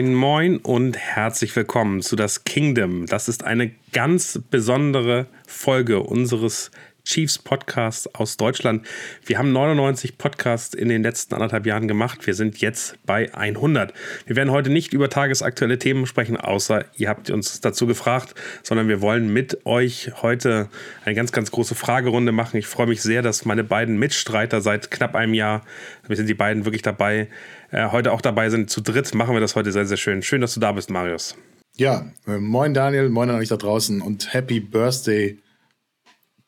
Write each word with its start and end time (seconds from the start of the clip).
Moin, 0.00 0.14
moin 0.14 0.56
und 0.56 0.96
herzlich 0.96 1.54
willkommen 1.54 2.00
zu 2.00 2.16
das 2.16 2.44
Kingdom. 2.44 3.04
Das 3.04 3.28
ist 3.28 3.44
eine 3.44 3.70
ganz 3.92 4.40
besondere 4.50 5.26
Folge 5.46 6.00
unseres 6.00 6.70
Chiefs 7.04 7.38
Podcast 7.38 8.14
aus 8.14 8.36
Deutschland. 8.36 8.86
Wir 9.24 9.38
haben 9.38 9.52
99 9.52 10.18
Podcasts 10.18 10.74
in 10.74 10.88
den 10.88 11.02
letzten 11.02 11.34
anderthalb 11.34 11.66
Jahren 11.66 11.88
gemacht. 11.88 12.26
Wir 12.26 12.34
sind 12.34 12.60
jetzt 12.60 12.96
bei 13.06 13.32
100. 13.34 13.92
Wir 14.26 14.36
werden 14.36 14.50
heute 14.50 14.70
nicht 14.70 14.92
über 14.92 15.08
tagesaktuelle 15.08 15.78
Themen 15.78 16.06
sprechen, 16.06 16.36
außer 16.36 16.84
ihr 16.96 17.08
habt 17.08 17.30
uns 17.30 17.60
dazu 17.60 17.86
gefragt, 17.86 18.34
sondern 18.62 18.88
wir 18.88 19.00
wollen 19.00 19.32
mit 19.32 19.66
euch 19.66 20.10
heute 20.22 20.68
eine 21.04 21.14
ganz, 21.14 21.32
ganz 21.32 21.50
große 21.50 21.74
Fragerunde 21.74 22.32
machen. 22.32 22.56
Ich 22.56 22.66
freue 22.66 22.86
mich 22.86 23.02
sehr, 23.02 23.22
dass 23.22 23.44
meine 23.44 23.64
beiden 23.64 23.98
Mitstreiter 23.98 24.60
seit 24.60 24.90
knapp 24.90 25.14
einem 25.14 25.34
Jahr, 25.34 25.62
wir 26.06 26.16
sind 26.16 26.28
die 26.28 26.34
beiden 26.34 26.64
wirklich 26.64 26.82
dabei, 26.82 27.28
äh, 27.70 27.88
heute 27.90 28.12
auch 28.12 28.20
dabei 28.20 28.50
sind. 28.50 28.70
Zu 28.70 28.80
dritt 28.80 29.14
machen 29.14 29.34
wir 29.34 29.40
das 29.40 29.56
heute 29.56 29.72
sehr, 29.72 29.86
sehr 29.86 29.96
schön. 29.96 30.22
Schön, 30.22 30.40
dass 30.40 30.54
du 30.54 30.60
da 30.60 30.72
bist, 30.72 30.90
Marius. 30.90 31.36
Ja, 31.76 32.10
äh, 32.26 32.38
moin 32.38 32.74
Daniel, 32.74 33.08
moin 33.08 33.30
an 33.30 33.36
euch 33.36 33.48
da 33.48 33.56
draußen 33.56 34.00
und 34.00 34.34
Happy 34.34 34.60
Birthday 34.60 35.38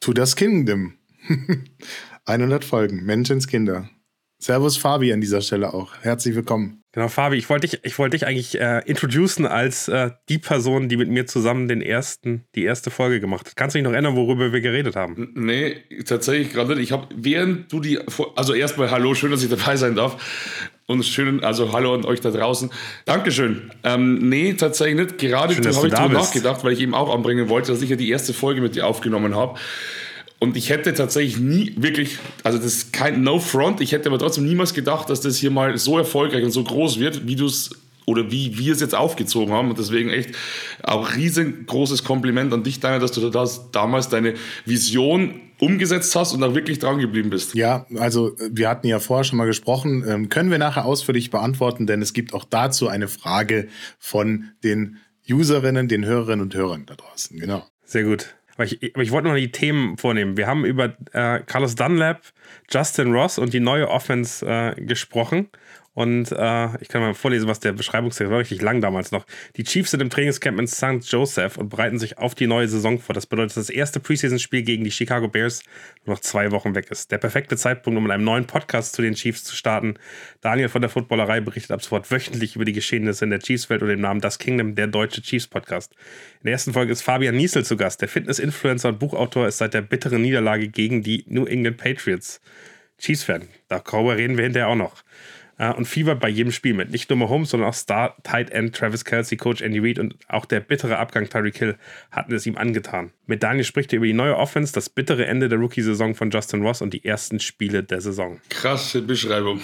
to 0.03 0.13
das 0.13 0.37
Kingdom. 0.37 0.95
100 2.27 2.65
Folgen, 2.65 3.05
Menschenskinder. 3.05 3.89
Servus 4.39 4.77
Fabi 4.77 5.13
an 5.13 5.21
dieser 5.21 5.41
Stelle 5.41 5.73
auch. 5.73 5.95
Herzlich 6.01 6.35
willkommen. 6.35 6.83
Genau, 6.91 7.07
Fabi, 7.07 7.37
ich 7.37 7.49
wollte 7.49 7.69
dich, 7.69 7.85
ich 7.85 7.97
wollte 8.01 8.19
dich 8.19 8.27
eigentlich 8.27 8.61
äh, 8.61 8.81
introducen 8.85 9.47
als 9.47 9.87
äh, 9.87 10.11
die 10.29 10.39
Person, 10.39 10.89
die 10.89 10.97
mit 10.97 11.09
mir 11.09 11.27
zusammen 11.27 11.69
den 11.69 11.81
ersten, 11.81 12.45
die 12.57 12.65
erste 12.65 12.91
Folge 12.91 13.21
gemacht 13.21 13.47
hat. 13.47 13.57
Kannst 13.57 13.75
du 13.75 13.79
dich 13.79 13.85
noch 13.85 13.93
erinnern, 13.93 14.17
worüber 14.17 14.53
wir 14.53 14.61
geredet 14.61 14.97
haben? 14.97 15.31
Nee, 15.37 15.77
tatsächlich 16.05 16.53
gerade 16.53 16.75
nicht. 16.75 16.87
Ich 16.87 16.93
habe, 16.93 17.07
während 17.15 17.73
du 17.73 17.79
die, 17.79 18.01
also 18.35 18.55
erstmal 18.55 18.91
hallo, 18.91 19.15
schön, 19.15 19.31
dass 19.31 19.45
ich 19.45 19.51
dabei 19.51 19.77
sein 19.77 19.95
darf. 19.95 20.21
Und 20.87 21.05
schön, 21.05 21.43
also 21.45 21.73
hallo 21.73 21.95
an 21.95 22.05
euch 22.05 22.21
da 22.21 22.31
draußen. 22.31 22.71
Dankeschön. 23.05 23.71
Ähm, 23.85 24.29
nee, 24.29 24.55
tatsächlich 24.55 24.97
nicht. 24.97 25.19
Gerade 25.19 25.55
habe 25.55 25.69
ich 25.69 25.93
darüber 25.93 26.09
nachgedacht, 26.09 26.65
weil 26.65 26.73
ich 26.73 26.81
eben 26.81 26.95
auch 26.95 27.15
anbringen 27.15 27.49
wollte, 27.49 27.73
dass 27.73 27.83
ich 27.83 27.91
ja 27.91 27.97
die 27.97 28.11
erste 28.11 28.35
Folge 28.35 28.61
mit 28.61 28.75
dir 28.75 28.87
aufgenommen 28.87 29.37
habe. 29.37 29.59
Und 30.41 30.57
ich 30.57 30.71
hätte 30.71 30.93
tatsächlich 30.93 31.39
nie 31.39 31.73
wirklich, 31.77 32.19
also 32.43 32.59
das 32.59 32.67
ist 32.67 32.93
kein 32.93 33.23
No 33.23 33.39
Front, 33.39 33.81
ich 33.81 33.93
hätte 33.93 34.09
aber 34.09 34.19
trotzdem 34.19 34.45
niemals 34.45 34.75
gedacht, 34.75 35.09
dass 35.09 35.21
das 35.21 35.37
hier 35.37 35.53
mal 35.53 35.79
so 35.79 35.97
erfolgreich 35.99 36.43
und 36.43 36.51
so 36.51 36.65
groß 36.65 36.99
wird, 36.99 37.29
wie 37.29 37.37
du 37.37 37.47
es 37.47 37.71
oder 38.07 38.31
wie 38.31 38.59
wir 38.59 38.73
es 38.73 38.81
jetzt 38.81 38.95
aufgezogen 38.95 39.53
haben. 39.53 39.71
Und 39.71 39.79
deswegen 39.79 40.11
echt 40.11 40.35
auch 40.83 41.15
riesengroßes 41.15 42.05
Kompliment 42.05 42.53
an 42.53 42.63
dich, 42.63 42.81
Daniel, 42.81 43.01
dass 43.01 43.13
du 43.13 43.29
das 43.31 43.71
damals 43.71 44.09
deine 44.09 44.35
Vision 44.65 45.41
umgesetzt 45.61 46.17
hast 46.17 46.33
und 46.33 46.43
auch 46.43 46.55
wirklich 46.55 46.81
dran 46.81 46.99
geblieben 46.99 47.31
bist. 47.31 47.55
Ja, 47.55 47.87
also 47.97 48.37
wir 48.51 48.69
hatten 48.69 48.89
ja 48.89 48.99
vorher 48.99 49.23
schon 49.23 49.39
mal 49.39 49.47
gesprochen, 49.47 50.05
ähm, 50.07 50.29
können 50.29 50.51
wir 50.51 50.59
nachher 50.59 50.85
ausführlich 50.85 51.31
beantworten, 51.31 51.87
denn 51.87 52.03
es 52.03 52.13
gibt 52.13 52.35
auch 52.35 52.45
dazu 52.45 52.89
eine 52.89 53.07
Frage 53.07 53.69
von 53.99 54.51
den 54.65 54.99
Userinnen, 55.31 55.87
den 55.87 56.05
Hörerinnen 56.05 56.41
und 56.41 56.55
Hörern 56.55 56.85
da 56.87 56.97
draußen. 56.97 57.39
Genau. 57.39 57.65
Sehr 57.85 58.03
gut. 58.03 58.35
Aber 58.55 58.65
ich, 58.65 58.95
aber 58.95 59.03
ich 59.03 59.13
wollte 59.13 59.29
noch 59.29 59.37
die 59.37 59.51
Themen 59.51 59.97
vornehmen. 59.99 60.37
Wir 60.37 60.47
haben 60.47 60.65
über 60.65 60.97
äh, 61.13 61.41
Carlos 61.47 61.75
Dunlap, 61.75 62.21
Justin 62.71 63.13
Ross 63.13 63.39
und 63.39 63.55
die 63.55 63.61
neue 63.61 63.89
Offense 63.89 64.45
äh, 64.45 64.75
gesprochen. 64.81 65.49
Und 65.95 66.33
äh, 66.33 66.69
ich 66.81 66.89
kann 66.89 67.03
mal 67.03 67.13
vorlesen, 67.13 67.49
was 67.49 67.61
der 67.61 67.73
Beschreibungstext 67.73 68.31
war, 68.31 68.39
richtig 68.39 68.63
lang 68.63 68.81
damals 68.81 69.13
noch. 69.13 69.27
Die 69.57 69.65
Chiefs 69.65 69.91
sind 69.91 70.01
im 70.01 70.09
Trainingscamp 70.09 70.59
in 70.59 70.67
St. 70.67 71.03
Joseph 71.03 71.59
und 71.59 71.69
bereiten 71.69 71.99
sich 71.99 72.17
auf 72.17 72.35
die 72.35 72.47
neue 72.47 72.67
Saison 72.67 72.99
vor. 72.99 73.15
Das 73.15 73.27
bedeutet, 73.27 73.51
dass 73.51 73.67
das 73.67 73.71
erste 73.71 74.01
Preseason-Spiel 74.01 74.63
gegen 74.63 74.85
die 74.85 74.91
Chicago 74.91 75.29
Bears 75.29 75.63
nur 76.07 76.17
noch 76.17 76.23
zwei 76.23 76.51
Wochen 76.51 76.75
weg 76.75 76.91
ist. 76.91 77.11
Der 77.11 77.19
perfekte 77.19 77.59
Zeitpunkt, 77.59 77.99
um 77.99 78.05
mit 78.05 78.13
einem 78.13 78.25
neuen 78.25 78.47
Podcast 78.47 78.95
zu 78.95 79.03
den 79.03 79.15
Chiefs 79.15 79.45
zu 79.45 79.55
starten. 79.55 79.95
Daniel 80.41 80.71
von 80.71 80.81
der 80.81 80.89
Footballerei 80.89 81.41
berichtet 81.41 81.73
ab 81.73 81.83
sofort 81.83 82.11
wöchentlich 82.11 82.57
über 82.57 82.65
die 82.65 82.73
Geschehnisse 82.73 83.25
in 83.25 83.31
der 83.31 83.41
Chiefs-Welt 83.41 83.83
unter 83.83 83.95
dem 83.95 84.01
Namen 84.01 84.23
Das 84.23 84.39
Kingdom, 84.39 84.75
der 84.75 84.87
deutsche 84.87 85.21
Chiefs-Podcast. 85.21 85.93
In 86.41 86.45
der 86.45 86.53
ersten 86.53 86.73
Folge 86.73 86.93
ist 86.93 87.03
Fabian 87.03 87.37
Niesel 87.37 87.67
zu 87.67 87.77
Gast. 87.77 88.01
Der 88.01 88.09
Fitness-Influencer 88.09 88.89
und 88.89 88.99
Buchautor 88.99 89.47
ist 89.47 89.59
seit 89.59 89.75
der 89.75 89.83
bitteren 89.83 90.23
Niederlage 90.23 90.69
gegen 90.69 91.03
die 91.03 91.27
New 91.29 91.45
England 91.45 91.77
Patriots. 91.77 92.41
Chiefs-Fan. 92.99 93.49
Darüber 93.69 94.17
reden 94.17 94.39
wir 94.39 94.45
hinterher 94.45 94.69
auch 94.69 94.77
noch 94.77 95.03
und 95.59 95.87
fiebert 95.87 96.21
bei 96.21 96.29
jedem 96.29 96.53
Spiel 96.53 96.75
mit. 96.75 96.91
Nicht 96.91 97.09
nur 97.11 97.19
Mahomes, 97.19 97.51
sondern 97.51 97.69
auch 97.69 97.75
Star 97.75 98.17
Tight 98.23 98.51
End 98.51 98.75
Travis 98.75 99.05
Kelsey, 99.05 99.37
Coach 99.37 99.63
Andy 99.63 99.79
Reid 99.79 99.99
und 99.99 100.17
auch 100.29 100.45
der 100.45 100.61
bittere 100.61 100.99
Abgang 100.99 101.29
Tyreek 101.29 101.57
Hill 101.57 101.77
hatten 102.11 102.35
es 102.35 102.47
ihm 102.47 102.57
angetan. 102.57 103.13
Mit 103.27 103.43
Daniel 103.43 103.65
spricht 103.65 103.93
er 103.93 103.99
über 103.99 104.07
die 104.07 104.13
neue 104.13 104.37
Offense, 104.37 104.73
das 104.73 104.89
bittere 104.89 105.27
Ende 105.27 105.49
der 105.49 105.59
Rookie-Saison 105.59 106.15
von 106.15 106.31
Justin 106.31 106.63
Ross 106.63 106.83
und 106.83 106.95
die 106.95 107.05
ersten 107.05 107.39
Spiele 107.41 107.83
der 107.83 108.01
Saison. 108.01 108.41
Krasse 108.49 109.03
Beschreibung. 109.03 109.61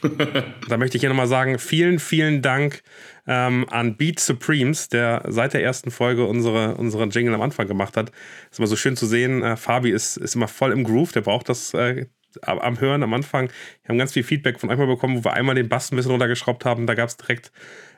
da 0.68 0.76
möchte 0.76 0.96
ich 0.96 1.00
hier 1.00 1.08
nochmal 1.08 1.26
sagen, 1.26 1.58
vielen, 1.58 1.98
vielen 1.98 2.42
Dank 2.42 2.82
ähm, 3.26 3.66
an 3.68 3.96
Beat 3.96 4.20
Supremes, 4.20 4.88
der 4.88 5.24
seit 5.28 5.54
der 5.54 5.62
ersten 5.62 5.90
Folge 5.90 6.24
unsere, 6.24 6.76
unseren 6.76 7.10
Jingle 7.10 7.34
am 7.34 7.42
Anfang 7.42 7.66
gemacht 7.66 7.96
hat. 7.96 8.12
Ist 8.50 8.58
immer 8.58 8.68
so 8.68 8.76
schön 8.76 8.96
zu 8.96 9.06
sehen. 9.06 9.42
Äh, 9.42 9.56
Fabi 9.56 9.90
ist, 9.90 10.16
ist 10.16 10.34
immer 10.34 10.48
voll 10.48 10.72
im 10.72 10.84
Groove, 10.84 11.12
der 11.12 11.22
braucht 11.22 11.48
das 11.48 11.74
äh, 11.74 12.06
am 12.42 12.80
Hören 12.80 13.02
am 13.02 13.14
Anfang. 13.14 13.48
Wir 13.82 13.88
haben 13.88 13.98
ganz 13.98 14.12
viel 14.12 14.22
Feedback 14.22 14.60
von 14.60 14.70
euch 14.70 14.78
mal 14.78 14.86
bekommen, 14.86 15.18
wo 15.18 15.24
wir 15.24 15.32
einmal 15.32 15.54
den 15.54 15.68
Bass 15.68 15.90
ein 15.90 15.96
bisschen 15.96 16.12
runtergeschraubt 16.12 16.64
haben. 16.64 16.86
Da 16.86 16.94
gab 16.94 17.08
es 17.08 17.16
direkt 17.16 17.52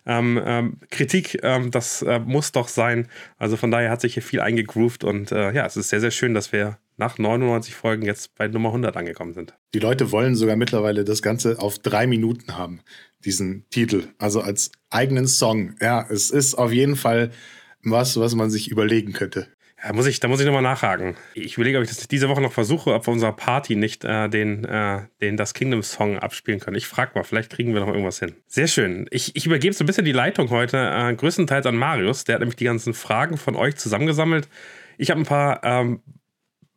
ähm, 0.07 0.41
ähm, 0.45 0.79
Kritik. 0.91 1.39
Ähm, 1.43 1.71
das 1.71 2.03
äh, 2.03 2.19
muss 2.21 2.53
doch 2.53 2.69
sein. 2.69 3.09
Also 3.39 3.57
von 3.57 3.71
daher 3.71 3.91
hat 3.91 4.01
sich 4.01 4.15
hier 4.15 4.23
viel 4.23 4.41
eingegroovt 4.41 5.05
und 5.05 5.33
äh, 5.33 5.53
ja, 5.53 5.67
es 5.67 5.77
ist 5.77 5.89
sehr, 5.89 6.01
sehr 6.01 6.11
schön, 6.11 6.35
dass 6.35 6.53
wir 6.53 6.79
nach 6.97 7.19
99 7.19 7.75
Folgen 7.75 8.05
jetzt 8.05 8.35
bei 8.35 8.47
Nummer 8.47 8.69
100 8.69 8.97
angekommen 8.97 9.33
sind. 9.33 9.55
Die 9.75 9.79
Leute 9.79 10.13
wollen 10.13 10.37
sogar 10.37 10.57
mittlerweile 10.57 11.05
das 11.05 11.23
Ganze 11.23 11.59
auf 11.59 11.79
drei 11.79 12.07
Minuten 12.07 12.57
haben, 12.57 12.81
diesen 13.25 13.65
Titel. 13.71 14.09
Also 14.19 14.41
als 14.43 14.71
eigenen 14.91 15.27
Song. 15.27 15.75
Ja, 15.81 16.07
es 16.09 16.31
ist 16.31 16.55
auf 16.55 16.73
jeden 16.73 16.97
Fall 16.97 17.31
was, 17.83 18.19
was 18.19 18.35
man 18.35 18.51
sich 18.51 18.71
überlegen 18.71 19.13
könnte. 19.13 19.49
Da 19.83 19.95
muss 19.95 20.07
ich, 20.07 20.23
ich 20.23 20.45
nochmal 20.45 20.63
nachhaken. 20.63 21.17
Ich 21.35 21.55
überlege, 21.55 21.79
ob 21.79 21.85
ich 21.85 21.91
das 21.91 22.07
diese 22.07 22.29
Woche 22.29 22.43
noch 22.43 22.53
versuche, 22.53 22.93
ob 22.93 23.07
wir 23.07 23.13
unserer 23.13 23.33
Party 23.33 23.77
nicht 23.77 24.05
äh, 24.05 24.29
den, 24.29 24.65
äh, 24.65 25.03
den 25.23 25.37
Das 25.37 25.55
Kingdom 25.55 25.83
Song 25.83 26.19
abspielen 26.19 26.61
können. 26.61 26.77
Ich 26.77 26.87
frage 26.87 27.13
mal, 27.15 27.25
vielleicht 27.25 27.51
kriegen 27.51 27.73
wir 27.73 27.81
noch 27.81 27.89
irgendwas 27.89 28.19
hin. 28.19 28.35
Sehr 28.47 28.67
schön. 28.67 29.07
Ich, 29.11 29.35
ich 29.37 29.47
übergebe 29.47 29.75
so 29.75 29.85
ein 29.85 29.87
bisschen 29.87 30.05
die 30.05 30.13
Leitung 30.13 30.51
heute 30.51 30.77
äh, 30.77 31.15
größtenteils 31.15 31.65
an 31.65 31.77
Marius. 31.77 32.25
Der 32.25 32.35
hat 32.35 32.41
nämlich 32.41 32.57
die 32.57 32.65
ganzen 32.65 32.93
Fragen 32.93 33.39
von 33.39 33.57
euch 33.57 33.77
zusammengesammelt. 33.77 34.49
Ich 34.99 35.11
habe 35.11 35.21
ein 35.21 35.27
paar 35.27 35.65
ähm, 35.65 36.01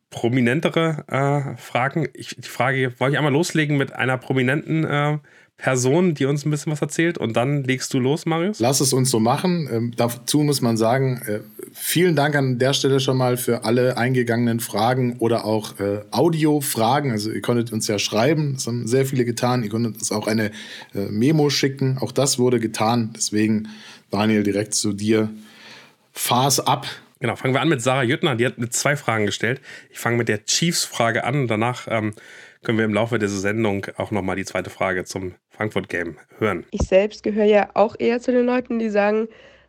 prominentere 0.08 1.04
äh, 1.08 1.56
Fragen. 1.58 2.08
Ich, 2.14 2.36
die 2.36 2.48
Frage 2.48 2.98
wollte 2.98 3.14
ich 3.14 3.18
einmal 3.18 3.32
loslegen 3.32 3.76
mit 3.76 3.92
einer 3.92 4.16
prominenten 4.16 4.84
äh, 4.84 5.18
Person, 5.56 6.14
die 6.14 6.26
uns 6.26 6.44
ein 6.44 6.50
bisschen 6.50 6.72
was 6.72 6.82
erzählt 6.82 7.16
und 7.16 7.36
dann 7.36 7.62
legst 7.62 7.94
du 7.94 8.00
los, 8.00 8.26
Marius? 8.26 8.58
Lass 8.58 8.80
es 8.80 8.92
uns 8.92 9.10
so 9.10 9.20
machen. 9.20 9.68
Ähm, 9.70 9.92
dazu 9.96 10.40
muss 10.40 10.60
man 10.60 10.76
sagen, 10.76 11.22
äh, 11.26 11.40
vielen 11.72 12.16
Dank 12.16 12.34
an 12.34 12.58
der 12.58 12.74
Stelle 12.74 12.98
schon 12.98 13.16
mal 13.16 13.36
für 13.36 13.64
alle 13.64 13.96
eingegangenen 13.96 14.58
Fragen 14.58 15.16
oder 15.20 15.44
auch 15.44 15.78
äh, 15.78 16.00
Audio-Fragen. 16.10 17.12
Also 17.12 17.30
ihr 17.30 17.40
konntet 17.40 17.72
uns 17.72 17.86
ja 17.86 18.00
schreiben, 18.00 18.54
das 18.54 18.66
haben 18.66 18.86
sehr 18.88 19.06
viele 19.06 19.24
getan. 19.24 19.62
Ihr 19.62 19.70
konntet 19.70 19.94
uns 19.94 20.10
auch 20.10 20.26
eine 20.26 20.50
äh, 20.92 21.06
Memo 21.08 21.50
schicken, 21.50 21.98
auch 21.98 22.12
das 22.12 22.38
wurde 22.38 22.58
getan. 22.58 23.12
Deswegen, 23.16 23.68
Daniel, 24.10 24.42
direkt 24.42 24.74
zu 24.74 24.92
dir. 24.92 25.30
Fahr's 26.12 26.58
ab. 26.58 26.86
Genau, 27.20 27.36
fangen 27.36 27.54
wir 27.54 27.60
an 27.60 27.68
mit 27.68 27.80
Sarah 27.80 28.02
Jüttner. 28.02 28.34
Die 28.34 28.44
hat 28.44 28.58
mit 28.58 28.74
zwei 28.74 28.96
Fragen 28.96 29.26
gestellt. 29.26 29.60
Ich 29.90 30.00
fange 30.00 30.16
mit 30.16 30.28
der 30.28 30.44
Chiefs-Frage 30.44 31.24
an 31.24 31.42
und 31.42 31.48
danach 31.48 31.86
ähm, 31.88 32.12
können 32.64 32.78
wir 32.78 32.84
im 32.84 32.94
Laufe 32.94 33.18
dieser 33.18 33.38
Sendung 33.38 33.86
auch 33.96 34.10
nochmal 34.10 34.36
die 34.36 34.44
zweite 34.44 34.70
Frage 34.70 35.04
zum 35.04 35.34
Frankfurt-Game 35.56 36.16
hören. 36.38 36.66
Ich 36.70 36.82
selbst 36.82 37.22
gehöre 37.22 37.44
ja 37.44 37.68
auch 37.74 37.96
eher 37.98 38.20
zu 38.20 38.32
den 38.32 38.46
Leuten, 38.46 38.78
die 38.78 38.90
sagen, 38.90 39.28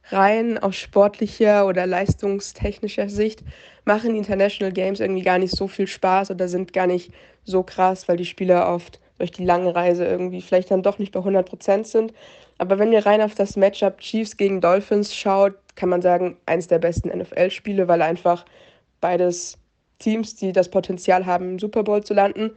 rein 0.10 0.58
aus 0.58 0.76
sportlicher 0.76 1.68
oder 1.68 1.86
leistungstechnischer 1.86 3.10
Sicht 3.10 3.44
machen 3.86 4.16
International 4.16 4.74
Games 4.74 5.00
irgendwie 5.00 5.24
gar 5.24 5.38
nicht 5.38 5.56
so 5.56 5.68
viel 5.68 5.88
Spaß 5.88 6.32
oder 6.32 6.48
sind 6.48 6.74
gar 6.74 6.88
nicht 6.88 7.12
so 7.44 7.64
krass, 7.64 8.08
weil 8.08 8.18
die 8.18 8.26
Spieler 8.26 8.68
oft 8.68 9.00
durch 9.18 9.32
die 9.32 9.46
lange 9.46 9.74
Reise 9.74 10.06
irgendwie 10.06 10.42
vielleicht 10.42 10.72
dann 10.72 10.84
doch 10.84 11.00
nicht 11.00 11.12
bei 11.12 11.20
100 11.20 11.48
Prozent 11.48 11.88
sind. 11.88 12.14
Aber 12.58 12.80
wenn 12.80 12.92
ihr 12.92 13.06
rein 13.06 13.22
auf 13.22 13.36
das 13.36 13.56
Matchup 13.56 14.00
Chiefs 14.00 14.38
gegen 14.38 14.62
Dolphins 14.62 15.16
schaut, 15.16 15.54
kann 15.76 15.90
man 15.90 16.02
sagen, 16.02 16.38
eins 16.46 16.68
der 16.68 16.80
besten 16.80 17.10
NFL-Spiele, 17.10 17.88
weil 17.88 18.02
einfach 18.02 18.46
beides 19.02 19.58
Teams, 20.00 20.36
die 20.36 20.52
das 20.52 20.70
Potenzial 20.70 21.26
haben, 21.26 21.52
im 21.52 21.60
Super 21.60 21.84
Bowl 21.84 22.04
zu 22.04 22.14
landen, 22.14 22.52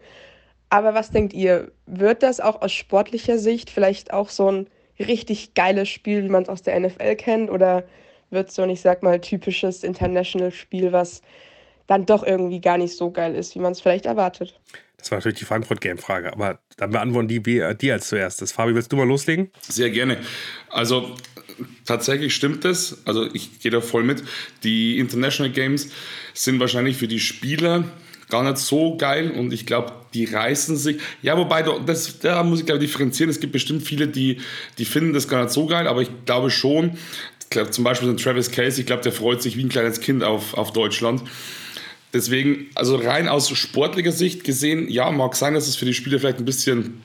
aber 0.70 0.94
was 0.94 1.10
denkt 1.10 1.32
ihr? 1.32 1.72
Wird 1.86 2.22
das 2.22 2.40
auch 2.40 2.60
aus 2.62 2.72
sportlicher 2.72 3.38
Sicht 3.38 3.70
vielleicht 3.70 4.12
auch 4.12 4.28
so 4.28 4.50
ein 4.50 4.66
richtig 4.98 5.54
geiles 5.54 5.88
Spiel, 5.88 6.24
wie 6.24 6.28
man 6.28 6.42
es 6.42 6.48
aus 6.48 6.62
der 6.62 6.78
NFL 6.78 7.16
kennt? 7.16 7.50
Oder 7.50 7.84
wird 8.30 8.48
es 8.48 8.54
so 8.54 8.62
ein, 8.62 8.70
ich 8.70 8.80
sag 8.80 9.02
mal, 9.02 9.20
typisches 9.20 9.82
International-Spiel, 9.82 10.92
was 10.92 11.22
dann 11.86 12.04
doch 12.04 12.22
irgendwie 12.22 12.60
gar 12.60 12.76
nicht 12.76 12.96
so 12.96 13.10
geil 13.10 13.34
ist, 13.34 13.54
wie 13.54 13.60
man 13.60 13.72
es 13.72 13.80
vielleicht 13.80 14.06
erwartet? 14.06 14.58
Das 14.98 15.10
war 15.10 15.18
natürlich 15.18 15.38
die 15.38 15.44
Frankfurt-Game-Frage, 15.44 16.32
aber 16.32 16.58
dann 16.76 16.90
beantworten 16.90 17.28
die 17.28 17.40
die 17.40 17.92
als 17.92 18.08
zuerstes. 18.08 18.52
Fabi, 18.52 18.74
willst 18.74 18.92
du 18.92 18.96
mal 18.96 19.06
loslegen? 19.06 19.50
Sehr 19.60 19.90
gerne. 19.90 20.18
Also 20.70 21.14
tatsächlich 21.84 22.34
stimmt 22.34 22.64
es. 22.64 23.00
Also 23.06 23.32
ich 23.32 23.60
gehe 23.60 23.70
da 23.70 23.80
voll 23.80 24.02
mit. 24.02 24.24
Die 24.64 24.98
International 24.98 25.52
Games 25.52 25.90
sind 26.34 26.58
wahrscheinlich 26.58 26.96
für 26.96 27.08
die 27.08 27.20
Spieler 27.20 27.84
gar 28.28 28.42
nicht 28.42 28.58
so 28.58 28.96
geil 28.96 29.30
und 29.30 29.52
ich 29.52 29.66
glaube, 29.66 29.92
die 30.14 30.24
reißen 30.24 30.76
sich. 30.76 30.98
Ja, 31.22 31.36
wobei, 31.36 31.62
das, 31.62 32.18
da 32.18 32.42
muss 32.42 32.60
ich 32.60 32.66
glaube 32.66 32.80
differenzieren. 32.80 33.30
Es 33.30 33.40
gibt 33.40 33.52
bestimmt 33.52 33.82
viele, 33.82 34.08
die, 34.08 34.38
die 34.78 34.84
finden 34.84 35.12
das 35.12 35.28
gar 35.28 35.42
nicht 35.42 35.52
so 35.52 35.66
geil, 35.66 35.86
aber 35.86 36.02
ich 36.02 36.10
glaube 36.24 36.50
schon, 36.50 36.98
ich 37.40 37.50
glaube 37.50 37.70
zum 37.70 37.84
Beispiel 37.84 38.14
Travis 38.16 38.50
Case, 38.50 38.80
ich 38.80 38.86
glaube, 38.86 39.02
der 39.02 39.12
freut 39.12 39.42
sich 39.42 39.56
wie 39.56 39.64
ein 39.64 39.68
kleines 39.68 40.00
Kind 40.00 40.22
auf, 40.22 40.54
auf 40.54 40.72
Deutschland. 40.72 41.22
Deswegen, 42.12 42.68
also 42.74 42.96
rein 42.96 43.28
aus 43.28 43.48
sportlicher 43.50 44.12
Sicht 44.12 44.44
gesehen, 44.44 44.88
ja, 44.88 45.10
mag 45.10 45.36
sein, 45.36 45.54
dass 45.54 45.68
es 45.68 45.76
für 45.76 45.84
die 45.84 45.94
Spieler 45.94 46.18
vielleicht 46.18 46.38
ein 46.38 46.46
bisschen 46.46 47.02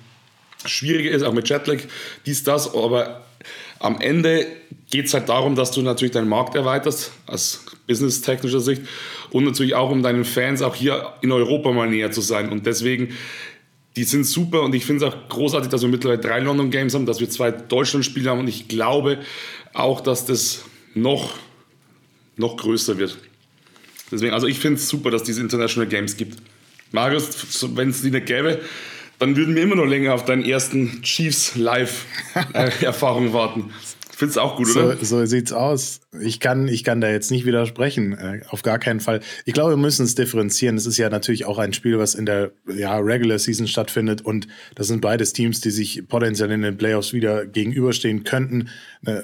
schwieriger 0.65 1.11
ist, 1.11 1.23
auch 1.23 1.33
mit 1.33 1.49
Jetlag, 1.49 1.79
dies, 2.25 2.43
das, 2.43 2.73
aber 2.73 3.25
am 3.79 3.99
Ende 3.99 4.47
geht 4.91 5.07
es 5.07 5.13
halt 5.13 5.29
darum, 5.29 5.55
dass 5.55 5.71
du 5.71 5.81
natürlich 5.81 6.11
deinen 6.11 6.29
Markt 6.29 6.55
erweiterst, 6.55 7.11
aus 7.25 7.65
business-technischer 7.87 8.59
Sicht, 8.59 8.83
und 9.31 9.45
natürlich 9.45 9.73
auch 9.73 9.89
um 9.89 10.03
deinen 10.03 10.25
Fans 10.25 10.61
auch 10.61 10.75
hier 10.75 11.13
in 11.21 11.31
Europa 11.31 11.71
mal 11.71 11.89
näher 11.89 12.11
zu 12.11 12.21
sein. 12.21 12.49
Und 12.49 12.67
deswegen, 12.67 13.15
die 13.95 14.03
sind 14.03 14.25
super 14.25 14.61
und 14.61 14.75
ich 14.75 14.85
finde 14.85 15.05
es 15.05 15.11
auch 15.11 15.29
großartig, 15.29 15.69
dass 15.69 15.81
wir 15.81 15.89
mittlerweile 15.89 16.21
drei 16.21 16.39
London 16.39 16.69
Games 16.69 16.93
haben, 16.93 17.07
dass 17.07 17.19
wir 17.19 17.29
zwei 17.29 17.51
Deutschland-Spiele 17.51 18.29
haben 18.29 18.39
und 18.39 18.47
ich 18.47 18.67
glaube 18.67 19.19
auch, 19.73 20.01
dass 20.01 20.25
das 20.25 20.65
noch, 20.93 21.33
noch 22.37 22.57
größer 22.57 22.99
wird. 22.99 23.17
Deswegen, 24.11 24.33
also 24.33 24.45
ich 24.45 24.59
finde 24.59 24.77
es 24.77 24.87
super, 24.87 25.09
dass 25.09 25.21
es 25.21 25.25
diese 25.25 25.41
International 25.41 25.89
Games 25.89 26.15
gibt. 26.15 26.37
Marius, 26.91 27.65
wenn 27.75 27.89
es 27.89 28.03
die 28.03 28.11
nicht 28.11 28.27
gäbe, 28.27 28.61
dann 29.19 29.35
würden 29.35 29.55
wir 29.55 29.63
immer 29.63 29.75
noch 29.75 29.85
länger 29.85 30.13
auf 30.13 30.25
deinen 30.25 30.43
ersten 30.43 31.01
Chiefs 31.01 31.55
Live-Erfahrung 31.55 33.29
äh, 33.29 33.33
warten. 33.33 33.71
Findest 34.15 34.37
du 34.37 34.41
auch 34.41 34.55
gut, 34.57 34.69
oder? 34.69 34.95
So, 34.97 35.03
so 35.03 35.25
sieht's 35.25 35.51
aus. 35.51 35.99
Ich 36.21 36.39
kann, 36.39 36.67
ich 36.67 36.83
kann 36.83 37.01
da 37.01 37.09
jetzt 37.09 37.31
nicht 37.31 37.45
widersprechen. 37.45 38.13
Äh, 38.13 38.41
auf 38.47 38.61
gar 38.61 38.77
keinen 38.77 38.99
Fall. 38.99 39.21
Ich 39.45 39.53
glaube, 39.53 39.71
wir 39.71 39.77
müssen 39.77 40.05
es 40.05 40.13
differenzieren. 40.13 40.77
Es 40.77 40.85
ist 40.85 40.97
ja 40.97 41.09
natürlich 41.09 41.45
auch 41.45 41.57
ein 41.57 41.73
Spiel, 41.73 41.97
was 41.97 42.13
in 42.13 42.27
der 42.27 42.51
ja, 42.73 42.95
Regular 42.99 43.39
Season 43.39 43.67
stattfindet. 43.67 44.21
Und 44.21 44.47
das 44.75 44.87
sind 44.87 45.01
beides 45.01 45.33
Teams, 45.33 45.61
die 45.61 45.71
sich 45.71 46.07
potenziell 46.07 46.51
in 46.51 46.61
den 46.61 46.77
Playoffs 46.77 47.11
wieder 47.11 47.45
gegenüberstehen 47.47 48.23
könnten. 48.23 48.69
Äh, 49.03 49.23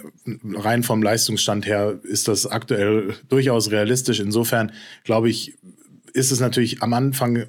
rein 0.56 0.82
vom 0.82 1.04
Leistungsstand 1.04 1.68
her 1.68 2.00
ist 2.04 2.28
das 2.28 2.48
aktuell 2.48 3.14
durchaus 3.30 3.70
realistisch. 3.70 4.20
Insofern 4.20 4.72
glaube 5.04 5.30
ich, 5.30 5.54
ist 6.14 6.32
es 6.32 6.40
natürlich 6.40 6.82
am 6.82 6.94
Anfang 6.94 7.46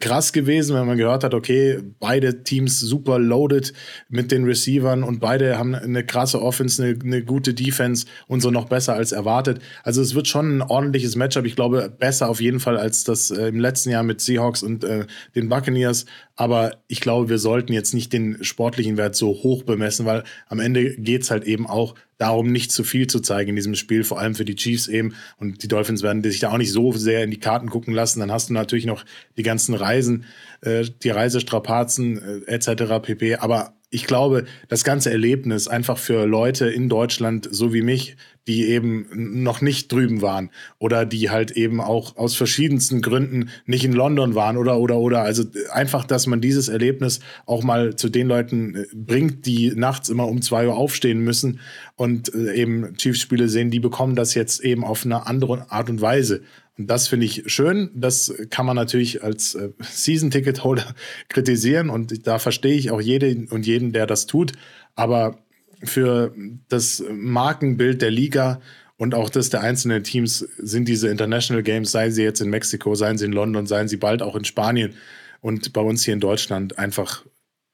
krass 0.00 0.32
gewesen, 0.32 0.76
wenn 0.76 0.86
man 0.86 0.96
gehört 0.96 1.24
hat, 1.24 1.34
okay, 1.34 1.80
beide 2.00 2.42
Teams 2.42 2.80
super 2.80 3.18
loaded 3.18 3.72
mit 4.08 4.32
den 4.32 4.44
Receivern 4.44 5.02
und 5.02 5.20
beide 5.20 5.58
haben 5.58 5.74
eine 5.74 6.04
krasse 6.04 6.40
Offense, 6.40 6.82
eine, 6.82 6.98
eine, 7.02 7.24
gute 7.24 7.54
Defense 7.54 8.06
und 8.26 8.40
so 8.40 8.50
noch 8.50 8.68
besser 8.68 8.94
als 8.94 9.12
erwartet. 9.12 9.60
Also 9.82 10.02
es 10.02 10.14
wird 10.14 10.28
schon 10.28 10.58
ein 10.58 10.62
ordentliches 10.62 11.16
Matchup. 11.16 11.44
Ich 11.44 11.56
glaube, 11.56 11.92
besser 11.98 12.28
auf 12.28 12.40
jeden 12.40 12.60
Fall 12.60 12.76
als 12.76 13.04
das 13.04 13.30
äh, 13.30 13.48
im 13.48 13.60
letzten 13.60 13.90
Jahr 13.90 14.02
mit 14.02 14.20
Seahawks 14.20 14.62
und 14.62 14.84
äh, 14.84 15.06
den 15.34 15.48
Buccaneers. 15.48 16.06
Aber 16.36 16.76
ich 16.88 17.00
glaube, 17.00 17.28
wir 17.28 17.38
sollten 17.38 17.72
jetzt 17.72 17.94
nicht 17.94 18.12
den 18.12 18.42
sportlichen 18.42 18.96
Wert 18.96 19.14
so 19.14 19.28
hoch 19.28 19.62
bemessen, 19.62 20.06
weil 20.06 20.24
am 20.48 20.60
Ende 20.60 20.96
geht's 20.96 21.30
halt 21.30 21.44
eben 21.44 21.66
auch 21.66 21.94
darum, 22.24 22.50
nicht 22.50 22.72
zu 22.72 22.84
viel 22.84 23.06
zu 23.06 23.20
zeigen 23.20 23.50
in 23.50 23.56
diesem 23.56 23.74
Spiel, 23.74 24.02
vor 24.02 24.18
allem 24.18 24.34
für 24.34 24.44
die 24.44 24.56
Chiefs 24.56 24.88
eben. 24.88 25.14
Und 25.36 25.62
die 25.62 25.68
Dolphins 25.68 26.02
werden 26.02 26.22
sich 26.22 26.40
da 26.40 26.50
auch 26.50 26.58
nicht 26.58 26.72
so 26.72 26.92
sehr 26.92 27.22
in 27.22 27.30
die 27.30 27.38
Karten 27.38 27.68
gucken 27.68 27.92
lassen. 27.92 28.20
Dann 28.20 28.32
hast 28.32 28.48
du 28.48 28.54
natürlich 28.54 28.86
noch 28.86 29.04
die 29.36 29.42
ganzen 29.42 29.74
Reisen, 29.74 30.24
äh, 30.62 30.84
die 31.02 31.10
Reisestrapazen 31.10 32.44
äh, 32.46 32.50
etc. 32.50 33.00
pp. 33.02 33.36
Aber 33.36 33.74
ich 33.90 34.06
glaube, 34.06 34.44
das 34.68 34.84
ganze 34.84 35.10
Erlebnis 35.10 35.68
einfach 35.68 35.98
für 35.98 36.26
Leute 36.26 36.66
in 36.66 36.88
Deutschland, 36.88 37.46
so 37.50 37.72
wie 37.72 37.82
mich, 37.82 38.16
die 38.46 38.68
eben 38.68 39.06
noch 39.42 39.60
nicht 39.60 39.90
drüben 39.90 40.22
waren 40.22 40.50
oder 40.78 41.06
die 41.06 41.30
halt 41.30 41.52
eben 41.52 41.80
auch 41.80 42.16
aus 42.16 42.34
verschiedensten 42.34 43.00
Gründen 43.00 43.48
nicht 43.66 43.84
in 43.84 43.92
London 43.92 44.34
waren 44.34 44.56
oder 44.56 44.78
oder 44.78 44.98
oder 44.98 45.22
also 45.22 45.44
einfach, 45.70 46.04
dass 46.04 46.26
man 46.26 46.40
dieses 46.40 46.68
Erlebnis 46.68 47.20
auch 47.46 47.62
mal 47.62 47.96
zu 47.96 48.08
den 48.08 48.28
Leuten 48.28 48.74
äh, 48.74 48.86
bringt, 48.94 49.46
die 49.46 49.72
nachts 49.74 50.08
immer 50.08 50.28
um 50.28 50.42
zwei 50.42 50.66
Uhr 50.66 50.76
aufstehen 50.76 51.20
müssen 51.20 51.60
und 51.96 52.34
äh, 52.34 52.54
eben 52.54 52.94
Chiefs-Spiele 52.96 53.48
sehen, 53.48 53.70
die 53.70 53.80
bekommen 53.80 54.14
das 54.16 54.34
jetzt 54.34 54.60
eben 54.62 54.84
auf 54.84 55.04
eine 55.04 55.26
andere 55.26 55.70
Art 55.70 55.88
und 55.88 56.00
Weise. 56.00 56.42
Und 56.76 56.88
das 56.88 57.06
finde 57.06 57.26
ich 57.26 57.44
schön. 57.46 57.90
Das 57.94 58.34
kann 58.50 58.66
man 58.66 58.74
natürlich 58.74 59.22
als 59.22 59.54
äh, 59.54 59.70
Season-Ticket-Holder 59.80 60.94
kritisieren 61.28 61.88
und 61.90 62.26
da 62.26 62.38
verstehe 62.38 62.74
ich 62.74 62.90
auch 62.90 63.00
jede 63.00 63.46
und 63.50 63.66
jeden, 63.66 63.92
der 63.92 64.06
das 64.06 64.26
tut. 64.26 64.52
Aber 64.96 65.43
für 65.84 66.34
das 66.68 67.02
Markenbild 67.10 68.02
der 68.02 68.10
Liga 68.10 68.60
und 68.96 69.14
auch 69.14 69.30
das 69.30 69.50
der 69.50 69.62
einzelnen 69.62 70.04
Teams 70.04 70.38
sind 70.58 70.88
diese 70.88 71.08
International 71.08 71.62
Games, 71.62 71.90
seien 71.90 72.12
sie 72.12 72.22
jetzt 72.22 72.40
in 72.40 72.50
Mexiko, 72.50 72.94
seien 72.94 73.18
sie 73.18 73.26
in 73.26 73.32
London, 73.32 73.66
seien 73.66 73.88
sie 73.88 73.96
bald 73.96 74.22
auch 74.22 74.36
in 74.36 74.44
Spanien 74.44 74.94
und 75.40 75.72
bei 75.72 75.80
uns 75.80 76.04
hier 76.04 76.14
in 76.14 76.20
Deutschland 76.20 76.78
einfach 76.78 77.24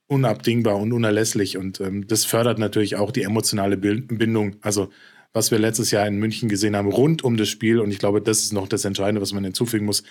unabdingbar 0.06 0.76
und 0.76 0.92
unerlässlich. 0.92 1.56
Und 1.56 1.80
ähm, 1.80 2.06
das 2.08 2.24
fördert 2.24 2.58
natürlich 2.58 2.96
auch 2.96 3.12
die 3.12 3.22
emotionale 3.22 3.76
Bindung. 3.76 4.56
Also 4.60 4.90
was 5.32 5.52
wir 5.52 5.60
letztes 5.60 5.92
Jahr 5.92 6.06
in 6.06 6.18
München 6.18 6.48
gesehen 6.48 6.74
haben, 6.74 6.88
rund 6.88 7.22
um 7.22 7.36
das 7.36 7.48
Spiel. 7.48 7.78
Und 7.78 7.92
ich 7.92 8.00
glaube, 8.00 8.20
das 8.20 8.40
ist 8.40 8.52
noch 8.52 8.66
das 8.66 8.84
Entscheidende, 8.84 9.20
was 9.20 9.32
man 9.32 9.44
hinzufügen 9.44 9.86
muss. 9.86 10.02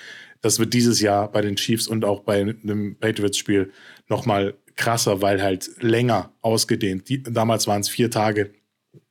Das 0.42 0.60
wird 0.60 0.74
dieses 0.74 1.02
Jahr 1.02 1.30
bei 1.30 1.42
den 1.42 1.58
Chiefs 1.58 1.88
und 1.88 2.06
auch 2.06 2.22
bei 2.22 2.40
einem 2.40 2.96
Patriots-Spiel 2.96 3.72
nochmal 4.10 4.56
krasser, 4.76 5.22
weil 5.22 5.42
halt 5.42 5.70
länger 5.82 6.34
ausgedehnt. 6.42 7.10
Die, 7.10 7.22
damals 7.22 7.68
waren 7.68 7.82
es 7.82 7.90
vier 7.90 8.10
Tage, 8.10 8.54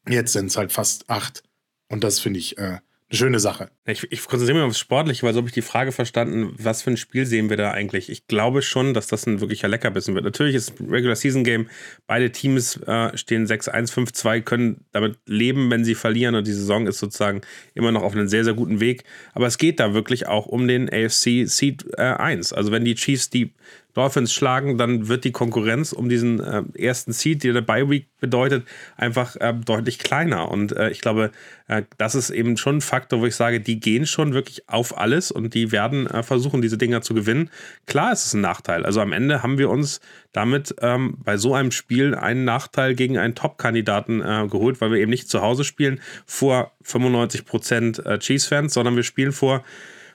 jetzt 0.09 0.33
sind 0.33 0.47
es 0.47 0.57
halt 0.57 0.73
fast 0.73 1.09
acht. 1.09 1.43
Und 1.89 2.05
das 2.05 2.21
finde 2.21 2.39
ich 2.39 2.59
äh, 2.59 2.81
eine 3.11 3.17
schöne 3.17 3.41
Sache. 3.41 3.71
Ich, 3.87 4.07
ich 4.11 4.27
konzentriere 4.27 4.59
mich 4.59 4.69
aufs 4.69 4.79
Sportliche, 4.79 5.23
weil 5.23 5.33
so 5.33 5.39
habe 5.39 5.49
ich 5.49 5.55
die 5.55 5.63
Frage 5.63 5.93
verstanden, 5.93 6.55
was 6.59 6.83
für 6.83 6.91
ein 6.91 6.99
Spiel 6.99 7.25
sehen 7.25 7.49
wir 7.49 7.57
da 7.57 7.71
eigentlich? 7.71 8.11
Ich 8.11 8.27
glaube 8.27 8.61
schon, 8.61 8.93
dass 8.93 9.07
das 9.07 9.27
ein 9.27 9.41
wirklicher 9.41 9.67
Leckerbissen 9.67 10.15
wird. 10.15 10.25
Natürlich 10.25 10.55
ist 10.55 10.75
Regular 10.79 11.17
Season 11.17 11.43
Game, 11.43 11.71
beide 12.07 12.31
Teams 12.31 12.77
äh, 12.87 13.17
stehen 13.17 13.47
6-1, 13.47 13.93
5-2, 13.93 14.43
können 14.43 14.85
damit 14.93 15.19
leben, 15.25 15.71
wenn 15.71 15.87
sie 15.87 15.95
verlieren 15.95 16.35
und 16.35 16.47
die 16.47 16.53
Saison 16.53 16.87
ist 16.87 16.99
sozusagen 16.99 17.41
immer 17.73 17.93
noch 17.93 18.03
auf 18.03 18.13
einem 18.13 18.29
sehr, 18.29 18.45
sehr 18.45 18.55
guten 18.55 18.79
Weg. 18.81 19.05
Aber 19.33 19.47
es 19.47 19.57
geht 19.57 19.81
da 19.81 19.95
wirklich 19.95 20.27
auch 20.27 20.45
um 20.45 20.69
den 20.69 20.93
AFC 20.93 21.47
Seed 21.47 21.87
äh, 21.97 22.03
1. 22.03 22.53
Also 22.53 22.73
wenn 22.73 22.85
die 22.85 22.95
Chiefs 22.95 23.31
die 23.31 23.55
Dolphins 23.99 24.33
schlagen, 24.33 24.79
dann 24.79 25.09
wird 25.09 25.25
die 25.25 25.33
Konkurrenz 25.33 25.93
um 25.93 26.09
diesen 26.09 26.39
äh, 26.39 26.63
ersten 26.79 27.13
Seed, 27.13 27.43
der 27.43 27.61
Bye 27.63 27.91
Week 27.91 28.07
bedeutet, 28.21 28.65
einfach 28.97 29.35
äh, 29.41 29.53
deutlich 29.53 29.99
kleiner. 29.99 30.53
Und 30.53 30.71
äh, 30.71 30.91
ich 30.91 31.01
glaube, 31.01 31.33
äh, 31.67 31.83
das 31.97 32.15
ist 32.15 32.31
eben 32.31 32.57
schon 32.57 32.77
ein 32.77 32.81
Faktor, 32.81 33.21
wo 33.21 33.27
ich 33.27 33.35
sage, 33.35 33.61
die 33.61 33.81
gehen 33.81 34.07
schon 34.07 34.35
wirklich 34.35 34.69
auf 34.69 34.97
alles 34.97 35.33
und 35.33 35.53
die 35.53 35.73
werden 35.73 36.07
äh, 36.07 36.23
versuchen, 36.23 36.63
diese 36.63 36.79
Dinger 36.79 37.03
zu 37.03 37.13
gewinnen. 37.13 37.51
Klar 37.87 38.13
ist 38.13 38.25
es 38.25 38.35
ein 38.35 38.41
Nachteil. 38.41 38.87
Also 38.87 39.01
am 39.01 39.13
Ende 39.13 39.43
haben 39.43 39.59
wir 39.59 39.69
uns 39.69 40.01
damit 40.33 40.77
ähm, 40.81 41.17
bei 41.25 41.37
so 41.37 41.55
einem 41.55 41.73
Spiel 41.73 42.15
einen 42.15 42.45
Nachteil 42.45 42.95
gegen 42.95 43.19
einen 43.19 43.35
Top-Kandidaten 43.35 44.21
äh, 44.21 44.47
geholt, 44.49 44.81
weil 44.81 44.93
wir 44.93 44.99
eben 44.99 45.11
nicht 45.11 45.29
zu 45.29 45.43
Hause 45.43 45.65
spielen 45.65 46.01
vor 46.25 46.71
95% 46.85 48.19
Chiefs-Fans, 48.19 48.73
sondern 48.73 48.95
wir 48.95 49.03
spielen 49.03 49.33
vor 49.33 49.65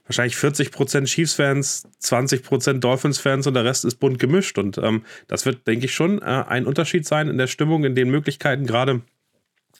wahrscheinlich 0.05 0.35
40% 0.35 1.05
Chiefs-Fans, 1.05 1.87
20% 2.01 2.79
Dolphins-Fans 2.79 3.47
und 3.47 3.53
der 3.53 3.65
Rest 3.65 3.85
ist 3.85 3.95
bunt 3.95 4.19
gemischt. 4.19 4.57
Und 4.57 4.77
ähm, 4.77 5.03
das 5.27 5.45
wird, 5.45 5.65
denke 5.67 5.85
ich, 5.85 5.93
schon 5.93 6.21
äh, 6.21 6.43
ein 6.47 6.65
Unterschied 6.65 7.05
sein 7.05 7.29
in 7.29 7.37
der 7.37 7.47
Stimmung, 7.47 7.85
in 7.85 7.95
den 7.95 8.09
Möglichkeiten, 8.09 8.65
gerade. 8.65 9.01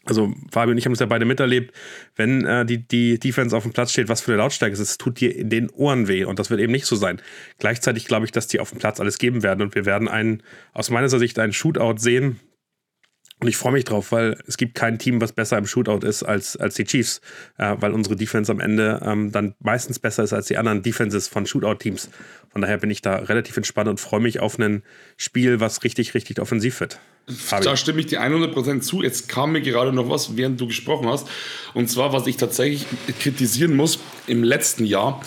Also 0.06 0.34
Fabio 0.51 0.72
und 0.72 0.77
ich 0.77 0.86
haben 0.86 0.92
es 0.94 1.00
ja 1.00 1.06
beide 1.06 1.24
miterlebt, 1.24 1.74
wenn 2.18 2.46
äh, 2.46 2.65
die, 2.65 2.86
die 2.86 3.20
Defense 3.20 3.56
auf 3.56 3.63
dem 3.63 3.72
Platz 3.72 3.94
steht, 3.94 4.10
was 4.10 4.20
für 4.20 4.34
eine 4.34 4.39
Lautstärke 4.39 4.74
ist, 4.74 4.80
es 4.80 4.98
tut 4.98 5.22
dir 5.22 5.34
in 5.34 5.50
den 5.50 5.70
Ohren 5.70 6.10
weh 6.10 6.25
und 6.25 6.39
das 6.39 6.50
wird 6.50 6.60
eben 6.60 6.74
nicht 6.74 6.86
so 6.86 6.98
sein. 6.98 7.22
Gleichzeitig 7.58 8.06
glaube 8.06 8.25
ich, 8.25 8.34
dass 8.34 8.48
die 8.48 8.60
auf 8.60 8.72
dem 8.72 8.80
Platz 8.80 9.00
alles 9.00 9.18
geben 9.18 9.44
werden 9.44 9.62
und 9.62 9.75
wir 9.75 9.86
werden 9.86 10.10
einen, 10.10 10.44
aus 10.74 10.89
meiner 10.89 11.08
Sicht 11.08 11.39
einen 11.39 11.53
Shootout 11.53 12.00
sehen, 12.00 12.42
und 13.40 13.48
ich 13.48 13.58
freue 13.58 13.74
mich 13.74 13.84
drauf, 13.84 14.12
weil 14.12 14.38
es 14.48 14.58
gibt 14.58 14.75
kein 14.75 15.00
Team, 15.00 15.20
was 15.20 15.34
besser 15.34 15.58
im 15.58 15.66
Shootout 15.66 16.06
ist 16.06 16.24
als, 16.24 16.56
als 16.56 16.75
die 16.75 16.86
Chiefs, 16.86 17.20
äh, 17.58 17.75
weil 17.80 17.92
unsere 17.92 18.16
Defense 18.16 18.52
am 18.52 18.60
Ende 18.60 19.02
ähm, 19.04 19.32
dann 19.32 19.56
meistens 19.60 20.00
besser 20.00 20.24
ist 20.24 20.34
als 20.34 20.48
die 20.48 20.58
anderen 20.58 20.82
Defenses 20.82 21.28
von 21.28 21.46
Shootout-Teams. 21.46 22.10
Von 22.52 22.62
daher 22.62 22.78
bin 22.78 22.90
ich 22.90 23.02
da 23.02 23.16
relativ 23.16 23.58
entspannt 23.58 23.90
und 23.90 24.00
freue 24.00 24.22
mich 24.22 24.40
auf 24.40 24.60
ein 24.60 24.84
Spiel, 25.18 25.60
was 25.60 25.84
richtig, 25.84 26.13
richtig 26.13 26.40
offensiv 26.40 26.80
wird. 26.80 27.00
Fabi. 27.28 27.66
Da 27.66 27.75
stimme 27.75 28.00
ich 28.00 28.06
dir 28.06 28.22
100% 28.22 28.82
zu. 28.82 29.02
Jetzt 29.02 29.28
kam 29.28 29.54
mir 29.54 29.62
gerade 29.62 29.92
noch 29.92 30.10
was, 30.10 30.38
während 30.38 30.62
du 30.62 30.68
gesprochen 30.68 31.08
hast. 31.08 31.28
Und 31.74 31.90
zwar, 31.90 32.13
was 32.13 32.28
ich 32.28 32.38
tatsächlich 32.38 32.86
kritisieren 33.20 33.75
muss 33.75 34.00
im 34.28 34.44
letzten 34.44 34.86
Jahr. 34.86 35.22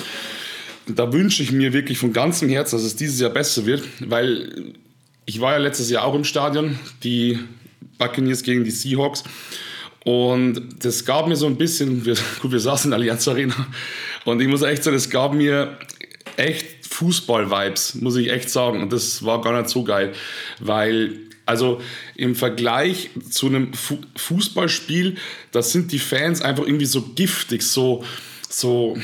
Da 0.86 1.12
wünsche 1.12 1.42
ich 1.42 1.52
mir 1.52 1.72
wirklich 1.72 1.98
von 1.98 2.12
ganzem 2.12 2.48
Herzen, 2.48 2.76
dass 2.76 2.84
es 2.84 2.96
dieses 2.96 3.20
Jahr 3.20 3.30
besser 3.30 3.66
wird, 3.66 3.82
weil 4.00 4.74
ich 5.24 5.40
war 5.40 5.52
ja 5.52 5.58
letztes 5.58 5.90
Jahr 5.90 6.04
auch 6.04 6.14
im 6.14 6.24
Stadion. 6.24 6.78
Die 7.02 7.40
Buccaneers 7.98 8.42
gegen 8.42 8.64
die 8.64 8.70
Seahawks. 8.70 9.24
Und 10.04 10.84
das 10.84 11.04
gab 11.04 11.26
mir 11.26 11.36
so 11.36 11.46
ein 11.46 11.56
bisschen, 11.56 12.04
wir, 12.04 12.14
gut, 12.40 12.52
wir 12.52 12.60
saßen 12.60 12.88
in 12.88 12.90
der 12.90 12.98
Allianz 13.00 13.26
Arena 13.26 13.66
und 14.24 14.40
ich 14.40 14.48
muss 14.48 14.62
echt 14.62 14.84
sagen, 14.84 14.96
es 14.96 15.10
gab 15.10 15.34
mir 15.34 15.76
echt 16.36 16.86
Fußball-Vibes, 16.88 17.96
muss 17.96 18.16
ich 18.16 18.30
echt 18.30 18.50
sagen. 18.50 18.82
Und 18.82 18.92
das 18.92 19.24
war 19.24 19.40
gar 19.40 19.58
nicht 19.58 19.68
so 19.68 19.82
geil, 19.84 20.12
weil, 20.60 21.18
also 21.44 21.80
im 22.14 22.34
Vergleich 22.34 23.10
zu 23.30 23.46
einem 23.46 23.72
Fu 23.74 23.98
Fußballspiel, 24.16 25.16
da 25.52 25.62
sind 25.62 25.92
die 25.92 25.98
Fans 25.98 26.40
einfach 26.40 26.64
irgendwie 26.64 26.86
so 26.86 27.02
giftig, 27.02 27.62
so, 27.62 28.04
so 28.48 28.96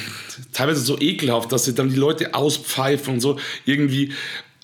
teilweise 0.53 0.81
so 0.81 1.01
ekelhaft, 1.01 1.53
dass 1.53 1.65
sie 1.65 1.75
dann 1.75 1.91
die 1.91 1.97
Leute 1.97 2.35
auspfeifen 2.35 3.15
und 3.15 3.21
so 3.21 3.39
irgendwie 3.65 4.13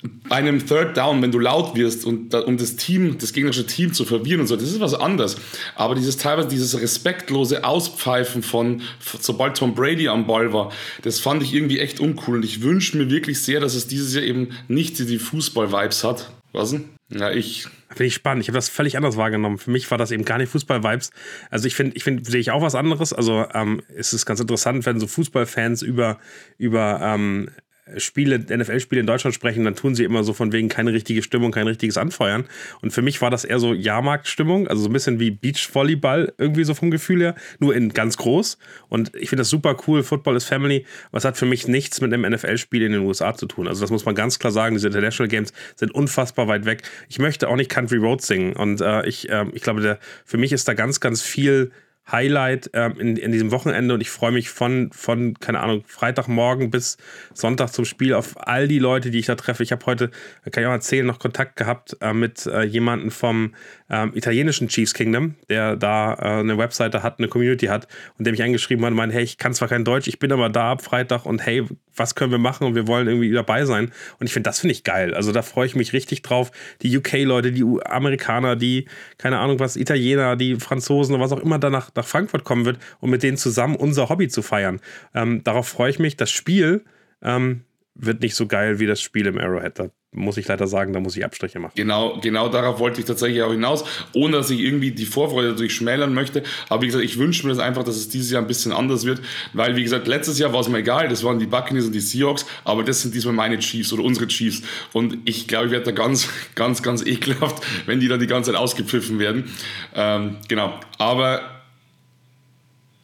bei 0.01 0.37
einem 0.37 0.65
Third 0.65 0.95
Down, 0.95 1.21
wenn 1.21 1.31
du 1.31 1.39
laut 1.39 1.75
wirst 1.75 2.05
und 2.05 2.33
um 2.33 2.57
das 2.57 2.77
Team, 2.77 3.17
das 3.17 3.33
gegnerische 3.33 3.65
Team 3.65 3.93
zu 3.93 4.05
verwirren 4.05 4.41
und 4.41 4.47
so, 4.47 4.55
das 4.55 4.69
ist 4.69 4.79
was 4.79 4.93
anderes. 4.93 5.37
Aber 5.75 5.95
dieses 5.95 6.15
teilweise 6.17 6.47
dieses 6.47 6.79
respektlose 6.79 7.65
Auspfeifen 7.65 8.41
von, 8.41 8.81
sobald 9.19 9.57
Tom 9.57 9.75
Brady 9.75 10.07
am 10.07 10.25
Ball 10.25 10.53
war, 10.53 10.71
das 11.01 11.19
fand 11.19 11.43
ich 11.43 11.53
irgendwie 11.53 11.79
echt 11.79 11.99
uncool. 11.99 12.37
Und 12.37 12.45
ich 12.45 12.61
wünsche 12.61 12.97
mir 12.97 13.09
wirklich 13.09 13.41
sehr, 13.41 13.59
dass 13.59 13.75
es 13.75 13.87
dieses 13.87 14.13
Jahr 14.15 14.23
eben 14.23 14.49
nicht 14.69 14.99
die 14.99 15.19
Fußball-Vibes 15.19 16.03
hat. 16.05 16.31
Was 16.53 16.71
denn? 16.71 16.85
Ja, 17.09 17.31
ich. 17.31 17.67
Finde 17.89 18.05
ich 18.05 18.13
spannend. 18.13 18.43
Ich 18.43 18.47
habe 18.47 18.57
das 18.57 18.69
völlig 18.69 18.95
anders 18.97 19.17
wahrgenommen. 19.17 19.57
Für 19.57 19.71
mich 19.71 19.89
war 19.91 19.97
das 19.97 20.11
eben 20.11 20.25
gar 20.25 20.37
nicht 20.37 20.49
Fußball-Vibes. 20.49 21.11
Also 21.49 21.67
ich 21.67 21.75
finde, 21.75 21.95
ich 21.97 22.03
finde, 22.03 22.29
sehe 22.29 22.39
ich 22.39 22.51
auch 22.51 22.61
was 22.61 22.75
anderes. 22.75 23.13
Also 23.13 23.45
ähm, 23.53 23.81
es 23.95 24.13
ist 24.13 24.25
ganz 24.25 24.39
interessant, 24.39 24.85
wenn 24.85 24.99
so 24.99 25.07
Fußballfans 25.07 25.81
über, 25.81 26.19
über 26.57 27.01
ähm, 27.01 27.49
Spiele, 27.97 28.39
NFL-Spiele 28.39 29.01
in 29.01 29.07
Deutschland 29.07 29.33
sprechen, 29.35 29.65
dann 29.65 29.75
tun 29.75 29.95
sie 29.95 30.03
immer 30.03 30.23
so 30.23 30.33
von 30.33 30.51
wegen 30.51 30.69
keine 30.69 30.93
richtige 30.93 31.23
Stimmung, 31.23 31.51
kein 31.51 31.67
richtiges 31.67 31.97
Anfeuern. 31.97 32.45
Und 32.81 32.91
für 32.91 33.01
mich 33.01 33.21
war 33.21 33.29
das 33.29 33.45
eher 33.45 33.59
so 33.59 33.73
Jahrmarktstimmung, 33.73 34.67
also 34.67 34.83
so 34.83 34.89
ein 34.89 34.93
bisschen 34.93 35.19
wie 35.19 35.31
Beachvolleyball 35.31 36.33
irgendwie 36.37 36.63
so 36.63 36.73
vom 36.73 36.91
Gefühl 36.91 37.21
her, 37.21 37.35
nur 37.59 37.75
in 37.75 37.89
ganz 37.89 38.17
groß. 38.17 38.57
Und 38.89 39.15
ich 39.15 39.29
finde 39.29 39.41
das 39.41 39.49
super 39.49 39.77
cool. 39.87 40.03
Football 40.03 40.35
is 40.35 40.45
Family. 40.45 40.85
Was 41.11 41.25
hat 41.25 41.37
für 41.37 41.45
mich 41.45 41.67
nichts 41.67 42.01
mit 42.01 42.13
einem 42.13 42.29
NFL-Spiel 42.31 42.83
in 42.83 42.91
den 42.91 43.01
USA 43.01 43.33
zu 43.33 43.45
tun. 43.45 43.67
Also 43.67 43.81
das 43.81 43.91
muss 43.91 44.05
man 44.05 44.15
ganz 44.15 44.39
klar 44.39 44.51
sagen. 44.51 44.75
Diese 44.75 44.87
International 44.87 45.29
Games 45.29 45.53
sind 45.75 45.93
unfassbar 45.93 46.47
weit 46.47 46.65
weg. 46.65 46.83
Ich 47.07 47.19
möchte 47.19 47.47
auch 47.47 47.55
nicht 47.55 47.69
Country 47.69 47.97
Road 47.97 48.21
singen. 48.21 48.53
Und 48.53 48.81
äh, 48.81 49.05
ich, 49.07 49.29
äh, 49.29 49.45
ich 49.53 49.61
glaube, 49.61 49.81
der, 49.81 49.99
für 50.25 50.37
mich 50.37 50.51
ist 50.51 50.67
da 50.67 50.73
ganz, 50.73 50.99
ganz 50.99 51.21
viel 51.21 51.71
Highlight 52.11 52.69
ähm, 52.73 52.99
in, 52.99 53.17
in 53.17 53.31
diesem 53.31 53.51
Wochenende 53.51 53.93
und 53.93 54.01
ich 54.01 54.09
freue 54.09 54.31
mich 54.31 54.49
von, 54.49 54.91
von, 54.91 55.35
keine 55.39 55.59
Ahnung, 55.59 55.83
Freitagmorgen 55.85 56.69
bis 56.71 56.97
Sonntag 57.33 57.69
zum 57.69 57.85
Spiel 57.85 58.13
auf 58.13 58.35
all 58.47 58.67
die 58.67 58.79
Leute, 58.79 59.11
die 59.11 59.19
ich 59.19 59.27
da 59.27 59.35
treffe. 59.35 59.63
Ich 59.63 59.71
habe 59.71 59.85
heute, 59.85 60.09
kann 60.51 60.63
ich 60.63 60.67
auch 60.67 60.71
erzählen, 60.71 61.05
noch 61.05 61.19
Kontakt 61.19 61.55
gehabt 61.55 61.97
äh, 62.01 62.13
mit 62.13 62.45
äh, 62.45 62.63
jemandem 62.63 63.11
vom 63.11 63.53
ähm, 63.89 64.11
italienischen 64.15 64.67
Chiefs 64.67 64.93
Kingdom, 64.93 65.35
der 65.49 65.75
da 65.75 66.13
äh, 66.13 66.39
eine 66.39 66.57
Webseite 66.57 67.03
hat, 67.03 67.19
eine 67.19 67.27
Community 67.27 67.67
hat 67.67 67.87
und 68.17 68.25
der 68.25 68.31
mich 68.31 68.43
angeschrieben 68.43 68.85
hat 68.85 68.91
und 68.91 68.97
meinte, 68.97 69.15
hey, 69.15 69.23
ich 69.23 69.37
kann 69.37 69.53
zwar 69.53 69.67
kein 69.67 69.83
Deutsch, 69.83 70.07
ich 70.07 70.19
bin 70.19 70.31
aber 70.31 70.49
da 70.49 70.71
ab 70.71 70.81
Freitag 70.81 71.25
und 71.25 71.45
hey, 71.45 71.65
was 71.95 72.15
können 72.15 72.31
wir 72.31 72.37
machen 72.37 72.65
und 72.65 72.75
wir 72.75 72.87
wollen 72.87 73.07
irgendwie 73.07 73.31
dabei 73.31 73.65
sein. 73.65 73.91
Und 74.19 74.27
ich 74.27 74.33
finde, 74.33 74.49
das 74.49 74.59
finde 74.59 74.73
ich 74.73 74.83
geil. 74.83 75.13
Also 75.13 75.31
da 75.31 75.41
freue 75.41 75.65
ich 75.65 75.75
mich 75.75 75.93
richtig 75.93 76.21
drauf. 76.21 76.51
Die 76.81 76.95
UK-Leute, 76.97 77.51
die 77.51 77.65
Amerikaner, 77.85 78.55
die, 78.55 78.87
keine 79.17 79.39
Ahnung 79.39 79.59
was, 79.59 79.75
Italiener, 79.75 80.35
die 80.35 80.55
Franzosen 80.55 81.15
oder 81.15 81.23
was 81.23 81.31
auch 81.31 81.39
immer 81.39 81.59
danach 81.59 81.89
nach 81.95 82.05
Frankfurt 82.05 82.43
kommen 82.43 82.65
wird, 82.65 82.79
um 82.99 83.09
mit 83.09 83.23
denen 83.23 83.37
zusammen 83.37 83.75
unser 83.75 84.09
Hobby 84.09 84.27
zu 84.27 84.41
feiern. 84.41 84.79
Ähm, 85.13 85.43
darauf 85.43 85.67
freue 85.67 85.89
ich 85.89 85.99
mich. 85.99 86.15
Das 86.15 86.31
Spiel 86.31 86.85
ähm, 87.21 87.63
wird 88.01 88.21
nicht 88.21 88.35
so 88.35 88.47
geil 88.47 88.79
wie 88.79 88.87
das 88.87 89.01
Spiel 89.01 89.27
im 89.27 89.37
Arrowhead. 89.37 89.77
Da 89.77 89.89
muss 90.11 90.37
ich 90.37 90.47
leider 90.47 90.67
sagen, 90.67 90.93
da 90.93 90.99
muss 90.99 91.15
ich 91.15 91.23
Abstriche 91.23 91.59
machen. 91.59 91.73
Genau, 91.75 92.17
genau 92.19 92.49
darauf 92.49 92.79
wollte 92.79 92.99
ich 92.99 93.05
tatsächlich 93.05 93.43
auch 93.43 93.51
hinaus, 93.51 93.83
ohne 94.13 94.37
dass 94.37 94.49
ich 94.49 94.59
irgendwie 94.59 94.91
die 94.91 95.05
Vorfreude 95.05 95.49
natürlich 95.49 95.75
schmälern 95.75 96.13
möchte. 96.13 96.43
Aber 96.69 96.81
wie 96.81 96.87
gesagt, 96.87 97.03
ich 97.03 97.19
wünsche 97.19 97.45
mir 97.45 97.53
das 97.53 97.59
einfach, 97.59 97.83
dass 97.83 97.95
es 97.95 98.09
dieses 98.09 98.31
Jahr 98.31 98.41
ein 98.41 98.47
bisschen 98.47 98.71
anders 98.71 99.05
wird, 99.05 99.21
weil 99.53 99.75
wie 99.75 99.83
gesagt, 99.83 100.07
letztes 100.07 100.39
Jahr 100.39 100.51
war 100.53 100.61
es 100.61 100.69
mir 100.69 100.79
egal, 100.79 101.09
das 101.09 101.23
waren 101.23 101.39
die 101.39 101.45
Buccaneers 101.45 101.85
und 101.85 101.91
die 101.91 101.99
Seahawks, 101.99 102.45
aber 102.63 102.83
das 102.83 103.01
sind 103.01 103.13
diesmal 103.13 103.35
meine 103.35 103.59
Chiefs 103.59 103.93
oder 103.93 104.03
unsere 104.03 104.27
Chiefs. 104.27 104.63
Und 104.93 105.17
ich 105.25 105.47
glaube, 105.47 105.67
ich 105.67 105.71
werde 105.71 105.85
da 105.85 105.91
ganz, 105.91 106.29
ganz, 106.55 106.81
ganz 106.81 107.05
ekelhaft, 107.05 107.63
wenn 107.85 107.99
die 107.99 108.07
da 108.07 108.17
die 108.17 108.27
ganze 108.27 108.51
Zeit 108.51 108.59
ausgepfiffen 108.59 109.19
werden. 109.19 109.51
Ähm, 109.93 110.37
genau, 110.47 110.79
aber 110.97 111.58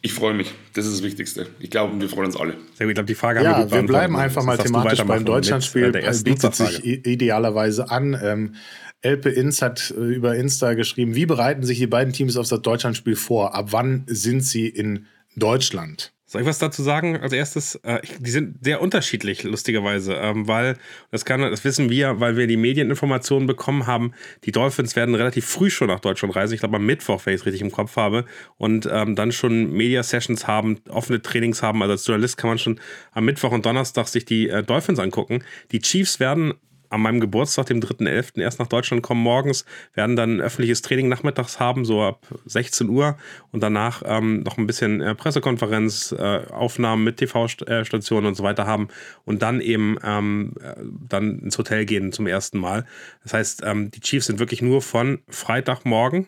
ich 0.06 0.12
freue 0.12 0.34
mich. 0.34 0.54
Das 0.74 0.86
ist 0.86 0.94
das 0.94 1.02
Wichtigste. 1.02 1.48
Ich 1.58 1.68
glaube, 1.68 2.00
wir 2.00 2.08
freuen 2.08 2.26
uns 2.26 2.36
alle. 2.36 2.52
Sehr 2.74 2.86
gut. 2.86 2.90
Ich 2.90 2.94
glaube, 2.94 3.06
die 3.06 3.14
Frage 3.16 3.42
ja, 3.42 3.50
haben 3.50 3.58
wir 3.58 3.64
gut 3.64 3.72
wir 3.72 3.82
bleiben 3.86 4.16
einfach 4.16 4.44
mal 4.44 4.56
thematisch 4.56 5.02
beim 5.02 5.24
Deutschlandspiel. 5.24 5.94
Äh, 5.96 6.14
bietet 6.22 6.54
sich 6.54 6.84
idealerweise 6.84 7.90
an. 7.90 8.16
Ähm, 8.22 8.54
Elpe 9.00 9.30
Inz 9.30 9.62
hat 9.62 9.92
äh, 9.96 10.00
über 10.00 10.36
Insta 10.36 10.74
geschrieben, 10.74 11.16
wie 11.16 11.26
bereiten 11.26 11.64
sich 11.64 11.78
die 11.78 11.88
beiden 11.88 12.12
Teams 12.12 12.36
auf 12.36 12.48
das 12.48 12.62
Deutschlandspiel 12.62 13.16
vor? 13.16 13.54
Ab 13.56 13.72
wann 13.72 14.04
sind 14.06 14.42
sie 14.42 14.68
in 14.68 15.06
Deutschland? 15.34 16.12
Soll 16.28 16.42
ich 16.42 16.46
was 16.48 16.58
dazu 16.58 16.82
sagen 16.82 17.16
als 17.16 17.32
erstes? 17.32 17.76
Äh, 17.76 18.00
die 18.18 18.30
sind 18.30 18.64
sehr 18.64 18.82
unterschiedlich, 18.82 19.44
lustigerweise, 19.44 20.14
ähm, 20.14 20.48
weil 20.48 20.76
das 21.12 21.24
kann, 21.24 21.40
das 21.40 21.62
wissen 21.62 21.88
wir, 21.88 22.18
weil 22.18 22.36
wir 22.36 22.48
die 22.48 22.56
Medieninformationen 22.56 23.46
bekommen 23.46 23.86
haben. 23.86 24.12
Die 24.42 24.50
Dolphins 24.50 24.96
werden 24.96 25.14
relativ 25.14 25.46
früh 25.46 25.70
schon 25.70 25.86
nach 25.86 26.00
Deutschland 26.00 26.34
reisen. 26.34 26.54
Ich 26.54 26.60
glaube 26.60 26.76
am 26.76 26.84
Mittwoch, 26.84 27.24
wenn 27.24 27.34
ich 27.34 27.42
es 27.42 27.46
richtig 27.46 27.62
im 27.62 27.70
Kopf 27.70 27.94
habe, 27.94 28.24
und 28.56 28.88
ähm, 28.90 29.14
dann 29.14 29.30
schon 29.30 29.72
Media-Sessions 29.72 30.48
haben, 30.48 30.80
offene 30.88 31.22
Trainings 31.22 31.62
haben. 31.62 31.80
Also 31.80 31.92
als 31.92 32.06
Journalist 32.06 32.36
kann 32.36 32.48
man 32.48 32.58
schon 32.58 32.80
am 33.12 33.24
Mittwoch 33.24 33.52
und 33.52 33.64
Donnerstag 33.64 34.08
sich 34.08 34.24
die 34.24 34.48
äh, 34.48 34.64
Dolphins 34.64 34.98
angucken. 34.98 35.44
Die 35.70 35.78
Chiefs 35.78 36.18
werden 36.18 36.54
an 36.90 37.00
meinem 37.00 37.20
Geburtstag, 37.20 37.66
dem 37.66 37.80
3.11., 37.80 38.40
erst 38.40 38.58
nach 38.58 38.66
Deutschland 38.66 39.02
kommen 39.02 39.22
morgens, 39.22 39.64
werden 39.94 40.16
dann 40.16 40.36
ein 40.36 40.40
öffentliches 40.40 40.82
Training 40.82 41.08
nachmittags 41.08 41.60
haben, 41.60 41.84
so 41.84 42.02
ab 42.02 42.26
16 42.46 42.88
Uhr 42.88 43.16
und 43.52 43.62
danach 43.62 44.02
ähm, 44.06 44.42
noch 44.42 44.58
ein 44.58 44.66
bisschen 44.66 45.00
äh, 45.00 45.14
Pressekonferenz, 45.14 46.12
äh, 46.12 46.42
Aufnahmen 46.50 47.04
mit 47.04 47.18
TV-Stationen 47.18 48.26
und 48.26 48.34
so 48.34 48.42
weiter 48.42 48.66
haben 48.66 48.88
und 49.24 49.42
dann 49.42 49.60
eben 49.60 49.96
ähm, 50.04 50.54
äh, 50.62 50.74
dann 51.08 51.38
ins 51.40 51.58
Hotel 51.58 51.84
gehen 51.84 52.12
zum 52.12 52.26
ersten 52.26 52.58
Mal. 52.58 52.86
Das 53.22 53.32
heißt, 53.34 53.62
ähm, 53.64 53.90
die 53.90 54.00
Chiefs 54.00 54.26
sind 54.26 54.38
wirklich 54.38 54.62
nur 54.62 54.82
von 54.82 55.20
Freitagmorgen 55.28 56.26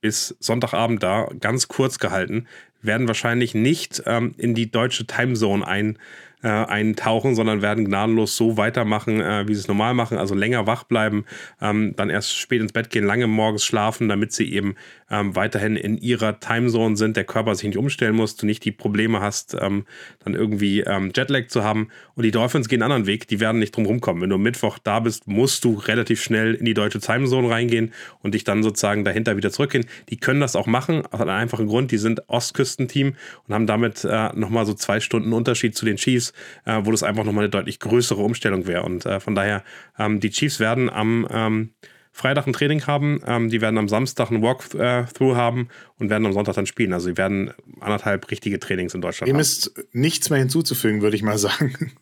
bis 0.00 0.36
Sonntagabend 0.38 1.02
da, 1.02 1.28
ganz 1.40 1.66
kurz 1.66 1.98
gehalten, 1.98 2.46
werden 2.82 3.08
wahrscheinlich 3.08 3.54
nicht 3.54 4.02
ähm, 4.04 4.34
in 4.36 4.54
die 4.54 4.70
deutsche 4.70 5.06
Timezone 5.06 5.66
ein 5.66 5.98
äh, 6.44 6.48
eintauchen, 6.48 7.34
sondern 7.34 7.62
werden 7.62 7.86
gnadenlos 7.86 8.36
so 8.36 8.58
weitermachen, 8.58 9.20
äh, 9.20 9.48
wie 9.48 9.54
sie 9.54 9.60
es 9.60 9.68
normal 9.68 9.94
machen, 9.94 10.18
also 10.18 10.34
länger 10.34 10.66
wach 10.66 10.84
bleiben, 10.84 11.24
ähm, 11.62 11.94
dann 11.96 12.10
erst 12.10 12.36
spät 12.36 12.60
ins 12.60 12.72
Bett 12.72 12.90
gehen, 12.90 13.06
lange 13.06 13.26
morgens 13.26 13.64
schlafen, 13.64 14.10
damit 14.10 14.32
sie 14.32 14.52
eben 14.52 14.74
ähm, 15.10 15.34
weiterhin 15.34 15.74
in 15.76 15.96
ihrer 15.96 16.40
Timezone 16.40 16.96
sind, 16.96 17.16
der 17.16 17.24
Körper 17.24 17.54
sich 17.54 17.64
nicht 17.64 17.78
umstellen 17.78 18.14
muss, 18.14 18.36
du 18.36 18.44
nicht 18.44 18.62
die 18.64 18.72
Probleme 18.72 19.20
hast, 19.20 19.56
ähm, 19.58 19.86
dann 20.22 20.34
irgendwie 20.34 20.80
ähm, 20.80 21.12
Jetlag 21.16 21.46
zu 21.48 21.64
haben. 21.64 21.88
Und 22.14 22.24
die 22.24 22.30
Dolphins 22.30 22.68
gehen 22.68 22.82
einen 22.82 22.92
anderen 22.92 23.06
Weg, 23.06 23.26
die 23.28 23.40
werden 23.40 23.58
nicht 23.58 23.74
drum 23.74 23.86
rumkommen. 23.86 24.22
Wenn 24.22 24.30
du 24.30 24.36
Mittwoch 24.36 24.78
da 24.78 25.00
bist, 25.00 25.26
musst 25.26 25.64
du 25.64 25.74
relativ 25.74 26.22
schnell 26.22 26.54
in 26.54 26.66
die 26.66 26.74
deutsche 26.74 27.00
Timezone 27.00 27.48
reingehen 27.48 27.92
und 28.20 28.34
dich 28.34 28.44
dann 28.44 28.62
sozusagen 28.62 29.04
dahinter 29.04 29.38
wieder 29.38 29.50
zurückgehen. 29.50 29.86
Die 30.10 30.18
können 30.18 30.40
das 30.40 30.56
auch 30.56 30.66
machen, 30.66 31.06
aus 31.06 31.22
einem 31.22 31.30
einfachen 31.30 31.66
Grund, 31.66 31.90
die 31.90 31.98
sind 31.98 32.28
Ostküstenteam 32.28 33.14
und 33.48 33.54
haben 33.54 33.66
damit 33.66 34.04
äh, 34.04 34.28
nochmal 34.34 34.66
so 34.66 34.74
zwei 34.74 35.00
Stunden 35.00 35.32
Unterschied 35.32 35.74
zu 35.74 35.86
den 35.86 35.96
Chiefs, 35.96 36.33
äh, 36.64 36.80
wo 36.82 36.90
das 36.90 37.02
einfach 37.02 37.24
nochmal 37.24 37.44
eine 37.44 37.50
deutlich 37.50 37.80
größere 37.80 38.22
Umstellung 38.22 38.66
wäre. 38.66 38.82
Und 38.82 39.06
äh, 39.06 39.20
von 39.20 39.34
daher, 39.34 39.62
ähm, 39.98 40.20
die 40.20 40.30
Chiefs 40.30 40.60
werden 40.60 40.90
am 40.90 41.26
ähm, 41.30 41.70
Freitag 42.12 42.46
ein 42.46 42.52
Training 42.52 42.86
haben. 42.86 43.20
Ähm, 43.26 43.50
die 43.50 43.60
werden 43.60 43.76
am 43.76 43.88
Samstag 43.88 44.30
ein 44.30 44.40
Walkthrough 44.40 45.36
haben 45.36 45.68
und 46.00 46.10
werden 46.10 46.26
am 46.26 46.32
Sonntag 46.32 46.56
dann 46.56 46.66
spielen. 46.66 46.92
Also 46.92 47.06
sie 47.06 47.16
werden 47.16 47.52
anderthalb 47.80 48.30
richtige 48.30 48.58
Trainings 48.58 48.94
in 48.94 49.00
Deutschland 49.00 49.28
Dem 49.28 49.36
haben. 49.36 49.40
ist 49.40 49.72
nichts 49.92 50.28
mehr 50.28 50.40
hinzuzufügen, 50.40 51.02
würde 51.02 51.16
ich 51.16 51.22
mal 51.22 51.38
sagen. 51.38 51.92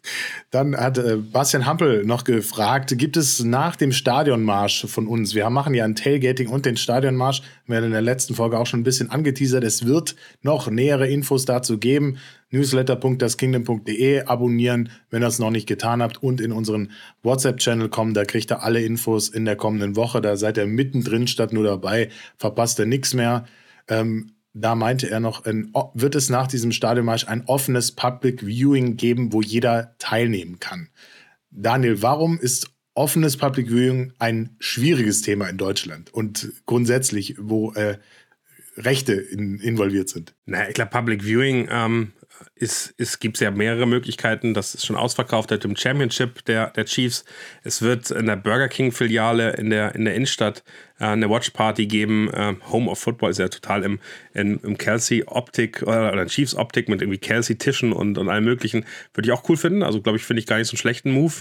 Dann 0.50 0.76
hat 0.76 0.99
äh, 0.99 1.16
Bastian 1.16 1.66
Hampel 1.66 2.04
noch 2.04 2.25
gefragt, 2.25 2.96
gibt 2.96 3.16
es 3.16 3.44
nach 3.44 3.76
dem 3.76 3.92
Stadionmarsch 3.92 4.87
von 4.87 5.06
uns, 5.06 5.34
wir 5.34 5.49
machen 5.50 5.75
ja 5.75 5.84
ein 5.84 5.94
Tailgating 5.94 6.49
und 6.49 6.64
den 6.64 6.76
Stadionmarsch, 6.76 7.42
wir 7.66 7.76
haben 7.76 7.84
in 7.84 7.90
der 7.92 8.02
letzten 8.02 8.34
Folge 8.34 8.58
auch 8.58 8.66
schon 8.66 8.80
ein 8.80 8.84
bisschen 8.84 9.11
angeteasert, 9.11 9.62
es 9.64 9.87
wird 9.87 10.16
noch 10.42 10.70
nähere 10.70 11.08
Infos 11.08 11.44
dazu 11.44 11.78
geben 11.78 12.18
newsletter.daskingdom.de 12.52 14.25
abonnieren, 14.25 14.90
wenn 15.11 15.22
ihr 15.22 15.26
es 15.26 15.38
noch 15.38 15.50
nicht 15.50 15.66
getan 15.66 16.02
habt 16.02 16.22
und 16.22 16.38
in 16.38 16.52
unseren 16.52 16.90
WhatsApp-Channel 17.22 17.88
kommen. 17.88 18.12
Da 18.12 18.25
kriegt 18.25 18.52
ihr 18.52 18.62
alle 18.62 18.82
Infos 18.82 19.30
in 19.30 19.46
der 19.46 19.56
kommenden 19.56 19.96
Woche. 19.96 20.20
Da 20.20 20.37
seid 20.37 20.58
ihr 20.58 20.66
mittendrin 20.66 21.26
statt 21.26 21.54
nur 21.54 21.64
dabei. 21.64 22.11
Verpasst 22.37 22.78
ihr 22.78 22.84
nichts 22.84 23.14
mehr. 23.14 23.46
Ähm, 23.92 24.32
da 24.54 24.75
meinte 24.75 25.08
er 25.08 25.20
noch, 25.20 25.46
ein, 25.46 25.72
wird 25.94 26.14
es 26.14 26.28
nach 26.28 26.46
diesem 26.46 26.72
Stadionmarsch 26.72 27.26
ein 27.26 27.44
offenes 27.46 27.92
Public 27.92 28.42
Viewing 28.42 28.96
geben, 28.96 29.32
wo 29.32 29.40
jeder 29.40 29.94
teilnehmen 29.99 30.61
kann. 30.61 30.88
Daniel, 31.50 32.02
warum 32.02 32.38
ist 32.38 32.70
offenes 32.94 33.37
Public 33.37 33.68
Viewing 33.68 34.12
ein 34.18 34.56
schwieriges 34.58 35.22
Thema 35.22 35.49
in 35.49 35.56
Deutschland 35.56 36.12
und 36.12 36.52
grundsätzlich, 36.66 37.37
wo 37.38 37.72
äh, 37.72 37.99
Rechte 38.76 39.14
in, 39.14 39.58
involviert 39.58 40.11
sind? 40.11 40.34
Naja, 40.44 40.68
ich 40.68 40.75
glaube, 40.75 40.90
Public 40.90 41.25
Viewing 41.25 41.68
ähm, 41.70 42.12
ist, 42.54 42.90
ist, 42.96 43.20
gibt 43.20 43.37
es 43.37 43.40
ja 43.40 43.50
mehrere 43.50 43.87
Möglichkeiten. 43.87 44.54
Das 44.54 44.75
ist 44.75 44.87
schon 44.87 44.96
ausverkauft 44.96 45.50
seit 45.50 45.64
dem 45.64 45.76
Championship 45.76 46.44
der, 46.44 46.70
der 46.70 46.84
Chiefs. 46.84 47.25
Es 47.62 47.82
wird 47.82 48.11
in 48.11 48.26
der 48.26 48.37
Burger 48.37 48.68
King-Filiale 48.68 49.54
in 49.54 49.70
der, 49.70 49.94
in 49.94 50.04
der 50.04 50.14
Innenstadt 50.14 50.62
eine 51.09 51.30
Watch 51.30 51.50
Party 51.50 51.87
geben. 51.87 52.30
Äh, 52.32 52.54
Home 52.71 52.90
of 52.90 52.99
Football 52.99 53.30
ist 53.30 53.38
ja 53.38 53.49
total 53.49 53.82
im, 53.82 53.99
in, 54.34 54.58
im 54.58 54.78
Kelsey-Optik 54.78 55.82
oder, 55.82 56.12
oder 56.12 56.26
Chiefs-Optik 56.26 56.88
mit 56.88 57.02
irgendwie 57.02 57.18
Kelsey-Tischen 57.18 57.92
und, 57.92 58.18
und 58.18 58.28
allem 58.28 58.44
Möglichen. 58.44 58.84
Würde 59.14 59.28
ich 59.28 59.32
auch 59.32 59.48
cool 59.48 59.56
finden. 59.56 59.82
Also, 59.82 60.00
glaube 60.00 60.18
ich, 60.18 60.24
finde 60.24 60.40
ich 60.40 60.46
gar 60.46 60.58
nicht 60.58 60.68
so 60.68 60.72
einen 60.72 60.78
schlechten 60.78 61.12
Move. 61.12 61.34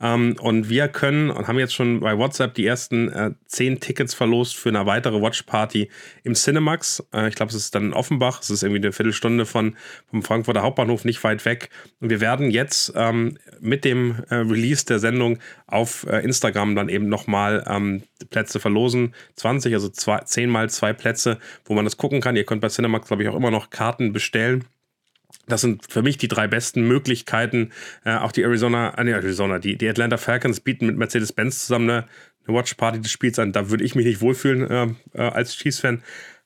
Ähm, 0.00 0.36
und 0.40 0.68
wir 0.68 0.88
können 0.88 1.30
und 1.30 1.46
haben 1.46 1.58
jetzt 1.58 1.74
schon 1.74 2.00
bei 2.00 2.18
WhatsApp 2.18 2.54
die 2.54 2.66
ersten 2.66 3.08
äh, 3.08 3.30
zehn 3.46 3.80
Tickets 3.80 4.14
verlost 4.14 4.56
für 4.56 4.68
eine 4.68 4.84
weitere 4.86 5.22
Watch 5.22 5.42
Party 5.42 5.88
im 6.24 6.34
Cinemax. 6.34 7.04
Äh, 7.14 7.28
ich 7.28 7.36
glaube, 7.36 7.50
es 7.50 7.56
ist 7.56 7.74
dann 7.74 7.86
in 7.86 7.92
Offenbach. 7.92 8.40
Es 8.40 8.50
ist 8.50 8.62
irgendwie 8.62 8.82
eine 8.82 8.92
Viertelstunde 8.92 9.46
von, 9.46 9.76
vom 10.10 10.22
Frankfurter 10.22 10.62
Hauptbahnhof, 10.62 11.04
nicht 11.04 11.22
weit 11.22 11.44
weg. 11.44 11.70
Und 12.00 12.10
wir 12.10 12.20
werden 12.20 12.50
jetzt 12.50 12.92
ähm, 12.96 13.38
mit 13.60 13.84
dem 13.84 14.16
äh, 14.28 14.34
Release 14.34 14.84
der 14.84 14.98
Sendung 14.98 15.38
auf 15.66 16.06
äh, 16.08 16.18
Instagram 16.18 16.74
dann 16.74 16.88
eben 16.88 17.08
nochmal 17.08 17.64
ähm, 17.68 18.02
Plätze 18.30 18.60
verlosen. 18.60 19.14
20, 19.36 19.74
also 19.74 19.88
zwei, 19.88 20.18
10 20.20 20.50
mal 20.50 20.68
zwei 20.68 20.92
Plätze, 20.92 21.38
wo 21.64 21.74
man 21.74 21.84
das 21.84 21.96
gucken 21.96 22.20
kann. 22.20 22.31
Ihr 22.36 22.44
könnt 22.44 22.60
bei 22.60 22.68
Cinemax, 22.68 23.08
glaube 23.08 23.22
ich, 23.22 23.28
auch 23.28 23.36
immer 23.36 23.50
noch 23.50 23.70
Karten 23.70 24.12
bestellen. 24.12 24.64
Das 25.46 25.60
sind 25.60 25.90
für 25.90 26.02
mich 26.02 26.18
die 26.18 26.28
drei 26.28 26.46
besten 26.46 26.86
Möglichkeiten. 26.86 27.72
Äh, 28.04 28.16
auch 28.16 28.32
die 28.32 28.42
Arizona, 28.42 28.94
äh, 28.98 29.04
nee, 29.04 29.12
Arizona, 29.12 29.58
die, 29.58 29.76
die 29.76 29.88
Atlanta 29.88 30.16
Falcons 30.16 30.60
bieten 30.60 30.86
mit 30.86 30.96
Mercedes-Benz 30.96 31.66
zusammen 31.66 31.90
eine, 31.90 32.08
eine 32.46 32.56
Watch 32.56 32.74
Party 32.74 33.00
des 33.00 33.10
Spiels 33.10 33.38
an. 33.38 33.52
Da 33.52 33.70
würde 33.70 33.84
ich 33.84 33.94
mich 33.94 34.06
nicht 34.06 34.20
wohlfühlen 34.20 34.70
äh, 34.70 35.18
äh 35.18 35.28
als 35.28 35.56
Chiefs-Fan. 35.56 36.02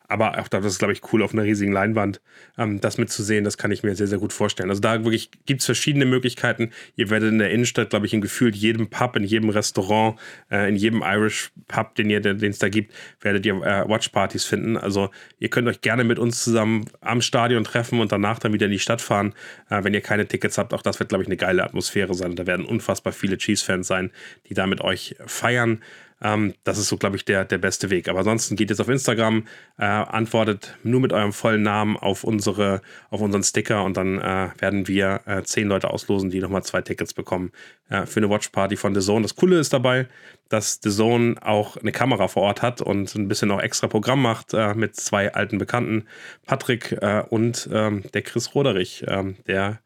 Aber 0.09 0.39
auch 0.39 0.49
das 0.49 0.65
ist, 0.65 0.79
glaube 0.79 0.93
ich, 0.93 1.13
cool 1.13 1.23
auf 1.23 1.33
einer 1.33 1.43
riesigen 1.43 1.73
Leinwand, 1.73 2.21
ähm, 2.59 2.81
das 2.81 2.99
mitzusehen. 2.99 3.45
Das 3.45 3.59
kann 3.59 3.71
ich 3.71 3.83
mir 3.83 3.95
sehr, 3.95 4.07
sehr 4.07 4.19
gut 4.19 4.33
vorstellen. 4.33 4.71
Also 4.71 4.81
da 4.81 5.05
wirklich 5.05 5.31
gibt 5.47 5.61
es 5.61 5.67
verschiedene 5.67 6.05
Möglichkeiten. 6.05 6.71
Ihr 6.97 7.11
werdet 7.11 7.31
in 7.31 7.39
der 7.39 7.51
Innenstadt, 7.51 7.91
glaube 7.91 8.07
ich, 8.07 8.15
in 8.15 8.21
gefühlt 8.21 8.57
jedem 8.57 8.89
Pub, 8.89 9.17
in 9.17 9.25
jedem 9.25 9.51
Restaurant, 9.51 10.19
äh, 10.51 10.69
in 10.69 10.77
jedem 10.77 11.03
Irish 11.03 11.51
Pub, 11.69 11.95
den 11.95 12.11
es 12.11 12.59
da 12.59 12.69
gibt, 12.69 12.93
werdet 13.21 13.45
ihr 13.47 13.55
äh, 13.55 13.89
Watchpartys 13.89 14.45
finden. 14.45 14.77
Also 14.77 15.11
ihr 15.39 15.49
könnt 15.49 15.69
euch 15.69 15.81
gerne 15.81 16.05
mit 16.05 16.19
uns 16.19 16.43
zusammen 16.43 16.85
am 17.01 17.21
Stadion 17.21 17.65
treffen 17.65 18.01
und 18.01 18.13
danach 18.13 18.39
dann 18.39 18.53
wieder 18.53 18.67
in 18.67 18.73
die 18.73 18.79
Stadt 18.79 19.01
fahren, 19.01 19.35
äh, 19.71 19.83
wenn 19.85 19.95
ihr 19.95 20.01
keine 20.01 20.27
Tickets 20.27 20.59
habt. 20.59 20.73
Auch 20.75 20.83
das 20.83 20.99
wird, 20.99 21.09
glaube 21.09 21.23
ich, 21.23 21.29
eine 21.29 21.37
geile 21.37 21.65
Atmosphäre 21.65 22.15
sein. 22.15 22.37
Da 22.37 22.47
werden 22.47 22.65
unfassbar 22.67 23.13
viele 23.13 23.39
Chiefs-Fans 23.39 23.87
sein, 23.87 24.11
die 24.49 24.55
da 24.55 24.67
mit 24.67 24.81
euch 24.81 25.17
feiern. 25.27 25.83
Ähm, 26.23 26.55
das 26.65 26.79
ist 26.79 26.89
so, 26.89 26.97
glaube 26.97 27.17
ich, 27.17 27.25
der, 27.25 27.45
der 27.45 27.59
beste 27.59 27.91
Weg. 27.91 28.09
Aber 28.09 28.21
ansonsten 28.21 28.57
geht 28.57 28.71
jetzt 28.71 28.81
auf 28.81 28.89
Instagram, 28.89 29.47
äh, 29.79 29.85
antwortet 29.85 30.77
nur 30.83 31.01
mit 31.01 31.13
eurem 31.13 31.33
vollen 31.33 31.63
Namen 31.63 31.97
auf, 31.97 32.25
unsere, 32.25 32.81
auf 33.11 33.21
unseren 33.21 33.43
Sticker 33.43 33.85
und 33.85 33.97
dann 33.97 34.19
äh, 34.19 34.49
werden 34.59 34.89
wir 34.89 35.21
äh, 35.27 35.43
zehn 35.43 35.69
Leute 35.69 35.91
auslosen, 35.91 36.31
die 36.31 36.41
nochmal 36.41 36.63
zwei 36.63 36.81
Tickets 36.81 37.13
bekommen 37.13 37.53
äh, 37.91 38.07
für 38.07 38.21
eine 38.21 38.31
Watchparty 38.31 38.77
von 38.77 38.95
The 38.95 39.01
Zone. 39.01 39.23
Das 39.23 39.37
Coole 39.37 39.59
ist 39.59 39.73
dabei, 39.73 40.09
dass 40.49 40.81
The 40.83 40.91
Zone 40.91 41.37
auch 41.43 41.77
eine 41.77 41.93
Kamera 41.93 42.29
vor 42.29 42.45
Ort 42.45 42.63
hat 42.63 42.81
und 42.81 43.15
ein 43.15 43.29
bisschen 43.29 43.51
auch 43.51 43.61
extra 43.61 43.87
Programm 43.87 44.23
macht 44.23 44.55
äh, 44.55 44.75
mit 44.75 44.97
zwei 44.97 45.35
alten 45.35 45.59
Bekannten, 45.59 46.07
Patrick 46.47 46.93
äh, 46.93 47.25
und 47.29 47.69
ähm, 47.73 48.05
der 48.15 48.23
Chris 48.23 48.55
Roderich, 48.55 49.05
ähm, 49.07 49.37
der 49.47 49.81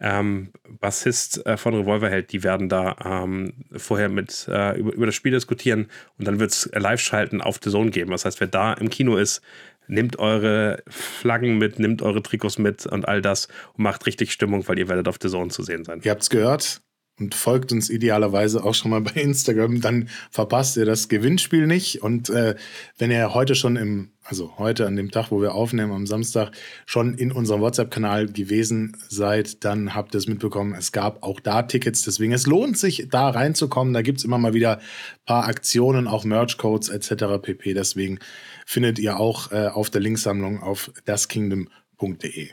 ähm, 0.00 0.50
Bassist 0.80 1.44
äh, 1.46 1.56
von 1.56 1.74
Revolverheld, 1.74 2.32
die 2.32 2.42
werden 2.42 2.68
da 2.68 2.96
ähm, 3.04 3.64
vorher 3.76 4.08
mit 4.08 4.46
äh, 4.48 4.78
über, 4.78 4.92
über 4.92 5.06
das 5.06 5.14
Spiel 5.14 5.32
diskutieren 5.32 5.88
und 6.18 6.26
dann 6.26 6.38
wird 6.38 6.50
es 6.50 6.70
live 6.74 7.00
schalten 7.00 7.40
auf 7.40 7.58
The 7.62 7.70
Zone 7.70 7.90
geben. 7.90 8.10
Das 8.10 8.24
heißt, 8.24 8.40
wer 8.40 8.48
da 8.48 8.74
im 8.74 8.90
Kino 8.90 9.16
ist, 9.16 9.40
nehmt 9.88 10.18
eure 10.18 10.82
Flaggen 10.88 11.58
mit, 11.58 11.78
nehmt 11.78 12.02
eure 12.02 12.22
Trikots 12.22 12.58
mit 12.58 12.86
und 12.86 13.08
all 13.08 13.22
das 13.22 13.48
und 13.74 13.84
macht 13.84 14.06
richtig 14.06 14.32
Stimmung, 14.32 14.66
weil 14.68 14.78
ihr 14.78 14.88
werdet 14.88 15.08
auf 15.08 15.16
The 15.20 15.28
Zone 15.28 15.50
zu 15.50 15.62
sehen 15.62 15.84
sein. 15.84 16.00
Ihr 16.02 16.10
habt 16.10 16.22
es 16.22 16.30
gehört 16.30 16.82
und 17.18 17.34
folgt 17.34 17.72
uns 17.72 17.88
idealerweise 17.88 18.62
auch 18.62 18.74
schon 18.74 18.90
mal 18.90 19.00
bei 19.00 19.20
Instagram, 19.20 19.80
dann 19.80 20.08
verpasst 20.30 20.76
ihr 20.76 20.84
das 20.84 21.08
Gewinnspiel 21.08 21.66
nicht. 21.66 22.02
Und 22.02 22.28
äh, 22.28 22.56
wenn 22.98 23.10
ihr 23.10 23.32
heute 23.32 23.54
schon 23.54 23.76
im, 23.76 24.10
also 24.22 24.58
heute 24.58 24.86
an 24.86 24.96
dem 24.96 25.10
Tag, 25.10 25.30
wo 25.30 25.40
wir 25.40 25.54
aufnehmen, 25.54 25.92
am 25.92 26.06
Samstag, 26.06 26.50
schon 26.84 27.14
in 27.14 27.32
unserem 27.32 27.62
WhatsApp-Kanal 27.62 28.26
gewesen 28.26 28.96
seid, 29.08 29.64
dann 29.64 29.94
habt 29.94 30.14
ihr 30.14 30.18
es 30.18 30.26
mitbekommen, 30.26 30.74
es 30.74 30.92
gab 30.92 31.22
auch 31.22 31.40
da 31.40 31.62
Tickets. 31.62 32.02
Deswegen, 32.02 32.32
es 32.32 32.46
lohnt 32.46 32.76
sich, 32.76 33.08
da 33.10 33.30
reinzukommen. 33.30 33.94
Da 33.94 34.02
gibt 34.02 34.18
es 34.18 34.24
immer 34.24 34.38
mal 34.38 34.52
wieder 34.52 34.78
ein 34.78 34.82
paar 35.24 35.46
Aktionen, 35.46 36.08
auch 36.08 36.24
Merch-Codes 36.24 36.90
etc. 36.90 37.40
pp. 37.40 37.72
Deswegen 37.72 38.18
findet 38.66 38.98
ihr 38.98 39.18
auch 39.18 39.52
äh, 39.52 39.68
auf 39.68 39.88
der 39.88 40.02
Linksammlung 40.02 40.60
auf 40.60 40.90
daskingdom.de. 41.06 42.50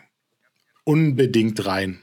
Unbedingt 0.85 1.65
rein. 1.65 1.99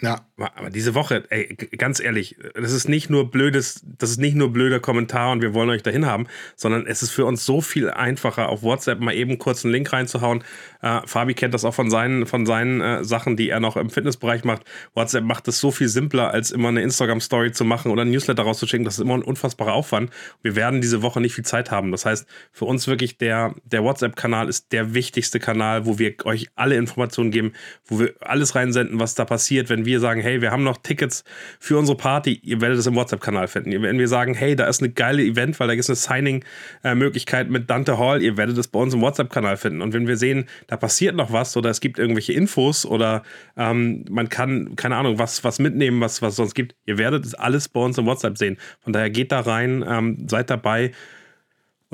Ja. 0.00 0.26
Aber 0.36 0.70
diese 0.70 0.94
Woche, 0.94 1.24
ey, 1.30 1.54
ganz 1.78 2.00
ehrlich, 2.00 2.36
das 2.54 2.72
ist 2.72 2.88
nicht 2.88 3.08
nur 3.08 3.30
blödes, 3.30 3.84
das 3.98 4.10
ist 4.10 4.20
nicht 4.20 4.34
nur 4.34 4.52
blöder 4.52 4.80
Kommentar 4.80 5.30
und 5.30 5.42
wir 5.42 5.54
wollen 5.54 5.70
euch 5.70 5.82
dahin 5.82 6.06
haben, 6.06 6.26
sondern 6.56 6.86
es 6.86 7.02
ist 7.02 7.10
für 7.10 7.24
uns 7.24 7.46
so 7.46 7.60
viel 7.60 7.88
einfacher, 7.90 8.48
auf 8.48 8.62
WhatsApp 8.62 9.00
mal 9.00 9.14
eben 9.14 9.38
kurz 9.38 9.64
einen 9.64 9.72
Link 9.72 9.92
reinzuhauen. 9.92 10.42
Äh, 10.82 11.00
Fabi 11.06 11.34
kennt 11.34 11.54
das 11.54 11.64
auch 11.64 11.74
von 11.74 11.90
seinen, 11.90 12.26
von 12.26 12.46
seinen 12.46 12.80
äh, 12.80 13.04
Sachen, 13.04 13.36
die 13.36 13.48
er 13.48 13.60
noch 13.60 13.76
im 13.76 13.90
Fitnessbereich 13.90 14.44
macht. 14.44 14.64
WhatsApp 14.94 15.24
macht 15.24 15.46
es 15.46 15.60
so 15.60 15.70
viel 15.70 15.88
simpler, 15.88 16.30
als 16.30 16.50
immer 16.50 16.68
eine 16.68 16.82
Instagram-Story 16.82 17.52
zu 17.52 17.64
machen 17.64 17.92
oder 17.92 18.02
ein 18.02 18.10
Newsletter 18.10 18.42
rauszuschicken. 18.42 18.84
Das 18.84 18.94
ist 18.94 19.00
immer 19.00 19.14
ein 19.14 19.22
unfassbarer 19.22 19.72
Aufwand. 19.72 20.10
Wir 20.42 20.56
werden 20.56 20.80
diese 20.80 21.02
Woche 21.02 21.20
nicht 21.20 21.34
viel 21.34 21.44
Zeit 21.44 21.70
haben. 21.70 21.92
Das 21.92 22.04
heißt, 22.04 22.26
für 22.52 22.64
uns 22.64 22.88
wirklich 22.88 23.18
der, 23.18 23.54
der 23.64 23.84
WhatsApp-Kanal 23.84 24.48
ist 24.48 24.72
der 24.72 24.94
wichtigste 24.94 25.38
Kanal, 25.38 25.86
wo 25.86 25.98
wir 25.98 26.14
euch 26.24 26.48
alle 26.56 26.76
Informationen 26.76 27.30
geben, 27.30 27.52
wo 27.86 28.00
wir 28.00 28.14
alles 28.20 28.54
reinsenden, 28.54 28.98
was 28.98 29.14
da 29.14 29.24
passiert, 29.24 29.68
wenn 29.70 29.83
wir 29.84 30.00
sagen, 30.00 30.20
hey, 30.20 30.40
wir 30.40 30.50
haben 30.50 30.64
noch 30.64 30.78
Tickets 30.78 31.24
für 31.58 31.78
unsere 31.78 31.96
Party, 31.96 32.40
ihr 32.42 32.60
werdet 32.60 32.78
es 32.78 32.86
im 32.86 32.94
WhatsApp-Kanal 32.94 33.48
finden. 33.48 33.82
Wenn 33.82 33.98
wir 33.98 34.08
sagen, 34.08 34.34
hey, 34.34 34.56
da 34.56 34.66
ist 34.66 34.82
eine 34.82 34.92
geile 34.92 35.22
Event, 35.22 35.58
weil 35.60 35.68
da 35.68 35.74
gibt 35.74 35.88
es 35.88 35.90
eine 35.90 35.96
Signing-Möglichkeit 35.96 37.50
mit 37.50 37.70
Dante 37.70 37.98
Hall, 37.98 38.22
ihr 38.22 38.36
werdet 38.36 38.58
es 38.58 38.68
bei 38.68 38.78
uns 38.78 38.94
im 38.94 39.00
WhatsApp-Kanal 39.00 39.56
finden. 39.56 39.82
Und 39.82 39.92
wenn 39.92 40.06
wir 40.06 40.16
sehen, 40.16 40.46
da 40.66 40.76
passiert 40.76 41.16
noch 41.16 41.32
was 41.32 41.56
oder 41.56 41.70
es 41.70 41.80
gibt 41.80 41.98
irgendwelche 41.98 42.32
Infos 42.32 42.86
oder 42.86 43.22
ähm, 43.56 44.04
man 44.10 44.28
kann, 44.28 44.76
keine 44.76 44.96
Ahnung, 44.96 45.18
was, 45.18 45.44
was 45.44 45.58
mitnehmen, 45.58 46.00
was, 46.00 46.22
was 46.22 46.32
es 46.32 46.36
sonst 46.36 46.54
gibt, 46.54 46.74
ihr 46.86 46.98
werdet 46.98 47.24
es 47.24 47.34
alles 47.34 47.68
bei 47.68 47.80
uns 47.80 47.98
im 47.98 48.06
WhatsApp 48.06 48.38
sehen. 48.38 48.58
Von 48.80 48.92
daher 48.92 49.10
geht 49.10 49.32
da 49.32 49.40
rein, 49.40 49.84
ähm, 49.86 50.26
seid 50.28 50.50
dabei. 50.50 50.92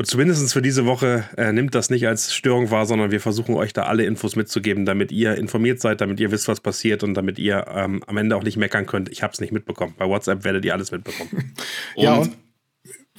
Und 0.01 0.07
zumindest 0.07 0.51
für 0.55 0.63
diese 0.63 0.87
Woche 0.87 1.29
äh, 1.37 1.53
nimmt 1.53 1.75
das 1.75 1.91
nicht 1.91 2.09
als 2.09 2.35
Störung 2.35 2.71
wahr, 2.71 2.87
sondern 2.87 3.11
wir 3.11 3.21
versuchen 3.21 3.55
euch 3.55 3.75
da 3.75 3.83
alle 3.83 4.07
Infos 4.07 4.35
mitzugeben, 4.35 4.87
damit 4.87 5.13
ihr 5.13 5.35
informiert 5.35 5.79
seid, 5.79 6.01
damit 6.01 6.19
ihr 6.21 6.31
wisst, 6.31 6.49
was 6.49 6.63
passiert 6.63 7.03
und 7.03 7.13
damit 7.13 7.39
ihr 7.39 7.67
ähm, 7.69 8.03
am 8.07 8.17
Ende 8.17 8.35
auch 8.35 8.43
nicht 8.43 8.57
meckern 8.57 8.87
könnt. 8.87 9.11
Ich 9.11 9.23
habe 9.23 9.35
es 9.35 9.43
nicht 9.43 9.53
mitbekommen. 9.53 9.95
Bei 9.99 10.09
WhatsApp 10.09 10.43
werdet 10.43 10.65
ihr 10.65 10.73
alles 10.73 10.91
mitbekommen. 10.91 11.53
und, 11.97 12.03
ja, 12.03 12.15
und 12.15 12.35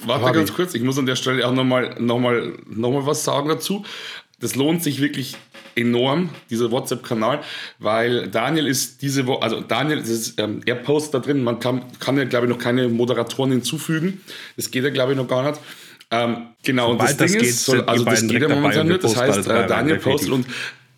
warte 0.04 0.24
Harvey. 0.24 0.38
ganz 0.38 0.54
kurz, 0.54 0.74
ich 0.74 0.82
muss 0.82 0.98
an 0.98 1.06
der 1.06 1.14
Stelle 1.14 1.46
auch 1.46 1.54
nochmal 1.54 1.94
noch 2.00 2.18
mal, 2.18 2.52
noch 2.66 2.90
mal 2.90 3.06
was 3.06 3.22
sagen 3.22 3.48
dazu. 3.48 3.84
Das 4.40 4.56
lohnt 4.56 4.82
sich 4.82 5.00
wirklich 5.00 5.36
enorm, 5.76 6.30
dieser 6.50 6.72
WhatsApp-Kanal, 6.72 7.42
weil 7.78 8.28
Daniel 8.28 8.66
ist 8.66 9.02
diese 9.02 9.28
Woche, 9.28 9.42
also 9.42 9.60
Daniel, 9.60 9.98
ist, 9.98 10.40
ähm, 10.40 10.62
er 10.66 10.74
postet 10.74 11.14
da 11.14 11.18
drin, 11.20 11.44
man 11.44 11.60
kann, 11.60 11.84
kann 12.00 12.16
ja, 12.16 12.24
glaube 12.24 12.46
ich, 12.46 12.52
noch 12.52 12.58
keine 12.58 12.88
Moderatoren 12.88 13.52
hinzufügen. 13.52 14.20
Das 14.56 14.72
geht 14.72 14.82
ja, 14.82 14.90
glaube 14.90 15.12
ich, 15.12 15.16
noch 15.16 15.28
gar 15.28 15.48
nicht. 15.48 15.60
Ähm, 16.12 16.48
genau, 16.62 16.92
Sobald 16.92 17.00
und 17.00 17.08
das, 17.08 17.16
das 17.16 17.32
Ding 17.32 17.40
geht, 17.40 17.50
ist, 17.50 17.64
soll, 17.64 17.80
also 17.82 18.04
das 18.04 18.26
geht 18.26 18.42
ja 18.42 18.48
momentan 18.48 18.86
nicht. 18.86 19.02
Das 19.02 19.16
heißt, 19.16 19.48
äh, 19.48 19.66
Daniel 19.66 19.98
postet 19.98 20.30
und 20.30 20.46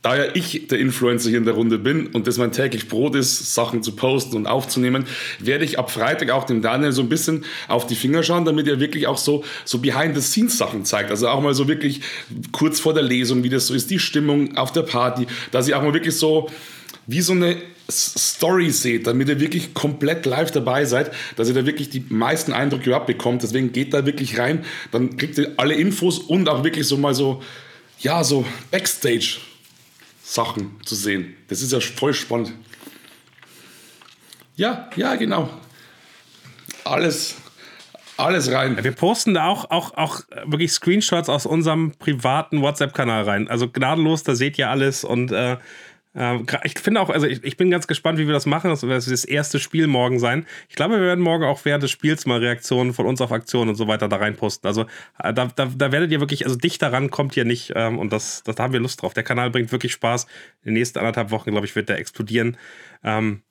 da 0.03 0.17
ja 0.17 0.25
ich 0.35 0.67
der 0.67 0.79
Influencer 0.81 1.31
hier 1.31 1.39
in 1.39 1.47
der 1.47 1.55
Runde 1.55 1.79
bin 1.79 2.09
und 2.09 2.27
das 2.27 2.37
mein 2.37 2.53
täglich 2.53 2.89
Brot 2.89 3.15
ist, 3.15 3.55
Sachen 3.55 3.83
zu 3.83 3.93
posten 3.93 4.37
und 4.37 4.47
aufzunehmen, 4.47 5.07
werde 5.39 5.65
ich 5.65 5.79
ab 5.79 5.91
Freitag 5.91 6.31
auch 6.31 6.45
dem 6.45 6.61
Daniel 6.61 6.93
so 6.93 7.01
ein 7.01 7.09
bisschen 7.09 7.45
auf 7.69 7.87
die 7.87 7.95
Finger 7.95 8.23
schauen, 8.23 8.45
damit 8.45 8.69
er 8.69 8.81
wirklich 8.81 9.07
auch 9.07 9.17
so, 9.17 9.45
so 9.65 9.79
Behind-the-Scenes-Sachen 9.79 10.85
zeigt. 10.85 11.11
Also 11.11 11.29
auch 11.29 11.41
mal 11.41 11.55
so 11.55 11.69
wirklich 11.69 12.03
kurz 12.53 12.81
vor 12.81 12.93
der 12.93 13.05
Lesung, 13.05 13.45
wie 13.45 13.49
das 13.49 13.69
so 13.69 13.73
ist, 13.73 13.91
die 13.91 13.99
Stimmung 13.99 14.59
auf 14.59 14.73
der 14.73 14.83
Party, 14.83 15.27
dass 15.53 15.69
ich 15.69 15.75
auch 15.75 15.83
mal 15.83 15.95
wirklich 15.95 16.17
so 16.17 16.51
wie 17.07 17.23
so 17.23 17.33
eine 17.33 17.57
Story 17.91 18.71
seht, 18.71 19.07
damit 19.07 19.29
ihr 19.29 19.41
wirklich 19.41 19.75
komplett 19.75 20.25
live 20.25 20.51
dabei 20.51 20.87
seid, 20.87 21.13
dass 21.37 21.49
ihr 21.49 21.55
da 21.55 21.67
wirklich 21.67 21.91
die 21.91 22.05
meisten 22.09 22.53
Eindrücke 22.53 22.87
überhaupt 22.87 23.07
bekommt. 23.07 23.43
Deswegen 23.43 23.73
geht 23.73 23.93
da 23.93 24.07
wirklich 24.07 24.39
rein, 24.39 24.65
dann 24.91 25.17
kriegt 25.17 25.37
ihr 25.39 25.53
alle 25.59 25.75
Infos 25.75 26.19
und 26.19 26.49
auch 26.49 26.65
wirklich 26.65 26.87
so 26.87 26.97
mal 26.97 27.15
so, 27.15 27.43
ja, 27.99 28.25
so 28.25 28.47
Backstage-Sachen 28.71 30.81
zu 30.85 30.95
sehen. 30.95 31.37
Das 31.49 31.61
ist 31.61 31.73
ja 31.73 31.81
voll 31.81 32.15
spannend. 32.15 32.53
Ja, 34.57 34.89
ja, 34.97 35.17
genau. 35.17 35.51
Alles, 36.85 37.37
alles 38.17 38.51
rein. 38.53 38.83
Wir 38.83 38.93
posten 38.93 39.35
da 39.35 39.47
auch, 39.47 39.71
auch, 39.71 39.97
auch 39.97 40.21
wirklich 40.47 40.73
Screenshots 40.73 41.29
aus 41.29 41.45
unserem 41.45 41.93
privaten 41.99 42.63
WhatsApp-Kanal 42.63 43.25
rein. 43.25 43.49
Also 43.49 43.69
gnadenlos, 43.69 44.23
da 44.23 44.35
seht 44.35 44.59
ihr 44.59 44.71
alles 44.71 45.05
und 45.05 45.33
äh, 45.33 45.57
ich 46.63 46.79
finde 46.79 47.01
auch, 47.01 47.11
also 47.11 47.27
ich, 47.27 47.43
ich, 47.43 47.57
bin 47.57 47.73
ganz 47.73 47.89
gespannt, 47.89 48.21
wie 48.21 48.27
wir 48.27 48.33
das 48.33 48.47
machen. 48.47 48.71
Das 48.71 48.83
wird 48.83 48.93
das 48.93 49.25
erste 49.25 49.59
Spiel 49.59 49.89
morgen 49.89 50.21
sein. 50.21 50.47
Ich 50.69 50.77
glaube, 50.77 50.95
wir 50.95 51.03
werden 51.03 51.21
morgen 51.21 51.43
auch 51.43 51.65
während 51.65 51.83
des 51.83 51.91
Spiels 51.91 52.25
mal 52.25 52.39
Reaktionen 52.39 52.95
von 52.95 53.07
uns 53.07 53.21
auf 53.21 53.33
Aktionen 53.33 53.71
und 53.71 53.75
so 53.75 53.89
weiter 53.89 54.09
da 54.09 54.17
reinposten. 54.17 54.69
Also 54.69 54.83
äh, 55.19 55.35
da, 55.35 55.51
da, 55.57 55.67
da 55.67 55.93
werdet 55.93 56.13
ihr 56.13 56.21
wirklich, 56.21 56.45
also 56.45 56.57
dicht 56.57 56.81
daran 56.83 57.11
kommt 57.11 57.37
ihr 57.37 57.45
nicht 57.45 57.73
ähm, 57.75 57.99
und 57.99 58.13
das, 58.13 58.45
das, 58.45 58.55
da 58.55 58.63
haben 58.63 58.73
wir 58.73 58.79
Lust 58.79 59.03
drauf. 59.03 59.13
Der 59.13 59.25
Kanal 59.25 59.51
bringt 59.51 59.73
wirklich 59.73 59.93
Spaß. 59.93 60.27
In 60.63 60.71
den 60.71 60.75
nächsten 60.75 61.01
anderthalb 61.01 61.33
Wochen, 61.33 61.51
glaube 61.51 61.67
ich, 61.67 61.75
wird 61.75 61.89
der 61.89 61.99
explodieren. 61.99 62.57
Ähm, 63.03 63.43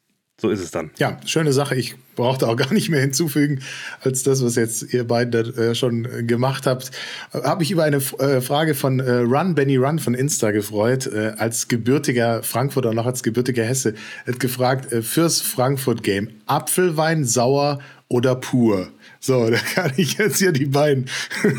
So 0.43 0.49
ist 0.49 0.59
es 0.59 0.71
dann. 0.71 0.91
Ja, 0.97 1.21
schöne 1.25 1.53
Sache. 1.53 1.73
Ich 1.75 1.95
brauchte 2.17 2.49
auch 2.49 2.57
gar 2.57 2.73
nicht 2.73 2.89
mehr 2.89 2.99
hinzufügen, 2.99 3.61
als 4.01 4.23
das, 4.23 4.43
was 4.43 4.57
jetzt 4.57 4.93
ihr 4.93 5.07
beiden 5.07 5.57
äh, 5.57 5.73
schon 5.73 6.27
gemacht 6.27 6.67
habt. 6.67 6.91
Habe 7.31 7.63
ich 7.63 7.71
über 7.71 7.85
eine 7.85 8.01
äh, 8.19 8.41
Frage 8.41 8.75
von 8.75 8.99
äh, 8.99 9.09
Run, 9.19 9.55
Benny 9.55 9.77
Run 9.77 9.99
von 9.99 10.13
Insta 10.13 10.51
gefreut. 10.51 11.07
Äh, 11.07 11.35
als 11.37 11.69
gebürtiger 11.69 12.43
Frankfurter 12.43 12.89
und 12.89 12.99
auch 12.99 13.05
als 13.05 13.23
gebürtiger 13.23 13.63
Hesse 13.63 13.93
hat 14.27 14.41
gefragt, 14.41 14.91
äh, 14.91 15.01
fürs 15.01 15.39
Frankfurt-Game, 15.39 16.31
Apfelwein 16.45 17.23
sauer 17.23 17.79
oder 18.09 18.35
pur? 18.35 18.89
So, 19.21 19.49
da 19.49 19.59
kann 19.75 19.93
ich 19.95 20.17
jetzt 20.17 20.39
hier 20.39 20.51
die 20.51 20.65
beiden, 20.65 21.09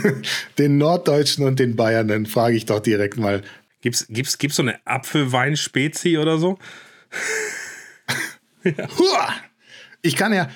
den 0.58 0.76
Norddeutschen 0.76 1.46
und 1.46 1.58
den 1.58 1.74
Bayern, 1.74 2.08
dann 2.08 2.26
frage 2.26 2.54
ich 2.54 2.66
doch 2.66 2.80
direkt 2.80 3.16
mal. 3.16 3.40
Gibt's, 3.80 4.04
gibt's, 4.10 4.36
gibt's 4.36 4.56
so 4.56 4.62
eine 4.62 4.76
Apfelwein-Spezi 4.84 6.18
oder 6.18 6.36
so? 6.36 6.58
ja. 8.64 9.28
Ich 10.02 10.16
kann 10.16 10.32
ja, 10.32 10.48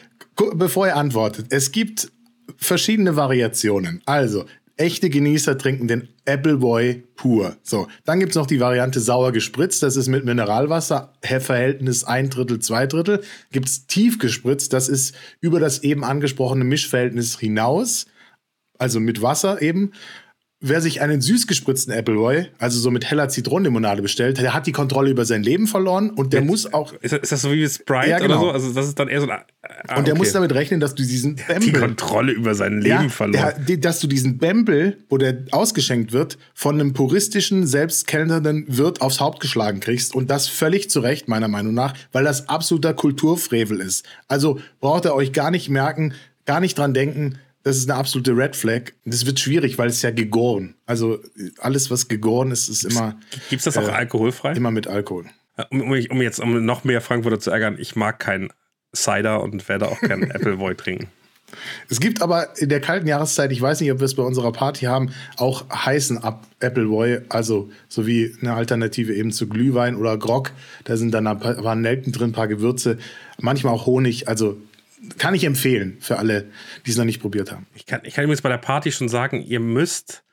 bevor 0.54 0.86
ihr 0.86 0.96
antwortet, 0.96 1.46
es 1.50 1.72
gibt 1.72 2.10
verschiedene 2.56 3.16
Variationen. 3.16 4.02
Also, 4.04 4.44
echte 4.76 5.10
Genießer 5.10 5.58
trinken 5.58 5.88
den 5.88 6.08
Appleboy 6.26 7.02
pur. 7.16 7.56
So, 7.62 7.88
dann 8.04 8.20
gibt 8.20 8.30
es 8.30 8.36
noch 8.36 8.46
die 8.46 8.60
Variante 8.60 9.00
sauer 9.00 9.32
gespritzt, 9.32 9.82
das 9.82 9.96
ist 9.96 10.08
mit 10.08 10.24
Mineralwasser, 10.24 11.12
Verhältnis 11.22 12.04
ein 12.04 12.30
Drittel, 12.30 12.60
zwei 12.60 12.86
Drittel. 12.86 13.22
Gibt 13.50 13.68
es 13.68 13.86
tief 13.86 14.18
gespritzt, 14.18 14.72
das 14.72 14.88
ist 14.88 15.14
über 15.40 15.60
das 15.60 15.82
eben 15.82 16.04
angesprochene 16.04 16.64
Mischverhältnis 16.64 17.38
hinaus, 17.38 18.06
also 18.78 19.00
mit 19.00 19.20
Wasser 19.20 19.60
eben. 19.60 19.92
Wer 20.60 20.80
sich 20.80 21.00
einen 21.00 21.20
süß 21.20 21.46
gespritzten 21.46 21.92
Appleboy, 21.92 22.46
also 22.58 22.80
so 22.80 22.90
mit 22.90 23.08
heller 23.08 23.28
Zitronenlimonade 23.28 24.02
bestellt, 24.02 24.38
der 24.38 24.54
hat 24.54 24.66
die 24.66 24.72
Kontrolle 24.72 25.08
über 25.08 25.24
sein 25.24 25.44
Leben 25.44 25.68
verloren 25.68 26.10
und 26.10 26.32
der 26.32 26.40
Jetzt, 26.40 26.50
muss 26.50 26.72
auch. 26.72 26.92
Ist 26.94 27.12
das, 27.12 27.20
ist 27.20 27.30
das, 27.30 27.42
so 27.42 27.52
wie 27.52 27.68
Sprite 27.68 28.10
ja, 28.10 28.18
genau. 28.18 28.42
oder 28.42 28.58
so? 28.58 28.66
Also 28.66 28.72
das 28.72 28.88
ist 28.88 28.98
dann 28.98 29.06
eher 29.06 29.20
so 29.20 29.28
ein. 29.28 29.38
Ah, 29.86 29.98
und 29.98 30.08
der 30.08 30.14
okay. 30.14 30.18
muss 30.18 30.32
damit 30.32 30.52
rechnen, 30.52 30.80
dass 30.80 30.96
du 30.96 31.04
diesen 31.04 31.36
Bämbel. 31.36 31.60
Die 31.60 31.72
Kontrolle 31.72 32.32
über 32.32 32.56
sein 32.56 32.80
Leben 32.80 33.04
ja, 33.04 33.08
verloren. 33.08 33.54
Der, 33.68 33.76
dass 33.76 34.00
du 34.00 34.08
diesen 34.08 34.38
Bämbel, 34.38 34.98
wo 35.08 35.16
der 35.16 35.44
ausgeschenkt 35.52 36.12
wird, 36.12 36.38
von 36.54 36.74
einem 36.74 36.92
puristischen, 36.92 37.64
selbstkellnernden 37.64 38.64
Wirt 38.66 39.00
aufs 39.00 39.20
Haupt 39.20 39.38
geschlagen 39.38 39.78
kriegst. 39.78 40.12
Und 40.12 40.28
das 40.28 40.48
völlig 40.48 40.90
zu 40.90 40.98
Recht, 40.98 41.28
meiner 41.28 41.46
Meinung 41.46 41.74
nach, 41.74 41.94
weil 42.10 42.24
das 42.24 42.48
absoluter 42.48 42.94
Kulturfrevel 42.94 43.80
ist. 43.80 44.04
Also 44.26 44.58
braucht 44.80 45.04
ihr 45.04 45.14
euch 45.14 45.32
gar 45.32 45.52
nicht 45.52 45.68
merken, 45.68 46.14
gar 46.46 46.58
nicht 46.58 46.76
dran 46.76 46.94
denken, 46.94 47.38
das 47.62 47.76
ist 47.76 47.90
eine 47.90 47.98
absolute 47.98 48.36
Red 48.36 48.56
Flag. 48.56 48.92
Das 49.04 49.26
wird 49.26 49.40
schwierig, 49.40 49.78
weil 49.78 49.88
es 49.88 50.02
ja 50.02 50.10
gegoren. 50.10 50.74
Also 50.86 51.18
alles, 51.58 51.90
was 51.90 52.08
gegoren 52.08 52.50
ist, 52.50 52.68
ist 52.68 52.84
immer. 52.84 53.18
Gibt 53.50 53.60
es 53.60 53.64
das 53.64 53.76
auch 53.76 53.88
äh, 53.88 53.92
alkoholfrei? 53.92 54.52
Immer 54.52 54.70
mit 54.70 54.86
Alkohol. 54.86 55.26
Um, 55.70 55.82
um, 55.82 55.90
um, 56.10 56.22
jetzt 56.22 56.38
um 56.40 56.64
noch 56.64 56.84
mehr 56.84 57.00
Frankfurter 57.00 57.40
zu 57.40 57.50
ärgern, 57.50 57.76
ich 57.78 57.96
mag 57.96 58.20
keinen 58.20 58.50
Cider 58.94 59.42
und 59.42 59.68
werde 59.68 59.88
auch 59.88 60.00
keinen 60.00 60.30
Appleboy 60.32 60.74
trinken. 60.76 61.08
Es 61.88 61.98
gibt 61.98 62.20
aber 62.20 62.58
in 62.58 62.68
der 62.68 62.80
kalten 62.80 63.06
Jahreszeit, 63.06 63.50
ich 63.52 63.60
weiß 63.60 63.80
nicht, 63.80 63.90
ob 63.90 64.00
wir 64.00 64.04
es 64.04 64.14
bei 64.14 64.22
unserer 64.22 64.52
Party 64.52 64.84
haben, 64.84 65.10
auch 65.36 65.64
heißen 65.70 66.18
Appleboy, 66.18 67.20
also 67.30 67.70
so 67.88 68.06
wie 68.06 68.36
eine 68.40 68.52
Alternative 68.52 69.14
eben 69.14 69.32
zu 69.32 69.48
Glühwein 69.48 69.96
oder 69.96 70.18
Grog. 70.18 70.52
Da 70.84 70.96
sind 70.96 71.12
dann 71.12 71.26
ein 71.26 71.38
paar 71.38 71.74
Nelken 71.74 72.12
drin, 72.12 72.30
ein 72.30 72.32
paar 72.32 72.48
Gewürze, 72.48 72.98
manchmal 73.40 73.72
auch 73.72 73.86
Honig. 73.86 74.28
Also 74.28 74.58
kann 75.18 75.34
ich 75.34 75.44
empfehlen 75.44 75.98
für 76.00 76.18
alle, 76.18 76.50
die 76.86 76.90
es 76.90 76.96
noch 76.96 77.04
nicht 77.04 77.20
probiert 77.20 77.52
haben. 77.52 77.66
Ich 77.74 77.86
kann, 77.86 78.00
ich 78.04 78.14
kann 78.14 78.24
übrigens 78.24 78.42
bei 78.42 78.48
der 78.48 78.58
Party 78.58 78.92
schon 78.92 79.08
sagen, 79.08 79.42
ihr 79.42 79.60
müsst 79.60 80.24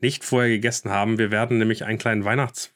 nicht 0.00 0.24
vorher 0.24 0.48
gegessen 0.48 0.90
haben. 0.90 1.18
Wir 1.18 1.30
werden 1.30 1.58
nämlich 1.58 1.84
einen 1.84 1.98
kleinen 1.98 2.24
Weihnachts-, 2.24 2.72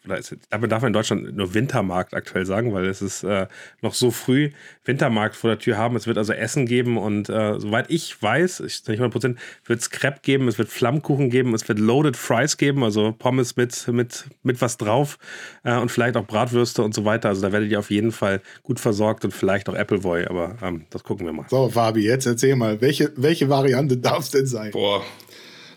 damit 0.50 0.70
darf 0.72 0.82
man 0.82 0.88
in 0.88 0.92
Deutschland 0.92 1.36
nur 1.36 1.54
Wintermarkt 1.54 2.14
aktuell 2.14 2.44
sagen, 2.46 2.72
weil 2.72 2.86
es 2.86 3.02
ist 3.02 3.24
äh, 3.24 3.46
noch 3.80 3.94
so 3.94 4.10
früh 4.10 4.50
Wintermarkt 4.84 5.36
vor 5.36 5.50
der 5.50 5.58
Tür 5.58 5.78
haben. 5.78 5.96
Es 5.96 6.06
wird 6.06 6.18
also 6.18 6.32
Essen 6.32 6.66
geben 6.66 6.98
und 6.98 7.28
äh, 7.28 7.58
soweit 7.58 7.90
ich 7.90 8.20
weiß, 8.20 8.60
ich 8.60 8.86
nicht 8.86 8.98
100 8.98 9.12
Prozent, 9.12 9.38
wird 9.64 9.80
es 9.80 9.90
Crepe 9.90 10.20
geben, 10.22 10.48
es 10.48 10.58
wird 10.58 10.68
Flammkuchen 10.68 11.30
geben, 11.30 11.54
es 11.54 11.66
wird 11.68 11.78
Loaded 11.78 12.16
Fries 12.16 12.56
geben, 12.56 12.84
also 12.84 13.12
Pommes 13.12 13.56
mit, 13.56 13.88
mit, 13.88 14.24
mit 14.42 14.60
was 14.60 14.76
drauf 14.76 15.18
äh, 15.62 15.76
und 15.76 15.90
vielleicht 15.90 16.16
auch 16.16 16.26
Bratwürste 16.26 16.82
und 16.82 16.94
so 16.94 17.04
weiter. 17.04 17.30
Also 17.30 17.42
da 17.42 17.52
werdet 17.52 17.70
ihr 17.70 17.78
auf 17.78 17.90
jeden 17.90 18.12
Fall 18.12 18.40
gut 18.62 18.80
versorgt 18.80 19.24
und 19.24 19.32
vielleicht 19.32 19.68
auch 19.68 19.74
Appleboy, 19.74 20.26
aber 20.26 20.56
ähm, 20.62 20.84
das 20.90 21.02
gucken 21.02 21.26
wir 21.26 21.32
mal. 21.32 21.46
So, 21.48 21.68
Fabi, 21.68 22.04
jetzt 22.04 22.26
erzähl 22.26 22.56
mal, 22.56 22.80
welche, 22.80 23.12
welche 23.16 23.48
Variante 23.48 23.96
darf 23.96 24.20
es 24.20 24.30
denn 24.30 24.46
sein? 24.46 24.70
Boah, 24.72 25.02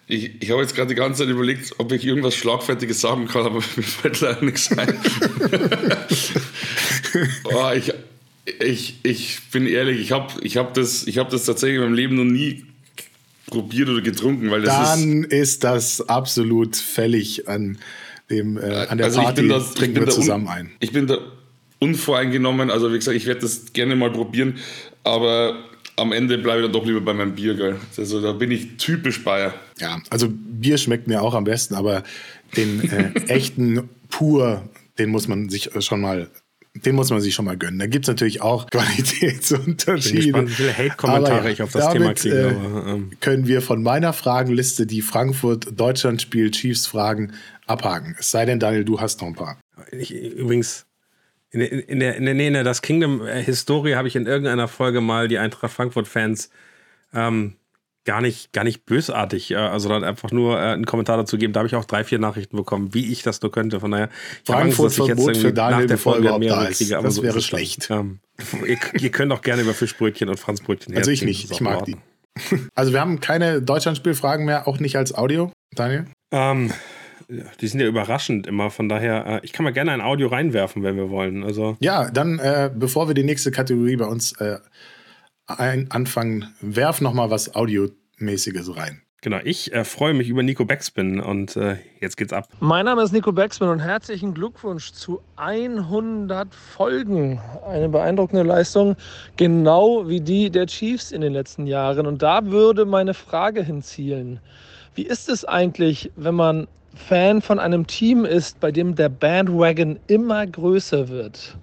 ich, 0.07 0.41
ich 0.41 0.51
habe 0.51 0.61
jetzt 0.61 0.75
gerade 0.75 0.87
die 0.87 0.95
ganze 0.95 1.23
Zeit 1.23 1.29
überlegt, 1.29 1.75
ob 1.79 1.91
ich 1.91 2.05
irgendwas 2.05 2.35
Schlagfertiges 2.35 3.01
sagen 3.01 3.27
kann, 3.27 3.45
aber 3.45 3.55
mir 3.75 3.83
fällt 3.83 4.21
leider 4.21 4.43
nichts 4.43 4.71
ein. 4.77 4.97
oh, 7.43 7.71
ich, 7.75 7.93
ich, 8.59 8.95
ich 9.03 9.39
bin 9.51 9.67
ehrlich, 9.67 9.99
ich 9.99 10.11
habe 10.13 10.33
ich 10.41 10.57
hab 10.57 10.73
das, 10.73 11.05
hab 11.05 11.29
das 11.29 11.45
tatsächlich 11.45 11.77
in 11.77 11.83
meinem 11.83 11.95
Leben 11.95 12.15
noch 12.15 12.23
nie 12.23 12.65
probiert 13.47 13.89
oder 13.89 14.01
getrunken, 14.01 14.49
weil 14.49 14.61
das 14.61 14.93
Dann 14.93 15.23
ist, 15.25 15.33
ist 15.33 15.63
das 15.63 16.07
absolut 16.07 16.75
fällig 16.75 17.47
an 17.47 17.77
dem 18.29 18.57
äh, 18.57 18.87
an 18.87 18.97
der 18.97 19.07
also 19.07 19.21
Party. 19.21 19.47
Das, 19.47 19.73
trinken 19.73 20.01
wir 20.01 20.09
zusammen 20.09 20.47
ein. 20.47 20.71
Ich 20.79 20.91
bin 20.91 21.07
da 21.07 21.19
unvoreingenommen, 21.79 22.71
also 22.71 22.91
wie 22.91 22.97
gesagt, 22.97 23.15
ich 23.15 23.25
werde 23.25 23.41
das 23.41 23.73
gerne 23.73 23.95
mal 23.95 24.11
probieren, 24.11 24.55
aber 25.03 25.63
am 25.97 26.11
Ende 26.11 26.37
bleibe 26.37 26.59
ich 26.59 26.65
dann 26.65 26.73
doch 26.73 26.85
lieber 26.85 27.01
bei 27.01 27.13
meinem 27.13 27.35
Bier, 27.35 27.55
gell? 27.55 27.75
Also 27.97 28.21
da 28.21 28.31
bin 28.31 28.51
ich 28.51 28.77
typisch 28.77 29.23
Bayer. 29.23 29.53
Ja, 29.79 29.99
also 30.09 30.27
Bier 30.29 30.77
schmeckt 30.77 31.07
mir 31.07 31.21
auch 31.21 31.33
am 31.33 31.43
besten, 31.43 31.75
aber 31.75 32.03
den 32.55 32.89
äh, 32.89 33.11
echten 33.27 33.89
pur, 34.09 34.69
den 34.99 35.09
muss 35.09 35.27
man 35.27 35.49
sich 35.49 35.71
schon 35.79 36.01
mal 36.01 36.29
den 36.85 36.93
muss 36.93 37.09
man 37.09 37.21
sich 37.21 37.33
schon 37.33 37.45
mal 37.45 37.57
gönnen. 37.57 37.79
Da 37.79 37.87
gibt 37.87 38.05
es 38.05 38.07
natürlich 38.07 38.41
auch 38.41 38.67
Qualitätsunterschiede. 38.69 40.17
Ich 40.19 40.31
bin 40.31 40.45
gespannt, 40.45 40.49
wie 40.49 40.53
viele 40.53 40.77
Hate-Kommentare 40.77 41.51
ich 41.51 41.61
auf 41.63 41.71
das 41.71 41.91
Thema 41.91 42.13
kriege. 42.13 42.39
Äh, 42.39 42.49
aber, 42.49 42.87
ähm. 42.87 43.11
können 43.19 43.47
wir 43.47 43.63
von 43.63 43.81
meiner 43.81 44.13
Fragenliste 44.13 44.85
die 44.85 45.01
Frankfurt-Deutschland-Spiel 45.01 46.51
Chiefs-Fragen 46.51 47.33
abhaken. 47.65 48.15
Es 48.19 48.29
sei 48.29 48.45
denn, 48.45 48.59
Daniel, 48.59 48.85
du 48.85 49.01
hast 49.01 49.21
noch 49.21 49.27
ein 49.27 49.33
paar. 49.33 49.59
Ich, 49.91 50.13
übrigens, 50.13 50.85
in, 51.61 51.79
in, 51.79 51.79
in, 51.79 51.99
der, 51.99 52.15
in 52.15 52.25
der 52.25 52.33
Nähe 52.33 52.51
der 52.51 52.63
Das 52.63 52.81
Kingdom-Historie 52.81 53.95
habe 53.95 54.07
ich 54.07 54.15
in 54.15 54.25
irgendeiner 54.25 54.67
Folge 54.67 55.01
mal 55.01 55.27
die 55.27 55.37
Eintracht 55.37 55.73
Frankfurt-Fans 55.73 56.49
ähm, 57.13 57.55
gar 58.07 58.21
nicht, 58.21 58.53
gar 58.53 58.63
nicht 58.63 58.85
bösartig, 58.85 59.51
äh, 59.51 59.55
also 59.55 59.89
dann 59.89 60.03
einfach 60.03 60.31
nur 60.31 60.57
äh, 60.57 60.73
einen 60.73 60.85
Kommentar 60.85 61.17
dazu 61.17 61.37
geben. 61.37 61.53
Da 61.53 61.59
habe 61.59 61.67
ich 61.67 61.75
auch 61.75 61.85
drei, 61.85 62.03
vier 62.03 62.19
Nachrichten 62.19 62.55
bekommen, 62.55 62.93
wie 62.93 63.11
ich 63.11 63.21
das 63.21 63.41
nur 63.41 63.51
könnte. 63.51 63.79
Von 63.79 63.91
daher, 63.91 64.09
ich 64.43 64.49
habe 64.49 64.63
Angst, 64.63 64.79
dass 64.79 64.97
ich 64.97 65.05
jetzt 65.05 65.37
für 65.37 65.53
Daniel, 65.53 65.81
nach 65.81 65.87
der 65.87 65.97
Folge 65.97 66.39
mehrere 66.39 66.71
kriege. 66.71 66.97
Aber 66.97 67.07
das 67.07 67.15
so 67.15 67.23
wäre 67.23 67.41
schlecht. 67.41 67.89
Ähm, 67.91 68.19
ihr, 68.65 68.77
ihr, 68.99 69.11
könnt 69.11 69.31
auch 69.33 69.41
gerne 69.41 69.61
über 69.61 69.73
Fischbrötchen 69.73 70.29
und 70.29 70.39
Franzbrötchen 70.39 70.95
Also 70.95 71.11
ich 71.11 71.21
nicht, 71.21 71.51
ich 71.51 71.61
mag 71.61 71.85
die. 71.85 71.97
Also 72.75 72.93
wir 72.93 73.01
haben 73.01 73.19
keine 73.19 73.63
Deutschlandspielfragen 73.63 74.45
mehr, 74.45 74.67
auch 74.67 74.79
nicht 74.79 74.95
als 74.95 75.13
Audio, 75.13 75.51
Daniel? 75.75 76.05
Ähm, 76.31 76.71
die 77.29 77.67
sind 77.67 77.79
ja 77.79 77.87
überraschend 77.87 78.47
immer. 78.47 78.69
Von 78.69 78.89
daher, 78.89 79.25
äh, 79.25 79.39
ich 79.43 79.53
kann 79.53 79.63
mal 79.63 79.73
gerne 79.73 79.91
ein 79.91 80.01
Audio 80.01 80.27
reinwerfen, 80.27 80.83
wenn 80.83 80.95
wir 80.95 81.09
wollen. 81.09 81.43
Also 81.43 81.77
ja, 81.79 82.09
dann, 82.09 82.39
äh, 82.39 82.71
bevor 82.73 83.07
wir 83.07 83.15
die 83.15 83.23
nächste 83.23 83.51
Kategorie 83.51 83.97
bei 83.97 84.05
uns 84.05 84.33
äh, 84.39 84.59
ein, 85.45 85.91
anfangen, 85.91 86.53
werf 86.61 87.01
noch 87.01 87.13
mal 87.13 87.29
was 87.29 87.55
Audiomäßiges 87.55 88.75
rein. 88.75 89.01
Genau, 89.21 89.39
ich 89.43 89.73
äh, 89.73 89.83
freue 89.83 90.13
mich 90.13 90.29
über 90.29 90.43
Nico 90.43 90.63
Backspin 90.63 91.19
und 91.19 91.55
äh, 91.55 91.77
jetzt 91.99 92.17
geht's 92.17 92.31
ab. 92.31 92.47
Mein 92.59 92.85
Name 92.85 93.01
ist 93.01 93.11
Nico 93.11 93.31
Backspin 93.31 93.67
und 93.67 93.79
herzlichen 93.79 94.35
Glückwunsch 94.35 94.91
zu 94.91 95.21
100 95.37 96.53
Folgen. 96.53 97.41
Eine 97.67 97.89
beeindruckende 97.89 98.43
Leistung, 98.43 98.95
genau 99.35 100.07
wie 100.07 100.21
die 100.21 100.51
der 100.51 100.67
Chiefs 100.67 101.11
in 101.11 101.21
den 101.21 101.33
letzten 101.33 101.65
Jahren. 101.65 102.05
Und 102.05 102.21
da 102.21 102.45
würde 102.45 102.85
meine 102.85 103.15
Frage 103.15 103.63
hinzielen. 103.63 104.39
Wie 104.93 105.03
ist 105.03 105.29
es 105.29 105.43
eigentlich, 105.45 106.11
wenn 106.15 106.35
man 106.35 106.67
Fan 106.97 107.41
von 107.41 107.59
einem 107.59 107.87
Team 107.87 108.25
ist, 108.25 108.59
bei 108.59 108.71
dem 108.71 108.95
der 108.95 109.09
Bandwagon 109.09 109.99
immer 110.07 110.45
größer 110.45 111.09
wird. 111.09 111.57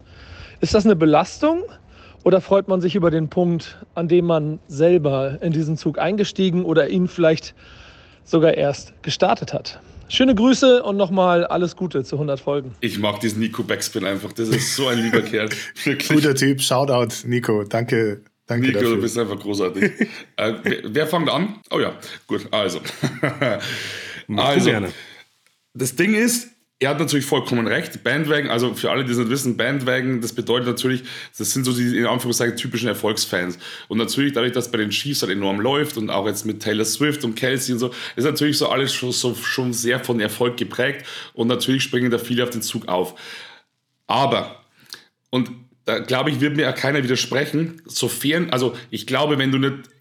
Ist 0.61 0.75
das 0.75 0.87
eine 0.87 0.97
Belastung 0.97 1.63
oder 2.23 2.41
freut 2.41 2.69
man 2.69 2.81
sich 2.81 2.95
über 2.95 3.11
den 3.11 3.29
Punkt, 3.29 3.79
an 3.95 4.09
dem 4.09 4.27
man 4.27 4.59
selber 4.67 5.39
in 5.43 5.53
diesen 5.53 5.77
Zug 5.77 5.99
eingestiegen 5.99 6.65
oder 6.65 6.89
ihn 6.89 7.09
vielleicht 7.09 7.55
sogar 8.25 8.55
erst 8.55 8.95
gestartet 9.03 9.53
hat? 9.53 9.81
Schöne 10.09 10.35
Grüße 10.35 10.83
und 10.83 10.97
nochmal 10.97 11.45
alles 11.47 11.77
Gute 11.77 12.05
zu 12.05 12.17
100 12.17 12.41
Folgen. 12.41 12.75
Ich 12.81 12.99
mag 12.99 13.21
diesen 13.21 13.41
Nico 13.41 13.63
Backspin 13.63 14.05
einfach. 14.05 14.33
Das 14.33 14.49
ist 14.49 14.77
so 14.77 14.89
ein 14.89 14.99
lieber 14.99 15.23
Kerl. 15.23 15.49
Wirklich. 15.83 16.09
Guter 16.09 16.35
Typ. 16.35 16.61
Shoutout, 16.61 17.27
Nico. 17.27 17.65
Danke. 17.65 18.23
Danke 18.47 18.67
Nico, 18.67 18.81
dafür. 18.81 18.97
du 18.97 19.03
bist 19.03 19.19
einfach 19.19 19.39
großartig. 19.39 19.83
äh, 20.37 20.53
wer, 20.63 20.77
wer 20.85 21.07
fängt 21.07 21.31
an? 21.31 21.57
Oh 21.71 21.81
ja, 21.81 21.93
gut. 22.27 22.47
Also. 22.51 22.81
also. 24.29 24.71
Gerne 24.71 24.89
das 25.75 25.97
Ding 25.97 26.15
ist, 26.15 26.49
er 26.81 26.91
hat 26.91 26.99
natürlich 26.99 27.25
vollkommen 27.25 27.67
recht. 27.67 28.03
Bandwagon, 28.03 28.51
also 28.51 28.75
für 28.75 28.91
alle, 28.91 29.05
die 29.05 29.13
es 29.13 29.19
nicht 29.19 29.31
wissen, 29.31 29.57
Bandwagon, 29.57 30.21
das 30.21 30.33
bedeutet 30.33 30.67
natürlich, 30.67 31.03
das 31.37 31.53
sind 31.53 31.65
so 31.65 31.73
die 31.73 31.99
in 31.99 32.07
Anführungszeichen 32.07 32.57
typischen 32.57 32.89
Erfolgsfans. 32.89 33.59
Und 33.89 33.99
natürlich 33.99 34.33
dadurch, 34.33 34.53
dass 34.53 34.71
bei 34.71 34.79
den 34.79 34.91
Chiefs 34.91 35.23
halt 35.23 35.33
enorm 35.33 35.61
läuft 35.61 35.97
und 35.97 36.11
auch 36.11 36.27
jetzt 36.27 36.45
mit 36.45 36.61
Taylor 36.61 36.85
Swift 36.85 37.25
und 37.25 37.37
Kelsey 37.37 37.73
und 37.73 37.79
so, 37.79 37.95
ist 38.17 38.25
natürlich 38.25 38.59
so 38.59 38.69
alles 38.69 38.93
schon, 38.93 39.13
so, 39.13 39.35
schon 39.35 39.73
sehr 39.73 40.01
von 40.01 40.21
Erfolg 40.21 40.57
geprägt 40.57 41.07
und 41.33 41.49
natürlich 41.49 41.83
springen 41.83 42.11
da 42.11 42.19
viele 42.19 42.43
auf 42.43 42.51
den 42.51 42.63
Zug 42.63 42.89
auf. 42.89 43.15
Aber, 44.07 44.65
und 45.31 45.51
da 45.85 46.01
glaube 46.01 46.31
ich, 46.31 46.41
wird 46.41 46.57
mir 46.57 46.71
auch 46.71 46.75
keiner 46.77 47.03
widersprechen, 47.03 47.83
sofern, 47.87 48.51
also 48.51 48.77
ich 48.91 49.07
glaube, 49.07 49.39
wenn 49.39 49.53
du 49.53 49.59
nicht 49.59 49.94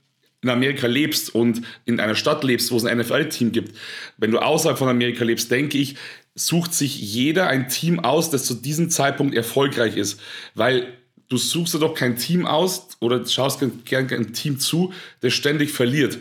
in 0.44 0.50
Amerika 0.50 0.88
lebst 0.88 1.34
und 1.34 1.62
in 1.86 2.00
einer 2.00 2.16
Stadt 2.16 2.44
lebst, 2.44 2.72
wo 2.72 2.78
es 2.78 2.86
ein 2.86 2.98
NFL-Team 2.98 3.52
gibt, 3.52 3.76
wenn 4.18 4.32
du 4.32 4.40
außerhalb 4.40 4.78
von 4.78 4.90
Amerika 4.90 5.24
lebst, 5.24 5.50
denke 5.50 5.78
ich, 5.78 5.96
sucht 6.36 6.74
sich 6.74 7.00
jeder 7.00 7.48
ein 7.48 7.70
Team 7.70 8.00
aus, 8.00 8.30
das 8.30 8.46
zu 8.46 8.54
diesem 8.54 8.90
Zeitpunkt 8.90 9.36
erfolgreich 9.36 9.98
ist. 9.98 10.20
Weil 10.56 10.94
du 11.30 11.38
suchst 11.38 11.74
dir 11.74 11.80
doch 11.80 11.96
kein 11.96 12.18
Team 12.18 12.46
aus 12.46 12.90
oder 13.00 13.26
schaust 13.26 13.64
gerne 13.86 14.16
ein 14.16 14.34
Team 14.34 14.60
zu, 14.60 14.94
das 15.22 15.34
ständig 15.34 15.72
verliert. 15.72 16.20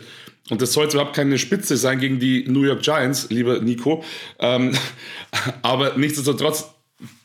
Und 0.49 0.61
das 0.61 0.73
soll 0.73 0.85
jetzt 0.85 0.93
überhaupt 0.93 1.15
keine 1.15 1.37
Spitze 1.37 1.77
sein 1.77 1.99
gegen 1.99 2.19
die 2.19 2.45
New 2.47 2.63
York 2.63 2.81
Giants, 2.81 3.29
lieber 3.29 3.59
Nico. 3.59 4.03
Ähm, 4.39 4.73
aber 5.61 5.97
nichtsdestotrotz, 5.97 6.69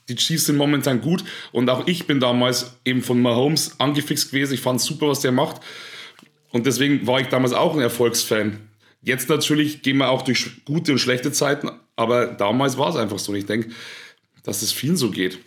die 0.08 0.16
Chiefs 0.16 0.46
sind 0.46 0.56
momentan 0.56 1.00
gut 1.00 1.22
und 1.52 1.68
auch 1.68 1.86
ich 1.86 2.06
bin 2.06 2.18
damals 2.20 2.72
eben 2.84 3.02
von 3.02 3.20
Mahomes 3.20 3.78
angefixt 3.78 4.30
gewesen. 4.30 4.54
Ich 4.54 4.60
fand 4.60 4.80
super, 4.80 5.08
was 5.08 5.20
der 5.20 5.32
macht. 5.32 5.60
Und 6.50 6.66
deswegen 6.66 7.06
war 7.06 7.20
ich 7.20 7.28
damals 7.28 7.52
auch 7.52 7.74
ein 7.74 7.80
Erfolgsfan. 7.80 8.68
Jetzt 9.02 9.28
natürlich 9.28 9.82
gehen 9.82 9.98
wir 9.98 10.10
auch 10.10 10.22
durch 10.22 10.64
gute 10.64 10.92
und 10.92 10.98
schlechte 10.98 11.32
Zeiten, 11.32 11.70
aber 11.96 12.26
damals 12.26 12.78
war 12.78 12.90
es 12.90 12.96
einfach 12.96 13.18
so. 13.18 13.32
Und 13.32 13.38
ich 13.38 13.46
denke, 13.46 13.70
dass 14.42 14.62
es 14.62 14.72
vielen 14.72 14.96
so 14.96 15.10
geht. 15.10 15.38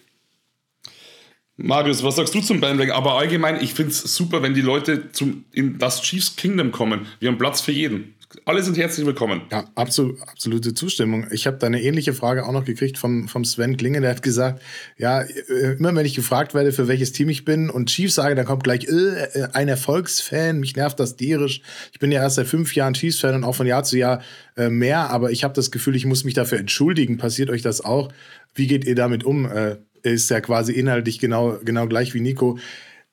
Marius, 1.58 2.04
was 2.04 2.16
sagst 2.16 2.34
du 2.34 2.42
zum 2.42 2.60
Bandwagon? 2.60 2.96
Aber 2.96 3.18
allgemein, 3.18 3.62
ich 3.62 3.74
finde 3.74 3.92
es 3.92 4.16
super, 4.16 4.42
wenn 4.42 4.54
die 4.54 4.62
Leute 4.62 5.12
zum, 5.12 5.46
in 5.52 5.78
das 5.78 6.02
Chiefs 6.02 6.36
Kingdom 6.36 6.72
kommen. 6.72 7.08
Wir 7.20 7.30
haben 7.30 7.38
Platz 7.38 7.62
für 7.62 7.72
jeden. 7.72 8.16
Alle 8.46 8.63
sind 8.63 8.78
herzlich 8.78 9.06
willkommen. 9.06 9.41
Ja, 9.52 9.65
absolut, 9.76 10.22
absolute 10.22 10.74
Zustimmung. 10.74 11.28
Ich 11.32 11.48
habe 11.48 11.58
da 11.58 11.67
eine 11.67 11.82
ähnliche 11.82 12.13
Frage 12.13 12.46
auch 12.46 12.52
noch 12.54 12.63
gekriegt 12.63 12.98
vom, 12.98 13.28
vom 13.28 13.44
Sven 13.44 13.76
Klinge. 13.76 14.00
Der 14.00 14.10
hat 14.10 14.22
gesagt, 14.22 14.62
ja, 14.98 15.22
äh, 15.22 15.74
immer 15.78 15.94
wenn 15.96 16.06
ich 16.06 16.15
gefragt 16.15 16.54
werde, 16.54 16.72
für 16.72 16.88
welches 16.88 17.12
Team 17.12 17.30
ich 17.30 17.44
bin 17.44 17.70
und 17.70 17.89
Chiefs 17.89 18.15
sage, 18.15 18.36
dann 18.36 18.46
kommt 18.46 18.63
gleich 18.63 18.88
äh, 18.88 19.48
ein 19.54 19.67
Erfolgsfan. 19.67 20.60
Mich 20.60 20.76
nervt 20.76 21.00
das 21.00 21.17
tierisch. 21.17 21.62
Ich 21.91 22.00
bin 22.00 22.12
ja 22.12 22.22
erst 22.22 22.38
seit 22.38 22.48
fünf 22.48 22.74
Jahren 22.74 22.94
Chiefs-Fan 22.94 23.36
und 23.36 23.44
auch 23.44 23.56
von 23.56 23.67
Jahr 23.67 23.84
zu 23.84 23.98
Jahr 23.98 24.22
äh, 24.56 24.70
mehr. 24.70 25.10
Aber 25.10 25.32
ich 25.32 25.44
habe 25.44 25.54
das 25.54 25.70
Gefühl, 25.70 25.96
ich 25.96 26.06
muss 26.06 26.24
mich 26.24 26.34
dafür 26.34 26.58
entschuldigen. 26.58 27.17
Passiert 27.17 27.50
euch 27.50 27.62
das 27.62 27.84
auch? 27.84 28.13
Wie 28.56 28.67
geht 28.67 28.86
ihr 28.86 28.96
damit 28.96 29.24
um? 29.26 29.46
Äh, 29.46 29.78
ist 30.04 30.30
ja 30.30 30.41
quasi 30.41 30.74
inhaltlich 30.74 31.20
genau, 31.20 31.60
genau 31.63 31.88
gleich 31.88 32.13
wie 32.13 32.22
Nico 32.22 32.58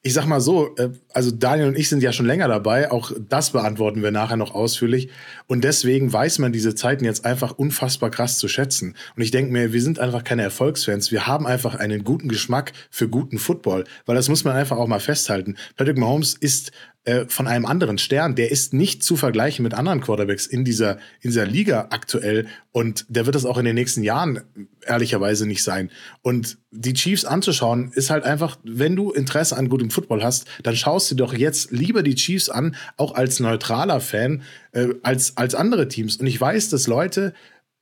ich 0.02 0.14
sag 0.14 0.26
mal 0.26 0.40
so, 0.40 0.76
äh, 0.76 0.90
also 1.12 1.30
Daniel 1.32 1.68
und 1.68 1.78
ich 1.78 1.88
sind 1.88 2.02
ja 2.02 2.12
schon 2.12 2.26
länger 2.26 2.46
dabei, 2.46 2.90
auch 2.92 3.11
das 3.28 3.50
beantworten 3.50 4.02
wir 4.02 4.12
nachher 4.12 4.37
noch 4.37 4.54
ausführlich. 4.54 5.11
Und 5.48 5.64
deswegen 5.64 6.12
weiß 6.12 6.38
man 6.38 6.52
diese 6.52 6.74
Zeiten 6.74 7.04
jetzt 7.04 7.24
einfach 7.24 7.52
unfassbar 7.52 8.11
krass 8.11 8.38
zu 8.38 8.46
schätzen. 8.46 8.94
Und 9.16 9.22
ich 9.22 9.32
denke 9.32 9.52
mir, 9.52 9.72
wir 9.72 9.82
sind 9.82 9.98
einfach 9.98 10.22
keine 10.22 10.42
Erfolgsfans. 10.42 11.11
Wir 11.11 11.26
haben 11.26 11.46
einfach 11.46 11.74
einen 11.74 12.04
guten 12.04 12.28
Geschmack 12.28 12.72
für 12.90 13.08
guten 13.08 13.38
Football, 13.38 13.84
weil 14.06 14.14
das 14.14 14.28
muss 14.28 14.44
man 14.44 14.56
einfach 14.56 14.76
auch 14.76 14.87
mal 14.87 15.00
festhalten. 15.00 15.56
Patrick 15.76 15.98
Mahomes 15.98 16.34
ist 16.34 16.70
äh, 17.08 17.26
von 17.26 17.46
einem 17.46 17.64
anderen 17.64 17.96
Stern. 17.96 18.34
Der 18.34 18.50
ist 18.50 18.74
nicht 18.74 19.02
zu 19.02 19.16
vergleichen 19.16 19.62
mit 19.62 19.72
anderen 19.72 20.02
Quarterbacks 20.02 20.46
in 20.46 20.62
dieser, 20.62 20.98
in 21.22 21.30
dieser 21.30 21.46
Liga 21.46 21.86
aktuell. 21.88 22.48
Und 22.70 23.06
der 23.08 23.24
wird 23.24 23.34
das 23.34 23.46
auch 23.46 23.56
in 23.56 23.64
den 23.64 23.76
nächsten 23.76 24.02
Jahren 24.02 24.42
ehrlicherweise 24.84 25.46
nicht 25.46 25.64
sein. 25.64 25.90
Und 26.20 26.58
die 26.70 26.92
Chiefs 26.92 27.24
anzuschauen, 27.24 27.92
ist 27.94 28.10
halt 28.10 28.24
einfach, 28.24 28.58
wenn 28.62 28.94
du 28.94 29.10
Interesse 29.10 29.56
an 29.56 29.70
gutem 29.70 29.88
Football 29.88 30.22
hast, 30.22 30.48
dann 30.62 30.76
schaust 30.76 31.10
du 31.10 31.14
doch 31.14 31.32
jetzt 31.32 31.70
lieber 31.70 32.02
die 32.02 32.14
Chiefs 32.14 32.50
an, 32.50 32.76
auch 32.98 33.14
als 33.14 33.40
neutraler 33.40 34.02
Fan, 34.02 34.42
äh, 34.72 34.88
als, 35.02 35.38
als 35.38 35.54
andere 35.54 35.88
Teams. 35.88 36.18
Und 36.18 36.26
ich 36.26 36.38
weiß, 36.38 36.68
dass 36.68 36.88
Leute 36.88 37.32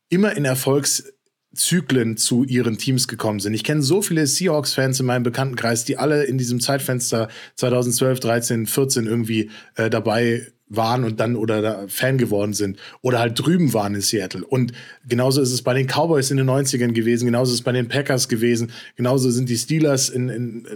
immer 0.09 0.37
in 0.37 0.45
Erfolgs 0.45 1.13
Zyklen 1.57 2.17
zu 2.17 2.45
ihren 2.45 2.79
Teams 2.79 3.09
gekommen 3.09 3.41
sind. 3.41 3.55
Ich 3.55 3.65
kenne 3.65 3.83
so 3.83 4.03
viele 4.03 4.27
Seahawks-Fans 4.27 5.01
in 5.01 5.07
meinem 5.07 5.23
Bekanntenkreis, 5.23 5.85
die 5.85 5.99
alle 5.99 6.25
in 6.25 6.39
diesem 6.39 6.61
Zeitfenster 6.61 7.29
2012, 7.57 8.21
13, 8.21 8.67
14 8.67 9.07
irgendwie 9.07 9.51
äh, 9.75 9.91
dabei 9.91 10.47
waren 10.69 11.05
und 11.05 11.21
dann 11.21 11.37
oder 11.37 11.89
Fan 11.89 12.19
geworden 12.19 12.53
sind 12.53 12.79
oder 13.01 13.21
halt 13.21 13.39
drüben 13.39 13.73
waren 13.73 13.95
in 13.95 14.01
Seattle. 14.01 14.45
Und 14.45 14.73
genauso 15.07 15.41
ist 15.41 15.53
es 15.53 15.63
bei 15.63 15.75
den 15.75 15.87
Cowboys 15.87 16.31
in 16.31 16.39
den 16.39 16.51
90ern 16.51 16.93
gewesen, 16.93 17.27
genauso 17.27 17.53
ist 17.53 17.61
es 17.61 17.65
bei 17.65 17.73
den 17.73 17.89
Packers 17.89 18.29
gewesen, 18.29 18.73
genauso 18.97 19.31
sind 19.31 19.49
die 19.49 19.57
Steelers 19.57 20.09
in, 20.09 20.29
in, 20.29 20.67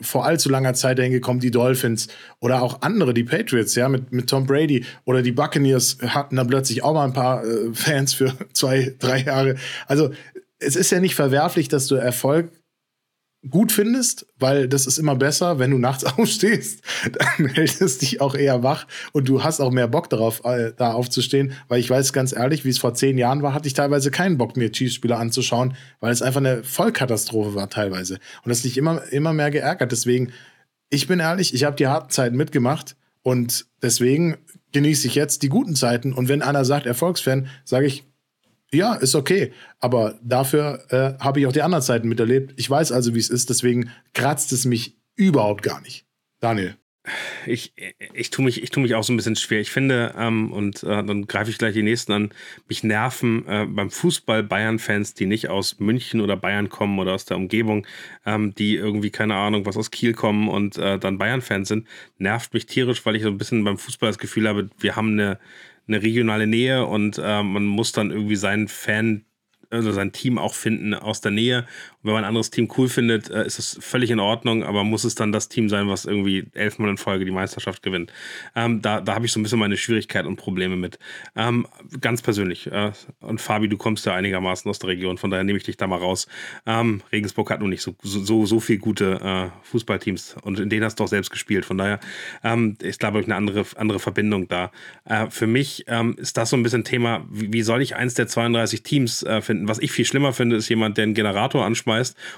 vor 0.00 0.24
allzu 0.24 0.48
langer 0.48 0.74
Zeit 0.74 0.98
dahin 0.98 1.12
gekommen, 1.12 1.40
die 1.40 1.50
Dolphins 1.50 2.08
oder 2.40 2.62
auch 2.62 2.82
andere, 2.82 3.14
die 3.14 3.24
Patriots, 3.24 3.74
ja, 3.74 3.88
mit, 3.88 4.12
mit 4.12 4.30
Tom 4.30 4.46
Brady 4.46 4.84
oder 5.04 5.22
die 5.22 5.32
Buccaneers 5.32 5.98
hatten 6.06 6.36
dann 6.36 6.46
plötzlich 6.46 6.84
auch 6.84 6.94
mal 6.94 7.04
ein 7.04 7.12
paar 7.12 7.44
äh, 7.44 7.74
Fans 7.74 8.14
für 8.14 8.32
zwei, 8.52 8.94
drei 8.98 9.22
Jahre. 9.22 9.56
Also 9.88 10.10
es 10.60 10.76
ist 10.76 10.92
ja 10.92 11.00
nicht 11.00 11.16
verwerflich, 11.16 11.68
dass 11.68 11.88
du 11.88 11.96
Erfolg 11.96 12.50
gut 13.48 13.72
findest, 13.72 14.26
weil 14.38 14.68
das 14.68 14.86
ist 14.86 14.98
immer 14.98 15.16
besser, 15.16 15.58
wenn 15.58 15.70
du 15.70 15.78
nachts 15.78 16.04
aufstehst, 16.18 16.82
dann 17.12 17.48
hält 17.48 17.80
es 17.80 17.98
dich 17.98 18.20
auch 18.20 18.34
eher 18.34 18.62
wach 18.62 18.86
und 19.12 19.28
du 19.28 19.42
hast 19.42 19.60
auch 19.60 19.72
mehr 19.72 19.88
Bock 19.88 20.08
darauf, 20.10 20.44
äh, 20.44 20.72
da 20.76 20.92
aufzustehen, 20.92 21.52
weil 21.68 21.80
ich 21.80 21.90
weiß 21.90 22.12
ganz 22.12 22.32
ehrlich, 22.32 22.64
wie 22.64 22.70
es 22.70 22.78
vor 22.78 22.94
zehn 22.94 23.18
Jahren 23.18 23.42
war, 23.42 23.54
hatte 23.54 23.66
ich 23.66 23.74
teilweise 23.74 24.10
keinen 24.10 24.38
Bock, 24.38 24.56
mir 24.56 24.70
Chiefs-Spieler 24.70 25.18
anzuschauen, 25.18 25.74
weil 26.00 26.12
es 26.12 26.22
einfach 26.22 26.40
eine 26.40 26.62
Vollkatastrophe 26.62 27.54
war 27.54 27.68
teilweise 27.68 28.14
und 28.44 28.50
das 28.50 28.62
dich 28.62 28.78
immer, 28.78 29.02
immer 29.10 29.32
mehr 29.32 29.50
geärgert. 29.50 29.92
Deswegen, 29.92 30.32
ich 30.88 31.08
bin 31.08 31.18
ehrlich, 31.18 31.54
ich 31.54 31.64
habe 31.64 31.76
die 31.76 31.88
harten 31.88 32.10
Zeiten 32.10 32.36
mitgemacht 32.36 32.96
und 33.22 33.66
deswegen 33.82 34.36
genieße 34.72 35.06
ich 35.06 35.16
jetzt 35.16 35.42
die 35.42 35.48
guten 35.48 35.74
Zeiten 35.74 36.12
und 36.12 36.28
wenn 36.28 36.42
einer 36.42 36.64
sagt 36.64 36.86
Erfolgsfan, 36.86 37.48
sage 37.64 37.86
ich, 37.86 38.04
ja, 38.72 38.94
ist 38.94 39.14
okay. 39.14 39.52
Aber 39.80 40.18
dafür 40.22 40.84
äh, 40.88 41.22
habe 41.22 41.40
ich 41.40 41.46
auch 41.46 41.52
die 41.52 41.62
anderen 41.62 41.82
Zeiten 41.82 42.08
miterlebt. 42.08 42.54
Ich 42.56 42.68
weiß 42.68 42.92
also, 42.92 43.14
wie 43.14 43.18
es 43.18 43.30
ist. 43.30 43.50
Deswegen 43.50 43.90
kratzt 44.14 44.52
es 44.52 44.64
mich 44.64 44.96
überhaupt 45.14 45.62
gar 45.62 45.80
nicht. 45.80 46.06
Daniel. 46.40 46.76
Ich, 47.46 47.74
ich 48.14 48.30
tue 48.30 48.44
mich, 48.44 48.60
tu 48.70 48.78
mich 48.78 48.94
auch 48.94 49.02
so 49.02 49.12
ein 49.12 49.16
bisschen 49.16 49.34
schwer. 49.34 49.60
Ich 49.60 49.72
finde, 49.72 50.14
ähm, 50.16 50.52
und 50.52 50.84
äh, 50.84 51.02
dann 51.02 51.26
greife 51.26 51.50
ich 51.50 51.58
gleich 51.58 51.74
die 51.74 51.82
nächsten 51.82 52.12
an, 52.12 52.30
mich 52.68 52.84
nerven 52.84 53.44
äh, 53.48 53.66
beim 53.68 53.90
Fußball 53.90 54.44
Bayern-Fans, 54.44 55.14
die 55.14 55.26
nicht 55.26 55.48
aus 55.48 55.80
München 55.80 56.20
oder 56.20 56.36
Bayern 56.36 56.68
kommen 56.68 57.00
oder 57.00 57.14
aus 57.14 57.24
der 57.24 57.38
Umgebung, 57.38 57.88
ähm, 58.24 58.54
die 58.54 58.76
irgendwie, 58.76 59.10
keine 59.10 59.34
Ahnung, 59.34 59.66
was 59.66 59.76
aus 59.76 59.90
Kiel 59.90 60.12
kommen 60.12 60.48
und 60.48 60.78
äh, 60.78 60.96
dann 60.96 61.18
Bayern-Fans 61.18 61.66
sind, 61.66 61.88
nervt 62.18 62.54
mich 62.54 62.66
tierisch, 62.66 63.04
weil 63.04 63.16
ich 63.16 63.24
so 63.24 63.30
ein 63.30 63.38
bisschen 63.38 63.64
beim 63.64 63.78
Fußball 63.78 64.08
das 64.08 64.18
Gefühl 64.18 64.48
habe, 64.48 64.70
wir 64.78 64.94
haben 64.94 65.12
eine, 65.18 65.40
eine 65.88 66.02
regionale 66.02 66.46
Nähe 66.46 66.86
und 66.86 67.18
äh, 67.18 67.42
man 67.42 67.66
muss 67.66 67.92
dann 67.92 68.10
irgendwie 68.10 68.36
seinen 68.36 68.68
Fan 68.68 69.24
also 69.72 69.90
sein 69.92 70.12
Team 70.12 70.38
auch 70.38 70.54
finden 70.54 70.94
aus 70.94 71.20
der 71.20 71.32
Nähe. 71.32 71.66
Und 72.02 72.08
wenn 72.08 72.14
man 72.14 72.24
ein 72.24 72.28
anderes 72.28 72.50
Team 72.50 72.68
cool 72.76 72.88
findet, 72.88 73.30
äh, 73.30 73.46
ist 73.46 73.58
es 73.58 73.78
völlig 73.80 74.10
in 74.10 74.20
Ordnung, 74.20 74.64
aber 74.64 74.82
muss 74.84 75.04
es 75.04 75.14
dann 75.14 75.30
das 75.30 75.48
Team 75.48 75.68
sein, 75.68 75.88
was 75.88 76.04
irgendwie 76.04 76.46
elfmal 76.54 76.90
in 76.90 76.96
Folge 76.96 77.24
die 77.24 77.30
Meisterschaft 77.30 77.82
gewinnt. 77.82 78.12
Ähm, 78.56 78.82
da 78.82 79.00
da 79.00 79.14
habe 79.14 79.26
ich 79.26 79.32
so 79.32 79.38
ein 79.38 79.42
bisschen 79.42 79.58
meine 79.58 79.76
Schwierigkeit 79.76 80.26
und 80.26 80.36
Probleme 80.36 80.76
mit. 80.76 80.98
Ähm, 81.36 81.66
ganz 82.00 82.22
persönlich. 82.22 82.66
Äh, 82.66 82.92
und 83.20 83.40
Fabi, 83.40 83.68
du 83.68 83.76
kommst 83.76 84.04
ja 84.06 84.14
einigermaßen 84.14 84.68
aus 84.68 84.78
der 84.78 84.90
Region, 84.90 85.18
von 85.18 85.30
daher 85.30 85.44
nehme 85.44 85.58
ich 85.58 85.64
dich 85.64 85.76
da 85.76 85.86
mal 85.86 85.98
raus. 85.98 86.26
Ähm, 86.66 87.02
Regensburg 87.12 87.50
hat 87.50 87.60
nun 87.60 87.70
nicht 87.70 87.82
so, 87.82 87.94
so, 88.02 88.46
so 88.46 88.60
viel 88.60 88.78
gute 88.78 89.20
äh, 89.22 89.66
Fußballteams 89.68 90.36
und 90.42 90.58
in 90.58 90.70
denen 90.70 90.84
hast 90.84 90.98
du 90.98 91.04
auch 91.04 91.08
selbst 91.08 91.30
gespielt. 91.30 91.64
Von 91.64 91.78
daher 91.78 92.00
ähm, 92.42 92.76
ist, 92.80 93.00
glaube 93.00 93.20
ich, 93.20 93.26
eine 93.26 93.36
andere, 93.36 93.64
andere 93.76 94.00
Verbindung 94.00 94.48
da. 94.48 94.72
Äh, 95.04 95.30
für 95.30 95.46
mich 95.46 95.84
ähm, 95.86 96.16
ist 96.18 96.36
das 96.36 96.50
so 96.50 96.56
ein 96.56 96.62
bisschen 96.62 96.84
Thema, 96.84 97.24
wie, 97.30 97.52
wie 97.52 97.62
soll 97.62 97.80
ich 97.80 97.94
eins 97.94 98.14
der 98.14 98.26
32 98.26 98.82
Teams 98.82 99.22
äh, 99.22 99.40
finden? 99.40 99.68
Was 99.68 99.78
ich 99.78 99.92
viel 99.92 100.04
schlimmer 100.04 100.32
finde, 100.32 100.56
ist 100.56 100.68
jemand, 100.68 100.96
der 100.96 101.04
einen 101.04 101.14
Generator 101.14 101.64
anschmeißt 101.64 101.91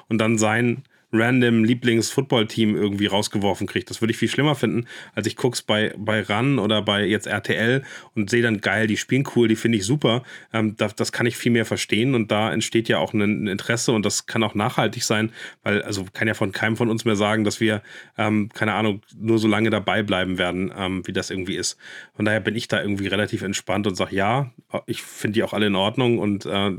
und 0.08 0.18
dann 0.18 0.38
sein 0.38 0.82
random 1.14 1.64
Lieblings-Football-Team 1.64 2.76
irgendwie 2.76 3.06
rausgeworfen 3.06 3.66
kriegt. 3.66 3.88
Das 3.88 4.02
würde 4.02 4.12
ich 4.12 4.18
viel 4.18 4.28
schlimmer 4.28 4.54
finden, 4.54 4.86
als 5.14 5.26
ich 5.26 5.36
guck's 5.36 5.62
bei, 5.62 5.94
bei 5.96 6.20
RAN 6.20 6.58
oder 6.58 6.82
bei 6.82 7.04
jetzt 7.04 7.26
RTL 7.26 7.82
und 8.14 8.28
sehe 8.30 8.42
dann 8.42 8.60
geil, 8.60 8.86
die 8.86 8.96
spielen 8.96 9.24
cool, 9.34 9.48
die 9.48 9.56
finde 9.56 9.78
ich 9.78 9.84
super. 9.84 10.22
Ähm, 10.52 10.76
das, 10.76 10.94
das 10.94 11.12
kann 11.12 11.26
ich 11.26 11.36
viel 11.36 11.52
mehr 11.52 11.64
verstehen 11.64 12.14
und 12.14 12.30
da 12.30 12.52
entsteht 12.52 12.88
ja 12.88 12.98
auch 12.98 13.12
ein 13.12 13.46
Interesse 13.46 13.92
und 13.92 14.04
das 14.04 14.26
kann 14.26 14.42
auch 14.42 14.54
nachhaltig 14.54 15.04
sein, 15.04 15.30
weil, 15.62 15.82
also 15.82 16.04
kann 16.12 16.28
ja 16.28 16.34
von 16.34 16.52
keinem 16.52 16.76
von 16.76 16.90
uns 16.90 17.04
mehr 17.04 17.16
sagen, 17.16 17.44
dass 17.44 17.60
wir, 17.60 17.82
ähm, 18.18 18.50
keine 18.52 18.74
Ahnung, 18.74 19.02
nur 19.16 19.38
so 19.38 19.48
lange 19.48 19.70
dabei 19.70 20.02
bleiben 20.02 20.38
werden, 20.38 20.72
ähm, 20.76 21.06
wie 21.06 21.12
das 21.12 21.30
irgendwie 21.30 21.56
ist. 21.56 21.78
Von 22.14 22.24
daher 22.24 22.40
bin 22.40 22.56
ich 22.56 22.68
da 22.68 22.80
irgendwie 22.80 23.06
relativ 23.06 23.42
entspannt 23.42 23.86
und 23.86 23.94
sage, 23.94 24.16
ja, 24.16 24.50
ich 24.86 25.02
finde 25.02 25.34
die 25.34 25.42
auch 25.42 25.52
alle 25.52 25.66
in 25.66 25.76
Ordnung 25.76 26.18
und 26.18 26.46
äh, 26.46 26.72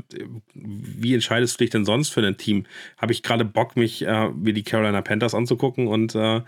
wie 0.54 1.14
entscheidest 1.14 1.58
du 1.58 1.64
dich 1.64 1.70
denn 1.70 1.84
sonst 1.84 2.10
für 2.10 2.20
ein 2.20 2.36
Team? 2.36 2.66
Habe 2.98 3.12
ich 3.12 3.22
gerade 3.22 3.44
Bock, 3.44 3.76
mich 3.76 4.02
äh, 4.02 4.25
mir 4.30 4.52
die 4.52 4.62
Carolina 4.62 5.02
Panthers 5.02 5.34
anzugucken 5.34 5.86
und 5.86 6.14
äh, 6.14 6.40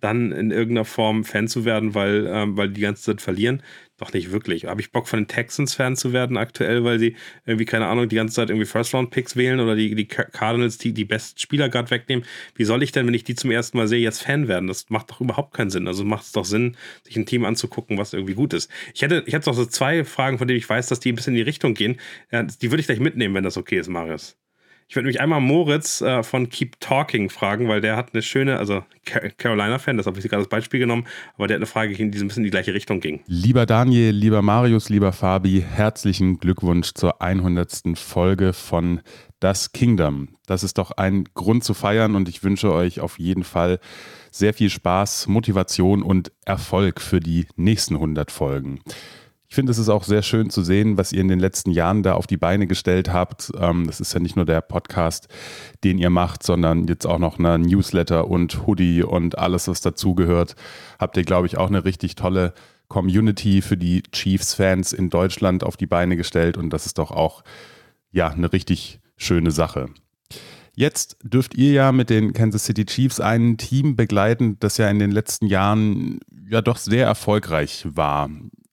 dann 0.00 0.32
in 0.32 0.50
irgendeiner 0.50 0.84
Form 0.84 1.24
Fan 1.24 1.48
zu 1.48 1.64
werden, 1.64 1.94
weil, 1.94 2.26
äh, 2.26 2.44
weil 2.48 2.68
die 2.68 2.82
ganze 2.82 3.02
Zeit 3.02 3.20
verlieren. 3.20 3.62
Doch 3.98 4.12
nicht 4.12 4.30
wirklich. 4.30 4.66
Habe 4.66 4.82
ich 4.82 4.92
Bock 4.92 5.08
von 5.08 5.20
den 5.20 5.28
Texans 5.28 5.74
Fan 5.74 5.96
zu 5.96 6.12
werden 6.12 6.36
aktuell, 6.36 6.84
weil 6.84 6.98
sie 6.98 7.16
irgendwie, 7.46 7.64
keine 7.64 7.86
Ahnung, 7.86 8.08
die 8.08 8.16
ganze 8.16 8.34
Zeit 8.34 8.50
irgendwie 8.50 8.66
First-Round-Picks 8.66 9.36
wählen 9.36 9.58
oder 9.58 9.74
die, 9.74 9.94
die 9.94 10.06
Cardinals 10.06 10.76
die, 10.76 10.92
die 10.92 11.06
besten 11.06 11.38
Spieler 11.38 11.70
gerade 11.70 11.90
wegnehmen. 11.90 12.26
Wie 12.54 12.64
soll 12.64 12.82
ich 12.82 12.92
denn, 12.92 13.06
wenn 13.06 13.14
ich 13.14 13.24
die 13.24 13.34
zum 13.34 13.50
ersten 13.50 13.78
Mal 13.78 13.88
sehe, 13.88 14.00
jetzt 14.00 14.22
Fan 14.22 14.48
werden? 14.48 14.66
Das 14.68 14.90
macht 14.90 15.10
doch 15.10 15.22
überhaupt 15.22 15.54
keinen 15.54 15.70
Sinn. 15.70 15.88
Also 15.88 16.04
macht 16.04 16.24
es 16.24 16.32
doch 16.32 16.44
Sinn, 16.44 16.76
sich 17.04 17.16
ein 17.16 17.24
Team 17.24 17.46
anzugucken, 17.46 17.96
was 17.96 18.12
irgendwie 18.12 18.34
gut 18.34 18.52
ist. 18.52 18.70
Ich 18.94 19.00
hätte, 19.00 19.24
ich 19.26 19.32
hätte 19.32 19.48
noch 19.48 19.56
so 19.56 19.64
zwei 19.64 20.04
Fragen, 20.04 20.36
von 20.36 20.46
denen 20.46 20.58
ich 20.58 20.68
weiß, 20.68 20.88
dass 20.88 21.00
die 21.00 21.12
ein 21.12 21.14
bisschen 21.14 21.32
in 21.32 21.38
die 21.38 21.42
Richtung 21.42 21.72
gehen. 21.72 21.98
Die 22.32 22.70
würde 22.70 22.80
ich 22.80 22.86
gleich 22.86 23.00
mitnehmen, 23.00 23.34
wenn 23.34 23.44
das 23.44 23.56
okay 23.56 23.78
ist, 23.78 23.88
Marius. 23.88 24.36
Ich 24.88 24.94
würde 24.94 25.08
mich 25.08 25.20
einmal 25.20 25.40
Moritz 25.40 26.00
äh, 26.00 26.22
von 26.22 26.48
Keep 26.48 26.78
Talking 26.78 27.28
fragen, 27.28 27.68
weil 27.68 27.80
der 27.80 27.96
hat 27.96 28.10
eine 28.12 28.22
schöne, 28.22 28.56
also 28.58 28.84
Carolina-Fan, 29.36 29.96
das 29.96 30.06
habe 30.06 30.18
ich 30.18 30.24
gerade 30.24 30.42
als 30.42 30.48
Beispiel 30.48 30.78
genommen, 30.78 31.06
aber 31.34 31.48
der 31.48 31.56
hat 31.56 31.58
eine 31.58 31.66
Frage, 31.66 31.94
die 31.94 32.02
ein 32.04 32.10
bisschen 32.10 32.30
in 32.36 32.44
die 32.44 32.50
gleiche 32.50 32.72
Richtung 32.72 33.00
ging. 33.00 33.20
Lieber 33.26 33.66
Daniel, 33.66 34.12
lieber 34.12 34.42
Marius, 34.42 34.88
lieber 34.88 35.12
Fabi, 35.12 35.64
herzlichen 35.68 36.38
Glückwunsch 36.38 36.92
zur 36.94 37.20
100. 37.20 37.98
Folge 37.98 38.52
von 38.52 39.00
Das 39.40 39.72
Kingdom. 39.72 40.28
Das 40.46 40.62
ist 40.62 40.78
doch 40.78 40.92
ein 40.92 41.24
Grund 41.34 41.64
zu 41.64 41.74
feiern 41.74 42.14
und 42.14 42.28
ich 42.28 42.44
wünsche 42.44 42.72
euch 42.72 43.00
auf 43.00 43.18
jeden 43.18 43.42
Fall 43.42 43.80
sehr 44.30 44.54
viel 44.54 44.70
Spaß, 44.70 45.26
Motivation 45.26 46.02
und 46.02 46.30
Erfolg 46.44 47.00
für 47.00 47.18
die 47.18 47.46
nächsten 47.56 47.94
100 47.94 48.30
Folgen. 48.30 48.80
Ich 49.48 49.54
finde, 49.54 49.70
es 49.70 49.78
ist 49.78 49.88
auch 49.88 50.04
sehr 50.04 50.22
schön 50.22 50.50
zu 50.50 50.62
sehen, 50.62 50.98
was 50.98 51.12
ihr 51.12 51.20
in 51.20 51.28
den 51.28 51.38
letzten 51.38 51.70
Jahren 51.70 52.02
da 52.02 52.14
auf 52.14 52.26
die 52.26 52.36
Beine 52.36 52.66
gestellt 52.66 53.12
habt. 53.12 53.52
Ähm, 53.58 53.86
das 53.86 54.00
ist 54.00 54.12
ja 54.12 54.20
nicht 54.20 54.36
nur 54.36 54.44
der 54.44 54.60
Podcast, 54.60 55.28
den 55.84 55.98
ihr 55.98 56.10
macht, 56.10 56.42
sondern 56.42 56.86
jetzt 56.88 57.06
auch 57.06 57.18
noch 57.18 57.38
eine 57.38 57.58
Newsletter 57.58 58.28
und 58.28 58.66
Hoodie 58.66 59.02
und 59.02 59.38
alles, 59.38 59.68
was 59.68 59.80
dazugehört. 59.80 60.56
Habt 60.98 61.16
ihr, 61.16 61.22
glaube 61.22 61.46
ich, 61.46 61.58
auch 61.58 61.68
eine 61.68 61.84
richtig 61.84 62.16
tolle 62.16 62.54
Community 62.88 63.62
für 63.62 63.76
die 63.76 64.02
Chiefs-Fans 64.02 64.92
in 64.92 65.10
Deutschland 65.10 65.64
auf 65.64 65.76
die 65.76 65.86
Beine 65.86 66.16
gestellt. 66.16 66.56
Und 66.56 66.70
das 66.70 66.86
ist 66.86 66.98
doch 66.98 67.10
auch 67.10 67.42
ja 68.10 68.28
eine 68.28 68.52
richtig 68.52 69.00
schöne 69.16 69.50
Sache. 69.50 69.88
Jetzt 70.74 71.16
dürft 71.22 71.54
ihr 71.54 71.72
ja 71.72 71.92
mit 71.92 72.10
den 72.10 72.32
Kansas 72.34 72.64
City 72.64 72.84
Chiefs 72.84 73.18
ein 73.18 73.56
Team 73.56 73.96
begleiten, 73.96 74.58
das 74.60 74.76
ja 74.76 74.90
in 74.90 74.98
den 74.98 75.10
letzten 75.10 75.46
Jahren 75.46 76.20
ja 76.50 76.60
doch 76.60 76.76
sehr 76.76 77.06
erfolgreich 77.06 77.86
war. 77.88 78.28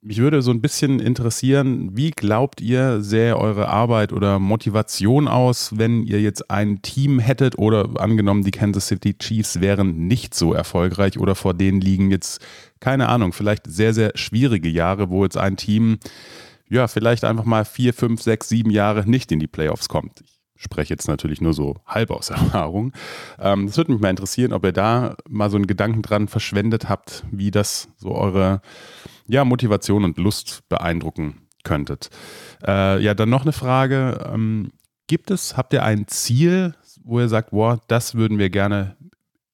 Mich 0.06 0.18
würde 0.18 0.42
so 0.42 0.52
ein 0.52 0.60
bisschen 0.60 1.00
interessieren, 1.00 1.96
wie 1.96 2.12
glaubt 2.12 2.60
ihr, 2.60 3.02
sähe 3.02 3.38
eure 3.38 3.70
Arbeit 3.70 4.12
oder 4.12 4.38
Motivation 4.38 5.30
aus, 5.30 5.78
wenn 5.78 6.04
ihr 6.04 6.20
jetzt 6.20 6.52
ein 6.52 6.82
Team 6.82 7.20
hättet 7.20 7.58
oder 7.58 7.90
angenommen, 8.02 8.44
die 8.44 8.52
Kansas 8.52 8.88
City 8.88 9.18
Chiefs 9.18 9.62
wären 9.62 10.08
nicht 10.08 10.34
so 10.34 10.54
erfolgreich 10.54 11.18
oder 11.18 11.36
vor 11.36 11.54
denen 11.54 11.80
liegen 11.80 12.12
jetzt, 12.12 12.46
keine 12.82 13.08
Ahnung, 13.08 13.32
vielleicht 13.32 13.66
sehr, 13.66 13.94
sehr 13.94 14.12
schwierige 14.16 14.68
Jahre, 14.68 15.10
wo 15.10 15.24
jetzt 15.24 15.38
ein 15.38 15.56
Team, 15.56 16.00
ja, 16.70 16.90
vielleicht 16.90 17.24
einfach 17.24 17.46
mal 17.46 17.64
vier, 17.64 17.94
fünf, 17.94 18.22
sechs, 18.22 18.50
sieben 18.50 18.72
Jahre 18.72 19.10
nicht 19.10 19.32
in 19.32 19.40
die 19.40 19.48
Playoffs 19.48 19.88
kommt. 19.88 20.22
Ich 20.58 20.64
spreche 20.64 20.94
jetzt 20.94 21.08
natürlich 21.08 21.40
nur 21.40 21.54
so 21.54 21.78
halb 21.86 22.12
aus 22.12 22.30
Erfahrung. 22.30 22.92
Ähm, 23.40 23.68
das 23.68 23.78
würde 23.78 23.94
mich 23.94 24.02
mal 24.02 24.10
interessieren, 24.10 24.52
ob 24.52 24.66
ihr 24.66 24.74
da 24.74 25.16
mal 25.30 25.50
so 25.50 25.56
einen 25.56 25.68
Gedanken 25.68 26.02
dran 26.02 26.28
verschwendet 26.28 26.90
habt, 26.90 27.24
wie 27.32 27.52
das 27.52 27.88
so 27.96 28.14
eure 28.14 28.62
ja, 29.28 29.46
Motivation 29.46 30.04
und 30.04 30.18
Lust 30.18 30.64
beeindrucken 30.70 31.48
könntet. 31.64 32.10
Äh, 32.66 33.02
ja, 33.02 33.14
dann 33.14 33.30
noch 33.30 33.44
eine 33.44 33.54
Frage. 33.54 34.30
Ähm, 34.34 34.72
gibt 35.08 35.32
es, 35.32 35.58
habt 35.58 35.74
ihr 35.74 35.84
ein 35.84 36.08
Ziel, 36.08 36.76
wo 37.04 37.20
ihr 37.20 37.30
sagt, 37.30 37.52
wow, 37.52 37.80
das 37.88 38.16
würden 38.16 38.38
wir 38.38 38.50
gerne 38.50 38.96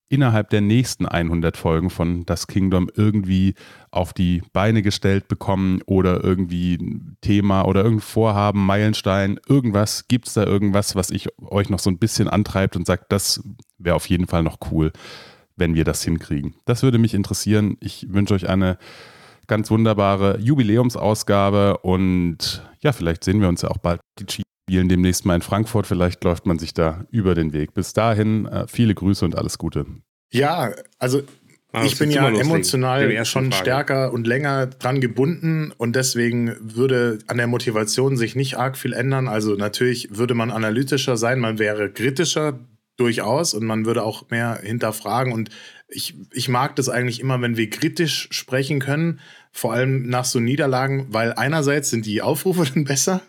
innerhalb 0.10 0.50
der 0.50 0.62
nächsten 0.62 1.06
100 1.06 1.56
Folgen 1.56 1.92
von 1.92 2.26
Das 2.26 2.48
Kingdom 2.48 2.90
irgendwie 2.96 3.54
auf 3.92 4.12
die 4.12 4.42
Beine 4.54 4.82
gestellt 4.82 5.28
bekommen 5.28 5.82
oder 5.86 6.24
irgendwie 6.24 6.76
ein 6.76 7.18
Thema 7.22 7.64
oder 7.64 7.84
irgendein 7.84 8.02
Vorhaben, 8.02 8.66
Meilenstein, 8.66 9.40
irgendwas, 9.48 10.08
gibt 10.08 10.28
es 10.28 10.34
da 10.34 10.44
irgendwas, 10.44 10.96
was 10.96 11.12
ich 11.12 11.28
euch 11.40 11.70
noch 11.70 11.80
so 11.80 11.92
ein 11.92 12.00
bisschen 12.00 12.28
antreibt 12.28 12.76
und 12.76 12.88
sagt, 12.88 13.12
das 13.12 13.44
wäre 13.78 13.96
auf 13.96 14.10
jeden 14.10 14.26
Fall 14.26 14.42
noch 14.42 14.58
cool, 14.72 14.92
wenn 15.56 15.76
wir 15.76 15.84
das 15.84 16.04
hinkriegen. 16.04 16.56
Das 16.66 16.82
würde 16.82 16.98
mich 16.98 17.14
interessieren. 17.14 17.78
Ich 17.80 18.08
wünsche 18.10 18.34
euch 18.34 18.50
eine 18.50 18.80
ganz 19.50 19.70
wunderbare 19.70 20.40
Jubiläumsausgabe 20.40 21.80
und 21.80 22.64
ja, 22.82 22.94
vielleicht 22.94 23.26
sehen 23.26 23.42
wir 23.42 23.50
uns 23.50 23.62
ja 23.62 23.70
auch 23.70 23.78
bald. 23.78 24.00
Die 24.20 24.26
Chiefs 24.26 24.48
spielen 24.70 24.88
demnächst 24.88 25.26
mal 25.26 25.36
in 25.36 25.42
Frankfurt. 25.42 25.88
Vielleicht 25.88 26.24
läuft 26.24 26.46
man 26.46 26.60
sich 26.60 26.74
da 26.74 27.06
über 27.12 27.36
den 27.36 27.52
Weg. 27.52 27.74
Bis 27.74 27.92
dahin 27.92 28.46
äh, 28.46 28.68
viele 28.68 28.96
Grüße 28.96 29.26
und 29.26 29.36
alles 29.38 29.58
Gute. 29.58 29.86
Ja, 30.32 30.72
also 30.98 31.24
Ah, 31.72 31.86
ich 31.86 32.00
bin 32.00 32.10
ja 32.10 32.28
emotional 32.28 33.26
schon 33.26 33.52
Frage. 33.52 33.64
stärker 33.64 34.12
und 34.12 34.26
länger 34.26 34.66
dran 34.66 35.02
gebunden 35.02 35.72
und 35.78 35.96
deswegen 35.96 36.56
würde 36.60 37.20
an 37.28 37.38
der 37.38 37.46
Motivation 37.46 38.18
sich 38.18 38.36
nicht 38.36 38.58
arg 38.58 38.76
viel 38.76 38.92
ändern. 38.92 39.28
Also 39.28 39.54
natürlich 39.54 40.18
würde 40.18 40.34
man 40.34 40.50
analytischer 40.50 41.16
sein, 41.16 41.40
man 41.40 41.60
wäre 41.60 41.92
kritischer 41.92 42.58
durchaus 42.98 43.54
und 43.54 43.66
man 43.66 43.86
würde 43.86 44.02
auch 44.02 44.32
mehr 44.32 44.60
hinterfragen 44.64 45.32
und 45.32 45.50
ich, 45.88 46.16
ich 46.32 46.50
mag 46.50 46.76
das 46.76 46.90
eigentlich 46.90 47.20
immer, 47.20 47.40
wenn 47.42 47.56
wir 47.56 47.70
kritisch 47.70 48.28
sprechen 48.32 48.80
können, 48.80 49.20
vor 49.52 49.74
allem 49.74 50.08
nach 50.10 50.26
so 50.26 50.40
Niederlagen, 50.40 51.08
weil 51.10 51.34
einerseits 51.34 51.90
sind 51.90 52.06
die 52.06 52.22
Aufrufe 52.22 52.66
dann 52.74 52.84
besser, 52.84 53.22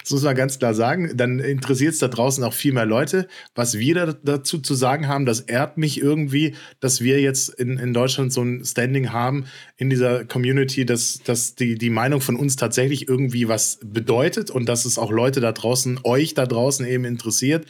das 0.00 0.10
muss 0.10 0.22
man 0.22 0.36
ganz 0.36 0.58
klar 0.58 0.74
sagen, 0.74 1.10
dann 1.16 1.38
interessiert 1.40 1.92
es 1.94 1.98
da 1.98 2.08
draußen 2.08 2.44
auch 2.44 2.52
viel 2.52 2.72
mehr 2.72 2.86
Leute. 2.86 3.28
Was 3.54 3.78
wir 3.78 3.94
da, 3.94 4.12
dazu 4.12 4.58
zu 4.58 4.74
sagen 4.74 5.08
haben, 5.08 5.26
das 5.26 5.40
ehrt 5.40 5.76
mich 5.78 6.00
irgendwie, 6.00 6.54
dass 6.80 7.00
wir 7.00 7.20
jetzt 7.20 7.48
in, 7.48 7.78
in 7.78 7.92
Deutschland 7.92 8.32
so 8.32 8.42
ein 8.42 8.64
Standing 8.64 9.12
haben 9.12 9.46
in 9.76 9.90
dieser 9.90 10.24
Community, 10.24 10.86
dass, 10.86 11.20
dass 11.24 11.54
die, 11.54 11.76
die 11.76 11.90
Meinung 11.90 12.20
von 12.20 12.36
uns 12.36 12.56
tatsächlich 12.56 13.08
irgendwie 13.08 13.48
was 13.48 13.80
bedeutet 13.84 14.50
und 14.50 14.68
dass 14.68 14.84
es 14.84 14.98
auch 14.98 15.10
Leute 15.10 15.40
da 15.40 15.52
draußen, 15.52 16.00
euch 16.04 16.34
da 16.34 16.46
draußen 16.46 16.86
eben 16.86 17.04
interessiert. 17.04 17.66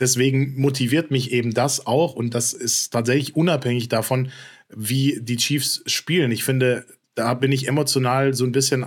Deswegen 0.00 0.60
motiviert 0.60 1.10
mich 1.10 1.32
eben 1.32 1.52
das 1.52 1.86
auch 1.86 2.14
und 2.14 2.34
das 2.34 2.52
ist 2.52 2.90
tatsächlich 2.90 3.36
unabhängig 3.36 3.88
davon, 3.88 4.30
wie 4.74 5.18
die 5.20 5.36
Chiefs 5.36 5.82
spielen. 5.86 6.30
Ich 6.30 6.44
finde, 6.44 6.86
da 7.14 7.34
bin 7.34 7.52
ich 7.52 7.68
emotional 7.68 8.34
so 8.34 8.44
ein 8.44 8.52
bisschen 8.52 8.86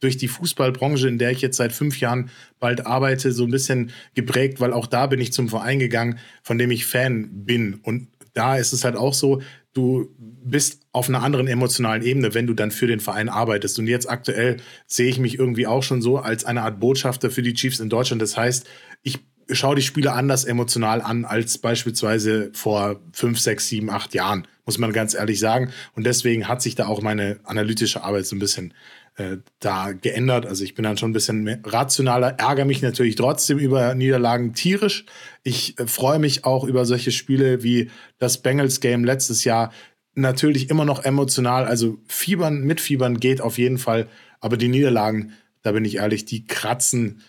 durch 0.00 0.16
die 0.16 0.28
Fußballbranche, 0.28 1.08
in 1.08 1.18
der 1.18 1.30
ich 1.30 1.40
jetzt 1.40 1.58
seit 1.58 1.72
fünf 1.72 2.00
Jahren 2.00 2.30
bald 2.58 2.86
arbeite, 2.86 3.32
so 3.32 3.44
ein 3.44 3.50
bisschen 3.50 3.90
geprägt, 4.14 4.60
weil 4.60 4.72
auch 4.72 4.86
da 4.86 5.06
bin 5.06 5.20
ich 5.20 5.32
zum 5.32 5.48
Verein 5.48 5.78
gegangen, 5.78 6.18
von 6.42 6.58
dem 6.58 6.70
ich 6.70 6.86
Fan 6.86 7.44
bin. 7.44 7.74
Und 7.82 8.08
da 8.32 8.56
ist 8.56 8.72
es 8.72 8.84
halt 8.84 8.96
auch 8.96 9.14
so, 9.14 9.42
du 9.72 10.08
bist 10.18 10.80
auf 10.92 11.08
einer 11.08 11.22
anderen 11.22 11.46
emotionalen 11.46 12.02
Ebene, 12.02 12.34
wenn 12.34 12.46
du 12.46 12.54
dann 12.54 12.70
für 12.70 12.86
den 12.86 13.00
Verein 13.00 13.28
arbeitest. 13.28 13.78
Und 13.78 13.86
jetzt 13.86 14.08
aktuell 14.08 14.56
sehe 14.86 15.08
ich 15.08 15.18
mich 15.18 15.38
irgendwie 15.38 15.66
auch 15.66 15.82
schon 15.82 16.02
so 16.02 16.18
als 16.18 16.44
eine 16.44 16.62
Art 16.62 16.80
Botschafter 16.80 17.30
für 17.30 17.42
die 17.42 17.54
Chiefs 17.54 17.78
in 17.78 17.90
Deutschland. 17.90 18.22
Das 18.22 18.36
heißt, 18.36 18.66
ich 19.02 19.18
schaue 19.50 19.76
die 19.76 19.82
Spiele 19.82 20.12
anders 20.12 20.44
emotional 20.44 21.02
an 21.02 21.24
als 21.24 21.58
beispielsweise 21.58 22.50
vor 22.54 23.00
fünf, 23.12 23.38
sechs, 23.38 23.68
sieben, 23.68 23.90
acht 23.90 24.14
Jahren, 24.14 24.46
muss 24.70 24.78
man 24.78 24.92
ganz 24.92 25.14
ehrlich 25.14 25.40
sagen. 25.40 25.72
Und 25.96 26.06
deswegen 26.06 26.46
hat 26.46 26.62
sich 26.62 26.76
da 26.76 26.86
auch 26.86 27.02
meine 27.02 27.40
analytische 27.42 28.04
Arbeit 28.04 28.24
so 28.26 28.36
ein 28.36 28.38
bisschen 28.38 28.72
äh, 29.16 29.38
da 29.58 29.90
geändert. 29.90 30.46
Also 30.46 30.62
ich 30.62 30.76
bin 30.76 30.84
dann 30.84 30.96
schon 30.96 31.10
ein 31.10 31.12
bisschen 31.12 31.60
rationaler, 31.64 32.38
ärgere 32.38 32.66
mich 32.66 32.82
natürlich 32.82 33.16
trotzdem 33.16 33.58
über 33.58 33.96
Niederlagen 33.96 34.54
tierisch. 34.54 35.06
Ich 35.42 35.76
äh, 35.80 35.88
freue 35.88 36.20
mich 36.20 36.44
auch 36.44 36.62
über 36.62 36.84
solche 36.84 37.10
Spiele 37.10 37.64
wie 37.64 37.90
das 38.18 38.38
Bengals 38.38 38.78
Game 38.78 39.04
letztes 39.04 39.42
Jahr. 39.42 39.72
Natürlich 40.14 40.70
immer 40.70 40.84
noch 40.84 41.02
emotional, 41.02 41.64
also 41.64 41.98
fiebern, 42.06 42.60
mitfiebern 42.60 43.18
geht 43.18 43.40
auf 43.40 43.58
jeden 43.58 43.78
Fall, 43.78 44.06
aber 44.38 44.56
die 44.56 44.68
Niederlagen, 44.68 45.32
da 45.62 45.72
bin 45.72 45.84
ich 45.84 45.96
ehrlich, 45.96 46.26
die 46.26 46.46
kratzen 46.46 47.22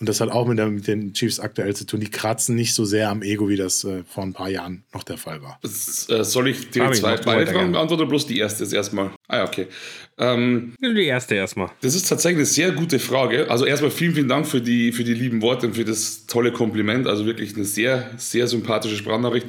und 0.00 0.08
das 0.08 0.20
hat 0.20 0.28
auch 0.28 0.46
mit, 0.48 0.58
der, 0.58 0.66
mit, 0.66 0.88
den 0.88 1.12
Chiefs 1.12 1.38
aktuell 1.38 1.74
zu 1.76 1.86
tun. 1.86 2.00
Die 2.00 2.10
kratzen 2.10 2.56
nicht 2.56 2.74
so 2.74 2.84
sehr 2.84 3.10
am 3.10 3.22
Ego, 3.22 3.48
wie 3.48 3.56
das 3.56 3.84
äh, 3.84 4.02
vor 4.04 4.24
ein 4.24 4.32
paar 4.32 4.48
Jahren 4.48 4.82
noch 4.92 5.04
der 5.04 5.18
Fall 5.18 5.40
war. 5.40 5.58
Das, 5.62 6.08
äh, 6.10 6.24
soll 6.24 6.48
ich 6.48 6.70
die 6.70 6.80
zwei 6.80 7.16
beide 7.16 7.46
Fragen 7.52 7.70
beantworten 7.70 8.02
oder 8.02 8.08
bloß 8.08 8.26
die 8.26 8.38
erste 8.38 8.64
jetzt 8.64 8.72
erstmal? 8.72 9.12
Ah 9.28 9.38
ja, 9.38 9.44
okay. 9.44 9.68
Ähm, 10.18 10.74
die 10.82 11.04
erste 11.04 11.36
erstmal. 11.36 11.70
Das 11.80 11.94
ist 11.94 12.08
tatsächlich 12.08 12.38
eine 12.38 12.46
sehr 12.46 12.72
gute 12.72 12.98
Frage. 12.98 13.48
Also 13.48 13.66
erstmal 13.66 13.92
vielen, 13.92 14.14
vielen 14.14 14.28
Dank 14.28 14.48
für 14.48 14.60
die, 14.60 14.90
für 14.90 15.04
die 15.04 15.14
lieben 15.14 15.42
Worte 15.42 15.68
und 15.68 15.74
für 15.74 15.84
das 15.84 16.26
tolle 16.26 16.50
Kompliment. 16.50 17.06
Also 17.06 17.24
wirklich 17.24 17.54
eine 17.54 17.64
sehr, 17.64 18.10
sehr 18.16 18.48
sympathische 18.48 18.96
Sprachnachricht. 18.96 19.46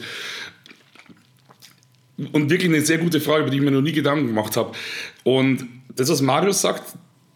Und 2.18 2.52
wirklich 2.52 2.70
eine 2.70 2.82
sehr 2.82 3.00
gute 3.00 3.20
Frage, 3.20 3.42
über 3.42 3.50
die 3.50 3.58
ich 3.58 3.64
mir 3.64 3.72
noch 3.72 3.82
nie 3.82 3.94
Gedanken 3.94 4.28
gemacht 4.28 4.56
habe. 4.58 4.74
Und 5.24 5.66
das, 5.96 6.08
was 6.10 6.22
Marius 6.22 6.62
sagt, 6.62 6.84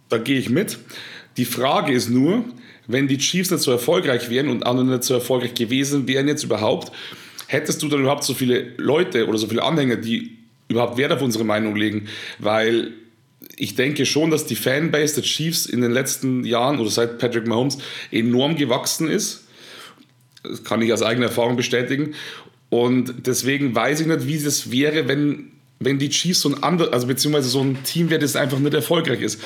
da 0.09 0.19
gehe 0.19 0.37
ich 0.37 0.51
mit. 0.51 0.77
Die 1.37 1.45
Frage 1.45 1.91
ist 1.91 2.09
nur, 2.09 2.45
wenn 2.89 3.07
die 3.07 3.19
Chiefs 3.19 3.51
nicht 3.51 3.61
so 3.61 3.71
erfolgreich 3.71 4.29
wären 4.29 4.49
und 4.49 4.65
noch 4.65 4.83
nicht 4.83 5.03
so 5.03 5.13
erfolgreich 5.13 5.53
gewesen 5.53 6.07
wären 6.07 6.27
jetzt 6.27 6.43
überhaupt, 6.43 6.91
hättest 7.45 7.81
du 7.83 7.87
dann 7.87 8.01
überhaupt 8.01 8.23
so 8.23 8.33
viele 8.33 8.73
Leute 8.77 9.27
oder 9.27 9.37
so 9.37 9.47
viele 9.47 9.63
Anhänger, 9.63 9.95
die 9.95 10.37
überhaupt 10.67 10.97
Wert 10.97 11.11
auf 11.11 11.21
unsere 11.21 11.43
Meinung 11.43 11.75
legen? 11.75 12.07
Weil 12.39 12.93
ich 13.55 13.75
denke 13.75 14.07
schon, 14.07 14.31
dass 14.31 14.47
die 14.47 14.55
Fanbase 14.55 15.15
der 15.15 15.23
Chiefs 15.23 15.67
in 15.67 15.81
den 15.81 15.91
letzten 15.91 16.43
Jahren 16.43 16.79
oder 16.79 16.89
seit 16.89 17.19
Patrick 17.19 17.45
Mahomes 17.45 17.77
enorm 18.11 18.55
gewachsen 18.55 19.07
ist. 19.07 19.47
Das 20.41 20.63
kann 20.63 20.81
ich 20.81 20.91
aus 20.91 21.03
eigener 21.03 21.27
Erfahrung 21.27 21.57
bestätigen. 21.57 22.15
Und 22.69 23.27
deswegen 23.27 23.75
weiß 23.75 23.99
ich 23.99 24.07
nicht, 24.07 24.25
wie 24.25 24.35
es 24.35 24.71
wäre, 24.71 25.07
wenn, 25.07 25.51
wenn 25.79 25.99
die 25.99 26.09
Chiefs 26.09 26.41
so 26.41 26.49
ein 26.49 26.63
anderes, 26.63 26.91
also 26.91 27.05
beziehungsweise 27.05 27.49
so 27.49 27.61
ein 27.61 27.83
Team 27.83 28.09
wäre, 28.09 28.19
das 28.19 28.35
einfach 28.35 28.57
nicht 28.57 28.73
erfolgreich 28.73 29.21
ist. 29.21 29.41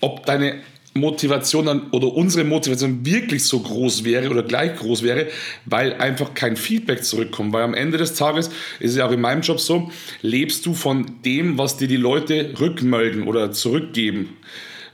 Ob 0.00 0.24
deine 0.24 0.62
Motivation 0.94 1.66
dann, 1.66 1.90
oder 1.90 2.12
unsere 2.14 2.44
Motivation 2.44 3.04
wirklich 3.04 3.44
so 3.44 3.60
groß 3.60 4.04
wäre 4.04 4.30
oder 4.30 4.44
gleich 4.44 4.76
groß 4.76 5.02
wäre, 5.02 5.26
weil 5.66 5.94
einfach 5.94 6.34
kein 6.34 6.56
Feedback 6.56 7.04
zurückkommt. 7.04 7.52
Weil 7.52 7.64
am 7.64 7.74
Ende 7.74 7.98
des 7.98 8.14
Tages 8.14 8.48
ist 8.78 8.92
es 8.92 8.96
ja 8.96 9.06
auch 9.06 9.10
in 9.10 9.20
meinem 9.20 9.42
Job 9.42 9.58
so, 9.58 9.90
lebst 10.22 10.64
du 10.66 10.72
von 10.72 11.06
dem, 11.24 11.58
was 11.58 11.76
dir 11.76 11.88
die 11.88 11.96
Leute 11.96 12.54
rückmelden 12.60 13.24
oder 13.26 13.50
zurückgeben. 13.50 14.36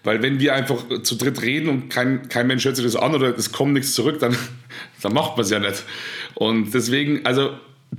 Weil 0.02 0.22
wenn 0.22 0.40
wir 0.40 0.54
einfach 0.54 1.02
zu 1.02 1.16
dritt 1.16 1.42
reden 1.42 1.68
und 1.68 1.90
kein, 1.90 2.28
kein 2.30 2.46
Mensch 2.46 2.64
hört 2.64 2.76
sich 2.76 2.84
das 2.84 2.96
an 2.96 3.14
oder 3.14 3.36
es 3.36 3.52
kommt 3.52 3.74
nichts 3.74 3.92
zurück, 3.92 4.18
dann, 4.20 4.34
dann 5.02 5.12
macht 5.12 5.36
man 5.36 5.44
es 5.44 5.50
ja 5.50 5.58
nicht. 5.58 5.84
Und 6.34 6.72
deswegen, 6.72 7.26
also, 7.26 7.50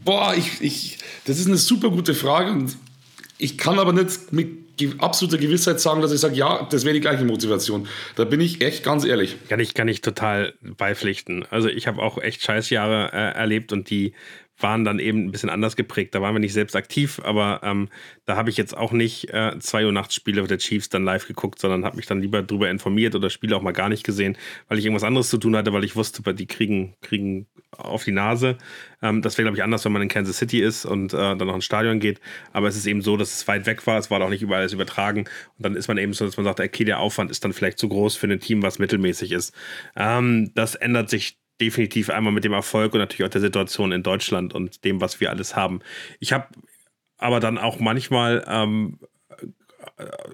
boah, 0.04 0.34
ich, 0.36 0.62
ich, 0.62 0.97
das 1.26 1.38
ist 1.38 1.45
eine 1.45 1.58
super 1.58 1.91
gute 1.91 2.16
Frage 2.16 2.52
und 2.52 2.76
ich 3.38 3.60
kann 3.60 3.78
aber 3.78 3.93
nicht 3.93 4.34
mit 4.34 4.61
absoluter 5.00 5.38
Gewissheit 5.38 5.80
sagen, 5.80 6.02
dass 6.02 6.12
ich 6.12 6.20
sage, 6.20 6.36
ja, 6.36 6.68
das 6.70 6.86
wäre 6.86 6.94
die 6.94 7.02
gleiche 7.02 7.24
Motivation. 7.26 7.88
Da 8.16 8.26
bin 8.26 8.40
ich 8.42 8.62
echt 8.62 8.84
ganz 8.84 9.06
ehrlich. 9.06 9.38
Kann 9.50 9.60
ich, 9.60 9.74
kann 9.74 9.88
ich 9.88 10.02
total 10.02 10.54
beipflichten. 10.62 11.46
Also 11.50 11.70
ich 11.70 11.88
habe 11.88 12.02
auch 12.02 12.18
echt 12.18 12.42
Scheißjahre 12.44 13.12
äh, 13.14 13.38
erlebt 13.38 13.74
und 13.74 13.90
die 13.90 14.14
waren 14.64 14.86
dann 14.86 14.99
eben 14.99 15.26
ein 15.26 15.32
bisschen 15.32 15.49
anders 15.49 15.76
geprägt. 15.76 16.16
Da 16.16 16.22
waren 16.22 16.36
wir 16.36 16.39
nicht 16.39 16.53
selbst 16.53 16.76
aktiv, 16.76 17.20
aber 17.24 17.62
ähm, 17.64 17.89
da 18.26 18.36
habe 18.36 18.49
ich 18.49 18.57
jetzt 18.57 18.76
auch 18.76 18.91
nicht 18.91 19.30
äh, 19.34 19.57
zwei 19.59 19.86
Uhr 19.86 19.91
nachts 19.91 20.16
Spiele 20.16 20.43
der 20.47 20.57
Chiefs 20.57 20.89
dann 20.89 21.03
live 21.03 21.28
geguckt, 21.28 21.59
sondern 21.59 21.86
habe 21.86 21.97
mich 21.97 22.05
dann 22.05 22.22
lieber 22.22 22.41
darüber 22.41 22.70
informiert 22.70 23.16
oder 23.16 23.30
Spiele 23.30 23.55
auch 23.55 23.62
mal 23.62 23.72
gar 23.72 23.89
nicht 23.89 24.03
gesehen, 24.03 24.38
weil 24.68 24.80
ich 24.80 24.86
irgendwas 24.86 25.03
anderes 25.03 25.30
zu 25.30 25.38
tun 25.38 25.55
hatte, 25.55 25.74
weil 25.74 25.84
ich 25.84 25.95
wusste, 25.95 26.22
die 26.34 26.47
kriegen, 26.47 26.95
kriegen 27.01 27.47
auf 27.72 28.03
die 28.03 28.12
Nase. 28.12 28.57
Ähm, 29.01 29.22
das 29.22 29.38
wäre, 29.38 29.45
glaube 29.45 29.57
ich, 29.57 29.64
anders, 29.64 29.86
wenn 29.86 29.91
man 29.91 30.01
in 30.01 30.07
Kansas 30.07 30.38
City 30.38 30.62
ist 30.62 30.86
und 30.86 31.14
äh, 31.14 31.18
dann 31.18 31.47
noch 31.47 31.55
ins 31.55 31.66
Stadion 31.66 31.99
geht. 31.99 32.20
Aber 32.53 32.68
es 32.68 32.76
ist 32.76 32.86
eben 32.86 33.01
so, 33.01 33.18
dass 33.18 33.34
es 33.34 33.47
weit 33.47 33.66
weg 33.66 33.86
war. 33.88 33.97
Es 33.97 34.12
war 34.12 34.22
auch 34.22 34.30
nicht 34.30 34.41
überall 34.41 34.62
alles 34.62 34.74
übertragen. 34.74 35.22
Und 35.22 35.66
dann 35.66 35.76
ist 35.76 35.88
man 35.88 35.97
eben 35.97 36.14
so, 36.14 36.26
dass 36.26 36.38
man 36.38 36.43
sagt, 36.43 36.59
okay, 36.59 36.84
der 36.84 36.99
Aufwand 36.99 37.32
ist 37.32 37.43
dann 37.43 37.53
vielleicht 37.53 37.80
zu 37.80 37.89
groß 37.89 38.16
für 38.16 38.28
ein 38.28 38.39
Team, 38.39 38.62
was 38.62 38.80
mittelmäßig 38.80 39.32
ist. 39.32 39.53
Ähm, 39.95 40.51
das 40.53 40.76
ändert 40.76 41.09
sich 41.09 41.41
definitiv 41.62 42.09
einmal 42.09 42.34
mit 42.34 42.43
dem 42.43 42.53
Erfolg 42.53 42.93
und 42.93 42.99
natürlich 42.99 43.26
auch 43.26 43.32
der 43.32 43.41
Situation 43.41 43.91
in 43.91 44.03
Deutschland 44.03 44.53
und 44.53 44.84
dem, 44.84 44.99
was 44.99 45.20
wir 45.20 45.30
alles 45.30 45.55
haben. 45.55 45.82
Ich 46.20 46.34
habe 46.34 46.47
aber 47.18 47.39
dann 47.39 47.57
auch 47.57 47.80
manchmal 47.80 48.43
ähm, 48.47 48.97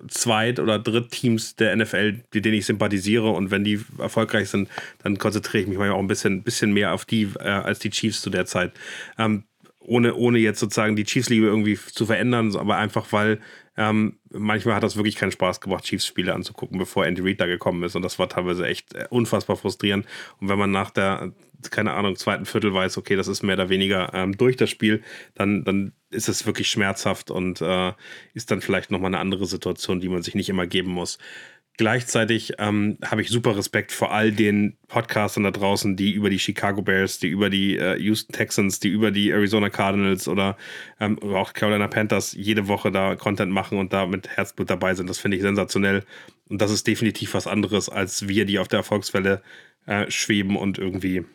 Zweit- 0.08 0.60
oder 0.60 0.80
Drittteams 0.80 1.56
der 1.56 1.76
NFL, 1.76 2.24
die 2.34 2.42
denen 2.42 2.56
ich 2.56 2.66
sympathisiere. 2.66 3.30
Und 3.30 3.52
wenn 3.52 3.64
die 3.64 3.82
erfolgreich 3.98 4.50
sind, 4.50 4.70
dann 5.04 5.18
konzentriere 5.18 5.64
ich 5.64 5.68
mich 5.68 5.78
manchmal 5.78 5.98
auch 5.98 6.02
ein 6.02 6.08
bisschen, 6.08 6.44
bisschen 6.44 6.74
mehr 6.74 6.94
auf 6.94 7.06
die 7.06 7.30
äh, 7.40 7.44
als 7.44 7.80
die 7.80 7.90
Chiefs 7.90 8.22
zu 8.22 8.30
der 8.30 8.46
Zeit. 8.46 8.72
Ähm, 9.18 9.44
ohne, 9.80 10.16
ohne 10.16 10.40
jetzt 10.40 10.60
sozusagen 10.60 10.96
die 10.96 11.06
Chiefs-Liebe 11.06 11.46
irgendwie 11.46 11.78
zu 11.78 12.06
verändern, 12.06 12.56
aber 12.56 12.78
einfach 12.78 13.12
weil 13.12 13.40
ähm, 13.78 14.18
manchmal 14.32 14.76
hat 14.76 14.84
das 14.84 14.96
wirklich 14.96 15.16
keinen 15.16 15.32
Spaß 15.32 15.62
gemacht, 15.62 15.84
Chiefs-Spiele 15.84 16.34
anzugucken, 16.34 16.80
bevor 16.80 17.06
Andy 17.06 17.22
Reid 17.22 17.40
da 17.40 17.46
gekommen 17.46 17.84
ist. 17.84 17.96
Und 17.96 18.02
das 18.02 18.18
war 18.18 18.28
teilweise 18.28 18.66
echt 18.66 18.96
äh, 18.96 19.06
unfassbar 19.10 19.56
frustrierend. 19.56 20.06
Und 20.40 20.50
wenn 20.50 20.58
man 20.58 20.72
nach 20.72 20.90
der, 20.90 21.32
keine 21.70 21.94
Ahnung, 21.94 22.16
zweiten 22.16 22.46
Viertel 22.46 22.74
weiß, 22.74 22.98
okay, 22.98 23.16
das 23.16 23.28
ist 23.28 23.44
mehr 23.44 23.56
oder 23.56 23.70
weniger 23.70 24.12
ähm, 24.16 24.36
durch 24.36 24.58
das 24.58 24.72
Spiel, 24.72 25.04
dann, 25.36 25.64
dann 25.64 25.94
ist 26.10 26.28
es 26.28 26.48
wirklich 26.48 26.70
schmerzhaft 26.70 27.30
und 27.30 27.62
äh, 27.62 27.94
ist 28.34 28.50
dann 28.50 28.62
vielleicht 28.62 28.90
nochmal 28.90 29.10
eine 29.10 29.20
andere 29.20 29.46
Situation, 29.46 30.00
die 30.00 30.10
man 30.10 30.24
sich 30.24 30.34
nicht 30.34 30.50
immer 30.50 30.66
geben 30.66 30.92
muss. 30.92 31.20
Gleichzeitig 31.78 32.54
ähm, 32.58 32.98
habe 33.06 33.22
ich 33.22 33.30
super 33.30 33.56
Respekt 33.56 33.92
vor 33.92 34.12
all 34.12 34.32
den 34.32 34.76
Podcastern 34.88 35.44
da 35.44 35.52
draußen, 35.52 35.96
die 35.96 36.12
über 36.12 36.32
die 36.32 36.40
Chicago 36.40 36.82
Bears, 36.82 37.20
die 37.20 37.28
über 37.28 37.52
die 37.52 37.78
äh, 37.78 37.96
Houston 38.00 38.34
Texans, 38.34 38.80
die 38.80 38.90
über 38.90 39.12
die 39.12 39.30
Arizona 39.30 39.70
Cardinals 39.70 40.28
oder, 40.28 40.58
ähm, 41.00 41.22
auch 41.22 41.54
Carolina 41.54 41.88
Panthers 41.88 42.34
jede 42.34 42.68
Woche 42.68 42.92
da 42.92 43.16
Content 43.16 43.52
machen 43.52 43.78
und 43.78 43.94
da 43.94 44.08
mit 44.08 44.28
Herzblut 44.28 44.72
dabei 44.72 44.96
sind. 44.96 45.08
Das 45.08 45.20
finde 45.20 45.38
ich 45.38 45.44
sensationell. 45.44 46.04
Und 46.50 46.64
das 46.64 46.72
ist 46.72 46.88
definitiv 46.88 47.36
was 47.36 47.46
anderes 47.46 47.90
als 47.90 48.28
wir, 48.28 48.46
die 48.46 48.58
auf 48.58 48.68
der 48.68 48.78
Erfolgswelle 48.78 49.44
äh, 49.86 50.10
schweben 50.10 50.56
und 50.56 50.80
irgendwie 50.80 51.26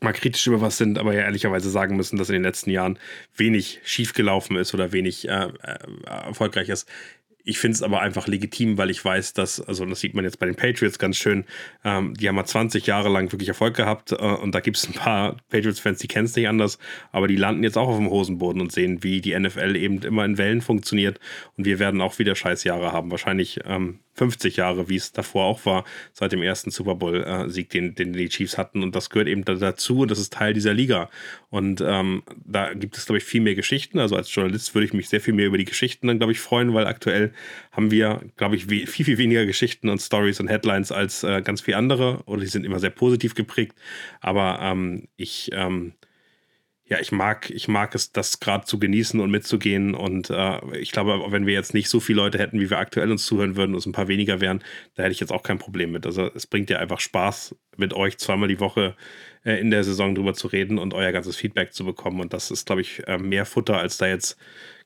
mal 0.00 0.12
kritisch 0.12 0.46
über 0.46 0.60
was 0.60 0.78
sind, 0.78 0.98
aber 0.98 1.12
ja 1.12 1.22
ehrlicherweise 1.22 1.70
sagen 1.70 1.96
müssen, 1.96 2.16
dass 2.16 2.28
in 2.28 2.34
den 2.34 2.42
letzten 2.42 2.70
Jahren 2.70 2.98
wenig 3.36 3.80
schiefgelaufen 3.84 4.56
ist 4.56 4.74
oder 4.74 4.92
wenig 4.92 5.28
äh, 5.28 5.48
äh, 5.62 5.78
erfolgreich 6.06 6.68
ist. 6.68 6.88
Ich 7.50 7.58
finde 7.58 7.74
es 7.74 7.82
aber 7.82 8.00
einfach 8.00 8.28
legitim, 8.28 8.78
weil 8.78 8.90
ich 8.90 9.04
weiß, 9.04 9.32
dass, 9.32 9.60
also 9.60 9.84
das 9.84 9.98
sieht 9.98 10.14
man 10.14 10.24
jetzt 10.24 10.38
bei 10.38 10.46
den 10.46 10.54
Patriots 10.54 11.00
ganz 11.00 11.16
schön, 11.16 11.44
ähm, 11.84 12.14
die 12.14 12.28
haben 12.28 12.36
mal 12.36 12.44
20 12.44 12.86
Jahre 12.86 13.08
lang 13.08 13.32
wirklich 13.32 13.48
Erfolg 13.48 13.74
gehabt 13.74 14.12
äh, 14.12 14.14
und 14.14 14.54
da 14.54 14.60
gibt 14.60 14.76
es 14.76 14.86
ein 14.86 14.92
paar 14.92 15.36
Patriots-Fans, 15.48 15.98
die 15.98 16.06
kennen 16.06 16.26
es 16.26 16.36
nicht 16.36 16.46
anders, 16.46 16.78
aber 17.10 17.26
die 17.26 17.34
landen 17.34 17.64
jetzt 17.64 17.76
auch 17.76 17.88
auf 17.88 17.96
dem 17.96 18.08
Hosenboden 18.08 18.62
und 18.62 18.70
sehen, 18.70 19.02
wie 19.02 19.20
die 19.20 19.36
NFL 19.36 19.74
eben 19.74 20.00
immer 20.02 20.24
in 20.24 20.38
Wellen 20.38 20.60
funktioniert 20.60 21.18
und 21.56 21.64
wir 21.64 21.80
werden 21.80 22.00
auch 22.00 22.20
wieder 22.20 22.36
Scheißjahre 22.36 22.92
haben. 22.92 23.10
Wahrscheinlich 23.10 23.58
ähm, 23.64 23.98
50 24.20 24.56
Jahre, 24.56 24.90
wie 24.90 24.96
es 24.96 25.12
davor 25.12 25.46
auch 25.46 25.64
war, 25.64 25.84
seit 26.12 26.32
dem 26.32 26.42
ersten 26.42 26.70
Super 26.70 26.94
Bowl-Sieg, 26.94 27.70
den, 27.70 27.94
den 27.94 28.12
die 28.12 28.28
Chiefs 28.28 28.58
hatten. 28.58 28.82
Und 28.82 28.94
das 28.94 29.08
gehört 29.08 29.28
eben 29.28 29.46
dazu 29.46 30.00
und 30.00 30.10
das 30.10 30.18
ist 30.18 30.34
Teil 30.34 30.52
dieser 30.52 30.74
Liga. 30.74 31.08
Und 31.48 31.80
ähm, 31.80 32.22
da 32.44 32.74
gibt 32.74 32.98
es, 32.98 33.06
glaube 33.06 33.16
ich, 33.16 33.24
viel 33.24 33.40
mehr 33.40 33.54
Geschichten. 33.54 33.98
Also 33.98 34.16
als 34.16 34.34
Journalist 34.34 34.74
würde 34.74 34.84
ich 34.84 34.92
mich 34.92 35.08
sehr 35.08 35.22
viel 35.22 35.32
mehr 35.32 35.46
über 35.46 35.56
die 35.56 35.64
Geschichten 35.64 36.06
dann, 36.06 36.18
glaube 36.18 36.32
ich, 36.32 36.40
freuen, 36.40 36.74
weil 36.74 36.86
aktuell 36.86 37.32
haben 37.72 37.90
wir, 37.90 38.20
glaube 38.36 38.56
ich, 38.56 38.66
viel, 38.66 39.06
viel 39.06 39.16
weniger 39.16 39.46
Geschichten 39.46 39.88
und 39.88 40.02
Stories 40.02 40.38
und 40.38 40.48
Headlines 40.48 40.92
als 40.92 41.24
äh, 41.24 41.40
ganz 41.40 41.62
viele 41.62 41.78
andere. 41.78 42.22
Oder 42.26 42.42
die 42.42 42.48
sind 42.48 42.66
immer 42.66 42.78
sehr 42.78 42.90
positiv 42.90 43.34
geprägt. 43.34 43.74
Aber 44.20 44.58
ähm, 44.60 45.08
ich 45.16 45.48
ähm, 45.54 45.94
ja, 46.90 46.98
ich 46.98 47.12
mag, 47.12 47.50
ich 47.50 47.68
mag 47.68 47.94
es, 47.94 48.10
das 48.10 48.40
gerade 48.40 48.64
zu 48.64 48.80
genießen 48.80 49.20
und 49.20 49.30
mitzugehen. 49.30 49.94
Und 49.94 50.28
äh, 50.28 50.76
ich 50.76 50.90
glaube, 50.90 51.24
wenn 51.30 51.46
wir 51.46 51.54
jetzt 51.54 51.72
nicht 51.72 51.88
so 51.88 52.00
viele 52.00 52.16
Leute 52.16 52.38
hätten, 52.38 52.58
wie 52.58 52.68
wir 52.68 52.78
aktuell 52.78 53.12
uns 53.12 53.24
zuhören 53.24 53.54
würden, 53.54 53.74
und 53.74 53.78
es 53.78 53.86
ein 53.86 53.92
paar 53.92 54.08
weniger 54.08 54.40
wären, 54.40 54.64
da 54.96 55.04
hätte 55.04 55.12
ich 55.12 55.20
jetzt 55.20 55.30
auch 55.30 55.44
kein 55.44 55.58
Problem 55.58 55.92
mit. 55.92 56.04
Also 56.04 56.28
es 56.34 56.48
bringt 56.48 56.68
ja 56.68 56.80
einfach 56.80 56.98
Spaß, 56.98 57.54
mit 57.76 57.94
euch 57.94 58.18
zweimal 58.18 58.48
die 58.48 58.58
Woche 58.58 58.96
äh, 59.44 59.60
in 59.60 59.70
der 59.70 59.84
Saison 59.84 60.16
drüber 60.16 60.34
zu 60.34 60.48
reden 60.48 60.78
und 60.78 60.92
euer 60.92 61.12
ganzes 61.12 61.36
Feedback 61.36 61.72
zu 61.72 61.84
bekommen. 61.84 62.20
Und 62.20 62.32
das 62.32 62.50
ist, 62.50 62.66
glaube 62.66 62.80
ich, 62.80 63.06
äh, 63.06 63.18
mehr 63.18 63.46
Futter, 63.46 63.78
als 63.78 63.96
da 63.96 64.08
jetzt, 64.08 64.36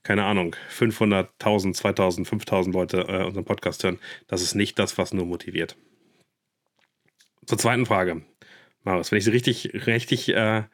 keine 0.02 0.24
Ahnung, 0.24 0.54
500.000, 0.78 1.72
2000, 1.72 2.28
5000 2.28 2.74
Leute 2.74 2.98
äh, 3.08 3.24
unseren 3.24 3.46
Podcast 3.46 3.82
hören. 3.82 3.98
Das 4.26 4.42
ist 4.42 4.54
nicht 4.54 4.78
das, 4.78 4.98
was 4.98 5.14
nur 5.14 5.24
motiviert. 5.24 5.78
Zur 7.46 7.56
zweiten 7.56 7.86
Frage. 7.86 8.26
Marius, 8.82 9.10
wenn 9.10 9.18
ich 9.18 9.24
sie 9.24 9.30
richtig, 9.30 9.86
richtig 9.86 10.28
äh, 10.28 10.64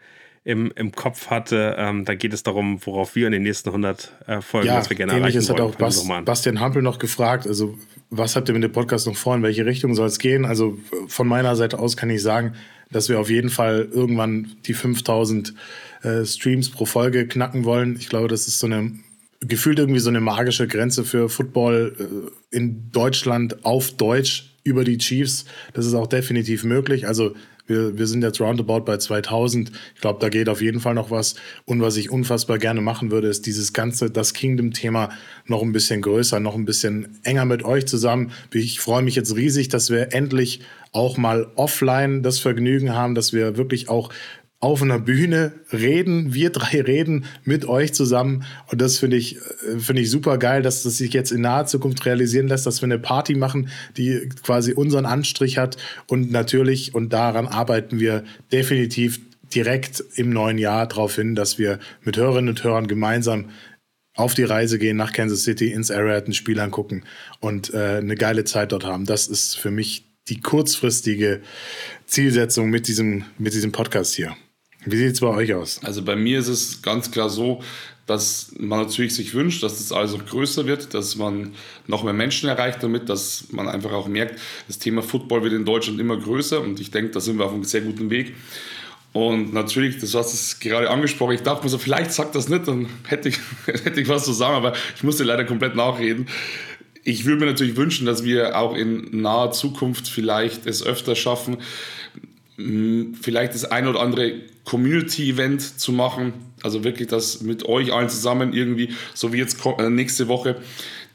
im, 0.45 0.73
im 0.75 0.93
Kopf 0.93 1.29
hatte. 1.29 1.77
Ähm, 1.79 2.05
da 2.05 2.15
geht 2.15 2.33
es 2.33 2.43
darum, 2.43 2.81
worauf 2.85 3.15
wir 3.15 3.27
in 3.27 3.33
den 3.33 3.43
nächsten 3.43 3.69
100 3.69 4.13
äh, 4.27 4.41
Folgen, 4.41 4.69
ja, 4.69 4.79
was 4.79 4.89
wir 4.89 4.97
gerne 4.97 5.13
erreichen 5.13 5.47
wollen. 5.49 5.61
hat 5.61 5.61
auch 5.61 5.75
Bas, 5.75 6.07
Bastian 6.25 6.61
Hampel 6.61 6.83
noch 6.83 6.99
gefragt, 6.99 7.47
also 7.47 7.77
was 8.09 8.37
habt 8.37 8.49
ihr 8.49 8.55
mit 8.55 8.63
dem 8.63 8.73
Podcast 8.73 9.07
noch 9.07 9.17
vor, 9.17 9.37
in 9.37 9.43
welche 9.43 9.65
Richtung 9.67 9.95
soll 9.95 10.07
es 10.07 10.19
gehen? 10.19 10.45
Also 10.45 10.79
von 11.07 11.29
meiner 11.29 11.55
Seite 11.57 11.79
aus 11.79 11.97
kann 11.97 12.11
ich 12.11 12.23
sagen, 12.23 12.55
dass 12.91 13.09
wir 13.09 13.21
auf 13.21 13.31
jeden 13.31 13.51
Fall 13.51 13.89
irgendwann 13.93 14.57
die 14.67 14.75
5000 14.75 15.55
äh, 16.03 16.25
Streams 16.25 16.71
pro 16.71 16.87
Folge 16.87 17.29
knacken 17.29 17.65
wollen. 17.65 17.97
Ich 17.97 18.09
glaube, 18.09 18.29
das 18.29 18.49
ist 18.49 18.59
so 18.59 18.67
eine 18.67 18.93
gefühlt 19.41 19.79
irgendwie 19.79 20.01
so 20.01 20.11
eine 20.11 20.21
magische 20.21 20.67
Grenze 20.67 21.05
für 21.05 21.29
Football 21.29 22.31
äh, 22.53 22.57
in 22.57 22.91
Deutschland 22.93 23.65
auf 23.65 23.93
Deutsch 23.93 24.55
über 24.65 24.85
die 24.85 24.99
Chiefs. 24.99 25.47
Das 25.73 25.87
ist 25.87 25.95
auch 25.95 26.07
definitiv 26.07 26.65
möglich. 26.65 27.07
Also 27.07 27.35
wir, 27.71 27.97
wir 27.97 28.07
sind 28.07 28.23
jetzt 28.23 28.41
roundabout 28.41 28.81
bei 28.81 28.99
2000. 28.99 29.73
Ich 29.95 30.01
glaube, 30.01 30.19
da 30.21 30.29
geht 30.29 30.49
auf 30.49 30.61
jeden 30.61 30.81
Fall 30.81 30.95
noch 30.95 31.11
was. 31.11 31.37
Und 31.65 31.81
was 31.81 31.97
ich 31.97 32.11
unfassbar 32.11 32.59
gerne 32.59 32.83
machen 32.83 33.11
würde, 33.11 33.29
ist 33.29 33.47
dieses 33.47 33.73
ganze, 33.73 34.11
das 34.11 34.35
Kingdom-Thema 34.35 35.11
noch 35.47 35.63
ein 35.63 35.73
bisschen 35.73 36.03
größer, 36.03 36.41
noch 36.41 36.57
ein 36.57 36.67
bisschen 36.67 37.19
enger 37.23 37.47
mit 37.47 37.65
euch 37.65 37.87
zusammen. 37.87 38.33
Ich 38.53 38.81
freue 38.81 39.03
mich 39.03 39.15
jetzt 39.15 39.35
riesig, 39.35 39.69
dass 39.69 39.89
wir 39.89 40.13
endlich 40.13 40.61
auch 40.93 41.17
mal 41.17 41.47
offline 41.55 42.23
das 42.23 42.41
Vergnügen 42.41 42.93
haben, 42.95 43.15
dass 43.15 43.33
wir 43.33 43.57
wirklich 43.57 43.89
auch 43.89 44.11
auf 44.61 44.83
einer 44.83 44.99
Bühne 44.99 45.53
reden, 45.73 46.35
wir 46.35 46.51
drei 46.51 46.81
reden 46.87 47.25
mit 47.45 47.65
euch 47.65 47.95
zusammen. 47.95 48.45
Und 48.71 48.81
das 48.81 48.99
finde 48.99 49.17
ich, 49.17 49.37
äh, 49.37 49.79
finde 49.79 50.03
ich 50.03 50.11
super 50.11 50.39
geil, 50.39 50.63
dass 50.63 50.83
das 50.83 50.99
sich 50.99 51.13
jetzt 51.15 51.33
in 51.33 51.41
naher 51.41 51.67
Zukunft 51.67 52.05
realisieren 52.05 52.49
lässt, 52.49 52.67
dass 52.67 52.83
wir 52.83 52.87
eine 52.87 52.99
Party 52.99 53.35
machen, 53.35 53.71
die 53.97 54.29
quasi 54.43 54.75
unseren 54.75 55.07
Anstrich 55.07 55.59
hat. 55.59 55.79
Und 56.07 56.31
natürlich, 56.31 56.95
und 56.95 57.13
daran 57.13 57.49
arbeiten 57.49 57.99
wir 57.99 58.23
definitiv 58.53 59.21
direkt 59.55 60.05
im 60.15 60.31
neuen 60.31 60.59
Jahr 60.59 60.87
darauf 60.87 61.17
hin, 61.17 61.35
dass 61.35 61.59
wir 61.59 61.79
mit 62.03 62.17
Hörerinnen 62.17 62.51
und 62.51 62.63
Hörern 62.63 62.87
gemeinsam 62.87 63.47
auf 64.15 64.35
die 64.35 64.45
Reise 64.45 64.79
gehen 64.79 64.97
nach 64.97 65.13
Kansas 65.13 65.45
City, 65.45 65.73
ins 65.73 65.91
Arrowhead 65.91 66.29
ein 66.29 66.35
Spiel 66.35 66.61
angucken 66.61 67.05
und 67.41 67.73
äh, 67.73 67.97
eine 67.97 68.15
geile 68.15 68.45
Zeit 68.45 68.73
dort 68.73 68.85
haben. 68.85 69.07
Das 69.07 69.27
ist 69.27 69.57
für 69.57 69.71
mich 69.71 70.05
die 70.29 70.41
kurzfristige 70.41 71.41
Zielsetzung 72.07 72.69
mit 72.69 72.87
diesem, 72.87 73.25
mit 73.39 73.55
diesem 73.55 73.73
Podcast 73.73 74.15
hier. 74.15 74.37
Wie 74.85 74.97
sieht 74.97 75.13
es 75.13 75.21
bei 75.21 75.29
euch 75.29 75.55
aus? 75.55 75.81
Also 75.85 76.03
bei 76.03 76.17
mir 76.17 76.39
ist 76.39 76.49
es 76.49 76.83
ganz 76.83 77.11
klar 77.11 77.29
so, 77.29 77.63
dass 78.07 78.53
man 78.59 78.81
natürlich 78.81 79.15
sich 79.15 79.35
wünscht, 79.35 79.63
dass 79.63 79.79
das 79.79 79.93
alles 79.93 80.13
noch 80.13 80.27
größer 80.27 80.67
wird, 80.67 80.95
dass 80.95 81.15
man 81.17 81.53
noch 81.87 82.03
mehr 82.03 82.13
Menschen 82.13 82.49
erreicht 82.49 82.83
damit, 82.83 83.09
dass 83.09 83.45
man 83.53 83.69
einfach 83.69 83.93
auch 83.93 84.09
merkt, 84.09 84.41
das 84.67 84.79
Thema 84.79 85.03
Football 85.03 85.45
wird 85.45 85.53
in 85.53 85.65
Deutschland 85.65 86.01
immer 86.01 86.17
größer 86.17 86.61
und 86.61 86.81
ich 86.81 86.91
denke, 86.91 87.13
da 87.13 87.21
sind 87.21 87.39
wir 87.39 87.45
auf 87.45 87.53
einem 87.53 87.63
sehr 87.65 87.83
guten 87.83 88.11
Weg. 88.11 88.35
Und 89.13 89.53
natürlich, 89.53 89.99
das 89.99 90.15
hast 90.15 90.63
du 90.65 90.69
gerade 90.69 90.91
angesprochen, 90.91 91.35
ich 91.35 91.43
dachte 91.43 91.65
mir 91.65 91.69
so, 91.69 91.79
vielleicht 91.79 92.13
sagt 92.13 92.35
das 92.35 92.49
nicht, 92.49 92.67
dann 92.67 92.89
hätte 93.07 93.29
ich, 93.29 93.39
hätte 93.67 94.01
ich 94.01 94.09
was 94.09 94.25
zu 94.25 94.33
sagen, 94.33 94.57
aber 94.57 94.73
ich 94.97 95.03
musste 95.03 95.23
leider 95.25 95.45
komplett 95.45 95.77
nachreden. 95.77 96.27
Ich 97.05 97.25
würde 97.25 97.41
mir 97.41 97.51
natürlich 97.51 97.77
wünschen, 97.77 98.07
dass 98.07 98.25
wir 98.25 98.59
auch 98.59 98.75
in 98.75 99.21
naher 99.21 99.53
Zukunft 99.53 100.09
vielleicht 100.09 100.67
es 100.67 100.85
öfter 100.85 101.15
schaffen, 101.15 101.59
vielleicht 103.21 103.55
das 103.55 103.65
ein 103.65 103.87
oder 103.87 104.01
andere 104.01 104.35
Community-Event 104.65 105.81
zu 105.81 105.93
machen. 105.93 106.33
Also 106.63 106.85
wirklich 106.85 107.09
das 107.09 107.41
mit 107.41 107.65
euch 107.67 107.93
allen 107.93 108.09
zusammen 108.09 108.53
irgendwie, 108.53 108.91
so 109.15 109.33
wie 109.33 109.39
jetzt 109.39 109.59
äh, 109.65 109.89
nächste 109.89 110.29
Woche 110.29 110.57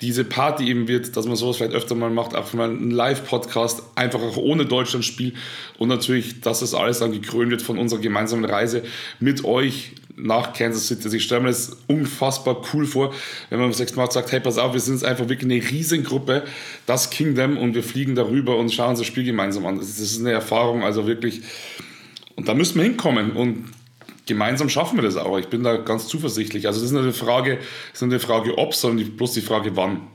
diese 0.01 0.25
Party 0.25 0.67
eben 0.67 0.87
wird, 0.87 1.15
dass 1.15 1.25
man 1.25 1.35
sowas 1.35 1.57
vielleicht 1.57 1.73
öfter 1.73 1.95
mal 1.95 2.09
macht, 2.09 2.35
auch 2.35 2.53
mal 2.53 2.69
einen 2.69 2.91
Live-Podcast, 2.91 3.83
einfach 3.95 4.21
auch 4.21 4.37
ohne 4.37 4.65
Deutschlandspiel 4.65 5.33
und 5.77 5.87
natürlich, 5.87 6.41
dass 6.41 6.59
das 6.59 6.73
alles 6.73 6.99
dann 6.99 7.11
gekrönt 7.13 7.51
wird 7.51 7.61
von 7.61 7.77
unserer 7.77 8.01
gemeinsamen 8.01 8.45
Reise 8.45 8.83
mit 9.19 9.45
euch 9.45 9.93
nach 10.17 10.53
Kansas 10.53 10.87
City. 10.87 11.05
Also 11.05 11.17
ich 11.17 11.23
stelle 11.23 11.41
mir 11.41 11.47
das 11.49 11.77
unfassbar 11.87 12.61
cool 12.73 12.85
vor, 12.85 13.13
wenn 13.49 13.59
man 13.59 13.71
sechs 13.73 13.95
Mal 13.95 14.09
sagt, 14.11 14.31
hey, 14.31 14.39
pass 14.39 14.57
auf, 14.57 14.73
wir 14.73 14.79
sind 14.79 14.95
jetzt 14.95 15.05
einfach 15.05 15.29
wirklich 15.29 15.51
eine 15.51 15.61
Riesengruppe, 15.61 16.43
das 16.85 17.09
Kingdom 17.09 17.57
und 17.57 17.75
wir 17.75 17.83
fliegen 17.83 18.15
darüber 18.15 18.57
und 18.57 18.73
schauen 18.73 18.91
uns 18.91 18.99
das 18.99 19.07
Spiel 19.07 19.23
gemeinsam 19.23 19.65
an. 19.65 19.77
Das 19.77 19.99
ist 19.99 20.19
eine 20.19 20.31
Erfahrung, 20.31 20.83
also 20.83 21.07
wirklich, 21.07 21.41
und 22.35 22.47
da 22.47 22.53
müssen 22.53 22.75
wir 22.75 22.83
hinkommen 22.83 23.31
und 23.33 23.71
gemeinsam 24.25 24.69
schaffen 24.69 24.97
wir 24.97 25.03
das 25.03 25.17
auch. 25.17 25.37
Ich 25.37 25.47
bin 25.47 25.63
da 25.63 25.77
ganz 25.77 26.07
zuversichtlich. 26.07 26.67
Also 26.67 26.79
das 26.79 26.89
ist 26.89 26.93
nicht 26.93 27.03
eine 27.03 27.13
Frage, 27.13 27.59
ist 27.93 28.01
nicht 28.01 28.11
eine 28.11 28.19
Frage 28.19 28.57
ob, 28.57 28.73
sondern 28.73 29.09
bloß 29.11 29.33
die 29.33 29.41
Frage 29.41 29.75
wann. 29.75 30.07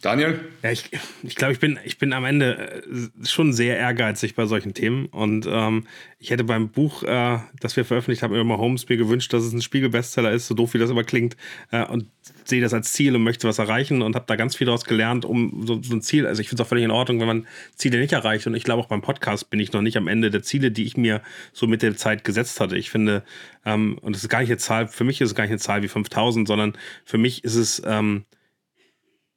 Daniel? 0.00 0.38
Ja, 0.62 0.70
ich, 0.70 0.90
ich 1.24 1.34
glaube, 1.34 1.52
ich 1.52 1.58
bin, 1.58 1.78
ich 1.84 1.98
bin 1.98 2.12
am 2.12 2.24
Ende 2.24 2.82
äh, 2.84 3.26
schon 3.26 3.52
sehr 3.52 3.76
ehrgeizig 3.76 4.36
bei 4.36 4.46
solchen 4.46 4.72
Themen. 4.72 5.06
Und 5.06 5.48
ähm, 5.50 5.88
ich 6.20 6.30
hätte 6.30 6.44
beim 6.44 6.68
Buch, 6.68 7.02
äh, 7.02 7.38
das 7.58 7.76
wir 7.76 7.84
veröffentlicht 7.84 8.22
haben, 8.22 8.32
immer 8.34 8.58
Holmes 8.58 8.88
mir 8.88 8.96
gewünscht, 8.96 9.32
dass 9.32 9.42
es 9.42 9.52
ein 9.52 9.60
Spiegel-Bestseller 9.60 10.30
ist, 10.30 10.46
so 10.46 10.54
doof 10.54 10.74
wie 10.74 10.78
das 10.78 10.90
immer 10.90 11.02
klingt. 11.02 11.36
Äh, 11.72 11.84
und 11.84 12.06
sehe 12.44 12.60
das 12.60 12.72
als 12.74 12.92
Ziel 12.92 13.16
und 13.16 13.24
möchte 13.24 13.48
was 13.48 13.58
erreichen 13.58 14.00
und 14.02 14.14
habe 14.14 14.24
da 14.28 14.36
ganz 14.36 14.54
viel 14.54 14.66
daraus 14.66 14.84
gelernt, 14.84 15.24
um 15.24 15.66
so, 15.66 15.82
so 15.82 15.94
ein 15.94 16.02
Ziel. 16.02 16.26
Also 16.26 16.42
ich 16.42 16.48
finde 16.48 16.62
es 16.62 16.66
auch 16.66 16.68
völlig 16.68 16.84
in 16.84 16.92
Ordnung, 16.92 17.18
wenn 17.18 17.26
man 17.26 17.46
Ziele 17.74 17.98
nicht 17.98 18.12
erreicht. 18.12 18.46
Und 18.46 18.54
ich 18.54 18.62
glaube, 18.62 18.82
auch 18.82 18.88
beim 18.88 19.02
Podcast 19.02 19.50
bin 19.50 19.58
ich 19.58 19.72
noch 19.72 19.82
nicht 19.82 19.96
am 19.96 20.06
Ende 20.06 20.30
der 20.30 20.44
Ziele, 20.44 20.70
die 20.70 20.84
ich 20.84 20.96
mir 20.96 21.22
so 21.52 21.66
mit 21.66 21.82
der 21.82 21.96
Zeit 21.96 22.22
gesetzt 22.22 22.60
hatte. 22.60 22.78
Ich 22.78 22.90
finde, 22.90 23.24
ähm, 23.64 23.98
und 24.00 24.14
das 24.14 24.22
ist 24.22 24.28
gar 24.28 24.40
nicht 24.40 24.50
eine 24.50 24.58
Zahl, 24.58 24.86
für 24.86 25.02
mich 25.02 25.20
ist 25.20 25.30
es 25.30 25.34
gar 25.34 25.42
nicht 25.42 25.50
eine 25.50 25.58
Zahl 25.58 25.82
wie 25.82 25.88
5000, 25.88 26.46
sondern 26.46 26.74
für 27.04 27.18
mich 27.18 27.42
ist 27.42 27.56
es. 27.56 27.82
Ähm, 27.84 28.24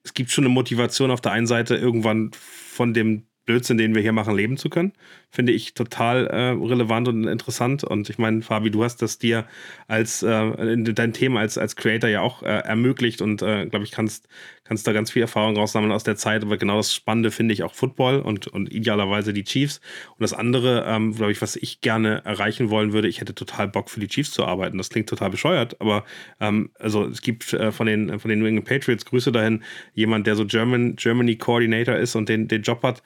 es 0.04 0.14
gibt 0.14 0.32
schon 0.32 0.46
eine 0.46 0.54
Motivation 0.54 1.12
auf 1.12 1.22
der 1.22 1.32
einen 1.32 1.48
Seite, 1.48 1.76
irgendwann 1.76 2.32
von 2.34 2.94
dem 2.94 3.28
Blödsinn, 3.46 3.78
den 3.78 3.96
wir 3.96 4.02
hier 4.02 4.14
machen, 4.14 4.36
leben 4.36 4.58
zu 4.58 4.70
können 4.70 4.94
finde 5.32 5.54
ich 5.54 5.74
total 5.74 6.28
äh, 6.28 6.50
relevant 6.50 7.08
und 7.08 7.26
interessant. 7.26 7.86
Und 7.86 8.10
ich 8.10 8.18
meine, 8.18 8.42
Fabi, 8.42 8.70
du 8.70 8.84
hast 8.84 9.02
das 9.02 9.18
dir 9.18 9.46
als 9.88 10.24
äh, 10.24 10.78
dein 10.78 11.14
Thema 11.14 11.40
als, 11.40 11.58
als 11.58 11.78
Creator 11.78 12.10
ja 12.10 12.20
auch 12.20 12.44
äh, 12.44 12.48
ermöglicht 12.48 13.22
und 13.22 13.42
äh, 13.42 13.66
glaube 13.66 13.86
ich, 13.86 13.92
kannst, 13.92 14.28
kannst 14.66 14.86
da 14.86 14.92
ganz 14.92 15.10
viel 15.10 15.22
Erfahrung 15.22 15.56
raussammeln 15.56 15.94
aus 15.94 16.04
der 16.04 16.18
Zeit. 16.18 16.44
Aber 16.44 16.58
genau 16.58 16.76
das 16.76 16.94
Spannende 16.94 17.32
finde 17.32 17.54
ich 17.54 17.64
auch 17.64 17.74
Football 17.74 18.20
und, 18.20 18.48
und 18.48 18.72
idealerweise 18.74 19.32
die 19.32 19.46
Chiefs. 19.46 19.80
Und 20.10 20.22
das 20.22 20.34
andere, 20.34 20.84
ähm, 20.86 21.16
glaube 21.16 21.32
ich, 21.32 21.42
was 21.42 21.56
ich 21.56 21.80
gerne 21.80 22.26
erreichen 22.26 22.70
wollen 22.70 22.92
würde, 22.92 23.08
ich 23.08 23.22
hätte 23.22 23.34
total 23.34 23.70
Bock 23.70 23.90
für 23.90 24.02
die 24.02 24.10
Chiefs 24.10 24.32
zu 24.32 24.46
arbeiten. 24.46 24.78
Das 24.78 24.90
klingt 24.90 25.08
total 25.08 25.30
bescheuert, 25.30 25.80
aber 25.80 26.04
ähm, 26.42 26.72
also 26.78 27.06
es 27.06 27.22
gibt 27.22 27.54
äh, 27.54 27.72
von, 27.72 27.88
den, 27.88 28.20
von 28.20 28.28
den 28.28 28.40
New 28.40 28.46
England 28.46 28.68
Patriots 28.68 29.06
Grüße 29.06 29.32
dahin, 29.32 29.64
jemand, 29.94 30.28
der 30.28 30.36
so 30.36 30.46
German, 30.46 30.98
Germany 30.98 31.38
Coordinator 31.38 31.96
ist 31.96 32.16
und 32.16 32.28
den, 32.28 32.50
den 32.50 32.64
Job 32.64 32.84
hat 32.84 33.02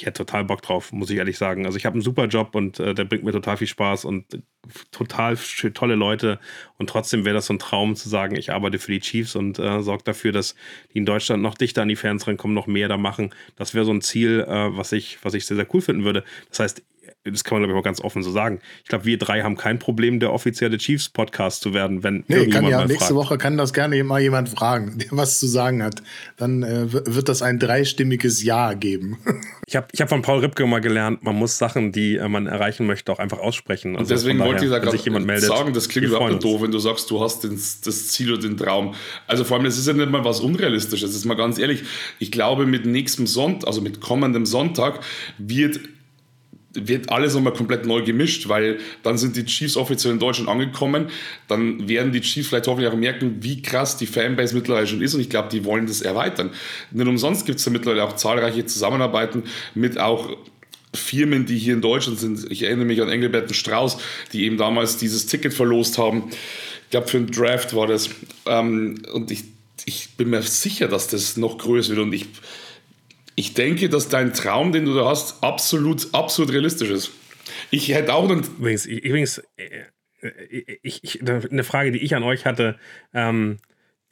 ich 0.00 0.06
hätte 0.06 0.24
total 0.24 0.44
Bock 0.44 0.62
drauf, 0.62 0.92
muss 0.92 1.10
ich 1.10 1.18
ehrlich 1.18 1.36
sagen. 1.36 1.66
Also 1.66 1.76
ich 1.76 1.84
habe 1.84 1.94
einen 1.94 2.02
super 2.02 2.24
Job 2.24 2.54
und 2.54 2.80
äh, 2.80 2.94
der 2.94 3.04
bringt 3.04 3.22
mir 3.22 3.32
total 3.32 3.58
viel 3.58 3.66
Spaß 3.66 4.06
und 4.06 4.32
äh, 4.32 4.38
total 4.92 5.36
tolle 5.74 5.94
Leute. 5.94 6.38
Und 6.78 6.88
trotzdem 6.88 7.26
wäre 7.26 7.34
das 7.34 7.46
so 7.46 7.52
ein 7.52 7.58
Traum 7.58 7.96
zu 7.96 8.08
sagen, 8.08 8.34
ich 8.34 8.50
arbeite 8.50 8.78
für 8.78 8.92
die 8.92 9.00
Chiefs 9.00 9.36
und 9.36 9.58
äh, 9.58 9.82
sorge 9.82 10.04
dafür, 10.04 10.32
dass 10.32 10.54
die 10.94 10.98
in 10.98 11.04
Deutschland 11.06 11.42
noch 11.42 11.54
dichter 11.54 11.82
an 11.82 11.88
die 11.88 11.96
Fans 11.96 12.26
rankommen, 12.26 12.54
noch 12.54 12.66
mehr 12.66 12.88
da 12.88 12.96
machen. 12.96 13.34
Das 13.56 13.74
wäre 13.74 13.84
so 13.84 13.92
ein 13.92 14.00
Ziel, 14.00 14.40
äh, 14.40 14.76
was, 14.76 14.92
ich, 14.92 15.18
was 15.22 15.34
ich 15.34 15.44
sehr, 15.44 15.56
sehr 15.56 15.66
cool 15.74 15.82
finden 15.82 16.04
würde. 16.04 16.24
Das 16.48 16.60
heißt, 16.60 16.82
das 17.24 17.44
kann 17.44 17.56
man 17.56 17.62
glaube 17.62 17.72
ich 17.72 17.76
mal 17.76 17.86
ganz 17.86 18.00
offen 18.00 18.22
so 18.22 18.30
sagen. 18.30 18.60
Ich 18.82 18.88
glaube, 18.88 19.04
wir 19.04 19.18
drei 19.18 19.42
haben 19.42 19.56
kein 19.56 19.78
Problem, 19.78 20.20
der 20.20 20.32
offizielle 20.32 20.78
Chiefs-Podcast 20.78 21.60
zu 21.60 21.74
werden, 21.74 22.02
wenn 22.02 22.24
nee, 22.28 22.46
kann 22.46 22.66
ja, 22.66 22.86
nächste 22.86 22.98
fragt. 22.98 23.14
Woche 23.14 23.38
kann 23.38 23.58
das 23.58 23.74
gerne 23.74 24.02
mal 24.04 24.20
jemand 24.20 24.48
fragen, 24.48 24.98
der 24.98 25.08
was 25.10 25.38
zu 25.38 25.46
sagen 25.46 25.82
hat. 25.82 26.02
Dann 26.38 26.62
äh, 26.62 26.90
wird 26.90 27.28
das 27.28 27.42
ein 27.42 27.58
dreistimmiges 27.58 28.42
Ja 28.42 28.72
geben. 28.72 29.18
ich 29.66 29.76
habe 29.76 29.88
ich 29.92 30.00
hab 30.00 30.08
von 30.08 30.22
Paul 30.22 30.38
Ripke 30.38 30.66
mal 30.66 30.80
gelernt, 30.80 31.22
man 31.22 31.36
muss 31.36 31.58
Sachen, 31.58 31.92
die 31.92 32.16
äh, 32.16 32.26
man 32.26 32.46
erreichen 32.46 32.86
möchte, 32.86 33.12
auch 33.12 33.18
einfach 33.18 33.38
aussprechen. 33.38 33.96
Also 33.96 34.02
Und 34.02 34.10
deswegen 34.10 34.38
wollte 34.38 34.64
ich 34.64 34.70
da 34.70 34.78
gerade 34.78 35.40
sagen, 35.40 35.74
das 35.74 35.90
klingt 35.90 36.08
überhaupt 36.08 36.30
nicht 36.30 36.44
doof, 36.44 36.62
wenn 36.62 36.70
du 36.70 36.78
sagst, 36.78 37.10
du 37.10 37.20
hast 37.22 37.44
den, 37.44 37.60
das 37.84 38.08
Ziel 38.08 38.32
oder 38.32 38.40
den 38.40 38.56
Traum. 38.56 38.94
Also 39.26 39.44
vor 39.44 39.58
allem, 39.58 39.64
das 39.64 39.76
ist 39.76 39.86
ja 39.86 39.92
nicht 39.92 40.10
mal 40.10 40.24
was 40.24 40.40
Unrealistisches. 40.40 41.10
Das 41.10 41.16
ist 41.16 41.26
mal 41.26 41.34
ganz 41.34 41.58
ehrlich. 41.58 41.82
Ich 42.18 42.30
glaube, 42.30 42.64
mit 42.64 42.86
nächstem 42.86 43.26
Sonntag, 43.26 43.66
also 43.66 43.82
mit 43.82 44.00
kommendem 44.00 44.46
Sonntag, 44.46 45.00
wird 45.38 45.80
wird 46.72 47.10
alles 47.10 47.34
nochmal 47.34 47.52
komplett 47.52 47.84
neu 47.86 48.02
gemischt, 48.02 48.48
weil 48.48 48.78
dann 49.02 49.18
sind 49.18 49.36
die 49.36 49.44
Chiefs 49.44 49.76
offiziell 49.76 50.12
in 50.12 50.20
Deutschland 50.20 50.48
angekommen. 50.48 51.06
Dann 51.48 51.88
werden 51.88 52.12
die 52.12 52.20
Chiefs 52.20 52.48
vielleicht 52.48 52.68
hoffentlich 52.68 52.92
auch 52.92 52.96
merken, 52.96 53.38
wie 53.40 53.60
krass 53.60 53.96
die 53.96 54.06
Fanbase 54.06 54.54
mittlerweile 54.54 54.86
schon 54.86 55.02
ist. 55.02 55.14
Und 55.14 55.20
ich 55.20 55.30
glaube, 55.30 55.48
die 55.50 55.64
wollen 55.64 55.86
das 55.86 56.00
erweitern. 56.00 56.50
Nicht 56.92 57.08
umsonst 57.08 57.44
gibt 57.44 57.58
es 57.58 57.64
da 57.64 57.70
mittlerweile 57.70 58.04
auch 58.04 58.14
zahlreiche 58.14 58.64
Zusammenarbeiten 58.66 59.44
mit 59.74 59.98
auch 59.98 60.36
Firmen, 60.94 61.46
die 61.46 61.58
hier 61.58 61.74
in 61.74 61.80
Deutschland 61.80 62.18
sind. 62.18 62.50
Ich 62.50 62.62
erinnere 62.62 62.86
mich 62.86 63.00
an 63.00 63.08
Engelbert 63.08 63.48
und 63.48 63.54
Strauß, 63.54 63.98
die 64.32 64.44
eben 64.44 64.56
damals 64.56 64.96
dieses 64.96 65.26
Ticket 65.26 65.54
verlost 65.54 65.98
haben. 65.98 66.30
Ich 66.84 66.90
glaube, 66.90 67.08
für 67.08 67.18
einen 67.18 67.30
Draft 67.30 67.74
war 67.74 67.86
das. 67.86 68.10
Ähm, 68.46 69.02
und 69.12 69.30
ich, 69.30 69.44
ich 69.86 70.10
bin 70.16 70.30
mir 70.30 70.42
sicher, 70.42 70.88
dass 70.88 71.08
das 71.08 71.36
noch 71.36 71.58
größer 71.58 71.90
wird. 71.90 72.06
Und 72.06 72.12
ich 72.12 72.26
ich 73.40 73.54
denke, 73.54 73.88
dass 73.88 74.10
dein 74.10 74.34
Traum, 74.34 74.70
den 74.70 74.84
du 74.84 74.94
da 74.94 75.06
hast, 75.06 75.42
absolut, 75.42 76.12
absolut 76.12 76.52
realistisch 76.52 76.90
ist. 76.90 77.10
Ich 77.70 77.88
hätte 77.88 78.12
auch 78.12 78.28
einen. 78.28 78.42
Übrigens, 78.42 78.84
übrigens 78.84 79.42
äh, 79.56 79.84
äh, 80.20 80.76
ich, 80.82 81.02
ich, 81.02 81.22
eine 81.22 81.64
Frage, 81.64 81.90
die 81.90 82.00
ich 82.00 82.14
an 82.14 82.22
euch 82.22 82.44
hatte, 82.44 82.78
ähm, 83.14 83.56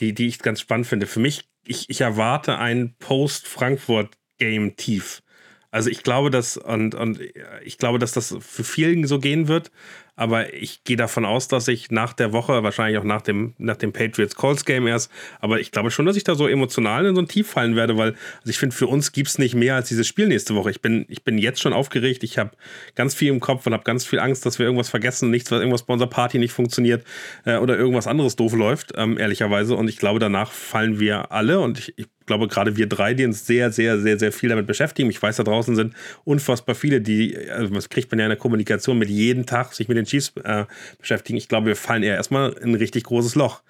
die, 0.01 0.14
die 0.14 0.29
ich 0.29 0.39
ganz 0.39 0.62
spannend 0.62 0.87
finde. 0.87 1.07
Für 1.07 1.20
mich, 1.20 1.45
ich, 1.66 1.91
ich 1.91 2.01
erwarte 2.01 2.59
ein 2.59 2.95
Post-Frankfurt-Game 3.01 4.76
tief. 4.76 5.22
Also 5.70 5.91
ich 5.91 6.03
glaube, 6.03 6.31
dass 6.31 6.57
und, 6.57 6.95
und 6.95 7.20
ich 7.62 7.76
glaube, 7.76 7.99
dass 7.99 8.12
das 8.12 8.35
für 8.41 8.64
vielen 8.64 9.07
so 9.07 9.18
gehen 9.18 9.47
wird. 9.47 9.70
Aber 10.19 10.53
ich 10.53 10.83
gehe 10.83 10.97
davon 10.97 11.25
aus, 11.25 11.47
dass 11.47 11.69
ich 11.69 11.93
nach 11.93 12.12
der 12.12 12.33
Woche, 12.33 12.64
wahrscheinlich 12.64 12.99
auch 12.99 13.05
nach 13.05 13.23
dem, 13.23 13.55
nach 13.57 13.77
dem 13.77 13.93
Patriots 13.93 14.35
Calls 14.35 14.64
Game 14.64 14.89
erst, 14.89 15.12
aber 15.39 15.61
ich 15.61 15.71
glaube 15.71 15.93
schon, 15.93 16.07
dass 16.07 16.16
ich 16.16 16.25
da 16.25 16.35
so 16.35 16.49
emotional 16.49 17.07
in 17.07 17.14
so 17.14 17.23
ein 17.23 17.29
Tief 17.29 17.49
fallen 17.49 17.77
werde, 17.77 17.97
weil 17.97 18.16
also 18.39 18.51
ich 18.51 18.59
finde, 18.59 18.75
für 18.75 18.89
uns 18.89 19.12
gibt 19.12 19.29
es 19.29 19.39
nicht 19.39 19.55
mehr 19.55 19.77
als 19.77 19.87
dieses 19.87 20.09
Spiel 20.09 20.27
nächste 20.27 20.57
Woche. 20.57 20.73
Ich 20.73 20.83
bin, 20.83 21.07
ich 21.09 21.23
bin 21.23 21.39
jetzt 21.39 21.61
schon 21.61 21.73
aufgeregt. 21.73 22.25
Ich 22.25 22.37
habe 22.37 22.51
ganz 22.97 23.14
viel 23.14 23.29
im 23.29 23.39
Kopf 23.39 23.64
und 23.69 23.75
habe 23.75 23.85
ganz 23.85 24.05
viel 24.05 24.19
Angst, 24.19 24.45
dass 24.45 24.59
wir 24.59 24.66
irgendwas 24.66 24.89
vergessen, 24.89 25.31
nichts, 25.31 25.53
was 25.53 25.61
irgendwas 25.61 25.85
bei 25.85 25.93
unserer 25.93 26.11
Party 26.11 26.39
nicht 26.39 26.53
funktioniert 26.53 27.05
äh, 27.45 27.59
oder 27.59 27.79
irgendwas 27.79 28.09
anderes 28.09 28.35
doof 28.35 28.55
läuft, 28.55 28.95
ähm, 28.97 29.19
ehrlicherweise. 29.19 29.77
Und 29.77 29.89
ich 29.89 29.99
glaube, 29.99 30.19
danach 30.19 30.51
fallen 30.51 30.99
wir 30.99 31.31
alle 31.31 31.61
und 31.61 31.79
ich, 31.79 31.95
ich 31.97 32.07
glaube, 32.29 32.47
gerade 32.47 32.77
wir 32.77 32.87
drei, 32.87 33.14
die 33.14 33.25
uns 33.25 33.45
sehr, 33.45 33.73
sehr, 33.73 33.99
sehr, 33.99 34.19
sehr 34.19 34.31
viel 34.31 34.49
damit 34.49 34.69
beschäftigen. 34.69 35.11
Ich 35.11 35.21
weiß, 35.21 35.37
da 35.37 35.43
draußen 35.43 35.75
sind 35.75 35.95
unfassbar 36.25 36.77
viele, 36.77 37.01
die, 37.01 37.37
also 37.51 37.75
das 37.75 37.89
kriegt 37.89 38.12
man 38.12 38.21
ja 38.21 38.27
in 38.27 38.31
der 38.31 38.39
Kommunikation 38.39 38.99
mit 38.99 39.09
jedem 39.09 39.47
Tag, 39.47 39.75
sich 39.75 39.89
mit 39.89 39.97
den 39.97 40.07
Chiefs 40.09 40.33
äh, 40.43 40.65
beschäftigen. 40.99 41.37
Ich 41.37 41.49
glaube, 41.49 41.67
wir 41.67 41.77
fallen 41.77 42.03
eher 42.03 42.17
erstmal 42.17 42.53
in 42.53 42.71
ein 42.71 42.75
richtig 42.75 43.05
großes 43.05 43.35
Loch. 43.35 43.63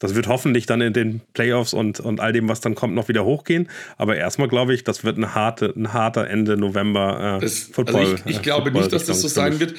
Das 0.00 0.14
wird 0.14 0.26
hoffentlich 0.26 0.66
dann 0.66 0.80
in 0.80 0.92
den 0.92 1.20
Playoffs 1.34 1.72
und, 1.72 2.00
und 2.00 2.20
all 2.20 2.32
dem, 2.32 2.48
was 2.48 2.60
dann 2.60 2.74
kommt, 2.74 2.94
noch 2.94 3.08
wieder 3.08 3.24
hochgehen. 3.24 3.68
Aber 3.96 4.16
erstmal 4.16 4.48
glaube 4.48 4.74
ich, 4.74 4.82
das 4.82 5.04
wird 5.04 5.16
ein, 5.16 5.34
harte, 5.34 5.72
ein 5.76 5.92
harter 5.92 6.26
Ende 6.26 6.56
November 6.56 7.38
äh, 7.38 7.40
das, 7.40 7.60
Football. 7.60 8.00
Also 8.00 8.14
ich, 8.16 8.26
ich 8.26 8.38
äh, 8.38 8.42
glaube 8.42 8.64
Football 8.64 8.82
nicht, 8.82 8.92
dass 8.92 9.06
das 9.06 9.22
so 9.22 9.28
sein 9.28 9.60
wird. 9.60 9.74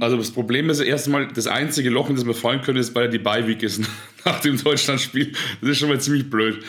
Also 0.00 0.16
das 0.16 0.30
Problem 0.30 0.70
ist 0.70 0.80
erstmal, 0.80 1.28
das 1.28 1.48
einzige 1.48 1.90
Loch, 1.90 2.08
in 2.08 2.14
das 2.14 2.24
wir 2.24 2.34
fallen 2.34 2.62
können, 2.62 2.78
ist, 2.78 2.94
weil 2.94 3.10
die 3.10 3.18
Bye-Week 3.18 3.62
ist 3.62 3.82
nach 4.24 4.40
dem 4.40 4.56
Deutschlandspiel. 4.56 5.32
Das 5.60 5.70
ist 5.70 5.78
schon 5.78 5.88
mal 5.88 6.00
ziemlich 6.00 6.30
blöd. 6.30 6.64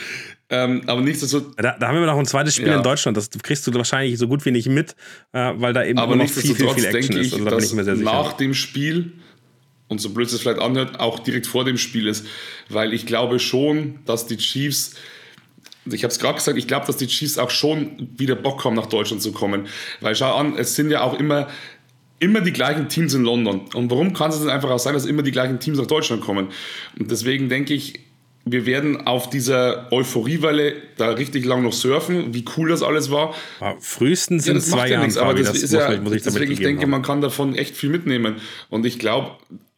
Ähm, 0.49 0.83
aber 0.87 1.01
nichtsdestotrotz. 1.01 1.55
Da, 1.57 1.75
da, 1.77 1.87
haben 1.87 1.99
wir 1.99 2.05
noch 2.05 2.17
ein 2.17 2.25
zweites 2.25 2.55
Spiel 2.55 2.67
ja. 2.67 2.77
in 2.77 2.83
Deutschland. 2.83 3.17
Das 3.17 3.29
kriegst 3.29 3.67
du 3.67 3.73
wahrscheinlich 3.73 4.17
so 4.17 4.27
gut 4.27 4.45
wie 4.45 4.51
nicht 4.51 4.69
mit, 4.69 4.95
äh, 5.33 5.51
weil 5.55 5.73
da 5.73 5.83
eben 5.83 5.99
aber 5.99 6.15
noch 6.15 6.29
viel, 6.29 6.55
viel, 6.55 6.69
viel 6.69 6.85
Action 6.85 7.17
ich, 7.17 7.27
ist. 7.27 7.33
Also 7.33 7.45
da 7.45 7.55
bin 7.55 7.65
ich 7.65 7.73
mir 7.73 7.83
sehr 7.83 7.97
sicher. 7.97 8.11
Nach 8.11 8.33
dem 8.33 8.53
Spiel, 8.53 9.11
und 9.89 9.99
so 9.99 10.09
blöd 10.09 10.27
es 10.27 10.39
vielleicht 10.39 10.59
anhört, 10.59 10.99
auch 10.99 11.19
direkt 11.19 11.47
vor 11.47 11.65
dem 11.65 11.77
Spiel 11.77 12.07
ist. 12.07 12.25
Weil 12.69 12.93
ich 12.93 13.05
glaube 13.05 13.39
schon, 13.39 13.99
dass 14.05 14.27
die 14.27 14.37
Chiefs. 14.37 14.95
Ich 15.89 16.03
habe 16.03 16.11
es 16.11 16.19
gerade 16.19 16.35
gesagt, 16.35 16.57
ich 16.57 16.67
glaube, 16.67 16.85
dass 16.85 16.97
die 16.97 17.07
Chiefs 17.07 17.37
auch 17.37 17.49
schon 17.49 18.09
wieder 18.17 18.35
Bock 18.35 18.65
haben, 18.65 18.75
nach 18.75 18.87
Deutschland 18.87 19.21
zu 19.21 19.31
kommen. 19.31 19.67
Weil 20.01 20.15
schau 20.15 20.35
an, 20.35 20.57
es 20.57 20.75
sind 20.75 20.91
ja 20.91 21.01
auch 21.01 21.17
immer 21.17 21.47
immer 22.19 22.41
die 22.41 22.51
gleichen 22.51 22.89
Teams 22.89 23.13
in 23.13 23.23
London. 23.23 23.61
Und 23.73 23.91
warum 23.91 24.13
kann 24.13 24.31
es 24.31 24.39
denn 24.39 24.49
einfach 24.49 24.69
auch 24.69 24.79
sein, 24.79 24.93
dass 24.93 25.05
immer 25.05 25.21
die 25.21 25.31
gleichen 25.31 25.59
Teams 25.59 25.77
nach 25.77 25.85
Deutschland 25.85 26.21
kommen? 26.23 26.47
Und 26.99 27.11
deswegen 27.11 27.47
denke 27.47 27.73
ich, 27.73 27.99
wir 28.51 28.65
werden 28.65 29.07
auf 29.07 29.29
dieser 29.29 29.91
Euphoriewelle 29.91 30.75
da 30.97 31.11
richtig 31.11 31.45
lang 31.45 31.63
noch 31.63 31.73
surfen, 31.73 32.33
wie 32.33 32.45
cool 32.57 32.69
das 32.69 32.83
alles 32.83 33.11
war. 33.11 33.35
Ja, 33.61 33.75
frühestens 33.79 34.45
ja, 34.45 34.53
in 34.53 34.61
zwei 34.61 34.89
Jahren. 34.89 35.09
Ja 35.09 35.21
aber 35.21 35.33
das, 35.33 35.53
das 35.53 35.63
ist 35.63 35.73
ja, 35.73 35.99
muss 36.01 36.13
ich 36.13 36.23
deswegen, 36.23 36.51
ich 36.51 36.59
denke, 36.59 36.83
haben. 36.83 36.89
man 36.89 37.01
kann 37.01 37.21
davon 37.21 37.55
echt 37.55 37.75
viel 37.75 37.89
mitnehmen. 37.89 38.37
Und 38.69 38.85
ich 38.85 38.99
glaube, 38.99 39.31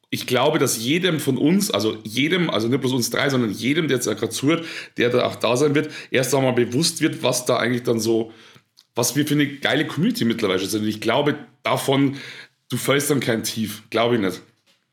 ich 0.10 0.26
glaube, 0.28 0.60
dass 0.60 0.78
jedem 0.78 1.20
von 1.20 1.38
uns, 1.38 1.70
also 1.70 1.98
jedem, 2.04 2.50
also 2.50 2.68
nicht 2.68 2.82
bloß 2.82 2.94
uns 2.94 3.10
drei, 3.10 3.30
sondern 3.30 3.52
jedem, 3.52 3.88
der 3.88 3.98
jetzt 3.98 4.08
gerade 4.08 4.30
zuhört, 4.30 4.66
der 4.98 5.10
da 5.10 5.26
auch 5.26 5.36
da 5.36 5.56
sein 5.56 5.76
wird, 5.76 5.92
erst 6.12 6.34
einmal 6.34 6.54
bewusst 6.54 7.02
wird, 7.02 7.22
was 7.22 7.46
da 7.46 7.58
eigentlich 7.58 7.84
dann 7.84 8.00
so 8.00 8.32
was 9.00 9.16
wir 9.16 9.26
für 9.26 9.34
eine 9.34 9.48
geile 9.48 9.88
Community 9.88 10.26
mittlerweile 10.26 10.60
sind. 10.60 10.82
Und 10.82 10.90
ich 10.90 11.00
glaube, 11.00 11.36
davon, 11.64 12.18
du 12.70 12.76
fällst 12.76 13.10
dann 13.10 13.22
kein 13.22 13.44
Tief. 13.44 13.84
Glaube 13.90 14.16
ich 14.16 14.22
nicht. 14.22 14.42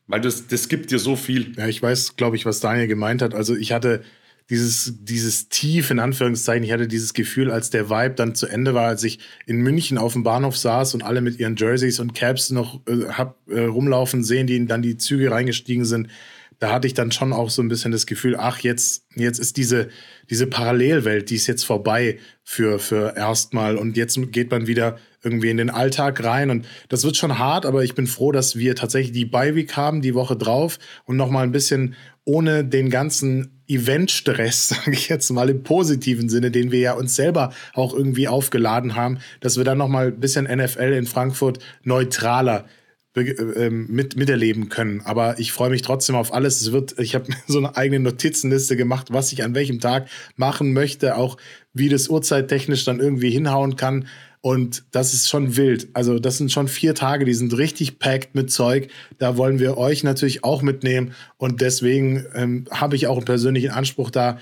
Weil 0.07 0.21
das, 0.21 0.47
das 0.47 0.69
gibt 0.69 0.91
dir 0.91 0.99
so 0.99 1.15
viel. 1.15 1.53
Ja, 1.57 1.67
ich 1.67 1.81
weiß, 1.81 2.15
glaube 2.15 2.35
ich, 2.35 2.45
was 2.45 2.59
Daniel 2.59 2.87
gemeint 2.87 3.21
hat. 3.21 3.33
Also 3.33 3.55
ich 3.55 3.71
hatte 3.73 4.03
dieses, 4.49 4.93
dieses 5.01 5.49
Tief, 5.49 5.91
in 5.91 5.99
Anführungszeichen, 5.99 6.63
ich 6.63 6.71
hatte 6.71 6.87
dieses 6.87 7.13
Gefühl, 7.13 7.51
als 7.51 7.69
der 7.69 7.89
Vibe 7.89 8.15
dann 8.15 8.33
zu 8.33 8.47
Ende 8.47 8.73
war, 8.73 8.87
als 8.87 9.03
ich 9.03 9.19
in 9.45 9.57
München 9.57 9.97
auf 9.97 10.13
dem 10.13 10.23
Bahnhof 10.23 10.55
saß 10.57 10.93
und 10.93 11.03
alle 11.03 11.19
mit 11.19 11.37
ihren 11.39 11.57
Jerseys 11.57 11.99
und 11.99 12.13
Caps 12.13 12.51
noch 12.51 12.79
äh, 12.87 13.09
hab 13.09 13.37
äh, 13.49 13.65
rumlaufen 13.65 14.23
sehen, 14.23 14.47
die 14.47 14.65
dann 14.65 14.81
die 14.81 14.97
Züge 14.97 15.31
reingestiegen 15.31 15.83
sind 15.83 16.07
da 16.59 16.71
hatte 16.71 16.87
ich 16.87 16.93
dann 16.93 17.11
schon 17.11 17.33
auch 17.33 17.49
so 17.49 17.61
ein 17.61 17.67
bisschen 17.67 17.91
das 17.91 18.05
Gefühl, 18.05 18.35
ach, 18.35 18.59
jetzt, 18.59 19.05
jetzt 19.15 19.39
ist 19.39 19.57
diese, 19.57 19.89
diese 20.29 20.47
Parallelwelt, 20.47 21.29
die 21.29 21.35
ist 21.35 21.47
jetzt 21.47 21.63
vorbei 21.63 22.19
für, 22.43 22.79
für 22.79 23.15
erstmal 23.15 23.77
und 23.77 23.95
jetzt 23.95 24.19
geht 24.31 24.49
man 24.49 24.67
wieder 24.67 24.97
irgendwie 25.23 25.49
in 25.49 25.57
den 25.57 25.69
Alltag 25.69 26.23
rein 26.23 26.49
und 26.49 26.67
das 26.89 27.03
wird 27.03 27.17
schon 27.17 27.37
hart, 27.39 27.65
aber 27.65 27.83
ich 27.83 27.95
bin 27.95 28.07
froh, 28.07 28.31
dass 28.31 28.55
wir 28.55 28.75
tatsächlich 28.75 29.13
die 29.13 29.25
Bye-Week 29.25 29.75
haben, 29.75 30.01
die 30.01 30.15
Woche 30.15 30.35
drauf 30.35 30.79
und 31.05 31.17
nochmal 31.17 31.43
ein 31.43 31.51
bisschen 31.51 31.95
ohne 32.23 32.63
den 32.65 32.89
ganzen 32.89 33.61
Eventstress, 33.67 34.69
sage 34.69 34.91
ich 34.91 35.09
jetzt 35.09 35.29
mal 35.31 35.49
im 35.49 35.63
positiven 35.63 36.29
Sinne, 36.29 36.51
den 36.51 36.71
wir 36.71 36.79
ja 36.79 36.93
uns 36.93 37.15
selber 37.15 37.53
auch 37.73 37.93
irgendwie 37.93 38.27
aufgeladen 38.27 38.95
haben, 38.95 39.19
dass 39.39 39.57
wir 39.57 39.63
dann 39.63 39.77
nochmal 39.77 40.07
ein 40.07 40.19
bisschen 40.19 40.45
NFL 40.45 40.93
in 40.93 41.07
Frankfurt 41.07 41.59
neutraler 41.83 42.65
ähm, 43.17 43.87
mit, 43.89 44.15
miterleben 44.15 44.69
können. 44.69 45.01
Aber 45.01 45.39
ich 45.39 45.51
freue 45.51 45.71
mich 45.71 45.81
trotzdem 45.81 46.15
auf 46.15 46.33
alles. 46.33 46.61
Es 46.61 46.71
wird, 46.71 46.99
ich 46.99 47.15
habe 47.15 47.25
so 47.47 47.57
eine 47.57 47.75
eigene 47.75 47.99
Notizenliste 47.99 48.75
gemacht, 48.75 49.07
was 49.11 49.31
ich 49.31 49.43
an 49.43 49.55
welchem 49.55 49.79
Tag 49.79 50.07
machen 50.35 50.73
möchte, 50.73 51.15
auch 51.15 51.37
wie 51.73 51.89
das 51.89 52.09
uhrzeittechnisch 52.09 52.85
dann 52.85 52.99
irgendwie 52.99 53.31
hinhauen 53.31 53.75
kann. 53.75 54.07
Und 54.47 54.85
das 54.91 55.13
ist 55.13 55.27
schon 55.27 55.57
wild. 55.57 55.89
Also, 55.91 56.19
das 56.19 56.37
sind 56.37 56.53
schon 56.53 56.69
vier 56.69 56.95
Tage, 56.95 57.25
die 57.25 57.33
sind 57.33 57.57
richtig 57.57 57.99
packed 57.99 58.33
mit 58.33 58.49
Zeug. 58.49 58.87
Da 59.17 59.35
wollen 59.35 59.59
wir 59.59 59.77
euch 59.77 60.05
natürlich 60.05 60.45
auch 60.45 60.61
mitnehmen. 60.61 61.11
Und 61.35 61.59
deswegen 61.59 62.25
ähm, 62.33 62.63
habe 62.71 62.95
ich 62.95 63.07
auch 63.07 63.17
einen 63.17 63.25
persönlichen 63.25 63.71
Anspruch 63.71 64.09
da, 64.09 64.37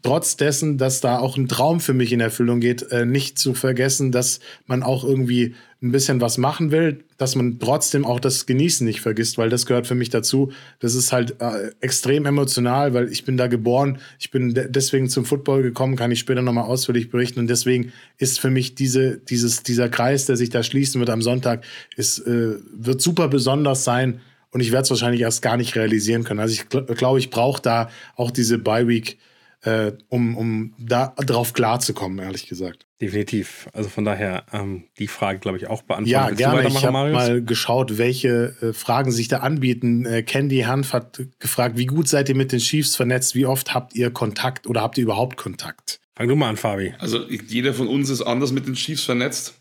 trotz 0.00 0.38
dessen, 0.38 0.78
dass 0.78 1.02
da 1.02 1.18
auch 1.18 1.36
ein 1.36 1.46
Traum 1.46 1.80
für 1.80 1.92
mich 1.92 2.10
in 2.10 2.20
Erfüllung 2.20 2.60
geht, 2.60 2.90
äh, 2.90 3.04
nicht 3.04 3.38
zu 3.38 3.52
vergessen, 3.52 4.12
dass 4.12 4.40
man 4.64 4.82
auch 4.82 5.04
irgendwie 5.04 5.54
ein 5.82 5.92
bisschen 5.92 6.20
was 6.20 6.36
machen 6.36 6.70
will, 6.70 7.04
dass 7.16 7.36
man 7.36 7.58
trotzdem 7.58 8.04
auch 8.04 8.20
das 8.20 8.44
Genießen 8.44 8.86
nicht 8.86 9.00
vergisst, 9.00 9.38
weil 9.38 9.48
das 9.48 9.64
gehört 9.64 9.86
für 9.86 9.94
mich 9.94 10.10
dazu. 10.10 10.52
Das 10.78 10.94
ist 10.94 11.10
halt 11.10 11.40
äh, 11.40 11.70
extrem 11.80 12.26
emotional, 12.26 12.92
weil 12.92 13.10
ich 13.10 13.24
bin 13.24 13.38
da 13.38 13.46
geboren, 13.46 13.98
ich 14.18 14.30
bin 14.30 14.52
de 14.52 14.68
deswegen 14.68 15.08
zum 15.08 15.24
Football 15.24 15.62
gekommen, 15.62 15.96
kann 15.96 16.10
ich 16.10 16.18
später 16.18 16.42
nochmal 16.42 16.64
ausführlich 16.64 17.10
berichten 17.10 17.40
und 17.40 17.48
deswegen 17.48 17.92
ist 18.18 18.40
für 18.40 18.50
mich 18.50 18.74
diese, 18.74 19.16
dieses, 19.16 19.62
dieser 19.62 19.88
Kreis, 19.88 20.26
der 20.26 20.36
sich 20.36 20.50
da 20.50 20.62
schließen 20.62 21.00
wird 21.00 21.08
am 21.08 21.22
Sonntag, 21.22 21.64
ist, 21.96 22.18
äh, 22.26 22.56
wird 22.72 23.00
super 23.00 23.28
besonders 23.28 23.82
sein 23.82 24.20
und 24.50 24.60
ich 24.60 24.72
werde 24.72 24.82
es 24.82 24.90
wahrscheinlich 24.90 25.22
erst 25.22 25.40
gar 25.40 25.56
nicht 25.56 25.76
realisieren 25.76 26.24
können. 26.24 26.40
Also 26.40 26.52
ich 26.52 26.68
gl 26.68 26.84
glaube, 26.94 27.20
ich 27.20 27.30
brauche 27.30 27.62
da 27.62 27.88
auch 28.16 28.30
diese 28.30 28.58
Bye-Week, 28.58 29.18
äh, 29.62 29.92
um, 30.08 30.36
um 30.36 30.74
da 30.78 31.14
drauf 31.16 31.54
klarzukommen, 31.54 32.18
ehrlich 32.18 32.48
gesagt. 32.48 32.86
Definitiv. 33.00 33.66
Also 33.72 33.88
von 33.88 34.04
daher 34.04 34.44
ähm, 34.52 34.84
die 34.98 35.08
Frage, 35.08 35.38
glaube 35.38 35.56
ich, 35.56 35.68
auch 35.68 35.80
beantworten. 35.82 36.10
Ja, 36.10 36.28
Willst 36.28 36.38
gerne. 36.38 36.68
Ich 36.68 36.84
habe 36.84 37.10
mal 37.10 37.42
geschaut, 37.42 37.96
welche 37.96 38.54
äh, 38.60 38.72
Fragen 38.74 39.10
sich 39.10 39.28
da 39.28 39.38
anbieten. 39.38 40.04
Äh, 40.04 40.22
Candy 40.22 40.60
Hanf 40.60 40.92
hat 40.92 41.22
gefragt, 41.38 41.78
wie 41.78 41.86
gut 41.86 42.08
seid 42.08 42.28
ihr 42.28 42.34
mit 42.34 42.52
den 42.52 42.58
Chiefs 42.58 42.96
vernetzt? 42.96 43.34
Wie 43.34 43.46
oft 43.46 43.72
habt 43.72 43.94
ihr 43.94 44.10
Kontakt 44.10 44.66
oder 44.66 44.82
habt 44.82 44.98
ihr 44.98 45.04
überhaupt 45.04 45.38
Kontakt? 45.38 45.98
Fang 46.14 46.28
du 46.28 46.36
mal 46.36 46.50
an, 46.50 46.58
Fabi. 46.58 46.92
Also 46.98 47.26
jeder 47.26 47.72
von 47.72 47.88
uns 47.88 48.10
ist 48.10 48.20
anders 48.20 48.52
mit 48.52 48.66
den 48.66 48.74
Chiefs 48.74 49.04
vernetzt. 49.04 49.54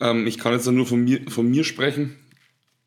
Ähm, 0.00 0.26
ich 0.26 0.38
kann 0.38 0.52
jetzt 0.52 0.66
nur 0.66 0.86
von 0.86 1.04
mir, 1.04 1.20
von 1.28 1.48
mir 1.48 1.62
sprechen. 1.62 2.16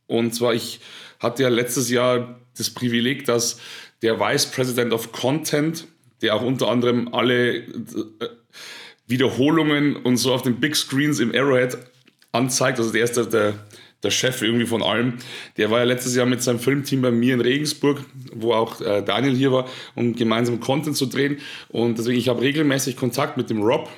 Und 0.07 0.35
zwar, 0.35 0.53
ich 0.53 0.81
hatte 1.19 1.43
ja 1.43 1.49
letztes 1.49 1.89
Jahr 1.89 2.41
das 2.57 2.69
Privileg, 2.69 3.23
dass 3.23 3.61
der 4.01 4.19
Vice 4.19 4.47
President 4.47 4.91
of 4.91 5.13
Content 5.13 5.87
der 6.21 6.35
auch 6.35 6.41
unter 6.41 6.69
anderem 6.69 7.13
alle 7.13 7.57
äh, 7.57 7.63
Wiederholungen 9.07 9.95
und 9.95 10.17
so 10.17 10.33
auf 10.33 10.41
den 10.41 10.59
Big 10.59 10.75
Screens 10.75 11.19
im 11.19 11.33
Arrowhead 11.33 11.77
anzeigt. 12.31 12.79
Also 12.79 12.91
der 12.91 13.07
der, 13.07 13.25
der, 13.25 13.53
der 14.03 14.11
Chef 14.11 14.41
irgendwie 14.41 14.65
von 14.65 14.83
allem. 14.83 15.15
Der 15.57 15.71
war 15.71 15.79
ja 15.79 15.85
letztes 15.85 16.15
Jahr 16.15 16.25
mit 16.25 16.41
seinem 16.41 16.59
Filmteam 16.59 17.01
bei 17.01 17.11
mir 17.11 17.33
in 17.33 17.41
Regensburg, 17.41 18.01
wo 18.33 18.53
auch 18.53 18.81
äh, 18.81 19.01
Daniel 19.01 19.35
hier 19.35 19.51
war, 19.51 19.67
um 19.95 20.15
gemeinsam 20.15 20.59
Content 20.59 20.95
zu 20.95 21.05
drehen. 21.07 21.39
Und 21.69 21.97
deswegen, 21.97 22.19
ich 22.19 22.29
habe 22.29 22.41
regelmäßig 22.41 22.95
Kontakt 22.95 23.37
mit 23.37 23.49
dem 23.49 23.61
Rob. 23.61 23.89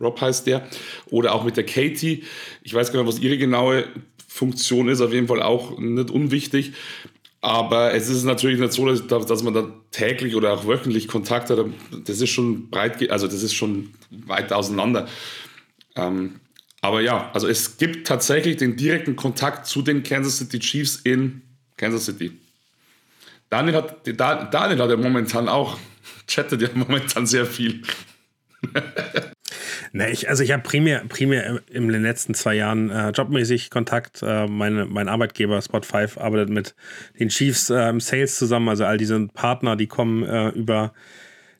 Rob 0.00 0.20
heißt 0.20 0.46
der. 0.46 0.66
Oder 1.10 1.34
auch 1.34 1.44
mit 1.44 1.56
der 1.56 1.64
Katie. 1.64 2.24
Ich 2.62 2.74
weiß 2.74 2.92
gar 2.92 3.02
nicht, 3.02 3.08
was 3.08 3.20
ihre 3.20 3.38
genaue 3.38 3.84
Funktion 4.28 4.88
ist. 4.88 5.00
Auf 5.00 5.12
jeden 5.12 5.28
Fall 5.28 5.42
auch 5.42 5.78
nicht 5.78 6.10
unwichtig. 6.10 6.72
Aber 7.40 7.94
es 7.94 8.08
ist 8.08 8.24
natürlich 8.24 8.58
nicht 8.58 8.72
so, 8.72 8.86
dass, 8.86 9.26
dass 9.26 9.42
man 9.42 9.54
da 9.54 9.68
täglich 9.90 10.34
oder 10.34 10.52
auch 10.52 10.66
wöchentlich 10.66 11.06
Kontakt 11.06 11.50
hat. 11.50 11.58
Das 12.04 12.20
ist 12.20 12.30
schon 12.30 12.70
breit, 12.70 13.08
also 13.10 13.26
das 13.26 13.42
ist 13.42 13.54
schon 13.54 13.90
weit 14.10 14.52
auseinander. 14.52 15.06
Ähm, 15.94 16.40
aber 16.80 17.00
ja, 17.00 17.30
also 17.32 17.48
es 17.48 17.78
gibt 17.78 18.06
tatsächlich 18.06 18.56
den 18.56 18.76
direkten 18.76 19.16
Kontakt 19.16 19.66
zu 19.66 19.82
den 19.82 20.02
Kansas 20.02 20.38
City 20.38 20.58
Chiefs 20.58 20.96
in 20.96 21.42
Kansas 21.76 22.06
City. 22.06 22.32
Daniel 23.48 23.76
hat, 23.76 24.06
Daniel 24.06 24.80
hat 24.80 24.90
ja 24.90 24.96
momentan 24.96 25.48
auch, 25.48 25.78
chattet 26.26 26.62
ja 26.62 26.68
momentan 26.74 27.26
sehr 27.26 27.46
viel. 27.46 27.82
Ne, 29.92 30.10
ich, 30.10 30.28
also 30.28 30.42
ich 30.42 30.52
habe 30.52 30.62
primär, 30.62 31.04
primär 31.08 31.60
in 31.70 31.88
den 31.88 32.02
letzten 32.02 32.34
zwei 32.34 32.54
Jahren 32.54 32.90
äh, 32.90 33.10
jobmäßig 33.10 33.70
Kontakt. 33.70 34.22
Äh, 34.22 34.46
meine, 34.46 34.86
mein 34.86 35.08
Arbeitgeber 35.08 35.58
Spot5 35.58 36.18
arbeitet 36.18 36.50
mit 36.50 36.74
den 37.18 37.28
Chiefs 37.28 37.70
äh, 37.70 37.88
im 37.88 38.00
Sales 38.00 38.36
zusammen. 38.36 38.68
Also 38.68 38.84
all 38.84 38.98
diese 38.98 39.26
Partner, 39.28 39.76
die 39.76 39.86
kommen 39.86 40.22
äh, 40.24 40.48
über, 40.50 40.92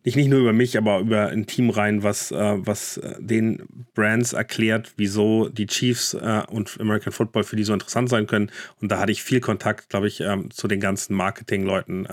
nicht, 0.05 0.17
nicht 0.17 0.29
nur 0.29 0.41
über 0.41 0.53
mich, 0.53 0.77
aber 0.77 1.01
über 1.01 1.29
ein 1.29 1.47
Team 1.47 1.71
rein, 1.71 2.03
was, 2.03 2.31
äh, 2.33 2.55
was 2.57 2.99
äh, 2.99 3.15
den 3.19 3.63
Brands 3.95 4.33
erklärt, 4.33 4.93
wieso 4.97 5.49
die 5.49 5.67
Chiefs 5.67 6.15
und 6.15 6.79
American 6.81 7.13
Football 7.13 7.45
für 7.45 7.57
die 7.57 7.65
so 7.65 7.73
interessant 7.73 8.09
sein 8.09 8.27
können. 8.27 8.51
Und 8.81 8.93
da 8.93 8.99
hatte 8.99 9.13
ich 9.13 9.23
viel 9.23 9.41
Kontakt, 9.41 9.89
glaube 9.89 10.09
ich, 10.09 10.21
ähm, 10.21 10.51
zu 10.51 10.69
den 10.69 10.81
ganzen 10.81 11.15
Marketingleuten. 11.15 12.07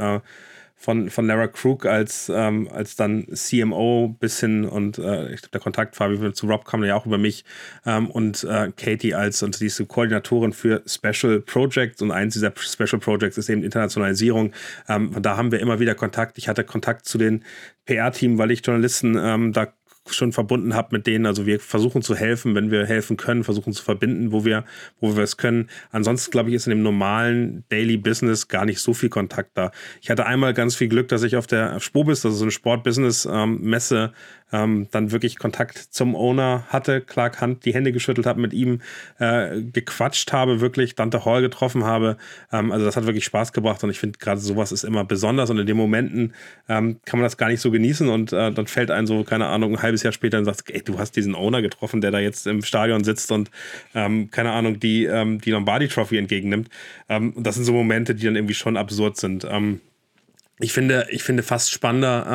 Von, 0.75 1.09
von 1.09 1.27
Lara 1.27 1.47
Crook 1.47 1.85
als, 1.85 2.29
ähm, 2.33 2.67
als 2.71 2.95
dann 2.95 3.25
CMO 3.33 4.15
bis 4.19 4.39
hin 4.41 4.65
und 4.65 4.97
äh, 4.97 5.33
ich 5.33 5.41
glaube, 5.41 5.51
der 5.53 5.61
Kontakt 5.61 5.95
Fabi 5.95 6.33
zu 6.33 6.47
Rob 6.47 6.65
kam 6.65 6.83
ja 6.83 6.95
auch 6.95 7.05
über 7.05 7.17
mich 7.17 7.45
ähm, 7.85 8.09
und 8.09 8.43
äh, 8.43 8.71
Katie 8.75 9.13
als 9.13 9.41
und 9.43 9.59
diese 9.61 9.85
Koordinatorin 9.85 10.51
für 10.51 10.83
Special 10.85 11.39
Projects 11.39 12.01
und 12.01 12.11
eins 12.11 12.33
dieser 12.33 12.53
Special 12.57 12.99
Projects 12.99 13.37
ist 13.37 13.49
eben 13.49 13.63
Internationalisierung. 13.63 14.51
Ähm, 14.89 15.15
da 15.21 15.37
haben 15.37 15.51
wir 15.51 15.59
immer 15.59 15.79
wieder 15.79 15.95
Kontakt. 15.95 16.37
Ich 16.37 16.49
hatte 16.49 16.63
Kontakt 16.63 17.05
zu 17.05 17.17
den 17.17 17.43
PR-Team, 17.85 18.37
weil 18.37 18.51
ich 18.51 18.65
Journalisten 18.65 19.17
ähm, 19.17 19.53
da 19.53 19.73
schon 20.09 20.31
verbunden 20.31 20.73
habe 20.73 20.89
mit 20.91 21.07
denen. 21.07 21.25
Also 21.25 21.45
wir 21.45 21.59
versuchen 21.59 22.01
zu 22.01 22.15
helfen, 22.15 22.55
wenn 22.55 22.71
wir 22.71 22.85
helfen 22.85 23.17
können, 23.17 23.43
versuchen 23.43 23.73
zu 23.73 23.83
verbinden, 23.83 24.31
wo 24.31 24.45
wir, 24.45 24.65
wo 24.99 25.15
wir 25.15 25.23
es 25.23 25.37
können. 25.37 25.69
Ansonsten, 25.91 26.31
glaube 26.31 26.49
ich, 26.49 26.55
ist 26.55 26.67
in 26.67 26.71
dem 26.71 26.83
normalen 26.83 27.63
Daily 27.69 27.97
Business 27.97 28.47
gar 28.47 28.65
nicht 28.65 28.79
so 28.79 28.93
viel 28.93 29.09
Kontakt 29.09 29.57
da. 29.57 29.71
Ich 30.01 30.09
hatte 30.09 30.25
einmal 30.25 30.53
ganz 30.53 30.75
viel 30.75 30.89
Glück, 30.89 31.07
dass 31.07 31.23
ich 31.23 31.35
auf 31.35 31.47
der 31.47 31.79
Spobis, 31.79 32.25
also 32.25 32.37
so 32.37 32.43
eine 32.43 32.51
Sport-Business-Messe, 32.51 34.13
ähm, 34.53 34.87
dann 34.91 35.11
wirklich 35.11 35.37
Kontakt 35.37 35.77
zum 35.77 36.15
Owner 36.15 36.63
hatte, 36.69 37.01
Clark 37.01 37.41
Hunt 37.41 37.65
die 37.65 37.73
Hände 37.73 37.91
geschüttelt 37.91 38.27
habe, 38.27 38.39
mit 38.39 38.53
ihm 38.53 38.81
äh, 39.19 39.61
gequatscht 39.61 40.31
habe, 40.31 40.61
wirklich 40.61 40.95
Dante 40.95 41.25
Hall 41.25 41.41
getroffen 41.41 41.83
habe. 41.83 42.17
Ähm, 42.51 42.71
also 42.71 42.85
das 42.85 42.95
hat 42.95 43.05
wirklich 43.05 43.25
Spaß 43.25 43.51
gebracht 43.51 43.83
und 43.83 43.89
ich 43.89 43.99
finde 43.99 44.19
gerade 44.19 44.39
sowas 44.39 44.71
ist 44.71 44.83
immer 44.83 45.03
besonders 45.03 45.49
und 45.49 45.57
in 45.57 45.65
den 45.65 45.75
Momenten 45.75 46.33
ähm, 46.69 46.99
kann 47.05 47.19
man 47.19 47.25
das 47.25 47.37
gar 47.37 47.49
nicht 47.49 47.61
so 47.61 47.71
genießen 47.71 48.07
und 48.07 48.31
äh, 48.31 48.51
dann 48.51 48.67
fällt 48.67 48.91
ein 48.91 49.07
so, 49.07 49.23
keine 49.23 49.47
Ahnung, 49.47 49.73
ein 49.73 49.81
halbes 49.81 50.03
Jahr 50.03 50.13
später 50.13 50.37
und 50.37 50.45
sagt, 50.45 50.69
ey, 50.69 50.81
du 50.83 50.99
hast 50.99 51.15
diesen 51.15 51.33
Owner 51.33 51.61
getroffen, 51.63 51.99
der 51.99 52.11
da 52.11 52.19
jetzt 52.19 52.45
im 52.45 52.61
Stadion 52.61 53.03
sitzt 53.03 53.31
und 53.31 53.49
ähm, 53.95 54.29
keine 54.29 54.51
Ahnung, 54.51 54.79
die, 54.79 55.05
ähm, 55.05 55.41
die 55.41 55.49
Lombardi 55.49 55.87
Trophy 55.87 56.17
entgegennimmt. 56.17 56.69
Ähm, 57.09 57.33
das 57.37 57.55
sind 57.55 57.63
so 57.63 57.73
Momente, 57.73 58.13
die 58.13 58.25
dann 58.25 58.35
irgendwie 58.35 58.53
schon 58.53 58.77
absurd 58.77 59.17
sind. 59.17 59.47
ich 60.59 60.73
finde, 60.73 61.07
ich 61.09 61.23
finde 61.23 61.41
fast 61.41 61.71
spannender, 61.71 62.27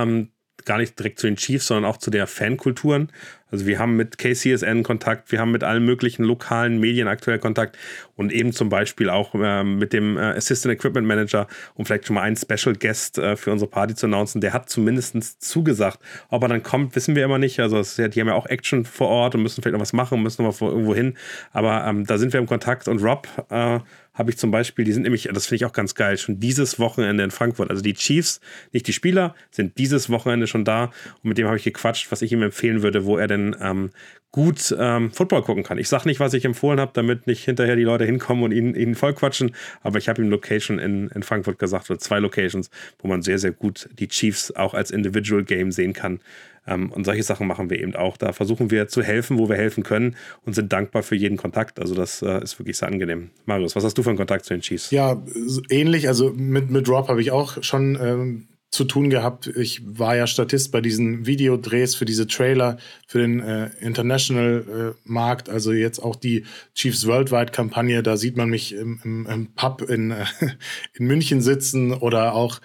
gar 0.65 0.79
nicht 0.79 0.99
direkt 0.99 1.19
zu 1.19 1.27
den 1.27 1.37
Chiefs, 1.37 1.67
sondern 1.67 1.91
auch 1.91 1.97
zu 1.97 2.11
der 2.11 2.27
Fankulturen. 2.27 3.11
Also 3.51 3.67
wir 3.67 3.79
haben 3.79 3.97
mit 3.97 4.19
KCSN 4.19 4.83
Kontakt, 4.83 5.33
wir 5.33 5.41
haben 5.41 5.53
mit 5.53 5.65
allen 5.65 5.85
möglichen 5.85 6.23
lokalen 6.23 6.79
Medien 6.79 7.09
aktuell 7.09 7.39
Kontakt 7.39 7.79
und 8.15 8.31
eben 8.31 8.53
zum 8.53 8.69
Beispiel 8.69 9.09
auch 9.09 9.35
äh, 9.35 9.65
mit 9.65 9.95
dem 9.95 10.19
äh, 10.19 10.21
Assistant 10.21 10.75
Equipment 10.75 11.07
Manager, 11.07 11.47
um 11.75 11.87
vielleicht 11.87 12.07
schon 12.07 12.15
mal 12.15 12.23
einen 12.23 12.37
Special 12.37 12.75
Guest 12.75 13.17
äh, 13.17 13.37
für 13.37 13.51
unsere 13.51 13.71
Party 13.71 13.95
zu 13.95 14.07
announcen. 14.07 14.43
Der 14.43 14.53
hat 14.53 14.69
zumindest 14.69 15.43
zugesagt. 15.43 16.01
Ob 16.29 16.43
er 16.43 16.49
dann 16.49 16.63
kommt, 16.63 16.95
wissen 16.95 17.17
wir 17.17 17.25
immer 17.25 17.39
nicht. 17.39 17.59
Also 17.61 17.81
ja, 18.01 18.09
die 18.09 18.21
haben 18.21 18.29
ja 18.29 18.35
auch 18.35 18.47
Action 18.47 18.85
vor 18.85 19.09
Ort 19.09 19.35
und 19.35 19.43
müssen 19.43 19.63
vielleicht 19.63 19.75
noch 19.75 19.81
was 19.81 19.95
machen, 19.95 20.23
müssen 20.23 20.43
noch 20.43 20.61
mal 20.61 20.71
irgendwo 20.71 20.95
hin. 20.95 21.17
Aber 21.53 21.87
ähm, 21.87 22.05
da 22.05 22.19
sind 22.19 22.35
wir 22.35 22.41
im 22.41 22.47
Kontakt 22.47 22.87
und 22.87 23.03
Rob 23.03 23.27
äh, 23.49 23.81
habe 24.19 24.31
ich 24.31 24.37
zum 24.37 24.51
Beispiel, 24.51 24.85
die 24.85 24.93
sind 24.93 25.03
nämlich, 25.03 25.29
das 25.33 25.47
finde 25.47 25.57
ich 25.57 25.65
auch 25.65 25.73
ganz 25.73 25.95
geil, 25.95 26.19
schon 26.19 26.41
dieses 26.41 26.81
Wochenende 26.81 27.23
in 27.23 27.31
Frankfurt. 27.31 27.71
Also 27.71 27.83
die 27.83 27.95
Chiefs, 27.95 28.41
nicht 28.73 28.89
die 28.89 28.93
Spieler, 28.93 29.37
sind 29.53 29.79
dieses 29.79 30.11
Wochenende 30.11 30.49
schon 30.49 30.65
da. 30.65 30.87
Und 31.23 31.25
mit 31.25 31.39
dem 31.39 31.47
habe 31.47 31.57
ich 31.57 31.63
gequatscht, 31.63 32.11
was 32.11 32.21
ich 32.21 32.33
ihm 32.33 32.43
empfehlen 32.43 32.83
würde, 32.83 33.05
wo 33.05 33.17
er 33.17 33.29
denn 33.29 33.55
ähm, 33.61 33.91
gut 34.39 34.73
ähm, 34.79 35.11
Football 35.11 35.43
gucken 35.43 35.65
kann. 35.65 35.79
Ich 35.79 35.89
sage 35.89 36.07
nicht, 36.07 36.21
was 36.21 36.33
ich 36.33 36.45
empfohlen 36.45 36.79
habe, 36.79 36.93
damit 36.95 37.27
nicht 37.27 37.45
hinterher 37.45 37.75
die 37.75 37.83
Leute 37.83 38.05
hinkommen 38.05 38.45
und 38.45 38.53
ihn, 38.53 38.73
ihn 38.77 38.95
vollquatschen, 38.95 39.53
aber 39.83 39.99
ich 39.99 40.09
habe 40.09 40.23
ihm 40.23 40.29
Location 40.29 40.79
in, 40.79 41.09
in 41.09 41.25
Frankfurt 41.25 41.59
gesagt, 41.59 41.91
oder 41.91 41.99
zwei 41.99 42.21
Locations, 42.21 42.71
wo 43.01 43.09
man 43.09 43.23
sehr, 43.23 43.41
sehr 43.41 43.51
gut 43.51 43.89
die 43.99 44.07
Chiefs 44.07 44.53
auch 44.53 44.75
als 44.75 44.93
Individual 44.93 45.43
Game 45.43 45.73
sehen 45.73 45.93
kann. 45.93 46.21
Ähm, 46.69 46.93
und 46.93 47.05
solche 47.05 47.25
Sachen 47.25 47.49
machen 47.49 47.69
wir 47.69 47.81
eben 47.81 47.97
auch. 47.97 48.17
Da 48.17 48.33
versuchen 48.33 48.71
wir 48.71 48.87
zu 48.87 49.03
helfen, 49.03 49.39
wo 49.39 49.49
wir 49.49 49.57
helfen 49.57 49.83
können 49.83 50.15
und 50.47 50.55
sind 50.55 50.73
dankbar 50.73 51.03
für 51.03 51.17
jeden 51.17 51.37
Kontakt. 51.37 51.81
Also 51.81 51.97
das 51.97 52.23
äh, 52.23 52.41
ist 52.41 52.61
wirklich 52.61 52.79
sehr 52.79 52.87
angenehm. 52.87 53.31
Marius, 53.45 53.75
was 53.75 53.83
hast 53.83 53.99
du 53.99 54.05
für 54.05 54.11
einen 54.11 54.19
Kontakt 54.19 54.45
zu 54.45 54.55
den 54.55 54.61
Chiefs? 54.61 54.93
Ja, 54.93 55.21
ähnlich. 55.69 56.07
Also 56.07 56.31
mit, 56.31 56.71
mit 56.71 56.89
Rob 56.89 57.09
habe 57.09 57.21
ich 57.21 57.33
auch 57.33 57.61
schon 57.65 57.99
ähm, 58.01 58.47
zu 58.71 58.85
tun 58.85 59.09
gehabt. 59.09 59.47
Ich 59.47 59.81
war 59.85 60.17
ja 60.17 60.27
Statist 60.27 60.73
bei 60.73 60.81
diesen 60.81 61.27
Videodrehs 61.27 61.95
für 61.95 62.05
diese 62.05 62.27
Trailer 62.27 62.77
für 63.07 63.19
den 63.19 63.41
äh, 63.41 63.71
International 63.81 64.95
äh, 64.97 65.09
Markt, 65.09 65.49
also 65.49 65.73
jetzt 65.73 66.01
auch 66.01 66.17
die 66.17 66.45
Chiefs 66.75 67.07
Worldwide 67.07 67.53
Kampagne. 67.53 68.03
Da 68.03 68.17
sieht 68.17 68.37
man 68.37 68.51
mich 68.51 68.75
im, 68.75 69.01
im, 69.05 69.27
im 69.27 69.55
Pub 69.55 69.83
in, 69.89 70.11
äh, 70.11 70.27
in 70.95 71.07
München 71.07 71.41
sitzen 71.41 71.93
oder 71.93 72.35
auch 72.35 72.61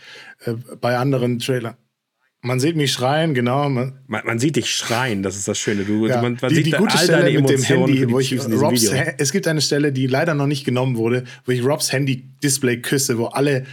äh, 0.45 0.53
bei 0.79 0.97
anderen 0.97 1.39
Trailern. 1.39 1.75
Man 2.45 2.59
sieht 2.59 2.75
mich 2.75 2.91
schreien, 2.91 3.33
genau. 3.33 3.69
Man, 3.69 3.99
man, 4.05 4.25
man, 4.25 4.37
sieht 4.37 4.57
dich 4.57 4.69
schreien, 4.69 5.23
das 5.23 5.37
ist 5.37 5.47
das 5.47 5.57
Schöne. 5.57 5.85
Du, 5.85 6.07
ja, 6.07 6.21
man, 6.21 6.37
man 6.41 6.49
die, 6.49 6.55
sieht 6.55 6.65
die 6.65 6.71
gute 6.71 6.97
Stelle 6.97 7.31
mit 7.31 7.49
dem 7.49 7.63
Handy, 7.63 8.11
wo 8.11 8.19
ich 8.19 8.37
Robs, 8.37 8.91
es 9.17 9.31
gibt 9.31 9.47
eine 9.47 9.61
Stelle, 9.61 9.93
die 9.93 10.07
leider 10.07 10.33
noch 10.33 10.47
nicht 10.47 10.65
genommen 10.65 10.97
wurde, 10.97 11.23
wo 11.45 11.53
ich 11.53 11.63
Robs 11.63 11.93
Handy-Display 11.93 12.81
küsse, 12.81 13.17
wo 13.17 13.27
alle 13.27 13.65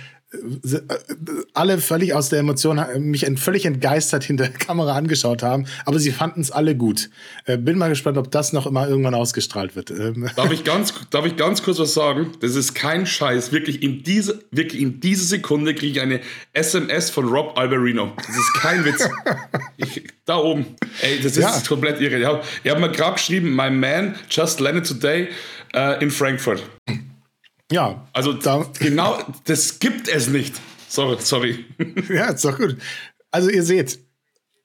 alle 1.55 1.79
völlig 1.79 2.15
aus 2.15 2.29
der 2.29 2.39
Emotion 2.39 2.81
mich 2.99 3.27
völlig 3.37 3.67
entgeistert 3.67 4.23
hinter 4.23 4.45
der 4.45 4.53
Kamera 4.53 4.95
angeschaut 4.95 5.43
haben, 5.43 5.67
aber 5.87 5.99
sie 5.99 6.13
fanden 6.13 6.41
es 6.41 6.53
alle 6.53 6.77
gut. 6.77 7.11
Äh, 7.47 7.57
bin 7.57 7.79
mal 7.79 7.89
gespannt, 7.89 8.17
ob 8.17 8.31
das 8.31 8.53
noch 8.53 8.67
immer 8.67 8.87
irgendwann 8.89 9.15
ausgestrahlt 9.15 9.75
wird. 9.75 9.91
Ähm, 9.91 10.31
darf 10.37 10.53
ich 10.53 10.63
ganz, 10.63 10.95
darf 11.11 11.27
ich 11.27 11.37
ganz 11.37 11.63
kurz 11.65 11.81
was 11.81 11.95
sagen? 11.95 12.31
Das 12.41 12.55
ist 12.55 12.75
kein 12.75 13.07
Scheiß. 13.07 13.51
Wirklich 13.51 13.83
in 13.83 14.05
diese, 14.05 14.45
wirklich 14.53 14.81
in 14.81 15.01
diese 15.01 15.25
Sekunde 15.25 15.75
kriege 15.75 15.93
ich 15.93 16.01
eine 16.01 16.21
SMS 16.53 17.11
von 17.11 17.27
Rob 17.27 17.59
Alberino. 17.59 18.13
Das 18.17 18.37
ist 18.37 18.55
kein 18.55 18.85
Witz. 18.85 19.09
ich, 19.79 20.05
da 20.27 20.37
oben. 20.37 20.65
Ey, 21.03 21.19
das 21.21 21.37
ist 21.37 21.39
ja. 21.39 21.61
komplett 21.67 22.01
irre. 22.01 22.19
Ich 22.19 22.27
habe 22.27 22.43
hab 22.69 22.79
mir 22.79 22.91
gerade 22.91 23.15
geschrieben, 23.15 23.55
my 23.57 23.69
man 23.69 24.15
just 24.31 24.61
landed 24.61 24.87
today 24.87 25.29
uh, 25.75 26.01
in 26.01 26.11
Frankfurt. 26.11 26.63
Ja. 27.71 28.07
Also 28.13 28.33
da, 28.33 28.67
genau, 28.79 29.19
das 29.45 29.79
gibt 29.79 30.09
es 30.09 30.29
nicht. 30.29 30.55
Sorry, 30.89 31.17
sorry. 31.21 31.65
Ja, 32.09 32.27
ist 32.31 32.45
doch 32.45 32.59
gut. 32.59 32.77
Also 33.31 33.49
ihr 33.49 33.63
seht, 33.63 34.01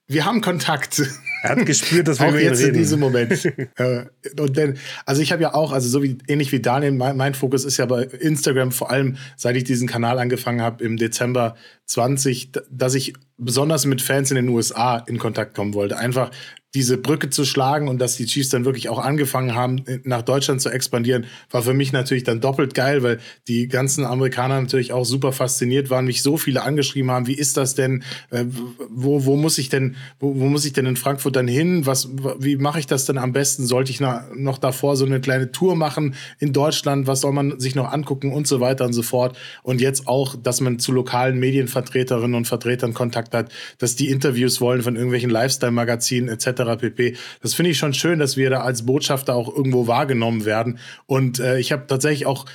wir 0.08 0.26
haben 0.26 0.42
Kontakt. 0.42 1.02
Er 1.42 1.52
hat 1.52 1.66
gespürt, 1.66 2.08
dass 2.08 2.20
wir 2.20 2.28
auch 2.28 2.34
jetzt 2.34 2.60
reden. 2.60 2.70
in 2.70 2.80
diesem 2.80 3.00
Moment. 3.00 3.32
Und 4.40 4.58
denn, 4.58 4.78
also 5.06 5.22
ich 5.22 5.32
habe 5.32 5.44
ja 5.44 5.54
auch, 5.54 5.72
also 5.72 5.88
so 5.88 6.02
wie 6.02 6.18
ähnlich 6.28 6.52
wie 6.52 6.60
Daniel, 6.60 6.92
mein, 6.92 7.18
mein, 7.18 7.36
Fokus 7.36 7.66
ist 7.66 7.78
ja 7.78 7.86
bei 7.86 8.04
Instagram 8.04 8.72
vor 8.72 8.90
allem, 8.92 9.18
seit 9.36 9.56
ich 9.56 9.64
diesen 9.64 9.88
Kanal 9.88 10.18
angefangen 10.18 10.62
habe 10.62 10.84
im 10.84 10.98
Dezember 10.98 11.56
20, 11.86 12.52
dass 12.72 12.96
ich 12.96 13.14
besonders 13.38 13.86
mit 13.86 14.02
Fans 14.02 14.32
in 14.32 14.36
den 14.36 14.50
USA 14.50 14.98
in 14.98 15.20
Kontakt 15.20 15.56
kommen 15.56 15.76
wollte. 15.76 15.98
Einfach 15.98 16.32
diese 16.76 16.98
Brücke 16.98 17.30
zu 17.30 17.46
schlagen 17.46 17.88
und 17.88 18.00
dass 18.00 18.18
die 18.18 18.26
Chiefs 18.26 18.50
dann 18.50 18.66
wirklich 18.66 18.90
auch 18.90 19.00
angefangen 19.00 19.56
haben, 19.56 19.84
nach 20.04 20.22
Deutschland 20.22 20.62
zu 20.62 20.70
expandieren, 20.70 21.26
war 21.50 21.64
für 21.64 21.74
mich 21.74 21.94
natürlich 21.94 22.24
dann 22.24 22.42
doppelt 22.42 22.74
geil, 22.74 23.02
weil 23.02 23.20
die 23.48 23.68
ganzen 23.68 24.06
Amerikaner 24.06 24.62
natürlich 24.62 24.94
auch 24.94 25.06
super 25.06 25.32
fasziniert 25.32 25.90
waren, 25.90 26.06
mich 26.06 26.22
so 26.22 26.38
viele 26.38 26.64
angeschrieben 26.64 27.10
haben, 27.10 27.28
wie 27.28 27.34
ist 27.34 27.58
das 27.58 27.76
denn, 27.76 28.04
äh, 28.30 28.46
wo, 28.90 29.26
wo 29.26 29.36
muss 29.36 29.58
ich 29.58 29.70
denn, 29.70 29.96
wo, 30.20 30.40
wo 30.40 30.46
muss 30.46 30.66
ich 30.66 30.74
denn 30.74 30.86
in 30.86 30.98
Frankfurt 30.98 31.36
dann 31.36 31.48
hin, 31.48 31.86
was, 31.86 32.10
wie 32.40 32.58
mache 32.58 32.80
ich 32.80 32.88
das 32.88 33.06
denn 33.06 33.18
am 33.18 33.34
besten, 33.34 33.66
sollte 33.66 33.92
ich 33.92 34.00
na, 34.00 34.26
noch 34.36 34.58
davor 34.58 34.96
so 34.96 35.06
eine 35.06 35.22
kleine 35.22 35.52
Tour 35.52 35.76
machen 35.76 36.16
in 36.40 36.54
Deutschland, 36.54 37.08
was 37.08 37.22
soll 37.22 37.32
man 37.32 37.60
sich 37.60 37.76
noch 37.76 37.92
angucken? 37.92 38.34
Und 38.34 38.48
so 38.48 38.60
weiter 38.60 38.86
und 38.86 38.94
so 38.94 39.02
fort. 39.02 39.38
Und 39.64 39.82
jetzt 39.82 40.08
auch, 40.08 40.36
dass 40.36 40.60
man 40.62 40.80
zu 40.80 40.92
lokalen 40.92 41.40
Medienvertreterinnen 41.40 42.36
und 42.36 42.48
Vertretern 42.48 42.94
Kontakt 42.94 43.34
hat, 43.34 43.52
dass 43.78 43.96
die 43.96 44.10
Interviews 44.10 44.60
wollen 44.62 44.82
von 44.82 44.96
irgendwelchen 44.96 45.30
Lifestyle-Magazinen 45.30 46.30
etc., 46.30 46.65
pp. 46.66 47.16
Das 47.42 47.54
finde 47.54 47.72
ich 47.72 47.78
schon 47.78 47.94
schön, 47.94 48.20
dass 48.20 48.38
wir 48.38 48.50
da 48.50 48.62
als 48.62 48.86
Botschafter 48.86 49.36
auch 49.36 49.56
irgendwo 49.56 49.88
wahrgenommen 49.88 50.46
werden. 50.46 50.80
Und 51.06 51.40
äh, 51.40 51.60
ich 51.60 51.72
habe 51.72 51.86
tatsächlich 51.88 52.26
auch, 52.26 52.46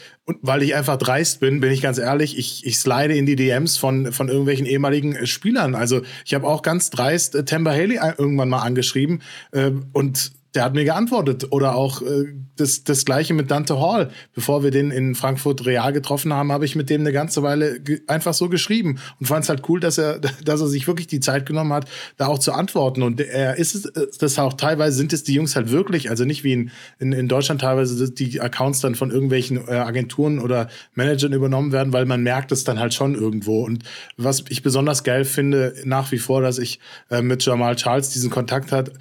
weil 0.42 0.62
ich 0.62 0.74
einfach 0.74 0.96
dreist 0.96 1.40
bin, 1.40 1.60
bin 1.60 1.70
ich 1.70 1.82
ganz 1.82 1.98
ehrlich, 1.98 2.36
ich, 2.38 2.66
ich 2.66 2.78
slide 2.78 3.14
in 3.14 3.26
die 3.26 3.36
DMs 3.36 3.76
von, 3.76 4.12
von 4.12 4.28
irgendwelchen 4.28 4.66
ehemaligen 4.66 5.14
äh, 5.14 5.26
Spielern. 5.26 5.74
Also 5.74 6.02
ich 6.24 6.34
habe 6.34 6.46
auch 6.46 6.62
ganz 6.62 6.90
dreist 6.90 7.34
äh, 7.34 7.44
Tampa 7.44 7.70
Haley 7.70 7.96
äh, 7.96 8.14
irgendwann 8.18 8.48
mal 8.48 8.62
angeschrieben 8.62 9.22
äh, 9.52 9.70
und 9.92 10.32
der 10.54 10.64
hat 10.64 10.74
mir 10.74 10.84
geantwortet. 10.84 11.46
Oder 11.50 11.76
auch 11.76 12.02
äh, 12.02 12.34
das, 12.56 12.84
das 12.84 13.04
gleiche 13.04 13.34
mit 13.34 13.50
Dante 13.50 13.80
Hall. 13.80 14.10
Bevor 14.34 14.62
wir 14.62 14.70
den 14.70 14.90
in 14.90 15.14
Frankfurt 15.14 15.64
real 15.66 15.92
getroffen 15.92 16.32
haben, 16.32 16.52
habe 16.52 16.64
ich 16.64 16.76
mit 16.76 16.90
dem 16.90 17.02
eine 17.02 17.12
ganze 17.12 17.42
Weile 17.42 17.80
einfach 18.06 18.34
so 18.34 18.48
geschrieben 18.48 18.98
und 19.18 19.26
fand 19.26 19.44
es 19.44 19.48
halt 19.48 19.68
cool, 19.68 19.80
dass 19.80 19.98
er, 19.98 20.18
dass 20.44 20.60
er 20.60 20.68
sich 20.68 20.86
wirklich 20.86 21.06
die 21.06 21.20
Zeit 21.20 21.46
genommen 21.46 21.72
hat, 21.72 21.88
da 22.16 22.26
auch 22.26 22.38
zu 22.38 22.52
antworten. 22.52 23.02
Und 23.02 23.20
er 23.20 23.56
ist 23.56 23.74
es, 23.74 24.18
das 24.18 24.38
auch 24.38 24.54
teilweise 24.54 24.96
sind 24.96 25.12
es 25.12 25.22
die 25.22 25.34
Jungs 25.34 25.56
halt 25.56 25.70
wirklich, 25.70 26.10
also 26.10 26.24
nicht 26.24 26.44
wie 26.44 26.52
in, 26.52 26.70
in, 26.98 27.12
in 27.12 27.28
Deutschland 27.28 27.60
teilweise 27.60 28.10
die 28.10 28.40
Accounts 28.40 28.80
dann 28.80 28.94
von 28.94 29.10
irgendwelchen 29.10 29.68
äh, 29.68 29.72
Agenturen 29.72 30.38
oder 30.40 30.68
Managern 30.94 31.32
übernommen 31.32 31.72
werden, 31.72 31.92
weil 31.92 32.06
man 32.06 32.22
merkt 32.22 32.52
es 32.52 32.64
dann 32.64 32.78
halt 32.78 32.94
schon 32.94 33.14
irgendwo. 33.14 33.64
Und 33.64 33.84
was 34.16 34.44
ich 34.48 34.62
besonders 34.62 35.04
geil 35.04 35.24
finde, 35.24 35.74
nach 35.84 36.10
wie 36.12 36.18
vor, 36.18 36.42
dass 36.42 36.58
ich 36.58 36.80
äh, 37.10 37.22
mit 37.22 37.44
Jamal 37.44 37.76
Charles 37.76 38.10
diesen 38.10 38.30
Kontakt 38.30 38.72
hat, 38.72 38.92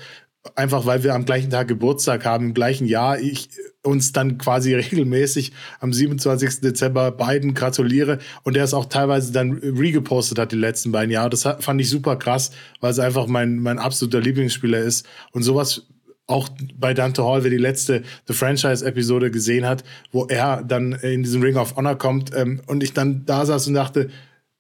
einfach 0.56 0.86
weil 0.86 1.04
wir 1.04 1.16
am 1.16 1.26
gleichen 1.26 1.50
Tag 1.50 1.68
Geburtstag 1.68 2.26
haben, 2.26 2.48
im 2.48 2.54
gleichen 2.54 2.86
Jahr, 2.86 3.20
ich 3.20 3.50
uns 3.84 4.12
dann 4.12 4.38
quasi 4.38 4.74
regelmäßig 4.76 5.52
am 5.80 5.94
27. 5.94 6.62
Dezember 6.62 7.12
beiden 7.12 7.54
gratuliere 7.54 8.20
und 8.44 8.56
der 8.56 8.64
es 8.64 8.74
auch 8.74 8.86
teilweise 8.86 9.32
dann 9.32 9.54
regepostet 9.54 10.40
hat 10.40 10.52
die 10.52 10.58
letzten 10.58 10.92
beiden 10.92 11.12
Jahre. 11.12 11.30
Das 11.30 11.44
fand 11.60 11.82
ich 11.82 11.90
super 11.90 12.16
krass, 12.16 12.52
weil 12.80 12.92
es 12.92 13.00
einfach 13.00 13.28
mein, 13.28 13.60
mein 13.60 13.80
absoluter 13.80 14.22
Lieblingsspieler 14.22 14.80
ist 14.80 15.08
und 15.32 15.44
sowas 15.44 15.88
auch 16.28 16.48
bei 16.76 16.94
Dante 16.94 17.24
Hall, 17.24 17.44
wer 17.44 17.50
die 17.50 17.58
letzte 17.58 18.04
The 18.28 18.34
Franchise-Episode 18.34 19.32
gesehen 19.32 19.66
hat, 19.66 19.84
wo 20.12 20.26
er 20.26 20.64
dann 20.64 20.92
in 20.94 21.24
diesen 21.24 21.42
Ring 21.42 21.58
of 21.58 21.76
Honor 21.76 21.98
kommt 21.98 22.32
ähm, 22.36 22.62
und 22.68 22.84
ich 22.84 22.94
dann 22.94 23.26
da 23.26 23.46
saß 23.46 23.68
und 23.68 23.74
dachte, 23.74 24.10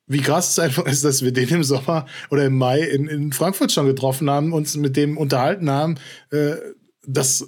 wie 0.09 0.21
krass 0.21 0.49
es 0.49 0.59
einfach 0.59 0.85
ist, 0.85 1.05
dass 1.05 1.23
wir 1.23 1.31
den 1.31 1.47
im 1.49 1.63
Sommer 1.63 2.05
oder 2.31 2.43
im 2.45 2.57
Mai 2.57 2.81
in, 2.81 3.07
in 3.07 3.31
Frankfurt 3.31 3.71
schon 3.71 3.85
getroffen 3.85 4.29
haben, 4.29 4.51
uns 4.51 4.75
mit 4.75 4.97
dem 4.97 5.17
unterhalten 5.17 5.69
haben. 5.69 5.95
Äh, 6.31 6.55
das 7.05 7.47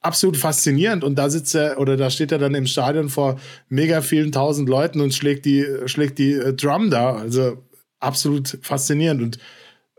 absolut 0.00 0.36
faszinierend. 0.36 1.04
Und 1.04 1.16
da 1.16 1.30
sitzt 1.30 1.54
er 1.54 1.78
oder 1.78 1.96
da 1.96 2.10
steht 2.10 2.32
er 2.32 2.38
dann 2.38 2.54
im 2.54 2.66
Stadion 2.66 3.08
vor 3.08 3.38
mega 3.68 4.00
vielen 4.02 4.32
tausend 4.32 4.68
Leuten 4.68 5.00
und 5.00 5.14
schlägt 5.14 5.44
die, 5.44 5.64
schlägt 5.86 6.18
die 6.18 6.32
äh, 6.32 6.52
Drum 6.52 6.90
da. 6.90 7.14
Also 7.14 7.62
absolut 8.00 8.58
faszinierend. 8.62 9.22
Und 9.22 9.38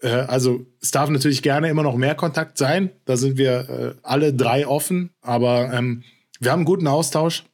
äh, 0.02 0.10
also 0.10 0.66
es 0.82 0.92
darf 0.92 1.10
natürlich 1.10 1.42
gerne 1.42 1.70
immer 1.70 1.84
noch 1.84 1.96
mehr 1.96 2.16
Kontakt 2.16 2.58
sein. 2.58 2.92
Da 3.06 3.16
sind 3.16 3.38
wir 3.38 3.70
äh, 3.70 3.94
alle 4.04 4.34
drei 4.34 4.68
offen. 4.68 5.12
Aber 5.22 5.72
ähm, 5.74 6.04
wir 6.42 6.52
haben 6.52 6.60
einen 6.60 6.66
guten 6.66 6.88
Austausch. 6.88 7.46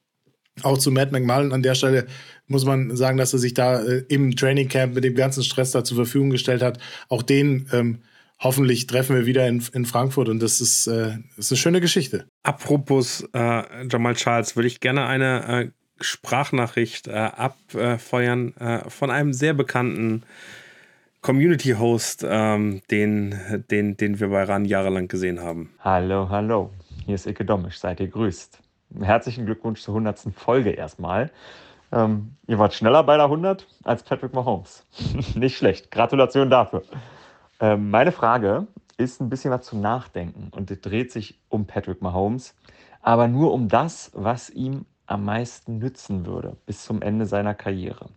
Auch 0.64 0.78
zu 0.78 0.92
Matt 0.92 1.12
McMullen 1.12 1.52
an 1.52 1.64
der 1.64 1.76
Stelle 1.76 2.08
muss 2.48 2.66
man 2.66 2.96
sagen, 2.96 3.18
dass 3.18 3.34
er 3.34 3.40
sich 3.40 3.54
da 3.54 3.82
äh, 3.82 4.04
im 4.08 4.36
Training 4.36 4.70
Camp 4.70 4.96
mit 4.96 5.04
dem 5.04 5.16
ganzen 5.16 5.44
Stress 5.44 5.72
da 5.72 5.84
zur 5.84 5.98
Verfügung 5.98 6.30
gestellt 6.30 6.62
hat. 6.62 6.80
Auch 7.10 7.24
den 7.24 7.68
ähm, 7.74 8.00
hoffentlich 8.40 8.88
treffen 8.88 9.16
wir 9.16 9.26
wieder 9.26 9.48
in, 9.48 9.64
in 9.74 9.86
Frankfurt 9.86 10.30
und 10.30 10.42
das 10.42 10.62
ist, 10.62 10.88
äh, 10.88 11.18
das 11.36 11.48
ist 11.48 11.52
eine 11.52 11.58
schöne 11.58 11.82
Geschichte. 11.82 12.26
Apropos 12.44 13.28
äh, 13.34 13.88
Jamal 13.90 14.16
Charles, 14.16 14.56
würde 14.56 14.68
ich 14.68 14.80
gerne 14.80 15.06
eine 15.06 15.64
äh, 15.66 15.72
Sprachnachricht 16.00 17.08
äh, 17.08 17.14
abfeuern 17.14 18.56
äh, 18.58 18.90
von 18.90 19.12
einem 19.12 19.34
sehr 19.34 19.54
bekannten 19.54 20.24
Community-Host, 21.22 22.26
ähm, 22.28 22.82
den, 22.92 23.36
den, 23.72 23.98
den 23.98 24.20
wir 24.20 24.28
bei 24.30 24.44
RAN 24.44 24.66
jahrelang 24.66 25.08
gesehen 25.08 25.42
haben. 25.42 25.72
Hallo, 25.80 26.30
hallo. 26.30 26.72
Hier 27.06 27.16
ist 27.16 27.26
Ike 27.26 27.46
Domisch. 27.46 27.80
Seid 27.80 28.00
ihr 28.00 28.08
grüßt. 28.08 28.60
Herzlichen 29.02 29.46
Glückwunsch 29.46 29.82
zur 29.82 29.94
100. 29.94 30.34
Folge 30.36 30.72
erstmal. 30.72 31.32
Ähm, 31.92 32.36
ihr 32.48 32.60
wart 32.60 32.74
schneller 32.74 33.04
bei 33.04 33.16
der 33.16 33.26
100 33.26 33.68
als 33.84 34.04
Patrick 34.04 34.34
Mahomes. 34.34 34.86
Nicht 35.36 35.58
schlecht. 35.58 35.92
Gratulation 35.92 36.50
dafür. 36.50 36.84
Ähm, 37.60 37.90
meine 37.90 38.12
Frage 38.12 38.68
ist 38.98 39.22
ein 39.22 39.30
bisschen 39.30 39.52
was 39.52 39.66
zum 39.66 39.82
Nachdenken 39.82 40.50
und 40.52 40.86
dreht 40.86 41.12
sich 41.12 41.40
um 41.50 41.66
Patrick 41.66 42.02
Mahomes, 42.02 42.56
aber 43.02 43.28
nur 43.28 43.54
um 43.54 43.68
das, 43.68 44.12
was 44.14 44.50
ihm 44.50 44.86
am 45.06 45.26
meisten 45.26 45.78
nützen 45.78 46.26
würde 46.26 46.58
bis 46.66 46.84
zum 46.84 47.02
Ende 47.02 47.26
seiner 47.26 47.54
Karriere. 47.54 48.10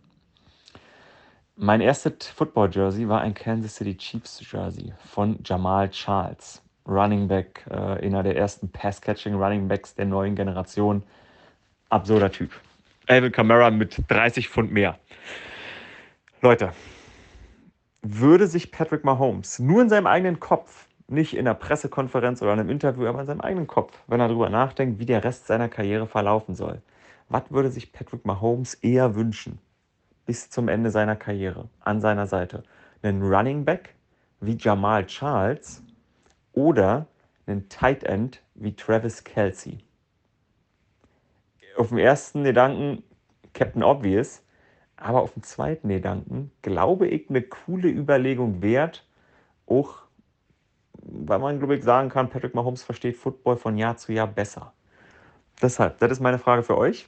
Mein 1.55 1.81
erstes 1.81 2.27
Football-Jersey 2.27 3.09
war 3.09 3.21
ein 3.21 3.33
Kansas 3.33 3.75
City 3.75 3.97
Chiefs 3.97 4.41
Jersey 4.49 4.93
von 5.05 5.39
Jamal 5.43 5.89
Charles, 5.89 6.61
Running 6.89 7.27
Back, 7.27 7.65
äh, 7.69 7.73
einer 7.73 8.23
der 8.23 8.35
ersten 8.35 8.69
Pass-Catching 8.69 9.35
Running 9.35 9.67
Backs 9.67 9.95
der 9.95 10.05
neuen 10.05 10.35
Generation. 10.35 11.03
Absurder 11.89 12.31
Typ. 12.31 12.51
Alvin 13.07 13.31
Kamara 13.31 13.69
mit 13.71 14.03
30 14.07 14.49
Pfund 14.49 14.71
mehr. 14.71 14.97
Leute, 16.41 16.71
würde 18.01 18.47
sich 18.47 18.71
Patrick 18.71 19.03
Mahomes 19.03 19.59
nur 19.59 19.81
in 19.81 19.89
seinem 19.89 20.07
eigenen 20.07 20.39
Kopf 20.39 20.87
Nicht 21.07 21.33
in 21.33 21.47
einer 21.47 21.55
Pressekonferenz 21.55 22.41
oder 22.43 22.51
einem 22.51 22.69
Interview, 22.69 23.07
aber 23.07 23.21
in 23.21 23.25
seinem 23.25 23.41
eigenen 23.41 23.65
Kopf, 23.65 23.97
wenn 24.05 24.19
er 24.19 24.27
darüber 24.27 24.49
nachdenkt, 24.49 24.99
wie 24.99 25.07
der 25.07 25.23
Rest 25.23 25.47
seiner 25.47 25.67
Karriere 25.67 26.05
verlaufen 26.05 26.53
soll. 26.53 26.83
Was 27.29 27.49
würde 27.49 27.71
sich 27.71 27.91
Patrick 27.91 28.25
Mahomes 28.25 28.75
eher 28.75 29.15
wünschen 29.15 29.57
bis 30.27 30.51
zum 30.51 30.67
Ende 30.67 30.91
seiner 30.91 31.15
Karriere 31.15 31.67
an 31.79 31.99
seiner 31.99 32.27
Seite? 32.27 32.63
Einen 33.01 33.23
Running 33.23 33.65
Back 33.65 33.95
wie 34.39 34.55
Jamal 34.55 35.07
Charles 35.07 35.81
oder 36.59 37.07
einen 37.47 37.69
Tight 37.69 38.03
End 38.03 38.41
wie 38.53 38.75
Travis 38.75 39.23
Kelsey? 39.23 39.79
Auf 41.77 41.89
den 41.89 41.99
ersten 41.99 42.43
Gedanken 42.43 43.03
Captain 43.53 43.81
Obvious, 43.81 44.43
aber 44.97 45.21
auf 45.21 45.33
den 45.33 45.43
zweiten 45.43 45.87
Gedanken 45.87 46.51
glaube 46.61 47.07
ich 47.07 47.29
eine 47.29 47.41
coole 47.41 47.87
Überlegung 47.87 48.61
wert, 48.61 49.07
auch 49.67 49.99
weil 51.01 51.39
man, 51.39 51.59
glaube 51.59 51.75
ich, 51.75 51.83
sagen 51.83 52.09
kann, 52.09 52.29
Patrick 52.29 52.53
Mahomes 52.53 52.83
versteht 52.83 53.15
Football 53.15 53.55
von 53.55 53.77
Jahr 53.77 53.95
zu 53.95 54.11
Jahr 54.11 54.27
besser. 54.27 54.73
Deshalb, 55.61 55.97
das 55.99 56.11
ist 56.11 56.19
meine 56.19 56.39
Frage 56.39 56.63
für 56.63 56.77
euch. 56.77 57.07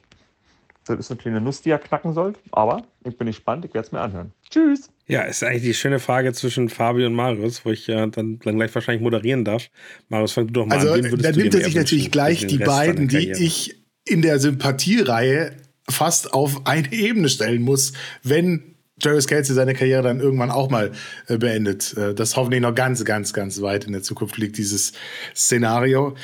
Das 0.85 0.99
ist 0.99 1.11
eine 1.11 1.19
kleine 1.19 1.41
Nuss, 1.41 1.61
die 1.61 1.69
ihr 1.69 1.77
knacken 1.77 2.13
sollt, 2.13 2.39
aber 2.51 2.83
ich 3.03 3.15
bin 3.15 3.27
gespannt, 3.27 3.65
ich 3.65 3.73
werde 3.73 3.85
es 3.85 3.91
mir 3.91 4.01
anhören. 4.01 4.33
Tschüss! 4.49 4.89
Ja, 5.07 5.21
ist 5.21 5.43
eigentlich 5.43 5.63
die 5.63 5.73
schöne 5.73 5.99
Frage 5.99 6.33
zwischen 6.33 6.69
Fabio 6.69 7.05
und 7.05 7.13
Marius, 7.13 7.63
wo 7.65 7.71
ich 7.71 7.87
äh, 7.87 8.07
dann, 8.07 8.39
dann 8.39 8.55
gleich 8.57 8.73
wahrscheinlich 8.73 9.03
moderieren 9.03 9.45
darf. 9.45 9.69
Marius, 10.09 10.31
fang 10.31 10.47
du 10.47 10.53
doch 10.53 10.65
mal 10.65 10.77
also, 10.77 10.93
an. 10.93 11.03
Also, 11.03 11.17
da 11.17 11.31
nimmt 11.31 11.53
er 11.53 11.63
sich 11.63 11.75
natürlich 11.75 12.11
gleich 12.11 12.47
die 12.47 12.57
beiden, 12.57 13.07
die 13.07 13.31
ich 13.31 13.83
in 14.05 14.21
der 14.21 14.39
Sympathiereihe 14.39 15.55
fast 15.87 16.33
auf 16.33 16.65
eine 16.65 16.91
Ebene 16.91 17.29
stellen 17.29 17.61
muss, 17.61 17.93
wenn 18.23 18.75
Travis 19.01 19.27
Kelsey 19.27 19.55
seine 19.55 19.73
Karriere 19.73 20.03
dann 20.03 20.19
irgendwann 20.19 20.51
auch 20.51 20.69
mal 20.69 20.91
äh, 21.27 21.37
beendet. 21.37 21.95
Äh, 21.97 22.13
das 22.13 22.35
hoffentlich 22.35 22.61
noch 22.61 22.75
ganz, 22.75 23.03
ganz, 23.03 23.33
ganz 23.33 23.61
weit 23.61 23.85
in 23.85 23.91
der 23.91 24.03
Zukunft 24.03 24.37
liegt, 24.37 24.57
dieses 24.57 24.93
Szenario. 25.35 26.15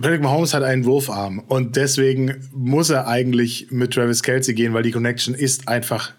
Patrick 0.00 0.22
Mahomes 0.22 0.54
hat 0.54 0.62
einen 0.62 0.84
Wurfarm 0.84 1.40
und 1.40 1.76
deswegen 1.76 2.48
muss 2.52 2.90
er 2.90 3.06
eigentlich 3.06 3.70
mit 3.70 3.92
Travis 3.92 4.22
Kelsey 4.22 4.54
gehen, 4.54 4.72
weil 4.72 4.82
die 4.82 4.92
Connection 4.92 5.34
ist 5.34 5.68
einfach 5.68 6.14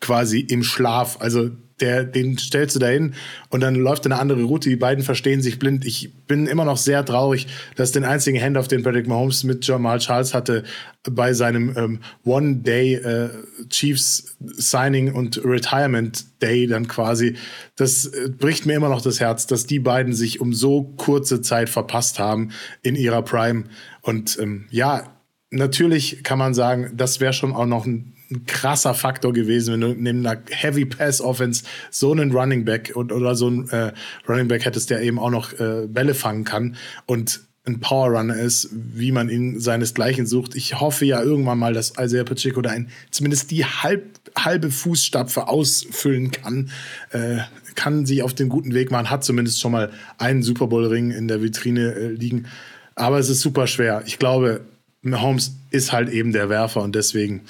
quasi 0.00 0.40
im 0.40 0.62
Schlaf. 0.62 1.20
Also 1.20 1.50
der, 1.80 2.04
den 2.04 2.38
stellst 2.38 2.76
du 2.76 2.80
da 2.80 2.86
hin 2.86 3.14
und 3.50 3.60
dann 3.60 3.74
läuft 3.74 4.04
eine 4.04 4.18
andere 4.18 4.44
Route. 4.44 4.68
Die 4.68 4.76
beiden 4.76 5.02
verstehen 5.02 5.42
sich 5.42 5.58
blind. 5.58 5.84
Ich 5.84 6.12
bin 6.26 6.46
immer 6.46 6.64
noch 6.64 6.76
sehr 6.76 7.04
traurig, 7.04 7.46
dass 7.76 7.92
den 7.92 8.04
einzigen 8.04 8.40
Handoff, 8.40 8.68
den 8.68 8.82
Patrick 8.82 9.08
Mahomes 9.08 9.44
mit 9.44 9.66
Jamal 9.66 9.98
Charles 9.98 10.34
hatte, 10.34 10.64
bei 11.10 11.34
seinem 11.34 11.76
ähm, 11.76 12.00
One-Day 12.24 12.94
äh, 12.94 13.30
Chiefs 13.68 14.36
Signing 14.40 15.12
und 15.12 15.44
Retirement 15.44 16.24
Day 16.40 16.66
dann 16.66 16.88
quasi, 16.88 17.36
das 17.76 18.06
äh, 18.06 18.30
bricht 18.30 18.66
mir 18.66 18.74
immer 18.74 18.88
noch 18.88 19.02
das 19.02 19.20
Herz, 19.20 19.46
dass 19.46 19.66
die 19.66 19.80
beiden 19.80 20.14
sich 20.14 20.40
um 20.40 20.54
so 20.54 20.94
kurze 20.96 21.42
Zeit 21.42 21.68
verpasst 21.68 22.18
haben 22.18 22.50
in 22.82 22.96
ihrer 22.96 23.22
Prime. 23.22 23.64
Und 24.00 24.38
ähm, 24.40 24.66
ja, 24.70 25.14
natürlich 25.50 26.22
kann 26.22 26.38
man 26.38 26.54
sagen, 26.54 26.92
das 26.94 27.20
wäre 27.20 27.32
schon 27.32 27.52
auch 27.52 27.66
noch 27.66 27.84
ein 27.84 28.13
ein 28.30 28.46
krasser 28.46 28.94
Faktor 28.94 29.32
gewesen, 29.32 29.74
wenn 29.74 29.80
du 29.80 29.88
neben 29.94 30.26
einer 30.26 30.40
Heavy 30.50 30.84
Pass 30.84 31.20
Offense 31.20 31.64
so 31.90 32.12
einen 32.12 32.32
Running 32.32 32.64
Back 32.64 32.92
und, 32.94 33.12
oder 33.12 33.34
so 33.34 33.46
einen 33.46 33.68
äh, 33.70 33.92
Running 34.28 34.48
Back 34.48 34.64
hättest, 34.64 34.90
der 34.90 35.02
eben 35.02 35.18
auch 35.18 35.30
noch 35.30 35.52
äh, 35.58 35.86
Bälle 35.86 36.14
fangen 36.14 36.44
kann 36.44 36.76
und 37.06 37.40
ein 37.66 37.80
Power 37.80 38.10
Runner 38.10 38.36
ist, 38.36 38.68
wie 38.72 39.10
man 39.10 39.30
ihn 39.30 39.58
seinesgleichen 39.58 40.26
sucht. 40.26 40.54
Ich 40.54 40.80
hoffe 40.80 41.06
ja 41.06 41.22
irgendwann 41.22 41.58
mal, 41.58 41.72
dass 41.72 41.94
Isaiah 41.98 42.24
Pacheco 42.24 42.60
da 42.60 42.70
ein, 42.70 42.90
zumindest 43.10 43.50
die 43.50 43.64
halb, 43.64 44.04
halbe 44.36 44.70
Fußstapfe 44.70 45.48
ausfüllen 45.48 46.30
kann. 46.30 46.70
Äh, 47.10 47.38
kann 47.74 48.06
sich 48.06 48.22
auf 48.22 48.34
den 48.34 48.48
guten 48.48 48.74
Weg 48.74 48.90
machen, 48.90 49.10
hat 49.10 49.24
zumindest 49.24 49.60
schon 49.60 49.72
mal 49.72 49.90
einen 50.18 50.42
Super 50.42 50.66
Bowl 50.66 50.86
Ring 50.86 51.10
in 51.10 51.26
der 51.26 51.42
Vitrine 51.42 51.94
äh, 51.94 52.08
liegen. 52.08 52.46
Aber 52.94 53.18
es 53.18 53.28
ist 53.28 53.40
super 53.40 53.66
schwer. 53.66 54.02
Ich 54.06 54.18
glaube, 54.18 54.60
Mahomes 55.02 55.56
ist 55.70 55.92
halt 55.92 56.08
eben 56.10 56.32
der 56.32 56.48
Werfer 56.48 56.82
und 56.82 56.94
deswegen 56.94 57.42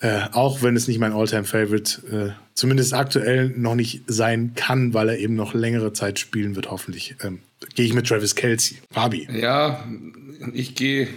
äh, 0.00 0.20
auch 0.32 0.62
wenn 0.62 0.76
es 0.76 0.88
nicht 0.88 0.98
mein 0.98 1.12
Alltime-Favorite, 1.12 2.34
äh, 2.34 2.40
zumindest 2.54 2.94
aktuell 2.94 3.48
noch 3.56 3.74
nicht 3.74 4.02
sein 4.06 4.52
kann, 4.54 4.94
weil 4.94 5.08
er 5.08 5.18
eben 5.18 5.34
noch 5.34 5.54
längere 5.54 5.92
Zeit 5.92 6.18
spielen 6.18 6.56
wird, 6.56 6.70
hoffentlich, 6.70 7.16
ähm, 7.22 7.40
gehe 7.74 7.86
ich 7.86 7.94
mit 7.94 8.06
Travis 8.06 8.34
Kelsey. 8.34 8.78
Fabi. 8.90 9.28
Ja, 9.32 9.84
ich 10.52 10.74
gehe. 10.74 11.08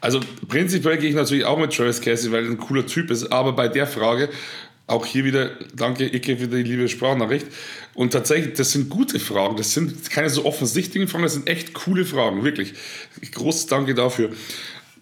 Also 0.00 0.20
prinzipiell 0.48 0.98
gehe 0.98 1.08
ich 1.08 1.16
natürlich 1.16 1.44
auch 1.44 1.58
mit 1.58 1.74
Travis 1.74 2.00
Kelsey, 2.00 2.32
weil 2.32 2.44
er 2.44 2.50
ein 2.50 2.58
cooler 2.58 2.86
Typ 2.86 3.10
ist. 3.10 3.32
Aber 3.32 3.52
bei 3.52 3.68
der 3.68 3.86
Frage, 3.86 4.28
auch 4.88 5.04
hier 5.04 5.24
wieder, 5.24 5.50
danke 5.74 6.04
Icke 6.04 6.36
für 6.36 6.48
die 6.48 6.62
liebe 6.62 6.88
Sprachnachricht. 6.88 7.46
Und 7.94 8.12
tatsächlich, 8.12 8.54
das 8.54 8.72
sind 8.72 8.88
gute 8.88 9.18
Fragen. 9.18 9.56
Das 9.56 9.74
sind 9.74 10.10
keine 10.10 10.30
so 10.30 10.44
offensichtlichen 10.44 11.08
Fragen, 11.08 11.24
das 11.24 11.34
sind 11.34 11.48
echt 11.48 11.74
coole 11.74 12.04
Fragen, 12.04 12.44
wirklich. 12.44 12.74
Großes 13.32 13.66
Danke 13.66 13.94
dafür. 13.94 14.30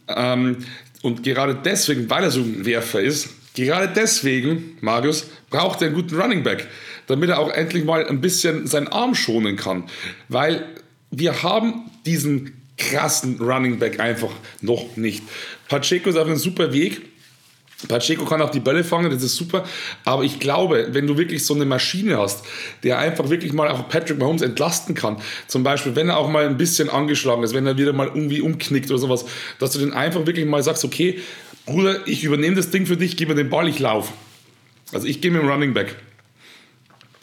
Ähm, 0.08 0.58
und 1.04 1.22
gerade 1.22 1.54
deswegen, 1.54 2.08
weil 2.08 2.24
er 2.24 2.30
so 2.30 2.40
ein 2.40 2.64
Werfer 2.64 3.02
ist, 3.02 3.28
gerade 3.54 3.92
deswegen, 3.94 4.78
Marius, 4.80 5.26
braucht 5.50 5.82
er 5.82 5.88
einen 5.88 5.96
guten 5.96 6.18
Running 6.18 6.42
Back, 6.42 6.66
damit 7.06 7.28
er 7.28 7.40
auch 7.40 7.50
endlich 7.50 7.84
mal 7.84 8.06
ein 8.06 8.22
bisschen 8.22 8.66
seinen 8.66 8.88
Arm 8.88 9.14
schonen 9.14 9.56
kann. 9.56 9.84
Weil 10.30 10.64
wir 11.10 11.42
haben 11.42 11.90
diesen 12.06 12.62
krassen 12.78 13.38
Running 13.38 13.78
Back 13.78 14.00
einfach 14.00 14.30
noch 14.62 14.96
nicht. 14.96 15.22
Pacheco 15.68 16.08
ist 16.08 16.16
auf 16.16 16.26
einem 16.26 16.38
super 16.38 16.72
Weg. 16.72 17.02
Pacheco 17.88 18.24
kann 18.24 18.40
auch 18.42 18.50
die 18.50 18.60
Bälle 18.60 18.84
fangen, 18.84 19.10
das 19.10 19.22
ist 19.22 19.36
super. 19.36 19.64
Aber 20.04 20.24
ich 20.24 20.40
glaube, 20.40 20.88
wenn 20.90 21.06
du 21.06 21.16
wirklich 21.16 21.44
so 21.44 21.54
eine 21.54 21.64
Maschine 21.64 22.18
hast, 22.18 22.44
der 22.82 22.98
einfach 22.98 23.30
wirklich 23.30 23.52
mal 23.52 23.68
auch 23.68 23.88
Patrick 23.88 24.18
Mahomes 24.18 24.42
entlasten 24.42 24.94
kann, 24.94 25.18
zum 25.46 25.62
Beispiel, 25.62 25.96
wenn 25.96 26.08
er 26.08 26.16
auch 26.16 26.28
mal 26.28 26.46
ein 26.46 26.56
bisschen 26.56 26.88
angeschlagen 26.88 27.42
ist, 27.42 27.54
wenn 27.54 27.66
er 27.66 27.76
wieder 27.76 27.92
mal 27.92 28.08
irgendwie 28.08 28.40
umknickt 28.40 28.90
oder 28.90 28.98
sowas, 28.98 29.24
dass 29.58 29.72
du 29.72 29.78
den 29.78 29.92
einfach 29.92 30.26
wirklich 30.26 30.46
mal 30.46 30.62
sagst, 30.62 30.84
okay, 30.84 31.20
Bruder, 31.66 32.06
ich 32.06 32.24
übernehme 32.24 32.56
das 32.56 32.70
Ding 32.70 32.86
für 32.86 32.96
dich, 32.96 33.16
gib 33.16 33.28
mir 33.28 33.34
den 33.34 33.48
Ball, 33.48 33.68
ich 33.68 33.78
laufe. 33.78 34.12
Also 34.92 35.06
ich 35.06 35.20
gehe 35.20 35.30
mit 35.30 35.42
dem 35.42 35.48
Running 35.48 35.74
Back. 35.74 35.96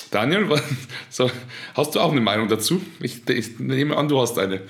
Daniel, 0.10 0.48
so, 1.10 1.32
hast 1.74 1.96
du 1.96 2.00
auch 2.00 2.12
eine 2.12 2.22
Meinung 2.22 2.48
dazu? 2.50 2.82
Ich, 3.00 3.28
ich 3.30 3.60
nehme 3.60 3.96
an, 3.96 4.08
du 4.10 4.20
hast 4.20 4.38
eine. 4.38 4.62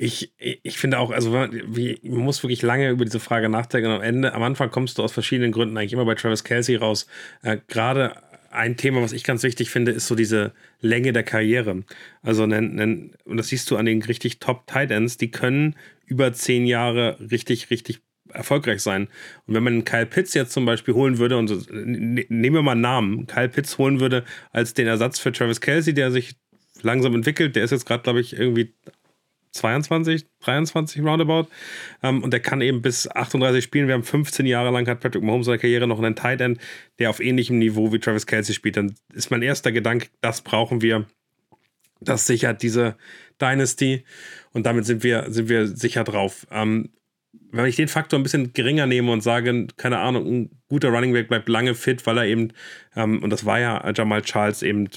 Ich, 0.00 0.32
ich 0.38 0.78
finde 0.78 1.00
auch, 1.00 1.10
also 1.10 1.30
man, 1.30 1.50
wie, 1.66 1.98
man 2.04 2.20
muss 2.20 2.42
wirklich 2.44 2.62
lange 2.62 2.88
über 2.90 3.04
diese 3.04 3.18
Frage 3.18 3.48
nachdenken. 3.48 3.90
Am 3.90 4.00
Ende, 4.00 4.32
am 4.32 4.44
Anfang 4.44 4.70
kommst 4.70 4.96
du 4.96 5.02
aus 5.02 5.12
verschiedenen 5.12 5.50
Gründen 5.50 5.76
eigentlich 5.76 5.92
immer 5.92 6.04
bei 6.04 6.14
Travis 6.14 6.44
Kelsey 6.44 6.76
raus. 6.76 7.08
Äh, 7.42 7.58
Gerade 7.66 8.14
ein 8.50 8.76
Thema, 8.76 9.02
was 9.02 9.12
ich 9.12 9.24
ganz 9.24 9.42
wichtig 9.42 9.70
finde, 9.70 9.90
ist 9.92 10.06
so 10.06 10.14
diese 10.14 10.52
Länge 10.80 11.12
der 11.12 11.24
Karriere. 11.24 11.82
Also, 12.22 12.44
und 12.44 13.12
das 13.26 13.48
siehst 13.48 13.70
du 13.70 13.76
an 13.76 13.86
den 13.86 14.02
richtig 14.02 14.38
Top 14.38 14.66
Tight 14.66 14.90
Ends, 14.90 15.16
die 15.16 15.30
können 15.30 15.76
über 16.06 16.32
zehn 16.32 16.64
Jahre 16.66 17.18
richtig, 17.30 17.70
richtig 17.70 18.00
erfolgreich 18.32 18.82
sein. 18.82 19.08
Und 19.46 19.54
wenn 19.54 19.62
man 19.62 19.84
Kyle 19.84 20.06
Pitts 20.06 20.34
jetzt 20.34 20.52
zum 20.52 20.64
Beispiel 20.64 20.94
holen 20.94 21.18
würde, 21.18 21.36
und 21.38 21.48
so, 21.48 21.56
ne, 21.72 22.24
nehmen 22.28 22.54
wir 22.54 22.62
mal 22.62 22.72
einen 22.72 22.80
Namen, 22.80 23.26
Kyle 23.26 23.48
Pitts 23.48 23.78
holen 23.78 24.00
würde 24.00 24.24
als 24.52 24.74
den 24.74 24.86
Ersatz 24.86 25.18
für 25.18 25.32
Travis 25.32 25.60
Kelsey, 25.60 25.94
der 25.94 26.10
sich 26.10 26.36
langsam 26.82 27.14
entwickelt, 27.14 27.56
der 27.56 27.64
ist 27.64 27.70
jetzt 27.70 27.86
gerade, 27.86 28.02
glaube 28.02 28.20
ich, 28.20 28.38
irgendwie 28.38 28.74
22, 29.52 30.26
23 30.40 31.02
roundabout. 31.02 31.48
Ähm, 32.02 32.22
und 32.22 32.32
der 32.32 32.40
kann 32.40 32.60
eben 32.60 32.82
bis 32.82 33.08
38 33.08 33.62
spielen. 33.62 33.86
Wir 33.86 33.94
haben 33.94 34.04
15 34.04 34.46
Jahre 34.46 34.70
lang 34.70 34.86
hat 34.88 35.00
Patrick 35.00 35.22
Mahomes 35.22 35.46
seine 35.46 35.58
Karriere 35.58 35.86
noch 35.86 35.98
einen 35.98 36.16
Tight 36.16 36.40
End, 36.40 36.60
der 36.98 37.10
auf 37.10 37.20
ähnlichem 37.20 37.58
Niveau 37.58 37.92
wie 37.92 37.98
Travis 37.98 38.26
Kelsey 38.26 38.54
spielt. 38.54 38.76
Dann 38.76 38.94
ist 39.12 39.30
mein 39.30 39.42
erster 39.42 39.72
Gedanke, 39.72 40.08
das 40.20 40.42
brauchen 40.42 40.82
wir. 40.82 41.06
Das 42.00 42.26
sichert 42.26 42.62
diese 42.62 42.96
Dynasty 43.40 44.04
und 44.52 44.66
damit 44.66 44.86
sind 44.86 45.02
wir, 45.02 45.26
sind 45.28 45.48
wir 45.48 45.66
sicher 45.66 46.04
drauf. 46.04 46.46
Ähm, 46.50 46.90
wenn 47.50 47.66
ich 47.66 47.76
den 47.76 47.88
Faktor 47.88 48.18
ein 48.18 48.22
bisschen 48.22 48.52
geringer 48.52 48.86
nehme 48.86 49.10
und 49.10 49.22
sage, 49.22 49.66
keine 49.76 49.98
Ahnung, 49.98 50.26
ein 50.26 50.50
guter 50.68 50.88
Running 50.90 51.12
Back 51.12 51.28
bleibt 51.28 51.48
lange 51.48 51.74
fit, 51.74 52.06
weil 52.06 52.18
er 52.18 52.26
eben, 52.26 52.52
ähm, 52.94 53.22
und 53.22 53.30
das 53.30 53.44
war 53.44 53.58
ja 53.58 53.90
Jamal 53.94 54.22
Charles 54.22 54.62
eben 54.62 54.88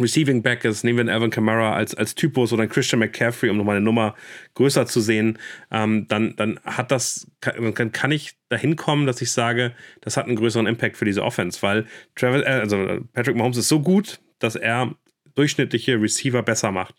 Receiving 0.00 0.42
Back 0.42 0.64
ist, 0.64 0.84
nehmen 0.84 0.98
wir 0.98 1.02
einen 1.02 1.10
Alvin 1.10 1.30
Kamara 1.30 1.74
als, 1.74 1.94
als 1.94 2.14
Typus 2.14 2.52
oder 2.52 2.62
einen 2.62 2.70
Christian 2.70 3.00
McCaffrey, 3.00 3.50
um 3.50 3.56
nochmal 3.56 3.76
eine 3.76 3.84
Nummer 3.84 4.14
größer 4.54 4.86
zu 4.86 5.00
sehen, 5.00 5.38
ähm, 5.70 6.06
dann, 6.08 6.34
dann 6.36 6.60
hat 6.64 6.90
das, 6.90 7.30
kann, 7.40 7.92
kann 7.92 8.12
ich 8.12 8.34
dahin 8.48 8.76
kommen, 8.76 9.06
dass 9.06 9.22
ich 9.22 9.32
sage, 9.32 9.74
das 10.00 10.16
hat 10.16 10.26
einen 10.26 10.36
größeren 10.36 10.66
Impact 10.66 10.96
für 10.96 11.04
diese 11.04 11.22
Offense, 11.22 11.62
weil 11.62 11.86
Travis, 12.14 12.42
äh, 12.42 12.60
also 12.60 13.00
Patrick 13.12 13.36
Mahomes 13.36 13.56
ist 13.56 13.68
so 13.68 13.80
gut, 13.80 14.20
dass 14.38 14.56
er 14.56 14.94
durchschnittliche 15.34 16.00
Receiver 16.00 16.42
besser 16.42 16.72
macht. 16.72 16.94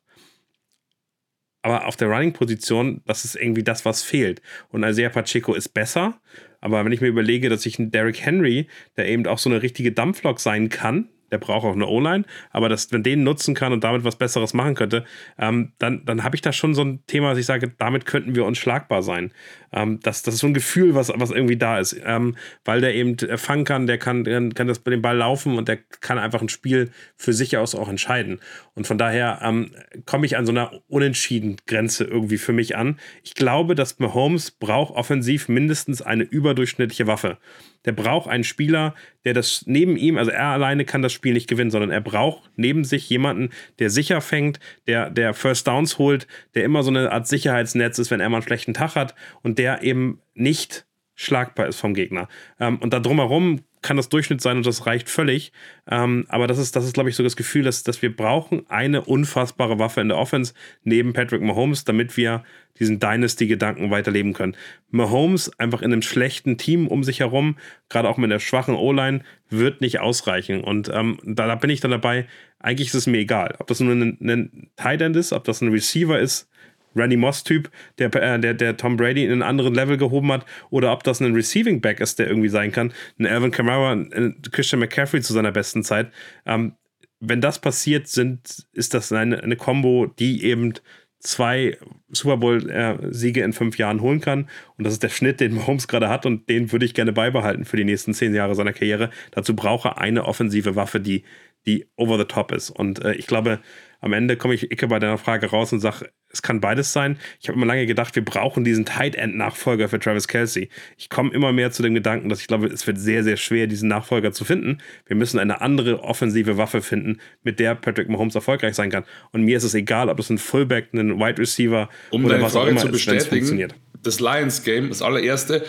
Aber 1.64 1.86
auf 1.86 1.96
der 1.96 2.08
Running-Position, 2.08 3.02
das 3.06 3.24
ist 3.24 3.36
irgendwie 3.36 3.64
das, 3.64 3.86
was 3.86 4.02
fehlt. 4.02 4.42
Und 4.70 4.84
Isaiah 4.84 5.10
Pacheco 5.10 5.54
ist 5.54 5.70
besser, 5.70 6.20
aber 6.60 6.84
wenn 6.84 6.92
ich 6.92 7.02
mir 7.02 7.08
überlege, 7.08 7.50
dass 7.50 7.66
ich 7.66 7.78
einen 7.78 7.92
Derrick 7.92 8.22
Henry, 8.22 8.68
der 8.98 9.08
eben 9.08 9.28
auch 9.28 9.38
so 9.38 9.50
eine 9.50 9.62
richtige 9.62 9.92
Dampflok 9.92 10.40
sein 10.40 10.70
kann, 10.70 11.10
der 11.32 11.38
braucht 11.38 11.66
auch 11.66 11.74
eine 11.74 11.88
O-Line, 11.88 12.26
aber 12.52 12.70
dass 12.70 12.92
man 12.92 13.04
den 13.04 13.24
nutzen 13.24 13.56
kann 13.56 13.74
und 13.74 13.84
damit 13.84 14.04
was 14.04 14.18
Besseres 14.18 14.54
machen 14.54 14.76
könnte, 14.76 15.06
ähm, 15.38 15.72
dann, 15.80 16.06
dann 16.06 16.24
habe 16.24 16.36
ich 16.36 16.42
da 16.42 16.52
schon 16.54 16.76
so 16.76 16.84
ein 16.84 17.06
Thema, 17.08 17.30
dass 17.30 17.40
ich 17.40 17.46
sage, 17.46 17.72
damit 17.78 18.06
könnten 18.06 18.36
wir 18.36 18.46
unschlagbar 18.46 19.02
sein. 19.02 19.32
Ähm, 19.74 20.00
das, 20.02 20.24
das 20.24 20.36
ist 20.36 20.42
so 20.42 20.48
ein 20.48 20.54
Gefühl, 20.54 20.96
was, 20.96 21.12
was 21.16 21.32
irgendwie 21.32 21.58
da 21.58 21.80
ist, 21.80 22.00
ähm, 22.04 22.36
weil 22.66 22.82
der 22.82 22.96
eben 22.96 23.18
fangen 23.38 23.64
kann, 23.64 23.88
der 23.88 23.98
kann, 23.98 24.24
kann 24.54 24.68
das 24.68 24.80
bei 24.80 24.92
dem 24.92 25.02
Ball 25.02 25.18
laufen 25.18 25.58
und 25.58 25.68
der 25.68 25.78
kann 25.78 26.20
einfach 26.20 26.42
ein 26.42 26.50
Spiel 26.50 26.92
für 27.16 27.34
sich 27.34 27.58
aus 27.58 27.76
auch 27.76 27.90
entscheiden. 27.90 28.40
Und 28.74 28.88
von 28.88 28.98
daher 28.98 29.40
ähm, 29.44 29.72
komme 30.06 30.26
ich 30.26 30.38
an 30.38 30.46
so 30.46 30.52
einer 30.52 30.82
unentschieden 30.88 31.58
Grenze 31.68 32.04
irgendwie 32.04 32.38
für 32.38 32.54
mich 32.54 32.76
an. 32.76 33.00
Ich 33.24 33.36
glaube, 33.36 33.76
dass 33.76 34.00
Mahomes 34.00 34.52
braucht 34.52 34.96
offensiv 34.96 35.50
mindestens 35.50 36.02
eine 36.02 36.24
überdurchschnittliche 36.24 37.08
Waffe. 37.08 37.38
Der 37.86 37.94
braucht 37.94 38.30
einen 38.30 38.44
Spieler, 38.44 38.94
der 39.26 39.34
das 39.34 39.64
neben 39.66 39.98
ihm, 39.98 40.18
also 40.18 40.32
er 40.32 40.48
alleine 40.48 40.86
kann 40.86 41.02
das 41.02 41.14
Spiel 41.14 41.34
nicht 41.34 41.48
gewinnen, 41.48 41.72
sondern 41.72 41.90
er 41.90 42.02
braucht 42.02 42.50
neben 42.56 42.84
sich 42.84 43.10
jemanden, 43.10 43.50
der 43.80 43.90
sicher 43.90 44.22
fängt, 44.22 44.60
der, 44.88 45.10
der 45.10 45.34
First 45.34 45.68
Downs 45.68 45.98
holt, 45.98 46.28
der 46.54 46.64
immer 46.64 46.84
so 46.84 46.92
eine 46.92 47.12
Art 47.12 47.28
Sicherheitsnetz 47.28 47.98
ist, 48.00 48.12
wenn 48.12 48.20
er 48.20 48.30
mal 48.30 48.38
einen 48.38 48.44
schlechten 48.44 48.74
Tag 48.74 48.96
hat 48.96 49.16
und 49.42 49.58
der 49.62 49.84
eben 49.84 50.20
nicht 50.34 50.88
schlagbar 51.14 51.68
ist 51.68 51.80
vom 51.80 51.94
Gegner. 51.94 52.28
Ähm, 52.60 52.78
und 52.80 52.94
da 52.94 53.00
drumherum 53.00 53.62
kann 53.84 53.98
das 53.98 54.10
Durchschnitt 54.10 54.42
sein 54.42 54.58
und 54.58 54.66
das 54.66 54.86
reicht 54.86 55.10
völlig. 55.10 55.52
Ähm, 55.90 56.26
aber 56.30 56.48
das 56.48 56.58
ist, 56.58 56.76
das 56.76 56.86
ist, 56.86 56.94
glaube 56.94 57.10
ich, 57.10 57.16
so 57.16 57.24
das 57.24 57.36
Gefühl, 57.36 57.64
dass, 57.64 57.84
dass 57.84 58.02
wir 58.02 58.16
brauchen 58.16 58.64
eine 58.70 59.02
unfassbare 59.02 59.80
Waffe 59.80 60.02
in 60.02 60.10
der 60.10 60.18
Offense 60.18 60.54
neben 60.84 61.14
Patrick 61.14 61.42
Mahomes, 61.42 61.84
damit 61.84 62.18
wir 62.18 62.44
diesen 62.80 63.00
Dynasty-Gedanken 63.00 63.92
weiterleben 63.92 64.34
können. 64.34 64.56
Mahomes 64.90 65.58
einfach 65.60 65.82
in 65.82 65.94
einem 65.94 66.02
schlechten 66.02 66.58
Team 66.58 66.88
um 66.88 67.04
sich 67.04 67.20
herum, 67.20 67.58
gerade 67.90 68.10
auch 68.10 68.18
mit 68.18 68.32
der 68.32 68.40
schwachen 68.40 68.76
O-Line, 68.76 69.22
wird 69.50 69.82
nicht 69.82 70.00
ausreichen. 70.00 70.64
Und 70.64 70.90
ähm, 70.94 71.20
da, 71.24 71.48
da, 71.48 71.56
bin 71.56 71.70
ich 71.70 71.82
dann 71.82 71.92
dabei, 71.92 72.28
eigentlich 72.60 72.90
ist 72.90 72.96
es 72.96 73.08
mir 73.08 73.20
egal, 73.20 73.56
ob 73.60 73.68
das 73.68 73.80
nur 73.80 73.94
ein, 73.94 74.18
ein 74.22 74.70
Tight 74.76 75.02
End 75.02 75.16
ist, 75.16 75.34
ob 75.34 75.44
das 75.44 75.62
ein 75.62 75.70
Receiver 75.70 76.20
ist, 76.20 76.51
Randy 76.96 77.18
Moss-Typ, 77.18 77.70
der, 77.98 78.14
äh, 78.16 78.40
der, 78.40 78.54
der 78.54 78.78
Tom 78.78 78.98
Brady 78.98 79.26
in 79.26 79.32
einen 79.32 79.44
anderen 79.44 79.74
Level 79.74 79.98
gehoben 79.98 80.32
hat, 80.32 80.46
oder 80.70 80.92
ob 80.92 81.04
das 81.04 81.22
ein 81.22 81.34
Receiving 81.34 81.82
Back 81.82 82.00
ist, 82.00 82.20
der 82.20 82.28
irgendwie 82.28 82.50
sein 82.50 82.72
kann. 82.72 82.94
Ein 83.20 83.28
Alvin 83.28 83.52
Kamara, 83.52 83.92
ein 83.94 84.42
Christian 84.52 84.80
McCaffrey 84.80 85.22
zu 85.22 85.34
seiner 85.34 85.52
besten 85.52 85.84
Zeit. 85.84 86.12
Ähm, 86.46 86.74
wenn 87.20 87.40
das 87.40 87.60
passiert, 87.60 88.08
sind, 88.08 88.66
ist 88.74 88.94
das 88.94 89.12
eine, 89.12 89.42
eine 89.42 89.56
Combo, 89.56 90.08
die 90.08 90.44
eben 90.44 90.74
zwei 91.22 91.78
Super 92.10 92.38
Bowl-Siege 92.38 93.44
in 93.44 93.54
fünf 93.54 93.78
Jahren 93.78 94.02
holen 94.02 94.22
kann. 94.22 94.50
Und 94.78 94.86
das 94.86 94.94
ist 94.94 95.04
der 95.04 95.10
Schnitt, 95.10 95.40
den 95.40 95.54
Mahomes 95.56 95.88
gerade 95.88 96.10
hat 96.10 96.26
und 96.26 96.50
den 96.50 96.72
würde 96.72 96.86
ich 96.86 96.94
gerne 96.94 97.14
beibehalten 97.14 97.64
für 97.64 97.78
die 97.78 97.86
nächsten 97.86 98.14
zehn 98.14 98.34
Jahre 98.34 98.56
seiner 98.56 98.74
Karriere. 98.74 99.12
Dazu 99.32 99.56
brauche 99.56 99.90
er 99.90 99.98
eine 100.00 100.26
offensive 100.26 100.76
Waffe, 100.76 101.00
die, 101.00 101.24
die 101.66 101.88
over 101.96 102.18
the 102.18 102.26
top 102.26 102.52
ist. 102.52 102.72
Und 102.72 103.04
äh, 103.04 103.14
ich 103.14 103.28
glaube, 103.28 103.60
am 104.02 104.14
Ende 104.14 104.36
komme 104.36 104.56
ich 104.56 104.72
Icke 104.72 104.88
bei 104.88 105.00
deiner 105.00 105.18
Frage 105.18 105.48
raus 105.48 105.72
und 105.72 105.80
sage, 105.80 106.10
es 106.30 106.42
kann 106.42 106.60
beides 106.60 106.92
sein. 106.92 107.18
Ich 107.40 107.48
habe 107.48 107.58
immer 107.58 107.68
lange 107.68 107.86
gedacht, 107.86 108.16
wir 108.16 108.26
brauchen 108.26 108.64
diesen 108.64 108.86
Tight 108.86 109.16
End 109.16 109.36
Nachfolger 109.36 109.90
für 109.90 110.00
Travis 110.00 110.28
Kelsey. 110.28 110.70
Ich 110.98 111.10
komme 111.10 111.32
immer 111.32 111.52
mehr 111.52 111.72
zu 111.72 111.84
dem 111.84 111.94
Gedanken, 111.94 112.30
dass 112.30 112.42
ich 112.42 112.48
glaube, 112.48 112.68
es 112.68 112.88
wird 112.88 113.00
sehr, 113.00 113.24
sehr 113.24 113.38
schwer, 113.38 113.68
diesen 113.68 113.90
Nachfolger 113.90 114.32
zu 114.32 114.44
finden. 114.44 114.80
Wir 115.06 115.16
müssen 115.16 115.40
eine 115.40 115.62
andere 115.62 116.04
offensive 116.04 116.58
Waffe 116.58 116.82
finden, 116.82 117.20
mit 117.44 117.60
der 117.60 117.76
Patrick 117.76 118.10
Mahomes 118.10 118.36
erfolgreich 118.36 118.76
sein 118.76 118.90
kann. 118.90 119.04
Und 119.32 119.44
mir 119.44 119.58
ist 119.58 119.64
es 119.64 119.76
egal, 119.76 120.10
ob 120.10 120.18
das 120.18 120.30
ein 120.30 120.38
Fullback, 120.38 120.94
ein 120.94 121.20
Wide 121.20 121.40
Receiver 121.40 121.90
um 122.10 122.26
oder 122.26 122.42
was 122.42 122.54
Frage 122.54 122.66
auch 122.66 122.72
immer 122.72 122.82
zu 122.82 122.88
bestätigen, 122.90 123.22
ist, 123.22 123.28
funktioniert. 123.30 123.76
Das 124.02 124.20
Lions 124.20 124.64
Game, 124.64 124.90
das 124.90 125.02
allererste, 125.02 125.64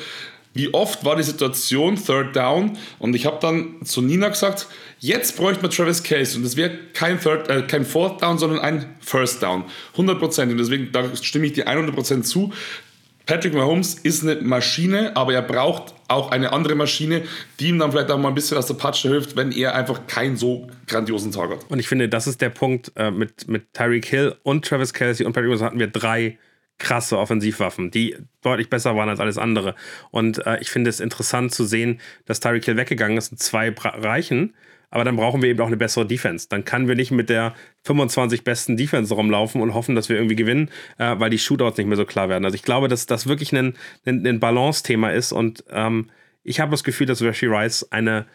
wie 0.54 0.72
oft 0.72 1.04
war 1.04 1.16
die 1.16 1.22
Situation 1.22 1.96
Third 1.96 2.36
Down? 2.36 2.76
Und 2.98 3.14
ich 3.14 3.26
habe 3.26 3.38
dann 3.40 3.84
zu 3.84 4.02
Nina 4.02 4.28
gesagt, 4.28 4.68
jetzt 5.02 5.36
bräuchte 5.36 5.62
man 5.62 5.70
Travis 5.70 6.02
Case 6.02 6.38
und 6.38 6.44
es 6.44 6.56
wäre 6.56 6.70
kein, 6.94 7.18
äh, 7.18 7.62
kein 7.62 7.84
Fourth 7.84 8.22
Down, 8.22 8.38
sondern 8.38 8.60
ein 8.60 8.94
First 9.00 9.42
Down. 9.42 9.64
100%. 9.96 10.50
Und 10.50 10.58
deswegen 10.58 10.90
da 10.92 11.14
stimme 11.16 11.46
ich 11.46 11.52
dir 11.52 11.68
100% 11.68 12.22
zu. 12.22 12.52
Patrick 13.26 13.54
Mahomes 13.54 13.94
ist 13.94 14.22
eine 14.22 14.40
Maschine, 14.40 15.16
aber 15.16 15.34
er 15.34 15.42
braucht 15.42 15.94
auch 16.08 16.30
eine 16.30 16.52
andere 16.52 16.74
Maschine, 16.74 17.22
die 17.60 17.68
ihm 17.68 17.78
dann 17.78 17.92
vielleicht 17.92 18.10
auch 18.10 18.18
mal 18.18 18.28
ein 18.28 18.34
bisschen 18.34 18.58
aus 18.58 18.66
der 18.66 18.74
Patsche 18.74 19.08
hilft, 19.08 19.36
wenn 19.36 19.52
er 19.52 19.74
einfach 19.74 20.06
keinen 20.06 20.36
so 20.36 20.68
grandiosen 20.86 21.30
Tag 21.30 21.50
hat. 21.50 21.70
Und 21.70 21.78
ich 21.78 21.88
finde, 21.88 22.08
das 22.08 22.26
ist 22.26 22.40
der 22.40 22.50
Punkt 22.50 22.92
äh, 22.96 23.10
mit, 23.10 23.48
mit 23.48 23.72
Tyreek 23.74 24.06
Hill 24.06 24.36
und 24.42 24.64
Travis 24.64 24.92
Kelsey 24.92 25.26
und 25.26 25.32
Patrick 25.32 25.48
Mahomes 25.50 25.62
hatten 25.62 25.78
wir 25.78 25.88
drei 25.88 26.38
krasse 26.78 27.16
Offensivwaffen, 27.16 27.90
die 27.90 28.16
deutlich 28.42 28.68
besser 28.68 28.96
waren 28.96 29.08
als 29.08 29.20
alles 29.20 29.38
andere. 29.38 29.76
Und 30.10 30.44
äh, 30.46 30.58
ich 30.60 30.70
finde 30.70 30.90
es 30.90 30.98
interessant 30.98 31.54
zu 31.54 31.64
sehen, 31.64 32.00
dass 32.26 32.40
Tyreek 32.40 32.64
Hill 32.64 32.76
weggegangen 32.76 33.18
ist 33.18 33.30
und 33.30 33.38
zwei 33.38 33.72
reichen. 33.76 34.54
Aber 34.92 35.04
dann 35.04 35.16
brauchen 35.16 35.40
wir 35.40 35.48
eben 35.48 35.60
auch 35.60 35.68
eine 35.68 35.78
bessere 35.78 36.06
Defense. 36.06 36.46
Dann 36.50 36.66
können 36.66 36.86
wir 36.86 36.94
nicht 36.94 37.10
mit 37.10 37.30
der 37.30 37.54
25 37.84 38.44
besten 38.44 38.76
Defense 38.76 39.12
rumlaufen 39.14 39.62
und 39.62 39.72
hoffen, 39.72 39.94
dass 39.94 40.10
wir 40.10 40.16
irgendwie 40.16 40.36
gewinnen, 40.36 40.68
äh, 40.98 41.18
weil 41.18 41.30
die 41.30 41.38
Shootouts 41.38 41.78
nicht 41.78 41.86
mehr 41.86 41.96
so 41.96 42.04
klar 42.04 42.28
werden. 42.28 42.44
Also 42.44 42.56
ich 42.56 42.62
glaube, 42.62 42.88
dass 42.88 43.06
das 43.06 43.26
wirklich 43.26 43.52
ein, 43.54 43.74
ein, 44.04 44.26
ein 44.26 44.38
Balance-Thema 44.38 45.10
ist. 45.10 45.32
Und 45.32 45.64
ähm, 45.70 46.10
ich 46.44 46.60
habe 46.60 46.70
das 46.70 46.84
Gefühl, 46.84 47.06
dass 47.06 47.22
Rashi 47.22 47.46
Rice 47.46 47.88
eine 47.90 48.26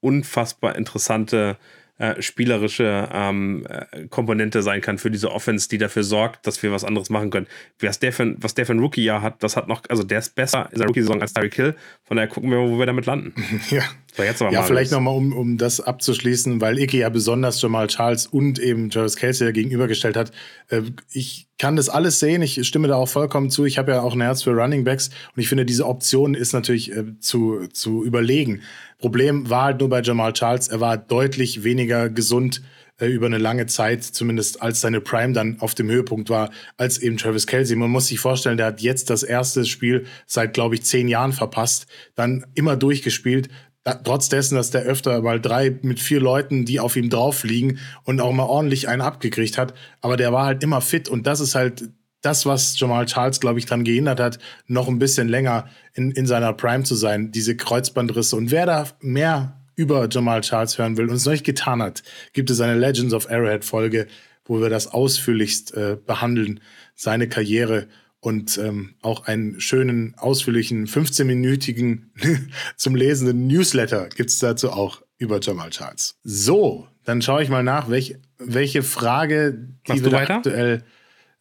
unfassbar 0.00 0.76
interessante 0.76 1.56
äh, 1.98 2.20
spielerische 2.20 3.08
ähm, 3.12 3.66
äh, 3.68 4.06
Komponente 4.08 4.62
sein 4.62 4.80
kann 4.80 4.98
für 4.98 5.10
diese 5.10 5.30
Offense, 5.30 5.68
die 5.68 5.78
dafür 5.78 6.02
sorgt, 6.02 6.46
dass 6.46 6.62
wir 6.62 6.72
was 6.72 6.82
anderes 6.84 7.08
machen 7.08 7.30
können. 7.30 7.46
Was 7.80 8.00
der 8.00 8.12
für, 8.12 8.34
was 8.38 8.54
der 8.54 8.66
für 8.66 8.72
ein 8.72 8.80
Rookie-Jahr 8.80 9.22
hat, 9.22 9.42
das 9.42 9.56
hat 9.56 9.68
noch, 9.68 9.82
also 9.88 10.02
der 10.02 10.18
ist 10.18 10.34
besser 10.34 10.68
in 10.72 10.78
der 10.78 10.88
Rookie-Saison 10.88 11.20
als 11.20 11.32
Tyreek 11.32 11.54
Hill. 11.54 11.74
Von 12.02 12.16
daher 12.16 12.28
gucken 12.28 12.50
wir, 12.50 12.58
wo 12.58 12.78
wir 12.78 12.86
damit 12.86 13.06
landen. 13.06 13.34
ja. 13.70 13.82
So, 14.16 14.22
jetzt 14.22 14.40
ja, 14.40 14.62
vielleicht 14.62 14.92
nochmal, 14.92 15.14
um, 15.14 15.32
um 15.32 15.58
das 15.58 15.80
abzuschließen, 15.80 16.60
weil 16.60 16.78
Ike 16.78 16.96
ja 16.96 17.08
besonders 17.08 17.60
Jamal 17.60 17.88
Charles 17.88 18.28
und 18.28 18.60
eben 18.60 18.90
Travis 18.90 19.16
Casey 19.16 19.52
gegenübergestellt 19.52 20.16
hat. 20.16 20.30
Äh, 20.68 20.82
ich 21.10 21.48
kann 21.64 21.76
das 21.76 21.88
alles 21.88 22.20
sehen, 22.20 22.42
ich 22.42 22.62
stimme 22.68 22.88
da 22.88 22.96
auch 22.96 23.08
vollkommen 23.08 23.48
zu. 23.48 23.64
Ich 23.64 23.78
habe 23.78 23.92
ja 23.92 24.02
auch 24.02 24.12
ein 24.12 24.20
Herz 24.20 24.42
für 24.42 24.50
Running 24.50 24.84
Backs 24.84 25.08
und 25.34 25.40
ich 25.40 25.48
finde, 25.48 25.64
diese 25.64 25.86
Option 25.86 26.34
ist 26.34 26.52
natürlich 26.52 26.92
äh, 26.92 27.18
zu, 27.20 27.68
zu 27.72 28.04
überlegen. 28.04 28.60
Problem 28.98 29.48
war 29.48 29.62
halt 29.62 29.80
nur 29.80 29.88
bei 29.88 30.02
Jamal 30.02 30.34
Charles, 30.34 30.68
er 30.68 30.80
war 30.80 30.98
deutlich 30.98 31.64
weniger 31.64 32.10
gesund 32.10 32.60
äh, 33.00 33.06
über 33.06 33.24
eine 33.24 33.38
lange 33.38 33.64
Zeit, 33.64 34.04
zumindest 34.04 34.60
als 34.60 34.82
seine 34.82 35.00
Prime 35.00 35.32
dann 35.32 35.56
auf 35.60 35.74
dem 35.74 35.88
Höhepunkt 35.88 36.28
war, 36.28 36.50
als 36.76 36.98
eben 36.98 37.16
Travis 37.16 37.46
Kelsey. 37.46 37.76
Man 37.76 37.90
muss 37.90 38.08
sich 38.08 38.20
vorstellen, 38.20 38.58
der 38.58 38.66
hat 38.66 38.82
jetzt 38.82 39.08
das 39.08 39.22
erste 39.22 39.64
Spiel 39.64 40.04
seit, 40.26 40.52
glaube 40.52 40.74
ich, 40.74 40.82
zehn 40.82 41.08
Jahren 41.08 41.32
verpasst, 41.32 41.86
dann 42.14 42.44
immer 42.54 42.76
durchgespielt, 42.76 43.48
da, 43.84 43.94
trotz 43.94 44.28
dessen, 44.30 44.56
dass 44.56 44.70
der 44.70 44.82
öfter 44.82 45.20
mal 45.20 45.40
drei 45.40 45.78
mit 45.82 46.00
vier 46.00 46.20
Leuten, 46.20 46.64
die 46.64 46.80
auf 46.80 46.96
ihm 46.96 47.10
drauf 47.10 47.44
liegen 47.44 47.78
und 48.04 48.20
auch 48.20 48.32
mal 48.32 48.44
ordentlich 48.44 48.88
einen 48.88 49.02
abgekriegt 49.02 49.58
hat. 49.58 49.74
Aber 50.00 50.16
der 50.16 50.32
war 50.32 50.46
halt 50.46 50.62
immer 50.62 50.80
fit 50.80 51.08
und 51.08 51.26
das 51.26 51.40
ist 51.40 51.54
halt 51.54 51.90
das, 52.22 52.46
was 52.46 52.78
Jamal 52.80 53.04
Charles, 53.04 53.38
glaube 53.38 53.58
ich, 53.58 53.66
daran 53.66 53.84
gehindert 53.84 54.18
hat, 54.18 54.38
noch 54.66 54.88
ein 54.88 54.98
bisschen 54.98 55.28
länger 55.28 55.68
in, 55.92 56.10
in 56.12 56.26
seiner 56.26 56.54
Prime 56.54 56.84
zu 56.84 56.94
sein, 56.94 57.30
diese 57.30 57.54
Kreuzbandrisse. 57.54 58.34
Und 58.36 58.50
wer 58.50 58.64
da 58.64 58.88
mehr 59.00 59.60
über 59.76 60.08
Jamal 60.10 60.40
Charles 60.40 60.78
hören 60.78 60.96
will 60.96 61.10
und 61.10 61.16
es 61.16 61.26
noch 61.26 61.32
nicht 61.32 61.44
getan 61.44 61.82
hat, 61.82 62.02
gibt 62.32 62.48
es 62.48 62.60
eine 62.62 62.78
Legends 62.78 63.12
of 63.12 63.30
Arrowhead 63.30 63.64
Folge, 63.64 64.06
wo 64.46 64.60
wir 64.60 64.70
das 64.70 64.86
ausführlichst 64.86 65.74
äh, 65.74 65.98
behandeln, 66.04 66.60
seine 66.94 67.28
Karriere 67.28 67.88
und 68.24 68.56
ähm, 68.56 68.94
auch 69.02 69.26
einen 69.26 69.60
schönen, 69.60 70.14
ausführlichen, 70.16 70.86
15-minütigen 70.86 72.04
zum 72.76 72.94
lesenden 72.94 73.46
Newsletter 73.46 74.08
gibt 74.08 74.30
es 74.30 74.38
dazu 74.38 74.70
auch 74.70 75.02
über 75.18 75.40
Jamal 75.40 75.68
Charles. 75.68 76.16
So, 76.24 76.88
dann 77.04 77.20
schaue 77.20 77.42
ich 77.42 77.50
mal 77.50 77.62
nach, 77.62 77.90
welch, 77.90 78.16
welche 78.38 78.82
Frage, 78.82 79.68
die 79.86 80.02
wir 80.02 80.14
aktuell 80.14 80.84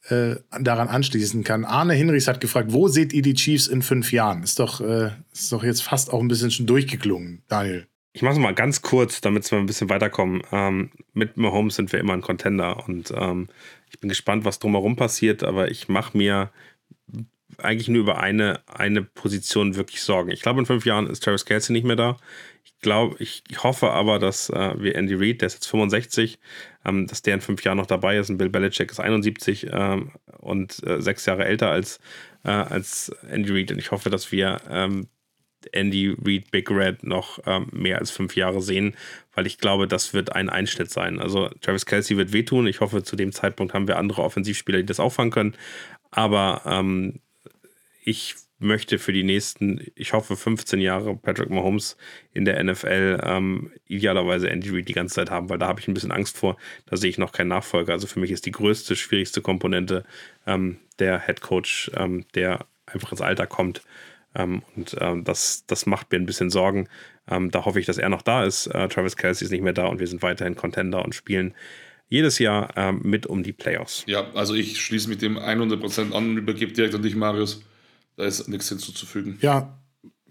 äh, 0.09 0.35
daran 0.59 0.89
anschließen 0.89 1.45
kann. 1.45 1.63
Arne 1.63 1.93
Hinrichs 1.93 2.27
hat 2.27 2.41
gefragt, 2.41 2.73
wo 2.73 2.89
seht 2.89 3.13
ihr 3.13 3.21
die 3.21 3.33
Chiefs 3.33 3.67
in 3.67 3.81
fünf 3.81 4.11
Jahren? 4.11 4.43
Ist 4.43 4.59
doch, 4.59 4.81
äh, 4.81 5.11
ist 5.31 5.53
doch 5.53 5.63
jetzt 5.63 5.83
fast 5.83 6.11
auch 6.11 6.19
ein 6.19 6.27
bisschen 6.27 6.51
schon 6.51 6.65
durchgeklungen, 6.65 7.43
Daniel. 7.47 7.87
Ich 8.11 8.21
mache 8.21 8.33
es 8.33 8.39
mal 8.39 8.53
ganz 8.53 8.81
kurz, 8.81 9.21
damit 9.21 9.49
wir 9.49 9.57
ein 9.57 9.65
bisschen 9.65 9.89
weiterkommen. 9.89 10.43
Ähm, 10.51 10.91
mit 11.13 11.37
Mahomes 11.37 11.75
sind 11.77 11.93
wir 11.93 11.99
immer 11.99 12.13
ein 12.13 12.21
Contender 12.21 12.87
und 12.87 13.11
ähm, 13.15 13.47
ich 13.89 13.99
bin 13.99 14.09
gespannt, 14.09 14.43
was 14.43 14.59
drumherum 14.59 14.95
passiert, 14.95 15.43
aber 15.43 15.71
ich 15.71 15.87
mache 15.87 16.17
mir 16.17 16.51
eigentlich 17.57 17.87
nur 17.87 18.01
über 18.01 18.19
eine, 18.19 18.61
eine 18.67 19.03
Position 19.03 19.75
wirklich 19.75 20.01
Sorgen. 20.01 20.31
Ich 20.31 20.41
glaube, 20.41 20.59
in 20.59 20.65
fünf 20.65 20.85
Jahren 20.85 21.07
ist 21.07 21.23
Travis 21.23 21.45
Kelsey 21.45 21.73
nicht 21.73 21.85
mehr 21.85 21.95
da. 21.95 22.17
Ich 22.63 22.79
glaube, 22.79 23.15
ich, 23.19 23.43
hoffe 23.57 23.91
aber, 23.91 24.19
dass 24.19 24.49
äh, 24.49 24.73
wir 24.77 24.95
Andy 24.95 25.15
Reid, 25.15 25.41
der 25.41 25.47
ist 25.47 25.55
jetzt 25.55 25.67
65, 25.67 26.39
ähm, 26.85 27.07
dass 27.07 27.21
der 27.21 27.35
in 27.35 27.41
fünf 27.41 27.63
Jahren 27.63 27.77
noch 27.77 27.85
dabei 27.85 28.17
ist 28.17 28.29
und 28.29 28.37
Bill 28.37 28.49
Belichick 28.49 28.91
ist 28.91 28.99
71 28.99 29.67
ähm, 29.71 30.11
und 30.39 30.85
äh, 30.85 31.01
sechs 31.01 31.25
Jahre 31.25 31.45
älter 31.45 31.71
als, 31.71 31.99
äh, 32.43 32.49
als 32.49 33.09
Andy 33.29 33.51
Reid. 33.51 33.71
Und 33.71 33.79
ich 33.79 33.91
hoffe, 33.91 34.09
dass 34.09 34.31
wir 34.31 34.61
ähm, 34.69 35.07
Andy 35.71 36.15
Reid 36.21 36.51
Big 36.51 36.69
Red 36.69 37.03
noch 37.03 37.39
ähm, 37.45 37.67
mehr 37.71 37.99
als 37.99 38.11
fünf 38.11 38.35
Jahre 38.35 38.61
sehen, 38.61 38.95
weil 39.33 39.47
ich 39.47 39.57
glaube, 39.57 39.87
das 39.87 40.13
wird 40.13 40.35
ein 40.35 40.49
Einschnitt 40.49 40.91
sein. 40.91 41.19
Also 41.19 41.49
Travis 41.61 41.85
Kelsey 41.85 42.17
wird 42.17 42.33
wehtun. 42.33 42.67
Ich 42.67 42.81
hoffe, 42.81 43.03
zu 43.03 43.15
dem 43.15 43.31
Zeitpunkt 43.31 43.73
haben 43.73 43.87
wir 43.87 43.97
andere 43.97 44.23
Offensivspieler, 44.23 44.79
die 44.79 44.85
das 44.85 44.99
auffangen 44.99 45.31
können. 45.31 45.55
Aber 46.11 46.61
ähm, 46.65 47.19
ich 48.05 48.35
möchte 48.59 48.97
für 48.97 49.13
die 49.13 49.23
nächsten, 49.23 49.85
ich 49.95 50.13
hoffe, 50.13 50.35
15 50.35 50.79
Jahre 50.79 51.15
Patrick 51.15 51.49
Mahomes 51.49 51.97
in 52.33 52.45
der 52.45 52.63
NFL 52.63 53.19
ähm, 53.23 53.71
idealerweise 53.87 54.49
Andy 54.49 54.69
Reid 54.69 54.87
die 54.87 54.93
ganze 54.93 55.15
Zeit 55.15 55.29
haben, 55.29 55.49
weil 55.49 55.57
da 55.57 55.67
habe 55.67 55.79
ich 55.79 55.87
ein 55.87 55.93
bisschen 55.93 56.11
Angst 56.11 56.37
vor. 56.37 56.57
Da 56.85 56.97
sehe 56.97 57.09
ich 57.09 57.17
noch 57.17 57.33
keinen 57.33 57.49
Nachfolger. 57.49 57.93
Also 57.93 58.07
für 58.07 58.19
mich 58.19 58.31
ist 58.31 58.45
die 58.45 58.51
größte, 58.51 58.95
schwierigste 58.95 59.41
Komponente 59.41 60.05
ähm, 60.47 60.77
der 60.99 61.19
Head 61.25 61.41
Coach, 61.41 61.91
ähm, 61.95 62.25
der 62.35 62.65
einfach 62.85 63.11
ins 63.11 63.21
Alter 63.21 63.47
kommt. 63.47 63.81
Ähm, 64.35 64.63
und 64.75 64.95
ähm, 64.99 65.23
das, 65.23 65.65
das 65.67 65.85
macht 65.85 66.11
mir 66.11 66.17
ein 66.17 66.25
bisschen 66.25 66.49
Sorgen. 66.49 66.87
Ähm, 67.29 67.51
da 67.51 67.65
hoffe 67.65 67.79
ich, 67.79 67.85
dass 67.85 67.97
er 67.97 68.09
noch 68.09 68.21
da 68.21 68.45
ist. 68.45 68.67
Äh, 68.67 68.87
Travis 68.87 69.17
Kelsey 69.17 69.45
ist 69.45 69.51
nicht 69.51 69.63
mehr 69.63 69.73
da 69.73 69.87
und 69.87 69.99
wir 69.99 70.07
sind 70.07 70.21
weiterhin 70.23 70.55
Contender 70.55 71.03
und 71.03 71.13
spielen 71.13 71.53
jedes 72.09 72.37
Jahr 72.37 72.91
mit 72.91 73.25
um 73.25 73.41
die 73.41 73.53
Playoffs. 73.53 74.03
Ja, 74.05 74.27
also 74.35 74.53
ich 74.53 74.79
schließe 74.79 75.09
mit 75.09 75.23
dem 75.23 75.35
100% 75.35 76.11
an 76.11 76.37
übergebe 76.37 76.71
direkt 76.71 76.93
an 76.93 77.01
dich, 77.01 77.15
Marius. 77.15 77.63
Da 78.15 78.25
ist 78.25 78.47
nichts 78.47 78.69
hinzuzufügen. 78.69 79.37
Ja, 79.41 79.77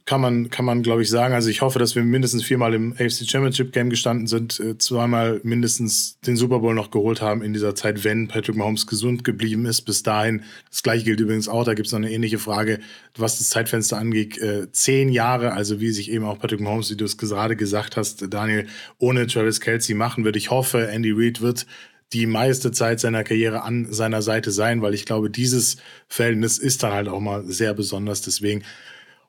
kann 0.05 0.21
man, 0.21 0.51
kann 0.51 0.65
man 0.65 0.83
glaube 0.83 1.03
ich, 1.03 1.11
sagen. 1.11 1.33
Also 1.35 1.49
ich 1.49 1.63
hoffe, 1.63 1.79
dass 1.79 1.95
wir 1.95 2.03
mindestens 2.03 2.43
viermal 2.43 2.75
im 2.75 2.93
AFC 2.93 3.25
Championship 3.25 3.73
Game 3.73 3.89
gestanden 3.89 4.27
sind, 4.27 4.59
äh, 4.59 4.77
zweimal 4.77 5.41
mindestens 5.45 6.19
den 6.21 6.37
Super 6.37 6.59
Bowl 6.59 6.75
noch 6.75 6.91
geholt 6.91 7.23
haben 7.23 7.43
in 7.43 7.53
dieser 7.53 7.75
Zeit, 7.75 8.03
wenn 8.03 8.27
Patrick 8.27 8.57
Mahomes 8.57 8.87
gesund 8.87 9.23
geblieben 9.23 9.65
ist. 9.65 9.83
Bis 9.83 10.03
dahin, 10.03 10.43
das 10.71 10.83
gleiche 10.83 11.05
gilt 11.05 11.21
übrigens 11.21 11.49
auch, 11.49 11.65
da 11.65 11.75
gibt 11.75 11.87
es 11.87 11.93
noch 11.93 11.99
eine 11.99 12.11
ähnliche 12.11 12.39
Frage, 12.39 12.81
was 13.17 13.39
das 13.39 13.51
Zeitfenster 13.51 13.97
angeht. 13.97 14.39
Äh, 14.39 14.73
zehn 14.73 15.09
Jahre, 15.09 15.53
also 15.53 15.81
wie 15.81 15.93
sich 15.93 16.11
eben 16.11 16.25
auch 16.25 16.39
Patrick 16.39 16.61
Mahomes, 16.61 16.91
wie 16.91 16.97
du 16.97 17.05
es 17.05 17.17
gerade 17.17 17.55
gesagt 17.55 17.97
hast, 17.97 18.27
Daniel, 18.29 18.67
ohne 18.99 19.27
Travis 19.29 19.61
Kelsey 19.61 19.95
machen 19.95 20.25
wird. 20.25 20.37
Ich 20.37 20.51
hoffe, 20.51 20.89
Andy 20.89 21.13
Reid 21.13 21.41
wird 21.41 21.67
die 22.13 22.27
meiste 22.27 22.73
Zeit 22.73 23.01
seiner 23.01 23.25
Karriere 23.25 23.63
an 23.63 23.93
seiner 23.93 24.23
Seite 24.23 24.51
sein, 24.51 24.83
weil 24.83 24.95
ich 24.95 25.07
glaube, 25.07 25.31
dieses 25.31 25.77
Verhältnis 26.09 26.59
ist 26.59 26.83
dann 26.83 26.93
halt 26.93 27.09
auch 27.09 27.21
mal 27.21 27.45
sehr 27.45 27.75
besonders. 27.75 28.23
Deswegen 28.23 28.63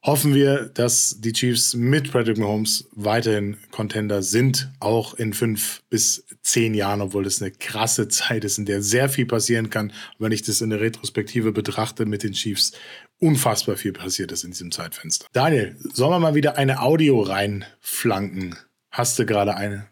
hoffen 0.04 0.36
wir, 0.36 0.66
dass 0.66 1.18
die 1.20 1.32
Chiefs 1.32 1.74
mit 1.76 2.12
Patrick 2.12 2.38
Mahomes 2.38 2.90
weiterhin 2.92 3.58
Contender 3.72 4.22
sind, 4.22 4.70
auch 4.80 5.14
in 5.14 5.34
fünf 5.34 5.82
bis 5.90 6.26
zehn 6.42 6.74
Jahren, 6.74 7.02
obwohl 7.02 7.24
das 7.24 7.42
eine 7.42 7.52
krasse 7.52 8.10
Zeit 8.10 8.44
ist, 8.44 8.58
in 8.58 8.66
der 8.66 8.82
sehr 8.82 9.08
viel 9.08 9.26
passieren 9.26 9.70
kann. 9.70 9.94
Wenn 10.20 10.34
ich 10.34 10.42
das 10.42 10.62
in 10.62 10.70
der 10.70 10.82
Retrospektive 10.82 11.54
betrachte 11.54 12.06
mit 12.06 12.24
den 12.24 12.34
Chiefs, 12.34 12.74
unfassbar 13.20 13.78
viel 13.78 13.94
passiert 13.94 14.34
ist 14.34 14.44
in 14.44 14.52
diesem 14.52 14.72
Zeitfenster. 14.72 15.28
Daniel, 15.32 15.78
sollen 15.94 16.12
wir 16.12 16.20
mal 16.20 16.36
wieder 16.36 16.58
eine 16.58 16.82
Audio 16.82 17.22
reinflanken? 17.22 18.58
Hast 18.92 19.18
du 19.18 19.26
gerade 19.26 19.56
eine? 19.56 19.88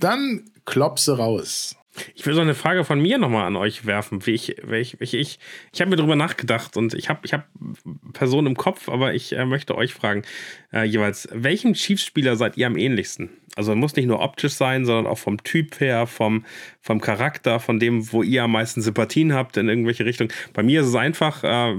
Dann 0.00 0.50
klopse 0.64 1.16
raus. 1.16 1.75
Ich 2.14 2.26
will 2.26 2.34
so 2.34 2.40
eine 2.40 2.54
Frage 2.54 2.84
von 2.84 3.00
mir 3.00 3.18
nochmal 3.18 3.46
an 3.46 3.56
euch 3.56 3.86
werfen. 3.86 4.26
Wie 4.26 4.32
ich, 4.32 4.58
ich, 4.58 5.00
wie 5.00 5.16
ich, 5.16 5.38
ich 5.72 5.80
habe 5.80 5.90
mir 5.90 5.96
darüber 5.96 6.16
nachgedacht 6.16 6.76
und 6.76 6.94
ich 6.94 7.08
habe 7.08 7.20
ich 7.24 7.32
hab 7.32 7.46
Personen 8.12 8.48
im 8.48 8.56
Kopf, 8.56 8.88
aber 8.88 9.14
ich 9.14 9.32
äh, 9.32 9.44
möchte 9.44 9.76
euch 9.76 9.94
fragen, 9.94 10.22
äh, 10.72 10.84
jeweils, 10.84 11.28
welchem 11.32 11.74
Chiefs-Spieler 11.74 12.36
seid 12.36 12.56
ihr 12.56 12.66
am 12.66 12.76
ähnlichst? 12.76 13.20
Also 13.56 13.74
muss 13.74 13.96
nicht 13.96 14.06
nur 14.06 14.20
optisch 14.20 14.52
sein, 14.52 14.84
sondern 14.84 15.06
auch 15.06 15.16
vom 15.16 15.42
Typ 15.42 15.80
her, 15.80 16.06
vom, 16.06 16.44
vom 16.82 17.00
Charakter, 17.00 17.58
von 17.58 17.80
dem, 17.80 18.12
wo 18.12 18.22
ihr 18.22 18.42
am 18.42 18.52
meisten 18.52 18.82
Sympathien 18.82 19.32
habt 19.32 19.56
in 19.56 19.70
irgendwelche 19.70 20.04
Richtungen. 20.04 20.30
Bei 20.52 20.62
mir 20.62 20.82
ist 20.82 20.88
es 20.88 20.94
einfach, 20.94 21.42
äh, 21.42 21.74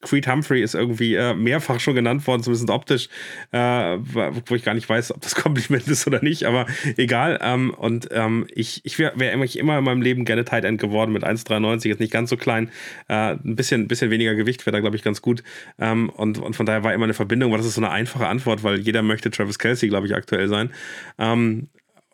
Creed 0.00 0.26
Humphrey 0.26 0.62
ist 0.62 0.74
irgendwie 0.74 1.14
äh, 1.14 1.32
mehrfach 1.34 1.78
schon 1.78 1.94
genannt 1.94 2.26
worden, 2.26 2.42
zumindest 2.42 2.70
optisch, 2.70 3.08
äh, 3.52 3.58
wo 3.58 4.54
ich 4.56 4.64
gar 4.64 4.74
nicht 4.74 4.88
weiß, 4.88 5.12
ob 5.14 5.20
das 5.20 5.34
Kompliment 5.36 5.86
ist 5.86 6.08
oder 6.08 6.20
nicht, 6.22 6.42
aber 6.42 6.66
egal. 6.96 7.38
Ähm, 7.40 7.72
und 7.72 8.08
ähm, 8.10 8.48
ich, 8.52 8.80
ich 8.84 8.98
wäre 8.98 9.12
wär 9.16 9.30
immer, 9.30 9.44
immer 9.58 9.78
in 9.78 9.84
meinem 9.84 10.02
Leben 10.02 10.24
gerne 10.24 10.44
Tight 10.44 10.64
End 10.64 10.80
geworden 10.80 11.12
mit 11.12 11.24
1,93, 11.24 11.88
jetzt 11.88 12.00
nicht 12.00 12.12
ganz 12.12 12.30
so 12.30 12.36
klein. 12.36 12.70
Äh, 13.08 13.32
ein 13.32 13.56
bisschen, 13.56 13.88
bisschen 13.88 14.10
weniger 14.10 14.34
Gewicht 14.34 14.64
wäre 14.66 14.72
da, 14.72 14.80
glaube 14.80 14.96
ich, 14.96 15.02
ganz 15.02 15.22
gut. 15.22 15.42
Ähm, 15.78 16.10
und, 16.10 16.38
und 16.38 16.56
von 16.56 16.66
daher 16.66 16.84
war 16.84 16.92
immer 16.94 17.04
eine 17.04 17.14
Verbindung, 17.14 17.50
weil 17.50 17.58
das 17.58 17.66
ist 17.66 17.74
so 17.74 17.80
eine 17.80 17.90
einfache 17.90 18.26
Antwort, 18.26 18.62
weil 18.64 18.78
jeder 18.78 19.02
möchte 19.02 19.30
Travis 19.30 19.58
Kelsey, 19.58 19.88
glaube 19.88 20.06
ich, 20.06 20.14
aktuell 20.14 20.48
sein. 20.48 20.70
Ähm, 21.18 21.68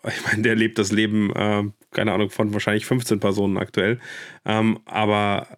ich 0.07 0.25
meine, 0.25 0.43
der 0.43 0.55
lebt 0.55 0.79
das 0.79 0.93
Leben, 0.93 1.33
äh, 1.35 1.65
keine 1.91 2.13
Ahnung, 2.13 2.31
von 2.31 2.53
wahrscheinlich 2.53 2.87
15 2.87 3.21
Personen 3.21 3.57
aktuell. 3.57 3.99
Ähm, 4.45 4.79
aber 4.85 5.49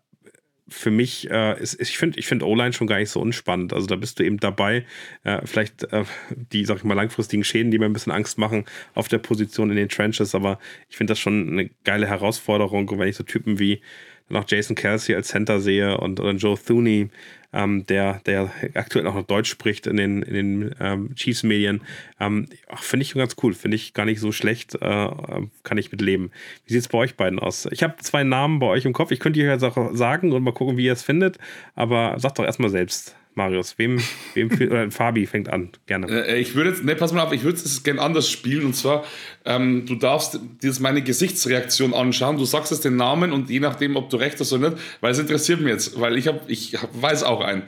für 0.70 0.90
mich 0.90 1.30
äh, 1.30 1.60
ist, 1.60 1.80
ich 1.80 1.98
finde 1.98 2.18
ich 2.18 2.26
finde 2.26 2.46
O-Line 2.46 2.72
schon 2.72 2.86
gar 2.86 2.98
nicht 2.98 3.10
so 3.10 3.20
unspannend. 3.20 3.72
Also 3.72 3.86
da 3.86 3.96
bist 3.96 4.18
du 4.18 4.24
eben 4.24 4.38
dabei, 4.38 4.86
äh, 5.24 5.44
vielleicht 5.44 5.84
äh, 5.92 6.04
die, 6.52 6.64
sag 6.64 6.78
ich 6.78 6.84
mal, 6.84 6.94
langfristigen 6.94 7.44
Schäden, 7.44 7.70
die 7.70 7.78
mir 7.78 7.86
ein 7.86 7.92
bisschen 7.92 8.12
Angst 8.12 8.38
machen 8.38 8.64
auf 8.94 9.08
der 9.08 9.18
Position 9.18 9.70
in 9.70 9.76
den 9.76 9.88
Trenches, 9.88 10.34
aber 10.34 10.58
ich 10.88 10.96
finde 10.96 11.12
das 11.12 11.18
schon 11.18 11.48
eine 11.48 11.70
geile 11.84 12.06
Herausforderung. 12.06 12.88
Und 12.88 12.98
wenn 12.98 13.08
ich 13.08 13.16
so 13.16 13.24
Typen 13.24 13.58
wie 13.58 13.82
noch 14.28 14.44
Jason 14.48 14.76
Kelsey 14.76 15.14
als 15.14 15.28
Center 15.28 15.60
sehe 15.60 15.98
und 15.98 16.20
oder 16.20 16.32
Joe 16.32 16.56
Thuney, 16.56 17.10
ähm, 17.52 17.86
der, 17.86 18.20
der 18.26 18.50
aktuell 18.74 19.06
auch 19.06 19.14
noch 19.14 19.26
Deutsch 19.26 19.50
spricht 19.50 19.86
in 19.86 19.96
den, 19.96 20.22
in 20.22 20.34
den 20.34 20.74
ähm, 20.80 21.14
Chiefs-Medien. 21.14 21.82
Ähm, 22.18 22.48
Finde 22.76 23.02
ich 23.02 23.14
ganz 23.14 23.36
cool, 23.42 23.54
finde 23.54 23.76
ich 23.76 23.94
gar 23.94 24.04
nicht 24.04 24.20
so 24.20 24.32
schlecht, 24.32 24.74
äh, 24.76 25.08
kann 25.62 25.78
ich 25.78 25.90
mit 25.90 26.00
leben. 26.00 26.30
Wie 26.66 26.72
sieht 26.72 26.82
es 26.82 26.88
bei 26.88 26.98
euch 26.98 27.16
beiden 27.16 27.38
aus? 27.38 27.66
Ich 27.70 27.82
habe 27.82 27.96
zwei 27.98 28.24
Namen 28.24 28.58
bei 28.58 28.66
euch 28.66 28.84
im 28.84 28.92
Kopf, 28.92 29.10
ich 29.10 29.20
könnte 29.20 29.40
euch 29.40 29.46
jetzt 29.46 29.64
auch 29.64 29.94
sagen 29.94 30.32
und 30.32 30.42
mal 30.42 30.52
gucken, 30.52 30.76
wie 30.76 30.86
ihr 30.86 30.92
es 30.92 31.02
findet, 31.02 31.38
aber 31.74 32.18
sagt 32.18 32.38
doch 32.38 32.44
erstmal 32.44 32.70
selbst. 32.70 33.16
Marius, 33.34 33.78
wem, 33.78 34.00
wem 34.34 34.50
oder 34.50 34.90
Fabi 34.90 35.26
fängt 35.26 35.48
an, 35.48 35.70
gerne. 35.86 36.26
Äh, 36.26 36.40
ich 36.40 36.54
würde 36.54 36.70
jetzt, 36.70 36.84
ne, 36.84 36.96
pass 36.96 37.12
mal 37.12 37.22
auf, 37.22 37.32
ich 37.32 37.42
würde 37.42 37.58
es 37.58 37.82
gerne 37.82 38.00
anders 38.00 38.30
spielen 38.30 38.66
und 38.66 38.74
zwar, 38.74 39.04
ähm, 39.44 39.86
du 39.86 39.94
darfst 39.94 40.40
dir 40.62 40.72
meine 40.80 41.02
Gesichtsreaktion 41.02 41.94
anschauen, 41.94 42.36
du 42.36 42.44
sagst 42.44 42.72
jetzt 42.72 42.84
den 42.84 42.96
Namen 42.96 43.32
und 43.32 43.48
je 43.48 43.60
nachdem, 43.60 43.96
ob 43.96 44.10
du 44.10 44.16
recht 44.16 44.38
hast 44.40 44.52
oder 44.52 44.70
nicht, 44.70 44.82
weil 45.00 45.12
es 45.12 45.18
interessiert 45.18 45.60
mich 45.60 45.70
jetzt, 45.70 46.00
weil 46.00 46.18
ich, 46.18 46.26
hab, 46.26 46.48
ich 46.50 46.76
weiß 46.92 47.22
auch 47.22 47.40
einen. 47.40 47.62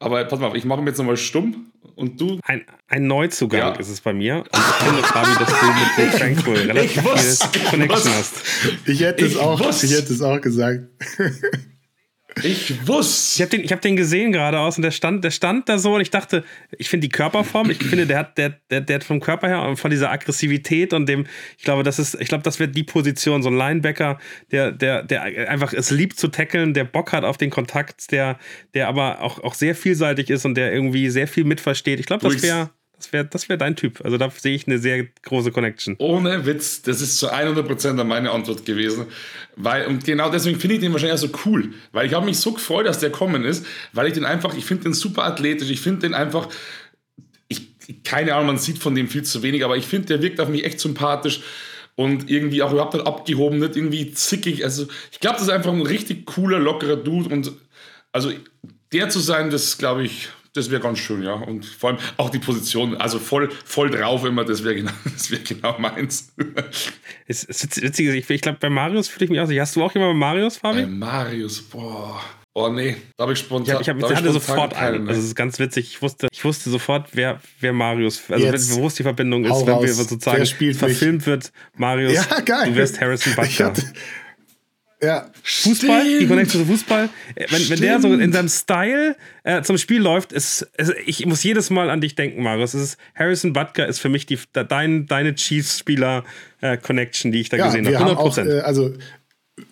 Aber 0.00 0.24
pass 0.24 0.38
mal 0.38 0.46
auf, 0.46 0.54
ich 0.54 0.64
mache 0.64 0.80
ihn 0.80 0.86
jetzt 0.86 0.98
nochmal 0.98 1.16
stumm 1.16 1.72
und 1.96 2.20
du. 2.20 2.38
Ein, 2.44 2.64
ein 2.86 3.08
Neuzugang 3.08 3.60
ja. 3.60 3.72
ist 3.72 3.88
es 3.88 4.00
bei 4.00 4.12
mir. 4.12 4.36
Und 4.36 4.48
ich 4.52 4.86
finde, 4.86 5.02
Fabi, 5.02 5.30
dass 5.38 5.60
du 5.60 5.66
mit 5.66 5.98
dem 5.98 6.18
Frankfurt 6.18 6.58
relativ 6.68 7.50
viel 7.50 7.62
Connection 7.64 8.12
hast. 8.14 8.34
Ich 8.86 9.00
hätte, 9.00 9.26
es 9.26 9.36
auch, 9.36 9.60
ich 9.60 9.90
hätte 9.90 10.12
es 10.12 10.22
auch 10.22 10.40
gesagt. 10.40 10.84
Ich 12.42 12.86
wusste. 12.86 13.42
Ich 13.42 13.48
habe 13.48 13.58
den, 13.58 13.70
hab 13.70 13.80
den 13.80 13.96
gesehen 13.96 14.32
geradeaus 14.32 14.76
und 14.76 14.82
der 14.82 14.90
stand, 14.90 15.24
der 15.24 15.30
stand 15.30 15.68
da 15.68 15.78
so 15.78 15.94
und 15.94 16.00
ich 16.00 16.10
dachte, 16.10 16.44
ich 16.76 16.88
finde 16.88 17.06
die 17.06 17.10
Körperform, 17.10 17.70
ich 17.70 17.78
finde, 17.78 18.06
der 18.06 18.18
hat, 18.18 18.38
der, 18.38 18.60
der, 18.70 18.80
der 18.80 18.96
hat 18.96 19.04
vom 19.04 19.20
Körper 19.20 19.48
her 19.48 19.62
und 19.62 19.76
von 19.76 19.90
dieser 19.90 20.10
Aggressivität 20.10 20.92
und 20.92 21.08
dem, 21.08 21.26
ich 21.56 21.64
glaube, 21.64 21.82
das 21.82 21.98
ist, 21.98 22.20
ich 22.20 22.28
glaube, 22.28 22.42
das 22.42 22.58
wird 22.58 22.76
die 22.76 22.84
Position, 22.84 23.42
so 23.42 23.50
ein 23.50 23.56
Linebacker, 23.56 24.18
der, 24.50 24.72
der, 24.72 25.02
der 25.02 25.22
einfach 25.50 25.72
es 25.72 25.90
liebt 25.90 26.18
zu 26.18 26.28
tackeln, 26.28 26.74
der 26.74 26.84
Bock 26.84 27.12
hat 27.12 27.24
auf 27.24 27.36
den 27.36 27.50
Kontakt, 27.50 28.10
der, 28.12 28.38
der 28.74 28.88
aber 28.88 29.20
auch, 29.20 29.42
auch 29.42 29.54
sehr 29.54 29.74
vielseitig 29.74 30.30
ist 30.30 30.44
und 30.44 30.54
der 30.54 30.72
irgendwie 30.72 31.10
sehr 31.10 31.28
viel 31.28 31.44
mitversteht. 31.44 32.00
Ich 32.00 32.06
glaube, 32.06 32.28
das 32.28 32.42
wäre 32.42 32.70
das 32.98 33.12
wäre 33.12 33.24
das 33.24 33.48
wär 33.48 33.56
dein 33.56 33.76
Typ. 33.76 34.04
Also 34.04 34.18
da 34.18 34.30
sehe 34.30 34.54
ich 34.54 34.66
eine 34.66 34.78
sehr 34.78 35.06
große 35.22 35.52
Connection. 35.52 35.94
Ohne 35.98 36.44
Witz, 36.46 36.82
das 36.82 37.00
ist 37.00 37.18
zu 37.18 37.32
100% 37.32 38.02
meine 38.04 38.30
Antwort 38.32 38.66
gewesen. 38.66 39.06
Weil, 39.56 39.86
und 39.86 40.04
genau 40.04 40.30
deswegen 40.30 40.58
finde 40.58 40.74
ich 40.74 40.80
den 40.80 40.92
wahrscheinlich 40.92 41.14
auch 41.14 41.28
so 41.28 41.30
cool. 41.46 41.70
Weil 41.92 42.06
ich 42.06 42.14
habe 42.14 42.26
mich 42.26 42.38
so 42.38 42.52
gefreut, 42.52 42.86
dass 42.86 42.98
der 42.98 43.10
kommen 43.10 43.44
ist, 43.44 43.64
weil 43.92 44.08
ich 44.08 44.14
den 44.14 44.24
einfach, 44.24 44.56
ich 44.56 44.64
finde 44.64 44.84
den 44.84 44.94
super 44.94 45.24
athletisch, 45.24 45.70
ich 45.70 45.80
finde 45.80 46.00
den 46.00 46.14
einfach, 46.14 46.48
ich, 47.46 47.68
keine 48.02 48.34
Ahnung, 48.34 48.48
man 48.48 48.58
sieht 48.58 48.78
von 48.78 48.94
dem 48.94 49.08
viel 49.08 49.22
zu 49.22 49.42
wenig, 49.42 49.64
aber 49.64 49.76
ich 49.76 49.86
finde, 49.86 50.08
der 50.08 50.22
wirkt 50.22 50.40
auf 50.40 50.48
mich 50.48 50.64
echt 50.64 50.80
sympathisch 50.80 51.40
und 51.94 52.28
irgendwie 52.28 52.62
auch 52.62 52.72
überhaupt 52.72 52.94
nicht 52.94 53.06
abgehoben, 53.06 53.60
nicht 53.60 53.76
irgendwie 53.76 54.12
zickig. 54.12 54.64
Also 54.64 54.88
ich 55.12 55.20
glaube, 55.20 55.36
das 55.36 55.44
ist 55.44 55.52
einfach 55.52 55.72
ein 55.72 55.82
richtig 55.82 56.26
cooler, 56.26 56.58
lockerer 56.58 56.96
Dude 56.96 57.32
und 57.32 57.52
also 58.12 58.32
der 58.92 59.08
zu 59.08 59.20
sein, 59.20 59.50
das 59.50 59.78
glaube 59.78 60.04
ich, 60.04 60.28
das 60.54 60.70
wäre 60.70 60.80
ganz 60.80 60.98
schön, 60.98 61.22
ja. 61.22 61.34
Und 61.34 61.64
vor 61.64 61.90
allem 61.90 61.98
auch 62.16 62.30
die 62.30 62.38
Position, 62.38 62.96
also 62.96 63.18
voll, 63.18 63.50
voll 63.64 63.90
drauf 63.90 64.24
immer, 64.24 64.44
das 64.44 64.64
wäre 64.64 64.74
genau, 64.74 64.92
wär 65.28 65.38
genau 65.40 65.78
meins. 65.78 66.32
es 67.26 67.44
ist 67.44 67.82
witzig, 67.82 68.08
ich, 68.08 68.30
ich 68.30 68.40
glaube, 68.40 68.58
bei 68.60 68.70
Marius 68.70 69.08
fühle 69.08 69.26
ich 69.26 69.30
mich 69.30 69.40
aus. 69.40 69.50
Hast 69.50 69.76
du 69.76 69.82
auch 69.82 69.92
jemanden 69.94 70.18
bei 70.18 70.26
Marius, 70.26 70.56
Fabi? 70.58 70.82
Bei 70.82 70.86
Marius, 70.86 71.62
boah. 71.62 72.20
Oh 72.60 72.68
nee, 72.70 72.96
da 73.16 73.22
habe 73.22 73.34
ich 73.34 73.38
spontan. 73.38 73.80
Ich, 73.80 73.88
hab, 73.88 73.96
ich, 73.96 74.02
hab, 74.02 74.10
ich 74.10 74.16
hatte 74.16 74.32
sofort 74.32 74.74
einen. 74.74 75.06
Also, 75.06 75.20
es 75.20 75.26
ist 75.28 75.36
ganz 75.36 75.60
witzig. 75.60 75.90
Ich 75.92 76.02
wusste, 76.02 76.26
ich 76.32 76.44
wusste 76.44 76.70
sofort, 76.70 77.10
wer, 77.12 77.40
wer 77.60 77.72
Marius, 77.72 78.20
also 78.28 78.44
Jetzt. 78.44 78.74
wo 78.74 78.88
es 78.88 78.96
die 78.96 79.04
Verbindung 79.04 79.44
ist, 79.44 79.64
wenn 79.64 79.80
wir 79.80 79.92
sozusagen 79.94 80.74
verfilmt 80.74 81.24
wird. 81.26 81.52
Marius, 81.76 82.14
ja, 82.14 82.40
geil. 82.40 82.70
du 82.70 82.74
wirst 82.74 83.00
Harrison 83.00 83.32
Butler. 83.36 83.74
Ja. 85.00 85.30
Fußball, 85.42 86.02
Stimmt. 86.02 86.20
die 86.22 86.26
Connection 86.26 86.60
zu 86.62 86.66
Fußball. 86.66 87.08
Äh, 87.36 87.46
wenn, 87.50 87.68
wenn 87.70 87.80
der 87.80 88.00
so 88.00 88.12
in 88.12 88.32
seinem 88.32 88.48
Style 88.48 89.14
äh, 89.44 89.62
zum 89.62 89.78
Spiel 89.78 90.00
läuft, 90.00 90.32
ist, 90.32 90.68
ist, 90.76 90.92
ich 91.06 91.24
muss 91.24 91.44
jedes 91.44 91.70
Mal 91.70 91.88
an 91.90 92.00
dich 92.00 92.16
denken, 92.16 92.42
Marius. 92.42 92.74
Ist, 92.74 92.98
Harrison 93.14 93.52
Butker 93.52 93.86
ist 93.86 94.00
für 94.00 94.08
mich 94.08 94.26
die, 94.26 94.38
dein, 94.52 95.06
deine 95.06 95.36
Chiefs-Spieler-Connection, 95.36 97.30
äh, 97.30 97.32
die 97.32 97.40
ich 97.40 97.48
da 97.48 97.58
ja, 97.58 97.66
gesehen 97.66 97.86
habe. 97.86 98.12
100%. 98.12 98.16
Auch, 98.16 98.38
äh, 98.38 98.60
also 98.60 98.92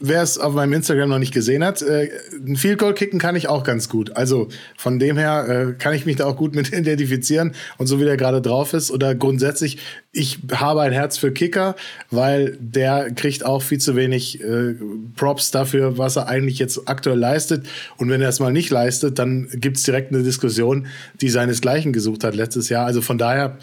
wer 0.00 0.22
es 0.22 0.38
auf 0.38 0.54
meinem 0.54 0.72
Instagram 0.72 1.08
noch 1.08 1.18
nicht 1.18 1.32
gesehen 1.32 1.64
hat, 1.64 1.82
äh, 1.82 2.10
ein 2.46 2.56
Field 2.56 2.78
Goal 2.78 2.94
kicken 2.94 3.18
kann 3.18 3.36
ich 3.36 3.48
auch 3.48 3.64
ganz 3.64 3.88
gut. 3.88 4.16
Also 4.16 4.48
von 4.76 4.98
dem 4.98 5.18
her 5.18 5.46
äh, 5.48 5.72
kann 5.72 5.94
ich 5.94 6.06
mich 6.06 6.16
da 6.16 6.26
auch 6.26 6.36
gut 6.36 6.54
mit 6.54 6.72
identifizieren 6.72 7.52
und 7.78 7.86
so 7.86 8.00
wie 8.00 8.04
der 8.04 8.16
gerade 8.16 8.40
drauf 8.40 8.72
ist 8.72 8.90
oder 8.90 9.14
grundsätzlich, 9.14 9.78
ich 10.12 10.38
habe 10.52 10.82
ein 10.82 10.92
Herz 10.92 11.18
für 11.18 11.32
Kicker, 11.32 11.76
weil 12.10 12.56
der 12.60 13.10
kriegt 13.12 13.44
auch 13.44 13.62
viel 13.62 13.78
zu 13.78 13.96
wenig 13.96 14.42
äh, 14.42 14.74
Props 15.16 15.50
dafür, 15.50 15.98
was 15.98 16.16
er 16.16 16.28
eigentlich 16.28 16.58
jetzt 16.58 16.88
aktuell 16.88 17.18
leistet. 17.18 17.66
Und 17.96 18.08
wenn 18.08 18.22
er 18.22 18.28
es 18.28 18.40
mal 18.40 18.52
nicht 18.52 18.70
leistet, 18.70 19.18
dann 19.18 19.48
gibt 19.52 19.76
es 19.76 19.82
direkt 19.82 20.12
eine 20.12 20.22
Diskussion, 20.22 20.86
die 21.20 21.28
seinesgleichen 21.28 21.92
gesucht 21.92 22.24
hat 22.24 22.34
letztes 22.34 22.68
Jahr. 22.68 22.86
Also 22.86 23.02
von 23.02 23.18
daher 23.18 23.58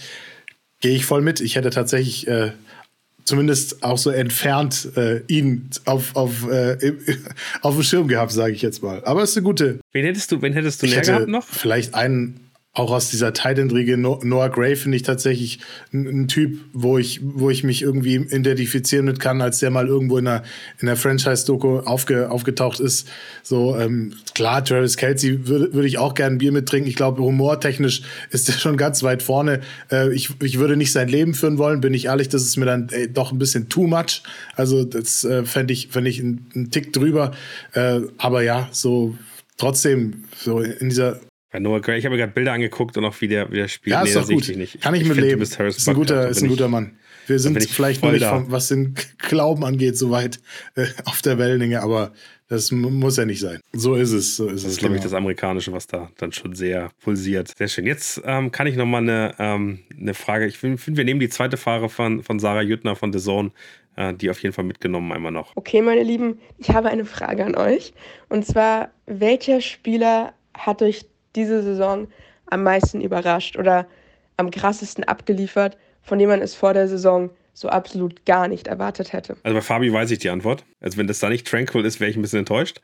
gehe 0.80 0.96
ich 0.96 1.06
voll 1.06 1.22
mit. 1.22 1.42
Ich 1.42 1.56
hätte 1.56 1.70
tatsächlich 1.70 2.28
äh, 2.28 2.52
zumindest 3.24 3.84
auch 3.84 3.98
so 3.98 4.10
entfernt 4.10 4.90
äh, 4.96 5.22
ihn 5.28 5.70
auf, 5.86 6.16
auf, 6.16 6.50
äh, 6.50 6.94
auf 7.62 7.76
dem 7.76 7.84
Schirm 7.84 8.08
gehabt, 8.08 8.32
sage 8.32 8.54
ich 8.54 8.62
jetzt 8.62 8.84
mal. 8.84 9.04
Aber 9.06 9.24
es 9.24 9.32
ist 9.32 9.38
eine 9.38 9.44
gute. 9.46 9.80
Wen 9.92 10.06
hättest 10.06 10.32
du, 10.32 10.42
wen 10.42 10.54
hättest 10.54 10.82
du 10.82 10.88
näher 10.88 11.02
gehabt 11.02 11.28
noch? 11.28 11.46
Vielleicht 11.46 11.96
einen 11.96 12.43
auch 12.76 12.90
aus 12.90 13.12
dieser 13.12 13.34
Titan-Riege 13.34 13.98
Noah 13.98 14.50
Gray 14.50 14.76
finde 14.76 14.96
ich 14.96 15.04
tatsächlich 15.04 15.60
ein, 15.94 16.28
Typ, 16.28 16.60
wo 16.74 16.98
ich, 16.98 17.20
wo 17.22 17.52
ich 17.52 17.64
mich 17.64 17.84
irgendwie 17.84 18.16
identifizieren 18.16 19.06
mit 19.06 19.20
kann, 19.20 19.42
als 19.42 19.60
der 19.60 19.70
mal 19.70 19.88
irgendwo 19.88 20.18
in 20.18 20.28
einer, 20.28 20.42
in 20.80 20.88
der 20.88 20.96
Franchise-Doku 20.96 21.82
aufge, 21.82 22.32
aufgetaucht 22.32 22.80
ist. 22.80 23.08
So, 23.44 23.78
ähm, 23.78 24.14
klar, 24.34 24.66
Travis 24.66 24.98
Kelsey 24.98 25.48
würde, 25.48 25.72
würde 25.74 25.88
ich 25.88 26.00
auch 26.00 26.16
gerne 26.16 26.38
Bier 26.38 26.52
mittrinken. 26.52 26.90
Ich 26.90 26.96
glaube, 26.96 27.22
humortechnisch 27.22 28.02
ist 28.32 28.50
er 28.50 28.56
schon 28.56 28.76
ganz 28.76 29.04
weit 29.04 29.22
vorne. 29.22 29.62
Äh, 29.92 30.12
ich, 30.12 30.32
ich 30.42 30.58
würde 30.58 30.76
nicht 30.76 30.94
sein 30.94 31.10
Leben 31.10 31.36
führen 31.36 31.60
wollen, 31.60 31.80
bin 31.80 31.94
ich 31.94 32.06
ehrlich, 32.06 32.30
das 32.30 32.42
ist 32.42 32.58
mir 32.58 32.66
dann 32.66 32.90
ey, 32.90 33.08
doch 33.08 33.32
ein 33.32 33.38
bisschen 33.38 33.70
too 33.70 33.86
much. 33.86 34.24
Also, 34.56 34.84
das 34.84 35.24
äh, 35.24 35.46
fände 35.46 35.74
ich, 35.74 35.90
fänd 35.90 36.08
ich 36.08 36.20
einen 36.20 36.72
Tick 36.72 36.92
drüber. 36.92 37.34
Äh, 37.74 38.02
aber 38.18 38.42
ja, 38.42 38.68
so 38.72 39.16
trotzdem, 39.58 40.24
so 40.36 40.60
in 40.60 40.90
dieser 40.90 41.20
bei 41.54 41.60
Noah 41.60 41.80
Gray, 41.82 42.00
ich 42.00 42.06
habe 42.06 42.16
mir 42.16 42.20
gerade 42.20 42.34
Bilder 42.34 42.52
angeguckt 42.52 42.98
und 42.98 43.06
auch 43.06 43.22
wie 43.22 43.28
der, 43.28 43.50
wie 43.52 43.58
der 43.58 43.68
spielt. 43.68 43.94
Ja, 43.94 44.02
ist 44.02 44.16
nee, 44.16 44.22
doch 44.22 44.28
gut. 44.28 44.50
Ich 44.50 44.82
Kann 44.82 44.96
ich, 44.96 45.04
ich 45.04 45.08
mit 45.08 45.18
leben. 45.18 45.42
Ist 45.42 45.60
ein, 45.88 45.96
guter, 45.96 46.28
ist 46.28 46.42
ein 46.42 46.50
guter 46.50 46.68
Mann. 46.68 46.98
Wir 47.28 47.38
sind 47.38 47.64
vielleicht 47.64 48.04
noch 48.04 48.12
nicht, 48.12 48.26
vom, 48.26 48.52
was 48.52 48.70
den 48.70 48.96
Glauben 49.20 49.64
angeht, 49.64 49.96
so 49.96 50.10
weit 50.10 50.40
äh, 50.76 50.88
auf 51.06 51.22
der 51.22 51.38
Wellenlänge, 51.38 51.82
aber 51.82 52.12
das 52.50 52.72
muss 52.72 53.18
ja 53.18 53.26
nicht 53.26 53.40
sein. 53.40 53.60
So 53.72 53.94
ist 53.94 54.12
es. 54.12 54.36
So 54.36 54.48
ist 54.48 54.66
das 54.66 54.74
ist, 54.74 54.80
glaube 54.80 54.96
genau. 54.96 55.06
ich, 55.06 55.10
das 55.10 55.14
Amerikanische, 55.14 55.72
was 55.72 55.86
da 55.86 56.10
dann 56.18 56.32
schon 56.32 56.56
sehr 56.56 56.90
pulsiert. 57.04 57.54
Sehr 57.56 57.68
schön. 57.68 57.86
Jetzt 57.86 58.22
ähm, 58.26 58.52
kann 58.52 58.66
ich 58.66 58.76
nochmal 58.76 59.04
eine, 59.04 59.36
ähm, 59.38 59.80
eine 59.98 60.16
Frage. 60.16 60.48
Ich 60.48 60.58
finde, 60.58 60.80
wir 60.98 61.06
nehmen 61.06 61.20
die 61.20 61.30
zweite 61.30 61.58
Frage 61.58 61.88
von, 61.88 62.24
von 62.24 62.40
Sarah 62.40 62.64
Jüttner 62.64 62.96
von 62.96 63.14
The 63.14 63.20
Zone, 63.20 63.52
äh, 63.96 64.14
die 64.16 64.32
auf 64.32 64.42
jeden 64.42 64.54
Fall 64.54 64.66
mitgenommen 64.66 65.12
einmal 65.12 65.32
noch. 65.32 65.56
Okay, 65.56 65.84
meine 65.84 66.02
Lieben, 66.02 66.40
ich 66.58 66.72
habe 66.72 66.90
eine 66.90 67.06
Frage 67.06 67.46
an 67.46 67.56
euch. 67.56 67.94
Und 68.28 68.44
zwar, 68.44 68.90
welcher 69.06 69.62
Spieler 69.62 70.34
hat 70.56 70.82
euch 70.82 71.06
diese 71.36 71.64
Saison 71.64 72.08
am 72.48 72.64
meisten 72.64 73.02
überrascht 73.02 73.58
oder 73.58 73.88
am 74.38 74.52
krassesten 74.52 75.04
abgeliefert, 75.04 75.78
von 76.02 76.20
dem 76.20 76.30
man 76.30 76.42
es 76.42 76.56
vor 76.56 76.74
der 76.74 76.88
Saison 76.88 77.30
so 77.54 77.70
absolut 77.70 78.26
gar 78.26 78.48
nicht 78.48 78.68
erwartet 78.68 79.14
hätte? 79.14 79.38
Also 79.44 79.56
bei 79.56 79.62
Fabi 79.62 79.94
weiß 79.94 80.12
ich 80.12 80.20
die 80.20 80.30
Antwort. 80.30 80.64
Also 80.82 80.98
wenn 80.98 81.08
das 81.08 81.20
da 81.20 81.30
nicht 81.30 81.48
tranquil 81.48 81.86
ist, 81.86 82.00
wäre 82.00 82.10
ich 82.10 82.18
ein 82.18 82.22
bisschen 82.22 82.40
enttäuscht. 82.40 82.82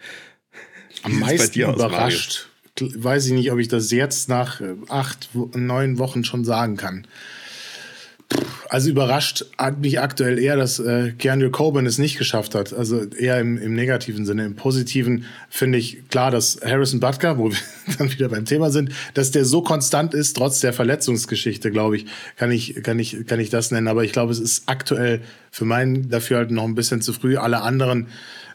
Am 1.03 1.19
meisten 1.19 1.59
überrascht. 1.59 2.49
Weiß 2.79 3.25
ich 3.25 3.33
nicht, 3.33 3.51
ob 3.51 3.59
ich 3.59 3.67
das 3.67 3.91
jetzt 3.91 4.29
nach 4.29 4.61
äh, 4.61 4.75
acht, 4.87 5.29
neun 5.33 5.97
Wochen 5.97 6.23
schon 6.23 6.45
sagen 6.45 6.77
kann. 6.77 7.05
Also 8.69 8.91
überrascht 8.91 9.45
hat 9.57 9.79
mich 9.79 9.99
aktuell 9.99 10.37
eher, 10.37 10.55
dass 10.55 10.77
äh, 10.77 11.13
Keanu 11.17 11.49
Coburn 11.49 11.87
es 11.87 11.97
nicht 11.97 12.19
geschafft 12.19 12.53
hat. 12.53 12.71
Also 12.71 13.05
eher 13.05 13.39
im, 13.39 13.57
im 13.57 13.73
negativen 13.73 14.27
Sinne. 14.27 14.45
Im 14.45 14.55
positiven 14.55 15.25
finde 15.49 15.79
ich 15.79 16.07
klar, 16.09 16.29
dass 16.29 16.59
Harrison 16.63 16.99
Butker, 16.99 17.39
wo 17.39 17.49
wir 17.51 17.57
dann 17.97 18.11
wieder 18.11 18.29
beim 18.29 18.45
Thema 18.45 18.69
sind, 18.69 18.91
dass 19.15 19.31
der 19.31 19.45
so 19.45 19.63
konstant 19.63 20.13
ist, 20.13 20.37
trotz 20.37 20.59
der 20.59 20.73
Verletzungsgeschichte, 20.73 21.71
glaube 21.71 21.97
ich, 21.97 22.05
kann 22.35 22.51
ich, 22.51 22.83
kann 22.83 22.99
ich, 22.99 23.25
kann 23.25 23.39
ich 23.39 23.49
das 23.49 23.71
nennen. 23.71 23.87
Aber 23.87 24.03
ich 24.03 24.11
glaube, 24.11 24.31
es 24.31 24.39
ist 24.39 24.63
aktuell 24.67 25.21
für 25.49 25.65
meinen 25.65 26.09
Dafürhalten 26.09 26.55
noch 26.55 26.65
ein 26.65 26.75
bisschen 26.75 27.01
zu 27.01 27.13
früh. 27.13 27.37
Alle 27.37 27.61
anderen 27.61 28.07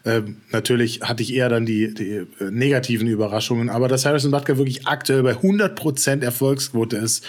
äh, 0.05 0.21
natürlich 0.51 1.01
hatte 1.01 1.23
ich 1.23 1.33
eher 1.33 1.49
dann 1.49 1.65
die, 1.65 1.93
die 1.93 2.11
äh, 2.11 2.25
negativen 2.51 3.07
Überraschungen, 3.07 3.69
aber 3.69 3.89
dass 3.89 4.05
Harrison 4.05 4.31
Butker 4.31 4.57
wirklich 4.57 4.87
aktuell 4.87 5.23
bei 5.23 5.33
100% 5.33 6.23
Erfolgsquote 6.23 6.95
ist, 6.95 7.25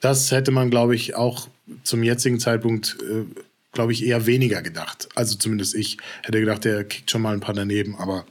das 0.00 0.30
hätte 0.30 0.50
man, 0.50 0.70
glaube 0.70 0.94
ich, 0.94 1.14
auch 1.14 1.48
zum 1.82 2.02
jetzigen 2.02 2.40
Zeitpunkt, 2.40 2.96
äh, 3.02 3.24
glaube 3.72 3.92
ich, 3.92 4.04
eher 4.04 4.26
weniger 4.26 4.62
gedacht. 4.62 5.08
Also 5.14 5.36
zumindest 5.36 5.74
ich 5.74 5.98
hätte 6.22 6.40
gedacht, 6.40 6.64
der 6.64 6.84
kickt 6.84 7.10
schon 7.10 7.22
mal 7.22 7.34
ein 7.34 7.40
paar 7.40 7.54
daneben, 7.54 7.96
aber 7.96 8.26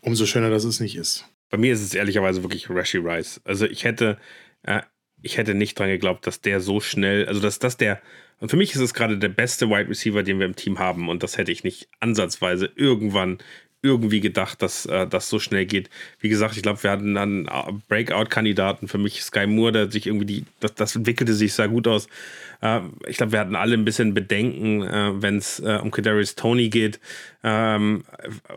umso 0.00 0.26
schöner, 0.26 0.50
dass 0.50 0.64
es 0.64 0.80
nicht 0.80 0.96
ist. 0.96 1.26
Bei 1.50 1.58
mir 1.58 1.72
ist 1.72 1.82
es 1.82 1.94
ehrlicherweise 1.94 2.42
wirklich 2.42 2.70
Rashi 2.70 2.98
Rice. 2.98 3.40
Also 3.44 3.66
ich 3.66 3.84
hätte, 3.84 4.18
äh, 4.62 4.80
ich 5.20 5.36
hätte 5.36 5.54
nicht 5.54 5.78
dran 5.78 5.88
geglaubt, 5.88 6.26
dass 6.26 6.40
der 6.40 6.60
so 6.60 6.80
schnell, 6.80 7.26
also 7.26 7.40
dass 7.40 7.58
das 7.58 7.76
der, 7.76 8.00
und 8.38 8.48
für 8.48 8.56
mich 8.56 8.74
ist 8.74 8.80
es 8.80 8.94
gerade 8.94 9.18
der 9.18 9.28
beste 9.28 9.68
Wide 9.68 9.88
Receiver, 9.88 10.22
den 10.22 10.38
wir 10.38 10.46
im 10.46 10.56
Team 10.56 10.78
haben. 10.78 11.08
Und 11.08 11.22
das 11.22 11.38
hätte 11.38 11.52
ich 11.52 11.62
nicht 11.62 11.88
ansatzweise 12.00 12.70
irgendwann 12.74 13.38
irgendwie 13.82 14.20
gedacht, 14.20 14.62
dass 14.62 14.86
äh, 14.86 15.06
das 15.06 15.28
so 15.28 15.38
schnell 15.38 15.66
geht. 15.66 15.90
Wie 16.20 16.28
gesagt, 16.28 16.56
ich 16.56 16.62
glaube, 16.62 16.82
wir 16.82 16.90
hatten 16.90 17.14
dann 17.14 17.48
Breakout-Kandidaten. 17.88 18.88
Für 18.88 18.98
mich 18.98 19.22
Sky 19.22 19.46
Moore, 19.46 19.72
der 19.72 19.90
sich 19.90 20.06
irgendwie 20.06 20.26
die, 20.26 20.44
das, 20.60 20.74
das 20.74 20.96
entwickelte 20.96 21.34
sich 21.34 21.52
sehr 21.52 21.68
gut 21.68 21.86
aus. 21.86 22.08
Äh, 22.62 22.80
ich 23.06 23.18
glaube, 23.18 23.32
wir 23.32 23.40
hatten 23.40 23.56
alle 23.56 23.74
ein 23.74 23.84
bisschen 23.84 24.14
Bedenken, 24.14 24.82
äh, 24.82 25.20
wenn 25.20 25.36
es 25.36 25.60
äh, 25.60 25.78
um 25.82 25.90
Kadarius 25.90 26.34
Tony 26.34 26.70
geht. 26.70 27.00
Ähm, 27.44 28.04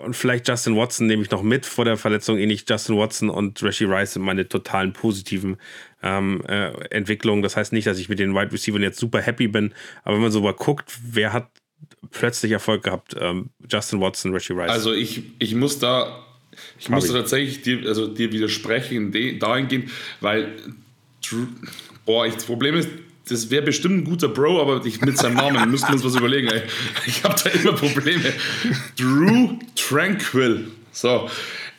und 0.06 0.16
vielleicht 0.16 0.48
Justin 0.48 0.78
Watson 0.78 1.08
nehme 1.08 1.24
ich 1.24 1.32
noch 1.32 1.42
mit 1.42 1.66
vor 1.66 1.84
der 1.84 1.98
Verletzung. 1.98 2.38
Ähnlich 2.38 2.66
Justin 2.70 2.98
Watson 2.98 3.30
und 3.30 3.62
Rashi 3.62 3.86
Rice 3.86 4.14
sind 4.14 4.22
meine 4.22 4.48
totalen 4.48 4.94
positiven 4.94 5.58
ähm, 6.04 6.42
äh, 6.48 6.72
Entwicklungen. 6.92 7.42
Das 7.42 7.58
heißt 7.58 7.74
nicht, 7.74 7.88
dass 7.88 8.00
ich 8.00 8.08
mit 8.08 8.20
den 8.20 8.34
Wide 8.34 8.54
Receivers 8.54 8.82
jetzt 8.82 9.00
super 9.00 9.22
happy 9.22 9.48
bin. 9.48 9.74
Aber 10.04 10.16
wenn 10.16 10.22
man 10.22 10.32
so 10.32 10.42
mal 10.42 10.54
guckt, 10.54 10.98
wer 11.04 11.34
hat 11.34 11.50
plötzlich 12.12 12.52
Erfolg 12.52 12.84
gehabt. 12.84 13.16
Ähm, 13.20 13.50
Justin 13.70 14.00
Watson, 14.00 14.34
Richie 14.34 14.54
Rice. 14.54 14.70
Also 14.70 14.94
ich, 14.94 15.24
ich 15.40 15.56
muss 15.56 15.80
da, 15.80 16.24
ich 16.80 16.90
muss 16.90 17.08
tatsächlich 17.08 17.62
dir, 17.64 17.88
also 17.88 18.08
dir 18.08 18.32
widersprechen 18.32 19.12
dahingehend, 19.40 19.90
weil 20.22 20.54
boah, 22.06 22.28
ich, 22.28 22.36
das 22.36 22.46
Problem 22.46 22.76
ist, 22.76 22.90
das 23.28 23.50
wäre 23.50 23.64
bestimmt 23.64 23.98
ein 23.98 24.04
guter 24.04 24.28
Bro, 24.28 24.62
aber 24.62 24.86
ich, 24.86 25.02
mit 25.02 25.18
seinem 25.18 25.36
Namen 25.36 25.70
müssten 25.72 25.90
wir 25.90 25.94
uns 25.96 26.04
was 26.04 26.16
überlegen. 26.16 26.48
Ey. 26.48 26.62
Ich 27.06 27.24
habe 27.24 27.36
da 27.44 27.50
immer 27.50 27.74
Probleme. 27.74 28.34
Drew 28.98 29.58
Tranquil. 29.76 30.68
So, 30.92 31.30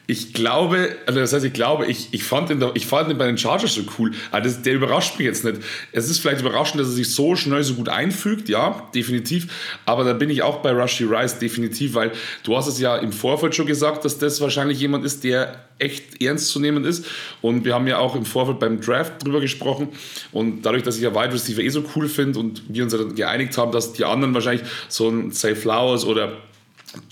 ich 0.09 0.33
glaube, 0.33 0.97
also 1.07 1.19
das 1.19 1.33
heißt, 1.33 1.45
ich 1.45 1.53
glaube, 1.53 1.87
ich, 1.87 2.09
ich, 2.13 2.23
fand 2.23 2.49
den, 2.49 2.65
ich 2.75 2.87
fand 2.87 3.11
den 3.11 3.19
bei 3.19 3.27
den 3.27 3.37
Chargers 3.37 3.75
so 3.75 3.83
cool. 3.99 4.13
Aber 4.31 4.43
das, 4.43 4.63
der 4.63 4.75
überrascht 4.75 5.19
mich 5.19 5.27
jetzt 5.27 5.45
nicht. 5.45 5.61
Es 5.91 6.09
ist 6.09 6.21
vielleicht 6.21 6.41
überraschend, 6.41 6.81
dass 6.81 6.89
er 6.89 6.95
sich 6.95 7.13
so 7.13 7.35
schnell 7.35 7.65
so 7.65 7.75
gut 7.75 7.89
einfügt, 7.89 8.49
ja, 8.49 8.89
definitiv. 8.95 9.49
Aber 9.85 10.05
da 10.05 10.13
bin 10.13 10.31
ich 10.31 10.43
auch 10.43 10.59
bei 10.59 10.71
Rushy 10.71 11.05
Rice, 11.05 11.41
definitiv, 11.41 11.95
weil 11.95 12.13
du 12.45 12.57
hast 12.57 12.69
es 12.69 12.79
ja 12.79 12.97
im 12.97 13.11
Vorfeld 13.11 13.57
schon 13.57 13.67
gesagt, 13.67 14.05
dass 14.05 14.19
das 14.19 14.41
wahrscheinlich 14.41 14.79
jemand 14.79 15.05
ist, 15.05 15.25
der 15.25 15.65
echt 15.79 16.23
ernst 16.23 16.51
zu 16.51 16.61
nehmen 16.61 16.85
ist. 16.85 17.05
Und 17.43 17.65
wir 17.65 17.75
haben 17.75 17.89
ja 17.89 17.99
auch 17.99 18.15
im 18.15 18.25
Vorfeld 18.25 18.61
beim 18.61 18.81
Draft 18.81 19.25
drüber 19.25 19.41
gesprochen. 19.41 19.89
Und 20.31 20.63
dadurch, 20.63 20.85
dass 20.85 20.97
ich 20.97 21.03
ja 21.03 21.15
Wide 21.15 21.35
Receiver 21.35 21.63
eh 21.63 21.69
so 21.69 21.85
cool 21.97 22.09
finde 22.09 22.39
und 22.39 22.63
wir 22.69 22.85
uns 22.85 22.93
dann 22.93 23.15
geeinigt 23.17 23.59
haben, 23.59 23.73
dass 23.73 23.93
die 23.93 24.05
anderen 24.05 24.35
wahrscheinlich 24.35 24.67
so 24.89 25.09
ein 25.09 25.33
Say 25.33 25.57
Flowers 25.57 26.05
oder 26.05 26.37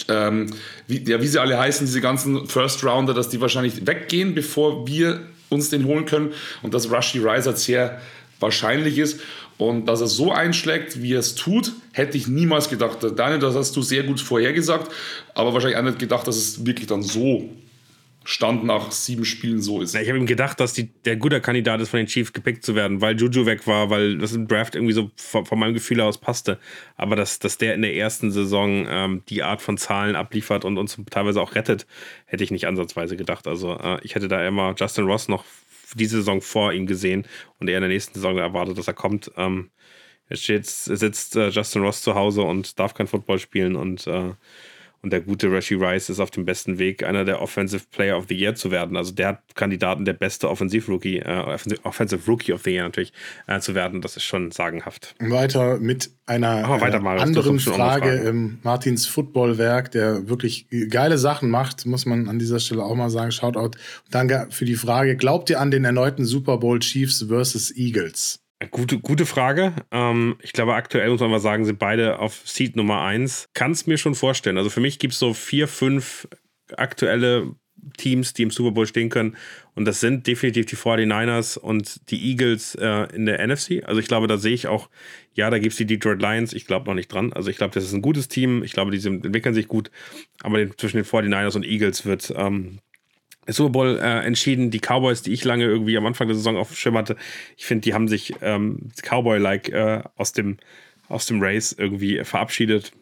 ähm, 0.09 0.53
wie, 0.87 1.03
ja, 1.05 1.21
wie 1.21 1.27
sie 1.27 1.41
alle 1.41 1.59
heißen, 1.59 1.87
diese 1.87 2.01
ganzen 2.01 2.47
First 2.47 2.85
Rounder, 2.85 3.15
dass 3.15 3.29
die 3.29 3.41
wahrscheinlich 3.41 3.87
weggehen, 3.87 4.35
bevor 4.35 4.87
wir 4.87 5.21
uns 5.49 5.71
den 5.71 5.85
holen 5.87 6.07
können. 6.07 6.33
Und 6.63 6.75
dass 6.75 6.91
Rushy 6.91 7.19
Riser 7.19 7.57
sehr 7.57 8.01
wahrscheinlich 8.41 8.99
ist. 8.99 9.21
Und 9.57 9.87
dass 9.87 10.01
er 10.01 10.09
so 10.09 10.33
einschlägt, 10.33 11.01
wie 11.01 11.15
er 11.15 11.21
es 11.21 11.35
tut, 11.35 11.73
hätte 11.93 12.17
ich 12.17 12.27
niemals 12.27 12.69
gedacht. 12.69 12.99
Daniel, 13.17 13.39
das 13.39 13.55
hast 13.55 13.77
du 13.77 13.83
sehr 13.83 14.03
gut 14.03 14.21
vorhergesagt, 14.21 14.91
aber 15.35 15.55
wahrscheinlich 15.55 15.79
auch 15.79 15.83
nicht 15.83 15.99
gedacht, 15.99 16.27
dass 16.27 16.37
es 16.37 16.67
wirklich 16.67 16.89
dann 16.89 17.03
so 17.03 17.49
Stand 18.25 18.65
nach 18.65 18.91
sieben 18.91 19.25
Spielen 19.25 19.61
so 19.61 19.83
ist. 19.83 19.95
Ja, 19.95 20.01
ich 20.01 20.09
habe 20.09 20.19
ihm 20.19 20.27
gedacht, 20.27 20.59
dass 20.59 20.73
die, 20.73 20.89
der 21.05 21.17
guter 21.17 21.41
Kandidat 21.41 21.81
ist, 21.81 21.91
von 21.91 21.99
den 21.99 22.07
Chiefs 22.07 22.33
gepickt 22.33 22.65
zu 22.65 22.75
werden, 22.75 23.01
weil 23.01 23.21
Juju 23.21 23.45
weg 23.45 23.67
war, 23.67 23.91
weil 23.91 24.19
das 24.19 24.33
im 24.33 24.49
Draft 24.49 24.75
irgendwie 24.75 24.95
so 24.95 25.11
von, 25.17 25.45
von 25.45 25.59
meinem 25.59 25.75
Gefühl 25.75 26.01
aus 26.01 26.19
passte. 26.19 26.59
Aber 26.97 27.17
dass, 27.17 27.39
dass 27.39 27.59
der 27.59 27.75
in 27.75 27.83
der 27.83 27.95
ersten 27.95 28.31
Saison 28.31 28.87
ähm, 28.89 29.23
die 29.29 29.43
Art 29.43 29.61
von 29.61 29.77
Zahlen 29.77 30.17
abliefert 30.17 30.65
und 30.65 30.79
uns 30.79 30.99
teilweise 31.11 31.41
auch 31.41 31.55
rettet, 31.55 31.87
hätte 32.27 32.43
ich 32.43 32.51
nicht 32.51 32.67
ansatzweise 32.67 33.17
gedacht. 33.17 33.47
Also 33.47 33.79
äh, 33.79 33.99
ich 34.03 34.15
hätte 34.15 34.29
da 34.29 34.47
immer 34.47 34.75
Justin 34.79 35.05
Ross 35.05 35.29
noch 35.29 35.45
diese 35.95 36.17
Saison 36.17 36.41
vor 36.41 36.73
ihm 36.73 36.87
gesehen 36.87 37.27
und 37.61 37.69
er 37.69 37.77
in 37.77 37.83
der 37.83 37.91
nächsten 37.91 38.15
Saison 38.15 38.39
erwartet, 38.39 38.79
dass 38.79 38.89
er 38.89 38.95
kommt. 38.95 39.31
Ähm, 39.37 39.71
jetzt 40.29 40.85
sitzt 40.85 41.37
äh, 41.37 41.49
Justin 41.51 41.83
Ross 41.83 42.03
zu 42.03 42.15
Hause 42.15 42.43
und 42.43 42.79
darf 42.79 42.95
kein 42.95 43.07
Football 43.07 43.39
spielen 43.39 43.77
und 43.77 44.07
äh, 44.07 44.33
Und 45.05 45.13
der 45.13 45.21
gute 45.21 45.53
Rashi 45.53 45.75
Rice 45.75 46.09
ist 46.09 46.19
auf 46.19 46.31
dem 46.31 46.47
besten 46.47 46.79
Weg, 46.79 47.05
einer 47.05 47.27
der 47.27 47.43
Offensive 47.43 47.85
Player 47.91 48.17
of 48.17 48.25
the 48.31 48.35
Year 48.35 48.55
zu 48.55 48.71
werden. 48.71 48.97
Also 48.97 49.13
der 49.13 49.29
hat 49.29 49.55
Kandidaten, 49.55 50.07
der 50.07 50.15
beste 50.15 50.49
Offensive 50.49 50.91
Rookie, 50.91 51.19
äh, 51.19 51.59
Offensive 51.83 52.27
Rookie 52.27 52.55
of 52.55 52.63
the 52.63 52.71
Year 52.71 52.85
natürlich 52.85 53.13
äh, 53.47 53.61
zu 53.61 53.75
werden. 53.75 54.01
Das 54.01 54.17
ist 54.17 54.25
schon 54.25 54.51
sagenhaft. 54.51 55.15
Weiter 55.19 55.79
mit 55.79 56.11
einer 56.25 56.67
weiter, 56.81 57.03
äh, 57.03 57.21
anderen 57.21 57.61
Frage 57.61 58.15
im 58.15 58.61
Martins 58.63 59.07
Footballwerk, 59.07 59.91
der 59.91 60.27
wirklich 60.31 60.69
geile 60.89 61.19
Sachen 61.19 61.51
macht, 61.51 61.85
muss 61.85 62.07
man 62.07 62.27
an 62.31 62.39
dieser 62.39 62.59
Stelle 62.59 62.83
auch 62.83 62.95
mal 62.95 63.11
sagen. 63.11 63.31
Shoutout. 63.31 63.73
Danke 64.11 64.47
für 64.49 64.65
die 64.65 64.77
Frage. 64.77 65.17
Glaubt 65.17 65.51
ihr 65.51 65.61
an 65.61 65.71
den 65.71 65.85
erneuten 65.85 66.25
Super 66.25 66.57
Bowl 66.57 66.79
Chiefs 66.79 67.27
versus 67.29 67.77
Eagles? 67.77 68.44
Gute, 68.71 68.99
gute 68.99 69.27
Frage. 69.27 69.73
Ähm, 69.91 70.37
ich 70.41 70.53
glaube, 70.53 70.75
aktuell 70.75 71.11
muss 71.11 71.21
man 71.21 71.31
mal 71.31 71.41
sagen, 71.41 71.65
sind 71.65 71.79
beide 71.79 72.19
auf 72.19 72.43
Seed 72.45 72.77
Nummer 72.77 73.03
1. 73.03 73.51
Kann 73.55 73.73
es 73.73 73.87
mir 73.87 73.99
schon 73.99 74.15
vorstellen. 74.15 74.59
Also 74.59 74.71
für 74.71 74.81
mich 74.81 74.99
gibt 74.99 75.15
es 75.15 75.19
so 75.19 75.35
vier, 75.35 75.69
fünf 75.69 76.29
aktuelle 76.77 77.55
Teams, 77.97 78.33
die 78.33 78.43
im 78.43 78.51
Super 78.51 78.71
Bowl 78.71 78.87
stehen 78.87 79.11
können. 79.11 79.37
Und 79.75 79.85
das 79.85 80.01
sind 80.01 80.27
definitiv 80.27 80.67
die 80.67 80.77
49ers 80.77 81.59
und 81.59 82.11
die 82.11 82.31
Eagles 82.31 82.75
äh, 82.77 83.15
in 83.15 83.27
der 83.27 83.45
NFC. 83.47 83.83
Also 83.85 84.01
ich 84.01 84.07
glaube, 84.07 84.27
da 84.27 84.39
sehe 84.39 84.55
ich 84.55 84.67
auch, 84.67 84.89
ja, 85.35 85.51
da 85.51 85.59
gibt 85.59 85.73
es 85.73 85.79
die 85.79 85.87
Detroit 85.87 86.21
Lions. 86.21 86.53
Ich 86.53 86.67
glaube 86.67 86.87
noch 86.87 86.95
nicht 86.95 87.13
dran. 87.13 87.33
Also 87.33 87.51
ich 87.51 87.57
glaube, 87.57 87.75
das 87.75 87.85
ist 87.85 87.93
ein 87.93 88.03
gutes 88.03 88.29
Team. 88.29 88.63
Ich 88.63 88.73
glaube, 88.73 88.91
die 88.91 89.07
entwickeln 89.07 89.55
sich 89.55 89.69
gut. 89.69 89.91
Aber 90.43 90.59
zwischen 90.77 90.97
den 90.97 91.07
49ers 91.07 91.57
und 91.57 91.65
Eagles 91.65 92.07
wird 92.07 92.33
ähm, 92.37 92.79
Super 93.49 93.71
Bowl 93.71 93.99
äh, 93.99 94.25
entschieden. 94.25 94.71
Die 94.71 94.81
Cowboys, 94.81 95.23
die 95.23 95.33
ich 95.33 95.45
lange 95.45 95.65
irgendwie 95.65 95.97
am 95.97 96.07
Anfang 96.07 96.29
der 96.29 96.37
Saison 96.37 96.57
auf 96.57 96.69
dem 96.69 96.77
Schirm 96.77 96.97
hatte, 96.97 97.17
ich 97.57 97.67
finde, 97.67 97.83
die 97.83 97.95
haben 97.95 98.09
sich 98.09 98.35
ähm, 98.43 98.91
Cowboy-like 99.03 99.69
äh, 99.71 100.03
aus, 100.17 100.33
dem, 100.33 100.59
aus 101.09 101.27
dem 101.27 101.43
Race 101.43 101.75
irgendwie 101.77 102.25
verabschiedet 102.25 102.93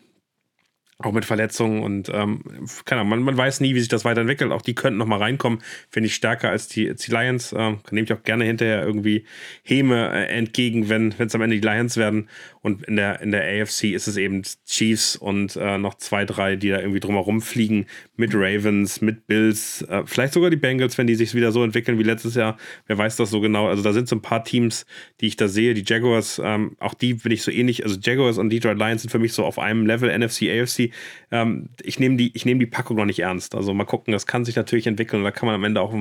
auch 1.07 1.13
mit 1.13 1.25
Verletzungen 1.25 1.83
und 1.83 2.11
ähm, 2.13 2.43
keine 2.85 3.01
Ahnung, 3.01 3.11
man, 3.11 3.23
man 3.23 3.37
weiß 3.37 3.61
nie, 3.61 3.75
wie 3.75 3.81
sich 3.81 3.89
das 3.89 4.05
weiterentwickelt. 4.05 4.53
Auch 4.53 4.63
die 4.63 4.75
könnten 4.75 4.99
noch 4.99 5.07
mal 5.07 5.19
reinkommen, 5.19 5.61
finde 5.91 6.07
ich 6.07 6.15
stärker 6.15 6.51
als 6.51 6.69
die, 6.69 6.89
als 6.89 7.03
die 7.03 7.11
Lions. 7.11 7.55
Ähm, 7.57 7.79
nehme 7.91 8.05
ich 8.05 8.13
auch 8.13 8.23
gerne 8.23 8.45
hinterher 8.45 8.83
irgendwie 8.83 9.25
Häme 9.63 10.13
äh, 10.13 10.27
entgegen, 10.27 10.89
wenn 10.89 11.15
es 11.19 11.35
am 11.35 11.43
Ende 11.43 11.57
die 11.61 11.67
Lions 11.67 11.97
werden. 11.97 12.29
Und 12.61 12.85
in 12.85 12.97
der, 12.97 13.21
in 13.21 13.33
der 13.33 13.43
AFC 13.43 13.85
ist 13.87 14.07
es 14.07 14.17
eben 14.17 14.43
Chiefs 14.67 15.17
und 15.17 15.57
äh, 15.57 15.79
noch 15.79 15.95
zwei, 15.95 16.25
drei, 16.25 16.55
die 16.55 16.69
da 16.69 16.79
irgendwie 16.79 17.01
drumherum 17.01 17.41
fliegen, 17.41 17.87
mit 18.17 18.35
Ravens, 18.35 19.01
mit 19.01 19.27
Bills, 19.27 19.83
äh, 19.83 20.03
vielleicht 20.07 20.33
sogar 20.35 20.49
die 20.49 20.57
Bengals, 20.57 20.97
wenn 20.97 21.09
die 21.09 21.17
sich 21.17 21.35
wieder 21.35 21.51
so 21.51 21.65
entwickeln 21.65 21.99
wie 21.99 22.05
letztes 22.05 22.37
Jahr. 22.37 22.57
Wer 22.87 22.99
weiß 22.99 23.17
das 23.17 23.31
so 23.31 23.41
genau. 23.41 23.67
Also 23.67 23.83
da 23.83 23.93
sind 23.93 24.09
so 24.09 24.15
ein 24.15 24.23
paar 24.23 24.45
Teams, 24.45 24.87
die 25.21 25.27
ich 25.27 25.37
da 25.37 25.49
sehe. 25.49 25.75
Die 25.75 25.83
Jaguars, 25.85 26.41
ähm, 26.43 26.77
auch 26.79 26.95
die 26.95 27.15
bin 27.15 27.33
ich 27.33 27.43
so 27.43 27.51
ähnlich. 27.51 27.85
Also 27.85 27.99
Jaguars 28.01 28.39
und 28.39 28.51
Detroit 28.51 28.79
Lions 28.79 29.03
sind 29.03 29.11
für 29.11 29.19
mich 29.19 29.33
so 29.33 29.45
auf 29.45 29.59
einem 29.59 29.85
Level 29.85 30.17
NFC, 30.17 30.49
AFC 30.51 30.92
ähm, 31.31 31.69
ich 31.83 31.99
nehme 31.99 32.17
die, 32.17 32.33
nehm 32.45 32.59
die 32.59 32.67
Packung 32.67 32.97
noch 32.97 33.05
nicht 33.05 33.21
ernst. 33.21 33.55
Also 33.55 33.75
mal 33.75 33.85
gucken, 33.85 34.13
das 34.13 34.27
kann 34.27 34.45
sich 34.45 34.57
natürlich 34.57 34.87
entwickeln 34.87 35.21
und 35.21 35.25
da 35.25 35.31
kann 35.31 35.47
man 35.47 35.55
am 35.55 35.65
Ende 35.65 35.81
auch 35.81 35.95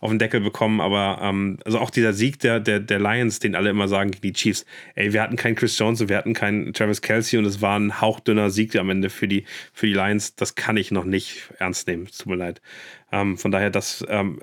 auf 0.00 0.10
den 0.10 0.18
Deckel 0.18 0.40
bekommen. 0.40 0.80
Aber 0.80 1.18
ähm, 1.22 1.58
also 1.64 1.78
auch 1.78 1.90
dieser 1.90 2.12
Sieg 2.12 2.38
der, 2.40 2.60
der, 2.60 2.80
der 2.80 2.98
Lions, 2.98 3.38
den 3.38 3.54
alle 3.54 3.70
immer 3.70 3.88
sagen 3.88 4.10
gegen 4.10 4.22
die 4.22 4.32
Chiefs, 4.32 4.66
ey, 4.94 5.12
wir 5.12 5.22
hatten 5.22 5.36
keinen 5.36 5.54
Chris 5.54 5.78
Jones 5.78 6.00
und 6.00 6.08
wir 6.08 6.16
hatten 6.16 6.34
keinen 6.34 6.72
Travis 6.72 7.02
Kelsey 7.02 7.38
und 7.38 7.44
es 7.44 7.60
war 7.60 7.78
ein 7.78 8.00
hauchdünner 8.00 8.50
Sieg 8.50 8.76
am 8.76 8.90
Ende 8.90 9.10
für 9.10 9.28
die, 9.28 9.44
für 9.72 9.86
die 9.86 9.94
Lions. 9.94 10.34
Das 10.36 10.54
kann 10.54 10.76
ich 10.76 10.90
noch 10.90 11.04
nicht 11.04 11.50
ernst 11.58 11.86
nehmen. 11.86 12.06
Tut 12.06 12.26
mir 12.26 12.36
leid. 12.36 12.60
Ähm, 13.12 13.38
von 13.38 13.52
daher, 13.52 13.70
das, 13.70 14.04
ähm, 14.08 14.40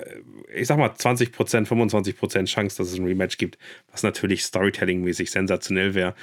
ich 0.53 0.67
sag 0.67 0.77
mal, 0.77 0.89
20%, 0.89 1.33
25% 1.67 2.45
Chance, 2.45 2.77
dass 2.77 2.91
es 2.91 2.97
ein 2.97 3.05
Rematch 3.05 3.37
gibt, 3.37 3.57
was 3.91 4.03
natürlich 4.03 4.43
Storytelling-mäßig 4.43 5.29
sensationell 5.29 5.93
wäre. 5.93 6.15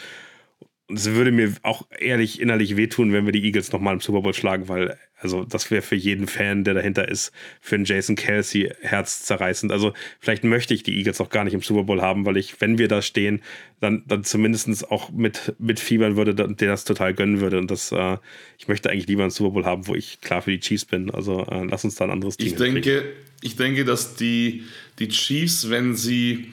Und 0.88 0.98
es 0.98 1.10
würde 1.12 1.32
mir 1.32 1.52
auch 1.62 1.86
ehrlich 1.98 2.40
innerlich 2.40 2.76
wehtun, 2.76 3.12
wenn 3.12 3.26
wir 3.26 3.32
die 3.32 3.44
Eagles 3.44 3.72
nochmal 3.72 3.92
im 3.92 4.00
Super 4.00 4.22
Bowl 4.22 4.32
schlagen, 4.32 4.68
weil, 4.68 4.96
also, 5.20 5.44
das 5.44 5.70
wäre 5.70 5.82
für 5.82 5.96
jeden 5.96 6.26
Fan, 6.26 6.64
der 6.64 6.72
dahinter 6.72 7.06
ist, 7.08 7.30
für 7.60 7.74
einen 7.74 7.84
Jason 7.84 8.16
Kelsey 8.16 8.72
herzzerreißend. 8.80 9.70
Also, 9.70 9.92
vielleicht 10.18 10.44
möchte 10.44 10.72
ich 10.72 10.82
die 10.84 10.96
Eagles 10.96 11.20
auch 11.20 11.28
gar 11.28 11.44
nicht 11.44 11.52
im 11.52 11.60
Super 11.60 11.82
Bowl 11.82 12.00
haben, 12.00 12.24
weil 12.24 12.38
ich, 12.38 12.62
wenn 12.62 12.78
wir 12.78 12.88
da 12.88 13.02
stehen, 13.02 13.42
dann, 13.80 14.02
dann 14.06 14.24
zumindest 14.24 14.90
auch 14.90 15.10
mit, 15.10 15.54
mit 15.58 15.78
Fiebern 15.78 16.16
würde, 16.16 16.34
der 16.34 16.68
das 16.68 16.84
total 16.84 17.12
gönnen 17.12 17.42
würde. 17.42 17.58
Und 17.58 17.70
das, 17.70 17.92
äh, 17.92 18.16
ich 18.58 18.66
möchte 18.66 18.88
eigentlich 18.88 19.08
lieber 19.08 19.24
einen 19.24 19.30
Super 19.30 19.50
Bowl 19.50 19.66
haben, 19.66 19.88
wo 19.88 19.94
ich 19.94 20.22
klar 20.22 20.40
für 20.40 20.52
die 20.52 20.60
Chiefs 20.60 20.86
bin. 20.86 21.10
Also, 21.10 21.44
äh, 21.50 21.64
lass 21.64 21.84
uns 21.84 21.96
da 21.96 22.04
ein 22.04 22.10
anderes 22.12 22.38
Team 22.38 22.46
Ich 22.46 22.54
denke, 22.54 23.02
ich 23.42 23.56
denke, 23.56 23.84
dass 23.84 24.14
die, 24.14 24.64
die 24.98 25.08
Chiefs, 25.08 25.68
wenn 25.68 25.94
sie, 25.94 26.46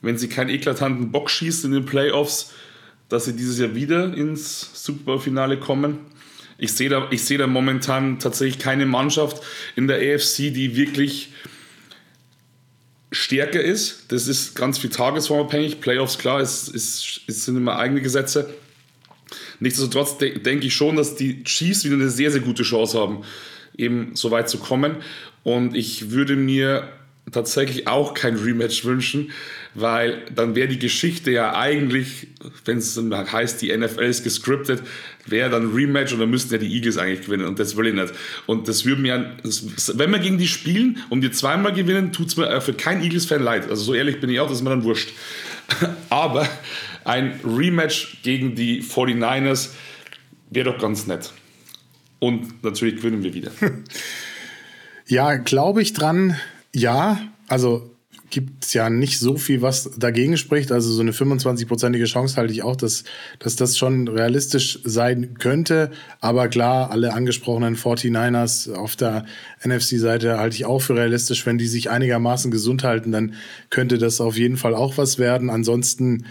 wenn 0.00 0.16
sie 0.16 0.28
keinen 0.28 0.50
eklatanten 0.50 1.10
Bock 1.10 1.28
schießen 1.28 1.72
in 1.72 1.80
den 1.80 1.86
Playoffs, 1.86 2.54
dass 3.08 3.26
sie 3.26 3.36
dieses 3.36 3.58
Jahr 3.58 3.74
wieder 3.74 4.14
ins 4.14 4.70
Super 4.84 5.04
Bowl-Finale 5.04 5.58
kommen. 5.58 5.98
Ich 6.58 6.72
sehe 6.72 6.88
da, 6.88 7.08
seh 7.12 7.36
da 7.36 7.46
momentan 7.46 8.18
tatsächlich 8.18 8.58
keine 8.58 8.86
Mannschaft 8.86 9.42
in 9.76 9.88
der 9.88 9.96
AFC, 9.96 10.52
die 10.52 10.76
wirklich 10.76 11.32
stärker 13.12 13.62
ist. 13.62 14.12
Das 14.12 14.28
ist 14.28 14.54
ganz 14.54 14.78
viel 14.78 14.90
tagesformabhängig. 14.90 15.80
Playoffs, 15.80 16.18
klar, 16.18 16.40
es, 16.40 16.68
es, 16.68 17.20
es 17.26 17.44
sind 17.44 17.56
immer 17.56 17.78
eigene 17.78 18.00
Gesetze. 18.00 18.52
Nichtsdestotrotz 19.60 20.18
de 20.18 20.38
denke 20.38 20.66
ich 20.66 20.74
schon, 20.74 20.96
dass 20.96 21.16
die 21.16 21.44
Chiefs 21.44 21.84
wieder 21.84 21.94
eine 21.94 22.10
sehr, 22.10 22.30
sehr 22.30 22.40
gute 22.40 22.62
Chance 22.62 22.98
haben, 22.98 23.24
eben 23.76 24.14
so 24.14 24.30
weit 24.30 24.48
zu 24.48 24.58
kommen. 24.58 24.96
Und 25.42 25.74
ich 25.74 26.10
würde 26.10 26.36
mir 26.36 26.88
tatsächlich 27.32 27.88
auch 27.88 28.14
kein 28.14 28.36
Rematch 28.36 28.84
wünschen, 28.84 29.30
weil 29.74 30.22
dann 30.34 30.54
wäre 30.54 30.68
die 30.68 30.78
Geschichte 30.78 31.30
ja 31.30 31.54
eigentlich, 31.56 32.28
wenn 32.64 32.78
es 32.78 32.96
heißt, 32.96 33.60
die 33.60 33.76
NFL 33.76 34.04
ist 34.04 34.22
gescriptet, 34.22 34.82
wäre 35.26 35.50
dann 35.50 35.72
Rematch 35.72 36.12
und 36.12 36.20
dann 36.20 36.30
müssten 36.30 36.52
ja 36.52 36.58
die 36.58 36.72
Eagles 36.72 36.96
eigentlich 36.96 37.26
gewinnen 37.26 37.46
und 37.46 37.58
das 37.58 37.76
will 37.76 37.86
ich 37.86 37.94
nicht. 37.94 38.14
Und 38.46 38.68
das 38.68 38.84
würde 38.84 39.02
mir, 39.02 39.32
wenn 39.42 40.10
wir 40.10 40.18
gegen 40.18 40.38
die 40.38 40.48
spielen 40.48 40.98
und 41.10 41.22
die 41.22 41.30
zweimal 41.30 41.72
gewinnen, 41.72 42.12
tut 42.12 42.28
es 42.28 42.36
mir 42.36 42.60
für 42.60 42.74
keinen 42.74 43.02
Eagles-Fan 43.02 43.42
leid. 43.42 43.68
Also 43.68 43.82
so 43.82 43.94
ehrlich 43.94 44.20
bin 44.20 44.30
ich 44.30 44.40
auch, 44.40 44.48
das 44.48 44.58
ist 44.58 44.62
mir 44.62 44.70
dann 44.70 44.84
wurscht. 44.84 45.10
Aber 46.10 46.48
ein 47.04 47.40
Rematch 47.44 48.18
gegen 48.22 48.54
die 48.54 48.82
49ers 48.82 49.70
wäre 50.50 50.72
doch 50.72 50.78
ganz 50.78 51.06
nett. 51.06 51.32
Und 52.20 52.62
natürlich 52.62 52.96
gewinnen 52.96 53.22
wir 53.22 53.34
wieder. 53.34 53.50
Ja, 55.06 55.36
glaube 55.36 55.82
ich 55.82 55.92
dran. 55.92 56.38
Ja, 56.72 57.20
also 57.48 57.93
gibt 58.34 58.64
es 58.64 58.74
ja 58.74 58.90
nicht 58.90 59.20
so 59.20 59.36
viel, 59.36 59.62
was 59.62 59.92
dagegen 59.96 60.36
spricht. 60.36 60.72
Also 60.72 60.92
so 60.92 61.02
eine 61.02 61.12
25-prozentige 61.12 62.06
Chance 62.06 62.36
halte 62.36 62.52
ich 62.52 62.64
auch, 62.64 62.74
dass, 62.74 63.04
dass 63.38 63.54
das 63.54 63.78
schon 63.78 64.08
realistisch 64.08 64.80
sein 64.82 65.38
könnte. 65.38 65.92
Aber 66.20 66.48
klar, 66.48 66.90
alle 66.90 67.14
angesprochenen 67.14 67.76
49ers 67.76 68.72
auf 68.72 68.96
der 68.96 69.24
NFC-Seite 69.64 70.38
halte 70.38 70.56
ich 70.56 70.64
auch 70.64 70.80
für 70.80 70.96
realistisch. 70.96 71.46
Wenn 71.46 71.58
die 71.58 71.68
sich 71.68 71.90
einigermaßen 71.90 72.50
gesund 72.50 72.82
halten, 72.82 73.12
dann 73.12 73.34
könnte 73.70 73.98
das 73.98 74.20
auf 74.20 74.36
jeden 74.36 74.56
Fall 74.56 74.74
auch 74.74 74.98
was 74.98 75.20
werden. 75.20 75.48
Ansonsten 75.48 76.26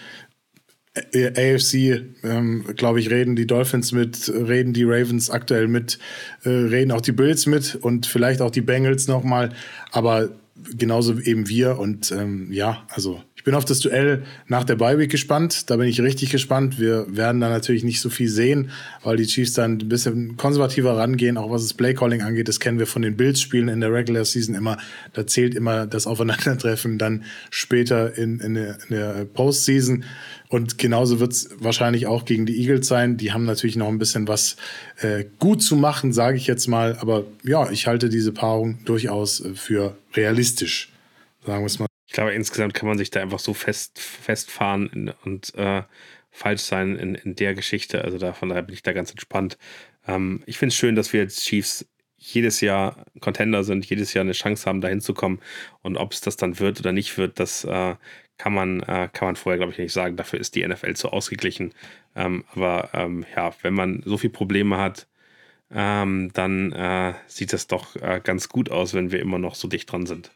äh, 1.14 1.56
AFC, 1.56 2.04
ähm, 2.24 2.66
glaube 2.76 3.00
ich, 3.00 3.10
reden 3.12 3.38
die 3.38 3.48
Dolphins 3.48 3.94
mit, 3.94 4.28
reden 4.28 4.74
die 4.74 4.84
Ravens 4.84 5.30
aktuell 5.30 5.70
mit, 5.70 6.00
äh, 6.44 6.50
reden 6.50 6.92
auch 6.92 7.00
die 7.00 7.14
Bills 7.14 7.46
mit 7.46 7.76
und 7.76 8.08
vielleicht 8.08 8.42
auch 8.42 8.52
die 8.52 8.62
Bengals 8.62 9.08
nochmal. 9.08 9.54
Aber 9.94 10.32
genauso 10.56 11.20
eben 11.20 11.48
wir. 11.48 11.80
Und 11.80 12.12
ähm, 12.12 12.52
ja, 12.52 12.86
also 12.90 13.22
ich 13.44 13.46
bin 13.46 13.56
auf 13.56 13.66
das 13.66 13.82
Duell 13.82 14.24
nach 14.48 14.64
der 14.64 14.78
Bye 14.78 14.98
Week 14.98 15.12
gespannt. 15.12 15.70
Da 15.70 15.76
bin 15.76 15.90
ich 15.90 16.00
richtig 16.00 16.32
gespannt. 16.32 16.80
Wir 16.80 17.06
werden 17.10 17.42
da 17.42 17.50
natürlich 17.50 17.84
nicht 17.84 18.00
so 18.00 18.10
viel 18.10 18.30
sehen, 18.30 18.70
weil 19.04 19.18
die 19.18 19.26
Chiefs 19.26 19.52
dann 19.52 19.80
ein 19.80 19.90
bisschen 19.90 20.38
konservativer 20.38 20.96
rangehen, 20.96 21.36
auch 21.36 21.52
was 21.52 21.64
das 21.64 21.74
Playcalling 21.74 22.22
angeht. 22.22 22.48
Das 22.48 22.62
kennen 22.62 22.80
wir 22.80 22.88
von 22.88 23.02
den 23.02 23.18
Bills-Spielen 23.18 23.68
in 23.68 23.82
der 23.82 23.92
Regular 23.92 24.24
Season 24.24 24.56
immer. 24.56 24.78
Da 25.12 25.28
zählt 25.28 25.56
immer 25.56 25.86
das 25.86 26.08
Aufeinandertreffen 26.08 26.98
dann 26.98 27.26
später 27.50 28.18
in, 28.18 28.40
in 28.40 28.54
der, 28.54 28.78
in 28.88 28.96
der 28.96 29.26
Postseason. 29.26 30.06
Und 30.48 30.78
genauso 30.78 31.20
wird 31.20 31.34
es 31.34 31.50
wahrscheinlich 31.60 32.08
auch 32.08 32.24
gegen 32.24 32.46
die 32.46 32.62
Eagles 32.62 32.88
sein. 32.88 33.18
Die 33.18 33.34
haben 33.34 33.44
natürlich 33.44 33.76
noch 33.76 33.90
ein 33.90 34.00
bisschen 34.00 34.26
was 34.30 34.56
äh, 35.02 35.26
gut 35.40 35.62
zu 35.62 35.76
machen, 35.76 36.14
sage 36.14 36.38
ich 36.38 36.48
jetzt 36.48 36.68
mal. 36.68 36.96
Aber 37.02 37.26
ja, 37.44 37.70
ich 37.70 37.88
halte 37.88 38.08
diese 38.08 38.32
Paarung 38.32 38.78
durchaus 38.86 39.44
äh, 39.44 39.54
für 39.54 39.98
realistisch, 40.16 40.94
sagen 41.46 41.64
wir 41.64 41.66
es 41.66 41.80
mal. 41.80 41.93
Ich 42.14 42.16
glaube, 42.16 42.34
insgesamt 42.34 42.76
kann 42.76 42.88
man 42.88 43.00
sich 43.00 43.10
da 43.10 43.22
einfach 43.22 43.40
so 43.40 43.56
fest, 43.56 43.98
festfahren 43.98 45.16
und 45.26 45.56
äh, 45.56 45.82
falsch 46.30 46.62
sein 46.62 46.96
in, 46.96 47.16
in 47.16 47.36
der 47.36 47.56
Geschichte. 47.56 48.04
Also 48.04 48.20
da, 48.20 48.34
von 48.34 48.50
daher 48.50 48.62
bin 48.62 48.76
ich 48.76 48.84
da 48.84 48.94
ganz 48.94 49.10
entspannt. 49.10 49.58
Ähm, 50.08 50.44
ich 50.46 50.60
finde 50.60 50.74
es 50.74 50.76
schön, 50.76 50.94
dass 50.94 51.12
wir 51.12 51.22
als 51.22 51.42
Chiefs 51.42 51.88
jedes 52.20 52.62
Jahr 52.62 53.04
Contender 53.20 53.64
sind, 53.64 53.84
jedes 53.88 54.14
Jahr 54.14 54.22
eine 54.22 54.34
Chance 54.34 54.68
haben, 54.68 54.80
da 54.80 54.90
hinzukommen. 54.90 55.40
Und 55.82 55.98
ob 55.98 56.12
es 56.12 56.22
das 56.22 56.38
dann 56.38 56.60
wird 56.60 56.80
oder 56.80 56.92
nicht 56.92 57.18
wird, 57.18 57.40
das 57.40 57.64
äh, 57.64 57.96
kann 58.38 58.54
man, 58.54 58.82
äh, 58.82 59.10
kann 59.12 59.30
man 59.30 59.36
vorher, 59.36 59.58
glaube 59.58 59.72
ich, 59.72 59.80
nicht 59.80 59.92
sagen. 59.92 60.16
Dafür 60.16 60.40
ist 60.40 60.54
die 60.54 60.68
NFL 60.68 60.94
zu 60.94 61.10
ausgeglichen. 61.10 61.74
Ähm, 62.16 62.44
aber 62.54 62.92
ähm, 62.94 63.26
ja, 63.36 63.56
wenn 63.64 63.74
man 63.74 64.04
so 64.06 64.20
viele 64.20 64.34
Probleme 64.34 64.78
hat, 64.78 65.08
ähm, 65.72 66.30
dann 66.34 66.74
äh, 66.74 67.16
sieht 67.26 67.54
das 67.54 67.66
doch 67.66 67.96
äh, 67.96 68.22
ganz 68.24 68.50
gut 68.50 68.70
aus, 68.70 68.94
wenn 68.94 69.12
wir 69.12 69.20
immer 69.20 69.40
noch 69.40 69.56
so 69.56 69.68
dicht 69.68 69.92
dran 69.92 70.06
sind. 70.06 70.30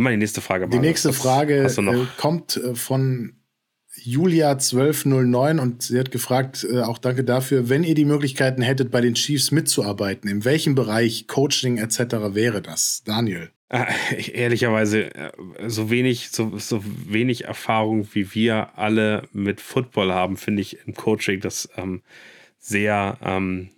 Mal 0.00 0.10
die 0.10 0.16
nächste 0.16 0.40
Frage. 0.40 0.68
Die 0.68 0.78
nächste 0.78 1.12
Frage 1.12 1.64
äh, 1.64 2.06
kommt 2.16 2.56
äh, 2.56 2.74
von 2.74 3.34
Julia1209 4.04 5.58
und 5.58 5.82
sie 5.82 5.98
hat 5.98 6.10
gefragt, 6.10 6.66
äh, 6.70 6.80
auch 6.80 6.98
danke 6.98 7.24
dafür, 7.24 7.68
wenn 7.68 7.84
ihr 7.84 7.94
die 7.94 8.04
Möglichkeiten 8.04 8.62
hättet, 8.62 8.90
bei 8.90 9.00
den 9.00 9.14
Chiefs 9.14 9.50
mitzuarbeiten, 9.50 10.30
in 10.30 10.44
welchem 10.44 10.74
Bereich 10.74 11.26
Coaching 11.26 11.78
etc. 11.78 11.98
wäre 12.34 12.62
das? 12.62 13.02
Daniel. 13.04 13.50
Äh, 13.70 13.86
ehrlicherweise, 14.32 15.14
äh, 15.14 15.30
so 15.66 15.90
wenig, 15.90 16.30
so, 16.30 16.56
so 16.58 16.82
wenig 17.06 17.44
Erfahrung 17.44 18.08
wie 18.12 18.34
wir 18.34 18.78
alle 18.78 19.24
mit 19.32 19.60
Football 19.60 20.12
haben, 20.12 20.36
finde 20.36 20.62
ich 20.62 20.86
im 20.86 20.94
Coaching 20.94 21.40
das 21.40 21.68
ähm, 21.76 22.02
sehr 22.58 23.18
ähm, 23.22 23.70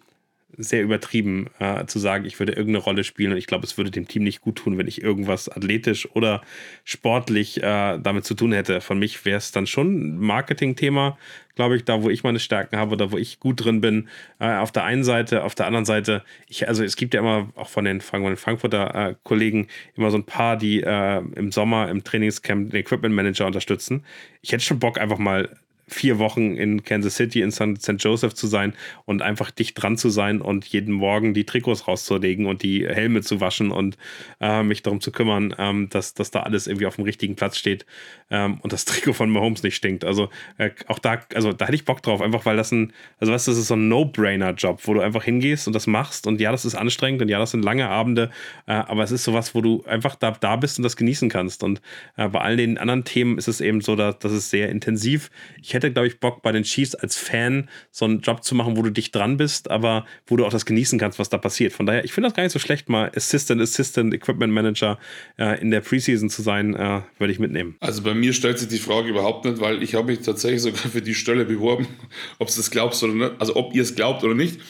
sehr 0.56 0.82
übertrieben 0.82 1.48
äh, 1.58 1.86
zu 1.86 1.98
sagen, 1.98 2.24
ich 2.24 2.38
würde 2.38 2.52
irgendeine 2.52 2.84
Rolle 2.84 3.04
spielen 3.04 3.32
und 3.32 3.38
ich 3.38 3.46
glaube, 3.46 3.64
es 3.64 3.76
würde 3.76 3.90
dem 3.90 4.08
Team 4.08 4.22
nicht 4.24 4.40
gut 4.40 4.56
tun, 4.56 4.78
wenn 4.78 4.88
ich 4.88 5.02
irgendwas 5.02 5.48
athletisch 5.48 6.08
oder 6.14 6.42
sportlich 6.84 7.62
äh, 7.62 7.98
damit 7.98 8.24
zu 8.24 8.34
tun 8.34 8.52
hätte. 8.52 8.80
Von 8.80 8.98
mich 8.98 9.24
wäre 9.24 9.38
es 9.38 9.52
dann 9.52 9.66
schon 9.66 10.16
ein 10.16 10.18
Marketing-Thema, 10.18 11.18
glaube 11.54 11.76
ich, 11.76 11.84
da 11.84 12.02
wo 12.02 12.10
ich 12.10 12.22
meine 12.22 12.40
Stärken 12.40 12.76
habe, 12.76 12.96
da 12.96 13.12
wo 13.12 13.18
ich 13.18 13.40
gut 13.40 13.64
drin 13.64 13.80
bin. 13.80 14.08
Äh, 14.38 14.54
auf 14.54 14.72
der 14.72 14.84
einen 14.84 15.04
Seite, 15.04 15.44
auf 15.44 15.54
der 15.54 15.66
anderen 15.66 15.84
Seite, 15.84 16.22
ich, 16.48 16.68
also 16.68 16.84
es 16.84 16.96
gibt 16.96 17.14
ja 17.14 17.20
immer 17.20 17.50
auch 17.54 17.68
von 17.68 17.84
den, 17.84 18.00
von 18.00 18.22
den 18.22 18.36
Frankfurter 18.36 18.94
äh, 18.94 19.14
Kollegen 19.22 19.68
immer 19.96 20.10
so 20.10 20.18
ein 20.18 20.24
paar, 20.24 20.56
die 20.56 20.82
äh, 20.82 21.22
im 21.36 21.52
Sommer 21.52 21.88
im 21.88 22.04
Trainingscamp 22.04 22.70
den 22.70 22.80
Equipment 22.80 23.14
Manager 23.14 23.46
unterstützen. 23.46 24.04
Ich 24.42 24.52
hätte 24.52 24.64
schon 24.64 24.78
Bock, 24.78 24.98
einfach 24.98 25.18
mal 25.18 25.48
vier 25.90 26.18
Wochen 26.18 26.56
in 26.56 26.82
Kansas 26.82 27.16
City, 27.16 27.42
in 27.42 27.50
St. 27.50 27.96
Joseph 27.98 28.34
zu 28.34 28.46
sein 28.46 28.74
und 29.04 29.22
einfach 29.22 29.50
dicht 29.50 29.80
dran 29.80 29.96
zu 29.96 30.08
sein 30.08 30.40
und 30.40 30.64
jeden 30.66 30.92
Morgen 30.92 31.34
die 31.34 31.44
Trikots 31.44 31.88
rauszulegen 31.88 32.46
und 32.46 32.62
die 32.62 32.86
Helme 32.86 33.22
zu 33.22 33.40
waschen 33.40 33.70
und 33.70 33.98
äh, 34.40 34.62
mich 34.62 34.82
darum 34.82 35.00
zu 35.00 35.12
kümmern, 35.12 35.54
ähm, 35.58 35.88
dass, 35.90 36.14
dass 36.14 36.30
da 36.30 36.40
alles 36.40 36.66
irgendwie 36.66 36.86
auf 36.86 36.96
dem 36.96 37.04
richtigen 37.04 37.36
Platz 37.36 37.56
steht 37.56 37.86
ähm, 38.30 38.58
und 38.62 38.72
das 38.72 38.84
Trikot 38.84 39.14
von 39.14 39.30
Mahomes 39.30 39.62
nicht 39.62 39.76
stinkt. 39.76 40.04
Also 40.04 40.30
äh, 40.58 40.70
auch 40.86 40.98
da, 40.98 41.20
also 41.34 41.52
da 41.52 41.66
hätte 41.66 41.74
ich 41.74 41.84
Bock 41.84 42.02
drauf, 42.02 42.20
einfach 42.20 42.46
weil 42.46 42.56
das 42.56 42.72
ein, 42.72 42.92
also 43.18 43.32
weißt 43.32 43.46
du, 43.46 43.50
das 43.52 43.58
ist 43.58 43.68
so 43.68 43.74
ein 43.74 43.88
No-Brainer-Job, 43.88 44.80
wo 44.84 44.94
du 44.94 45.00
einfach 45.00 45.24
hingehst 45.24 45.66
und 45.66 45.72
das 45.72 45.86
machst 45.86 46.26
und 46.26 46.40
ja, 46.40 46.52
das 46.52 46.64
ist 46.64 46.74
anstrengend 46.74 47.22
und 47.22 47.28
ja, 47.28 47.38
das 47.38 47.50
sind 47.50 47.64
lange 47.64 47.88
Abende, 47.88 48.30
äh, 48.66 48.72
aber 48.72 49.02
es 49.02 49.10
ist 49.10 49.24
sowas, 49.24 49.54
wo 49.54 49.60
du 49.60 49.82
einfach 49.84 50.14
da, 50.14 50.32
da 50.32 50.56
bist 50.56 50.78
und 50.78 50.84
das 50.84 50.96
genießen 50.96 51.28
kannst 51.28 51.62
und 51.62 51.80
äh, 52.16 52.28
bei 52.28 52.40
all 52.40 52.56
den 52.56 52.78
anderen 52.78 53.04
Themen 53.04 53.38
ist 53.38 53.48
es 53.48 53.60
eben 53.60 53.80
so, 53.80 53.96
dass, 53.96 54.18
dass 54.18 54.32
es 54.32 54.50
sehr 54.50 54.68
intensiv. 54.68 55.30
Ich 55.60 55.74
hätte 55.74 55.79
hätte, 55.82 55.92
glaube 55.92 56.08
ich, 56.08 56.20
Bock 56.20 56.42
bei 56.42 56.52
den 56.52 56.62
Chiefs 56.62 56.94
als 56.94 57.16
Fan 57.16 57.68
so 57.90 58.04
einen 58.04 58.20
Job 58.20 58.44
zu 58.44 58.54
machen, 58.54 58.76
wo 58.76 58.82
du 58.82 58.90
dich 58.90 59.10
dran 59.10 59.36
bist, 59.36 59.70
aber 59.70 60.06
wo 60.26 60.36
du 60.36 60.44
auch 60.44 60.50
das 60.50 60.66
genießen 60.66 60.98
kannst, 60.98 61.18
was 61.18 61.28
da 61.28 61.38
passiert. 61.38 61.72
Von 61.72 61.86
daher, 61.86 62.04
ich 62.04 62.12
finde 62.12 62.28
das 62.28 62.36
gar 62.36 62.42
nicht 62.42 62.52
so 62.52 62.58
schlecht, 62.58 62.88
mal 62.88 63.10
Assistant, 63.14 63.60
Assistant, 63.60 64.14
Equipment 64.14 64.52
Manager 64.52 64.98
äh, 65.38 65.60
in 65.60 65.70
der 65.70 65.80
Preseason 65.80 66.30
zu 66.30 66.42
sein, 66.42 66.74
äh, 66.74 67.00
würde 67.18 67.32
ich 67.32 67.38
mitnehmen. 67.38 67.76
Also 67.80 68.02
bei 68.02 68.14
mir 68.14 68.32
stellt 68.32 68.58
sich 68.58 68.68
die 68.68 68.78
Frage 68.78 69.08
überhaupt 69.08 69.44
nicht, 69.44 69.60
weil 69.60 69.82
ich 69.82 69.94
habe 69.94 70.08
mich 70.08 70.20
tatsächlich 70.20 70.62
sogar 70.62 70.78
für 70.78 71.02
die 71.02 71.14
Stelle 71.14 71.44
beworben, 71.44 71.86
ob 72.38 72.48
es 72.48 72.56
das 72.56 72.70
glaubst 72.70 73.02
oder 73.02 73.14
nicht, 73.14 73.32
also 73.38 73.56
ob 73.56 73.74
ihr 73.74 73.82
es 73.82 73.94
glaubt 73.94 74.24
oder 74.24 74.34
nicht. 74.34 74.60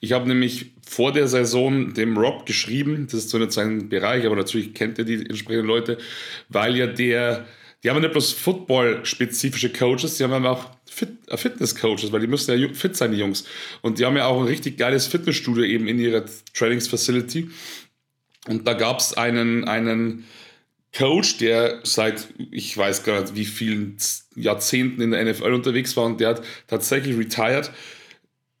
Ich 0.00 0.12
habe 0.12 0.26
nämlich 0.26 0.72
vor 0.86 1.12
der 1.12 1.28
Saison 1.28 1.92
dem 1.92 2.16
Rob 2.16 2.46
geschrieben, 2.46 3.06
das 3.06 3.20
ist 3.20 3.30
so 3.30 3.38
nicht 3.38 3.52
sein 3.52 3.90
Bereich, 3.90 4.24
aber 4.24 4.34
natürlich 4.34 4.72
kennt 4.72 4.98
er 4.98 5.04
die 5.04 5.14
entsprechenden 5.26 5.66
Leute, 5.66 5.98
weil 6.48 6.76
ja 6.76 6.86
der 6.86 7.46
die 7.82 7.90
haben 7.90 8.00
nicht 8.00 8.12
bloß 8.12 8.32
Football-spezifische 8.32 9.72
Coaches, 9.72 10.18
die 10.18 10.24
haben 10.24 10.46
auch 10.46 10.70
Fit 10.90 11.10
äh, 11.28 11.36
Fitness-Coaches, 11.36 12.12
weil 12.12 12.20
die 12.20 12.26
müssen 12.26 12.58
ja 12.58 12.68
fit 12.74 12.96
sein, 12.96 13.12
die 13.12 13.18
Jungs. 13.18 13.44
Und 13.80 13.98
die 13.98 14.04
haben 14.04 14.16
ja 14.16 14.26
auch 14.26 14.40
ein 14.40 14.46
richtig 14.46 14.76
geiles 14.76 15.06
Fitnessstudio 15.06 15.64
eben 15.64 15.86
in 15.86 15.98
ihrer 15.98 16.24
Trainings-Facility. 16.54 17.50
Und 18.48 18.66
da 18.66 18.74
gab 18.74 19.00
es 19.00 19.14
einen, 19.14 19.64
einen 19.64 20.24
Coach, 20.96 21.38
der 21.38 21.80
seit, 21.84 22.28
ich 22.50 22.76
weiß 22.76 23.04
gar 23.04 23.20
nicht, 23.20 23.36
wie 23.36 23.44
vielen 23.44 23.96
Jahrzehnten 24.34 25.00
in 25.00 25.12
der 25.12 25.24
NFL 25.24 25.52
unterwegs 25.52 25.96
war 25.96 26.04
und 26.04 26.20
der 26.20 26.30
hat 26.30 26.42
tatsächlich 26.66 27.16
retired 27.16 27.70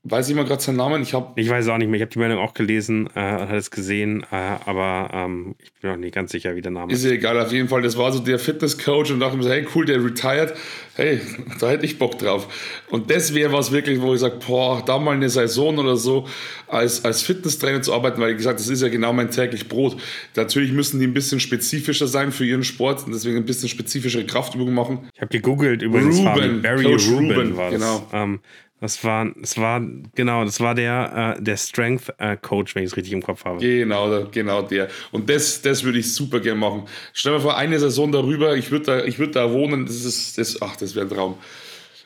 Weiß 0.02 0.30
ich 0.30 0.34
mal 0.34 0.46
gerade 0.46 0.62
seinen 0.62 0.76
Namen? 0.76 1.02
Ich, 1.02 1.12
hab 1.12 1.36
ich 1.36 1.50
weiß 1.50 1.68
auch 1.68 1.76
nicht 1.76 1.88
mehr. 1.88 1.96
Ich 1.96 2.02
habe 2.02 2.10
die 2.10 2.18
Meldung 2.18 2.38
auch 2.38 2.54
gelesen 2.54 3.06
und 3.06 3.16
äh, 3.16 3.20
hat 3.20 3.52
es 3.52 3.70
gesehen, 3.70 4.24
äh, 4.32 4.34
aber 4.64 5.10
ähm, 5.12 5.56
ich 5.58 5.74
bin 5.74 5.90
auch 5.90 5.96
nicht 5.96 6.14
ganz 6.14 6.32
sicher, 6.32 6.56
wie 6.56 6.62
der 6.62 6.70
Name 6.70 6.90
ist. 6.90 7.04
Ist 7.04 7.10
egal, 7.10 7.38
auf 7.38 7.52
jeden 7.52 7.68
Fall. 7.68 7.82
Das 7.82 7.98
war 7.98 8.10
so 8.10 8.18
der 8.18 8.38
Fitnesscoach 8.38 9.12
und 9.12 9.20
dachte 9.20 9.36
mir 9.36 9.42
so, 9.42 9.50
hey, 9.50 9.66
cool, 9.74 9.84
der 9.84 10.02
retired. 10.02 10.54
Hey, 10.94 11.20
da 11.60 11.68
hätte 11.68 11.84
ich 11.84 11.98
Bock 11.98 12.18
drauf. 12.18 12.48
Und 12.90 13.10
das 13.10 13.34
wäre 13.34 13.52
was 13.52 13.72
wirklich, 13.72 14.00
wo 14.00 14.14
ich 14.14 14.20
sage, 14.20 14.38
boah, 14.46 14.82
da 14.84 14.98
mal 14.98 15.16
eine 15.16 15.28
Saison 15.28 15.76
oder 15.76 15.96
so 15.96 16.26
als, 16.66 17.04
als 17.04 17.20
Fitnesstrainer 17.20 17.82
zu 17.82 17.92
arbeiten, 17.92 18.22
weil 18.22 18.30
ich 18.30 18.38
gesagt, 18.38 18.58
das 18.58 18.68
ist 18.68 18.80
ja 18.80 18.88
genau 18.88 19.12
mein 19.12 19.30
täglich 19.30 19.68
Brot. 19.68 19.98
Natürlich 20.34 20.72
müssen 20.72 20.98
die 20.98 21.08
ein 21.08 21.14
bisschen 21.14 21.40
spezifischer 21.40 22.06
sein 22.06 22.32
für 22.32 22.46
ihren 22.46 22.64
Sport 22.64 23.04
und 23.04 23.12
deswegen 23.12 23.36
ein 23.36 23.44
bisschen 23.44 23.68
spezifischere 23.68 24.24
Kraftübungen 24.24 24.72
machen. 24.72 25.10
Ich 25.14 25.20
habe 25.20 25.30
gegoogelt 25.30 25.82
über 25.82 26.00
Ruben, 26.00 26.62
Barry 26.62 26.84
Coach 26.84 27.06
Ruben, 27.10 27.32
Ruben 27.32 27.56
war 27.58 27.70
das. 27.70 27.80
Genau. 27.80 28.06
Ähm, 28.14 28.40
das 28.80 29.04
war, 29.04 29.30
das 29.36 29.58
war, 29.58 29.82
genau, 30.14 30.44
das 30.44 30.60
war 30.60 30.74
der, 30.74 31.36
äh, 31.38 31.42
der 31.42 31.56
Strength 31.56 32.14
äh, 32.18 32.36
Coach, 32.36 32.74
wenn 32.74 32.82
ich 32.82 32.90
es 32.90 32.96
richtig 32.96 33.12
im 33.12 33.22
Kopf 33.22 33.44
habe. 33.44 33.60
Genau, 33.60 34.26
genau 34.30 34.62
der. 34.62 34.88
Und 35.12 35.28
das, 35.28 35.60
das 35.60 35.84
würde 35.84 35.98
ich 35.98 36.14
super 36.14 36.40
gerne 36.40 36.58
machen. 36.58 36.84
Stell 37.12 37.34
dir 37.34 37.40
vor, 37.40 37.56
eine 37.56 37.78
Saison 37.78 38.10
darüber, 38.10 38.56
ich 38.56 38.70
würde 38.70 38.86
da, 38.86 39.18
würd 39.18 39.36
da 39.36 39.52
wohnen, 39.52 39.84
das 39.84 40.04
ist, 40.04 40.38
das, 40.38 40.62
ach, 40.62 40.76
das 40.76 40.94
wäre 40.94 41.06
ein 41.06 41.10
Traum. 41.10 41.36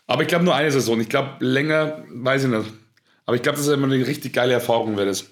Aber 0.06 0.22
ich 0.22 0.28
glaube 0.28 0.44
nur 0.44 0.54
eine 0.54 0.70
Saison. 0.70 1.00
Ich 1.00 1.08
glaube, 1.08 1.36
länger, 1.38 2.04
weiß 2.10 2.44
ich 2.44 2.50
nicht. 2.50 2.72
Aber 3.26 3.36
ich 3.36 3.42
glaube, 3.42 3.56
das 3.56 3.66
ist 3.66 3.72
immer 3.72 3.90
eine 3.90 4.06
richtig 4.06 4.32
geile 4.32 4.52
Erfahrung, 4.52 4.96
wäre 4.96 5.06
das. 5.06 5.30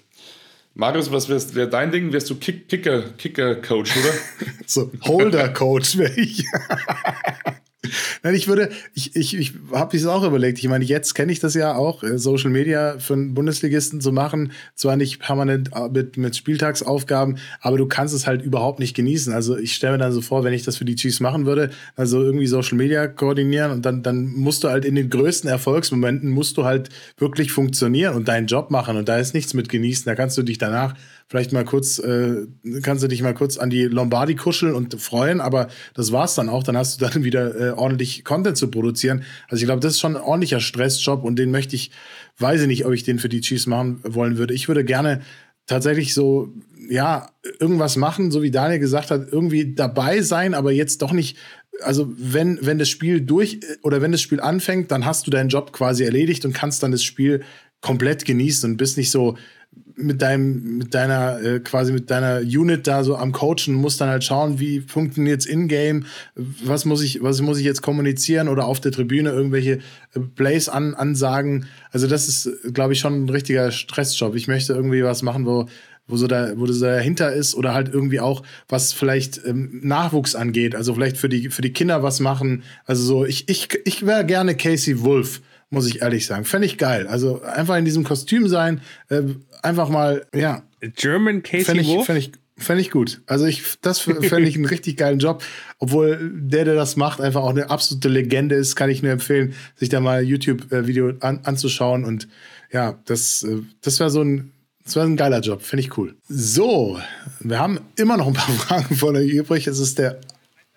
Marius, 0.75 1.11
was 1.11 1.29
wäre 1.29 1.55
wär 1.55 1.67
dein 1.67 1.91
Ding? 1.91 2.11
Wärst 2.11 2.29
du 2.29 2.35
Kick, 2.35 2.67
Kicker, 2.67 3.03
Kicker 3.17 3.55
Coach, 3.55 3.95
oder? 3.95 4.13
so, 4.65 4.91
Holder 5.03 5.49
Coach 5.49 5.97
wäre 5.97 6.19
ich. 6.19 6.45
Nein, 8.23 8.35
ich 8.35 8.47
würde, 8.47 8.69
ich, 8.93 9.15
ich, 9.15 9.37
ich 9.37 9.53
habe 9.73 9.97
es 9.97 10.05
auch 10.05 10.23
überlegt. 10.23 10.59
Ich 10.59 10.67
meine, 10.69 10.85
jetzt 10.85 11.13
kenne 11.15 11.31
ich 11.31 11.39
das 11.39 11.53
ja 11.53 11.75
auch, 11.75 12.03
äh, 12.03 12.17
Social 12.17 12.49
Media 12.49 12.97
für 12.97 13.13
einen 13.13 13.33
Bundesligisten 13.33 13.99
zu 13.99 14.13
machen. 14.13 14.53
Zwar 14.75 14.95
nicht 14.95 15.19
permanent 15.19 15.71
äh, 15.75 15.89
mit, 15.89 16.15
mit 16.15 16.35
Spieltagsaufgaben, 16.35 17.37
aber 17.59 17.77
du 17.77 17.85
kannst 17.85 18.13
es 18.13 18.25
halt 18.25 18.41
überhaupt 18.41 18.79
nicht 18.79 18.95
genießen. 18.95 19.33
Also 19.33 19.57
ich 19.57 19.75
stelle 19.75 19.93
mir 19.93 19.99
dann 19.99 20.13
so 20.13 20.21
vor, 20.21 20.45
wenn 20.45 20.53
ich 20.53 20.63
das 20.63 20.77
für 20.77 20.85
die 20.85 20.95
Chiefs 20.95 21.19
machen 21.19 21.45
würde, 21.45 21.71
also 21.95 22.21
irgendwie 22.21 22.47
Social 22.47 22.77
Media 22.77 23.07
koordinieren 23.07 23.71
und 23.71 23.85
dann, 23.85 24.01
dann 24.01 24.27
musst 24.27 24.63
du 24.63 24.69
halt 24.69 24.85
in 24.85 24.95
den 24.95 25.09
größten 25.09 25.49
Erfolgsmomenten 25.49 26.29
musst 26.29 26.55
du 26.57 26.63
halt 26.63 26.89
wirklich 27.17 27.51
funktionieren 27.51 28.15
und 28.15 28.29
deinen 28.29 28.47
Job 28.47 28.71
machen 28.71 28.95
und 28.95 29.09
da 29.09 29.17
ist 29.17 29.33
nichts 29.33 29.53
mit 29.53 29.67
genießen. 29.67 30.05
Da 30.05 30.15
kannst 30.15 30.37
du 30.37 30.43
dich 30.43 30.57
danach 30.57 30.95
vielleicht 31.27 31.51
mal 31.51 31.65
kurz, 31.65 31.99
äh, 31.99 32.47
kannst 32.81 33.03
du 33.03 33.07
dich 33.07 33.21
mal 33.21 33.33
kurz 33.33 33.57
an 33.57 33.69
die 33.69 33.83
Lombardi 33.83 34.35
kuscheln 34.35 34.73
und 34.73 34.99
freuen, 35.01 35.41
aber 35.41 35.67
das 35.93 36.11
war's 36.11 36.35
dann 36.35 36.49
auch. 36.49 36.63
Dann 36.63 36.77
hast 36.77 37.01
du 37.01 37.05
dann 37.05 37.23
wieder 37.23 37.55
äh, 37.59 37.71
ordentlich 37.71 38.23
Content 38.23 38.57
zu 38.57 38.69
produzieren. 38.69 39.23
Also 39.49 39.61
ich 39.61 39.65
glaube, 39.65 39.81
das 39.81 39.93
ist 39.93 39.99
schon 39.99 40.15
ein 40.15 40.21
ordentlicher 40.21 40.59
Stressjob 40.59 41.23
und 41.23 41.37
den 41.37 41.51
möchte 41.51 41.75
ich, 41.75 41.91
weiß 42.39 42.61
ich 42.61 42.67
nicht, 42.67 42.85
ob 42.85 42.93
ich 42.93 43.03
den 43.03 43.19
für 43.19 43.29
die 43.29 43.41
Chiefs 43.41 43.67
machen 43.67 44.01
wollen 44.03 44.37
würde. 44.37 44.53
Ich 44.53 44.67
würde 44.67 44.83
gerne 44.83 45.21
tatsächlich 45.65 46.13
so, 46.13 46.49
ja, 46.89 47.29
irgendwas 47.59 47.95
machen, 47.95 48.31
so 48.31 48.41
wie 48.41 48.51
Daniel 48.51 48.79
gesagt 48.79 49.11
hat, 49.11 49.27
irgendwie 49.31 49.73
dabei 49.73 50.21
sein, 50.21 50.53
aber 50.53 50.71
jetzt 50.71 51.01
doch 51.01 51.13
nicht 51.13 51.37
also 51.81 52.11
wenn, 52.15 52.59
wenn 52.61 52.77
das 52.77 52.89
Spiel 52.89 53.21
durch 53.21 53.59
oder 53.81 54.01
wenn 54.01 54.11
das 54.11 54.21
Spiel 54.21 54.39
anfängt, 54.39 54.91
dann 54.91 55.05
hast 55.05 55.25
du 55.25 55.31
deinen 55.31 55.49
Job 55.49 55.73
quasi 55.73 56.03
erledigt 56.03 56.45
und 56.45 56.53
kannst 56.53 56.83
dann 56.83 56.91
das 56.91 57.03
Spiel 57.03 57.43
komplett 57.81 58.25
genießen 58.25 58.71
und 58.71 58.77
bist 58.77 58.97
nicht 58.97 59.11
so 59.11 59.37
mit 59.95 60.21
deinem, 60.21 60.77
mit 60.77 60.93
deiner, 60.93 61.41
äh, 61.41 61.59
quasi 61.59 61.93
mit 61.93 62.09
deiner 62.09 62.39
Unit 62.39 62.87
da 62.87 63.03
so 63.03 63.15
am 63.15 63.31
Coachen, 63.31 63.73
musst 63.73 64.01
dann 64.01 64.09
halt 64.09 64.23
schauen, 64.23 64.59
wie 64.59 64.81
funktioniert 64.81 65.41
es 65.41 65.45
in-game, 65.45 66.05
was 66.35 66.85
muss 66.85 67.01
ich, 67.03 67.21
was 67.21 67.41
muss 67.41 67.59
ich 67.59 67.65
jetzt 67.65 67.81
kommunizieren 67.81 68.47
oder 68.47 68.65
auf 68.65 68.79
der 68.79 68.91
Tribüne 68.91 69.29
irgendwelche 69.29 69.79
äh, 70.13 70.19
Plays 70.35 70.69
an, 70.69 70.93
ansagen. 70.95 71.67
Also 71.91 72.07
das 72.07 72.27
ist, 72.27 72.73
glaube 72.73 72.93
ich, 72.93 72.99
schon 72.99 73.25
ein 73.25 73.29
richtiger 73.29 73.71
Stressjob. 73.71 74.35
Ich 74.35 74.47
möchte 74.47 74.73
irgendwie 74.73 75.03
was 75.03 75.21
machen, 75.21 75.45
wo, 75.45 75.67
wo 76.07 76.17
so 76.17 76.27
da, 76.27 76.57
wo 76.57 76.65
das 76.65 76.79
dahinter 76.79 77.31
ist 77.31 77.55
oder 77.55 77.73
halt 77.73 77.93
irgendwie 77.93 78.19
auch, 78.19 78.43
was 78.67 78.93
vielleicht 78.93 79.41
ähm, 79.45 79.79
Nachwuchs 79.83 80.35
angeht. 80.35 80.75
Also 80.75 80.93
vielleicht 80.95 81.17
für 81.17 81.29
die, 81.29 81.49
für 81.49 81.61
die 81.61 81.73
Kinder 81.73 82.03
was 82.03 82.19
machen. 82.19 82.63
Also 82.85 83.03
so, 83.03 83.25
ich, 83.25 83.47
ich, 83.47 83.69
ich 83.85 84.05
wäre 84.05 84.25
gerne 84.25 84.55
Casey 84.55 85.01
Wolf 85.01 85.41
muss 85.73 85.87
ich 85.87 86.01
ehrlich 86.01 86.25
sagen. 86.25 86.45
Fände 86.45 86.67
ich 86.67 86.77
geil. 86.77 87.07
Also 87.07 87.41
einfach 87.41 87.75
in 87.77 87.85
diesem 87.85 88.03
Kostüm 88.03 88.47
sein, 88.47 88.81
äh, 89.09 89.23
einfach 89.61 89.89
mal, 89.89 90.25
ja. 90.33 90.63
German 90.95 91.43
Casey 91.43 91.65
fänd 91.65 91.81
ich, 91.81 91.87
Wolf? 91.87 92.05
Fände 92.05 92.19
ich, 92.19 92.31
fänd 92.57 92.79
ich 92.79 92.91
gut. 92.91 93.21
Also 93.25 93.45
ich, 93.45 93.63
das 93.81 93.99
fände 93.99 94.47
ich 94.47 94.55
einen 94.55 94.65
richtig 94.65 94.97
geilen 94.97 95.19
Job. 95.19 95.43
Obwohl 95.79 96.31
der, 96.33 96.65
der 96.65 96.75
das 96.75 96.95
macht, 96.95 97.21
einfach 97.21 97.41
auch 97.41 97.49
eine 97.49 97.69
absolute 97.69 98.07
Legende 98.09 98.55
ist, 98.55 98.75
kann 98.75 98.89
ich 98.89 99.01
nur 99.01 99.11
empfehlen, 99.11 99.53
sich 99.75 99.89
da 99.89 99.99
mal 99.99 100.19
ein 100.19 100.27
YouTube-Video 100.27 101.13
an, 101.21 101.39
anzuschauen. 101.43 102.05
Und 102.05 102.27
ja, 102.71 102.99
das, 103.05 103.43
äh, 103.43 103.59
das 103.81 103.99
wäre 103.99 104.09
so 104.09 104.21
ein, 104.21 104.51
das 104.83 104.95
wäre 104.95 105.05
ein 105.05 105.15
geiler 105.15 105.39
Job, 105.39 105.61
finde 105.61 105.81
ich 105.81 105.97
cool. 105.97 106.15
So, 106.27 106.99
wir 107.39 107.59
haben 107.59 107.79
immer 107.95 108.17
noch 108.17 108.27
ein 108.27 108.33
paar 108.33 108.53
Fragen 108.57 108.95
von 108.95 109.15
euch 109.15 109.29
übrig. 109.29 109.65
Es 109.67 109.79
ist 109.79 109.97
der 109.97 110.19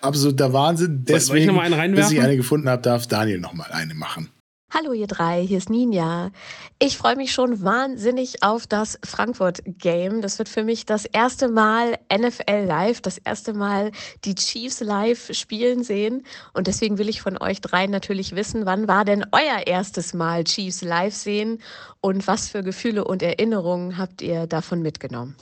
absolute 0.01 0.53
Wahnsinn. 0.53 1.05
Deswegen, 1.05 1.55
ich 1.55 1.95
bis 1.95 2.13
ich 2.13 2.21
eine 2.21 2.37
gefunden 2.37 2.69
habe, 2.69 2.83
darf 2.83 3.07
Daniel 3.07 3.41
noch 3.41 3.53
mal 3.53 3.71
eine 3.73 3.95
machen. 3.95 4.31
Hallo 4.79 4.93
ihr 4.93 5.07
drei, 5.07 5.41
hier 5.41 5.57
ist 5.57 5.71
Ninja. 5.71 6.33
Ich 6.79 6.99
freue 6.99 7.17
mich 7.17 7.33
schon 7.33 7.63
wahnsinnig 7.63 8.43
auf 8.43 8.67
das 8.67 8.99
Frankfurt 9.03 9.63
Game. 9.65 10.21
Das 10.21 10.39
wird 10.39 10.51
für 10.51 10.65
mich 10.65 10.85
das 10.85 11.07
erste 11.07 11.49
Mal 11.49 11.99
NFL 12.15 12.67
live, 12.67 13.01
das 13.01 13.17
erste 13.17 13.55
Mal 13.55 13.91
die 14.27 14.35
Chiefs 14.35 14.81
live 14.81 15.31
spielen 15.35 15.83
sehen. 15.83 16.27
Und 16.53 16.67
deswegen 16.67 16.99
will 16.99 17.09
ich 17.09 17.23
von 17.23 17.39
euch 17.39 17.63
dreien 17.63 17.91
natürlich 17.91 18.37
wissen, 18.37 18.67
wann 18.67 18.87
war 18.87 19.07
denn 19.07 19.25
euer 19.33 19.67
erstes 19.67 20.13
Mal 20.13 20.45
Chiefs 20.45 20.83
live 20.83 21.15
sehen 21.15 21.63
und 22.03 22.27
was 22.27 22.51
für 22.51 22.63
Gefühle 22.63 23.05
und 23.05 23.23
Erinnerungen 23.23 23.97
habt 23.97 24.21
ihr 24.21 24.47
davon 24.47 24.83
mitgenommen? 24.83 25.37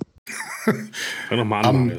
An, 0.66 0.90
am, 1.50 1.92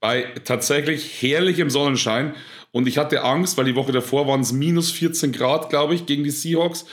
Bei 0.00 0.24
tatsächlich 0.44 1.22
herrlichem 1.22 1.68
Sonnenschein. 1.70 2.34
Und 2.72 2.88
ich 2.88 2.98
hatte 2.98 3.22
Angst, 3.22 3.56
weil 3.56 3.66
die 3.66 3.76
Woche 3.76 3.92
davor 3.92 4.26
waren 4.26 4.40
es 4.40 4.50
minus 4.52 4.90
14 4.90 5.30
Grad, 5.30 5.70
glaube 5.70 5.94
ich, 5.94 6.06
gegen 6.06 6.24
die 6.24 6.30
Seahawks. 6.30 6.86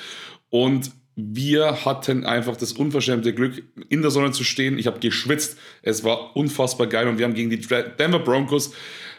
Und 0.49 0.91
wir 1.15 1.85
hatten 1.85 2.25
einfach 2.25 2.55
das 2.55 2.73
unverschämte 2.73 3.33
Glück, 3.33 3.63
in 3.89 4.01
der 4.01 4.11
Sonne 4.11 4.31
zu 4.31 4.43
stehen. 4.43 4.77
Ich 4.77 4.87
habe 4.87 4.99
geschwitzt. 4.99 5.57
Es 5.81 6.03
war 6.03 6.35
unfassbar 6.35 6.87
geil 6.87 7.07
und 7.07 7.17
wir 7.17 7.25
haben 7.25 7.33
gegen 7.33 7.49
die 7.49 7.59
Denver 7.59 8.19
Broncos 8.19 8.73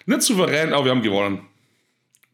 nicht 0.06 0.22
souverän, 0.22 0.72
aber 0.72 0.86
wir 0.86 0.90
haben 0.90 1.02
gewonnen. 1.02 1.46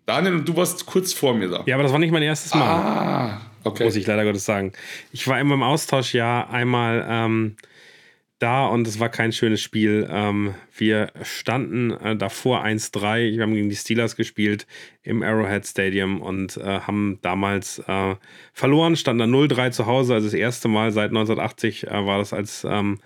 Daniel, 0.07 0.37
und 0.37 0.49
du 0.49 0.57
warst 0.57 0.87
kurz 0.87 1.13
vor 1.13 1.35
mir 1.35 1.49
da. 1.49 1.63
Ja, 1.67 1.75
aber 1.75 1.83
das 1.83 1.93
war 1.93 1.99
nicht 1.99 2.13
mein 2.13 2.23
erstes 2.23 2.55
Mal. 2.55 2.63
Ah, 2.63 3.41
okay. 3.65 3.85
Muss 3.85 3.97
ich 3.97 4.07
leider 4.07 4.25
Gottes 4.25 4.45
sagen. 4.45 4.73
Ich 5.13 5.29
war 5.29 5.39
immer 5.39 5.55
im 5.55 5.63
Austausch 5.63 6.15
ja 6.15 6.49
einmal 6.49 7.07
ähm, 7.09 7.57
da 8.39 8.67
und 8.67 8.87
es 8.87 9.01
war 9.01 9.09
kein 9.09 9.33
schönes 9.33 9.61
Spiel. 9.61 10.09
Ähm, 10.11 10.55
wir 10.77 11.13
standen 11.23 11.91
äh, 11.91 12.17
davor 12.17 12.65
1-3. 12.65 13.33
Wir 13.33 13.43
haben 13.43 13.55
gegen 13.55 13.69
die 13.69 13.77
Steelers 13.77 14.17
gespielt 14.17 14.67
im 15.03 15.23
Arrowhead 15.23 15.67
Stadium 15.67 16.21
und 16.21 16.57
äh, 16.57 16.81
haben 16.81 17.19
damals 17.23 17.81
äh, 17.87 18.15
verloren, 18.53 18.97
standen 18.97 19.21
dann 19.21 19.35
0-3 19.35 19.71
zu 19.71 19.87
Hause. 19.87 20.15
Also 20.15 20.27
das 20.29 20.35
erste 20.35 20.69
Mal 20.69 20.93
seit 20.93 21.11
1980 21.11 21.87
äh, 21.87 22.07
war 22.07 22.19
das, 22.19 22.33
als 22.33 22.65
ähm, 22.69 23.01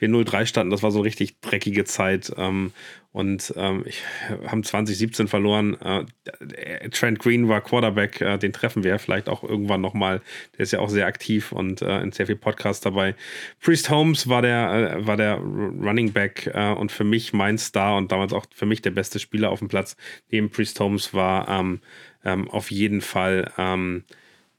wir 0.00 0.08
0-3 0.08 0.46
standen. 0.46 0.70
Das 0.70 0.82
war 0.82 0.90
so 0.90 1.00
richtig 1.00 1.40
dreckige 1.40 1.84
Zeit. 1.84 2.32
Ähm, 2.36 2.72
und 3.12 3.52
ähm, 3.56 3.82
ich 3.86 4.02
haben 4.46 4.62
2017 4.62 5.26
verloren. 5.26 5.76
Äh, 5.80 6.88
Trent 6.90 7.18
Green 7.18 7.48
war 7.48 7.60
Quarterback, 7.60 8.20
äh, 8.20 8.38
den 8.38 8.52
treffen 8.52 8.84
wir 8.84 8.98
vielleicht 9.00 9.28
auch 9.28 9.42
irgendwann 9.42 9.80
nochmal. 9.80 10.22
Der 10.56 10.62
ist 10.62 10.72
ja 10.72 10.78
auch 10.78 10.88
sehr 10.88 11.06
aktiv 11.06 11.50
und 11.50 11.82
äh, 11.82 12.00
in 12.02 12.12
sehr 12.12 12.26
viel 12.26 12.36
Podcasts 12.36 12.82
dabei. 12.82 13.16
Priest 13.60 13.90
Holmes 13.90 14.28
war 14.28 14.42
der, 14.42 14.98
äh, 14.98 15.06
war 15.06 15.16
der 15.16 15.38
Running 15.38 16.12
Back 16.12 16.50
äh, 16.54 16.72
und 16.72 16.92
für 16.92 17.04
mich 17.04 17.32
mein 17.32 17.58
Star 17.58 17.96
und 17.96 18.12
damals 18.12 18.32
auch 18.32 18.46
für 18.54 18.66
mich 18.66 18.80
der 18.80 18.92
beste 18.92 19.18
Spieler 19.18 19.50
auf 19.50 19.58
dem 19.58 19.68
Platz. 19.68 19.96
Neben 20.30 20.50
Priest 20.50 20.78
Holmes 20.78 21.12
war 21.12 21.48
ähm, 21.48 21.80
ähm, 22.24 22.48
auf 22.48 22.70
jeden 22.70 23.00
Fall 23.00 23.50
ähm, 23.58 24.04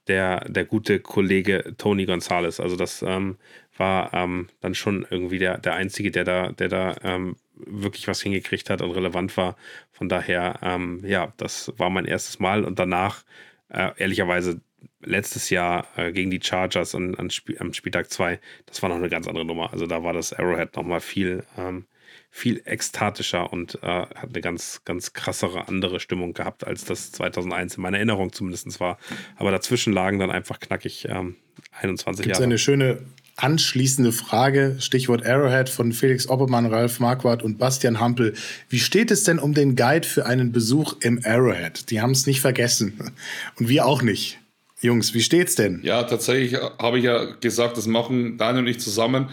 der, 0.07 0.41
der 0.49 0.65
gute 0.65 0.99
Kollege 0.99 1.73
Tony 1.77 2.05
Gonzalez. 2.05 2.59
Also 2.59 2.76
das 2.76 3.01
ähm, 3.01 3.38
war 3.77 4.14
ähm, 4.14 4.49
dann 4.60 4.76
schon 4.76 5.06
irgendwie 5.10 5.39
der, 5.39 5.57
der 5.57 5.76
Einzige, 5.76 6.11
der 6.11 6.23
da, 6.23 6.52
der 6.52 6.68
da 6.68 6.95
ähm, 7.03 7.35
wirklich 7.56 8.07
was 8.07 8.22
hingekriegt 8.22 8.69
hat 8.69 8.81
und 8.81 8.91
relevant 8.91 9.35
war. 9.38 9.56
Von 9.91 10.10
daher, 10.10 10.60
ähm, 10.61 11.02
ja, 11.06 11.34
das 11.38 11.72
war 11.77 11.89
mein 11.89 12.06
erstes 12.06 12.39
Mal 12.39 12.64
und 12.64 12.80
danach, 12.80 13.23
äh, 13.69 13.91
ehrlicherweise, 13.98 14.61
letztes 15.03 15.49
Jahr 15.49 15.88
äh, 15.95 16.11
gegen 16.11 16.31
die 16.31 16.41
Chargers 16.41 16.93
und 16.93 17.15
an 17.19 17.27
Sp 17.34 17.57
am 17.60 17.73
Spieltag 17.73 18.11
2, 18.11 18.39
das 18.65 18.81
war 18.81 18.89
noch 18.89 18.98
eine 18.98 19.10
ganz 19.10 19.27
andere 19.27 19.45
Nummer. 19.45 19.72
Also 19.72 19.85
da 19.88 20.03
war 20.03 20.14
das 20.14 20.34
Arrowhead 20.34 20.76
nochmal 20.76 21.02
viel, 21.02 21.43
ähm, 21.57 21.85
viel 22.30 22.61
ekstatischer 22.65 23.52
und 23.52 23.76
äh, 23.84 23.88
hat 23.88 24.30
eine 24.30 24.41
ganz, 24.41 24.81
ganz 24.85 25.14
krassere 25.14 25.68
andere 25.68 25.99
Stimmung 25.99 26.34
gehabt, 26.34 26.65
als 26.65 26.85
das 26.85 27.11
2001 27.11 27.76
in 27.76 27.84
meiner 27.84 27.98
Erinnerung 27.98 28.31
zumindest 28.31 28.80
war. 28.80 28.98
Aber 29.38 29.52
dazwischen 29.52 29.93
lagen 29.93 30.19
dann 30.19 30.31
einfach 30.31 30.60
knackig 30.60 31.07
ähm, 31.10 31.35
21 31.80 32.23
Gibt's 32.23 32.39
Jahre. 32.39 32.45
eine 32.45 32.57
schöne 32.57 32.99
anschließende 33.38 34.12
Frage, 34.12 34.76
Stichwort 34.80 35.26
Arrowhead 35.26 35.70
von 35.70 35.91
Felix 35.91 36.28
Oppermann, 36.28 36.66
Ralf 36.66 36.99
Marquardt 36.99 37.44
und 37.44 37.58
Bastian 37.58 37.99
Hampel. 37.99 38.34
Wie 38.70 38.80
steht 38.80 39.12
es 39.12 39.24
denn 39.24 39.40
um 39.40 39.53
den 39.53 39.76
Guide 39.76 40.08
für 40.08 40.26
einen 40.26 40.52
Besuch 40.52 40.95
im 41.02 41.22
Arrowhead? 41.24 41.90
Die 41.90 42.02
haben 42.02 42.12
es 42.12 42.28
nicht 42.28 42.41
vergessen. 42.41 43.12
Und 43.58 43.70
wir 43.70 43.86
auch 43.86 44.02
nicht. 44.02 44.40
Jungs, 44.82 45.14
wie 45.14 45.22
steht's 45.22 45.56
denn? 45.56 45.80
Ja, 45.84 46.03
tatsächlich 46.03 46.60
habe 46.80 46.98
ich 46.98 47.06
ja 47.06 47.26
gesagt, 47.40 47.78
das 47.78 47.86
machen 47.86 48.38
Daniel 48.38 48.64
und 48.64 48.70
ich 48.70 48.80
zusammen. 48.80 49.30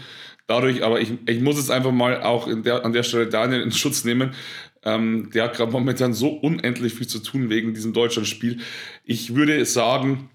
Dadurch, 0.46 0.82
aber 0.82 1.00
ich, 1.00 1.12
ich 1.26 1.40
muss 1.40 1.56
jetzt 1.56 1.70
einfach 1.70 1.92
mal 1.92 2.22
auch 2.22 2.48
der, 2.62 2.84
an 2.84 2.92
der 2.92 3.02
Stelle 3.02 3.26
Daniel 3.26 3.62
in 3.62 3.72
Schutz 3.72 4.04
nehmen. 4.04 4.32
Ähm, 4.84 5.30
der 5.34 5.44
hat 5.44 5.56
gerade 5.56 5.72
momentan 5.72 6.14
so 6.14 6.28
unendlich 6.28 6.94
viel 6.94 7.06
zu 7.06 7.18
tun 7.18 7.50
wegen 7.50 7.74
diesem 7.74 7.92
Deutschlandspiel. 7.92 8.58
Ich 9.04 9.34
würde 9.34 9.64
sagen, 9.64 10.30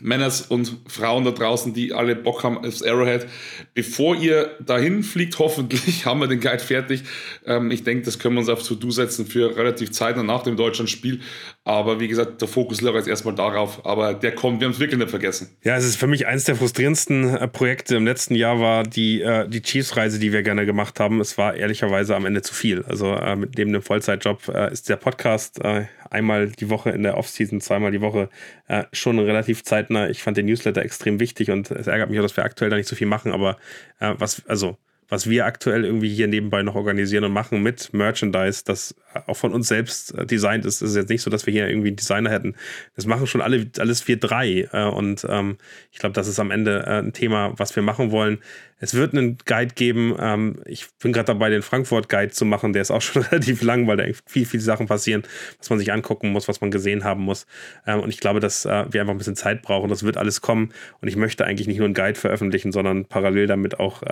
Männers 0.00 0.42
und 0.42 0.76
Frauen 0.88 1.24
da 1.24 1.30
draußen, 1.30 1.72
die 1.72 1.92
alle 1.92 2.16
Bock 2.16 2.42
haben 2.42 2.58
aufs 2.58 2.82
Arrowhead. 2.82 3.26
Bevor 3.74 4.16
ihr 4.16 4.50
dahin 4.64 5.02
fliegt, 5.02 5.38
hoffentlich 5.38 6.04
haben 6.04 6.20
wir 6.20 6.26
den 6.26 6.40
Guide 6.40 6.58
fertig. 6.58 7.04
Ähm, 7.46 7.70
ich 7.70 7.84
denke, 7.84 8.04
das 8.04 8.18
können 8.18 8.34
wir 8.34 8.40
uns 8.40 8.48
auf 8.48 8.62
To-Do 8.66 8.90
setzen 8.90 9.26
für 9.26 9.56
relativ 9.56 9.92
zeitnah 9.92 10.22
nach 10.22 10.42
dem 10.42 10.56
Deutschlandspiel. 10.56 11.20
Aber 11.64 12.00
wie 12.00 12.08
gesagt, 12.08 12.40
der 12.40 12.48
Fokus 12.48 12.80
lag 12.80 12.94
jetzt 12.94 13.08
erstmal 13.08 13.34
darauf. 13.34 13.86
Aber 13.86 14.14
der 14.14 14.34
kommt, 14.34 14.60
wir 14.60 14.66
haben 14.66 14.72
es 14.72 14.80
wirklich 14.80 14.98
nicht 14.98 15.10
vergessen. 15.10 15.50
Ja, 15.62 15.76
es 15.76 15.84
ist 15.84 15.96
für 15.96 16.06
mich 16.06 16.26
eines 16.26 16.44
der 16.44 16.56
frustrierendsten 16.56 17.36
äh, 17.36 17.48
Projekte 17.48 17.96
im 17.96 18.04
letzten 18.04 18.34
Jahr 18.34 18.60
war 18.60 18.82
die, 18.82 19.22
äh, 19.22 19.48
die 19.48 19.62
Chiefs-Reise, 19.62 20.18
die 20.18 20.32
wir 20.32 20.42
gerne 20.42 20.66
gemacht 20.66 20.98
haben. 20.98 21.20
Es 21.20 21.38
war 21.38 21.54
ehrlicherweise 21.54 22.16
am 22.16 22.26
Ende 22.26 22.42
zu 22.42 22.52
viel. 22.52 22.84
Also 22.84 23.14
äh, 23.14 23.36
mit 23.36 23.56
neben 23.56 23.72
dem 23.72 23.82
Vollzeitjob 23.82 24.48
äh, 24.48 24.72
ist 24.72 24.88
der 24.88 24.96
Podcast 24.96 25.64
äh, 25.64 25.84
einmal 26.14 26.48
die 26.48 26.70
Woche 26.70 26.90
in 26.90 27.02
der 27.02 27.18
Offseason, 27.18 27.60
zweimal 27.60 27.90
die 27.90 28.00
Woche 28.00 28.30
äh, 28.68 28.84
schon 28.92 29.18
relativ 29.18 29.62
zeitnah. 29.62 30.08
Ich 30.08 30.22
fand 30.22 30.36
den 30.36 30.46
Newsletter 30.46 30.82
extrem 30.82 31.20
wichtig 31.20 31.50
und 31.50 31.70
es 31.70 31.86
ärgert 31.86 32.08
mich 32.08 32.18
auch, 32.18 32.24
dass 32.24 32.36
wir 32.36 32.44
aktuell 32.44 32.70
da 32.70 32.76
nicht 32.76 32.88
so 32.88 32.96
viel 32.96 33.06
machen, 33.06 33.32
aber 33.32 33.58
was, 33.98 34.46
also 34.46 34.78
was 35.08 35.28
wir 35.28 35.46
aktuell 35.46 35.84
irgendwie 35.84 36.08
hier 36.08 36.26
nebenbei 36.26 36.62
noch 36.62 36.74
organisieren 36.74 37.24
und 37.24 37.32
machen 37.32 37.62
mit 37.62 37.92
Merchandise, 37.92 38.62
das 38.64 38.94
auch 39.26 39.36
von 39.36 39.52
uns 39.52 39.68
selbst 39.68 40.14
äh, 40.14 40.26
designt 40.26 40.64
ist. 40.64 40.82
Es 40.82 40.90
ist 40.90 40.96
jetzt 40.96 41.08
nicht 41.08 41.22
so, 41.22 41.30
dass 41.30 41.46
wir 41.46 41.52
hier 41.52 41.68
irgendwie 41.68 41.88
einen 41.88 41.96
Designer 41.96 42.30
hätten. 42.30 42.54
Das 42.96 43.06
machen 43.06 43.26
schon 43.26 43.40
alle, 43.40 43.66
alles 43.78 44.06
wir 44.08 44.18
drei. 44.18 44.68
Äh, 44.72 44.84
und 44.84 45.26
ähm, 45.28 45.58
ich 45.92 45.98
glaube, 45.98 46.14
das 46.14 46.28
ist 46.28 46.38
am 46.38 46.50
Ende 46.50 46.84
äh, 46.86 46.98
ein 46.98 47.12
Thema, 47.12 47.52
was 47.56 47.74
wir 47.76 47.82
machen 47.82 48.10
wollen. 48.10 48.38
Es 48.78 48.94
wird 48.94 49.14
einen 49.14 49.38
Guide 49.46 49.74
geben. 49.74 50.14
Ähm, 50.18 50.60
ich 50.66 50.86
bin 51.00 51.12
gerade 51.12 51.26
dabei, 51.26 51.48
den 51.48 51.62
Frankfurt-Guide 51.62 52.32
zu 52.32 52.44
machen. 52.44 52.72
Der 52.72 52.82
ist 52.82 52.90
auch 52.90 53.00
schon 53.02 53.22
relativ 53.22 53.62
lang, 53.62 53.86
weil 53.86 53.96
da 53.96 54.04
viel, 54.26 54.46
viele 54.46 54.62
Sachen 54.62 54.86
passieren, 54.86 55.22
was 55.58 55.70
man 55.70 55.78
sich 55.78 55.92
angucken 55.92 56.30
muss, 56.30 56.48
was 56.48 56.60
man 56.60 56.70
gesehen 56.70 57.04
haben 57.04 57.22
muss. 57.22 57.46
Ähm, 57.86 58.00
und 58.00 58.10
ich 58.10 58.20
glaube, 58.20 58.40
dass 58.40 58.64
wir 58.64 59.00
einfach 59.00 59.14
ein 59.14 59.18
bisschen 59.18 59.36
Zeit 59.36 59.62
brauchen. 59.62 59.90
Das 59.90 60.02
wird 60.04 60.16
alles 60.16 60.40
kommen. 60.40 60.72
Und 61.00 61.08
ich 61.08 61.16
möchte 61.16 61.44
eigentlich 61.44 61.68
nicht 61.68 61.78
nur 61.78 61.86
einen 61.86 61.94
Guide 61.94 62.18
veröffentlichen, 62.18 62.72
sondern 62.72 63.04
parallel 63.04 63.46
damit 63.46 63.78
auch 63.78 64.02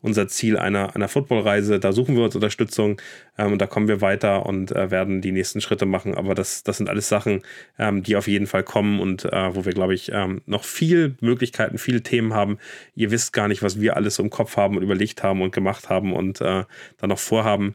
unser 0.00 0.28
Ziel 0.28 0.58
einer, 0.58 0.94
einer 0.94 1.08
Footballreise. 1.08 1.78
Da 1.78 1.92
suchen 1.92 2.16
wir 2.16 2.24
uns 2.24 2.34
Unterstützung 2.34 3.00
und 3.36 3.58
da 3.58 3.66
kommen 3.66 3.88
wir 3.88 4.00
weiter 4.00 4.33
und 4.36 4.72
äh, 4.72 4.90
werden 4.90 5.20
die 5.20 5.32
nächsten 5.32 5.60
Schritte 5.60 5.86
machen. 5.86 6.14
Aber 6.14 6.34
das, 6.34 6.62
das 6.62 6.78
sind 6.78 6.88
alles 6.88 7.08
Sachen, 7.08 7.42
ähm, 7.78 8.02
die 8.02 8.16
auf 8.16 8.28
jeden 8.28 8.46
Fall 8.46 8.62
kommen 8.62 9.00
und 9.00 9.24
äh, 9.24 9.54
wo 9.54 9.64
wir, 9.64 9.72
glaube 9.72 9.94
ich, 9.94 10.10
ähm, 10.12 10.42
noch 10.46 10.64
viel 10.64 11.16
Möglichkeiten, 11.20 11.78
viele 11.78 12.02
Themen 12.02 12.34
haben. 12.34 12.58
Ihr 12.94 13.10
wisst 13.10 13.32
gar 13.32 13.48
nicht, 13.48 13.62
was 13.62 13.80
wir 13.80 13.96
alles 13.96 14.18
im 14.18 14.30
Kopf 14.30 14.56
haben 14.56 14.76
und 14.76 14.82
überlegt 14.82 15.22
haben 15.22 15.42
und 15.42 15.52
gemacht 15.52 15.88
haben 15.88 16.12
und 16.12 16.40
äh, 16.40 16.64
dann 16.98 17.08
noch 17.08 17.18
vorhaben. 17.18 17.74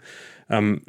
Ähm, 0.50 0.82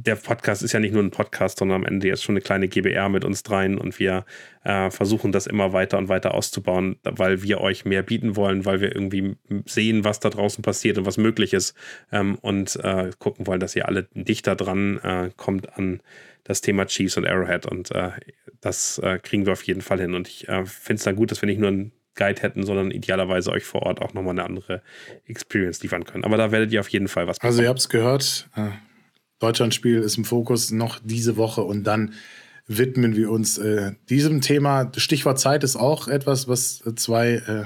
der 0.00 0.14
Podcast 0.14 0.62
ist 0.62 0.72
ja 0.72 0.78
nicht 0.78 0.92
nur 0.92 1.02
ein 1.02 1.10
Podcast, 1.10 1.58
sondern 1.58 1.82
am 1.82 1.86
Ende 1.86 2.06
jetzt 2.06 2.22
schon 2.22 2.34
eine 2.34 2.40
kleine 2.40 2.68
GBR 2.68 3.08
mit 3.08 3.24
uns 3.24 3.42
dreien 3.42 3.78
und 3.78 3.98
wir 3.98 4.24
äh, 4.62 4.90
versuchen 4.90 5.32
das 5.32 5.48
immer 5.48 5.72
weiter 5.72 5.98
und 5.98 6.08
weiter 6.08 6.34
auszubauen, 6.34 6.98
weil 7.02 7.42
wir 7.42 7.60
euch 7.60 7.84
mehr 7.84 8.04
bieten 8.04 8.36
wollen, 8.36 8.64
weil 8.64 8.80
wir 8.80 8.94
irgendwie 8.94 9.36
sehen, 9.66 10.04
was 10.04 10.20
da 10.20 10.30
draußen 10.30 10.62
passiert 10.62 10.98
und 10.98 11.06
was 11.06 11.16
möglich 11.16 11.52
ist 11.52 11.74
ähm, 12.12 12.36
und 12.36 12.76
äh, 12.76 13.10
gucken 13.18 13.48
wollen, 13.48 13.58
dass 13.58 13.74
ihr 13.74 13.88
alle 13.88 14.04
dichter 14.14 14.54
dran 14.54 14.98
äh, 14.98 15.30
kommt 15.36 15.76
an 15.76 16.00
das 16.44 16.60
Thema 16.60 16.86
Chiefs 16.86 17.16
und 17.16 17.26
Arrowhead 17.26 17.66
und 17.66 17.90
äh, 17.90 18.10
das 18.60 18.98
äh, 18.98 19.18
kriegen 19.18 19.46
wir 19.46 19.52
auf 19.52 19.64
jeden 19.64 19.82
Fall 19.82 20.00
hin 20.00 20.14
und 20.14 20.28
ich 20.28 20.48
äh, 20.48 20.64
finde 20.64 20.98
es 20.98 21.04
dann 21.04 21.16
gut, 21.16 21.32
dass 21.32 21.42
wir 21.42 21.48
nicht 21.48 21.58
nur 21.58 21.70
einen 21.70 21.92
Guide 22.14 22.40
hätten, 22.40 22.64
sondern 22.64 22.92
idealerweise 22.92 23.50
euch 23.50 23.64
vor 23.64 23.82
Ort 23.82 24.00
auch 24.00 24.14
nochmal 24.14 24.32
eine 24.32 24.44
andere 24.44 24.82
Experience 25.26 25.82
liefern 25.82 26.04
können. 26.04 26.24
Aber 26.24 26.36
da 26.36 26.50
werdet 26.50 26.72
ihr 26.72 26.80
auf 26.80 26.88
jeden 26.88 27.06
Fall 27.06 27.28
was 27.28 27.38
bekommen. 27.38 27.50
Also 27.50 27.62
ihr 27.62 27.68
habt 27.68 27.78
es 27.78 27.88
gehört, 27.88 28.48
Deutschlandspiel 29.38 29.98
ist 29.98 30.18
im 30.18 30.24
Fokus 30.24 30.70
noch 30.70 30.98
diese 31.02 31.36
Woche 31.36 31.62
und 31.62 31.84
dann 31.84 32.14
widmen 32.66 33.16
wir 33.16 33.30
uns 33.30 33.58
äh, 33.58 33.92
diesem 34.10 34.40
Thema. 34.40 34.92
Stichwort 34.96 35.38
Zeit 35.40 35.64
ist 35.64 35.76
auch 35.76 36.08
etwas, 36.08 36.48
was 36.48 36.82
zwei 36.96 37.34
äh, 37.34 37.64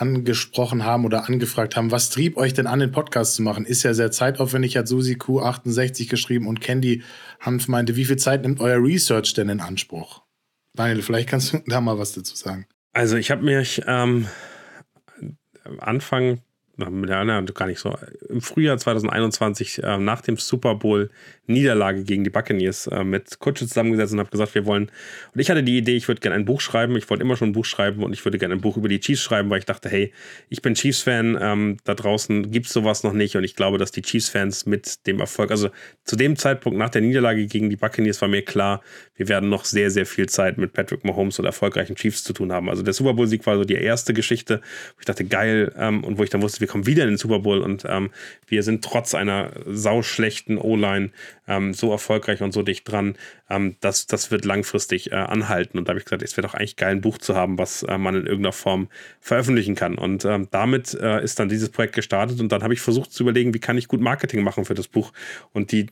angesprochen 0.00 0.84
haben 0.84 1.04
oder 1.04 1.28
angefragt 1.28 1.76
haben, 1.76 1.90
was 1.90 2.10
trieb 2.10 2.36
euch 2.36 2.54
denn 2.54 2.66
an, 2.66 2.80
den 2.80 2.90
Podcast 2.90 3.34
zu 3.34 3.42
machen? 3.42 3.66
Ist 3.66 3.82
ja 3.82 3.92
sehr 3.92 4.10
zeitaufwendig, 4.10 4.76
hat 4.76 4.88
Susi 4.88 5.14
Q68 5.14 6.08
geschrieben 6.08 6.46
und 6.46 6.60
Candy 6.60 7.02
Hanf 7.38 7.68
meinte, 7.68 7.96
wie 7.96 8.06
viel 8.06 8.16
Zeit 8.16 8.42
nimmt 8.42 8.60
euer 8.60 8.82
Research 8.82 9.34
denn 9.34 9.50
in 9.50 9.60
Anspruch? 9.60 10.22
Daniel, 10.74 11.02
vielleicht 11.02 11.28
kannst 11.28 11.52
du 11.52 11.58
da 11.66 11.80
mal 11.80 11.98
was 11.98 12.12
dazu 12.12 12.34
sagen. 12.34 12.66
Also 12.92 13.16
ich 13.16 13.30
habe 13.30 13.42
mich 13.42 13.82
ähm, 13.86 14.26
Anfang 15.78 16.40
ja, 16.80 17.40
gar 17.40 17.66
nicht 17.66 17.78
so. 17.78 17.96
Im 18.28 18.40
Frühjahr 18.40 18.78
2021, 18.78 19.82
äh, 19.82 19.98
nach 19.98 20.20
dem 20.20 20.36
Super 20.36 20.74
Bowl 20.74 21.10
Niederlage 21.46 22.04
gegen 22.04 22.24
die 22.24 22.30
Buccaneers, 22.30 22.86
äh, 22.86 23.04
mit 23.04 23.38
Kutsche 23.38 23.66
zusammengesetzt 23.66 24.12
und 24.12 24.20
habe 24.20 24.30
gesagt, 24.30 24.54
wir 24.54 24.66
wollen. 24.66 24.90
Und 25.34 25.40
ich 25.40 25.50
hatte 25.50 25.62
die 25.62 25.78
Idee, 25.78 25.96
ich 25.96 26.08
würde 26.08 26.20
gerne 26.20 26.36
ein 26.36 26.44
Buch 26.44 26.60
schreiben. 26.60 26.96
Ich 26.96 27.10
wollte 27.10 27.22
immer 27.22 27.36
schon 27.36 27.50
ein 27.50 27.52
Buch 27.52 27.64
schreiben 27.64 28.02
und 28.02 28.12
ich 28.12 28.24
würde 28.24 28.38
gerne 28.38 28.54
ein 28.54 28.60
Buch 28.60 28.76
über 28.76 28.88
die 28.88 29.00
Chiefs 29.00 29.22
schreiben, 29.22 29.50
weil 29.50 29.58
ich 29.58 29.64
dachte, 29.64 29.88
hey, 29.88 30.12
ich 30.48 30.62
bin 30.62 30.74
Chiefs-Fan. 30.74 31.38
Ähm, 31.40 31.76
da 31.84 31.94
draußen 31.94 32.50
gibt 32.50 32.66
es 32.66 32.72
sowas 32.72 33.02
noch 33.02 33.12
nicht 33.12 33.36
und 33.36 33.44
ich 33.44 33.56
glaube, 33.56 33.78
dass 33.78 33.90
die 33.90 34.02
Chiefs-Fans 34.02 34.66
mit 34.66 35.06
dem 35.06 35.20
Erfolg, 35.20 35.50
also 35.50 35.70
zu 36.04 36.16
dem 36.16 36.36
Zeitpunkt 36.36 36.78
nach 36.78 36.90
der 36.90 37.02
Niederlage 37.02 37.46
gegen 37.46 37.70
die 37.70 37.76
Buccaneers 37.76 38.20
war 38.20 38.28
mir 38.28 38.42
klar, 38.42 38.82
wir 39.16 39.28
werden 39.28 39.50
noch 39.50 39.64
sehr, 39.64 39.90
sehr 39.90 40.06
viel 40.06 40.28
Zeit 40.28 40.56
mit 40.56 40.72
Patrick 40.72 41.04
Mahomes 41.04 41.38
und 41.38 41.44
erfolgreichen 41.44 41.96
Chiefs 41.96 42.24
zu 42.24 42.32
tun 42.32 42.52
haben. 42.52 42.68
Also 42.68 42.82
der 42.82 42.94
Super 42.94 43.14
Bowl-Sieg 43.14 43.44
war 43.46 43.56
so 43.56 43.64
die 43.64 43.74
erste 43.74 44.14
Geschichte, 44.14 44.60
wo 44.94 45.00
ich 45.00 45.06
dachte, 45.06 45.24
geil, 45.24 45.72
ähm, 45.76 46.04
und 46.04 46.18
wo 46.18 46.22
ich 46.22 46.30
dann 46.30 46.42
wusste, 46.42 46.60
wir 46.60 46.68
kommen 46.70 46.86
wieder 46.86 47.02
in 47.02 47.10
den 47.10 47.18
Super 47.18 47.40
Bowl 47.40 47.60
und 47.60 47.84
ähm, 47.86 48.10
wir 48.46 48.62
sind 48.62 48.84
trotz 48.84 49.14
einer 49.14 49.50
sauschlechten 49.66 50.56
O-Line 50.56 51.10
ähm, 51.48 51.74
so 51.74 51.90
erfolgreich 51.90 52.40
und 52.42 52.52
so 52.52 52.62
dicht 52.62 52.90
dran. 52.90 53.16
Ähm, 53.48 53.76
das, 53.80 54.06
das 54.06 54.30
wird 54.30 54.44
langfristig 54.44 55.10
äh, 55.10 55.16
anhalten. 55.16 55.78
Und 55.78 55.88
da 55.88 55.90
habe 55.90 55.98
ich 55.98 56.04
gesagt, 56.04 56.22
es 56.22 56.36
wäre 56.36 56.46
doch 56.46 56.54
eigentlich 56.54 56.76
geil, 56.76 56.92
ein 56.92 57.00
Buch 57.00 57.18
zu 57.18 57.34
haben, 57.34 57.58
was 57.58 57.82
äh, 57.82 57.98
man 57.98 58.14
in 58.14 58.26
irgendeiner 58.26 58.52
Form 58.52 58.88
veröffentlichen 59.20 59.74
kann. 59.74 59.98
Und 59.98 60.24
ähm, 60.24 60.48
damit 60.50 60.94
äh, 60.94 61.22
ist 61.22 61.40
dann 61.40 61.48
dieses 61.48 61.70
Projekt 61.70 61.94
gestartet 61.94 62.40
und 62.40 62.50
dann 62.52 62.62
habe 62.62 62.72
ich 62.72 62.80
versucht 62.80 63.12
zu 63.12 63.24
überlegen, 63.24 63.52
wie 63.52 63.58
kann 63.58 63.76
ich 63.76 63.88
gut 63.88 64.00
Marketing 64.00 64.42
machen 64.42 64.64
für 64.64 64.74
das 64.74 64.86
Buch. 64.86 65.12
Und 65.52 65.72
die 65.72 65.88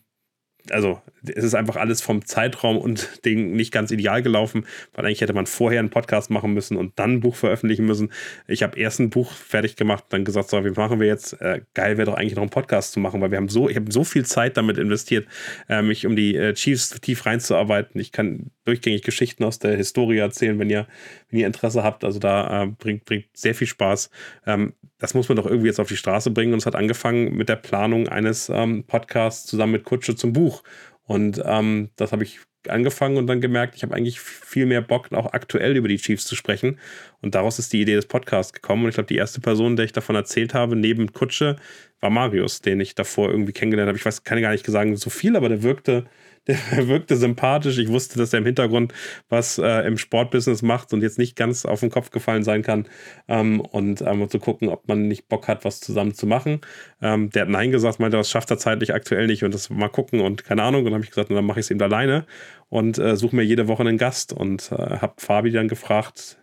also 0.73 1.01
es 1.25 1.45
ist 1.45 1.55
einfach 1.55 1.77
alles 1.77 2.01
vom 2.01 2.25
Zeitraum 2.25 2.79
und 2.79 3.25
Ding 3.25 3.53
nicht 3.53 3.73
ganz 3.73 3.91
ideal 3.91 4.23
gelaufen, 4.23 4.67
weil 4.95 5.05
eigentlich 5.05 5.21
hätte 5.21 5.33
man 5.33 5.47
vorher 5.47 5.81
einen 5.81 5.91
Podcast 5.91 6.31
machen 6.31 6.55
müssen 6.55 6.77
und 6.77 6.99
dann 6.99 7.15
ein 7.15 7.21
Buch 7.21 7.37
veröffentlichen 7.37 7.85
müssen. 7.85 8.13
Ich 8.47 8.63
habe 8.63 8.79
erst 8.79 9.01
ein 9.01 9.11
Buch 9.11 9.33
fertig 9.33 9.77
gemacht, 9.77 10.05
dann 10.11 10.25
gesagt, 10.25 10.51
so, 10.51 10.65
wie 10.65 10.71
machen 10.71 11.01
wir 11.01 11.07
jetzt? 11.07 11.35
Äh, 11.41 11.63
geil 11.75 11.99
wäre 11.99 12.11
doch 12.11 12.17
eigentlich 12.17 12.37
noch 12.37 12.43
einen 12.43 12.51
Podcast 12.51 12.93
zu 12.93 13.01
machen, 13.01 13.21
weil 13.21 13.31
wir 13.31 13.39
haben 13.39 13.49
so, 13.49 13.69
ich 13.69 13.77
habe 13.77 13.91
so 13.93 14.05
viel 14.05 14.25
Zeit 14.25 14.57
damit 14.57 14.79
investiert, 14.79 15.27
äh, 15.69 15.83
mich 15.83 16.07
um 16.07 16.17
die 16.17 16.37
äh, 16.37 16.55
Chiefs 16.55 16.91
tief 17.01 17.27
reinzuarbeiten. 17.27 18.01
Ich 18.01 18.13
kann 18.13 18.51
durchgängig 18.69 19.03
Geschichten 19.03 19.45
aus 19.45 19.59
der 19.59 19.77
Historie 19.77 20.19
erzählen, 20.19 20.59
wenn 20.59 20.71
ihr, 20.71 20.87
wenn 21.31 21.41
ihr 21.41 21.47
Interesse 21.47 21.83
habt. 21.83 22.05
Also 22.05 22.19
da 22.19 22.65
äh, 22.65 22.67
bringt, 22.67 23.05
bringt 23.05 23.27
sehr 23.35 23.55
viel 23.55 23.67
Spaß. 23.67 24.11
Ähm, 24.47 24.75
das 24.99 25.15
muss 25.15 25.29
man 25.29 25.37
doch 25.37 25.47
irgendwie 25.47 25.69
jetzt 25.69 25.81
auf 25.81 25.89
die 25.89 25.97
Straße 25.97 26.31
bringen. 26.31 26.53
Und 26.53 26.61
es 26.61 26.67
hat 26.67 26.77
angefangen 26.77 27.37
mit 27.37 27.49
der 27.49 27.57
Planung 27.57 28.09
eines 28.09 28.49
ähm, 28.49 28.85
Podcasts 28.85 29.47
zusammen 29.47 29.73
mit 29.73 29.85
Kutsche 29.85 30.15
zum 30.15 30.33
Buch. 30.33 30.63
Und 31.05 31.43
ähm, 31.45 31.91
das 31.97 32.13
habe 32.13 32.25
ich 32.25 32.41
angefangen 32.69 33.17
und 33.17 33.27
dann 33.27 33.41
gemerkt, 33.41 33.77
ich 33.77 33.83
habe 33.83 33.95
eigentlich 33.95 34.21
viel 34.21 34.67
mehr 34.67 34.83
Bock, 34.83 35.13
auch 35.13 35.33
aktuell 35.33 35.77
über 35.77 35.89
die 35.89 35.97
Chiefs 35.97 36.27
zu 36.27 36.35
sprechen. 36.35 36.79
Und 37.23 37.35
daraus 37.35 37.59
ist 37.59 37.73
die 37.73 37.81
Idee 37.81 37.95
des 37.95 38.07
Podcasts 38.07 38.53
gekommen. 38.53 38.83
Und 38.83 38.91
ich 38.91 38.95
glaube, 38.97 39.09
die 39.09 39.17
erste 39.17 39.41
Person, 39.41 39.77
der 39.77 39.85
ich 39.85 39.93
davon 39.93 40.17
erzählt 40.17 40.55
habe, 40.55 40.77
neben 40.77 41.13
Kutsche, 41.13 41.57
war 42.01 42.11
Marius, 42.11 42.61
den 42.61 42.81
ich 42.81 42.95
davor 42.95 43.31
irgendwie 43.31 43.53
kennengelernt 43.53 43.89
habe. 43.89 43.99
Ich 43.99 44.05
weiß, 44.05 44.25
kann 44.25 44.41
gar 44.41 44.53
nicht 44.53 44.67
sagen 44.67 44.97
so 44.97 45.11
viel, 45.11 45.37
aber 45.37 45.49
der 45.49 45.63
wirkte 45.63 46.07
der 46.47 46.57
wirkte 46.89 47.17
sympathisch. 47.17 47.79
Ich 47.79 47.89
wusste, 47.89 48.19
dass 48.19 48.33
er 48.33 48.39
im 48.39 48.47
Hintergrund 48.47 48.93
was 49.29 49.59
äh, 49.59 49.87
im 49.87 49.99
Sportbusiness 49.99 50.63
macht 50.63 50.93
und 50.93 51.03
jetzt 51.03 51.19
nicht 51.19 51.37
ganz 51.37 51.65
auf 51.65 51.81
den 51.81 51.91
Kopf 51.91 52.11
gefallen 52.11 52.45
sein 52.45 52.63
kann. 52.63 52.87
Ähm, 53.29 53.61
und 53.61 54.03
ähm, 54.03 54.29
zu 54.29 54.39
gucken, 54.39 54.69
ob 54.69 54.89
man 54.89 55.09
nicht 55.09 55.29
Bock 55.29 55.49
hat, 55.49 55.65
was 55.65 55.81
zusammen 55.81 56.15
zu 56.15 56.27
machen. 56.27 56.61
Ähm, 57.03 57.31
der 57.31 57.43
hat 57.43 57.49
Nein 57.49 57.71
gesagt, 57.71 58.01
meinte, 58.01 58.17
das 58.17 58.31
schafft 58.31 58.51
er 58.51 58.59
zeitlich 58.59 58.95
aktuell 58.95 59.27
nicht 59.27 59.45
und 59.45 59.55
das 59.55 59.71
mal 59.71 59.89
gucken 59.89 60.21
und 60.21 60.45
keine 60.45 60.63
Ahnung. 60.63 60.81
Und 60.81 60.87
dann 60.87 60.95
habe 60.95 61.05
ich 61.05 61.11
gesagt, 61.11 61.31
dann 61.31 61.45
mache 61.45 61.61
ich 61.61 61.67
es 61.67 61.71
eben 61.71 61.83
alleine 61.83 62.27
und 62.69 62.99
äh, 62.99 63.17
suche 63.17 63.37
mir 63.37 63.43
jede 63.43 63.69
Woche 63.69 63.83
einen 63.83 63.99
Gast 63.99 64.33
und 64.33 64.71
äh, 64.73 64.77
habe 64.77 65.15
Fabi 65.17 65.51
dann 65.51 65.69
gefragt, 65.69 66.39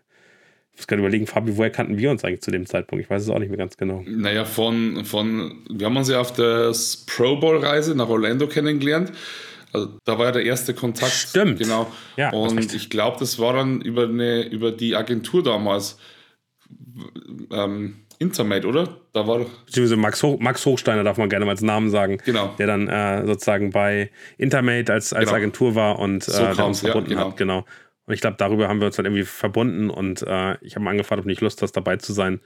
ich 0.75 0.79
muss 0.79 0.87
gerade 0.87 1.01
überlegen, 1.01 1.25
Fabi, 1.25 1.55
woher 1.55 1.69
kannten 1.69 1.97
wir 1.97 2.11
uns 2.11 2.25
eigentlich 2.25 2.41
zu 2.41 2.51
dem 2.51 2.65
Zeitpunkt? 2.65 3.03
Ich 3.03 3.09
weiß 3.09 3.21
es 3.21 3.29
auch 3.29 3.39
nicht 3.39 3.47
mehr 3.47 3.57
ganz 3.57 3.77
genau. 3.77 4.03
Naja, 4.05 4.43
von, 4.43 5.05
von 5.05 5.63
wir 5.69 5.85
haben 5.85 5.95
uns 5.95 6.09
ja 6.09 6.19
auf 6.19 6.33
der 6.33 6.73
Pro 7.07 7.37
Bowl-Reise 7.37 7.95
nach 7.95 8.09
Orlando 8.09 8.47
kennengelernt. 8.47 9.13
Also 9.73 9.97
da 10.03 10.17
war 10.17 10.25
ja 10.25 10.31
der 10.31 10.45
erste 10.45 10.73
Kontakt. 10.73 11.11
Stimmt. 11.11 11.59
Genau. 11.59 11.91
Ja, 12.17 12.31
und 12.31 12.73
ich 12.73 12.89
glaube, 12.89 13.17
das 13.19 13.39
war 13.39 13.53
dann 13.53 13.81
über, 13.81 14.03
eine, 14.03 14.43
über 14.43 14.71
die 14.71 14.95
Agentur 14.95 15.43
damals. 15.43 15.97
Ähm, 17.51 18.05
Intermate, 18.19 18.67
oder? 18.67 18.97
Da 19.13 19.27
war 19.27 19.45
Beziehungsweise 19.65 19.97
Max, 19.97 20.23
Hoch, 20.23 20.39
Max 20.39 20.65
Hochsteiner 20.65 21.03
darf 21.03 21.17
man 21.17 21.29
gerne 21.29 21.45
mal 21.45 21.51
als 21.51 21.61
Namen 21.61 21.89
sagen. 21.89 22.19
Genau. 22.25 22.53
Der 22.57 22.67
dann 22.67 22.87
äh, 22.87 23.25
sozusagen 23.25 23.71
bei 23.71 24.09
Intermate 24.37 24.93
als, 24.93 25.13
als 25.13 25.25
genau. 25.25 25.37
Agentur 25.37 25.75
war 25.75 25.99
und 25.99 26.27
äh, 26.27 26.31
so 26.31 26.53
da 26.53 26.63
uns 26.63 26.79
verbunden 26.79 27.11
ja, 27.11 27.17
genau. 27.17 27.29
hat. 27.29 27.37
Genau. 27.37 27.65
Und 28.05 28.13
ich 28.13 28.21
glaube, 28.21 28.37
darüber 28.37 28.67
haben 28.67 28.79
wir 28.79 28.87
uns 28.87 28.95
dann 28.95 29.05
irgendwie 29.05 29.23
verbunden 29.23 29.89
und 29.89 30.21
äh, 30.21 30.57
ich 30.61 30.75
habe 30.75 30.87
angefragt, 30.87 31.19
ob 31.19 31.25
nicht 31.25 31.41
Lust 31.41 31.61
hast, 31.61 31.73
dabei 31.73 31.97
zu 31.97 32.13
sein. 32.13 32.39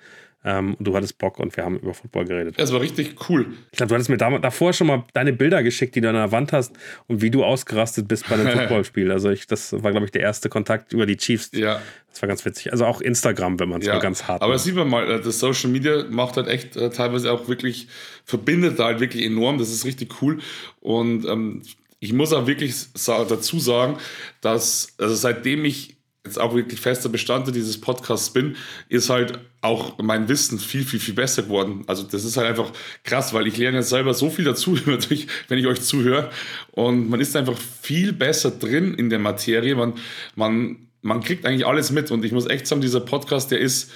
Ähm, 0.46 0.76
und 0.76 0.86
du 0.88 0.96
hattest 0.96 1.18
Bock 1.18 1.38
und 1.38 1.56
wir 1.58 1.66
haben 1.66 1.78
über 1.80 1.94
Football 1.94 2.26
geredet. 2.26 2.56
Das 2.58 2.72
war 2.72 2.80
richtig 2.80 3.30
cool. 3.30 3.48
Ich 3.72 3.78
glaube, 3.78 3.90
du 3.90 3.96
hattest 3.96 4.10
mir 4.10 4.18
davor 4.18 4.72
schon 4.72 4.88
mal 4.88 5.04
deine 5.14 5.34
Bilder 5.34 5.64
geschickt, 5.64 5.96
die 5.96 6.02
du 6.02 6.08
an 6.08 6.16
der 6.16 6.32
Wand 6.32 6.54
hast 6.54 6.78
und 7.08 7.22
wie 7.22 7.30
du 7.30 7.44
ausgerastet 7.44 8.08
bist 8.08 8.30
bei 8.30 8.36
einem 8.36 8.48
Footballspiel. 8.58 9.12
Also 9.12 9.30
ich, 9.32 9.48
das 9.48 9.74
war, 9.84 9.92
glaube 9.92 10.06
ich, 10.06 10.12
der 10.12 10.22
erste 10.22 10.48
Kontakt 10.48 10.94
über 10.94 11.06
die 11.06 11.18
Chiefs. 11.18 11.52
Ja. 11.54 11.82
Das 12.10 12.22
war 12.22 12.30
ganz 12.30 12.46
witzig. 12.46 12.72
Also 12.72 12.86
auch 12.86 13.02
Instagram, 13.02 13.60
wenn 13.60 13.68
man 13.68 13.82
es 13.82 13.88
ja. 13.88 13.96
mal 13.96 14.00
ganz 14.00 14.28
hart 14.30 14.42
Aber 14.42 14.54
macht. 14.54 14.64
sieht 14.64 14.76
man 14.76 14.88
mal, 14.90 15.12
äh, 15.12 15.22
das 15.22 15.40
Social 15.40 15.70
Media 15.72 16.06
macht 16.10 16.38
halt 16.38 16.48
echt 16.48 16.78
äh, 16.78 16.90
teilweise 16.90 17.34
auch 17.34 17.50
wirklich, 17.50 17.90
verbindet 18.24 18.80
halt 18.80 19.02
wirklich 19.02 19.26
enorm. 19.26 19.58
Das 19.58 19.70
ist 19.70 19.84
richtig 19.84 20.22
cool. 20.22 20.40
Und 20.80 21.26
ähm, 21.26 21.64
ich 22.00 22.14
muss 22.14 22.32
auch 22.32 22.48
wirklich 22.48 22.76
dazu 22.94 23.60
sagen, 23.60 23.98
dass, 24.40 24.96
also 24.98 25.16
seitdem 25.16 25.66
ich 25.66 25.99
jetzt 26.26 26.40
auch 26.40 26.54
wirklich 26.54 26.80
fester 26.80 27.10
Bestandteil 27.10 27.54
dieses 27.54 27.80
Podcasts 27.80 28.32
bin, 28.32 28.56
ist 28.90 29.10
halt 29.10 29.40
auch 29.62 29.98
mein 30.00 30.28
Wissen 30.28 30.60
viel, 30.60 30.84
viel, 30.84 31.00
viel 31.00 31.14
besser 31.14 31.44
geworden. 31.44 31.84
Also 31.88 32.04
das 32.04 32.26
ist 32.26 32.38
halt 32.38 32.48
einfach 32.48 32.72
krass, 33.04 33.34
weil 33.34 33.48
ich 33.48 33.58
lerne 33.58 33.78
jetzt 33.78 33.90
selber 33.90 34.14
so 34.14 34.30
viel 34.30 34.46
dazu, 34.46 34.78
wenn 34.86 35.58
ich 35.60 35.68
euch 35.68 35.82
zuhöre. 35.82 36.30
Und 36.72 37.10
man 37.10 37.20
ist 37.20 37.36
einfach 37.36 37.58
viel 37.58 38.14
besser 38.14 38.52
drin 38.52 38.94
in 38.94 39.10
der 39.10 39.20
Materie. 39.20 39.76
Man, 39.76 39.94
man, 40.36 40.90
man 41.02 41.22
kriegt 41.22 41.46
eigentlich 41.46 41.66
alles 41.66 41.92
mit. 41.92 42.12
Und 42.12 42.26
ich 42.26 42.32
muss 42.32 42.48
echt 42.48 42.68
sagen, 42.68 42.82
dieser 42.82 43.02
Podcast, 43.02 43.52
der 43.52 43.60
ist, 43.60 43.92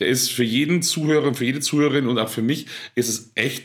der 0.00 0.08
ist 0.08 0.32
für 0.32 0.44
jeden 0.44 0.82
Zuhörer, 0.82 1.34
für 1.34 1.44
jede 1.44 1.60
Zuhörerin 1.60 2.06
und 2.06 2.18
auch 2.18 2.30
für 2.30 2.42
mich, 2.42 2.66
ist 2.94 3.08
es 3.08 3.32
echt 3.34 3.64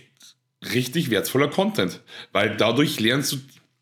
richtig 0.73 1.09
wertvoller 1.09 1.47
Content. 1.47 2.01
Weil 2.33 2.57
dadurch 2.57 2.99
lernst 2.99 3.31
du 3.31 3.37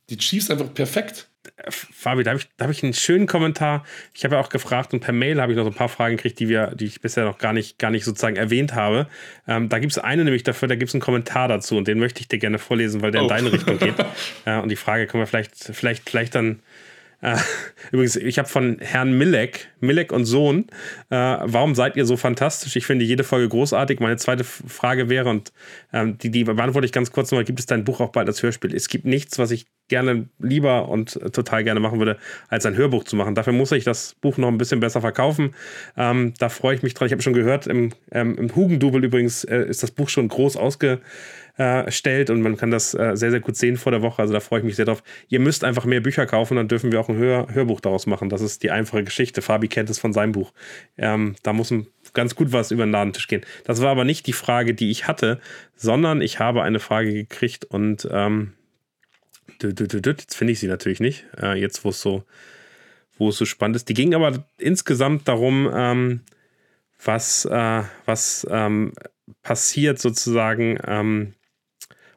die 0.10 0.18
Chiefs 0.18 0.52
einfach 0.52 0.74
perfekt. 0.74 1.29
Fabi, 1.70 2.24
da 2.24 2.32
habe 2.32 2.40
ich, 2.40 2.48
hab 2.60 2.70
ich 2.70 2.84
einen 2.84 2.94
schönen 2.94 3.28
Kommentar. 3.28 3.86
Ich 4.14 4.24
habe 4.24 4.36
ja 4.36 4.42
auch 4.42 4.50
gefragt 4.50 4.94
und 4.94 5.02
per 5.02 5.14
Mail 5.14 5.42
habe 5.42 5.52
ich 5.52 5.58
noch 5.58 5.66
so 5.66 5.72
ein 5.72 5.76
paar 5.76 5.90
Fragen 5.90 6.16
gekriegt, 6.16 6.40
die, 6.40 6.48
wir, 6.48 6.68
die 6.76 6.86
ich 6.86 7.02
bisher 7.02 7.26
noch 7.26 7.38
gar 7.38 7.54
nicht, 7.54 7.80
gar 7.80 7.92
nicht 7.92 8.06
sozusagen 8.06 8.36
erwähnt 8.36 8.76
habe. 8.76 9.08
Ähm, 9.48 9.70
da 9.70 9.80
gibt 9.80 9.92
es 9.92 9.98
eine 9.98 10.24
nämlich 10.24 10.44
dafür, 10.44 10.68
da 10.68 10.76
gibt 10.76 10.90
es 10.90 10.96
einen 10.96 11.02
Kommentar 11.02 11.48
dazu 11.48 11.78
und 11.78 11.88
den 11.88 12.00
möchte 12.00 12.22
ich 12.22 12.28
dir 12.28 12.40
gerne 12.40 12.60
vorlesen, 12.60 13.02
weil 13.02 13.12
der 13.12 13.22
oh. 13.22 13.24
in 13.26 13.30
deine 13.30 13.52
Richtung 13.52 13.78
geht. 13.78 13.96
äh, 14.46 14.60
und 14.60 14.70
die 14.70 14.76
Frage 14.76 15.08
können 15.08 15.22
wir 15.22 15.28
vielleicht, 15.28 15.56
vielleicht, 15.56 16.10
vielleicht 16.10 16.36
dann 16.36 16.60
äh, 17.22 17.38
übrigens, 17.92 18.16
ich 18.16 18.40
habe 18.40 18.48
von 18.48 18.78
Herrn 18.80 19.18
Millek, 19.18 19.70
Millek 19.82 20.12
und 20.12 20.26
Sohn, 20.26 20.68
äh, 21.10 21.16
warum 21.16 21.76
seid 21.76 21.96
ihr 21.96 22.06
so 22.06 22.18
fantastisch? 22.18 22.76
Ich 22.76 22.86
finde 22.86 23.06
jede 23.06 23.24
Folge 23.24 23.50
großartig. 23.50 24.00
Meine 24.00 24.18
zweite 24.18 24.44
Frage 24.44 25.10
wäre, 25.10 25.30
und 25.30 25.52
ähm, 25.92 26.18
die, 26.18 26.32
die 26.32 26.44
beantworte 26.46 26.86
ich 26.86 26.92
ganz 26.92 27.12
kurz 27.12 27.32
nochmal, 27.32 27.46
gibt 27.46 27.60
es 27.60 27.66
dein 27.66 27.84
Buch 27.84 28.00
auch 28.00 28.12
bald 28.12 28.28
als 28.28 28.42
Hörspiel? 28.42 28.74
Es 28.74 28.88
gibt 28.88 29.06
nichts, 29.06 29.38
was 29.38 29.52
ich 29.52 29.66
gerne 29.90 30.30
lieber 30.40 30.88
und 30.88 31.20
total 31.34 31.64
gerne 31.64 31.80
machen 31.80 32.00
würde, 32.00 32.18
als 32.48 32.66
ein 32.66 32.78
Hörbuch 32.78 33.04
zu 33.04 33.16
machen. 33.16 33.36
Dafür 33.36 33.54
muss 33.54 33.72
ich 33.72 33.84
das 33.84 34.16
Buch 34.22 34.38
noch 34.38 34.48
ein 34.48 34.58
bisschen 34.58 34.80
besser 34.80 35.02
verkaufen. 35.02 35.56
Ähm, 35.98 36.34
da 36.38 36.50
freue 36.50 36.76
ich 36.76 36.84
mich 36.84 36.94
dran. 36.94 37.08
Ich 37.08 37.12
habe 37.12 37.22
schon 37.22 37.34
gehört, 37.34 37.68
im, 37.68 37.92
ähm, 38.12 38.38
im 38.38 38.56
Hugendubel 38.56 39.04
übrigens 39.04 39.44
äh, 39.44 39.66
ist 39.68 39.84
das 39.84 39.92
Buch 39.92 40.10
schon 40.10 40.28
groß 40.28 40.56
ausge 40.56 41.00
äh, 41.60 41.92
stellt 41.92 42.30
und 42.30 42.42
man 42.42 42.56
kann 42.56 42.72
das 42.72 42.94
äh, 42.94 43.18
sehr, 43.18 43.32
sehr 43.32 43.42
gut 43.42 43.58
sehen 43.58 43.76
vor 43.76 43.92
der 43.92 44.02
Woche. 44.02 44.22
Also 44.22 44.34
da 44.34 44.40
freue 44.40 44.60
ich 44.60 44.66
mich 44.66 44.78
sehr 44.78 44.86
drauf. 44.86 45.04
Ihr 45.28 45.42
müsst 45.42 45.66
einfach 45.66 45.84
mehr 45.84 46.00
Bücher 46.00 46.26
kaufen, 46.26 46.56
dann 46.56 46.70
dürfen 46.70 46.94
wir 46.94 47.02
auch 47.02 47.10
ein 47.10 47.18
Hör 47.18 47.48
Hörbuch 47.54 47.82
daraus 47.82 48.06
machen. 48.06 48.30
Das 48.30 48.40
ist 48.40 48.64
die 48.64 48.72
einfache 48.72 49.04
Geschichte. 49.04 49.42
Fabi 49.42 49.68
kennt 49.68 49.90
es 49.90 50.00
von 50.00 50.14
seinem 50.14 50.32
Buch. 50.32 50.54
Ähm, 50.98 51.36
da 51.44 51.52
muss 51.52 51.74
ganz 52.14 52.36
gut 52.36 52.54
was 52.54 52.72
über 52.72 52.86
den 52.86 52.94
Ladentisch 52.94 53.28
gehen. 53.28 53.42
Das 53.66 53.82
war 53.82 53.90
aber 53.90 54.06
nicht 54.06 54.26
die 54.26 54.34
Frage, 54.34 54.74
die 54.74 54.90
ich 54.90 55.06
hatte, 55.06 55.42
sondern 55.76 56.22
ich 56.22 56.40
habe 56.40 56.64
eine 56.64 56.80
Frage 56.80 57.14
gekriegt 57.14 57.66
und 57.66 58.08
ähm, 58.10 58.54
jetzt 59.62 60.36
finde 60.38 60.54
ich 60.54 60.62
sie 60.62 60.68
natürlich 60.68 61.02
nicht. 61.02 61.26
Äh, 61.42 61.60
jetzt, 61.60 61.84
wo 61.84 61.90
es 61.90 62.00
so, 62.00 62.24
wo 63.18 63.30
es 63.30 63.38
so 63.38 63.44
spannend 63.44 63.76
ist. 63.76 63.90
Die 63.90 63.94
ging 63.94 64.16
aber 64.16 64.46
insgesamt 64.58 65.28
darum, 65.28 65.70
ähm, 65.76 66.22
was, 67.04 67.44
äh, 67.44 67.84
was 68.06 68.48
ähm, 68.50 68.94
passiert 69.44 70.00
sozusagen, 70.00 70.80
ähm, 70.88 71.34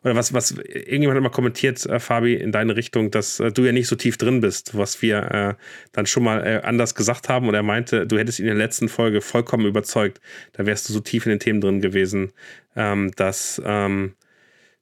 oder 0.05 0.17
was, 0.17 0.33
was 0.33 0.51
irgendjemand 0.51 1.11
hat 1.11 1.19
immer 1.19 1.31
kommentiert, 1.31 1.87
äh, 1.87 2.01
Fabi, 2.01 2.35
in 2.35 2.53
deine 2.53 2.77
Richtung, 2.77 3.11
dass 3.11 3.41
äh, 3.41 3.53
du 3.53 3.65
ja 3.65 3.73
nicht 3.73 3.87
so 3.87 3.97
tief 3.97 4.17
drin 4.17 4.41
bist, 4.41 4.77
was 4.77 5.01
wir 5.01 5.19
äh, 5.19 5.55
dann 5.93 6.07
schon 6.07 6.25
mal 6.25 6.45
äh, 6.45 6.61
anders 6.63 6.95
gesagt 6.95 7.29
haben. 7.29 7.49
Und 7.49 7.55
er 7.55 7.63
meinte, 7.63 8.07
du 8.07 8.19
hättest 8.19 8.41
ihn 8.41 8.47
in 8.47 8.57
der 8.57 8.67
letzten 8.67 8.89
Folge 8.89 9.21
vollkommen 9.21 9.67
überzeugt. 9.67 10.21
Da 10.55 10.67
wärst 10.67 10.89
du 10.89 10.93
so 10.93 11.01
tief 11.01 11.27
in 11.27 11.31
den 11.31 11.41
Themen 11.41 11.61
drin 11.61 11.81
gewesen, 11.81 12.33
ähm, 12.75 13.13
dass, 13.17 13.63
ähm, 13.65 14.15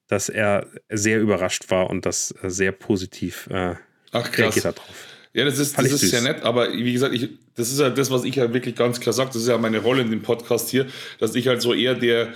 dass 0.09 0.29
er 0.29 0.67
sehr 0.89 1.21
überrascht 1.21 1.71
war 1.71 1.91
und 1.91 2.07
das 2.07 2.35
äh, 2.43 2.49
sehr 2.49 2.73
positiv 2.73 3.47
äh, 3.51 3.75
Ach, 4.13 4.39
reagiert 4.39 4.65
hat 4.65 4.79
drauf. 4.79 5.07
Ja, 5.33 5.45
das 5.45 5.59
ist, 5.59 5.79
das 5.79 5.93
ist 5.93 6.13
ja 6.13 6.21
nett, 6.23 6.43
aber 6.43 6.73
wie 6.73 6.93
gesagt, 6.93 7.15
ich, 7.15 7.29
das 7.55 7.71
ist 7.71 7.79
ja 7.79 7.89
das, 7.89 8.11
was 8.11 8.25
ich 8.25 8.35
ja 8.35 8.53
wirklich 8.53 8.75
ganz 8.75 8.99
klar 8.99 9.13
sage, 9.13 9.31
das 9.33 9.43
ist 9.43 9.49
ja 9.49 9.59
meine 9.59 9.79
Rolle 9.79 10.03
in 10.03 10.11
dem 10.11 10.23
Podcast 10.23 10.71
hier, 10.71 10.87
dass 11.21 11.37
ich 11.37 11.47
halt 11.47 11.63
so 11.63 11.73
eher 11.73 11.95
der, 11.95 12.33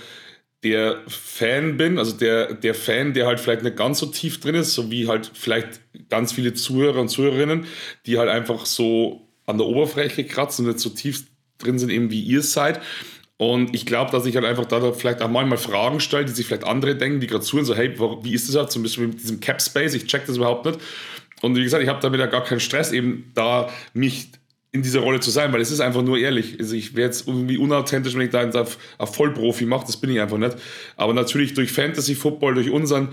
der 0.65 1.03
Fan 1.07 1.77
bin, 1.77 1.99
also 1.99 2.11
der, 2.11 2.55
der 2.55 2.73
Fan, 2.73 3.13
der 3.13 3.27
halt 3.27 3.39
vielleicht 3.39 3.61
nicht 3.61 3.75
ganz 3.77 3.99
so 3.99 4.07
tief 4.07 4.39
drin 4.39 4.55
ist, 4.55 4.73
so 4.73 4.89
wie 4.89 5.07
halt 5.07 5.29
vielleicht 5.31 5.79
ganz 6.09 6.33
viele 6.33 6.55
Zuhörer 6.55 6.99
und 6.99 7.09
Zuhörerinnen, 7.09 7.67
die 8.07 8.17
halt 8.17 8.29
einfach 8.29 8.65
so 8.65 9.29
an 9.45 9.59
der 9.59 9.67
Oberfläche 9.67 10.25
kratzen 10.25 10.65
und 10.65 10.71
nicht 10.71 10.81
so 10.81 10.89
tief 10.89 11.25
drin 11.59 11.77
sind, 11.77 11.91
eben 11.91 12.09
wie 12.09 12.19
ihr 12.19 12.41
seid. 12.41 12.81
Und 13.37 13.75
ich 13.75 13.85
glaube, 13.85 14.11
dass 14.11 14.25
ich 14.25 14.35
halt 14.35 14.45
einfach 14.45 14.65
da 14.65 14.91
vielleicht 14.91 15.21
auch 15.21 15.29
manchmal 15.29 15.59
Fragen 15.59 15.99
stelle, 15.99 16.25
die 16.25 16.31
sich 16.31 16.47
vielleicht 16.47 16.63
andere 16.63 16.95
denken, 16.95 17.19
die 17.19 17.27
gerade 17.27 17.43
zuhören, 17.43 17.65
so, 17.65 17.75
hey, 17.75 17.93
wie 18.23 18.33
ist 18.33 18.49
das 18.49 18.55
halt 18.55 18.71
zum 18.71 18.81
Beispiel 18.81 19.07
mit 19.07 19.21
diesem 19.21 19.39
Cap 19.41 19.61
Space? 19.61 19.93
Ich 19.93 20.07
check 20.07 20.25
das 20.25 20.37
überhaupt 20.37 20.65
nicht. 20.65 20.79
Und 21.43 21.55
wie 21.55 21.63
gesagt, 21.63 21.83
ich 21.83 21.89
habe 21.89 21.99
damit 22.01 22.19
ja 22.19 22.25
gar 22.25 22.43
keinen 22.43 22.59
Stress, 22.59 22.91
eben 22.91 23.31
da 23.35 23.69
mich 23.93 24.31
in 24.75 24.81
dieser 24.81 24.99
Rolle 24.99 25.21
zu 25.21 25.31
sein, 25.31 25.53
weil 25.53 25.61
es 25.61 25.71
ist 25.71 25.79
einfach 25.79 26.01
nur 26.01 26.17
ehrlich. 26.17 26.57
Also 26.59 26.75
ich 26.75 26.95
wäre 26.95 27.07
jetzt 27.07 27.27
irgendwie 27.27 27.57
unauthentisch, 27.57 28.13
wenn 28.13 28.21
ich 28.21 28.29
da 28.29 28.49
auf 28.97 29.15
Vollprofi 29.15 29.65
mache, 29.65 29.85
das 29.85 29.97
bin 29.97 30.09
ich 30.09 30.19
einfach 30.19 30.37
nicht. 30.37 30.57
Aber 30.97 31.13
natürlich 31.13 31.53
durch 31.53 31.71
Fantasy 31.71 32.13
Football, 32.13 32.55
durch 32.55 32.69
unseren 32.69 33.09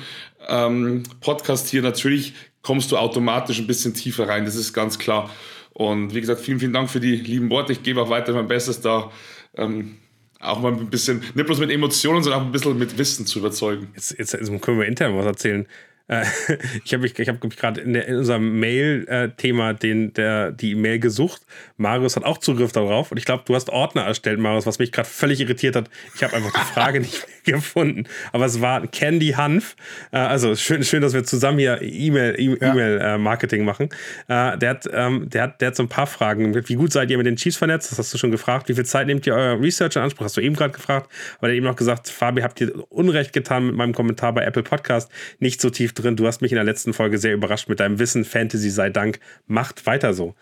ähm, 0.49 1.05
Podcast 1.21 1.69
hier, 1.69 1.81
natürlich 1.81 2.35
kommst 2.63 2.91
du 2.91 2.97
automatisch 2.97 3.61
ein 3.61 3.69
bisschen 3.69 3.95
tiefer 3.95 4.29
rein, 4.29 4.45
das 4.45 4.57
ist 4.57 4.73
ganz 4.73 4.99
klar. 4.99 5.31
Und 5.71 6.15
wie 6.15 6.21
gesagt, 6.21 6.41
vielen, 6.41 6.59
vielen 6.59 6.73
Dank 6.73 6.91
für 6.91 7.01
die 7.01 7.15
lieben 7.15 7.49
Worte. 7.49 7.73
Ich 7.73 7.83
gebe 7.83 8.03
auch 8.03 8.11
weiter 8.11 8.33
mein 8.35 8.49
Bestes 8.49 8.81
da. 8.81 9.11
Ähm, 9.57 9.97
auch 10.41 10.61
mal 10.61 10.73
ein 10.73 10.91
bisschen, 10.91 11.23
nicht 11.35 11.47
bloß 11.47 11.61
mit 11.61 11.71
Emotionen, 11.71 12.23
sondern 12.23 12.43
auch 12.43 12.47
ein 12.47 12.53
bisschen 12.53 12.77
mit 12.77 12.99
Wissen 12.99 13.25
zu 13.25 13.39
überzeugen. 13.39 13.89
Jetzt, 13.95 14.19
jetzt, 14.19 14.33
jetzt 14.33 14.61
können 14.61 14.79
wir 14.81 14.87
intern 14.87 15.17
was 15.17 15.25
erzählen. 15.25 15.67
Äh, 16.09 16.24
ich 16.85 16.93
habe 16.93 17.03
mich, 17.03 17.19
ich 17.19 17.29
hab 17.29 17.41
gerade 17.41 17.81
in, 17.81 17.95
in, 17.95 18.16
unserem 18.16 18.59
Mail-Thema 18.61 19.74
den, 19.74 20.12
der, 20.15 20.53
die 20.53 20.73
E-Mail 20.73 20.99
gesucht. 20.99 21.43
Marius 21.77 22.16
hat 22.16 22.24
auch 22.24 22.39
Zugriff 22.39 22.73
darauf 22.73 23.11
und 23.11 23.19
ich 23.19 23.24
glaube, 23.24 23.45
du 23.47 23.55
hast 23.55 23.70
Ordner 23.70 24.03
erstellt, 24.03 24.39
Marius, 24.39 24.66
was 24.66 24.79
mich 24.79 24.93
gerade 24.93 25.09
völlig 25.09 25.41
irritiert 25.41 25.77
hat. 25.77 25.91
Ich 26.15 26.23
habe 26.23 26.35
einfach 26.35 26.53
die 26.53 26.73
Frage 26.73 27.01
nicht 27.03 27.27
gefunden. 27.45 28.05
Aber 28.33 28.47
es 28.47 28.61
war 28.61 28.87
Candy 28.87 29.31
Hanf. 29.33 29.77
Äh, 30.11 30.19
also 30.19 30.55
schön, 30.55 30.85
schön, 30.85 31.03
dass 31.03 31.15
wir 31.15 31.24
zusammen 31.24 31.59
hier 31.59 31.81
E-Mail-Marketing 31.83 33.61
e 33.61 33.62
ja. 33.62 33.66
machen. 33.66 33.89
Äh, 34.29 34.59
der, 34.59 34.70
hat, 34.70 34.89
ähm, 34.93 35.29
der, 35.29 35.43
hat, 35.43 35.61
der 35.61 35.69
hat 35.69 35.77
so 35.77 35.83
ein 35.83 35.89
paar 35.89 36.07
Fragen. 36.07 36.55
Wie 36.69 36.74
gut 36.74 36.93
seid 36.93 37.11
ihr 37.11 37.19
mit 37.19 37.27
den 37.27 37.37
Chiefs 37.37 37.57
vernetzt? 37.57 37.91
Das 37.91 37.99
hast 37.99 38.12
du 38.12 38.19
schon 38.19 38.31
gefragt. 38.31 38.69
Wie 38.69 38.74
viel 38.74 38.87
Zeit 38.87 39.07
nehmt 39.07 39.27
ihr 39.27 39.35
euer 39.35 39.61
Research 39.61 39.97
in 39.97 40.03
Anspruch? 40.03 40.24
Hast 40.24 40.37
du 40.37 40.41
eben 40.41 40.55
gerade 40.55 40.73
gefragt. 40.73 41.11
Aber 41.39 41.49
er 41.49 41.53
hat 41.53 41.57
eben 41.57 41.66
noch 41.66 41.77
gesagt, 41.77 42.09
Fabi, 42.09 42.43
habt 42.43 42.61
ihr 42.61 42.73
Unrecht 42.91 43.33
getan 43.33 43.66
mit 43.66 43.74
meinem 43.77 43.95
Kommentar 43.95 44.33
bei 44.33 44.45
Apple 44.45 44.62
Podcast. 44.62 45.11
Nicht 45.39 45.61
so 45.61 45.70
tief 45.70 45.91
drin. 45.94 46.16
Du 46.16 46.27
hast 46.27 46.43
mich 46.43 46.52
in 46.52 46.56
der 46.56 46.64
letzten 46.64 46.93
Folge 46.93 47.19
sehr 47.19 47.35
überrascht 47.35 47.69
mit 47.69 47.81
deinem 47.81 47.98
Wissen. 47.98 48.24
Fantasy 48.24 48.70
sei 48.70 48.90
Dank. 48.90 49.20
Macht 49.47 49.86
weiter 49.86 50.14
so. 50.14 50.35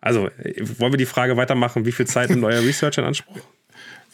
Also, 0.00 0.28
wollen 0.78 0.92
wir 0.92 0.98
die 0.98 1.06
Frage 1.06 1.36
weitermachen? 1.36 1.86
Wie 1.86 1.92
viel 1.92 2.06
Zeit 2.06 2.30
nimmt 2.30 2.44
euer 2.44 2.62
Research 2.66 2.98
in 2.98 3.04
Anspruch? 3.04 3.40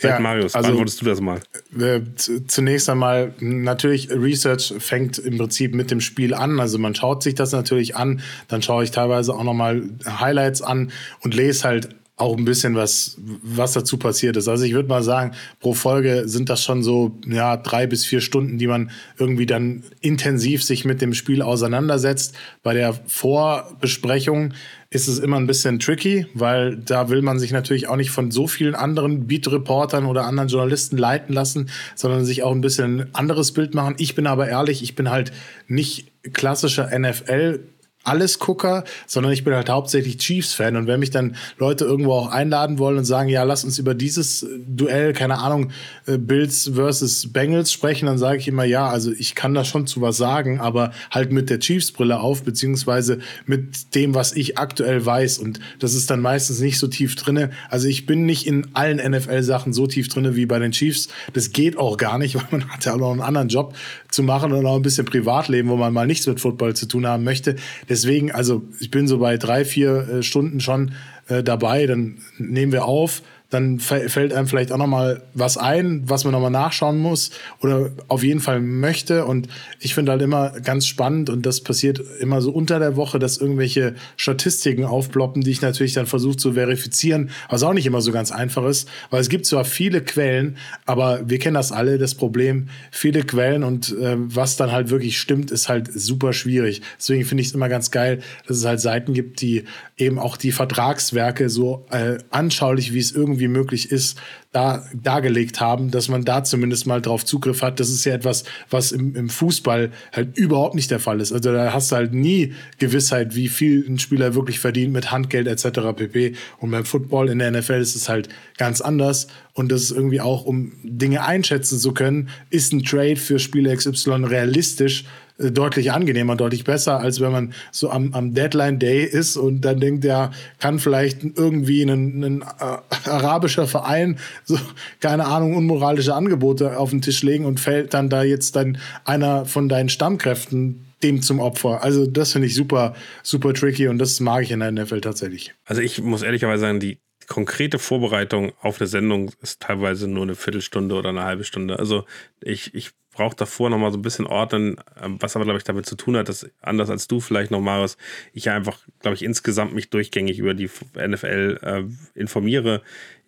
Seit 0.00 0.12
ja, 0.12 0.20
Marius, 0.20 0.54
also, 0.54 0.68
beantwortest 0.68 1.02
du 1.02 1.04
das 1.04 1.20
mal? 1.20 1.40
Äh, 1.78 2.00
zunächst 2.46 2.88
einmal, 2.88 3.34
natürlich, 3.40 4.10
Research 4.10 4.72
fängt 4.78 5.18
im 5.18 5.36
Prinzip 5.36 5.74
mit 5.74 5.90
dem 5.90 6.00
Spiel 6.00 6.32
an. 6.32 6.58
Also 6.58 6.78
man 6.78 6.94
schaut 6.94 7.22
sich 7.22 7.34
das 7.34 7.52
natürlich 7.52 7.96
an, 7.96 8.22
dann 8.48 8.62
schaue 8.62 8.82
ich 8.84 8.92
teilweise 8.92 9.34
auch 9.34 9.44
nochmal 9.44 9.82
Highlights 10.06 10.62
an 10.62 10.90
und 11.20 11.34
lese 11.34 11.64
halt 11.64 11.90
auch 12.20 12.36
ein 12.36 12.44
bisschen 12.44 12.74
was, 12.74 13.16
was 13.18 13.72
dazu 13.72 13.96
passiert 13.96 14.36
ist. 14.36 14.48
Also 14.48 14.64
ich 14.64 14.74
würde 14.74 14.88
mal 14.88 15.02
sagen, 15.02 15.32
pro 15.58 15.74
Folge 15.74 16.28
sind 16.28 16.48
das 16.50 16.62
schon 16.62 16.82
so 16.82 17.18
ja, 17.26 17.56
drei 17.56 17.86
bis 17.86 18.04
vier 18.04 18.20
Stunden, 18.20 18.58
die 18.58 18.66
man 18.66 18.90
irgendwie 19.18 19.46
dann 19.46 19.82
intensiv 20.00 20.62
sich 20.62 20.84
mit 20.84 21.00
dem 21.00 21.14
Spiel 21.14 21.42
auseinandersetzt. 21.42 22.34
Bei 22.62 22.74
der 22.74 22.94
Vorbesprechung 23.06 24.52
ist 24.90 25.06
es 25.06 25.20
immer 25.20 25.36
ein 25.36 25.46
bisschen 25.46 25.78
tricky, 25.78 26.26
weil 26.34 26.76
da 26.76 27.08
will 27.08 27.22
man 27.22 27.38
sich 27.38 27.52
natürlich 27.52 27.88
auch 27.88 27.96
nicht 27.96 28.10
von 28.10 28.30
so 28.30 28.48
vielen 28.48 28.74
anderen 28.74 29.26
Beat-Reportern 29.26 30.04
oder 30.04 30.24
anderen 30.26 30.48
Journalisten 30.48 30.98
leiten 30.98 31.32
lassen, 31.32 31.70
sondern 31.94 32.24
sich 32.24 32.42
auch 32.42 32.52
ein 32.52 32.60
bisschen 32.60 33.00
ein 33.00 33.14
anderes 33.14 33.52
Bild 33.52 33.72
machen. 33.74 33.94
Ich 33.98 34.14
bin 34.14 34.26
aber 34.26 34.48
ehrlich, 34.48 34.82
ich 34.82 34.96
bin 34.96 35.10
halt 35.10 35.32
nicht 35.68 36.10
klassischer 36.32 36.90
NFL 36.98 37.60
Allesgucker, 38.02 38.84
sondern 39.06 39.32
ich 39.32 39.44
bin 39.44 39.54
halt 39.54 39.68
hauptsächlich 39.68 40.16
Chiefs-Fan. 40.16 40.76
Und 40.76 40.86
wenn 40.86 41.00
mich 41.00 41.10
dann 41.10 41.36
Leute 41.58 41.84
irgendwo 41.84 42.12
auch 42.14 42.30
einladen 42.30 42.78
wollen 42.78 42.96
und 42.96 43.04
sagen, 43.04 43.28
ja, 43.28 43.42
lass 43.42 43.62
uns 43.62 43.78
über 43.78 43.94
dieses 43.94 44.46
Duell, 44.66 45.12
keine 45.12 45.38
Ahnung, 45.38 45.70
äh, 46.06 46.16
Bills 46.16 46.70
versus 46.74 47.30
Bengals 47.30 47.70
sprechen, 47.70 48.06
dann 48.06 48.16
sage 48.16 48.38
ich 48.38 48.48
immer, 48.48 48.64
ja, 48.64 48.88
also 48.88 49.12
ich 49.12 49.34
kann 49.34 49.52
da 49.52 49.64
schon 49.64 49.86
zu 49.86 50.00
was 50.00 50.16
sagen, 50.16 50.60
aber 50.60 50.92
halt 51.10 51.30
mit 51.30 51.50
der 51.50 51.60
Chiefs-Brille 51.60 52.20
auf, 52.20 52.42
beziehungsweise 52.42 53.18
mit 53.44 53.94
dem, 53.94 54.14
was 54.14 54.32
ich 54.32 54.56
aktuell 54.56 55.04
weiß. 55.04 55.38
Und 55.38 55.60
das 55.78 55.92
ist 55.92 56.10
dann 56.10 56.20
meistens 56.20 56.60
nicht 56.60 56.78
so 56.78 56.86
tief 56.86 57.16
drinne. 57.16 57.50
Also 57.68 57.86
ich 57.86 58.06
bin 58.06 58.24
nicht 58.24 58.46
in 58.46 58.68
allen 58.72 58.96
NFL-Sachen 58.96 59.74
so 59.74 59.86
tief 59.86 60.08
drinne 60.08 60.36
wie 60.36 60.46
bei 60.46 60.58
den 60.58 60.72
Chiefs. 60.72 61.08
Das 61.34 61.52
geht 61.52 61.76
auch 61.76 61.98
gar 61.98 62.16
nicht, 62.16 62.34
weil 62.36 62.46
man 62.50 62.70
hat 62.70 62.86
ja 62.86 62.94
auch 62.94 62.98
noch 62.98 63.12
einen 63.12 63.20
anderen 63.20 63.48
Job 63.48 63.74
zu 64.10 64.22
machen 64.22 64.52
und 64.52 64.64
auch 64.64 64.76
ein 64.76 64.82
bisschen 64.82 65.04
Privatleben, 65.04 65.68
wo 65.68 65.76
man 65.76 65.92
mal 65.92 66.06
nichts 66.06 66.26
mit 66.26 66.40
Football 66.40 66.74
zu 66.74 66.86
tun 66.86 67.06
haben 67.06 67.24
möchte. 67.24 67.56
Deswegen, 67.90 68.30
also 68.30 68.62
ich 68.78 68.92
bin 68.92 69.08
so 69.08 69.18
bei 69.18 69.36
drei, 69.36 69.64
vier 69.64 70.08
äh, 70.08 70.22
Stunden 70.22 70.60
schon 70.60 70.92
äh, 71.28 71.42
dabei. 71.42 71.86
Dann 71.86 72.18
nehmen 72.38 72.70
wir 72.70 72.84
auf, 72.84 73.20
dann 73.50 73.80
fällt 73.80 74.32
einem 74.32 74.46
vielleicht 74.46 74.70
auch 74.70 74.78
noch 74.78 74.86
mal 74.86 75.22
was 75.34 75.58
ein, 75.58 76.04
was 76.06 76.24
man 76.24 76.32
noch 76.32 76.40
mal 76.40 76.50
nachschauen 76.50 76.98
muss 76.98 77.30
oder 77.60 77.90
auf 78.06 78.22
jeden 78.22 78.40
Fall 78.40 78.60
möchte. 78.60 79.24
Und 79.24 79.48
ich 79.80 79.94
finde 79.94 80.12
halt 80.12 80.22
immer 80.22 80.50
ganz 80.60 80.86
spannend 80.86 81.30
und 81.30 81.44
das 81.44 81.60
passiert 81.60 82.00
immer 82.20 82.40
so 82.42 82.52
unter 82.52 82.78
der 82.78 82.94
Woche, 82.94 83.18
dass 83.18 83.38
irgendwelche 83.38 83.94
Statistiken 84.16 84.84
aufploppen, 84.84 85.42
die 85.42 85.50
ich 85.50 85.62
natürlich 85.62 85.94
dann 85.94 86.06
versuche 86.06 86.36
zu 86.36 86.52
verifizieren, 86.52 87.30
was 87.48 87.64
auch 87.64 87.72
nicht 87.72 87.86
immer 87.86 88.00
so 88.00 88.12
ganz 88.12 88.30
einfach 88.30 88.64
ist, 88.66 88.88
weil 89.10 89.20
es 89.20 89.28
gibt 89.28 89.46
zwar 89.46 89.64
viele 89.64 90.00
Quellen, 90.00 90.56
aber 90.86 91.28
wir 91.28 91.40
kennen 91.40 91.54
das 91.54 91.72
alle, 91.72 91.98
das 91.98 92.14
Problem, 92.14 92.68
viele 92.92 93.24
Quellen 93.24 93.64
und 93.64 93.90
äh, 93.98 94.14
was 94.16 94.56
dann 94.56 94.70
halt 94.70 94.90
wirklich 94.90 95.18
stimmt, 95.18 95.50
ist 95.50 95.68
halt 95.68 95.90
super 95.92 96.32
schwierig. 96.32 96.82
Deswegen 96.98 97.24
finde 97.24 97.42
ich 97.42 97.48
es 97.48 97.54
immer 97.54 97.68
ganz 97.68 97.90
geil, 97.90 98.20
dass 98.46 98.58
es 98.58 98.64
halt 98.64 98.80
Seiten 98.80 99.12
gibt, 99.12 99.40
die 99.40 99.64
eben 100.00 100.18
auch 100.18 100.36
die 100.36 100.52
Vertragswerke 100.52 101.48
so 101.48 101.86
äh, 101.90 102.18
anschaulich, 102.30 102.92
wie 102.92 102.98
es 102.98 103.12
irgendwie 103.12 103.48
möglich 103.48 103.90
ist, 103.90 104.18
da 104.52 104.84
dargelegt 104.94 105.60
haben, 105.60 105.92
dass 105.92 106.08
man 106.08 106.24
da 106.24 106.42
zumindest 106.42 106.86
mal 106.86 107.00
drauf 107.00 107.24
Zugriff 107.24 107.62
hat. 107.62 107.78
Das 107.78 107.88
ist 107.88 108.04
ja 108.04 108.14
etwas, 108.14 108.44
was 108.68 108.90
im, 108.90 109.14
im 109.14 109.28
Fußball 109.28 109.92
halt 110.12 110.36
überhaupt 110.36 110.74
nicht 110.74 110.90
der 110.90 110.98
Fall 110.98 111.20
ist. 111.20 111.32
Also 111.32 111.52
da 111.52 111.72
hast 111.72 111.92
du 111.92 111.96
halt 111.96 112.12
nie 112.12 112.54
Gewissheit, 112.78 113.36
wie 113.36 113.48
viel 113.48 113.84
ein 113.88 114.00
Spieler 114.00 114.34
wirklich 114.34 114.58
verdient 114.58 114.92
mit 114.92 115.12
Handgeld 115.12 115.46
etc. 115.46 115.92
pp. 115.94 116.34
Und 116.58 116.72
beim 116.72 116.84
Football 116.84 117.28
in 117.28 117.38
der 117.38 117.52
NFL 117.52 117.80
ist 117.80 117.94
es 117.94 118.08
halt 118.08 118.28
ganz 118.58 118.80
anders. 118.80 119.28
Und 119.52 119.70
das 119.70 119.82
ist 119.82 119.92
irgendwie 119.92 120.20
auch, 120.20 120.44
um 120.44 120.72
Dinge 120.82 121.24
einschätzen 121.24 121.78
zu 121.78 121.92
können, 121.92 122.28
ist 122.50 122.72
ein 122.72 122.82
Trade 122.82 123.16
für 123.16 123.38
Spieler 123.38 123.74
XY 123.76 124.24
realistisch 124.24 125.04
deutlich 125.40 125.92
angenehmer, 125.92 126.36
deutlich 126.36 126.64
besser, 126.64 127.00
als 127.00 127.20
wenn 127.20 127.32
man 127.32 127.54
so 127.72 127.90
am, 127.90 128.12
am 128.12 128.34
Deadline 128.34 128.78
Day 128.78 129.04
ist 129.04 129.36
und 129.36 129.62
dann 129.62 129.80
denkt, 129.80 130.04
ja, 130.04 130.30
kann 130.58 130.78
vielleicht 130.78 131.22
irgendwie 131.22 131.82
ein, 131.82 132.22
ein 132.22 132.42
äh, 132.42 133.08
arabischer 133.08 133.66
Verein 133.66 134.18
so, 134.44 134.58
keine 135.00 135.26
Ahnung, 135.26 135.56
unmoralische 135.56 136.14
Angebote 136.14 136.78
auf 136.78 136.90
den 136.90 137.02
Tisch 137.02 137.22
legen 137.22 137.44
und 137.44 137.60
fällt 137.60 137.94
dann 137.94 138.10
da 138.10 138.22
jetzt 138.22 138.56
dann 138.56 138.78
einer 139.04 139.46
von 139.46 139.68
deinen 139.68 139.88
Stammkräften 139.88 140.86
dem 141.02 141.22
zum 141.22 141.40
Opfer. 141.40 141.82
Also 141.82 142.06
das 142.06 142.32
finde 142.32 142.48
ich 142.48 142.54
super, 142.54 142.94
super 143.22 143.54
tricky 143.54 143.88
und 143.88 143.98
das 143.98 144.20
mag 144.20 144.42
ich 144.42 144.50
in 144.50 144.60
der 144.60 144.70
NFL 144.70 145.00
tatsächlich. 145.00 145.54
Also 145.64 145.80
ich 145.80 146.02
muss 146.02 146.22
ehrlicherweise 146.22 146.60
sagen, 146.60 146.80
die 146.80 146.98
konkrete 147.26 147.78
Vorbereitung 147.78 148.52
auf 148.60 148.80
eine 148.80 148.88
Sendung 148.88 149.30
ist 149.40 149.60
teilweise 149.60 150.08
nur 150.08 150.24
eine 150.24 150.34
Viertelstunde 150.34 150.94
oder 150.96 151.10
eine 151.10 151.22
halbe 151.22 151.44
Stunde. 151.44 151.78
Also 151.78 152.04
ich, 152.40 152.74
ich 152.74 152.90
brauche 153.20 153.36
davor 153.36 153.68
nochmal 153.68 153.92
so 153.92 153.98
ein 153.98 154.02
bisschen 154.02 154.26
ordnen, 154.26 154.76
ähm, 154.98 155.18
was 155.20 155.36
aber, 155.36 155.44
glaube 155.44 155.58
ich, 155.58 155.64
damit 155.64 155.84
zu 155.84 155.94
tun 155.94 156.16
hat, 156.16 156.30
dass 156.30 156.50
anders 156.62 156.88
als 156.88 157.06
du 157.06 157.20
vielleicht 157.20 157.50
noch, 157.50 157.60
Marius, 157.60 157.98
ich 158.32 158.48
einfach, 158.48 158.78
glaube 159.00 159.14
ich, 159.14 159.22
insgesamt 159.22 159.74
mich 159.74 159.90
durchgängig 159.90 160.38
über 160.38 160.54
die 160.54 160.70
NFL 160.96 161.58
äh, 161.62 162.18
informiere. 162.18 162.80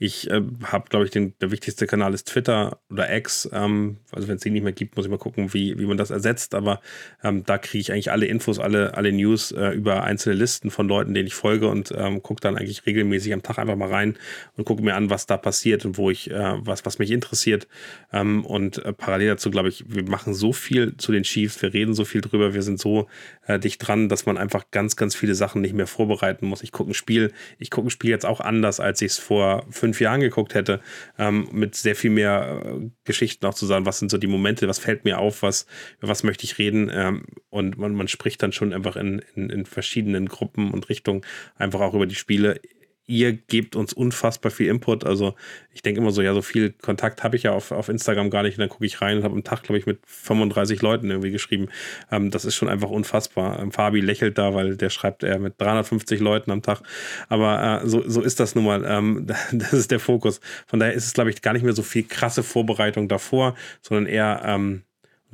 Ich 0.05 0.29
äh, 0.33 0.43
habe, 0.65 0.89
glaube 0.89 1.05
ich, 1.05 1.13
den, 1.13 1.35
der 1.41 1.53
wichtigste 1.53 1.87
Kanal 1.87 2.13
ist 2.13 2.27
Twitter 2.27 2.81
oder 2.91 3.15
X. 3.17 3.49
Ähm, 3.53 3.99
also 4.11 4.27
wenn 4.27 4.35
es 4.35 4.43
den 4.43 4.53
nicht 4.53 4.65
mehr 4.65 4.73
gibt, 4.73 4.97
muss 4.97 5.07
ich 5.07 5.11
mal 5.13 5.17
gucken, 5.17 5.55
wie, 5.55 5.79
wie 5.79 5.87
man 5.87 5.97
das 5.97 6.11
ersetzt. 6.11 6.57
Aber 6.57 6.81
ähm, 7.23 7.45
da 7.47 7.57
kriege 7.57 7.81
ich 7.81 7.93
eigentlich 7.93 8.11
alle 8.11 8.27
Infos, 8.27 8.59
alle, 8.59 8.97
alle 8.97 9.13
News 9.13 9.53
äh, 9.53 9.69
über 9.69 10.03
einzelne 10.03 10.35
Listen 10.35 10.73
von 10.73 10.89
Leuten, 10.89 11.15
denen 11.15 11.29
ich 11.29 11.37
folge 11.37 11.69
und 11.69 11.93
ähm, 11.97 12.21
gucke 12.21 12.41
dann 12.41 12.57
eigentlich 12.57 12.85
regelmäßig 12.85 13.33
am 13.33 13.45
Tag 13.45 13.61
einfach 13.61 13.77
mal 13.77 13.91
rein 13.91 14.17
und 14.57 14.65
gucke 14.65 14.83
mir 14.83 14.97
an, 14.97 15.09
was 15.09 15.27
da 15.27 15.37
passiert 15.37 15.85
und 15.85 15.97
wo 15.99 16.11
ich, 16.11 16.29
äh, 16.33 16.55
was, 16.67 16.85
was 16.85 16.99
mich 16.99 17.13
interessiert. 17.13 17.69
Ähm, 18.13 18.45
und 18.45 18.85
äh, 18.85 18.93
parallel 18.93 19.29
dazu, 19.29 19.53
glaube 19.53 19.69
ich, 19.69 19.85
wir 19.87 20.03
machen 20.03 20.35
so 20.35 20.53
viel 20.53 20.97
zu 20.97 21.13
den 21.13 21.23
Chiefs, 21.23 21.63
wir 21.63 21.75
reden 21.75 21.95
so 21.95 22.05
viel 22.05 22.23
drüber, 22.23 22.55
wir 22.55 22.63
sind 22.63 22.81
so 22.81 23.07
äh, 23.47 23.61
dicht 23.61 23.87
dran, 23.87 24.09
dass 24.09 24.27
man 24.27 24.37
einfach 24.37 24.65
ganz, 24.73 24.97
ganz 24.97 25.15
viele 25.15 25.37
Sachen 25.37 25.63
nicht 25.63 25.75
mehr 25.75 25.87
vorbereiten 25.87 26.47
muss. 26.47 26.65
Ich 26.65 26.73
gucke 26.73 26.91
ein 26.91 26.95
Spiel, 26.95 27.31
ich 27.61 27.71
gucke 27.71 27.87
ein 27.87 27.91
Spiel 27.91 28.11
jetzt 28.11 28.27
auch 28.27 28.41
anders, 28.41 28.81
als 28.81 29.01
ich 29.01 29.13
es 29.13 29.19
vor 29.19 29.65
fünf 29.71 29.92
Jahren 30.01 30.21
geguckt 30.21 30.55
hätte, 30.55 30.81
ähm, 31.19 31.49
mit 31.53 31.75
sehr 31.75 31.97
viel 31.97 32.11
mehr 32.11 32.63
äh, 32.65 32.91
Geschichten 33.05 33.47
auch 33.47 33.55
zu 33.55 33.67
sagen, 33.67 33.87
was 33.87 33.99
sind 33.99 34.11
so 34.11 34.19
die 34.19 34.27
Momente, 34.27 34.69
was 34.69 34.79
fällt 34.79 35.05
mir 35.05 35.19
auf, 35.19 35.43
was, 35.43 35.67
was 36.01 36.23
möchte 36.23 36.45
ich 36.45 36.59
reden. 36.59 36.91
Ähm, 36.93 37.25
und 37.51 37.79
man, 37.79 37.95
man 37.95 38.09
spricht 38.09 38.43
dann 38.43 38.53
schon 38.53 38.73
einfach 38.73 38.97
in, 38.97 39.23
in, 39.35 39.51
in 39.51 39.67
verschiedenen 39.67 40.29
Gruppen 40.29 40.71
und 40.71 40.89
Richtungen 40.89 41.23
einfach 41.57 41.81
auch 41.81 41.95
über 41.95 42.07
die 42.07 42.15
Spiele 42.15 42.61
ihr 43.07 43.33
gebt 43.33 43.77
uns 43.77 43.93
unfassbar 43.93 44.53
viel 44.53 44.69
Input. 44.69 45.05
Also 45.05 45.35
ich 45.73 45.83
denke 45.83 46.01
immer 46.01 46.13
so, 46.13 46.23
ja, 46.23 46.35
so 46.35 46.43
viel 46.43 46.71
Kontakt 46.71 47.25
habe 47.25 47.37
ich 47.37 47.43
ja 47.43 47.53
auf, 47.53 47.73
auf 47.73 47.89
Instagram 47.89 48.31
gar 48.31 48.43
nicht. 48.43 48.57
Und 48.57 48.61
dann 48.61 48.69
gucke 48.69 48.87
ich 48.87 49.01
rein 49.01 49.19
und 49.19 49.25
habe 49.25 49.35
am 49.35 49.45
Tag, 49.45 49.63
glaube 49.63 49.79
ich, 49.79 49.87
mit 49.87 50.01
35 50.07 50.83
Leuten 50.83 51.11
irgendwie 51.11 51.31
geschrieben. 51.31 51.69
Ähm, 52.11 52.31
das 52.31 52.45
ist 52.45 52.55
schon 52.55 52.69
einfach 52.69 52.91
unfassbar. 52.91 53.61
Ähm, 53.61 53.73
Fabi 53.73 54.01
lächelt 54.01 54.39
da, 54.39 54.55
weil 54.55 54.77
der 54.77 54.91
schreibt 54.91 55.25
er 55.25 55.39
mit 55.39 55.61
350 55.61 56.21
Leuten 56.21 56.51
am 56.51 56.63
Tag. 56.63 56.83
Aber 57.29 57.83
äh, 57.83 57.89
so, 57.89 58.09
so 58.09 58.23
ist 58.23 58.41
das 58.41 58.55
nun 58.55 58.65
mal. 58.65 58.85
Ähm, 58.87 59.27
das 59.53 59.73
ist 59.73 59.91
der 59.91 60.01
Fokus. 60.01 60.41
Von 60.67 60.79
daher 60.79 60.95
ist 60.95 61.07
es, 61.07 61.13
glaube 61.13 61.31
ich, 61.31 61.43
gar 61.43 61.53
nicht 61.53 61.65
mehr 61.65 61.75
so 61.75 61.83
viel 61.83 62.05
krasse 62.05 62.43
Vorbereitung 62.43 63.09
davor, 63.09 63.55
sondern 63.81 64.07
eher 64.07 64.43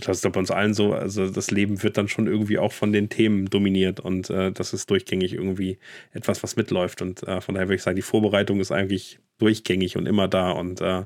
das 0.01 0.25
ist 0.25 0.33
bei 0.33 0.39
uns 0.39 0.51
allen 0.51 0.75
so, 0.75 0.93
also 0.93 1.29
das 1.29 1.51
Leben 1.51 1.83
wird 1.83 1.97
dann 1.97 2.09
schon 2.09 2.27
irgendwie 2.27 2.59
auch 2.59 2.73
von 2.73 2.93
den 2.93 3.09
Themen 3.09 3.47
dominiert 3.47 4.01
und 4.01 4.31
äh, 4.31 4.53
das 4.53 4.73
ist 4.73 4.91
durchgängig 4.91 5.33
irgendwie 5.35 5.79
etwas, 6.13 6.43
was 6.43 6.57
mitläuft. 6.57 7.03
Und 7.03 7.23
äh, 7.25 7.41
von 7.41 7.55
daher 7.55 7.69
würde 7.69 7.77
ich 7.77 7.83
sagen, 7.83 7.97
die 7.97 8.03
Vorbereitung 8.03 8.61
ist 8.61 8.71
eigentlich 8.71 9.19
durchgängig 9.39 9.97
und 9.97 10.07
immer 10.07 10.29
da 10.29 10.53
und 10.53 10.81
äh, 10.81 11.01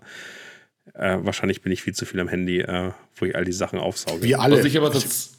äh 0.94 1.18
wahrscheinlich 1.22 1.62
bin 1.62 1.72
ich 1.72 1.82
viel 1.82 1.94
zu 1.94 2.04
viel 2.04 2.20
am 2.20 2.28
Handy, 2.28 2.60
äh, 2.60 2.92
wo 3.16 3.24
ich 3.24 3.34
all 3.34 3.44
die 3.44 3.52
Sachen 3.52 3.78
aufsauge. 3.78 4.22
Wie 4.22 4.34
alle. 4.34 4.58
Was 4.58 4.64
ich 4.64 4.76
aber 4.76 4.90
das, 4.90 5.32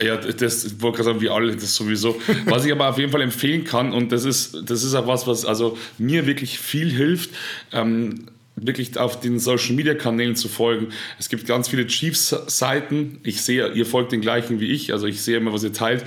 ja, 0.00 0.16
das 0.16 0.64
ich 0.64 0.80
wollte 0.80 0.96
gerade 0.96 1.10
sagen, 1.10 1.20
wie 1.20 1.28
alle, 1.28 1.54
das 1.54 1.74
sowieso. 1.74 2.20
Was 2.46 2.64
ich 2.64 2.72
aber 2.72 2.88
auf 2.88 2.98
jeden 2.98 3.12
Fall 3.12 3.22
empfehlen 3.22 3.64
kann, 3.64 3.92
und 3.92 4.10
das 4.10 4.24
ist, 4.24 4.56
das 4.68 4.82
ist 4.82 4.94
auch 4.94 5.06
was, 5.06 5.26
was 5.26 5.44
also 5.44 5.76
mir 5.98 6.26
wirklich 6.26 6.58
viel 6.58 6.90
hilft, 6.90 7.30
ähm, 7.72 8.26
wirklich 8.56 8.96
auf 8.98 9.18
den 9.18 9.38
Social 9.40 9.74
Media 9.74 9.94
Kanälen 9.94 10.36
zu 10.36 10.48
folgen. 10.48 10.88
Es 11.18 11.28
gibt 11.28 11.46
ganz 11.46 11.68
viele 11.68 11.86
Chiefs-Seiten. 11.86 13.18
Ich 13.24 13.42
sehe, 13.42 13.72
ihr 13.72 13.84
folgt 13.84 14.12
den 14.12 14.20
gleichen 14.20 14.60
wie 14.60 14.70
ich, 14.70 14.92
also 14.92 15.06
ich 15.06 15.22
sehe 15.22 15.38
immer, 15.38 15.52
was 15.52 15.64
ihr 15.64 15.72
teilt. 15.72 16.04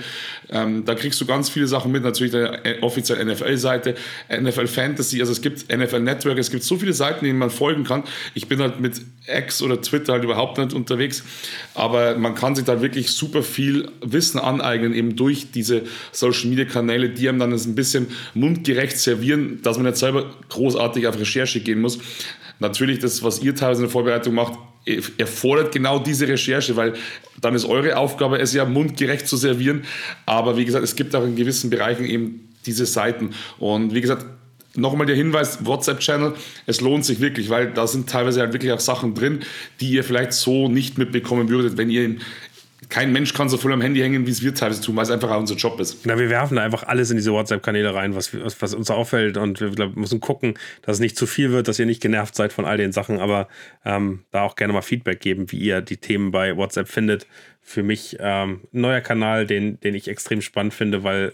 Ähm, 0.48 0.86
da 0.86 0.94
kriegst 0.94 1.20
du 1.20 1.26
ganz 1.26 1.50
viele 1.50 1.66
Sachen 1.66 1.92
mit. 1.92 2.02
Natürlich 2.02 2.32
der 2.32 2.82
offizielle 2.82 3.24
NFL-Seite, 3.24 3.96
NFL 4.30 4.66
Fantasy, 4.66 5.20
also 5.20 5.32
es 5.32 5.42
gibt 5.42 5.70
NFL 5.70 6.00
Network, 6.00 6.38
es 6.38 6.50
gibt 6.50 6.62
so 6.62 6.76
viele 6.76 6.94
Seiten, 6.94 7.26
denen 7.26 7.38
man 7.38 7.50
folgen 7.50 7.84
kann. 7.84 8.04
Ich 8.34 8.48
bin 8.48 8.60
halt 8.60 8.80
mit 8.80 9.02
X 9.26 9.60
oder 9.60 9.82
Twitter 9.82 10.14
halt 10.14 10.24
überhaupt 10.24 10.56
nicht 10.56 10.72
unterwegs, 10.72 11.22
aber 11.74 12.16
man 12.16 12.34
kann 12.34 12.54
sich 12.54 12.64
da 12.64 12.80
wirklich 12.80 13.10
super 13.10 13.42
viel 13.42 13.90
Wissen 14.00 14.38
aneignen, 14.38 14.94
eben 14.94 15.16
durch 15.16 15.50
diese 15.50 15.82
Social 16.12 16.48
Media 16.48 16.64
Kanäle, 16.64 17.10
die 17.10 17.28
einem 17.28 17.38
dann 17.38 17.52
ein 17.52 17.74
bisschen 17.74 18.06
mundgerecht 18.32 18.98
servieren, 18.98 19.60
dass 19.62 19.76
man 19.76 19.84
nicht 19.84 19.98
selber 19.98 20.34
großartig 20.48 21.06
auf 21.06 21.18
Recherche 21.18 21.60
gehen 21.60 21.82
muss 21.82 21.98
natürlich 22.58 22.98
das, 22.98 23.22
was 23.22 23.42
ihr 23.42 23.54
teilweise 23.54 23.80
in 23.80 23.86
der 23.86 23.92
Vorbereitung 23.92 24.34
macht, 24.34 24.54
erfordert 25.18 25.72
genau 25.72 25.98
diese 25.98 26.26
Recherche, 26.28 26.76
weil 26.76 26.94
dann 27.40 27.54
ist 27.54 27.64
eure 27.64 27.96
Aufgabe, 27.96 28.38
es 28.38 28.54
ja 28.54 28.64
mundgerecht 28.64 29.26
zu 29.26 29.36
servieren. 29.36 29.84
Aber 30.24 30.56
wie 30.56 30.64
gesagt, 30.64 30.84
es 30.84 30.96
gibt 30.96 31.14
auch 31.14 31.24
in 31.24 31.36
gewissen 31.36 31.70
Bereichen 31.70 32.04
eben 32.04 32.48
diese 32.64 32.86
Seiten. 32.86 33.30
Und 33.58 33.94
wie 33.94 34.00
gesagt, 34.00 34.24
nochmal 34.74 35.06
der 35.06 35.16
Hinweis, 35.16 35.64
WhatsApp-Channel, 35.64 36.34
es 36.66 36.80
lohnt 36.80 37.04
sich 37.04 37.20
wirklich, 37.20 37.50
weil 37.50 37.72
da 37.72 37.86
sind 37.86 38.08
teilweise 38.08 38.40
halt 38.40 38.52
wirklich 38.52 38.72
auch 38.72 38.80
Sachen 38.80 39.14
drin, 39.14 39.40
die 39.80 39.90
ihr 39.90 40.04
vielleicht 40.04 40.32
so 40.32 40.68
nicht 40.68 40.98
mitbekommen 40.98 41.48
würdet, 41.48 41.76
wenn 41.76 41.90
ihr 41.90 42.16
kein 42.88 43.12
Mensch 43.12 43.34
kann 43.34 43.48
so 43.48 43.56
voll 43.56 43.72
am 43.72 43.80
Handy 43.80 44.00
hängen, 44.00 44.26
wie 44.26 44.30
es 44.30 44.42
wir 44.42 44.54
teilweise 44.54 44.80
tun, 44.80 44.96
weil 44.96 45.02
es 45.02 45.10
einfach 45.10 45.30
auch 45.30 45.38
unser 45.38 45.56
Job 45.56 45.78
ist. 45.80 46.06
Na, 46.06 46.18
wir 46.18 46.30
werfen 46.30 46.56
da 46.56 46.62
einfach 46.62 46.84
alles 46.84 47.10
in 47.10 47.16
diese 47.16 47.32
WhatsApp-Kanäle 47.32 47.94
rein, 47.94 48.14
was, 48.14 48.32
was, 48.34 48.74
uns 48.74 48.90
auffällt. 48.90 49.36
Und 49.36 49.60
wir 49.60 49.70
glaub, 49.70 49.96
müssen 49.96 50.20
gucken, 50.20 50.54
dass 50.82 50.96
es 50.96 51.00
nicht 51.00 51.16
zu 51.16 51.26
viel 51.26 51.52
wird, 51.52 51.68
dass 51.68 51.78
ihr 51.78 51.86
nicht 51.86 52.00
genervt 52.00 52.34
seid 52.34 52.52
von 52.52 52.64
all 52.64 52.76
den 52.76 52.92
Sachen. 52.92 53.20
Aber 53.20 53.48
ähm, 53.84 54.24
da 54.30 54.42
auch 54.42 54.56
gerne 54.56 54.72
mal 54.72 54.82
Feedback 54.82 55.20
geben, 55.20 55.52
wie 55.52 55.58
ihr 55.58 55.80
die 55.80 55.98
Themen 55.98 56.30
bei 56.30 56.56
WhatsApp 56.56 56.88
findet. 56.88 57.26
Für 57.60 57.82
mich 57.82 58.16
ähm, 58.20 58.62
ein 58.72 58.80
neuer 58.80 59.00
Kanal, 59.00 59.46
den, 59.46 59.78
den 59.80 59.94
ich 59.94 60.08
extrem 60.08 60.40
spannend 60.40 60.72
finde, 60.72 61.04
weil 61.04 61.32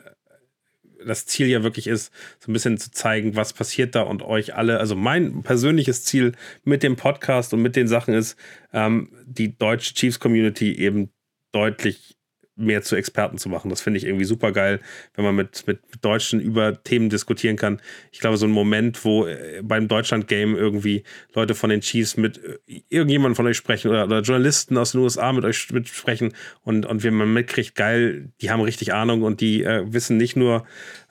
das 1.06 1.26
Ziel 1.26 1.46
ja 1.48 1.62
wirklich 1.62 1.86
ist, 1.86 2.12
so 2.40 2.50
ein 2.50 2.54
bisschen 2.54 2.78
zu 2.78 2.90
zeigen, 2.90 3.36
was 3.36 3.52
passiert 3.52 3.94
da 3.94 4.02
und 4.02 4.22
euch 4.22 4.54
alle. 4.54 4.78
Also 4.78 4.96
mein 4.96 5.42
persönliches 5.42 6.04
Ziel 6.04 6.32
mit 6.64 6.82
dem 6.82 6.96
Podcast 6.96 7.52
und 7.52 7.62
mit 7.62 7.76
den 7.76 7.88
Sachen 7.88 8.14
ist, 8.14 8.36
ähm, 8.72 9.10
die 9.26 9.56
deutsche 9.56 9.94
Chiefs 9.94 10.18
Community 10.18 10.72
eben 10.76 11.10
deutlich 11.54 12.16
mehr 12.56 12.82
zu 12.82 12.96
Experten 12.96 13.38
zu 13.38 13.48
machen. 13.48 13.68
Das 13.68 13.80
finde 13.80 13.98
ich 13.98 14.04
irgendwie 14.04 14.24
super 14.24 14.52
geil, 14.52 14.80
wenn 15.14 15.24
man 15.24 15.34
mit, 15.34 15.66
mit 15.66 15.80
Deutschen 16.02 16.40
über 16.40 16.82
Themen 16.82 17.10
diskutieren 17.10 17.56
kann. 17.56 17.80
Ich 18.12 18.20
glaube, 18.20 18.36
so 18.36 18.46
ein 18.46 18.52
Moment, 18.52 19.04
wo 19.04 19.26
äh, 19.26 19.60
beim 19.62 19.88
Deutschland-Game 19.88 20.54
irgendwie 20.54 21.02
Leute 21.34 21.54
von 21.54 21.70
den 21.70 21.80
Chiefs 21.80 22.16
mit 22.16 22.38
äh, 22.38 22.82
irgendjemandem 22.88 23.34
von 23.34 23.46
euch 23.46 23.56
sprechen 23.56 23.90
oder, 23.90 24.04
oder, 24.04 24.20
Journalisten 24.20 24.78
aus 24.78 24.92
den 24.92 25.00
USA 25.00 25.32
mit 25.32 25.44
euch 25.44 25.70
mit 25.72 25.88
sprechen 25.88 26.32
und, 26.62 26.86
und 26.86 27.02
wenn 27.02 27.14
man 27.14 27.32
mitkriegt, 27.32 27.74
geil, 27.74 28.32
die 28.40 28.50
haben 28.50 28.60
richtig 28.60 28.94
Ahnung 28.94 29.22
und 29.22 29.40
die 29.40 29.64
äh, 29.64 29.82
wissen 29.92 30.16
nicht 30.16 30.36
nur 30.36 30.64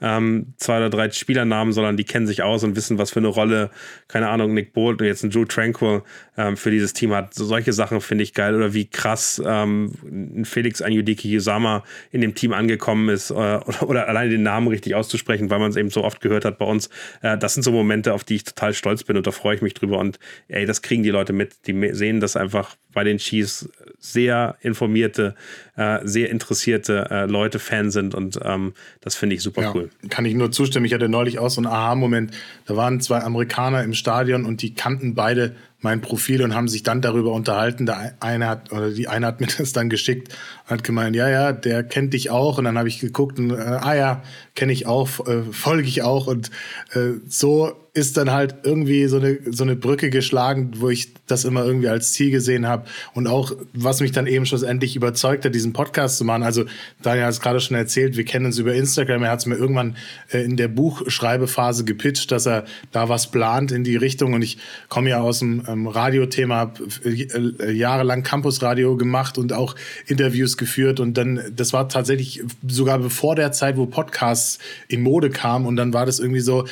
ähm, 0.04 0.54
zwei 0.58 0.78
oder 0.78 0.90
drei 0.90 1.10
Spielernamen, 1.10 1.72
sondern 1.74 1.96
die 1.96 2.04
kennen 2.04 2.28
sich 2.28 2.44
aus 2.44 2.64
und 2.64 2.76
wissen, 2.76 2.98
was 2.98 3.12
für 3.12 3.22
eine 3.22 3.30
Rolle, 3.30 3.72
keine 4.10 4.28
Ahnung, 4.28 4.54
Nick 4.54 4.74
Bolt 4.74 5.00
und 5.02 5.08
jetzt 5.08 5.24
ein 5.24 5.30
Drew 5.30 5.46
Tranquil 5.46 6.04
ähm, 6.38 6.58
für 6.58 6.72
dieses 6.72 6.92
Team 6.92 7.14
hat. 7.14 7.34
So, 7.34 7.46
solche 7.46 7.72
Sachen 7.72 8.02
finde 8.02 8.26
ich 8.26 8.34
geil 8.34 8.54
oder 8.54 8.74
wie 8.74 8.86
krass 8.86 9.42
ähm, 9.46 10.44
Felix 10.44 10.82
Anyudiki 10.82 11.32
Yusama 11.32 11.84
in 12.12 12.20
dem 12.20 12.36
Team 12.36 12.52
angekommen 12.52 13.08
ist 13.08 13.32
äh, 13.32 13.34
oder, 13.34 13.90
oder 13.90 14.08
alleine 14.10 14.32
den 14.32 14.44
Namen 14.44 14.68
richtig 14.68 14.94
auszusprechen, 14.94 15.50
weil 15.50 15.60
man 15.60 15.70
es 15.70 15.78
eben 15.78 15.90
so 15.90 16.04
oft 16.04 16.20
gehört 16.20 16.44
hat 16.44 16.58
bei 16.58 16.66
uns. 16.66 16.90
Äh, 17.22 17.38
das 17.38 17.54
sind 17.54 17.64
so 17.64 17.72
Momente, 17.72 18.14
auf 18.14 18.26
die 18.26 18.36
ich 18.36 18.44
total 18.44 18.74
stolz 18.74 19.06
bin 19.06 19.16
und 19.16 19.26
da 19.26 19.32
freue 19.32 19.56
ich 19.56 19.62
mich 19.62 19.74
drüber. 19.74 20.00
Und 20.00 20.20
ey, 20.50 20.66
das 20.66 20.82
kriegen 20.82 21.04
die 21.04 21.12
Leute 21.12 21.32
mit. 21.32 21.66
Die 21.68 21.94
sehen 21.94 22.20
das 22.20 22.36
einfach 22.36 22.76
bei 22.94 23.06
den 23.06 23.18
Chiefs 23.18 23.70
sehr 24.00 24.58
informierte, 24.62 25.36
äh, 25.76 26.00
sehr 26.04 26.30
interessierte 26.30 27.08
äh, 27.10 27.26
Leute 27.26 27.60
Fan 27.60 27.90
sind 27.90 28.14
und 28.14 28.40
ähm, 28.44 28.74
das 29.02 29.16
finde 29.16 29.36
ich 29.36 29.42
super 29.42 29.62
ja, 29.64 29.72
cool. 29.74 29.90
Kann 30.10 30.26
ich 30.26 30.36
nur 30.36 30.52
zustimmen. 30.52 30.86
Ich 30.86 30.94
hatte 30.94 31.10
neulich 31.10 31.40
auch 31.40 31.50
so 31.50 31.62
einen 31.62 31.68
Aha-Moment. 31.68 32.32
Da 32.66 32.76
waren 32.76 33.02
zwei 33.02 33.22
Amerikaner 33.22 33.84
im 33.84 33.94
Stadion 33.94 34.46
und 34.46 34.62
die 34.62 34.76
kannten 34.76 35.16
beide 35.16 35.56
mein 35.84 36.02
Profil 36.02 36.42
und 36.42 36.56
haben 36.56 36.68
sich 36.68 36.84
dann 36.84 37.02
darüber 37.02 37.34
unterhalten. 37.34 37.86
Der 37.86 38.14
eine 38.20 38.48
hat, 38.48 38.72
oder 38.72 38.92
die 38.92 39.08
eine 39.08 39.28
hat 39.28 39.40
mir 39.42 39.48
das 39.48 39.74
dann 39.74 39.90
geschickt 39.90 40.30
und 40.66 40.72
hat 40.72 40.84
gemeint, 40.84 41.16
ja, 41.16 41.30
ja, 41.30 41.52
der 41.52 41.84
kennt 41.84 42.14
dich 42.14 42.30
auch. 42.30 42.58
Und 42.58 42.66
dann 42.66 42.78
habe 42.78 42.88
ich 42.88 43.00
geguckt 43.00 43.38
und, 43.40 43.52
äh, 43.52 43.56
ah 43.56 43.96
ja, 43.96 44.24
kenne 44.56 44.72
ich 44.72 44.86
auch, 44.86 45.28
äh, 45.28 45.44
folge 45.52 45.88
ich 45.88 46.02
auch. 46.04 46.28
Und 46.28 46.52
äh, 46.94 47.14
so 47.28 47.74
ist 47.96 48.18
dann 48.18 48.32
halt 48.32 48.56
irgendwie 48.64 49.06
so 49.06 49.18
eine, 49.18 49.38
so 49.52 49.64
eine 49.64 49.76
Brücke 49.76 50.10
geschlagen, 50.10 50.72
wo 50.78 50.90
ich 50.90 51.14
das 51.28 51.46
immer 51.46 51.64
irgendwie 51.64 51.90
als 51.90 52.14
Ziel 52.14 52.32
gesehen 52.32 52.68
habe. 52.68 52.86
Und 53.14 53.28
auch, 53.28 53.52
was 53.74 54.02
mich 54.02 54.12
dann 54.12 54.26
eben 54.26 54.48
schlussendlich 54.48 54.96
überzeugt 54.96 55.46
hat, 55.46 55.54
diesen 55.54 55.74
Podcast 55.74 56.18
zu 56.18 56.26
machen. 56.26 56.42
Also, 56.42 56.66
Daniel 57.04 57.26
hat 57.26 57.34
es 57.34 57.40
gerade 57.40 57.60
schon 57.60 57.78
erzählt, 57.78 58.18
wir 58.18 58.26
kennen 58.26 58.48
uns 58.48 58.58
über 58.58 58.74
Instagram. 58.74 59.24
Er 59.24 59.32
hat 59.32 59.40
es 59.40 59.46
mir 59.46 59.56
irgendwann 59.56 59.96
äh, 60.32 60.40
in 60.40 60.58
der 60.58 60.70
Buchschreibephase 60.70 61.84
gepitcht, 61.86 62.32
dass 62.32 62.48
er 62.48 62.66
da 62.92 63.10
was 63.10 63.30
plant 63.30 63.72
in 63.72 63.84
die 63.84 63.96
Richtung. 63.96 64.34
Und 64.34 64.42
ich 64.42 64.58
komme 64.90 65.12
ja 65.12 65.22
aus 65.22 65.40
dem 65.40 65.64
ähm, 65.68 65.88
Radiothema, 65.88 66.56
habe 66.56 66.84
äh, 67.06 67.72
jahrelang 67.72 68.24
Campusradio 68.24 68.98
gemacht 68.98 69.38
und 69.38 69.54
auch 69.54 69.76
Interviews 70.08 70.58
geführt. 70.58 71.00
Und 71.00 71.16
dann, 71.16 71.42
das 71.56 71.74
war 71.74 71.90
tatsächlich 71.90 72.42
sogar 72.68 72.98
bevor 72.98 73.36
der 73.36 73.52
Zeit, 73.52 73.78
wo 73.78 73.86
Podcasts 73.86 74.43
in 74.88 75.02
Mode 75.02 75.30
kamen. 75.30 75.66
Und 75.66 75.76
dann 75.76 75.94
war 75.94 76.06
das 76.06 76.20
irgendwie 76.20 76.42
so, 76.42 76.66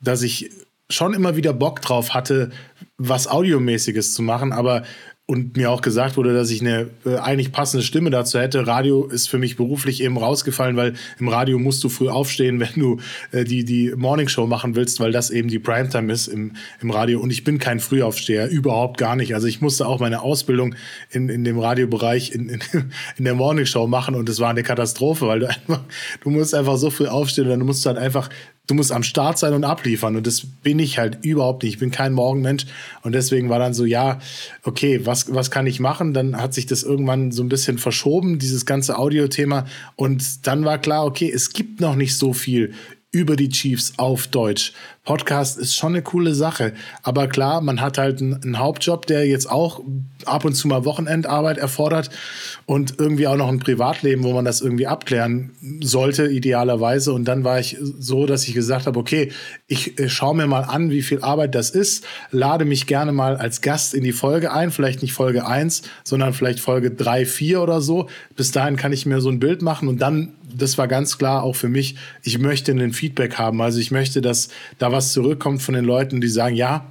dass 0.00 0.22
ich 0.22 0.50
schon 0.90 1.14
immer 1.14 1.36
wieder 1.36 1.52
Bock 1.52 1.82
drauf 1.82 2.14
hatte, 2.14 2.50
was 2.96 3.28
Audiomäßiges 3.28 4.14
zu 4.14 4.22
machen, 4.22 4.52
aber 4.52 4.84
und 5.30 5.58
mir 5.58 5.70
auch 5.70 5.82
gesagt 5.82 6.16
wurde, 6.16 6.32
dass 6.32 6.50
ich 6.50 6.62
eine 6.62 6.88
äh, 7.04 7.16
eigentlich 7.16 7.52
passende 7.52 7.84
Stimme 7.84 8.08
dazu 8.08 8.38
hätte. 8.38 8.66
Radio 8.66 9.04
ist 9.04 9.28
für 9.28 9.36
mich 9.36 9.56
beruflich 9.56 10.02
eben 10.02 10.16
rausgefallen, 10.16 10.74
weil 10.76 10.94
im 11.18 11.28
Radio 11.28 11.58
musst 11.58 11.84
du 11.84 11.90
früh 11.90 12.08
aufstehen, 12.08 12.60
wenn 12.60 12.72
du 12.74 12.98
äh, 13.30 13.44
die, 13.44 13.66
die 13.66 13.92
Morningshow 13.94 14.46
machen 14.46 14.74
willst, 14.74 15.00
weil 15.00 15.12
das 15.12 15.28
eben 15.28 15.48
die 15.48 15.58
Primetime 15.58 16.10
ist 16.10 16.28
im, 16.28 16.52
im 16.80 16.90
Radio. 16.90 17.20
Und 17.20 17.30
ich 17.30 17.44
bin 17.44 17.58
kein 17.58 17.78
Frühaufsteher, 17.78 18.48
überhaupt 18.48 18.96
gar 18.96 19.16
nicht. 19.16 19.34
Also 19.34 19.48
ich 19.48 19.60
musste 19.60 19.86
auch 19.86 20.00
meine 20.00 20.22
Ausbildung 20.22 20.74
in, 21.10 21.28
in 21.28 21.44
dem 21.44 21.58
Radiobereich 21.58 22.32
in, 22.32 22.48
in, 22.48 22.60
in 23.18 23.24
der 23.26 23.34
Morningshow 23.34 23.86
machen 23.86 24.14
und 24.14 24.30
es 24.30 24.40
war 24.40 24.48
eine 24.48 24.62
Katastrophe, 24.62 25.26
weil 25.26 25.40
du 25.40 25.48
einfach, 25.50 25.82
du 26.22 26.30
musst 26.30 26.54
einfach 26.54 26.78
so 26.78 26.88
früh 26.88 27.06
aufstehen 27.06 27.44
und 27.44 27.50
dann 27.50 27.66
musst 27.66 27.84
du 27.84 27.88
halt 27.90 27.98
einfach 27.98 28.30
du 28.68 28.74
musst 28.74 28.92
am 28.92 29.02
Start 29.02 29.38
sein 29.38 29.54
und 29.54 29.64
abliefern. 29.64 30.14
Und 30.14 30.26
das 30.26 30.46
bin 30.62 30.78
ich 30.78 30.98
halt 30.98 31.24
überhaupt 31.24 31.64
nicht. 31.64 31.74
Ich 31.74 31.78
bin 31.80 31.90
kein 31.90 32.12
Morgenmensch. 32.12 32.66
Und 33.02 33.12
deswegen 33.12 33.48
war 33.48 33.58
dann 33.58 33.74
so, 33.74 33.84
ja, 33.84 34.20
okay, 34.62 35.00
was, 35.04 35.34
was 35.34 35.50
kann 35.50 35.66
ich 35.66 35.80
machen? 35.80 36.14
Dann 36.14 36.36
hat 36.36 36.54
sich 36.54 36.66
das 36.66 36.84
irgendwann 36.84 37.32
so 37.32 37.42
ein 37.42 37.48
bisschen 37.48 37.78
verschoben, 37.78 38.38
dieses 38.38 38.66
ganze 38.66 38.98
Audiothema. 38.98 39.66
Und 39.96 40.46
dann 40.46 40.64
war 40.64 40.78
klar, 40.78 41.04
okay, 41.04 41.30
es 41.34 41.52
gibt 41.52 41.80
noch 41.80 41.96
nicht 41.96 42.16
so 42.16 42.32
viel 42.32 42.74
über 43.10 43.36
die 43.36 43.48
Chiefs 43.48 43.94
auf 43.96 44.26
Deutsch. 44.26 44.74
Podcast 45.08 45.56
ist 45.56 45.74
schon 45.74 45.94
eine 45.94 46.02
coole 46.02 46.34
Sache. 46.34 46.74
Aber 47.02 47.28
klar, 47.28 47.62
man 47.62 47.80
hat 47.80 47.96
halt 47.96 48.20
einen, 48.20 48.58
Hauptjob, 48.58 49.06
der 49.06 49.26
jetzt 49.26 49.50
auch 49.50 49.80
ab 50.26 50.44
und 50.44 50.52
zu 50.52 50.68
mal 50.68 50.84
Wochenendarbeit 50.84 51.56
erfordert 51.56 52.10
und 52.66 52.96
irgendwie 52.98 53.26
auch 53.26 53.36
noch 53.36 53.48
ein 53.48 53.58
Privatleben, 53.58 54.22
wo 54.22 54.34
man 54.34 54.44
das 54.44 54.60
irgendwie 54.60 54.86
abklären 54.86 55.52
sollte, 55.80 56.26
idealerweise. 56.26 57.14
Und 57.14 57.24
dann 57.24 57.42
war 57.42 57.58
ich 57.58 57.78
so, 57.80 58.26
dass 58.26 58.46
ich 58.46 58.52
gesagt 58.52 58.86
habe, 58.86 58.98
okay, 58.98 59.32
ich 59.66 59.98
äh, 59.98 60.10
schaue 60.10 60.36
mir 60.36 60.46
mal 60.46 60.64
an, 60.64 60.90
wie 60.90 61.00
viel 61.00 61.22
Arbeit 61.22 61.54
das 61.54 61.70
ist, 61.70 62.04
lade 62.30 62.66
mich 62.66 62.86
gerne 62.86 63.12
mal 63.12 63.38
als 63.38 63.62
Gast 63.62 63.94
in 63.94 64.04
die 64.04 64.12
Folge 64.12 64.52
ein, 64.52 64.70
vielleicht 64.70 65.00
nicht 65.00 65.14
Folge 65.14 65.46
1, 65.46 65.84
sondern 66.04 66.34
vielleicht 66.34 66.60
Folge 66.60 66.90
3, 66.90 67.24
4 67.24 67.62
oder 67.62 67.80
so. 67.80 68.10
Bis 68.36 68.50
dahin 68.50 68.76
kann 68.76 68.92
ich 68.92 69.06
mir 69.06 69.22
so 69.22 69.30
ein 69.30 69.40
Bild 69.40 69.62
machen 69.62 69.88
und 69.88 70.02
dann 70.02 70.34
das 70.56 70.78
war 70.78 70.88
ganz 70.88 71.18
klar 71.18 71.42
auch 71.42 71.56
für 71.56 71.68
mich, 71.68 71.96
ich 72.22 72.38
möchte 72.38 72.72
ein 72.72 72.92
Feedback 72.92 73.36
haben. 73.38 73.60
Also 73.60 73.78
ich 73.78 73.90
möchte, 73.90 74.20
dass 74.20 74.48
da 74.78 74.92
was 74.92 74.97
zurückkommt 75.00 75.62
von 75.62 75.74
den 75.74 75.84
Leuten, 75.84 76.20
die 76.20 76.28
sagen, 76.28 76.56
ja, 76.56 76.86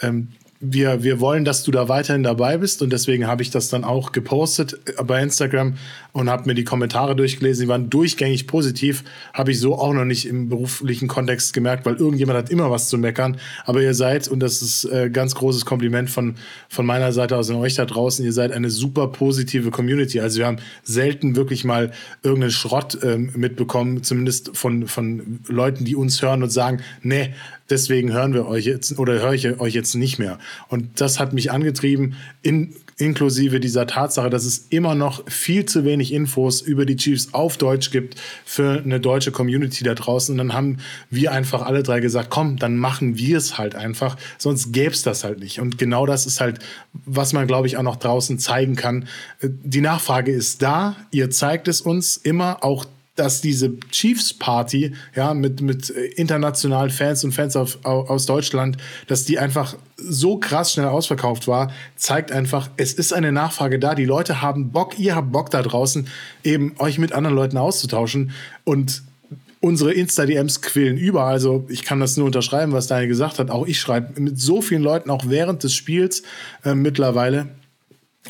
ähm, 0.00 0.28
wir, 0.64 1.02
wir 1.02 1.18
wollen, 1.18 1.44
dass 1.44 1.64
du 1.64 1.72
da 1.72 1.88
weiterhin 1.88 2.22
dabei 2.22 2.56
bist. 2.56 2.82
Und 2.82 2.92
deswegen 2.92 3.26
habe 3.26 3.42
ich 3.42 3.50
das 3.50 3.68
dann 3.68 3.82
auch 3.82 4.12
gepostet 4.12 4.78
bei 5.04 5.20
Instagram 5.20 5.74
und 6.12 6.28
habe 6.28 6.44
mir 6.46 6.54
die 6.54 6.64
Kommentare 6.64 7.16
durchgelesen. 7.16 7.64
Die 7.64 7.68
waren 7.68 7.88
durchgängig 7.90 8.46
positiv. 8.46 9.02
Habe 9.32 9.50
ich 9.50 9.60
so 9.60 9.76
auch 9.76 9.92
noch 9.94 10.04
nicht 10.04 10.26
im 10.26 10.48
beruflichen 10.48 11.08
Kontext 11.08 11.54
gemerkt, 11.54 11.86
weil 11.86 11.96
irgendjemand 11.96 12.38
hat 12.38 12.50
immer 12.50 12.70
was 12.70 12.88
zu 12.88 12.98
meckern. 12.98 13.38
Aber 13.64 13.80
ihr 13.82 13.94
seid, 13.94 14.28
und 14.28 14.40
das 14.40 14.60
ist 14.60 14.84
äh, 14.84 15.08
ganz 15.10 15.34
großes 15.34 15.64
Kompliment 15.64 16.10
von, 16.10 16.36
von 16.68 16.84
meiner 16.84 17.12
Seite 17.12 17.36
aus 17.36 17.50
an 17.50 17.56
euch 17.56 17.74
da 17.76 17.86
draußen, 17.86 18.24
ihr 18.24 18.32
seid 18.32 18.52
eine 18.52 18.70
super 18.70 19.08
positive 19.08 19.70
Community. 19.70 20.20
Also 20.20 20.38
wir 20.38 20.46
haben 20.46 20.58
selten 20.82 21.34
wirklich 21.34 21.64
mal 21.64 21.92
irgendeinen 22.22 22.52
Schrott 22.52 22.98
ähm, 23.02 23.30
mitbekommen, 23.34 24.02
zumindest 24.02 24.56
von, 24.56 24.86
von 24.88 25.40
Leuten, 25.48 25.84
die 25.84 25.96
uns 25.96 26.20
hören 26.20 26.42
und 26.42 26.50
sagen, 26.50 26.82
nee, 27.02 27.32
deswegen 27.70 28.12
hören 28.12 28.34
wir 28.34 28.46
euch 28.46 28.66
jetzt 28.66 28.98
oder 28.98 29.14
höre 29.14 29.32
ich 29.32 29.60
euch 29.60 29.74
jetzt 29.74 29.94
nicht 29.94 30.18
mehr. 30.18 30.38
Und 30.68 31.00
das 31.00 31.18
hat 31.18 31.32
mich 31.32 31.50
angetrieben, 31.50 32.16
in 32.42 32.74
inklusive 33.02 33.60
dieser 33.60 33.86
Tatsache, 33.86 34.30
dass 34.30 34.44
es 34.44 34.66
immer 34.70 34.94
noch 34.94 35.28
viel 35.28 35.66
zu 35.66 35.84
wenig 35.84 36.12
Infos 36.12 36.60
über 36.60 36.86
die 36.86 36.96
Chiefs 36.96 37.28
auf 37.32 37.56
Deutsch 37.56 37.90
gibt 37.90 38.14
für 38.44 38.80
eine 38.82 39.00
deutsche 39.00 39.32
Community 39.32 39.82
da 39.84 39.94
draußen. 39.94 40.32
Und 40.32 40.38
dann 40.38 40.52
haben 40.52 40.78
wir 41.10 41.32
einfach 41.32 41.62
alle 41.62 41.82
drei 41.82 42.00
gesagt, 42.00 42.30
komm, 42.30 42.56
dann 42.58 42.76
machen 42.76 43.18
wir 43.18 43.38
es 43.38 43.58
halt 43.58 43.74
einfach, 43.74 44.16
sonst 44.38 44.72
gäbe 44.72 44.92
es 44.92 45.02
das 45.02 45.24
halt 45.24 45.40
nicht. 45.40 45.60
Und 45.60 45.78
genau 45.78 46.06
das 46.06 46.26
ist 46.26 46.40
halt, 46.40 46.60
was 46.92 47.32
man, 47.32 47.46
glaube 47.46 47.66
ich, 47.66 47.76
auch 47.76 47.82
noch 47.82 47.96
draußen 47.96 48.38
zeigen 48.38 48.76
kann. 48.76 49.08
Die 49.42 49.80
Nachfrage 49.80 50.30
ist 50.30 50.62
da, 50.62 50.96
ihr 51.10 51.30
zeigt 51.30 51.68
es 51.68 51.80
uns 51.80 52.16
immer, 52.16 52.62
auch 52.62 52.86
dass 53.14 53.42
diese 53.42 53.78
Chiefs 53.90 54.32
Party, 54.32 54.94
ja, 55.14 55.34
mit, 55.34 55.60
mit 55.60 55.90
internationalen 55.90 56.90
Fans 56.90 57.24
und 57.24 57.32
Fans 57.32 57.56
auf, 57.56 57.84
aus 57.84 58.24
Deutschland, 58.24 58.78
dass 59.06 59.26
die 59.26 59.38
einfach 59.38 59.76
so 60.02 60.36
krass 60.38 60.72
schnell 60.72 60.86
ausverkauft 60.86 61.48
war, 61.48 61.72
zeigt 61.96 62.32
einfach, 62.32 62.70
es 62.76 62.92
ist 62.92 63.12
eine 63.12 63.32
Nachfrage 63.32 63.78
da. 63.78 63.94
Die 63.94 64.04
Leute 64.04 64.42
haben 64.42 64.70
Bock, 64.70 64.98
ihr 64.98 65.14
habt 65.14 65.32
Bock 65.32 65.50
da 65.50 65.62
draußen, 65.62 66.08
eben 66.44 66.74
euch 66.78 66.98
mit 66.98 67.12
anderen 67.12 67.36
Leuten 67.36 67.56
auszutauschen 67.56 68.32
und 68.64 69.02
unsere 69.60 69.92
Insta-DMs 69.92 70.60
quillen 70.60 70.96
über. 70.96 71.24
Also 71.24 71.64
ich 71.68 71.84
kann 71.84 72.00
das 72.00 72.16
nur 72.16 72.26
unterschreiben, 72.26 72.72
was 72.72 72.88
Daniel 72.88 73.08
gesagt 73.08 73.38
hat. 73.38 73.50
Auch 73.50 73.66
ich 73.66 73.80
schreibe 73.80 74.20
mit 74.20 74.38
so 74.38 74.60
vielen 74.60 74.82
Leuten, 74.82 75.08
auch 75.08 75.24
während 75.28 75.62
des 75.62 75.74
Spiels 75.74 76.22
äh, 76.64 76.74
mittlerweile. 76.74 77.48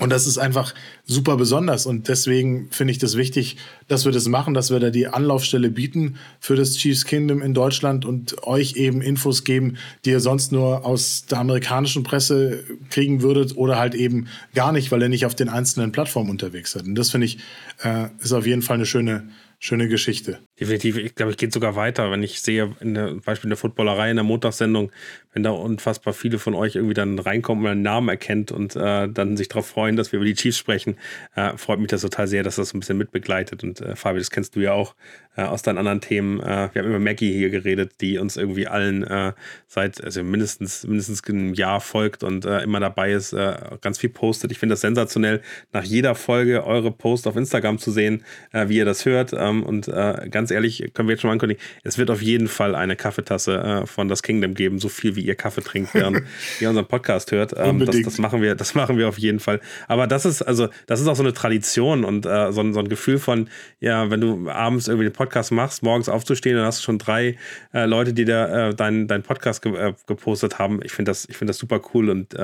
Und 0.00 0.10
das 0.10 0.26
ist 0.26 0.38
einfach 0.38 0.74
super 1.04 1.36
besonders. 1.36 1.84
Und 1.84 2.08
deswegen 2.08 2.70
finde 2.70 2.92
ich 2.92 2.98
das 2.98 3.16
wichtig, 3.16 3.58
dass 3.88 4.06
wir 4.06 4.12
das 4.12 4.26
machen, 4.26 4.54
dass 4.54 4.70
wir 4.70 4.80
da 4.80 4.88
die 4.88 5.06
Anlaufstelle 5.06 5.68
bieten 5.70 6.16
für 6.40 6.56
das 6.56 6.76
Chiefs 6.76 7.04
Kingdom 7.04 7.42
in 7.42 7.52
Deutschland 7.52 8.06
und 8.06 8.42
euch 8.44 8.76
eben 8.76 9.02
Infos 9.02 9.44
geben, 9.44 9.76
die 10.06 10.10
ihr 10.10 10.20
sonst 10.20 10.50
nur 10.50 10.86
aus 10.86 11.26
der 11.26 11.38
amerikanischen 11.40 12.04
Presse 12.04 12.64
kriegen 12.88 13.20
würdet 13.20 13.54
oder 13.56 13.78
halt 13.78 13.94
eben 13.94 14.28
gar 14.54 14.72
nicht, 14.72 14.90
weil 14.92 15.02
ihr 15.02 15.10
nicht 15.10 15.26
auf 15.26 15.34
den 15.34 15.50
einzelnen 15.50 15.92
Plattformen 15.92 16.30
unterwegs 16.30 16.72
seid. 16.72 16.84
Und 16.84 16.94
das 16.94 17.10
finde 17.10 17.26
ich, 17.26 17.38
äh, 17.82 18.06
ist 18.20 18.32
auf 18.32 18.46
jeden 18.46 18.62
Fall 18.62 18.76
eine 18.76 18.86
schöne, 18.86 19.28
schöne 19.58 19.88
Geschichte. 19.88 20.38
Definitiv. 20.60 20.98
Ich 20.98 21.14
glaube, 21.14 21.32
ich 21.32 21.38
gehe 21.38 21.50
sogar 21.50 21.76
weiter, 21.76 22.10
wenn 22.10 22.22
ich 22.22 22.42
sehe, 22.42 22.76
in 22.80 22.92
der, 22.92 23.14
Beispiel 23.14 23.46
in 23.46 23.50
der 23.50 23.56
Footballerei, 23.56 24.10
in 24.10 24.16
der 24.16 24.24
Montagssendung, 24.24 24.92
wenn 25.32 25.42
da 25.42 25.50
unfassbar 25.50 26.12
viele 26.12 26.38
von 26.38 26.54
euch 26.54 26.76
irgendwie 26.76 26.92
dann 26.92 27.18
reinkommen 27.18 27.64
und 27.64 27.70
einen 27.70 27.82
Namen 27.82 28.10
erkennt 28.10 28.52
und 28.52 28.76
äh, 28.76 29.08
dann 29.08 29.38
sich 29.38 29.48
darauf 29.48 29.66
freuen, 29.66 29.96
dass 29.96 30.12
wir 30.12 30.18
über 30.18 30.26
die 30.26 30.34
Chiefs 30.34 30.58
sprechen, 30.58 30.96
äh, 31.34 31.56
freut 31.56 31.78
mich 31.78 31.88
das 31.88 32.02
total 32.02 32.26
sehr, 32.26 32.42
dass 32.42 32.56
das 32.56 32.74
ein 32.74 32.80
bisschen 32.80 32.98
mitbegleitet. 32.98 33.64
Und 33.64 33.80
äh, 33.80 33.96
Fabi, 33.96 34.18
das 34.18 34.30
kennst 34.30 34.54
du 34.54 34.60
ja 34.60 34.72
auch 34.72 34.94
äh, 35.34 35.44
aus 35.44 35.62
deinen 35.62 35.78
anderen 35.78 36.02
Themen. 36.02 36.40
Äh, 36.40 36.68
wir 36.72 36.82
haben 36.82 36.90
immer 36.90 36.98
Maggie 36.98 37.32
hier 37.32 37.48
geredet, 37.48 37.92
die 38.02 38.18
uns 38.18 38.36
irgendwie 38.36 38.66
allen 38.66 39.04
äh, 39.04 39.32
seit, 39.66 40.04
also 40.04 40.22
mindestens, 40.22 40.86
mindestens 40.86 41.26
ein 41.26 41.54
Jahr 41.54 41.80
folgt 41.80 42.22
und 42.22 42.44
immer 42.44 42.80
dabei 42.80 43.12
ist, 43.12 43.34
ganz 43.80 43.98
viel 43.98 44.10
postet. 44.10 44.52
Ich 44.52 44.58
finde 44.58 44.74
das 44.74 44.82
sensationell, 44.82 45.40
nach 45.72 45.84
jeder 45.84 46.14
Folge 46.14 46.64
eure 46.64 46.90
Post 46.90 47.26
auf 47.26 47.36
Instagram 47.36 47.78
zu 47.78 47.90
sehen, 47.90 48.24
wie 48.52 48.76
ihr 48.76 48.84
das 48.84 49.06
hört. 49.06 49.32
Ähm, 49.32 49.62
und 49.62 49.88
äh, 49.88 50.28
ganz 50.42 50.50
ehrlich, 50.50 50.90
können 50.92 51.06
wir 51.06 51.12
jetzt 51.12 51.20
schon 51.20 51.28
mal 51.28 51.34
ankündigen, 51.34 51.62
es 51.84 51.98
wird 51.98 52.10
auf 52.10 52.20
jeden 52.20 52.48
Fall 52.48 52.74
eine 52.74 52.96
Kaffeetasse 52.96 53.58
äh, 53.58 53.86
von 53.86 54.08
das 54.08 54.24
Kingdom 54.24 54.54
geben, 54.54 54.80
so 54.80 54.88
viel 54.88 55.14
wie 55.14 55.20
ihr 55.20 55.36
Kaffee 55.36 55.62
trinkt, 55.62 55.94
während 55.94 56.22
ihr 56.60 56.68
unseren 56.68 56.86
Podcast 56.86 57.30
hört. 57.30 57.54
Ähm, 57.56 57.78
das, 57.86 58.02
das, 58.02 58.18
machen 58.18 58.42
wir, 58.42 58.56
das 58.56 58.74
machen 58.74 58.98
wir 58.98 59.08
auf 59.08 59.18
jeden 59.18 59.38
Fall. 59.38 59.60
Aber 59.86 60.08
das 60.08 60.24
ist, 60.24 60.42
also, 60.42 60.68
das 60.88 61.00
ist 61.00 61.06
auch 61.06 61.14
so 61.14 61.22
eine 61.22 61.32
Tradition 61.32 62.04
und 62.04 62.26
äh, 62.26 62.50
so, 62.50 62.72
so, 62.72 62.80
ein 62.80 62.88
Gefühl 62.88 63.20
von, 63.20 63.48
ja, 63.78 64.10
wenn 64.10 64.20
du 64.20 64.50
abends 64.50 64.88
irgendwie 64.88 65.04
den 65.04 65.12
Podcast 65.12 65.52
machst, 65.52 65.84
morgens 65.84 66.08
aufzustehen, 66.08 66.56
dann 66.56 66.66
hast 66.66 66.80
du 66.80 66.82
schon 66.82 66.98
drei 66.98 67.36
äh, 67.72 67.84
Leute, 67.84 68.12
die 68.12 68.24
da 68.24 68.70
äh, 68.70 68.74
deinen 68.74 69.06
dein 69.06 69.22
Podcast 69.22 69.62
ge 69.62 69.76
äh, 69.76 69.94
gepostet 70.08 70.58
haben. 70.58 70.80
Ich 70.82 70.90
finde 70.90 71.10
das, 71.10 71.28
ich 71.28 71.36
finde 71.36 71.50
das 71.50 71.58
super 71.58 71.80
cool 71.94 72.10
und 72.10 72.34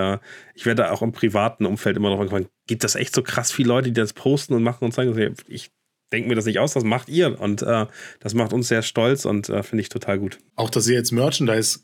ich 0.54 0.66
werde 0.66 0.92
auch 0.92 1.02
im 1.02 1.12
privaten 1.12 1.66
Umfeld 1.66 1.96
immer 1.96 2.10
noch 2.10 2.20
gefragt, 2.20 2.48
gibt 2.66 2.84
das 2.84 2.94
echt 2.94 3.14
so 3.14 3.22
krass 3.22 3.50
viele 3.50 3.68
Leute, 3.68 3.88
die 3.88 4.00
das 4.00 4.12
posten 4.12 4.54
und 4.54 4.62
machen 4.62 4.84
und 4.84 4.92
zeigen? 4.92 5.34
Ich 5.48 5.70
denke 6.12 6.28
mir 6.28 6.34
das 6.34 6.44
nicht 6.46 6.58
aus, 6.58 6.72
das 6.72 6.84
macht 6.84 7.08
ihr. 7.08 7.40
Und 7.40 7.62
äh, 7.62 7.86
das 8.20 8.34
macht 8.34 8.52
uns 8.52 8.68
sehr 8.68 8.82
stolz 8.82 9.24
und 9.24 9.48
äh, 9.48 9.62
finde 9.62 9.82
ich 9.82 9.88
total 9.88 10.18
gut. 10.18 10.38
Auch, 10.56 10.70
dass 10.70 10.88
ihr 10.88 10.94
jetzt 10.94 11.12
Merchandise 11.12 11.80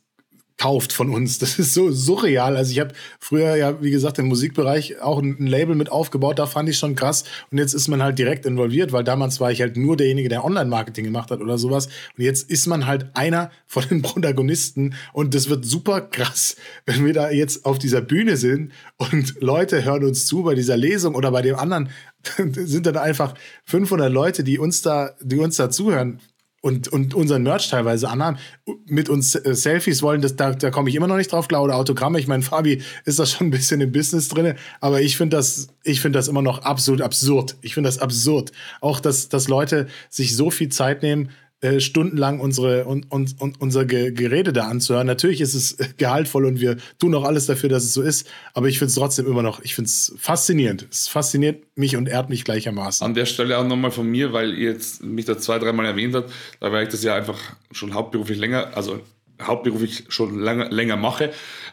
kauft 0.56 0.92
von 0.92 1.10
uns. 1.10 1.38
Das 1.38 1.58
ist 1.58 1.74
so 1.74 1.90
surreal. 1.90 2.56
Also 2.56 2.72
ich 2.72 2.80
habe 2.80 2.94
früher 3.18 3.56
ja, 3.56 3.82
wie 3.82 3.90
gesagt, 3.90 4.18
im 4.18 4.26
Musikbereich 4.26 5.00
auch 5.00 5.20
ein 5.20 5.46
Label 5.46 5.74
mit 5.74 5.90
aufgebaut. 5.90 6.38
Da 6.38 6.46
fand 6.46 6.68
ich 6.68 6.78
schon 6.78 6.94
krass. 6.94 7.24
Und 7.50 7.58
jetzt 7.58 7.74
ist 7.74 7.88
man 7.88 8.02
halt 8.02 8.18
direkt 8.18 8.46
involviert, 8.46 8.92
weil 8.92 9.04
damals 9.04 9.40
war 9.40 9.50
ich 9.50 9.60
halt 9.60 9.76
nur 9.76 9.96
derjenige, 9.96 10.28
der 10.28 10.44
Online-Marketing 10.44 11.04
gemacht 11.04 11.30
hat 11.30 11.40
oder 11.40 11.58
sowas. 11.58 11.86
Und 12.16 12.24
jetzt 12.24 12.48
ist 12.50 12.66
man 12.66 12.86
halt 12.86 13.10
einer 13.14 13.50
von 13.66 13.84
den 13.88 14.02
Protagonisten. 14.02 14.94
Und 15.12 15.34
das 15.34 15.48
wird 15.48 15.64
super 15.64 16.00
krass, 16.00 16.56
wenn 16.86 17.04
wir 17.04 17.12
da 17.12 17.30
jetzt 17.30 17.66
auf 17.66 17.78
dieser 17.78 18.00
Bühne 18.00 18.36
sind 18.36 18.72
und 18.96 19.40
Leute 19.40 19.84
hören 19.84 20.04
uns 20.04 20.26
zu 20.26 20.44
bei 20.44 20.54
dieser 20.54 20.76
Lesung 20.76 21.14
oder 21.14 21.30
bei 21.30 21.42
dem 21.42 21.56
anderen. 21.56 21.90
sind 22.54 22.86
dann 22.86 22.96
einfach 22.96 23.34
500 23.64 24.10
Leute, 24.10 24.44
die 24.44 24.58
uns 24.58 24.82
da, 24.82 25.10
die 25.20 25.36
uns 25.36 25.56
da 25.56 25.68
zuhören 25.68 26.20
und, 26.64 26.88
und 26.88 27.12
unseren 27.12 27.42
Merch 27.42 27.68
teilweise 27.68 28.08
anhaben, 28.08 28.38
mit 28.86 29.10
uns 29.10 29.34
äh, 29.34 29.54
Selfies 29.54 30.00
wollen, 30.00 30.22
das, 30.22 30.34
da, 30.34 30.52
da 30.52 30.70
komme 30.70 30.88
ich 30.88 30.94
immer 30.94 31.06
noch 31.06 31.18
nicht 31.18 31.30
drauf 31.30 31.46
klar, 31.46 31.62
oder 31.62 31.76
Autogramme. 31.76 32.18
Ich 32.18 32.26
meine, 32.26 32.42
Fabi 32.42 32.80
ist 33.04 33.18
da 33.18 33.26
schon 33.26 33.48
ein 33.48 33.50
bisschen 33.50 33.82
im 33.82 33.92
Business 33.92 34.30
drin, 34.30 34.54
aber 34.80 35.02
ich 35.02 35.18
finde 35.18 35.36
das, 35.36 35.68
ich 35.82 36.00
das 36.00 36.26
immer 36.26 36.40
noch 36.40 36.62
absolut 36.62 37.02
absurd. 37.02 37.56
Ich 37.60 37.74
finde 37.74 37.88
das 37.88 37.98
absurd. 37.98 38.52
Auch, 38.80 39.00
dass, 39.00 39.28
dass 39.28 39.46
Leute 39.46 39.88
sich 40.08 40.34
so 40.34 40.50
viel 40.50 40.70
Zeit 40.70 41.02
nehmen, 41.02 41.28
äh, 41.64 41.80
stundenlang 41.80 42.40
unsere, 42.40 42.84
und, 42.84 43.10
und, 43.10 43.40
und 43.40 43.60
unser 43.60 43.86
Ge 43.86 44.12
Gerede 44.12 44.52
da 44.52 44.68
anzuhören. 44.68 45.06
Natürlich 45.06 45.40
ist 45.40 45.54
es 45.54 45.76
gehaltvoll 45.96 46.44
und 46.44 46.60
wir 46.60 46.76
tun 46.98 47.14
auch 47.14 47.24
alles 47.24 47.46
dafür, 47.46 47.70
dass 47.70 47.84
es 47.84 47.94
so 47.94 48.02
ist, 48.02 48.28
aber 48.52 48.68
ich 48.68 48.78
finde 48.78 48.90
es 48.90 48.96
trotzdem 48.96 49.26
immer 49.26 49.42
noch, 49.42 49.62
ich 49.62 49.74
finde 49.74 49.88
es 49.88 50.14
faszinierend. 50.18 50.86
Es 50.90 51.08
fasziniert 51.08 51.64
mich 51.74 51.96
und 51.96 52.06
ehrt 52.06 52.28
mich 52.28 52.44
gleichermaßen. 52.44 53.04
An 53.04 53.14
der 53.14 53.24
Stelle 53.24 53.56
auch 53.56 53.66
nochmal 53.66 53.90
von 53.90 54.06
mir, 54.06 54.34
weil 54.34 54.52
ihr 54.52 54.72
jetzt 54.72 55.02
mich 55.02 55.24
da 55.24 55.38
zwei, 55.38 55.58
dreimal 55.58 55.86
erwähnt 55.86 56.14
habt, 56.14 56.30
da 56.60 56.70
weil 56.70 56.84
ich 56.84 56.90
das 56.90 57.02
ja 57.02 57.14
einfach 57.14 57.40
schon 57.72 57.94
hauptberuflich 57.94 58.38
länger, 58.38 58.76
also 58.76 59.00
hauptberuflich 59.40 60.04
schon 60.08 60.38
länger, 60.40 60.70
länger 60.70 60.96
mache. 60.96 61.32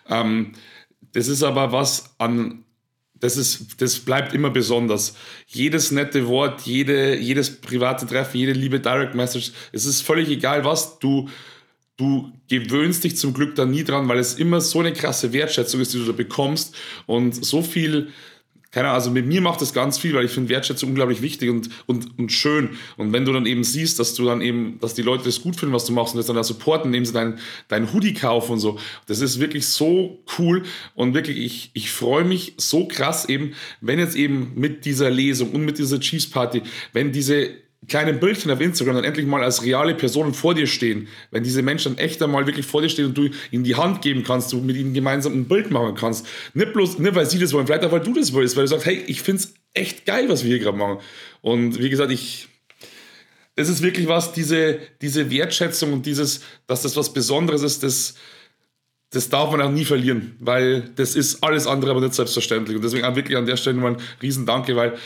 Ähm, 0.10 0.54
das 1.12 1.28
ist 1.28 1.44
aber 1.44 1.74
was 1.74 2.16
an 2.18 2.64
das, 3.22 3.38
ist, 3.38 3.82
das 3.82 4.00
bleibt 4.00 4.34
immer 4.34 4.50
besonders. 4.50 5.16
Jedes 5.48 5.92
nette 5.92 6.28
Wort, 6.28 6.62
jede, 6.62 7.16
jedes 7.18 7.62
private 7.62 8.06
Treffen, 8.06 8.38
jede 8.38 8.54
liebe 8.54 8.80
Direct 8.80 9.16
Message, 9.16 9.52
es 9.72 9.86
ist 9.86 10.02
völlig 10.02 10.28
egal 10.30 10.66
was, 10.66 11.00
du, 11.00 11.30
du 11.98 12.32
gewöhnst 12.50 13.04
dich 13.04 13.16
zum 13.16 13.34
Glück 13.34 13.56
da 13.56 13.66
nie 13.66 13.84
dran, 13.84 14.10
weil 14.10 14.18
es 14.18 14.34
immer 14.34 14.60
so 14.60 14.80
eine 14.80 14.92
krasse 14.92 15.32
Wertschätzung 15.34 15.80
ist, 15.82 15.94
die 15.94 16.00
du 16.00 16.06
da 16.06 16.12
bekommst 16.12 16.76
und 17.06 17.46
so 17.46 17.62
viel 17.62 18.10
keine 18.72 18.88
Ahnung, 18.88 18.96
also 18.96 19.12
mit 19.12 19.28
mir 19.28 19.42
macht 19.42 19.62
das 19.62 19.74
ganz 19.74 19.98
viel, 19.98 20.14
weil 20.14 20.26
ich 20.26 20.32
finde 20.32 20.50
Wertschätzung 20.50 20.90
unglaublich 20.90 21.22
wichtig 21.22 21.50
und, 21.50 21.70
und, 21.88 22.18
und 22.18 22.32
schön. 22.32 22.70
Und 22.96 23.12
wenn 23.12 23.26
du 23.26 23.34
dann 23.34 23.46
eben 23.46 23.66
siehst, 23.66 24.00
dass 24.00 24.14
du 24.14 24.26
dann 24.26 24.42
eben, 24.42 24.80
dass 24.80 24.94
die 24.94 25.02
Leute 25.02 25.26
das 25.26 25.42
gut 25.42 25.58
finden, 25.58 25.76
was 25.76 25.86
du 25.86 25.92
machst 25.92 26.14
und 26.14 26.18
das 26.18 26.28
dann 26.28 26.38
da 26.38 26.44
supporten, 26.44 26.88
indem 26.88 27.06
sie 27.06 27.12
dein, 27.12 27.38
dein 27.68 27.92
Hoodie 27.92 28.14
kaufen 28.14 28.54
und 28.54 28.60
so, 28.60 28.80
das 29.08 29.20
ist 29.20 29.40
wirklich 29.40 29.68
so 29.68 30.24
cool 30.40 30.64
und 30.96 31.14
wirklich, 31.14 31.38
ich, 31.38 31.72
ich 31.74 31.92
freue 31.92 32.24
mich 32.24 32.54
so 32.58 32.88
krass 32.88 33.26
eben, 33.26 33.54
wenn 33.82 34.00
jetzt 34.00 34.16
eben 34.16 34.54
mit 34.56 34.86
dieser 34.86 35.10
Lesung 35.10 35.52
und 35.52 35.66
mit 35.66 35.78
dieser 35.78 36.00
Chiefs 36.00 36.30
Party, 36.30 36.62
wenn 36.94 37.12
diese 37.12 37.50
kleinen 37.88 38.20
Bildchen 38.20 38.52
auf 38.52 38.62
Instagram 38.62 38.96
dann 38.96 39.04
endlich 39.04 39.26
mal 39.26 39.44
als 39.44 39.64
reale 39.64 39.96
Personen 39.96 40.34
vor 40.34 40.54
dir 40.54 40.68
stehen, 40.68 41.08
wenn 41.32 41.44
diese 41.44 41.64
Menschen 41.64 41.96
dann 41.96 42.04
echt 42.04 42.22
einmal 42.22 42.46
wirklich 42.46 42.66
vor 42.66 42.82
dir 42.82 42.90
stehen 42.90 43.08
und 43.08 43.18
du 43.18 43.30
ihnen 43.50 43.64
die 43.64 43.76
Hand 43.76 44.02
geben 44.02 44.24
kannst, 44.24 44.52
du 44.54 44.62
mit 44.62 44.76
ihnen 44.76 44.94
gemeinsam 44.94 45.34
ein 45.34 45.46
Bild 45.46 45.72
machen 45.72 45.96
kannst. 45.96 46.28
Nicht 46.54 46.74
bloß, 46.74 47.00
nicht 47.00 47.16
weil 47.16 47.26
sie 47.26 47.40
das 47.40 47.54
wollen, 47.54 47.66
vielleicht 47.66 47.84
auch 47.84 47.92
weil 47.92 48.02
du 48.02 48.14
das 48.14 48.34
willst, 48.34 48.56
weil 48.56 48.64
du 48.64 48.68
sagst, 48.70 48.86
hey, 48.86 49.04
ich 49.08 49.22
finde 49.22 49.44
es 49.44 49.54
echt 49.74 50.06
geil, 50.06 50.30
was 50.30 50.44
wir 50.44 50.50
hier 50.50 50.60
gerade 50.60 50.78
machen. 50.78 51.00
Und 51.42 51.80
wie 51.80 51.90
gesagt, 51.90 52.12
ich, 52.12 52.48
das 53.56 53.68
ist 53.68 53.82
wirklich 53.82 54.08
was, 54.08 54.32
diese, 54.32 54.80
diese 55.02 55.32
Wertschätzung 55.32 55.92
und 55.92 56.06
dieses, 56.06 56.42
dass 56.68 56.84
das 56.84 56.96
was 56.96 57.12
Besonderes 57.12 57.64
ist, 57.64 57.82
das, 57.82 58.14
das 59.10 59.30
darf 59.30 59.52
man 59.52 59.62
auch 59.62 59.72
nie 59.72 59.86
verlieren, 59.86 60.36
weil 60.40 60.84
das 60.96 61.16
ist 61.16 61.44
alles 61.44 61.66
andere 61.66 61.92
aber 61.92 62.02
nicht 62.02 62.14
selbstverständlich. 62.14 62.76
Und 62.78 62.84
deswegen 62.84 63.06
auch 63.06 63.16
wirklich 63.16 63.38
an 63.38 63.48
der 63.48 63.58
Stelle 63.58 63.78
mal 63.78 63.94
ein 63.94 64.02
Riesendanke, 64.22 64.76
weil 64.76 64.98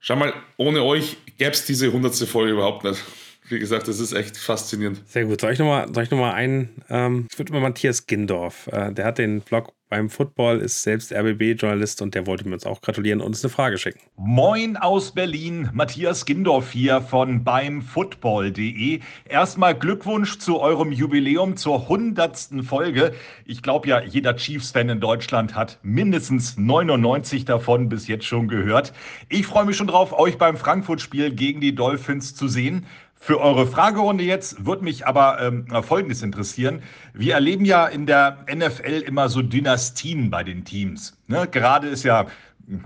Schau 0.00 0.16
mal, 0.16 0.32
ohne 0.56 0.82
euch 0.84 1.16
gäbe 1.38 1.52
es 1.52 1.64
diese 1.64 1.92
hundertste 1.92 2.26
Folge 2.26 2.52
überhaupt 2.52 2.84
nicht. 2.84 3.02
Wie 3.48 3.58
gesagt, 3.58 3.88
das 3.88 3.98
ist 3.98 4.12
echt 4.12 4.36
faszinierend. 4.36 5.00
Sehr 5.08 5.24
gut. 5.24 5.40
Soll 5.40 5.52
ich 5.52 5.58
nochmal 5.58 5.86
noch, 5.86 6.34
einen? 6.34 6.82
Ähm, 6.90 7.26
ich 7.30 7.38
würde 7.38 7.52
mal 7.52 7.60
Matthias 7.62 8.06
Gindorf. 8.06 8.66
Äh, 8.70 8.92
der 8.92 9.06
hat 9.06 9.16
den 9.16 9.40
Blog 9.40 9.72
beim 9.88 10.10
Football, 10.10 10.58
ist 10.58 10.82
selbst 10.82 11.12
RBB-Journalist 11.12 12.02
und 12.02 12.14
der 12.14 12.26
wollte 12.26 12.46
mir 12.46 12.54
uns 12.54 12.66
auch 12.66 12.80
gratulieren 12.80 13.20
und 13.20 13.28
uns 13.28 13.44
eine 13.44 13.50
Frage 13.50 13.78
schicken. 13.78 14.00
Moin 14.16 14.76
aus 14.76 15.12
Berlin, 15.12 15.70
Matthias 15.72 16.26
Gindorf 16.26 16.70
hier 16.70 17.00
von 17.00 17.44
beim 17.44 17.82
Football.de. 17.82 19.00
Erstmal 19.28 19.74
Glückwunsch 19.74 20.38
zu 20.38 20.60
eurem 20.60 20.92
Jubiläum 20.92 21.56
zur 21.56 21.88
hundertsten 21.88 22.62
Folge. 22.62 23.14
Ich 23.44 23.62
glaube 23.62 23.88
ja, 23.88 24.02
jeder 24.02 24.36
Chiefs-Fan 24.36 24.88
in 24.88 25.00
Deutschland 25.00 25.54
hat 25.54 25.78
mindestens 25.82 26.56
99 26.56 27.44
davon 27.44 27.88
bis 27.88 28.08
jetzt 28.08 28.26
schon 28.26 28.48
gehört. 28.48 28.92
Ich 29.28 29.46
freue 29.46 29.64
mich 29.64 29.76
schon 29.76 29.86
drauf, 29.86 30.12
euch 30.12 30.38
beim 30.38 30.56
Frankfurt-Spiel 30.56 31.32
gegen 31.32 31.60
die 31.60 31.74
Dolphins 31.74 32.34
zu 32.34 32.48
sehen. 32.48 32.86
Für 33.20 33.40
eure 33.40 33.66
Fragerunde 33.66 34.22
jetzt 34.22 34.64
würde 34.64 34.84
mich 34.84 35.06
aber 35.06 35.40
ähm, 35.40 35.66
Folgendes 35.82 36.22
interessieren. 36.22 36.82
Wir 37.14 37.34
erleben 37.34 37.64
ja 37.64 37.86
in 37.86 38.06
der 38.06 38.38
NFL 38.52 39.02
immer 39.06 39.28
so 39.28 39.42
Dynastien 39.42 40.30
bei 40.30 40.44
den 40.44 40.64
Teams. 40.64 41.16
Ne? 41.26 41.48
Gerade 41.50 41.88
ist 41.88 42.04
ja, 42.04 42.26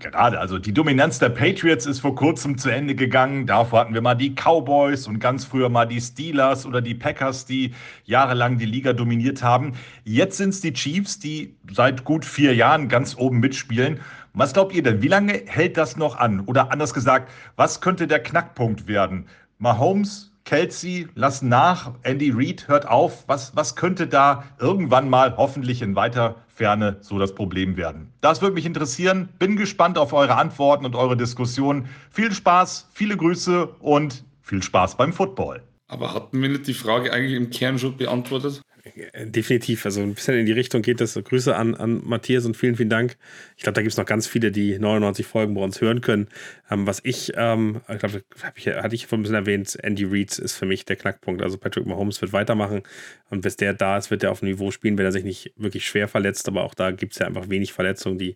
gerade, 0.00 0.40
also 0.40 0.58
die 0.58 0.72
Dominanz 0.72 1.18
der 1.18 1.28
Patriots 1.28 1.86
ist 1.86 2.00
vor 2.00 2.14
kurzem 2.14 2.56
zu 2.56 2.70
Ende 2.70 2.94
gegangen. 2.94 3.46
Davor 3.46 3.80
hatten 3.80 3.94
wir 3.94 4.00
mal 4.00 4.14
die 4.14 4.34
Cowboys 4.34 5.06
und 5.06 5.18
ganz 5.18 5.44
früher 5.44 5.68
mal 5.68 5.86
die 5.86 6.00
Steelers 6.00 6.64
oder 6.64 6.80
die 6.80 6.94
Packers, 6.94 7.44
die 7.44 7.74
jahrelang 8.04 8.58
die 8.58 8.66
Liga 8.66 8.94
dominiert 8.94 9.42
haben. 9.42 9.74
Jetzt 10.04 10.38
sind 10.38 10.50
es 10.50 10.60
die 10.60 10.72
Chiefs, 10.72 11.18
die 11.18 11.56
seit 11.70 12.04
gut 12.04 12.24
vier 12.24 12.54
Jahren 12.54 12.88
ganz 12.88 13.16
oben 13.16 13.40
mitspielen. 13.40 14.00
Was 14.34 14.54
glaubt 14.54 14.74
ihr 14.74 14.82
denn? 14.82 15.02
Wie 15.02 15.08
lange 15.08 15.42
hält 15.44 15.76
das 15.76 15.98
noch 15.98 16.16
an? 16.16 16.40
Oder 16.46 16.72
anders 16.72 16.94
gesagt, 16.94 17.30
was 17.56 17.82
könnte 17.82 18.06
der 18.06 18.22
Knackpunkt 18.22 18.86
werden? 18.86 19.26
Mahomes, 19.62 20.32
Kelsey 20.44 21.06
lassen 21.14 21.48
nach, 21.48 21.92
Andy 22.02 22.32
Reid 22.34 22.66
hört 22.66 22.88
auf. 22.88 23.22
Was, 23.28 23.54
was 23.54 23.76
könnte 23.76 24.08
da 24.08 24.42
irgendwann 24.58 25.08
mal 25.08 25.36
hoffentlich 25.36 25.82
in 25.82 25.94
weiter 25.94 26.34
Ferne 26.48 26.96
so 27.00 27.20
das 27.20 27.32
Problem 27.32 27.76
werden? 27.76 28.12
Das 28.22 28.42
würde 28.42 28.54
mich 28.54 28.66
interessieren. 28.66 29.28
Bin 29.38 29.54
gespannt 29.54 29.98
auf 29.98 30.14
eure 30.14 30.34
Antworten 30.34 30.84
und 30.84 30.96
eure 30.96 31.16
Diskussionen. 31.16 31.88
Viel 32.10 32.32
Spaß, 32.32 32.88
viele 32.92 33.16
Grüße 33.16 33.68
und 33.78 34.24
viel 34.40 34.64
Spaß 34.64 34.96
beim 34.96 35.12
Football. 35.12 35.62
Aber 35.86 36.12
hatten 36.12 36.42
wir 36.42 36.48
nicht 36.48 36.66
die 36.66 36.74
Frage 36.74 37.12
eigentlich 37.12 37.34
im 37.34 37.50
Kern 37.50 37.78
schon 37.78 37.96
beantwortet? 37.96 38.62
Definitiv. 38.84 39.84
Also 39.86 40.00
ein 40.00 40.14
bisschen 40.14 40.36
in 40.36 40.46
die 40.46 40.52
Richtung 40.52 40.82
geht 40.82 41.00
das. 41.00 41.14
Grüße 41.14 41.54
an, 41.54 41.76
an 41.76 42.02
Matthias 42.04 42.44
und 42.46 42.56
vielen, 42.56 42.74
vielen 42.74 42.88
Dank. 42.88 43.16
Ich 43.56 43.62
glaube, 43.62 43.74
da 43.74 43.80
gibt 43.80 43.92
es 43.92 43.96
noch 43.96 44.06
ganz 44.06 44.26
viele, 44.26 44.50
die 44.50 44.76
99 44.76 45.24
Folgen 45.24 45.54
bei 45.54 45.60
uns 45.60 45.80
hören 45.80 46.00
können. 46.00 46.26
Ähm, 46.68 46.84
was 46.84 47.00
ich, 47.04 47.32
ähm, 47.36 47.80
ich 47.88 47.98
glaube, 48.00 48.24
hatte 48.42 48.94
ich 48.96 49.06
vorhin 49.06 49.20
ein 49.20 49.22
bisschen 49.22 49.36
erwähnt, 49.36 49.78
Andy 49.82 50.04
Reid 50.04 50.36
ist 50.36 50.56
für 50.56 50.66
mich 50.66 50.84
der 50.84 50.96
Knackpunkt. 50.96 51.42
Also 51.42 51.58
Patrick 51.58 51.86
Mahomes 51.86 52.20
wird 52.22 52.32
weitermachen 52.32 52.82
und 53.30 53.42
bis 53.42 53.56
der 53.56 53.72
da 53.72 53.98
ist, 53.98 54.10
wird 54.10 54.24
er 54.24 54.32
auf 54.32 54.40
dem 54.40 54.48
Niveau 54.48 54.72
spielen, 54.72 54.98
wenn 54.98 55.06
er 55.06 55.12
sich 55.12 55.24
nicht 55.24 55.52
wirklich 55.56 55.86
schwer 55.86 56.08
verletzt. 56.08 56.48
Aber 56.48 56.64
auch 56.64 56.74
da 56.74 56.90
gibt 56.90 57.12
es 57.12 57.20
ja 57.20 57.26
einfach 57.28 57.48
wenig 57.48 57.72
Verletzungen, 57.72 58.18
die, 58.18 58.34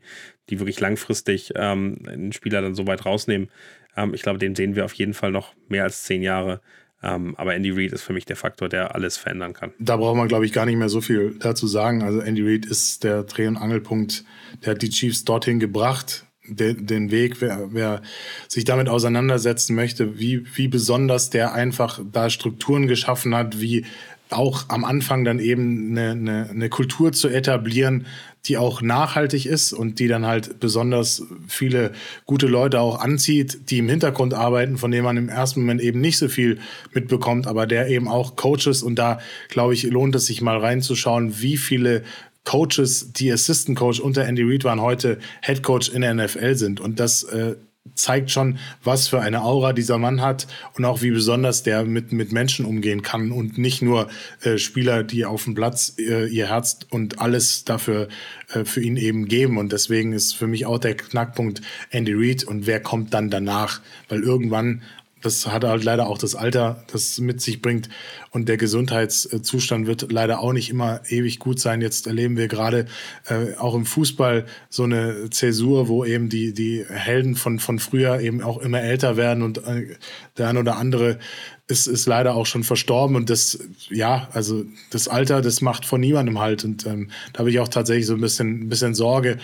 die 0.48 0.60
wirklich 0.60 0.78
langfristig 0.78 1.54
ähm, 1.56 1.98
einen 2.06 2.32
Spieler 2.32 2.62
dann 2.62 2.76
so 2.76 2.86
weit 2.86 3.04
rausnehmen. 3.04 3.50
Ähm, 3.96 4.14
ich 4.14 4.22
glaube, 4.22 4.38
den 4.38 4.54
sehen 4.54 4.76
wir 4.76 4.84
auf 4.84 4.94
jeden 4.94 5.14
Fall 5.14 5.32
noch 5.32 5.54
mehr 5.68 5.82
als 5.82 6.04
zehn 6.04 6.22
Jahre. 6.22 6.60
Ähm, 7.02 7.34
aber 7.36 7.54
Andy 7.54 7.70
Reid 7.70 7.92
ist 7.92 8.02
für 8.02 8.12
mich 8.12 8.24
der 8.24 8.36
Faktor, 8.36 8.68
der 8.68 8.94
alles 8.94 9.16
verändern 9.16 9.52
kann. 9.52 9.72
Da 9.78 9.96
braucht 9.96 10.16
man, 10.16 10.28
glaube 10.28 10.46
ich, 10.46 10.52
gar 10.52 10.66
nicht 10.66 10.76
mehr 10.76 10.88
so 10.88 11.00
viel 11.00 11.36
dazu 11.38 11.66
sagen. 11.66 12.02
Also 12.02 12.20
Andy 12.20 12.42
Reid 12.42 12.66
ist 12.66 13.04
der 13.04 13.22
Dreh- 13.22 13.46
und 13.46 13.56
Angelpunkt, 13.56 14.24
der 14.64 14.72
hat 14.72 14.82
die 14.82 14.90
Chiefs 14.90 15.24
dorthin 15.24 15.60
gebracht. 15.60 16.24
Den, 16.48 17.10
Weg, 17.10 17.40
wer, 17.40 17.70
wer 17.72 18.02
sich 18.46 18.64
damit 18.64 18.88
auseinandersetzen 18.88 19.74
möchte, 19.74 20.20
wie, 20.20 20.46
wie 20.54 20.68
besonders 20.68 21.28
der 21.28 21.54
einfach 21.54 22.00
da 22.12 22.30
Strukturen 22.30 22.86
geschaffen 22.86 23.34
hat, 23.34 23.60
wie 23.60 23.84
auch 24.30 24.64
am 24.68 24.84
Anfang 24.84 25.24
dann 25.24 25.38
eben 25.38 25.90
eine, 25.90 26.10
eine, 26.10 26.50
eine 26.50 26.68
Kultur 26.68 27.12
zu 27.12 27.28
etablieren, 27.28 28.06
die 28.46 28.56
auch 28.56 28.80
nachhaltig 28.80 29.46
ist 29.46 29.72
und 29.72 29.98
die 29.98 30.08
dann 30.08 30.26
halt 30.26 30.60
besonders 30.60 31.24
viele 31.48 31.92
gute 32.26 32.46
Leute 32.46 32.80
auch 32.80 33.00
anzieht, 33.00 33.70
die 33.70 33.78
im 33.78 33.88
Hintergrund 33.88 34.34
arbeiten, 34.34 34.78
von 34.78 34.90
denen 34.90 35.04
man 35.04 35.16
im 35.16 35.28
ersten 35.28 35.60
Moment 35.60 35.80
eben 35.80 36.00
nicht 36.00 36.18
so 36.18 36.28
viel 36.28 36.58
mitbekommt, 36.92 37.46
aber 37.46 37.66
der 37.66 37.88
eben 37.88 38.08
auch 38.08 38.36
Coaches 38.36 38.82
und 38.82 38.96
da 38.96 39.18
glaube 39.48 39.74
ich 39.74 39.84
lohnt 39.84 40.14
es 40.14 40.26
sich 40.26 40.42
mal 40.42 40.58
reinzuschauen, 40.58 41.40
wie 41.40 41.56
viele 41.56 42.02
Coaches, 42.44 43.12
die 43.12 43.32
Assistant 43.32 43.76
Coach 43.76 43.98
unter 43.98 44.24
Andy 44.24 44.44
Reid 44.44 44.62
waren, 44.62 44.80
heute 44.80 45.18
Head 45.42 45.64
Coach 45.64 45.88
in 45.88 46.02
der 46.02 46.14
NFL 46.14 46.54
sind. 46.54 46.80
Und 46.80 47.00
das 47.00 47.24
äh, 47.24 47.56
zeigt 47.94 48.30
schon, 48.30 48.58
was 48.82 49.08
für 49.08 49.20
eine 49.20 49.42
Aura 49.42 49.72
dieser 49.72 49.98
Mann 49.98 50.20
hat 50.20 50.46
und 50.74 50.84
auch 50.84 51.02
wie 51.02 51.10
besonders 51.10 51.62
der 51.62 51.84
mit, 51.84 52.12
mit 52.12 52.32
Menschen 52.32 52.64
umgehen 52.64 53.02
kann 53.02 53.30
und 53.30 53.58
nicht 53.58 53.82
nur 53.82 54.08
äh, 54.42 54.58
Spieler, 54.58 55.02
die 55.02 55.24
auf 55.24 55.44
dem 55.44 55.54
Platz 55.54 55.94
äh, 55.98 56.26
ihr 56.26 56.48
Herz 56.48 56.80
und 56.90 57.20
alles 57.20 57.64
dafür 57.64 58.08
äh, 58.52 58.64
für 58.64 58.80
ihn 58.80 58.96
eben 58.96 59.26
geben. 59.26 59.58
Und 59.58 59.72
deswegen 59.72 60.12
ist 60.12 60.34
für 60.34 60.46
mich 60.46 60.66
auch 60.66 60.78
der 60.78 60.96
Knackpunkt 60.96 61.62
Andy 61.90 62.12
Reid 62.14 62.44
und 62.44 62.66
wer 62.66 62.80
kommt 62.80 63.14
dann 63.14 63.30
danach, 63.30 63.80
weil 64.08 64.22
irgendwann 64.22 64.82
das 65.26 65.46
hat 65.46 65.64
halt 65.64 65.84
leider 65.84 66.06
auch 66.06 66.18
das 66.18 66.34
Alter, 66.34 66.84
das 66.92 67.18
mit 67.18 67.40
sich 67.40 67.60
bringt. 67.60 67.88
Und 68.30 68.48
der 68.48 68.56
Gesundheitszustand 68.56 69.86
wird 69.86 70.10
leider 70.12 70.40
auch 70.40 70.52
nicht 70.52 70.70
immer 70.70 71.00
ewig 71.08 71.38
gut 71.38 71.60
sein. 71.60 71.80
Jetzt 71.80 72.06
erleben 72.06 72.36
wir 72.36 72.48
gerade 72.48 72.86
äh, 73.26 73.54
auch 73.56 73.74
im 73.74 73.84
Fußball 73.84 74.46
so 74.70 74.84
eine 74.84 75.28
Zäsur, 75.30 75.88
wo 75.88 76.04
eben 76.04 76.28
die, 76.28 76.54
die 76.54 76.84
Helden 76.88 77.34
von, 77.34 77.58
von 77.58 77.78
früher 77.78 78.20
eben 78.20 78.40
auch 78.40 78.58
immer 78.58 78.80
älter 78.80 79.16
werden 79.16 79.42
und 79.42 79.58
äh, 79.66 79.96
der 80.38 80.48
ein 80.48 80.56
oder 80.56 80.76
andere 80.76 81.18
ist, 81.66 81.88
ist 81.88 82.06
leider 82.06 82.34
auch 82.34 82.46
schon 82.46 82.62
verstorben. 82.62 83.16
Und 83.16 83.28
das, 83.28 83.58
ja, 83.88 84.28
also 84.32 84.64
das 84.90 85.08
Alter, 85.08 85.42
das 85.42 85.60
macht 85.60 85.84
von 85.84 86.00
niemandem 86.00 86.38
halt. 86.38 86.64
Und 86.64 86.86
ähm, 86.86 87.10
da 87.32 87.40
habe 87.40 87.50
ich 87.50 87.58
auch 87.58 87.68
tatsächlich 87.68 88.06
so 88.06 88.14
ein 88.14 88.20
bisschen, 88.20 88.62
ein 88.62 88.68
bisschen 88.68 88.94
Sorge. 88.94 89.38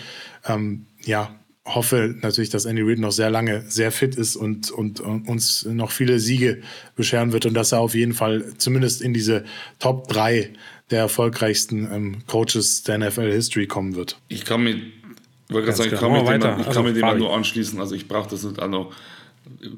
Ähm, 0.45 0.85
ja, 1.03 1.35
hoffe 1.65 2.15
natürlich, 2.21 2.49
dass 2.49 2.65
Andy 2.65 2.81
Reid 2.81 2.99
noch 2.99 3.11
sehr 3.11 3.29
lange 3.29 3.63
sehr 3.67 3.91
fit 3.91 4.15
ist 4.15 4.35
und, 4.35 4.69
und, 4.71 4.99
und, 4.99 5.27
uns 5.27 5.65
noch 5.65 5.91
viele 5.91 6.19
Siege 6.19 6.61
bescheren 6.95 7.31
wird 7.31 7.45
und 7.45 7.53
dass 7.53 7.71
er 7.71 7.79
auf 7.79 7.95
jeden 7.95 8.13
Fall 8.13 8.53
zumindest 8.57 9.01
in 9.01 9.13
diese 9.13 9.45
Top 9.79 10.07
3 10.09 10.49
der 10.89 10.99
erfolgreichsten 10.99 11.89
ähm, 11.91 12.17
Coaches 12.27 12.83
der 12.83 12.97
NFL-History 12.97 13.67
kommen 13.67 13.95
wird. 13.95 14.19
Ich 14.27 14.43
kann 14.43 14.63
mir, 14.63 14.81
wollte 15.49 15.67
gerade 15.67 15.77
sagen, 15.77 15.93
ich 15.93 15.99
kann, 15.99 16.11
mit 16.11 16.27
dem, 16.27 16.35
ich 16.35 16.41
kann 16.41 16.67
also, 16.67 16.83
mit 16.83 16.95
dem 16.97 17.17
nur 17.17 17.33
anschließen. 17.33 17.79
Also 17.79 17.95
ich 17.95 18.07
brauche 18.07 18.29
das 18.29 18.43
nicht 18.43 18.61
auch 18.61 18.67
noch 18.67 18.93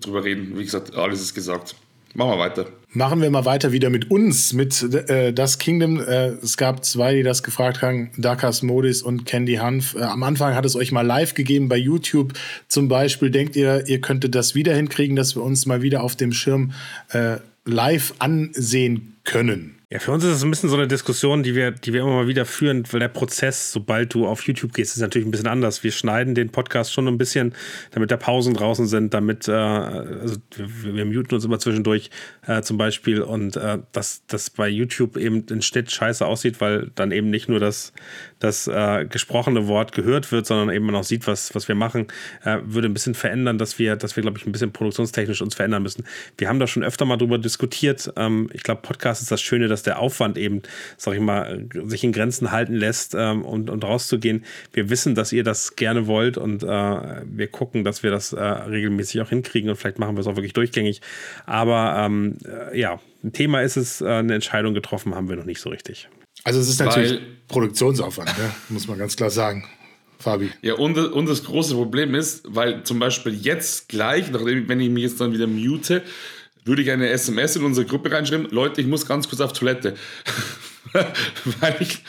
drüber 0.02 0.24
reden. 0.24 0.58
Wie 0.58 0.64
gesagt, 0.64 0.96
alles 0.96 1.22
ist 1.22 1.36
gesagt. 1.36 1.76
Machen 2.16 2.32
wir 2.32 2.40
weiter. 2.40 2.66
Machen 2.92 3.22
wir 3.22 3.30
mal 3.30 3.44
weiter 3.44 3.74
wieder 3.74 3.90
mit 3.90 4.10
uns, 4.10 4.54
mit 4.54 4.82
äh, 4.82 5.34
Das 5.34 5.60
Kingdom. 5.60 6.00
Äh, 6.00 6.28
es 6.42 6.56
gab 6.56 6.86
zwei, 6.86 7.14
die 7.14 7.24
das 7.24 7.44
gefragt 7.44 7.82
haben, 7.82 8.10
Dakas 8.16 8.62
Modis 8.62 9.02
und 9.02 9.26
Candy 9.26 9.56
Hanf. 9.56 9.96
Äh, 9.96 10.04
am 10.04 10.24
Anfang 10.24 10.56
hat 10.56 10.64
es 10.64 10.78
euch 10.78 10.94
mal 10.94 11.06
live 11.06 11.34
gegeben 11.34 11.68
bei 11.68 11.76
YouTube 11.76 12.32
zum 12.70 12.88
Beispiel. 12.88 13.32
Denkt 13.32 13.58
ihr, 13.58 13.86
ihr 13.88 14.00
könntet 14.00 14.34
das 14.34 14.56
wieder 14.56 14.74
hinkriegen, 14.74 15.18
dass 15.18 15.36
wir 15.36 15.44
uns 15.44 15.66
mal 15.66 15.82
wieder 15.82 16.04
auf 16.04 16.16
dem 16.16 16.32
Schirm 16.32 16.72
äh, 17.10 17.36
live 17.66 18.14
ansehen 18.20 19.18
können? 19.26 19.75
Ja, 19.96 20.00
für 20.00 20.12
uns 20.12 20.26
ist 20.26 20.32
es 20.32 20.44
ein 20.44 20.50
bisschen 20.50 20.68
so 20.68 20.76
eine 20.76 20.90
Diskussion, 20.90 21.42
die 21.42 21.56
wir, 21.56 21.72
die 21.72 21.94
wir 21.94 22.02
immer 22.02 22.16
mal 22.16 22.28
wieder 22.28 22.44
führen, 22.44 22.84
weil 22.92 23.00
der 23.00 23.08
Prozess, 23.08 23.72
sobald 23.72 24.14
du 24.14 24.28
auf 24.28 24.46
YouTube 24.46 24.74
gehst, 24.74 24.94
ist 24.94 25.02
natürlich 25.02 25.26
ein 25.26 25.32
bisschen 25.32 25.48
anders. 25.48 25.86
Wir 25.86 25.94
schneiden 25.94 26.36
den 26.36 26.50
Podcast 26.50 26.92
schon 26.92 27.08
ein 27.08 27.18
bisschen, 27.18 27.56
damit 27.92 28.12
da 28.12 28.18
Pausen 28.18 28.56
draußen 28.56 28.88
sind, 28.88 29.14
damit, 29.14 29.48
äh, 29.48 29.54
also 29.54 30.36
wir, 30.58 30.96
wir, 30.96 31.06
muten 31.06 31.34
uns 31.34 31.46
immer 31.46 31.60
zwischendurch 31.60 32.10
äh, 32.46 32.62
zum 32.62 32.78
Beispiel 32.78 33.22
und 33.22 33.56
äh, 33.56 33.78
dass 33.94 34.26
das 34.28 34.50
bei 34.50 34.68
YouTube 34.68 35.16
eben 35.16 35.46
den 35.46 35.62
Schnitt 35.62 35.90
scheiße 35.90 36.26
aussieht, 36.26 36.60
weil 36.60 36.92
dann 36.96 37.14
eben 37.14 37.30
nicht 37.30 37.48
nur 37.48 37.62
das, 37.62 37.94
das 38.46 38.68
äh, 38.68 39.06
gesprochene 39.06 39.68
Wort 39.68 39.92
gehört 39.92 40.32
wird, 40.32 40.46
sondern 40.46 40.74
eben 40.74 40.86
man 40.86 40.96
auch 40.96 41.04
sieht, 41.04 41.28
was, 41.28 41.54
was 41.56 41.68
wir 41.68 41.76
machen, 41.76 42.08
äh, 42.44 42.58
würde 42.64 42.88
ein 42.88 42.94
bisschen 42.94 43.16
verändern, 43.16 43.58
dass 43.58 43.80
wir, 43.80 43.96
dass 43.96 44.16
wir, 44.16 44.22
glaube 44.22 44.38
ich, 44.38 44.46
ein 44.46 44.52
bisschen 44.52 44.72
produktionstechnisch 44.72 45.42
uns 45.42 45.56
verändern 45.56 45.84
müssen. 45.84 46.06
Wir 46.38 46.48
haben 46.48 46.60
da 46.60 46.68
schon 46.68 46.84
öfter 46.84 47.06
mal 47.06 47.18
drüber 47.18 47.38
diskutiert. 47.38 48.14
Ähm, 48.16 48.50
ich 48.54 48.64
glaube, 48.64 48.82
Podcast 48.82 49.22
ist 49.22 49.32
das 49.32 49.42
Schöne, 49.42 49.68
dass 49.68 49.84
der 49.84 50.00
Aufwand 50.00 50.38
eben, 50.38 50.62
sag 50.98 51.16
ich 51.16 51.20
mal, 51.20 51.68
sich 51.86 52.04
in 52.04 52.12
Grenzen 52.12 52.52
halten 52.52 52.76
lässt 52.76 53.16
ähm, 53.18 53.44
und, 53.44 53.70
und 53.70 53.84
rauszugehen. 53.84 54.46
Wir 54.74 54.90
wissen, 54.90 55.16
dass 55.16 55.34
ihr 55.34 55.44
das 55.44 55.76
gerne 55.76 56.08
wollt 56.08 56.38
und 56.38 56.64
äh, 56.64 56.68
wir 56.68 57.48
gucken, 57.48 57.84
dass 57.84 58.04
wir 58.04 58.12
das 58.12 58.34
äh, 58.34 58.42
regelmäßig 58.42 59.22
auch 59.22 59.30
hinkriegen 59.30 59.70
und 59.70 59.76
vielleicht 59.76 60.00
machen 60.00 60.16
wir 60.16 60.22
es 60.22 60.28
auch 60.28 60.36
wirklich 60.36 60.54
durchgängig. 60.54 61.02
Aber 61.46 61.96
ähm, 62.06 62.38
äh, 62.46 62.80
ja, 62.80 63.00
ein 63.24 63.34
Thema 63.34 63.62
ist 63.62 63.76
es, 63.76 64.02
äh, 64.02 64.06
eine 64.06 64.36
Entscheidung 64.36 64.74
getroffen 64.74 65.16
haben 65.16 65.30
wir 65.30 65.36
noch 65.36 65.46
nicht 65.46 65.60
so 65.60 65.70
richtig. 65.70 66.08
Also 66.44 66.60
es 66.60 66.70
ist 66.70 66.80
natürlich 66.80 67.14
Weil, 67.14 67.22
Produktionsaufwand, 67.48 68.38
ne? 68.38 68.52
muss 68.70 68.88
man 68.88 68.98
ganz 68.98 69.16
klar 69.16 69.30
sagen. 69.30 69.66
Fabi. 70.20 70.52
Ja, 70.62 70.76
und, 70.76 70.98
und 70.98 71.30
das 71.30 71.44
große 71.44 71.76
Problem 71.76 72.16
ist, 72.16 72.44
weil 72.48 72.84
zum 72.84 73.00
Beispiel 73.00 73.34
jetzt 73.34 73.90
gleich, 73.90 74.32
nachdem, 74.32 74.68
wenn 74.68 74.80
ich 74.80 74.90
mich 74.90 75.04
jetzt 75.04 75.22
dann 75.22 75.34
wieder 75.34 75.46
mute, 75.46 76.04
würde 76.64 76.82
ich 76.82 76.90
eine 76.90 77.10
SMS 77.10 77.56
in 77.56 77.64
unsere 77.64 77.86
Gruppe 77.86 78.12
reinschreiben, 78.12 78.50
Leute, 78.50 78.82
ich 78.82 78.88
muss 78.88 79.06
ganz 79.06 79.30
kurz 79.30 79.42
auf 79.42 79.54
Toilette. 79.54 79.96
weil 81.60 81.76
ich 81.80 82.02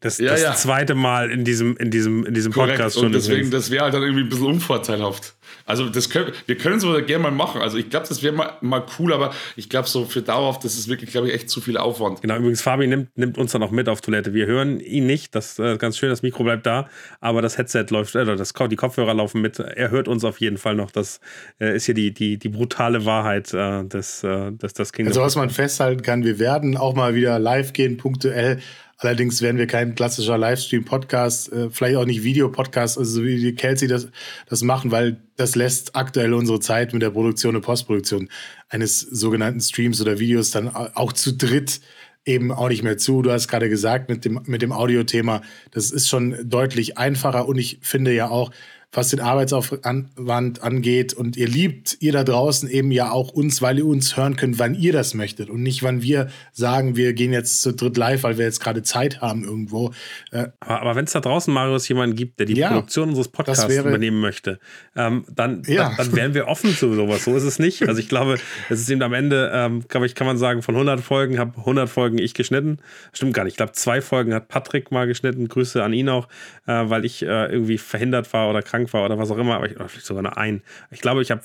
das, 0.00 0.18
ja, 0.18 0.30
das 0.30 0.42
ja. 0.42 0.54
zweite 0.54 0.94
Mal 0.94 1.30
in 1.30 1.44
diesem, 1.44 1.76
in 1.78 1.90
diesem, 1.90 2.26
in 2.26 2.34
diesem 2.34 2.52
Podcast 2.52 2.96
schon. 2.96 3.06
Und 3.06 3.12
deswegen, 3.12 3.50
das 3.50 3.70
wäre 3.70 3.84
halt 3.84 3.94
dann 3.94 4.02
irgendwie 4.02 4.24
ein 4.24 4.28
bisschen 4.28 4.46
unvorteilhaft. 4.46 5.34
Also 5.64 5.88
das 5.88 6.10
können, 6.10 6.32
wir 6.46 6.56
können 6.56 6.76
es 6.76 6.84
aber 6.84 7.02
gerne 7.02 7.24
mal 7.24 7.30
machen. 7.30 7.60
Also 7.60 7.78
ich 7.78 7.88
glaube, 7.88 8.06
das 8.08 8.22
wäre 8.22 8.34
mal, 8.34 8.52
mal 8.60 8.84
cool, 8.98 9.12
aber 9.12 9.32
ich 9.56 9.68
glaube, 9.68 9.88
so 9.88 10.04
für 10.04 10.22
dauerhaft, 10.22 10.64
das 10.64 10.76
ist 10.76 10.88
wirklich, 10.88 11.10
glaube 11.10 11.28
ich, 11.28 11.34
echt 11.34 11.50
zu 11.50 11.60
viel 11.60 11.76
Aufwand. 11.76 12.20
Genau, 12.22 12.36
übrigens, 12.36 12.62
Fabi 12.62 12.86
nimmt, 12.86 13.16
nimmt 13.16 13.38
uns 13.38 13.52
dann 13.52 13.62
auch 13.62 13.70
mit 13.70 13.88
auf 13.88 14.00
Toilette. 14.00 14.34
Wir 14.34 14.46
hören 14.46 14.80
ihn 14.80 15.06
nicht, 15.06 15.34
das 15.34 15.52
ist 15.52 15.58
äh, 15.58 15.76
ganz 15.76 15.96
schön, 15.96 16.10
das 16.10 16.22
Mikro 16.22 16.44
bleibt 16.44 16.66
da, 16.66 16.88
aber 17.20 17.42
das 17.42 17.58
Headset 17.58 17.86
läuft, 17.90 18.14
äh, 18.14 18.24
das, 18.36 18.52
die 18.52 18.76
Kopfhörer 18.76 19.14
laufen 19.14 19.40
mit. 19.40 19.58
Er 19.58 19.90
hört 19.90 20.08
uns 20.08 20.24
auf 20.24 20.40
jeden 20.40 20.58
Fall 20.58 20.74
noch. 20.74 20.90
Das 20.90 21.20
äh, 21.58 21.74
ist 21.74 21.86
hier 21.86 21.94
die, 21.94 22.12
die, 22.12 22.38
die 22.38 22.48
brutale 22.48 23.04
Wahrheit 23.04 23.52
äh, 23.54 23.84
des, 23.84 24.22
äh, 24.24 24.52
des, 24.52 24.74
des 24.74 24.92
Kingdom. 24.92 25.10
Also 25.10 25.22
was 25.22 25.36
man 25.36 25.50
festhalten 25.50 26.02
kann, 26.02 26.24
wir 26.24 26.38
werden 26.38 26.76
auch 26.76 26.94
mal 26.94 27.14
wieder 27.14 27.38
live 27.38 27.72
gehen, 27.72 27.96
punktuell 27.96 28.60
Allerdings 28.98 29.42
werden 29.42 29.58
wir 29.58 29.66
kein 29.66 29.94
klassischer 29.94 30.38
Livestream-Podcast, 30.38 31.52
äh, 31.52 31.70
vielleicht 31.70 31.96
auch 31.96 32.06
nicht 32.06 32.22
Videopodcast, 32.22 32.96
also 32.96 33.22
wie 33.24 33.36
die 33.36 33.54
Kelsey 33.54 33.88
das, 33.88 34.08
das 34.48 34.62
machen, 34.62 34.90
weil 34.90 35.20
das 35.36 35.54
lässt 35.54 35.94
aktuell 35.96 36.32
unsere 36.32 36.60
Zeit 36.60 36.92
mit 36.92 37.02
der 37.02 37.10
Produktion 37.10 37.56
und 37.56 37.62
Postproduktion 37.62 38.30
eines 38.68 39.00
sogenannten 39.00 39.60
Streams 39.60 40.00
oder 40.00 40.18
Videos 40.18 40.50
dann 40.50 40.68
auch 40.68 41.12
zu 41.12 41.36
dritt 41.36 41.80
eben 42.26 42.50
auch 42.50 42.68
nicht 42.68 42.82
mehr 42.82 42.98
zu. 42.98 43.22
Du 43.22 43.30
hast 43.30 43.48
gerade 43.48 43.68
gesagt 43.68 44.08
mit 44.08 44.24
dem, 44.24 44.40
mit 44.46 44.60
dem 44.60 44.72
Audiothema, 44.72 45.42
das 45.70 45.92
ist 45.92 46.08
schon 46.08 46.36
deutlich 46.44 46.98
einfacher 46.98 47.46
und 47.46 47.56
ich 47.56 47.78
finde 47.82 48.12
ja 48.12 48.28
auch, 48.28 48.50
was 48.96 49.08
den 49.08 49.20
Arbeitsaufwand 49.20 50.62
angeht. 50.62 51.12
Und 51.14 51.36
ihr 51.36 51.48
liebt, 51.48 51.96
ihr 52.00 52.12
da 52.12 52.24
draußen 52.24 52.68
eben 52.68 52.90
ja 52.90 53.10
auch 53.10 53.30
uns, 53.30 53.62
weil 53.62 53.78
ihr 53.78 53.86
uns 53.86 54.16
hören 54.16 54.36
könnt, 54.36 54.58
wann 54.58 54.74
ihr 54.74 54.92
das 54.92 55.14
möchtet 55.14 55.50
und 55.50 55.62
nicht, 55.62 55.82
wann 55.82 56.02
wir 56.02 56.28
sagen, 56.52 56.96
wir 56.96 57.12
gehen 57.12 57.32
jetzt 57.32 57.62
zu 57.62 57.72
dritt 57.72 57.96
live, 57.96 58.22
weil 58.22 58.38
wir 58.38 58.44
jetzt 58.44 58.60
gerade 58.60 58.82
Zeit 58.82 59.20
haben 59.20 59.44
irgendwo. 59.44 59.92
Äh, 60.30 60.48
aber, 60.60 60.80
aber 60.80 60.96
wenn 60.96 61.04
es 61.04 61.12
da 61.12 61.20
draußen, 61.20 61.52
Marius, 61.52 61.88
jemanden 61.88 62.16
gibt, 62.16 62.38
der 62.38 62.46
die 62.46 62.54
ja, 62.54 62.68
Produktion 62.68 63.10
unseres 63.10 63.28
Podcasts 63.28 63.68
wäre, 63.68 63.88
übernehmen 63.88 64.20
möchte, 64.20 64.58
ähm, 64.96 65.24
dann, 65.34 65.62
ja. 65.66 65.94
dann, 65.96 65.96
dann, 65.96 66.16
wären 66.16 66.34
wir 66.34 66.48
offen 66.48 66.74
zu 66.74 66.94
sowas. 66.94 67.24
So 67.24 67.36
ist 67.36 67.44
es 67.44 67.58
nicht. 67.58 67.86
Also 67.86 68.00
ich 68.00 68.08
glaube, 68.08 68.38
es 68.70 68.80
ist 68.80 68.88
eben 68.88 69.02
am 69.02 69.12
Ende, 69.12 69.50
ähm, 69.52 69.86
glaube 69.88 70.06
ich, 70.06 70.14
kann 70.14 70.26
man 70.26 70.38
sagen, 70.38 70.62
von 70.62 70.74
100 70.74 71.00
Folgen 71.00 71.38
habe 71.38 71.58
100 71.58 71.88
Folgen 71.88 72.18
ich 72.18 72.34
geschnitten. 72.34 72.78
Stimmt 73.12 73.34
gar 73.34 73.44
nicht. 73.44 73.52
Ich 73.52 73.56
glaube, 73.56 73.72
zwei 73.72 74.00
Folgen 74.00 74.34
hat 74.34 74.48
Patrick 74.48 74.90
mal 74.90 75.06
geschnitten. 75.06 75.48
Grüße 75.48 75.82
an 75.82 75.92
ihn 75.92 76.08
auch, 76.08 76.28
äh, 76.66 76.72
weil 76.72 77.04
ich 77.04 77.22
äh, 77.22 77.46
irgendwie 77.46 77.78
verhindert 77.78 78.32
war 78.32 78.48
oder 78.48 78.62
krank 78.62 78.85
war 78.92 79.04
oder 79.04 79.18
was 79.18 79.30
auch 79.30 79.38
immer, 79.38 79.56
aber 79.56 79.66
ich, 79.66 79.76
vielleicht 79.76 80.06
sogar 80.06 80.22
nur 80.22 80.36
ein. 80.36 80.62
Ich 80.90 81.00
glaube, 81.00 81.22
ich 81.22 81.30
habe 81.30 81.42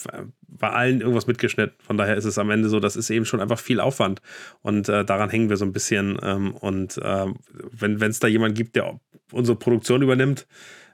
bei 0.48 0.70
allen 0.70 1.02
irgendwas 1.02 1.28
mitgeschnitten. 1.28 1.76
Von 1.80 1.98
daher 1.98 2.16
ist 2.16 2.26
es 2.26 2.38
am 2.38 2.50
Ende 2.50 2.70
so, 2.70 2.80
das 2.80 2.96
ist 2.96 3.10
eben 3.10 3.26
schon 3.26 3.42
einfach 3.42 3.60
viel 3.60 3.80
Aufwand. 3.80 4.22
Und 4.62 4.90
äh, 4.90 5.06
daran 5.06 5.30
hängen 5.30 5.50
wir 5.50 5.58
so 5.58 5.66
ein 5.66 5.74
bisschen. 5.74 6.18
Ähm, 6.22 6.54
und 6.56 6.98
äh, 6.98 7.26
wenn 7.72 8.02
es 8.02 8.20
da 8.20 8.28
jemand 8.28 8.56
gibt, 8.56 8.76
der 8.76 9.00
unsere 9.32 9.58
Produktion 9.58 10.02
übernimmt, 10.02 10.48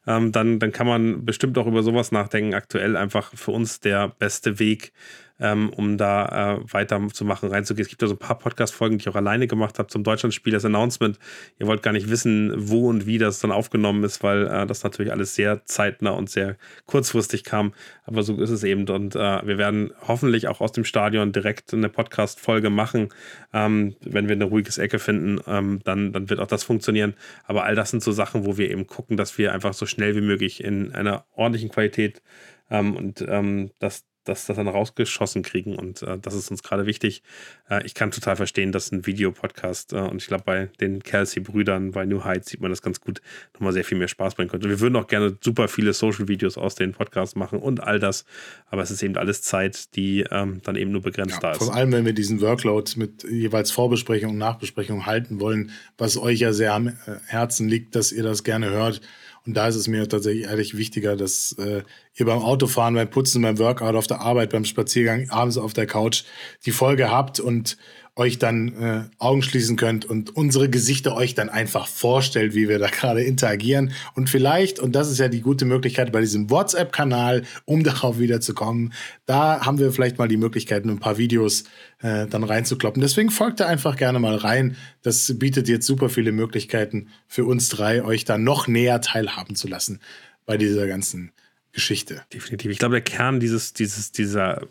ähm, 0.07 0.32
dann, 0.32 0.60
dann 0.60 0.72
kann 0.72 0.88
man 0.88 1.26
bestimmt 1.26 1.57
auch 1.57 1.68
über 1.68 1.84
sowas 1.84 2.11
nachdenken. 2.11 2.53
Aktuell 2.53 2.95
einfach 2.95 3.34
für 3.36 3.52
uns 3.52 3.82
der 3.82 4.07
beste 4.07 4.60
Weg, 4.60 4.94
ähm, 5.40 5.70
um 5.70 5.98
da 5.98 6.56
äh, 6.56 6.74
weiterzumachen, 6.74 7.50
reinzugehen. 7.50 7.84
Es 7.84 7.90
gibt 7.90 8.02
ja 8.02 8.08
so 8.08 8.16
ein 8.16 8.20
paar 8.20 8.38
Podcast-Folgen, 8.38 8.98
die 8.98 9.04
ich 9.04 9.10
auch 9.10 9.16
alleine 9.16 9.48
gemacht 9.48 9.80
habe 9.80 9.88
zum 9.88 10.04
Deutschlandspiel, 10.04 10.54
das 10.54 10.66
Announcement. 10.66 11.20
Ihr 11.60 11.68
wollt 11.68 11.84
gar 11.84 11.92
nicht 11.92 12.10
wissen, 12.10 12.54
wo 12.56 12.90
und 12.90 13.06
wie 13.06 13.18
das 13.18 13.40
dann 13.40 13.52
aufgenommen 13.52 14.04
ist, 14.04 14.24
weil 14.24 14.48
äh, 14.48 14.66
das 14.66 14.84
natürlich 14.84 15.12
alles 15.12 15.36
sehr 15.36 15.66
zeitnah 15.66 16.12
und 16.12 16.30
sehr 16.30 16.58
kurzfristig 16.86 17.44
kam. 17.44 17.74
Aber 18.06 18.24
so 18.24 18.40
ist 18.42 18.50
es 18.50 18.64
eben. 18.64 18.88
Und 18.88 19.16
äh, 19.16 19.46
wir 19.46 19.58
werden 19.58 19.92
hoffentlich 20.08 20.48
auch 20.48 20.62
aus 20.62 20.72
dem 20.72 20.86
Stadion 20.86 21.32
direkt 21.32 21.74
eine 21.74 21.90
Podcast-Folge 21.90 22.70
machen. 22.70 23.10
Ähm, 23.54 23.96
wenn 24.02 24.28
wir 24.28 24.36
eine 24.36 24.46
ruhiges 24.46 24.78
Ecke 24.78 25.00
finden, 25.00 25.40
ähm, 25.48 25.82
dann, 25.84 26.14
dann 26.14 26.30
wird 26.30 26.40
auch 26.40 26.48
das 26.48 26.64
funktionieren. 26.64 27.14
Aber 27.46 27.64
all 27.64 27.76
das 27.76 27.92
sind 27.92 28.02
so 28.02 28.12
Sachen, 28.12 28.46
wo 28.46 28.58
wir 28.58 28.72
eben 28.72 28.88
gucken, 28.88 29.18
dass 29.18 29.38
wir 29.38 29.54
einfach 29.54 29.74
so 29.74 29.86
schnell 29.86 30.16
wie 30.16 30.22
möglich 30.22 30.64
in 30.64 30.94
einer 30.94 31.26
ordentlichen 31.36 31.70
Qualität 31.70 32.22
ähm, 32.70 32.96
und 32.96 33.26
ähm, 33.28 33.72
dass 33.80 34.06
das, 34.28 34.45
das 34.45 34.58
dann 34.58 34.68
rausgeschossen 34.68 35.44
kriegen. 35.44 35.76
Und 35.76 36.02
äh, 36.04 36.18
das 36.20 36.34
ist 36.34 36.52
uns 36.52 36.64
gerade 36.64 36.86
wichtig. 36.86 37.24
Äh, 37.70 37.86
ich 37.86 37.94
kann 37.94 38.12
total 38.12 38.36
verstehen, 38.36 38.72
dass 38.72 38.91
ein 38.91 39.06
Videopodcast 39.06 39.94
äh, 39.94 39.98
und 39.98 40.22
ich 40.22 40.28
glaube, 40.28 40.44
bei 40.45 40.70
den 40.80 41.02
Kelsey-Brüdern, 41.04 41.91
bei 41.91 42.06
New 42.06 42.24
Heights 42.24 42.49
sieht 42.49 42.62
man 42.62 42.72
das 42.72 42.82
ganz 42.82 43.02
gut, 43.02 43.22
nochmal 43.54 43.74
sehr 43.74 43.84
viel 43.84 43.98
mehr 43.98 44.08
Spaß 44.08 44.36
bringen 44.36 44.49
könnte. 44.49 44.70
Wir 44.70 44.80
würden 44.80 44.95
auch 44.95 45.08
gerne 45.08 45.38
super 45.41 45.68
viele 45.68 45.94
Social-Videos 45.94 46.58
aus 46.58 46.76
den 46.76 46.94
Podcasts 46.94 47.36
machen 47.36 47.60
und 47.60 47.82
all 47.84 47.99
das. 47.99 48.26
Aber 48.68 48.82
es 48.82 48.91
ist 48.91 49.04
eben 49.04 49.18
alles 49.18 49.41
Zeit, 49.41 49.95
die 49.95 50.26
ähm, 50.32 50.62
dann 50.64 50.76
eben 50.76 50.91
nur 50.91 51.02
begrenzt 51.02 51.36
ja, 51.36 51.40
da 51.40 51.52
ist. 51.52 51.58
Vor 51.60 51.74
allem, 51.74 51.91
wenn 51.91 52.06
wir 52.06 52.14
diesen 52.14 52.41
Workload 52.41 52.91
mit 52.98 53.24
jeweils 53.24 53.72
Vorbesprechung 53.72 54.32
und 54.32 54.38
Nachbesprechung 54.38 55.06
halten 55.06 55.40
wollen, 55.40 55.72
was 55.98 56.18
euch 56.18 56.40
ja 56.40 56.54
sehr 56.54 56.74
am 56.74 56.88
äh, 56.88 56.94
Herzen 57.26 57.68
liegt, 57.68 57.95
dass 57.95 58.12
ihr 58.12 58.24
das 58.24 58.44
gerne 58.44 58.70
hört 58.70 59.02
und 59.48 59.53
da 59.53 59.68
ist 59.68 59.76
es 59.76 59.88
mir 59.88 60.07
tatsächlich 60.07 60.45
ehrlich 60.45 60.78
wichtiger, 60.78 61.15
dass 61.15 61.53
äh, 61.53 61.84
ihr 62.15 62.26
beim 62.26 62.40
Autofahren, 62.40 62.95
beim 62.95 63.10
Putzen, 63.10 63.41
beim 63.41 63.57
Workout, 63.57 63.95
auf 63.95 64.07
der 64.07 64.19
Arbeit, 64.19 64.49
beim 64.49 64.65
Spaziergang, 64.65 65.30
abends 65.30 65.57
auf 65.57 65.74
der 65.74 65.88
Couch 65.88 66.24
die 66.65 66.72
Folge 66.72 67.10
habt 67.10 67.40
und 67.40 67.78
euch 68.18 68.39
dann 68.39 68.68
äh, 68.81 69.03
Augen 69.19 69.41
schließen 69.41 69.77
könnt 69.77 70.06
und 70.06 70.35
unsere 70.35 70.69
Gesichter 70.69 71.15
euch 71.15 71.35
dann 71.35 71.49
einfach 71.49 71.88
vorstellt, 71.88 72.56
wie 72.56 72.68
wir 72.68 72.80
da 72.80 72.88
gerade 72.88 73.23
interagieren. 73.23 73.91
Und 74.15 74.30
vielleicht, 74.30 74.80
und 74.80 74.94
das 74.94 75.10
ist 75.10 75.19
ja 75.19 75.27
die 75.27 75.41
gute 75.41 75.65
Möglichkeit 75.65 76.11
bei 76.11 76.19
diesem 76.19 76.49
WhatsApp-Kanal, 76.49 77.44
um 77.65 77.84
darauf 77.88 78.19
wiederzukommen, 78.19 78.94
da 79.26 79.65
haben 79.65 79.80
wir 79.80 79.91
vielleicht 79.91 80.18
mal 80.18 80.27
die 80.27 80.38
Möglichkeit, 80.38 80.85
ein 80.85 80.99
paar 80.99 81.18
Videos 81.18 81.65
äh, 82.02 82.27
dann 82.27 82.44
reinzukloppen. 82.44 83.02
Deswegen 83.02 83.30
folgt 83.30 83.60
da 83.60 83.68
einfach 83.68 83.95
gerne 83.95 84.19
mal 84.19 84.35
rein. 84.35 84.76
Das 85.03 85.38
bietet 85.38 85.68
jetzt 85.68 85.85
super 85.85 86.10
viele 86.10 86.31
Möglichkeiten 86.31 87.10
für 87.27 87.45
uns 87.45 87.69
drei, 87.69 88.03
euch 88.03 88.26
da 88.26 88.38
noch 88.38 88.68
näher 88.68 88.99
teilhaben 89.02 89.56
zu 89.56 89.68
lassen 89.68 89.99
bei 90.45 90.57
dieser 90.57 90.88
ganzen 90.88 91.31
Geschichte. 91.72 92.23
Definitiv. 92.34 92.72
Ich 92.72 92.80
glaube, 92.80 92.95
der 92.95 93.02
Kern 93.02 93.39
dieses, 93.39 93.73
dieses, 93.73 94.11
dieser 94.11 94.68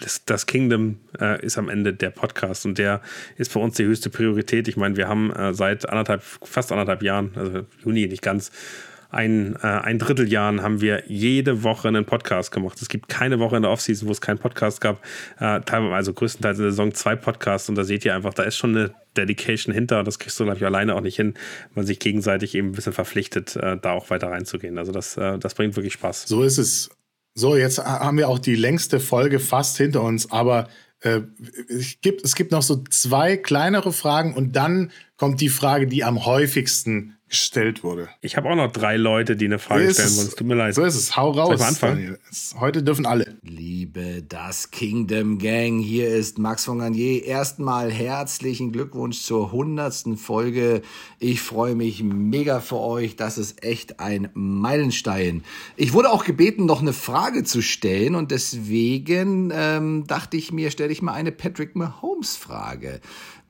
das, 0.00 0.24
das 0.24 0.46
Kingdom 0.46 0.98
äh, 1.20 1.44
ist 1.44 1.58
am 1.58 1.68
Ende 1.68 1.94
der 1.94 2.10
Podcast 2.10 2.66
und 2.66 2.78
der 2.78 3.00
ist 3.36 3.52
für 3.52 3.58
uns 3.58 3.76
die 3.76 3.84
höchste 3.84 4.10
Priorität. 4.10 4.68
Ich 4.68 4.76
meine, 4.76 4.96
wir 4.96 5.08
haben 5.08 5.32
äh, 5.32 5.54
seit 5.54 5.88
anderthalb, 5.88 6.22
fast 6.22 6.72
anderthalb 6.72 7.02
Jahren, 7.02 7.32
also 7.34 7.66
Juni 7.84 8.06
nicht 8.06 8.22
ganz, 8.22 8.50
ein, 9.10 9.56
äh, 9.62 9.66
ein 9.66 9.98
Dritteljahren 9.98 10.62
haben 10.62 10.80
wir 10.80 11.04
jede 11.06 11.62
Woche 11.62 11.88
einen 11.88 12.04
Podcast 12.04 12.52
gemacht. 12.52 12.80
Es 12.82 12.88
gibt 12.88 13.08
keine 13.08 13.38
Woche 13.38 13.56
in 13.56 13.62
der 13.62 13.70
Offseason, 13.70 14.06
wo 14.06 14.12
es 14.12 14.20
keinen 14.20 14.38
Podcast 14.38 14.80
gab. 14.80 15.02
Äh, 15.38 15.60
teilweise, 15.62 15.94
also 15.94 16.12
größtenteils 16.12 16.58
in 16.58 16.64
der 16.64 16.72
Saison 16.72 16.92
zwei 16.92 17.16
Podcasts 17.16 17.68
und 17.68 17.74
da 17.74 17.84
seht 17.84 18.04
ihr 18.04 18.14
einfach, 18.14 18.34
da 18.34 18.42
ist 18.42 18.56
schon 18.56 18.76
eine 18.76 18.94
Dedication 19.16 19.74
hinter. 19.74 20.04
Das 20.04 20.18
kriegst 20.18 20.38
du, 20.38 20.44
glaube 20.44 20.58
ich, 20.58 20.66
alleine 20.66 20.94
auch 20.94 21.00
nicht 21.00 21.16
hin, 21.16 21.34
man 21.74 21.86
sich 21.86 21.98
gegenseitig 21.98 22.54
eben 22.54 22.68
ein 22.68 22.72
bisschen 22.72 22.92
verpflichtet, 22.92 23.56
äh, 23.56 23.78
da 23.78 23.92
auch 23.92 24.10
weiter 24.10 24.28
reinzugehen. 24.28 24.76
Also 24.76 24.92
das, 24.92 25.16
äh, 25.16 25.38
das 25.38 25.54
bringt 25.54 25.74
wirklich 25.76 25.94
Spaß. 25.94 26.24
So 26.24 26.42
ist 26.42 26.58
es. 26.58 26.90
So, 27.38 27.54
jetzt 27.54 27.78
haben 27.78 28.18
wir 28.18 28.28
auch 28.28 28.40
die 28.40 28.56
längste 28.56 28.98
Folge 28.98 29.38
fast 29.38 29.76
hinter 29.76 30.02
uns, 30.02 30.32
aber 30.32 30.68
äh, 31.02 31.20
es, 31.68 32.00
gibt, 32.00 32.24
es 32.24 32.34
gibt 32.34 32.50
noch 32.50 32.62
so 32.62 32.82
zwei 32.90 33.36
kleinere 33.36 33.92
Fragen 33.92 34.34
und 34.34 34.56
dann 34.56 34.90
kommt 35.16 35.40
die 35.40 35.48
Frage, 35.48 35.86
die 35.86 36.02
am 36.02 36.26
häufigsten 36.26 37.16
gestellt 37.28 37.84
wurde. 37.84 38.08
Ich 38.20 38.36
habe 38.36 38.48
auch 38.48 38.54
noch 38.54 38.72
drei 38.72 38.96
Leute, 38.96 39.36
die 39.36 39.44
eine 39.44 39.58
Frage 39.58 39.92
stellen 39.92 40.16
wollen. 40.16 40.28
Es 40.28 40.34
tut 40.34 40.46
mir 40.46 40.54
leid. 40.54 40.74
So 40.74 40.84
ist 40.84 40.94
es. 40.94 41.16
Hau 41.16 41.30
raus. 41.30 41.60
Anfangen? 41.60 42.16
Heute 42.58 42.82
dürfen 42.82 43.06
alle. 43.06 43.36
Liebe 43.42 44.22
Das 44.22 44.70
Kingdom 44.70 45.38
Gang, 45.38 45.80
hier 45.80 46.08
ist 46.08 46.38
Max 46.38 46.64
von 46.64 46.78
Garnier. 46.78 47.24
Erstmal 47.24 47.90
herzlichen 47.90 48.72
Glückwunsch 48.72 49.20
zur 49.20 49.52
hundertsten 49.52 50.16
Folge. 50.16 50.82
Ich 51.18 51.40
freue 51.40 51.74
mich 51.74 52.02
mega 52.02 52.60
für 52.60 52.78
euch. 52.78 53.16
Das 53.16 53.38
ist 53.38 53.62
echt 53.62 54.00
ein 54.00 54.30
Meilenstein. 54.34 55.44
Ich 55.76 55.92
wurde 55.92 56.10
auch 56.10 56.24
gebeten, 56.24 56.66
noch 56.66 56.80
eine 56.80 56.92
Frage 56.92 57.44
zu 57.44 57.62
stellen 57.62 58.14
und 58.14 58.30
deswegen 58.30 59.52
ähm, 59.54 60.06
dachte 60.06 60.36
ich 60.36 60.52
mir, 60.52 60.70
stelle 60.70 60.92
ich 60.92 61.02
mal 61.02 61.12
eine 61.12 61.32
Patrick 61.32 61.76
Mahomes 61.76 62.36
Frage 62.36 63.00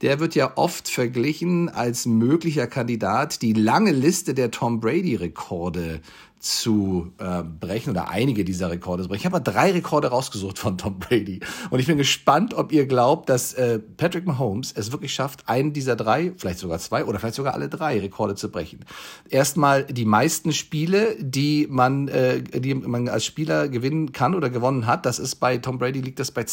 der 0.02 0.20
wird 0.20 0.34
ja 0.34 0.52
oft 0.56 0.88
verglichen 0.88 1.68
als 1.68 2.06
möglicher 2.06 2.66
Kandidat, 2.66 3.42
die 3.42 3.52
lange 3.52 3.92
Liste 3.92 4.34
der 4.34 4.50
Tom 4.50 4.80
Brady-Rekorde 4.80 6.00
zu 6.40 7.12
äh, 7.18 7.42
brechen 7.42 7.90
oder 7.90 8.10
einige 8.10 8.44
dieser 8.44 8.70
Rekorde 8.70 9.02
zu 9.02 9.08
brechen. 9.08 9.20
Ich 9.20 9.26
habe 9.26 9.38
mal 9.38 9.40
drei 9.40 9.72
Rekorde 9.72 10.08
rausgesucht 10.08 10.58
von 10.58 10.78
Tom 10.78 10.98
Brady 10.98 11.40
und 11.70 11.80
ich 11.80 11.86
bin 11.86 11.96
gespannt, 11.96 12.54
ob 12.54 12.70
ihr 12.70 12.86
glaubt, 12.86 13.28
dass 13.28 13.54
äh, 13.54 13.80
Patrick 13.80 14.26
Mahomes 14.26 14.72
es 14.72 14.92
wirklich 14.92 15.12
schafft, 15.12 15.48
einen 15.48 15.72
dieser 15.72 15.96
drei, 15.96 16.32
vielleicht 16.36 16.60
sogar 16.60 16.78
zwei 16.78 17.04
oder 17.04 17.18
vielleicht 17.18 17.34
sogar 17.34 17.54
alle 17.54 17.68
drei 17.68 17.98
Rekorde 17.98 18.36
zu 18.36 18.50
brechen. 18.50 18.84
Erstmal 19.28 19.84
die 19.84 20.04
meisten 20.04 20.52
Spiele, 20.52 21.16
die 21.18 21.66
man, 21.68 22.08
äh, 22.08 22.42
die 22.42 22.74
man 22.74 23.08
als 23.08 23.24
Spieler 23.24 23.68
gewinnen 23.68 24.12
kann 24.12 24.34
oder 24.34 24.48
gewonnen 24.50 24.86
hat. 24.86 25.06
Das 25.06 25.18
ist 25.18 25.36
bei 25.36 25.58
Tom 25.58 25.78
Brady 25.78 26.00
liegt 26.00 26.20
das 26.20 26.30
bei 26.30 26.44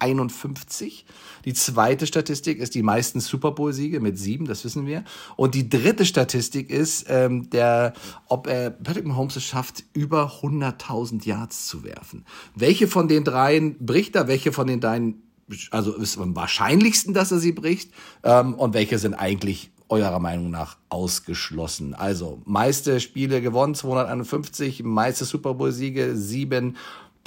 251. 0.00 1.04
Die 1.44 1.54
zweite 1.54 2.06
Statistik 2.06 2.58
ist 2.58 2.74
die 2.74 2.82
meisten 2.82 3.20
Super 3.20 3.52
Bowl-Siege 3.52 4.00
mit 4.00 4.18
sieben, 4.18 4.46
das 4.46 4.64
wissen 4.64 4.86
wir. 4.86 5.04
Und 5.36 5.54
die 5.54 5.68
dritte 5.68 6.04
Statistik 6.04 6.70
ist, 6.70 7.06
ähm, 7.08 7.50
der, 7.50 7.92
ob 8.26 8.46
er 8.46 8.70
Patrick 8.70 9.06
Mahomes 9.06 9.36
es 9.36 9.44
schafft, 9.44 9.84
über 9.92 10.40
100.000 10.42 11.26
Yards 11.26 11.66
zu 11.66 11.84
werfen. 11.84 12.24
Welche 12.54 12.88
von 12.88 13.08
den 13.08 13.24
dreien 13.24 13.76
bricht 13.78 14.16
er? 14.16 14.28
Welche 14.28 14.52
von 14.52 14.66
den 14.66 14.80
dreien, 14.80 15.22
also 15.70 15.94
ist 15.94 16.18
am 16.18 16.36
wahrscheinlichsten, 16.36 17.14
dass 17.14 17.32
er 17.32 17.38
sie 17.38 17.52
bricht? 17.52 17.92
Ähm, 18.22 18.54
und 18.54 18.74
welche 18.74 18.98
sind 18.98 19.14
eigentlich 19.14 19.70
eurer 19.88 20.20
Meinung 20.20 20.50
nach 20.50 20.76
ausgeschlossen? 20.88 21.94
Also, 21.94 22.42
meiste 22.44 23.00
Spiele 23.00 23.40
gewonnen, 23.40 23.74
251, 23.74 24.82
meiste 24.84 25.24
Super 25.24 25.54
Bowl-Siege, 25.54 26.16
sieben 26.16 26.76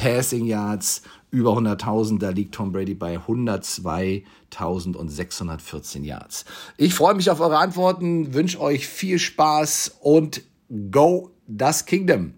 Passing 0.04 0.46
Yards, 0.46 1.02
über 1.32 1.52
100.000. 1.52 2.20
Da 2.20 2.32
liegt 2.32 2.54
Tom 2.54 2.74
Brady 2.74 2.94
bei 2.94 3.18
102.614 3.18 6.04
Yards. 6.04 6.44
Ich 6.76 6.94
freue 6.94 7.16
mich 7.16 7.30
auf 7.30 7.40
eure 7.40 7.58
Antworten, 7.58 8.34
wünsche 8.34 8.60
euch 8.60 8.86
viel 8.86 9.18
Spaß 9.18 10.00
und 10.02 10.42
go 10.92 11.32
das 11.48 11.86
Kingdom. 11.86 12.34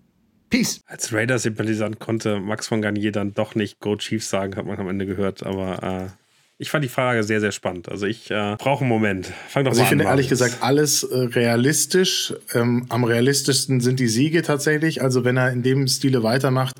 Peace. 0.52 0.80
Als 0.86 1.12
Raiders-Sympathisant 1.12 2.00
konnte 2.00 2.40
Max 2.40 2.68
von 2.68 2.84
Garnier 2.84 3.12
dann 3.12 3.34
doch 3.34 3.56
nicht 3.56 3.80
Go 3.80 3.96
Chiefs 3.96 4.30
sagen, 4.30 4.56
hat 4.56 4.68
man 4.68 4.78
am 4.78 4.88
Ende 4.88 5.08
gehört, 5.08 5.42
aber 5.42 5.82
äh, 5.82 6.10
ich 6.58 6.70
fand 6.70 6.86
die 6.86 6.90
Frage 6.90 7.24
sehr, 7.24 7.42
sehr 7.42 7.52
spannend. 7.52 7.90
Also 7.90 8.06
ich 8.06 8.32
äh, 8.32 8.56
brauche 8.58 8.82
einen 8.82 8.90
Moment. 8.90 9.30
Fang 9.50 9.66
doch 9.66 9.72
also 9.72 9.82
mal 9.82 9.88
ich 9.88 9.92
an. 9.92 9.98
Finde 9.98 10.06
ehrlich 10.06 10.30
gesagt 10.30 10.60
alles 10.62 11.04
äh, 11.04 11.18
realistisch. 11.18 12.34
Ähm, 12.54 12.86
am 12.88 13.04
realistischsten 13.04 13.82
sind 13.82 14.00
die 14.00 14.08
Siege 14.08 14.42
tatsächlich. 14.42 15.02
Also 15.02 15.26
wenn 15.26 15.36
er 15.36 15.52
in 15.52 15.64
dem 15.64 15.86
Stile 15.88 16.24
weitermacht, 16.24 16.76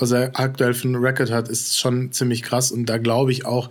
was 0.00 0.10
er 0.10 0.30
aktuell 0.34 0.74
für 0.74 0.88
einen 0.88 0.96
Rekord 0.96 1.30
hat, 1.30 1.48
ist 1.48 1.78
schon 1.78 2.12
ziemlich 2.12 2.42
krass. 2.42 2.72
Und 2.72 2.86
da 2.86 2.98
glaube 2.98 3.32
ich 3.32 3.44
auch, 3.44 3.68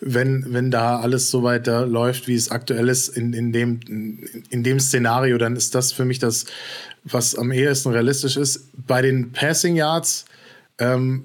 wenn, 0.00 0.52
wenn 0.52 0.70
da 0.70 1.00
alles 1.00 1.30
so 1.30 1.42
weiter 1.42 1.86
läuft, 1.86 2.28
wie 2.28 2.34
es 2.34 2.50
aktuell 2.50 2.88
ist, 2.88 3.08
in, 3.08 3.32
in, 3.32 3.52
dem, 3.52 3.80
in 4.50 4.62
dem 4.62 4.80
Szenario, 4.80 5.38
dann 5.38 5.56
ist 5.56 5.74
das 5.74 5.92
für 5.92 6.04
mich 6.04 6.18
das, 6.18 6.46
was 7.04 7.34
am 7.34 7.52
ehesten 7.52 7.90
realistisch 7.90 8.36
ist. 8.36 8.68
Bei 8.86 9.02
den 9.02 9.32
Passing 9.32 9.76
Yards 9.76 10.24
ähm, 10.78 11.24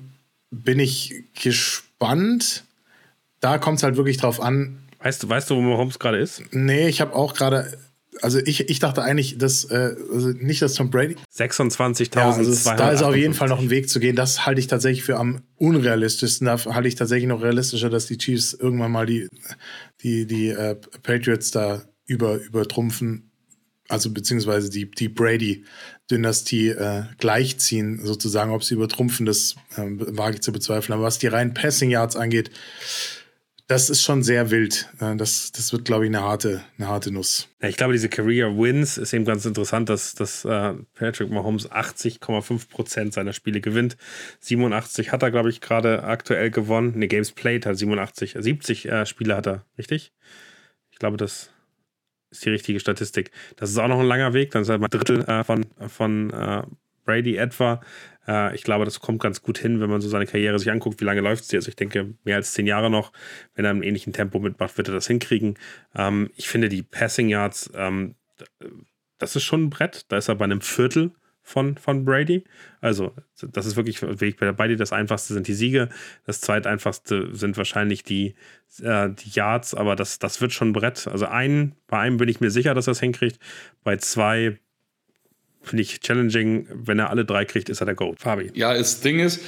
bin 0.52 0.80
ich 0.80 1.24
gespannt. 1.42 2.64
Da 3.40 3.58
kommt 3.58 3.78
es 3.78 3.84
halt 3.84 3.98
wirklich 3.98 4.18
drauf 4.18 4.42
an. 4.42 4.78
Weißt 5.02 5.24
du, 5.24 5.30
weißt 5.30 5.50
du, 5.50 5.56
wo 5.56 5.62
Mahomes 5.62 6.00
gerade 6.00 6.18
ist? 6.18 6.42
Nee, 6.52 6.88
ich 6.90 7.00
habe 7.02 7.16
auch 7.16 7.34
gerade 7.34 7.78
also 8.22 8.40
ich, 8.40 8.70
ich 8.70 8.80
dachte 8.80 9.02
eigentlich, 9.02 9.38
dass 9.38 9.66
äh, 9.66 9.96
also 10.12 10.30
nicht, 10.30 10.62
dass 10.62 10.74
Tom 10.74 10.90
Brady 10.90 11.16
26.000. 11.36 12.16
Ja, 12.16 12.32
also 12.32 12.74
da 12.76 12.92
ist 12.92 13.04
auf 13.04 13.16
jeden 13.16 13.34
Fall 13.34 13.48
noch 13.48 13.60
ein 13.60 13.70
Weg 13.70 13.90
zu 13.90 14.00
gehen. 14.00 14.16
Das 14.16 14.46
halte 14.46 14.60
ich 14.60 14.68
tatsächlich 14.68 15.04
für 15.04 15.18
am 15.18 15.42
unrealistischsten. 15.58 16.46
Da 16.46 16.58
halte 16.66 16.88
ich 16.88 16.96
tatsächlich 16.96 17.28
noch 17.28 17.42
realistischer, 17.42 17.90
dass 17.90 18.08
die 18.08 18.18
Chiefs 18.18 18.54
irgendwann 18.54 18.92
mal 18.92 19.06
die 19.06 19.28
die 20.02 20.26
die 20.26 20.50
äh, 20.50 20.76
Patriots 21.04 21.52
da 21.52 21.84
über 22.06 22.38
übertrumpfen, 22.38 23.32
also 23.88 24.12
beziehungsweise 24.12 24.70
die 24.70 24.90
die 24.90 25.10
Brady 25.10 25.66
Dynastie 26.10 26.70
äh, 26.70 27.04
gleichziehen 27.20 28.04
sozusagen. 28.04 28.52
Ob 28.52 28.64
sie 28.64 28.74
übertrumpfen, 28.74 29.26
das 29.26 29.56
äh, 29.78 29.84
wage 29.88 30.36
ich 30.36 30.42
zu 30.42 30.52
bezweifeln. 30.52 30.94
Aber 30.94 31.04
was 31.04 31.20
die 31.20 31.28
reinen 31.28 31.54
Passing 31.54 31.92
Yards 31.92 32.16
angeht 32.16 32.52
das 33.70 33.92
ist 33.92 34.02
schon 34.02 34.24
sehr 34.24 34.50
wild. 34.50 34.90
Das, 35.00 35.52
das 35.52 35.72
wird, 35.72 35.86
glaube 35.86 36.04
ich, 36.04 36.10
eine 36.10 36.22
harte, 36.22 36.64
eine 36.80 36.88
harte 36.88 37.12
Nuss. 37.12 37.50
Ja, 37.62 37.70
ich 37.70 37.78
glaube, 37.78 37.94
diese 37.94 38.10
Career 38.10 38.58
Wins 38.58 38.98
ist 38.98 39.14
eben 39.14 39.26
ganz 39.26 39.46
interessant, 39.46 39.90
dass, 39.90 40.16
dass 40.16 40.44
äh, 40.44 40.74
Patrick 40.96 41.30
Mahomes 41.30 41.70
80,5 41.70 42.68
Prozent 42.68 43.14
seiner 43.14 43.32
Spiele 43.32 43.62
gewinnt. 43.62 43.96
87 44.40 45.12
hat 45.12 45.22
er, 45.22 45.30
glaube 45.30 45.52
ich, 45.52 45.62
gerade 45.62 46.04
aktuell 46.04 46.50
gewonnen. 46.50 46.98
Ne, 46.98 47.08
Games 47.08 47.32
Played 47.32 47.68
hat 47.68 47.78
87, 47.78 48.36
70 48.40 48.88
äh, 48.88 49.06
Spiele 49.06 49.36
hat 49.36 49.46
er, 49.46 49.66
richtig? 49.78 50.14
Ich 50.90 50.98
glaube, 50.98 51.18
das 51.18 51.52
ist 52.32 52.44
die 52.44 52.50
richtige 52.50 52.80
Statistik. 52.80 53.30
Das 53.56 53.70
ist 53.70 53.78
auch 53.78 53.88
noch 53.88 54.00
ein 54.00 54.08
langer 54.08 54.34
Weg. 54.34 54.50
Dann 54.50 54.64
ist 54.64 54.70
er 54.70 54.80
mal 54.80 54.88
Drittel 54.88 55.24
äh, 55.26 55.44
von, 55.44 55.68
von 55.88 56.32
äh, 56.32 56.64
Brady 57.06 57.38
etwa. 57.38 57.82
Äh, 58.28 58.56
ich 58.56 58.64
glaube, 58.64 58.86
das 58.86 59.00
kommt 59.00 59.22
ganz 59.22 59.42
gut 59.42 59.58
hin, 59.58 59.80
wenn 59.82 59.90
man 59.90 60.02
so 60.02 60.10
seine 60.10 60.26
Karriere 60.26 60.60
sich 60.60 60.72
anguckt, 60.72 61.00
wie 61.02 61.06
lange 61.06 61.22
läuft 61.22 61.46
sie. 61.46 61.56
Also 61.56 61.70
ich 61.70 61.76
denke, 61.76 62.14
mehr 62.24 62.36
als 62.38 62.54
zehn 62.54 62.68
Jahre 62.68 62.90
noch. 62.90 63.12
Wenn 63.56 63.66
er 63.66 63.72
im 63.72 63.84
ähnlichen 63.84 64.14
Tempo 64.14 64.40
mitmacht, 64.40 64.78
wird 64.78 64.88
er 64.88 64.94
das 64.94 65.08
hinkriegen. 65.08 65.58
Ähm, 65.96 66.30
ich 66.36 66.48
finde 66.48 66.70
die 66.70 66.84
Passing 66.84 67.30
Yards, 67.30 67.72
ähm, 67.76 68.16
das 69.18 69.36
ist 69.36 69.44
schon 69.44 69.64
ein 69.64 69.70
Brett. 69.70 70.06
Da 70.10 70.18
ist 70.18 70.30
er 70.30 70.36
bei 70.36 70.46
einem 70.46 70.62
Viertel 70.62 71.12
von, 71.42 71.78
von 71.78 72.06
Brady. 72.06 72.44
Also, 72.80 73.14
das 73.42 73.66
ist 73.66 73.76
wirklich, 73.76 74.02
ich 74.02 74.38
bei 74.38 74.68
dir, 74.68 74.78
das 74.78 74.94
einfachste 74.94 75.34
sind 75.34 75.48
die 75.48 75.54
Siege. 75.54 75.90
Das 76.26 76.42
zweiteinfachste 76.42 77.36
sind 77.36 77.58
wahrscheinlich 77.58 78.04
die, 78.04 78.36
äh, 78.82 79.10
die 79.10 79.30
Yards, 79.32 79.74
aber 79.74 79.96
das, 79.96 80.20
das 80.20 80.42
wird 80.42 80.54
schon 80.54 80.70
ein 80.70 80.74
Brett. 80.74 81.08
Also, 81.08 81.26
ein, 81.26 81.76
bei 81.88 82.00
einem 82.00 82.18
bin 82.18 82.30
ich 82.30 82.40
mir 82.40 82.52
sicher, 82.52 82.74
dass 82.74 82.88
er 82.88 82.92
es 82.92 83.00
hinkriegt. 83.00 83.40
Bei 83.84 83.98
zwei 83.98 84.60
finde 85.62 85.84
ich 85.84 86.00
challenging. 86.02 86.68
Wenn 86.74 87.00
er 87.00 87.10
alle 87.10 87.26
drei 87.26 87.46
kriegt, 87.46 87.70
ist 87.70 87.82
er 87.82 87.86
der 87.86 87.96
Goat. 87.96 88.20
Fabi. 88.20 88.52
Ja, 88.54 88.74
das 88.74 89.02
Ding 89.02 89.20
ist, 89.20 89.42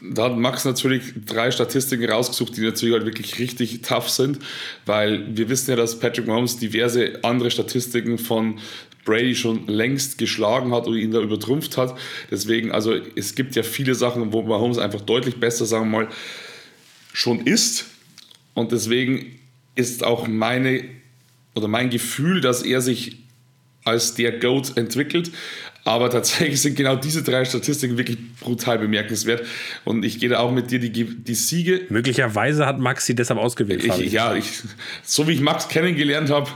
da 0.00 0.24
hat 0.24 0.36
Max 0.36 0.64
natürlich 0.64 1.02
drei 1.26 1.50
Statistiken 1.50 2.08
rausgesucht, 2.08 2.56
die 2.56 2.60
natürlich 2.60 2.94
halt 2.94 3.04
wirklich 3.04 3.38
richtig 3.38 3.82
tough 3.82 4.08
sind, 4.08 4.38
weil 4.86 5.36
wir 5.36 5.48
wissen 5.48 5.70
ja, 5.70 5.76
dass 5.76 5.98
Patrick 5.98 6.26
Mahomes 6.26 6.58
diverse 6.58 7.18
andere 7.24 7.50
Statistiken 7.50 8.18
von 8.18 8.60
Brady 9.04 9.34
schon 9.34 9.66
längst 9.66 10.18
geschlagen 10.18 10.72
hat 10.72 10.86
oder 10.86 10.96
ihn 10.96 11.10
da 11.10 11.20
übertrumpft 11.20 11.76
hat. 11.76 11.98
Deswegen, 12.30 12.70
also 12.70 12.94
es 13.16 13.34
gibt 13.34 13.56
ja 13.56 13.62
viele 13.62 13.94
Sachen, 13.94 14.32
wo 14.32 14.42
Mahomes 14.42 14.78
einfach 14.78 15.00
deutlich 15.00 15.40
besser, 15.40 15.66
sagen 15.66 15.90
wir 15.90 16.00
mal, 16.00 16.08
schon 17.12 17.40
ist. 17.40 17.86
Und 18.54 18.70
deswegen 18.70 19.38
ist 19.74 20.04
auch 20.04 20.28
meine 20.28 20.84
oder 21.54 21.68
mein 21.68 21.90
Gefühl, 21.90 22.40
dass 22.40 22.62
er 22.62 22.80
sich 22.80 23.27
als 23.88 24.14
der 24.14 24.38
GOAT 24.38 24.76
entwickelt. 24.76 25.30
Aber 25.84 26.10
tatsächlich 26.10 26.60
sind 26.60 26.76
genau 26.76 26.96
diese 26.96 27.22
drei 27.22 27.44
Statistiken 27.46 27.96
wirklich 27.96 28.18
brutal 28.40 28.78
bemerkenswert. 28.78 29.46
Und 29.84 30.04
ich 30.04 30.18
gehe 30.18 30.28
da 30.28 30.40
auch 30.40 30.52
mit 30.52 30.70
dir 30.70 30.78
die, 30.78 30.90
die 30.90 31.34
Siege. 31.34 31.82
Möglicherweise 31.88 32.66
hat 32.66 32.78
Max 32.78 33.06
sie 33.06 33.14
deshalb 33.14 33.40
ausgewählt. 33.40 33.84
Ich, 33.84 34.12
ja, 34.12 34.34
ich, 34.34 34.44
so 35.02 35.26
wie 35.28 35.32
ich 35.32 35.40
Max 35.40 35.68
kennengelernt 35.68 36.30
habe, 36.30 36.50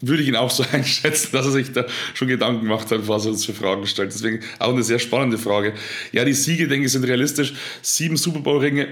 würde 0.00 0.22
ich 0.22 0.28
ihn 0.28 0.36
auch 0.36 0.50
so 0.50 0.64
einschätzen, 0.72 1.30
dass 1.32 1.46
er 1.46 1.52
sich 1.52 1.72
da 1.72 1.86
schon 2.14 2.28
Gedanken 2.28 2.62
gemacht 2.62 2.90
hat, 2.90 3.06
was 3.06 3.24
er 3.26 3.32
uns 3.32 3.44
für 3.44 3.54
Fragen 3.54 3.86
stellt. 3.86 4.12
Deswegen 4.12 4.40
auch 4.58 4.72
eine 4.72 4.82
sehr 4.82 4.98
spannende 4.98 5.38
Frage. 5.38 5.72
Ja, 6.12 6.24
die 6.24 6.34
Siege, 6.34 6.68
denke 6.68 6.86
ich, 6.86 6.92
sind 6.92 7.04
realistisch. 7.04 7.54
Sieben 7.82 8.16
Super 8.16 8.40
Bowl-Ringe 8.40 8.88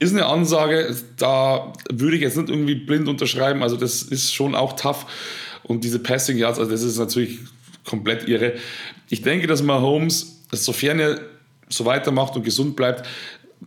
ist 0.00 0.12
eine 0.12 0.26
Ansage, 0.26 0.94
da 1.16 1.72
würde 1.90 2.16
ich 2.16 2.22
jetzt 2.22 2.36
nicht 2.36 2.48
irgendwie 2.48 2.74
blind 2.74 3.08
unterschreiben. 3.08 3.62
Also, 3.62 3.76
das 3.76 4.02
ist 4.02 4.34
schon 4.34 4.54
auch 4.54 4.74
tough. 4.74 5.06
Und 5.64 5.84
diese 5.84 5.98
Passing 5.98 6.36
Yards, 6.36 6.58
also 6.58 6.70
das 6.70 6.82
ist 6.82 6.98
natürlich 6.98 7.38
komplett 7.84 8.28
irre. 8.28 8.54
Ich 9.08 9.22
denke, 9.22 9.46
dass 9.46 9.62
Mahomes, 9.62 10.42
sofern 10.52 11.00
er 11.00 11.20
so 11.68 11.84
weitermacht 11.84 12.36
und 12.36 12.44
gesund 12.44 12.76
bleibt, 12.76 13.06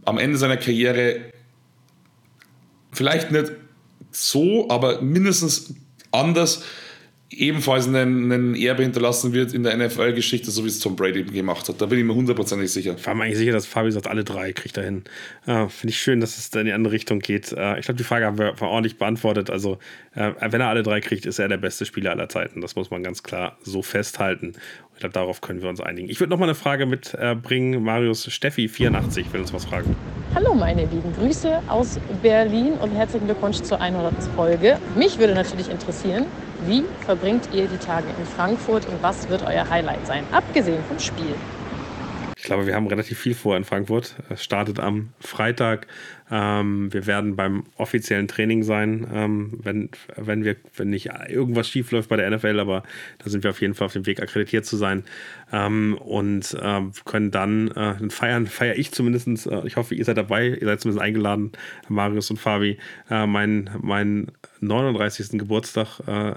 am 0.05 0.17
Ende 0.17 0.37
seiner 0.37 0.57
Karriere 0.57 1.21
vielleicht 2.91 3.31
nicht 3.31 3.51
so, 4.11 4.69
aber 4.69 5.01
mindestens 5.01 5.73
anders 6.11 6.63
ebenfalls 7.29 7.87
einen, 7.87 8.31
einen 8.31 8.55
Erbe 8.55 8.83
hinterlassen 8.83 9.33
wird 9.33 9.53
in 9.53 9.63
der 9.63 9.75
NFL-Geschichte, 9.77 10.49
so 10.49 10.63
wie 10.63 10.69
es 10.69 10.79
Tom 10.79 10.95
Brady 10.95 11.23
gemacht 11.23 11.67
hat. 11.67 11.81
Da 11.81 11.85
bin 11.85 11.99
ich 11.99 12.05
mir 12.05 12.15
hundertprozentig 12.15 12.71
sicher. 12.71 12.95
Ich 12.97 13.05
war 13.05 13.15
mir 13.15 13.25
eigentlich 13.25 13.37
sicher, 13.37 13.51
dass 13.51 13.65
Fabi 13.65 13.91
sagt, 13.91 14.07
alle 14.07 14.23
drei 14.23 14.53
kriegt 14.53 14.77
er 14.77 14.85
hin. 14.85 15.03
Äh, 15.45 15.67
Finde 15.67 15.89
ich 15.89 15.99
schön, 15.99 16.21
dass 16.21 16.37
es 16.37 16.49
da 16.49 16.61
in 16.61 16.67
die 16.67 16.71
andere 16.71 16.93
Richtung 16.93 17.19
geht. 17.19 17.51
Äh, 17.51 17.79
ich 17.79 17.85
glaube, 17.85 17.97
die 17.97 18.05
Frage 18.05 18.25
haben 18.25 18.37
wir 18.37 18.61
ordentlich 18.61 18.97
beantwortet. 18.97 19.49
Also, 19.49 19.77
äh, 20.15 20.31
wenn 20.39 20.61
er 20.61 20.69
alle 20.69 20.83
drei 20.83 21.01
kriegt, 21.01 21.25
ist 21.25 21.39
er 21.39 21.49
der 21.49 21.57
beste 21.57 21.85
Spieler 21.85 22.11
aller 22.11 22.29
Zeiten. 22.29 22.61
Das 22.61 22.75
muss 22.75 22.91
man 22.91 23.03
ganz 23.03 23.23
klar 23.23 23.57
so 23.61 23.81
festhalten. 23.81 24.53
Ich 24.93 25.01
glaube, 25.01 25.13
darauf 25.13 25.41
können 25.41 25.61
wir 25.61 25.69
uns 25.69 25.81
einigen. 25.81 26.09
Ich 26.09 26.19
würde 26.21 26.31
noch 26.31 26.39
mal 26.39 26.45
eine 26.45 26.55
Frage 26.55 26.85
mitbringen. 26.85 27.83
Marius 27.83 28.31
Steffi, 28.31 28.67
84, 28.67 29.31
will 29.33 29.41
uns 29.41 29.53
was 29.53 29.65
fragen. 29.65 29.95
Hallo, 30.33 30.55
meine 30.55 30.81
lieben 30.81 31.13
Grüße 31.19 31.61
aus 31.67 31.99
Berlin 32.23 32.73
und 32.81 32.91
herzlichen 32.91 33.25
Glückwunsch 33.25 33.61
zur 33.61 33.79
100. 33.79 34.13
Folge. 34.35 34.79
Mich 34.95 35.19
würde 35.19 35.35
natürlich 35.35 35.69
interessieren, 35.69 36.25
wie 36.59 36.83
verbringt 37.05 37.53
ihr 37.53 37.67
die 37.67 37.77
Tage 37.77 38.09
in 38.11 38.25
Frankfurt 38.25 38.85
und 38.87 39.01
was 39.03 39.29
wird 39.29 39.43
euer 39.43 39.69
Highlight 39.69 40.05
sein, 40.05 40.25
abgesehen 40.31 40.83
vom 40.83 40.99
Spiel? 40.99 41.35
Glaube, 42.47 42.65
wir 42.65 42.75
haben 42.75 42.87
relativ 42.87 43.19
viel 43.19 43.35
vor 43.35 43.55
in 43.55 43.65
Frankfurt. 43.65 44.15
Es 44.29 44.43
startet 44.43 44.79
am 44.79 45.09
Freitag. 45.19 45.85
Ähm, 46.31 46.91
wir 46.93 47.05
werden 47.05 47.35
beim 47.35 47.65
offiziellen 47.75 48.27
Training 48.27 48.63
sein, 48.63 49.05
ähm, 49.13 49.59
wenn, 49.61 49.89
wenn, 50.15 50.43
wir, 50.43 50.55
wenn 50.75 50.89
nicht 50.89 51.09
irgendwas 51.27 51.69
schief 51.69 51.91
läuft 51.91 52.09
bei 52.09 52.15
der 52.15 52.29
NFL, 52.31 52.59
aber 52.59 52.83
da 53.19 53.29
sind 53.29 53.43
wir 53.43 53.51
auf 53.51 53.61
jeden 53.61 53.75
Fall 53.75 53.85
auf 53.85 53.93
dem 53.93 54.05
Weg, 54.05 54.21
akkreditiert 54.21 54.65
zu 54.65 54.77
sein. 54.77 55.03
Ähm, 55.51 55.97
und 55.97 56.57
äh, 56.59 56.81
können 57.05 57.31
dann 57.31 57.69
äh, 57.71 58.09
feiern, 58.09 58.47
feiere 58.47 58.77
ich 58.77 58.91
zumindest. 58.91 59.27
Äh, 59.47 59.67
ich 59.67 59.75
hoffe, 59.75 59.93
ihr 59.93 60.05
seid 60.05 60.17
dabei, 60.17 60.47
ihr 60.47 60.67
seid 60.67 60.81
zumindest 60.81 61.03
eingeladen, 61.03 61.51
Marius 61.89 62.31
und 62.31 62.37
Fabi, 62.37 62.77
äh, 63.09 63.27
mein, 63.27 63.69
mein 63.81 64.31
39. 64.61 65.37
Geburtstag 65.37 65.99
äh, 66.07 66.33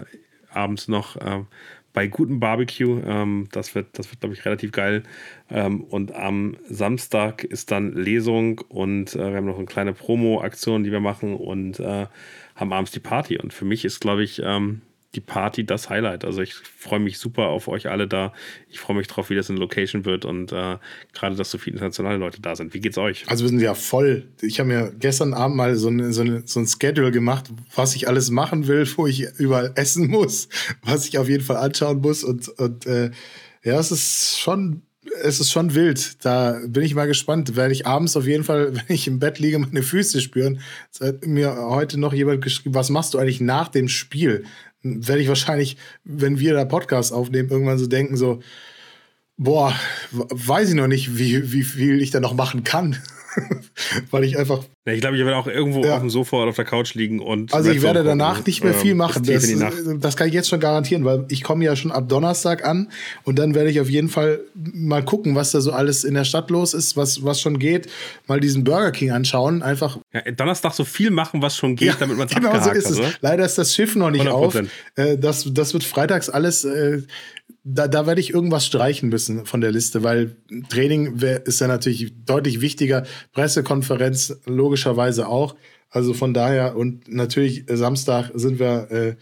abends 0.53 0.89
noch 0.89 1.17
äh, 1.17 1.45
bei 1.93 2.07
gutem 2.07 2.41
Barbecue. 2.41 3.01
Ähm, 3.05 3.49
das 3.53 3.75
wird, 3.75 3.99
das 3.99 4.11
wird 4.11 4.21
glaube 4.21 4.35
ich, 4.35 4.45
relativ 4.45 4.73
geil. 4.73 5.03
Ähm, 5.51 5.83
und 5.83 6.15
am 6.15 6.57
Samstag 6.69 7.45
ist 7.45 7.71
dann 7.71 7.93
Lesung 7.95 8.61
und 8.69 9.15
äh, 9.15 9.31
wir 9.31 9.37
haben 9.37 9.47
noch 9.47 9.59
eine 9.59 9.67
kleine 9.67 9.93
Promo-Aktion, 9.93 10.85
die 10.85 10.93
wir 10.93 11.01
machen 11.01 11.35
und 11.35 11.81
äh, 11.81 12.07
haben 12.55 12.73
abends 12.73 12.93
die 12.93 13.01
Party. 13.01 13.39
Und 13.39 13.53
für 13.53 13.65
mich 13.65 13.85
ist, 13.85 14.01
glaube 14.01 14.23
ich, 14.23 14.41
ähm, 14.45 14.83
die 15.15 15.21
Party 15.21 15.65
das 15.65 15.91
Highlight. 15.91 16.25
Also 16.25 16.41
ich 16.41 16.55
freue 16.55 17.01
mich 17.01 17.19
super 17.19 17.49
auf 17.49 17.67
euch 17.69 17.89
alle 17.89 18.07
da. 18.07 18.33
Ich 18.69 18.79
freue 18.79 18.97
mich 18.97 19.09
drauf, 19.09 19.31
wie 19.31 19.35
das 19.35 19.51
in 19.51 19.57
Location 19.57 20.05
wird 20.05 20.25
und 20.25 20.53
äh, 20.53 20.77
gerade, 21.13 21.35
dass 21.37 21.51
so 21.51 21.59
viele 21.59 21.75
internationale 21.75 22.19
Leute 22.19 22.41
da 22.41 22.55
sind. 22.55 22.75
Wie 22.75 22.81
geht's 22.81 22.99
euch? 22.99 23.25
Also 23.29 23.45
wir 23.45 23.49
sind 23.49 23.61
ja 23.61 23.75
voll. 23.75 24.29
Ich 24.41 24.61
habe 24.61 24.69
mir 24.69 24.93
gestern 24.99 25.35
Abend 25.35 25.57
mal 25.57 25.75
so, 25.77 25.89
eine, 25.89 26.13
so, 26.13 26.23
eine, 26.23 26.43
so 26.47 26.61
ein 26.61 26.67
Schedule 26.67 27.11
gemacht, 27.11 27.51
was 27.75 27.97
ich 27.97 28.07
alles 28.07 28.31
machen 28.31 28.69
will, 28.69 28.87
wo 28.97 29.07
ich 29.07 29.27
überall 29.39 29.73
essen 29.77 30.09
muss, 30.09 30.49
was 30.83 31.09
ich 31.09 31.19
auf 31.19 31.29
jeden 31.29 31.45
Fall 31.45 31.57
anschauen 31.57 32.01
muss 32.01 32.23
und, 32.23 32.49
und 32.49 32.87
äh, 32.87 33.11
ja, 33.63 33.79
es 33.79 33.91
ist 33.91 34.39
schon 34.39 34.83
es 35.23 35.41
ist 35.41 35.51
schon 35.51 35.75
wild. 35.75 36.25
Da 36.25 36.61
bin 36.67 36.83
ich 36.83 36.95
mal 36.95 37.07
gespannt. 37.07 37.57
Werde 37.57 37.73
ich 37.73 37.87
abends 37.87 38.17
auf 38.17 38.27
jeden 38.27 38.45
Fall, 38.45 38.75
wenn 38.75 38.95
ich 38.95 39.07
im 39.07 39.19
Bett 39.19 39.39
liege, 39.39 39.59
meine 39.59 39.83
Füße 39.83 40.21
spüren. 40.21 40.61
Es 40.93 41.01
hat 41.01 41.27
mir 41.27 41.57
heute 41.57 41.99
noch 41.99 42.13
jemand 42.13 42.43
geschrieben, 42.43 42.75
was 42.75 42.91
machst 42.91 43.15
du 43.15 43.19
eigentlich 43.19 43.41
nach 43.41 43.69
dem 43.69 43.89
Spiel? 43.89 44.45
Werde 44.83 45.23
ich 45.23 45.29
wahrscheinlich, 45.29 45.77
wenn 46.05 46.39
wir 46.39 46.55
da 46.55 46.65
Podcast 46.65 47.13
aufnehmen, 47.13 47.51
irgendwann 47.51 47.79
so 47.79 47.87
denken, 47.87 48.17
so, 48.17 48.41
boah, 49.37 49.75
weiß 50.13 50.71
ich 50.71 50.75
noch 50.75 50.87
nicht, 50.87 51.19
wie, 51.19 51.53
wie 51.53 51.63
viel 51.63 52.01
ich 52.01 52.11
da 52.11 52.21
noch 52.21 52.35
machen 52.35 52.65
kann. 52.65 52.97
Weil 54.11 54.25
ich 54.25 54.39
einfach. 54.39 54.65
Ich 54.95 55.01
glaube, 55.01 55.17
ich 55.17 55.25
werde 55.25 55.37
auch 55.37 55.47
irgendwo 55.47 55.85
ja. 55.85 55.95
auf 55.95 56.01
dem 56.01 56.11
Sofa 56.11 56.37
oder 56.37 56.49
auf 56.49 56.57
der 56.57 56.65
Couch 56.65 56.95
liegen 56.95 57.21
und. 57.21 57.53
Also 57.53 57.71
ich 57.71 57.83
werde 57.83 58.05
danach 58.05 58.45
nicht 58.47 58.65
mehr 58.65 58.75
viel 58.75 58.95
machen. 58.95 59.23
Das, 59.25 59.47
das, 59.99 60.17
kann 60.17 60.29
ich 60.29 60.35
jetzt 60.35 60.49
schon 60.49 60.61
garantieren, 60.61 61.05
weil 61.05 61.25
ich 61.29 61.43
komme 61.43 61.65
ja 61.65 61.77
schon 61.77 61.91
ab 61.91 62.09
Donnerstag 62.09 62.65
an 62.65 62.89
und 63.25 63.39
dann 63.39 63.55
werde 63.55 63.71
ich 63.71 63.81
auf 63.81 63.91
jeden 63.91 64.09
Fall 64.09 64.41
mal 64.55 65.05
gucken, 65.05 65.35
was 65.35 65.53
da 65.53 65.61
so 65.61 65.73
alles 65.73 66.05
in 66.05 66.15
der 66.15 66.25
Stadt 66.25 66.51
los 66.51 66.75
ist, 66.75 66.97
was, 66.97 67.25
was 67.25 67.41
schon 67.41 67.59
geht. 67.59 67.89
Mal 68.27 68.41
diesen 68.41 68.65
Burger 68.65 68.93
King 68.93 69.11
anschauen. 69.11 69.63
Einfach. 69.63 69.99
Ja, 70.13 70.23
Donnerstag 70.33 70.75
so 70.75 70.85
viel 70.85 71.11
machen, 71.11 71.43
was 71.43 71.57
schon 71.57 71.77
geht, 71.77 71.89
ja, 71.89 71.95
damit 71.99 72.17
man 72.17 72.29
es 72.29 72.35
genau 72.35 72.61
so 72.61 72.71
ist 72.71 72.91
es. 72.91 73.01
Hat, 73.01 73.19
Leider 73.21 73.45
ist 73.45 73.59
das 73.59 73.75
Schiff 73.75 73.97
noch 73.97 74.11
nicht 74.11 74.27
100%. 74.27 74.31
auf. 74.31 74.63
Äh, 74.97 75.19
das, 75.19 75.47
das 75.53 75.73
wird 75.73 75.85
freitags 75.85 76.29
alles. 76.29 76.65
Äh, 76.65 77.03
da, 77.63 77.89
da 77.89 78.07
werde 78.07 78.21
ich 78.21 78.33
irgendwas 78.33 78.65
streichen 78.65 79.09
müssen 79.09 79.45
von 79.45 79.61
der 79.61 79.71
Liste, 79.71 80.03
weil 80.03 80.37
Training 80.71 81.21
wär, 81.21 81.47
ist 81.47 81.61
ja 81.61 81.69
natürlich 81.69 82.13
deutlich 82.25 82.61
wichtiger. 82.61 83.05
Pressekonferenz 83.33 84.41
logischerweise 84.81 85.29
auch. 85.29 85.55
Also 85.91 86.15
von 86.15 86.35
daher 86.35 86.77
und 86.77 87.09
natürlich 87.09 87.65
Samstag 87.69 88.31
sind 88.35 88.59
wir. 88.59 88.91
Äh, 88.91 89.17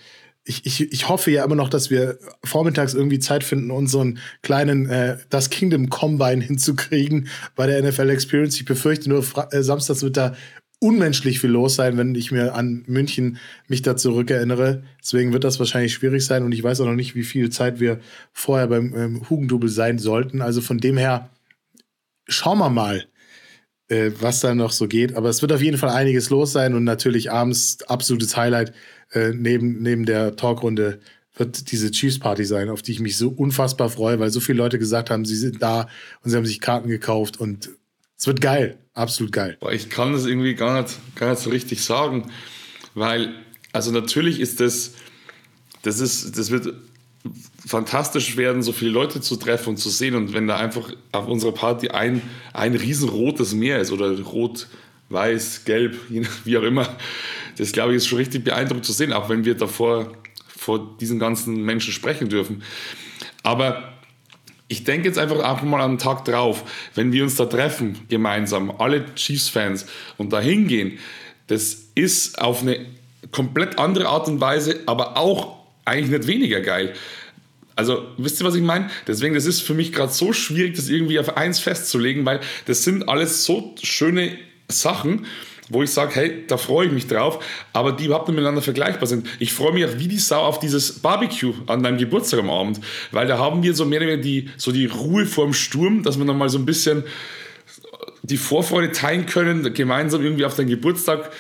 ich, 0.44 0.64
ich, 0.64 0.92
ich 0.92 1.08
hoffe 1.10 1.30
ja 1.30 1.44
immer 1.44 1.56
noch, 1.56 1.68
dass 1.68 1.90
wir 1.90 2.18
vormittags 2.42 2.94
irgendwie 2.94 3.18
Zeit 3.18 3.44
finden, 3.44 3.70
unseren 3.70 4.18
kleinen 4.40 4.88
äh, 4.88 5.18
Das 5.28 5.50
Kingdom 5.50 5.90
Combine 5.90 6.42
hinzukriegen 6.42 7.28
bei 7.54 7.66
der 7.66 7.82
NFL 7.82 8.08
Experience. 8.08 8.56
Ich 8.56 8.64
befürchte 8.64 9.10
nur, 9.10 9.22
äh, 9.50 9.62
samstags 9.62 10.02
wird 10.02 10.16
da 10.16 10.34
unmenschlich 10.80 11.40
viel 11.40 11.50
los 11.50 11.74
sein, 11.74 11.98
wenn 11.98 12.14
ich 12.14 12.32
mir 12.32 12.54
an 12.54 12.82
München 12.86 13.36
mich 13.66 13.82
da 13.82 13.94
zurückerinnere. 13.94 14.84
Deswegen 15.02 15.34
wird 15.34 15.44
das 15.44 15.58
wahrscheinlich 15.58 15.92
schwierig 15.92 16.24
sein 16.24 16.42
und 16.44 16.52
ich 16.52 16.62
weiß 16.62 16.80
auch 16.80 16.86
noch 16.86 16.94
nicht, 16.94 17.14
wie 17.14 17.24
viel 17.24 17.50
Zeit 17.50 17.78
wir 17.78 18.00
vorher 18.32 18.68
beim 18.68 18.94
ähm, 18.96 19.28
Hugendubel 19.28 19.68
sein 19.68 19.98
sollten. 19.98 20.40
Also 20.40 20.62
von 20.62 20.78
dem 20.78 20.96
her 20.96 21.28
schauen 22.26 22.58
wir 22.58 22.70
mal, 22.70 23.04
äh, 23.88 24.10
was 24.20 24.40
da 24.40 24.54
noch 24.54 24.72
so 24.72 24.86
geht. 24.86 25.14
Aber 25.16 25.28
es 25.28 25.42
wird 25.42 25.52
auf 25.52 25.62
jeden 25.62 25.78
Fall 25.78 25.90
einiges 25.90 26.30
los 26.30 26.52
sein 26.52 26.74
und 26.74 26.84
natürlich 26.84 27.30
abends 27.30 27.78
absolutes 27.88 28.36
Highlight 28.36 28.72
äh, 29.12 29.30
neben, 29.34 29.82
neben 29.82 30.04
der 30.04 30.36
Talkrunde 30.36 31.00
wird 31.36 31.70
diese 31.70 31.90
Chiefs 31.90 32.18
Party 32.18 32.44
sein, 32.44 32.68
auf 32.68 32.82
die 32.82 32.92
ich 32.92 33.00
mich 33.00 33.16
so 33.16 33.28
unfassbar 33.28 33.90
freue, 33.90 34.18
weil 34.18 34.30
so 34.30 34.40
viele 34.40 34.58
Leute 34.58 34.78
gesagt 34.78 35.10
haben, 35.10 35.24
sie 35.24 35.36
sind 35.36 35.62
da 35.62 35.88
und 36.22 36.30
sie 36.30 36.36
haben 36.36 36.46
sich 36.46 36.60
Karten 36.60 36.88
gekauft 36.88 37.38
und 37.38 37.70
es 38.16 38.26
wird 38.26 38.40
geil, 38.40 38.78
absolut 38.94 39.32
geil. 39.32 39.56
Ich 39.70 39.88
kann 39.90 40.12
das 40.12 40.26
irgendwie 40.26 40.54
gar 40.54 40.82
nicht, 40.82 40.96
gar 41.14 41.30
nicht 41.30 41.42
so 41.42 41.50
richtig 41.50 41.84
sagen, 41.84 42.30
weil, 42.94 43.32
also 43.72 43.92
natürlich 43.92 44.40
ist 44.40 44.58
das, 44.60 44.94
das 45.82 46.00
ist, 46.00 46.36
das 46.36 46.50
wird 46.50 46.74
fantastisch 47.66 48.36
werden, 48.36 48.62
so 48.62 48.72
viele 48.72 48.90
Leute 48.90 49.20
zu 49.20 49.36
treffen 49.36 49.70
und 49.70 49.76
zu 49.78 49.90
sehen. 49.90 50.14
Und 50.14 50.32
wenn 50.32 50.46
da 50.46 50.56
einfach 50.56 50.92
auf 51.12 51.26
unserer 51.26 51.52
Party 51.52 51.88
ein, 51.88 52.22
ein 52.52 52.74
riesenrotes 52.74 53.54
Meer 53.54 53.80
ist 53.80 53.90
oder 53.92 54.18
rot, 54.20 54.68
weiß, 55.08 55.64
gelb, 55.64 55.96
wie 56.44 56.58
auch 56.58 56.62
immer, 56.62 56.96
das 57.56 57.72
glaube 57.72 57.92
ich 57.92 57.98
ist 57.98 58.06
schon 58.06 58.18
richtig 58.18 58.44
beeindruckend 58.44 58.84
zu 58.84 58.92
sehen, 58.92 59.12
auch 59.12 59.28
wenn 59.28 59.44
wir 59.44 59.54
davor 59.54 60.12
vor 60.46 60.96
diesen 61.00 61.18
ganzen 61.18 61.62
Menschen 61.62 61.92
sprechen 61.92 62.28
dürfen. 62.28 62.62
Aber 63.42 63.94
ich 64.68 64.84
denke 64.84 65.08
jetzt 65.08 65.18
einfach 65.18 65.38
einfach 65.40 65.64
mal 65.64 65.80
am 65.80 65.98
Tag 65.98 66.24
drauf, 66.24 66.64
wenn 66.94 67.12
wir 67.12 67.22
uns 67.22 67.36
da 67.36 67.46
treffen, 67.46 67.98
gemeinsam, 68.08 68.70
alle 68.70 69.14
Chiefs-Fans 69.14 69.86
und 70.18 70.32
da 70.32 70.40
hingehen, 70.40 70.98
das 71.46 71.86
ist 71.94 72.38
auf 72.38 72.62
eine 72.62 72.84
komplett 73.32 73.78
andere 73.78 74.08
Art 74.08 74.28
und 74.28 74.40
Weise, 74.40 74.80
aber 74.86 75.16
auch 75.16 75.56
eigentlich 75.86 76.10
nicht 76.10 76.26
weniger 76.26 76.60
geil. 76.60 76.92
Also, 77.78 78.04
wisst 78.16 78.40
ihr, 78.40 78.44
was 78.44 78.56
ich 78.56 78.62
meine? 78.62 78.90
Deswegen, 79.06 79.36
das 79.36 79.46
ist 79.46 79.60
für 79.60 79.72
mich 79.72 79.92
gerade 79.92 80.12
so 80.12 80.32
schwierig, 80.32 80.74
das 80.74 80.88
irgendwie 80.88 81.20
auf 81.20 81.36
eins 81.36 81.60
festzulegen, 81.60 82.26
weil 82.26 82.40
das 82.66 82.82
sind 82.82 83.08
alles 83.08 83.44
so 83.44 83.76
schöne 83.80 84.36
Sachen 84.68 85.26
wo 85.70 85.82
ich 85.82 85.90
sage, 85.90 86.14
hey, 86.14 86.44
da 86.46 86.56
freue 86.56 86.86
ich 86.86 86.92
mich 86.92 87.08
drauf, 87.08 87.44
aber 87.74 87.92
die 87.92 88.06
überhaupt 88.06 88.26
nicht 88.26 88.36
miteinander 88.36 88.62
vergleichbar 88.62 89.06
sind. 89.06 89.28
Ich 89.38 89.52
freue 89.52 89.74
mich 89.74 89.84
auch 89.84 89.98
wie 89.98 90.08
die 90.08 90.18
Sau 90.18 90.40
auf 90.40 90.60
dieses 90.60 91.00
Barbecue 91.00 91.52
an 91.66 91.82
deinem 91.82 91.98
Geburtstag 91.98 92.40
am 92.40 92.48
Abend, 92.48 92.80
weil 93.12 93.26
da 93.26 93.36
haben 93.36 93.62
wir 93.62 93.74
so 93.74 93.84
mehr 93.84 94.00
oder 94.00 94.08
weniger 94.08 94.22
die, 94.22 94.50
so 94.56 94.72
die 94.72 94.86
Ruhe 94.86 95.26
vorm 95.26 95.52
Sturm, 95.52 96.02
dass 96.02 96.18
wir 96.18 96.24
nochmal 96.24 96.48
so 96.48 96.58
ein 96.58 96.64
bisschen 96.64 97.04
die 98.22 98.38
Vorfreude 98.38 98.92
teilen 98.92 99.26
können, 99.26 99.74
gemeinsam 99.74 100.22
irgendwie 100.22 100.46
auf 100.46 100.56
deinen 100.56 100.68
Geburtstag 100.68 101.30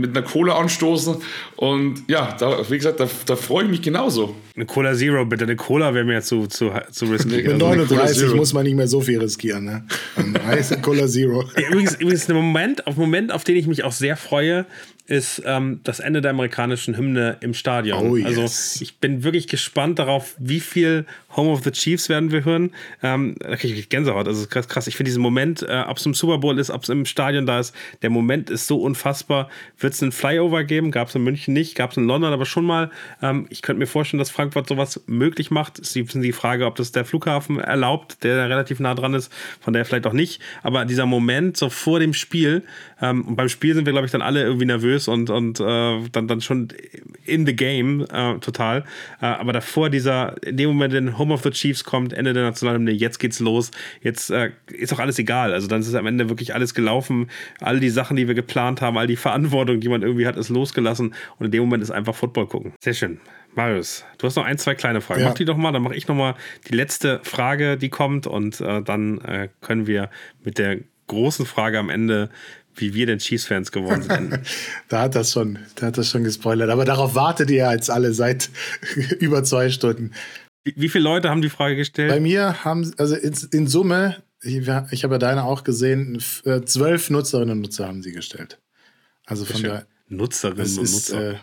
mit 0.00 0.16
einer 0.16 0.26
Cola 0.26 0.56
anstoßen. 0.58 1.16
Und 1.56 2.04
ja, 2.08 2.36
da, 2.38 2.68
wie 2.70 2.76
gesagt, 2.76 3.00
da, 3.00 3.08
da 3.26 3.36
freue 3.36 3.64
ich 3.64 3.70
mich 3.70 3.82
genauso. 3.82 4.34
Eine 4.56 4.66
Cola 4.66 4.94
Zero, 4.94 5.24
bitte. 5.24 5.44
Eine 5.44 5.56
Cola 5.56 5.94
wäre 5.94 6.04
mir 6.04 6.20
zu, 6.22 6.46
zu, 6.46 6.70
zu 6.90 7.06
risky. 7.06 7.42
Mit 7.42 7.58
39 7.58 8.22
also 8.22 8.36
muss 8.36 8.52
man 8.52 8.64
nicht 8.64 8.76
mehr 8.76 8.88
so 8.88 9.00
viel 9.00 9.20
riskieren. 9.20 9.64
Ne? 9.64 9.84
Heiße 10.46 10.80
Cola 10.80 11.06
Zero. 11.06 11.44
übrigens, 11.70 11.94
übrigens 11.94 12.28
ein 12.28 12.36
Moment, 12.36 12.86
auf 12.86 12.96
Moment, 12.96 13.32
auf 13.32 13.44
den 13.44 13.56
ich 13.56 13.66
mich 13.66 13.84
auch 13.84 13.92
sehr 13.92 14.16
freue, 14.16 14.66
ist 15.06 15.42
ähm, 15.44 15.80
das 15.82 15.98
Ende 15.98 16.20
der 16.20 16.30
amerikanischen 16.30 16.96
Hymne 16.96 17.36
im 17.40 17.52
Stadion. 17.52 18.10
Oh, 18.10 18.16
yes. 18.16 18.26
Also 18.26 18.82
ich 18.82 18.98
bin 18.98 19.24
wirklich 19.24 19.48
gespannt 19.48 19.98
darauf, 19.98 20.36
wie 20.38 20.60
viel 20.60 21.04
Home 21.36 21.50
of 21.50 21.62
the 21.62 21.70
Chiefs 21.70 22.08
werden 22.08 22.30
wir 22.30 22.44
hören. 22.44 22.72
Ähm, 23.02 23.36
da 23.38 23.56
kriege 23.56 23.74
ich 23.74 23.88
Gänsehaut. 23.88 24.26
Also 24.26 24.46
krass, 24.46 24.68
krass. 24.68 24.86
Ich 24.86 24.96
finde 24.96 25.08
diesen 25.08 25.22
Moment, 25.22 25.62
äh, 25.62 25.84
ob 25.86 25.98
es 25.98 26.06
im 26.06 26.14
Super 26.14 26.38
Bowl 26.38 26.58
ist, 26.58 26.70
ob 26.70 26.82
es 26.82 26.88
im 26.88 27.04
Stadion 27.04 27.46
da 27.46 27.60
ist, 27.60 27.74
der 28.02 28.10
Moment 28.10 28.50
ist 28.50 28.66
so 28.66 28.80
unfassbar. 28.80 29.48
Wird 29.78 29.94
es 29.94 30.02
einen 30.02 30.12
Flyover 30.12 30.64
geben? 30.64 30.90
Gab 30.90 31.08
es 31.08 31.14
in 31.14 31.22
München 31.22 31.54
nicht, 31.54 31.74
gab 31.74 31.92
es 31.92 31.96
in 31.96 32.06
London 32.06 32.32
aber 32.32 32.46
schon 32.46 32.64
mal. 32.64 32.90
Ähm, 33.22 33.46
ich 33.50 33.62
könnte 33.62 33.78
mir 33.78 33.86
vorstellen, 33.86 34.18
dass 34.18 34.30
Frankfurt 34.30 34.68
sowas 34.68 35.02
möglich 35.06 35.50
macht. 35.50 35.78
Es 35.78 35.94
ist 35.94 36.14
die 36.14 36.32
Frage, 36.32 36.66
ob 36.66 36.76
das 36.76 36.92
der 36.92 37.04
Flughafen 37.04 37.60
erlaubt, 37.60 38.24
der 38.24 38.48
relativ 38.48 38.80
nah 38.80 38.94
dran 38.94 39.14
ist, 39.14 39.32
von 39.60 39.72
der 39.72 39.84
vielleicht 39.84 40.06
auch 40.06 40.12
nicht. 40.12 40.40
Aber 40.62 40.84
dieser 40.84 41.06
Moment 41.06 41.56
so 41.56 41.70
vor 41.70 42.00
dem 42.00 42.14
Spiel, 42.14 42.64
ähm, 43.02 43.26
und 43.26 43.36
beim 43.36 43.48
Spiel 43.48 43.74
sind 43.74 43.86
wir, 43.86 43.92
glaube 43.92 44.06
ich, 44.06 44.12
dann 44.12 44.22
alle 44.22 44.42
irgendwie 44.42 44.66
nervös 44.66 45.08
und, 45.08 45.30
und 45.30 45.60
äh, 45.60 46.08
dann, 46.12 46.28
dann 46.28 46.40
schon 46.40 46.68
in 47.24 47.46
the 47.46 47.54
game 47.54 48.06
äh, 48.12 48.38
total. 48.38 48.84
Äh, 49.20 49.26
aber 49.26 49.52
davor 49.52 49.90
dieser, 49.90 50.42
in 50.42 50.56
dem 50.56 50.68
Moment, 50.68 50.92
den 50.92 51.18
Home 51.20 51.32
of 51.32 51.42
the 51.44 51.50
Chiefs 51.50 51.84
kommt, 51.84 52.12
Ende 52.12 52.32
der 52.32 52.42
Nationalhymne, 52.42 52.90
jetzt 52.90 53.18
geht's 53.18 53.38
los. 53.38 53.70
Jetzt 54.02 54.30
äh, 54.30 54.50
ist 54.72 54.92
auch 54.92 54.98
alles 54.98 55.18
egal. 55.20 55.52
Also 55.52 55.68
dann 55.68 55.80
ist 55.80 55.94
am 55.94 56.06
Ende 56.06 56.28
wirklich 56.28 56.54
alles 56.54 56.74
gelaufen. 56.74 57.30
All 57.60 57.78
die 57.78 57.90
Sachen, 57.90 58.16
die 58.16 58.26
wir 58.26 58.34
geplant 58.34 58.80
haben, 58.80 58.98
all 58.98 59.06
die 59.06 59.16
Verantwortung, 59.16 59.78
die 59.78 59.88
man 59.88 60.02
irgendwie 60.02 60.26
hat, 60.26 60.36
ist 60.36 60.48
losgelassen. 60.48 61.14
Und 61.38 61.46
in 61.46 61.52
dem 61.52 61.62
Moment 61.62 61.84
ist 61.84 61.92
einfach 61.92 62.16
Football 62.16 62.48
gucken. 62.48 62.72
Sehr 62.80 62.94
schön. 62.94 63.20
Marius, 63.54 64.04
du 64.18 64.26
hast 64.26 64.36
noch 64.36 64.44
ein, 64.44 64.58
zwei 64.58 64.74
kleine 64.74 65.00
Fragen. 65.00 65.20
Ja. 65.20 65.28
Mach 65.28 65.34
die 65.34 65.44
doch 65.44 65.56
mal, 65.56 65.72
dann 65.72 65.82
mache 65.82 65.94
ich 65.94 66.08
noch 66.08 66.14
mal 66.14 66.34
die 66.68 66.74
letzte 66.74 67.20
Frage, 67.22 67.76
die 67.76 67.88
kommt 67.88 68.26
und 68.26 68.60
äh, 68.60 68.82
dann 68.82 69.18
äh, 69.20 69.48
können 69.60 69.86
wir 69.86 70.10
mit 70.44 70.58
der 70.58 70.78
großen 71.08 71.44
Frage 71.46 71.78
am 71.78 71.90
Ende 71.90 72.30
wie 72.76 72.94
wir 72.94 73.06
denn 73.06 73.18
Chiefs-Fans 73.18 73.72
geworden 73.72 74.02
sind. 74.02 74.40
da 74.88 75.02
hat 75.02 75.14
das 75.14 75.32
schon, 75.32 75.58
da 75.74 75.86
hat 75.86 75.98
das 75.98 76.08
schon 76.08 76.24
gespoilert. 76.24 76.70
Aber 76.70 76.84
darauf 76.84 77.14
wartet 77.14 77.50
ihr 77.50 77.70
jetzt 77.70 77.90
alle 77.90 78.12
seit 78.14 78.50
über 79.18 79.44
zwei 79.44 79.70
Stunden. 79.70 80.12
Wie, 80.64 80.74
wie 80.76 80.88
viele 80.88 81.04
Leute 81.04 81.30
haben 81.30 81.42
die 81.42 81.50
Frage 81.50 81.76
gestellt? 81.76 82.10
Bei 82.10 82.20
mir 82.20 82.64
haben, 82.64 82.92
also 82.98 83.14
in, 83.16 83.34
in 83.52 83.66
Summe 83.66 84.22
Ich, 84.42 84.56
ich 84.56 85.04
habe 85.04 85.14
ja 85.14 85.18
deine 85.18 85.44
auch 85.44 85.64
gesehen. 85.64 86.22
Äh, 86.44 86.62
zwölf 86.62 87.10
Nutzerinnen 87.10 87.52
und 87.52 87.60
Nutzer 87.62 87.86
haben 87.86 88.02
sie 88.02 88.12
gestellt. 88.12 88.58
Also 89.26 89.44
von 89.44 89.62
der 89.62 89.86
Nutzerinnen 90.08 90.66
und 90.66 90.76
Nutzer. 90.76 91.32
Äh, 91.32 91.34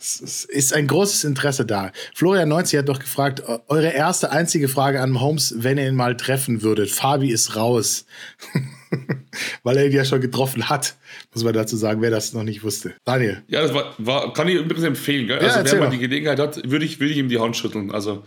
es 0.00 0.44
ist 0.44 0.72
ein 0.72 0.86
großes 0.86 1.24
Interesse 1.24 1.66
da. 1.66 1.92
Florian 2.14 2.48
90 2.48 2.78
hat 2.78 2.88
doch 2.88 3.00
gefragt, 3.00 3.42
eure 3.68 3.90
erste 3.90 4.30
einzige 4.30 4.68
Frage 4.68 5.00
an 5.00 5.20
Holmes, 5.20 5.54
wenn 5.58 5.76
ihr 5.76 5.88
ihn 5.88 5.94
mal 5.94 6.16
treffen 6.16 6.62
würdet. 6.62 6.90
Fabi 6.90 7.30
ist 7.30 7.56
raus. 7.56 8.06
Weil 9.62 9.76
er 9.76 9.86
ihn 9.86 9.92
ja 9.92 10.04
schon 10.04 10.20
getroffen 10.20 10.70
hat, 10.70 10.96
muss 11.34 11.44
man 11.44 11.52
dazu 11.52 11.76
sagen, 11.76 12.00
wer 12.00 12.10
das 12.10 12.32
noch 12.32 12.44
nicht 12.44 12.62
wusste. 12.62 12.94
Daniel. 13.04 13.42
Ja, 13.48 13.60
das 13.60 13.74
war, 13.74 13.94
war 13.98 14.32
kann 14.32 14.48
ich 14.48 14.54
übrigens 14.54 14.84
empfehlen. 14.84 15.26
Gell? 15.26 15.38
Also, 15.38 15.58
ja, 15.58 15.64
wer 15.64 15.80
mal 15.80 15.90
die 15.90 15.98
Gelegenheit 15.98 16.38
hat, 16.38 16.70
würde 16.70 16.84
ich, 16.84 16.98
würd 16.98 17.10
ich 17.10 17.18
ihm 17.18 17.28
die 17.28 17.38
Hand 17.38 17.56
schütteln. 17.56 17.90
Also, 17.90 18.24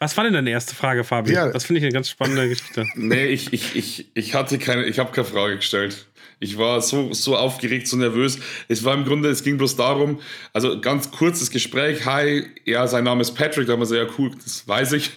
was 0.00 0.16
war 0.16 0.24
denn 0.24 0.34
deine 0.34 0.50
erste 0.50 0.74
Frage, 0.74 1.02
Fabi? 1.02 1.32
Ja. 1.32 1.50
Das 1.50 1.64
finde 1.64 1.78
ich 1.78 1.84
eine 1.84 1.92
ganz 1.92 2.10
spannende 2.10 2.48
Geschichte. 2.48 2.84
nee, 2.94 3.26
ich, 3.26 3.52
ich, 3.52 3.74
ich, 3.74 4.06
ich 4.14 4.34
hatte 4.34 4.58
keine, 4.58 4.84
ich 4.84 4.98
habe 4.98 5.12
keine 5.12 5.26
Frage 5.26 5.56
gestellt. 5.56 6.06
Ich 6.40 6.58
war 6.58 6.82
so, 6.82 7.12
so 7.14 7.36
aufgeregt, 7.36 7.88
so 7.88 7.96
nervös. 7.96 8.38
Es 8.68 8.84
war 8.84 8.92
im 8.92 9.04
Grunde, 9.04 9.30
es 9.30 9.42
ging 9.42 9.56
bloß 9.56 9.76
darum, 9.76 10.20
also 10.52 10.78
ganz 10.80 11.10
kurzes 11.10 11.50
Gespräch. 11.50 12.04
Hi, 12.04 12.44
ja, 12.66 12.86
sein 12.86 13.04
Name 13.04 13.22
ist 13.22 13.32
Patrick. 13.32 13.66
Da 13.66 13.72
haben 13.72 13.80
wir 13.80 13.86
so, 13.86 13.94
ja, 13.94 14.06
cool, 14.18 14.32
das 14.42 14.68
weiß 14.68 14.92
ich. 14.92 15.12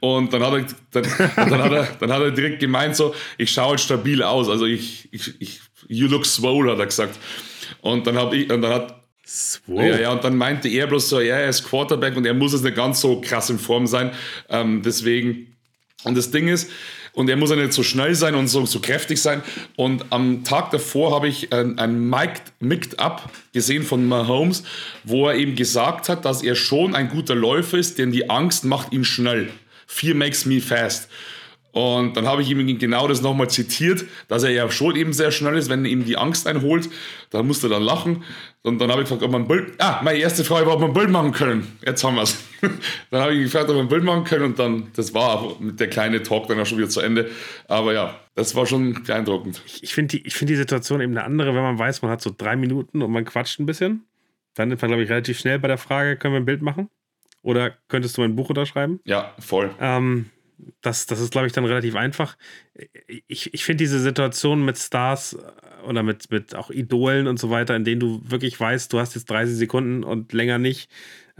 Und 0.00 0.32
dann 0.32 0.42
hat 0.42 0.54
er, 0.54 0.66
dann, 0.90 1.30
dann, 1.36 1.62
hat 1.62 1.72
er, 1.72 1.84
dann 2.00 2.12
hat 2.12 2.22
er 2.22 2.30
direkt 2.32 2.58
gemeint, 2.58 2.96
so, 2.96 3.14
ich 3.38 3.52
schaue 3.52 3.70
halt 3.70 3.80
stabil 3.80 4.22
aus. 4.22 4.48
Also 4.48 4.64
ich, 4.64 5.08
ich, 5.12 5.40
ich 5.40 5.60
you 5.86 6.08
look 6.08 6.26
swole, 6.26 6.72
hat 6.72 6.80
er 6.80 6.86
gesagt. 6.86 7.16
Und 7.80 8.06
dann 8.06 8.16
habe 8.16 8.36
ich, 8.36 8.50
und 8.50 8.62
dann 8.62 8.72
hat 8.72 9.01
Swole. 9.26 9.90
Ja, 9.90 10.00
ja, 10.00 10.12
und 10.12 10.24
dann 10.24 10.36
meinte 10.36 10.68
er 10.68 10.86
bloß 10.86 11.08
so, 11.08 11.20
ja, 11.20 11.36
er 11.36 11.48
ist 11.48 11.64
Quarterback 11.64 12.16
und 12.16 12.26
er 12.26 12.34
muss 12.34 12.52
jetzt 12.52 12.64
nicht 12.64 12.76
ganz 12.76 13.00
so 13.00 13.20
krass 13.20 13.50
in 13.50 13.58
Form 13.58 13.86
sein. 13.86 14.10
Ähm, 14.48 14.82
deswegen, 14.84 15.56
und 16.04 16.16
das 16.16 16.30
Ding 16.30 16.48
ist, 16.48 16.70
und 17.14 17.28
er 17.28 17.36
muss 17.36 17.50
ja 17.50 17.56
nicht 17.56 17.74
so 17.74 17.82
schnell 17.82 18.14
sein 18.14 18.34
und 18.34 18.48
so, 18.48 18.64
so 18.64 18.80
kräftig 18.80 19.20
sein. 19.20 19.42
Und 19.76 20.06
am 20.10 20.44
Tag 20.44 20.70
davor 20.70 21.14
habe 21.14 21.28
ich 21.28 21.52
ein, 21.52 21.78
ein 21.78 22.08
Mic'd 22.08 22.98
Up 22.98 23.30
gesehen 23.52 23.82
von 23.82 24.08
Mahomes, 24.08 24.64
wo 25.04 25.28
er 25.28 25.34
eben 25.34 25.54
gesagt 25.54 26.08
hat, 26.08 26.24
dass 26.24 26.42
er 26.42 26.54
schon 26.54 26.94
ein 26.94 27.10
guter 27.10 27.34
Läufer 27.34 27.76
ist, 27.76 27.98
denn 27.98 28.12
die 28.12 28.30
Angst 28.30 28.64
macht 28.64 28.92
ihn 28.92 29.04
schnell. 29.04 29.50
Fear 29.86 30.14
makes 30.14 30.46
me 30.46 30.60
fast. 30.60 31.08
Und 31.72 32.18
dann 32.18 32.26
habe 32.26 32.42
ich 32.42 32.50
ihm 32.50 32.78
genau 32.78 33.08
das 33.08 33.22
nochmal 33.22 33.48
zitiert, 33.48 34.04
dass 34.28 34.42
er 34.42 34.50
ja 34.50 34.70
schon 34.70 34.94
eben 34.94 35.14
sehr 35.14 35.30
schnell 35.30 35.56
ist, 35.56 35.70
wenn 35.70 35.86
ihm 35.86 36.04
die 36.04 36.18
Angst 36.18 36.46
einholt. 36.46 36.90
Da 37.30 37.42
musste 37.42 37.66
er 37.68 37.70
dann 37.70 37.82
lachen. 37.82 38.24
Und 38.62 38.78
dann 38.78 38.90
habe 38.90 39.02
ich 39.02 39.08
gefragt, 39.08 39.24
ob 39.24 39.32
man 39.32 39.42
ein 39.42 39.48
Bild. 39.48 39.72
Ah, 39.78 40.00
meine 40.04 40.18
erste 40.18 40.44
Frage 40.44 40.66
war, 40.66 40.74
ob 40.74 40.80
wir 40.80 40.88
ein 40.88 40.92
Bild 40.92 41.08
machen 41.08 41.32
können. 41.32 41.78
Jetzt 41.84 42.04
haben 42.04 42.16
wir 42.16 42.22
es. 42.22 42.44
dann 43.10 43.22
habe 43.22 43.34
ich 43.34 43.44
gefragt, 43.44 43.70
ob 43.70 43.76
wir 43.76 43.80
ein 43.80 43.88
Bild 43.88 44.04
machen 44.04 44.24
können. 44.24 44.44
Und 44.44 44.58
dann, 44.58 44.88
das 44.94 45.14
war 45.14 45.56
mit 45.60 45.80
der 45.80 45.88
kleine 45.88 46.22
Talk 46.22 46.46
dann 46.46 46.60
auch 46.60 46.66
schon 46.66 46.76
wieder 46.76 46.90
zu 46.90 47.00
Ende. 47.00 47.30
Aber 47.68 47.94
ja, 47.94 48.20
das 48.34 48.54
war 48.54 48.66
schon 48.66 49.02
beeindruckend. 49.02 49.62
Ich 49.80 49.94
finde 49.94 50.18
die, 50.18 50.30
find 50.30 50.50
die 50.50 50.56
Situation 50.56 51.00
eben 51.00 51.16
eine 51.16 51.24
andere, 51.24 51.54
wenn 51.54 51.62
man 51.62 51.78
weiß, 51.78 52.02
man 52.02 52.10
hat 52.10 52.20
so 52.20 52.30
drei 52.36 52.54
Minuten 52.54 53.00
und 53.00 53.10
man 53.10 53.24
quatscht 53.24 53.58
ein 53.60 53.66
bisschen. 53.66 54.04
Dann 54.54 54.70
ist 54.70 54.82
man, 54.82 54.90
glaube 54.90 55.04
ich, 55.04 55.08
relativ 55.08 55.38
schnell 55.38 55.58
bei 55.58 55.68
der 55.68 55.78
Frage, 55.78 56.16
können 56.16 56.34
wir 56.34 56.40
ein 56.40 56.44
Bild 56.44 56.60
machen? 56.60 56.90
Oder 57.40 57.72
könntest 57.88 58.16
du 58.16 58.20
mein 58.20 58.36
Buch 58.36 58.50
unterschreiben? 58.50 59.00
Ja, 59.04 59.34
voll. 59.38 59.70
Ähm, 59.80 60.26
das, 60.80 61.06
das 61.06 61.20
ist, 61.20 61.32
glaube 61.32 61.46
ich, 61.46 61.52
dann 61.52 61.64
relativ 61.64 61.96
einfach. 61.96 62.36
Ich, 63.26 63.52
ich 63.52 63.64
finde 63.64 63.84
diese 63.84 64.00
Situation 64.00 64.64
mit 64.64 64.78
Stars 64.78 65.34
äh, 65.34 65.86
oder 65.86 66.02
mit, 66.02 66.30
mit 66.30 66.54
auch 66.54 66.70
Idolen 66.70 67.26
und 67.26 67.38
so 67.38 67.50
weiter, 67.50 67.76
in 67.76 67.84
denen 67.84 68.00
du 68.00 68.22
wirklich 68.24 68.58
weißt, 68.58 68.92
du 68.92 68.98
hast 68.98 69.14
jetzt 69.14 69.28
30 69.30 69.56
Sekunden 69.56 70.04
und 70.04 70.32
länger 70.32 70.58
nicht, 70.58 70.90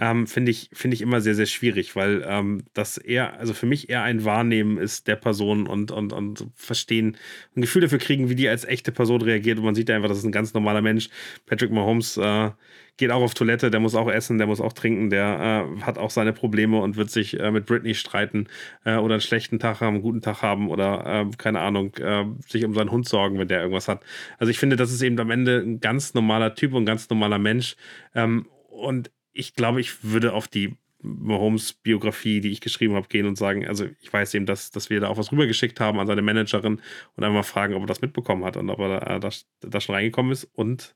ähm, 0.03 0.27
finde 0.27 0.51
ich, 0.51 0.69
find 0.73 0.93
ich 0.93 1.01
immer 1.01 1.21
sehr, 1.21 1.37
sehr 1.37 1.47
schwierig, 1.47 1.95
weil 1.95 2.25
ähm, 2.27 2.65
das 2.75 2.99
eher, 2.99 3.39
also 3.39 3.55
für 3.55 3.67
mich 3.67 3.89
eher 3.89 4.03
ein 4.03 4.25
Wahrnehmen 4.25 4.77
ist 4.77 5.07
der 5.07 5.15
Person 5.15 5.69
und, 5.69 5.93
und, 5.93 6.13
und 6.13 6.49
verstehen, 6.57 7.17
ein 7.55 7.61
Gefühl 7.61 7.83
dafür 7.83 8.01
kriegen, 8.01 8.29
wie 8.29 8.35
die 8.35 8.49
als 8.49 8.65
echte 8.65 8.91
Person 8.91 9.23
reagiert. 9.23 9.59
Und 9.59 9.65
man 9.65 9.77
sieht 9.77 9.89
einfach, 9.91 10.09
das 10.09 10.19
ist 10.19 10.25
ein 10.25 10.33
ganz 10.33 10.55
normaler 10.55 10.83
Mensch. 10.83 11.09
Patrick 11.47 11.71
Mahomes 11.71 12.17
äh, 12.17 12.51
geht 12.97 13.13
auch 13.13 13.23
auf 13.23 13.35
Toilette, 13.35 13.71
der 13.71 13.79
muss 13.79 13.95
auch 13.95 14.11
essen, 14.11 14.39
der 14.39 14.49
muss 14.49 14.61
auch 14.61 14.73
trinken, 14.73 15.09
der 15.09 15.69
äh, 15.79 15.83
hat 15.83 15.99
auch 15.99 16.11
seine 16.11 16.33
Probleme 16.33 16.81
und 16.81 16.97
wird 16.97 17.11
sich 17.11 17.39
äh, 17.39 17.53
mit 17.53 17.67
Britney 17.67 17.95
streiten 17.95 18.49
äh, 18.85 18.97
oder 18.97 19.15
einen 19.15 19.21
schlechten 19.21 19.61
Tag 19.61 19.81
haben, 19.81 19.95
einen 19.95 20.03
guten 20.03 20.21
Tag 20.21 20.43
haben 20.43 20.69
oder 20.69 21.07
äh, 21.07 21.37
keine 21.39 21.61
Ahnung, 21.61 21.95
äh, 21.99 22.25
sich 22.49 22.65
um 22.65 22.75
seinen 22.75 22.91
Hund 22.91 23.07
sorgen, 23.07 23.39
wenn 23.39 23.47
der 23.47 23.61
irgendwas 23.61 23.87
hat. 23.87 24.03
Also 24.39 24.51
ich 24.51 24.59
finde, 24.59 24.75
das 24.75 24.91
ist 24.91 25.03
eben 25.03 25.21
am 25.21 25.31
Ende 25.31 25.61
ein 25.61 25.79
ganz 25.79 26.13
normaler 26.13 26.57
Typ 26.57 26.73
und 26.75 26.83
ein 26.83 26.87
ganz 26.87 27.09
normaler 27.09 27.39
Mensch. 27.39 27.77
Ähm, 28.17 28.49
und 28.69 29.13
ich 29.33 29.55
glaube, 29.55 29.81
ich 29.81 30.05
würde 30.05 30.33
auf 30.33 30.49
die 30.49 30.77
Mahomes-Biografie, 31.03 32.41
die 32.41 32.51
ich 32.51 32.61
geschrieben 32.61 32.95
habe, 32.95 33.09
gehen 33.09 33.27
und 33.27 33.37
sagen, 33.37 33.67
also 33.67 33.87
ich 34.01 34.13
weiß 34.13 34.35
eben, 34.35 34.47
dass, 34.47 34.71
dass 34.71 34.89
wir 34.89 35.01
da 35.01 35.09
auch 35.09 35.17
was 35.17 35.33
rübergeschickt 35.33 35.81
haben 35.81 35.99
an 35.99 36.07
seine 36.07 36.23
Managerin 36.23 36.81
und 37.17 37.25
einmal 37.25 37.43
fragen, 37.43 37.75
ob 37.75 37.83
er 37.83 37.87
das 37.87 38.03
mitbekommen 38.03 38.45
hat 38.45 38.57
und 38.57 38.71
ob 38.71 38.79
er 38.79 39.19
da, 39.19 39.31
da 39.61 39.81
schon 39.81 39.95
reingekommen 39.95 40.33
ist 40.33 40.45
und 40.45 40.95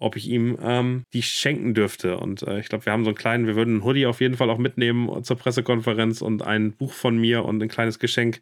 ob 0.00 0.14
ich 0.14 0.28
ihm 0.28 0.56
ähm, 0.62 1.02
die 1.12 1.22
schenken 1.22 1.74
dürfte. 1.74 2.18
Und 2.18 2.42
äh, 2.42 2.60
ich 2.60 2.68
glaube, 2.68 2.86
wir 2.86 2.92
haben 2.92 3.04
so 3.04 3.10
einen 3.10 3.16
kleinen, 3.16 3.46
wir 3.46 3.56
würden 3.56 3.74
einen 3.74 3.84
Hoodie 3.84 4.06
auf 4.06 4.20
jeden 4.20 4.36
Fall 4.36 4.48
auch 4.48 4.58
mitnehmen 4.58 5.24
zur 5.24 5.36
Pressekonferenz 5.36 6.22
und 6.22 6.42
ein 6.42 6.72
Buch 6.72 6.92
von 6.92 7.18
mir 7.18 7.44
und 7.44 7.60
ein 7.60 7.68
kleines 7.68 7.98
Geschenk, 7.98 8.40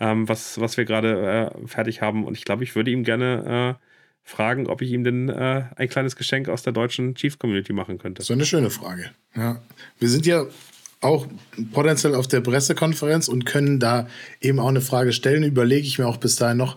ähm, 0.00 0.28
was, 0.28 0.60
was 0.60 0.76
wir 0.76 0.84
gerade 0.84 1.52
äh, 1.54 1.66
fertig 1.66 2.02
haben. 2.02 2.24
Und 2.24 2.36
ich 2.36 2.44
glaube, 2.44 2.62
ich 2.62 2.76
würde 2.76 2.90
ihm 2.90 3.04
gerne 3.04 3.78
äh, 3.80 3.87
fragen, 4.24 4.66
ob 4.66 4.82
ich 4.82 4.90
ihm 4.90 5.04
denn 5.04 5.28
äh, 5.28 5.64
ein 5.76 5.88
kleines 5.88 6.16
Geschenk 6.16 6.48
aus 6.48 6.62
der 6.62 6.72
deutschen 6.72 7.14
Chiefs-Community 7.14 7.72
machen 7.72 7.98
könnte. 7.98 8.22
So 8.22 8.34
eine 8.34 8.44
schöne 8.44 8.70
Frage. 8.70 9.10
Ja. 9.34 9.62
Wir 9.98 10.08
sind 10.08 10.26
ja 10.26 10.46
auch 11.00 11.26
potenziell 11.72 12.14
auf 12.14 12.26
der 12.26 12.40
Pressekonferenz 12.40 13.28
und 13.28 13.46
können 13.46 13.78
da 13.78 14.08
eben 14.40 14.58
auch 14.58 14.68
eine 14.68 14.80
Frage 14.80 15.12
stellen. 15.12 15.44
Überlege 15.44 15.86
ich 15.86 15.98
mir 15.98 16.06
auch 16.06 16.16
bis 16.16 16.36
dahin 16.36 16.56
noch, 16.56 16.76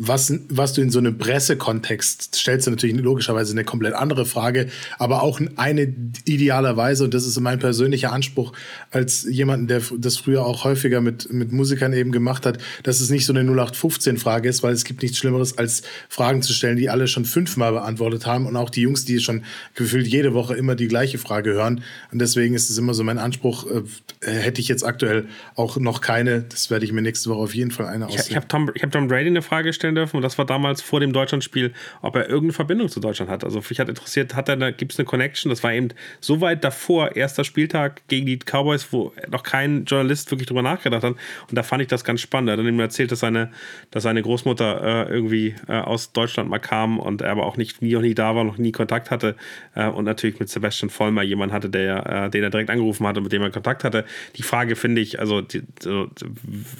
was, 0.00 0.32
was 0.48 0.74
du 0.74 0.80
in 0.80 0.90
so 0.90 1.00
einem 1.00 1.18
Pressekontext 1.18 2.36
stellst, 2.36 2.68
du 2.68 2.70
natürlich 2.70 2.96
logischerweise 2.96 3.52
eine 3.52 3.64
komplett 3.64 3.94
andere 3.94 4.26
Frage, 4.26 4.68
aber 4.96 5.22
auch 5.22 5.40
eine 5.56 5.92
idealerweise, 6.24 7.02
und 7.04 7.14
das 7.14 7.26
ist 7.26 7.38
mein 7.40 7.58
persönlicher 7.58 8.12
Anspruch 8.12 8.52
als 8.92 9.24
jemanden, 9.28 9.66
der 9.66 9.82
das 9.98 10.16
früher 10.16 10.46
auch 10.46 10.62
häufiger 10.62 11.00
mit, 11.00 11.32
mit 11.32 11.50
Musikern 11.50 11.92
eben 11.92 12.12
gemacht 12.12 12.46
hat, 12.46 12.58
dass 12.84 13.00
es 13.00 13.10
nicht 13.10 13.26
so 13.26 13.32
eine 13.32 13.42
0815-Frage 13.50 14.48
ist, 14.48 14.62
weil 14.62 14.72
es 14.72 14.84
gibt 14.84 15.02
nichts 15.02 15.18
Schlimmeres, 15.18 15.58
als 15.58 15.82
Fragen 16.08 16.42
zu 16.42 16.52
stellen, 16.52 16.76
die 16.76 16.88
alle 16.90 17.08
schon 17.08 17.24
fünfmal 17.24 17.72
beantwortet 17.72 18.24
haben 18.24 18.46
und 18.46 18.54
auch 18.54 18.70
die 18.70 18.82
Jungs, 18.82 19.04
die 19.04 19.18
schon 19.18 19.42
gefühlt 19.74 20.06
jede 20.06 20.32
Woche 20.32 20.54
immer 20.54 20.76
die 20.76 20.86
gleiche 20.86 21.18
Frage 21.18 21.54
hören. 21.54 21.82
Und 22.12 22.20
deswegen 22.20 22.54
ist 22.54 22.70
es 22.70 22.78
immer 22.78 22.94
so 22.94 23.02
mein 23.02 23.18
Anspruch, 23.18 23.66
äh, 23.66 24.30
hätte 24.30 24.60
ich 24.60 24.68
jetzt 24.68 24.84
aktuell 24.84 25.26
auch 25.56 25.76
noch 25.76 26.00
keine, 26.00 26.42
das 26.42 26.70
werde 26.70 26.84
ich 26.84 26.92
mir 26.92 27.02
nächste 27.02 27.30
Woche 27.30 27.40
auf 27.40 27.54
jeden 27.54 27.72
Fall 27.72 27.86
eine 27.86 28.06
aussuchen. 28.06 28.22
Ich, 28.22 28.30
ich 28.30 28.36
habe 28.36 28.46
Tom, 28.46 28.68
hab 28.68 28.92
Tom 28.92 29.08
Brady 29.08 29.26
eine 29.26 29.42
Frage 29.42 29.68
gestellt, 29.70 29.87
vorstellen 29.88 29.94
dürfen, 29.94 30.16
und 30.16 30.22
das 30.22 30.38
war 30.38 30.44
damals 30.44 30.82
vor 30.82 31.00
dem 31.00 31.12
Deutschlandspiel, 31.12 31.72
ob 32.02 32.16
er 32.16 32.28
irgendeine 32.28 32.52
Verbindung 32.52 32.88
zu 32.88 33.00
Deutschland 33.00 33.30
hat. 33.30 33.44
Also 33.44 33.62
mich 33.68 33.80
hat 33.80 33.88
interessiert, 33.88 34.34
hat 34.34 34.48
er 34.48 34.72
gibt 34.72 34.92
es 34.92 34.98
eine 34.98 35.06
Connection? 35.06 35.50
Das 35.50 35.62
war 35.62 35.72
eben 35.72 35.88
so 36.20 36.40
weit 36.40 36.64
davor, 36.64 37.16
erster 37.16 37.44
Spieltag 37.44 38.02
gegen 38.08 38.26
die 38.26 38.38
Cowboys, 38.38 38.88
wo 38.92 39.12
noch 39.30 39.42
kein 39.42 39.84
Journalist 39.84 40.30
wirklich 40.30 40.46
drüber 40.46 40.62
nachgedacht 40.62 41.02
hat. 41.02 41.12
Und 41.12 41.54
da 41.54 41.62
fand 41.62 41.82
ich 41.82 41.88
das 41.88 42.04
ganz 42.04 42.20
spannend. 42.20 42.50
Er 42.50 42.52
hat 42.52 42.60
dann 42.60 42.66
ihm 42.66 42.80
erzählt, 42.80 43.12
dass 43.12 43.20
seine, 43.20 43.50
dass 43.90 44.02
seine 44.02 44.22
Großmutter 44.22 45.08
äh, 45.08 45.12
irgendwie 45.12 45.54
äh, 45.68 45.72
aus 45.72 46.12
Deutschland 46.12 46.50
mal 46.50 46.58
kam 46.58 46.98
und 46.98 47.22
er 47.22 47.30
aber 47.30 47.46
auch 47.46 47.56
nicht 47.56 47.82
nie, 47.82 47.96
nie 47.96 48.14
da 48.14 48.34
war, 48.34 48.44
noch 48.44 48.58
nie 48.58 48.72
Kontakt 48.72 49.10
hatte. 49.10 49.36
Äh, 49.74 49.88
und 49.88 50.04
natürlich 50.04 50.38
mit 50.38 50.48
Sebastian 50.48 50.90
Vollmer 50.90 51.22
jemand 51.22 51.52
hatte, 51.52 51.70
der, 51.70 52.26
äh, 52.26 52.30
den 52.30 52.42
er 52.42 52.50
direkt 52.50 52.70
angerufen 52.70 53.06
hatte, 53.06 53.20
mit 53.20 53.32
dem 53.32 53.42
er 53.42 53.50
Kontakt 53.50 53.84
hatte. 53.84 54.04
Die 54.36 54.42
Frage 54.42 54.76
finde 54.76 55.00
ich, 55.00 55.20
also 55.20 55.40
die, 55.40 55.62
so, 55.80 56.08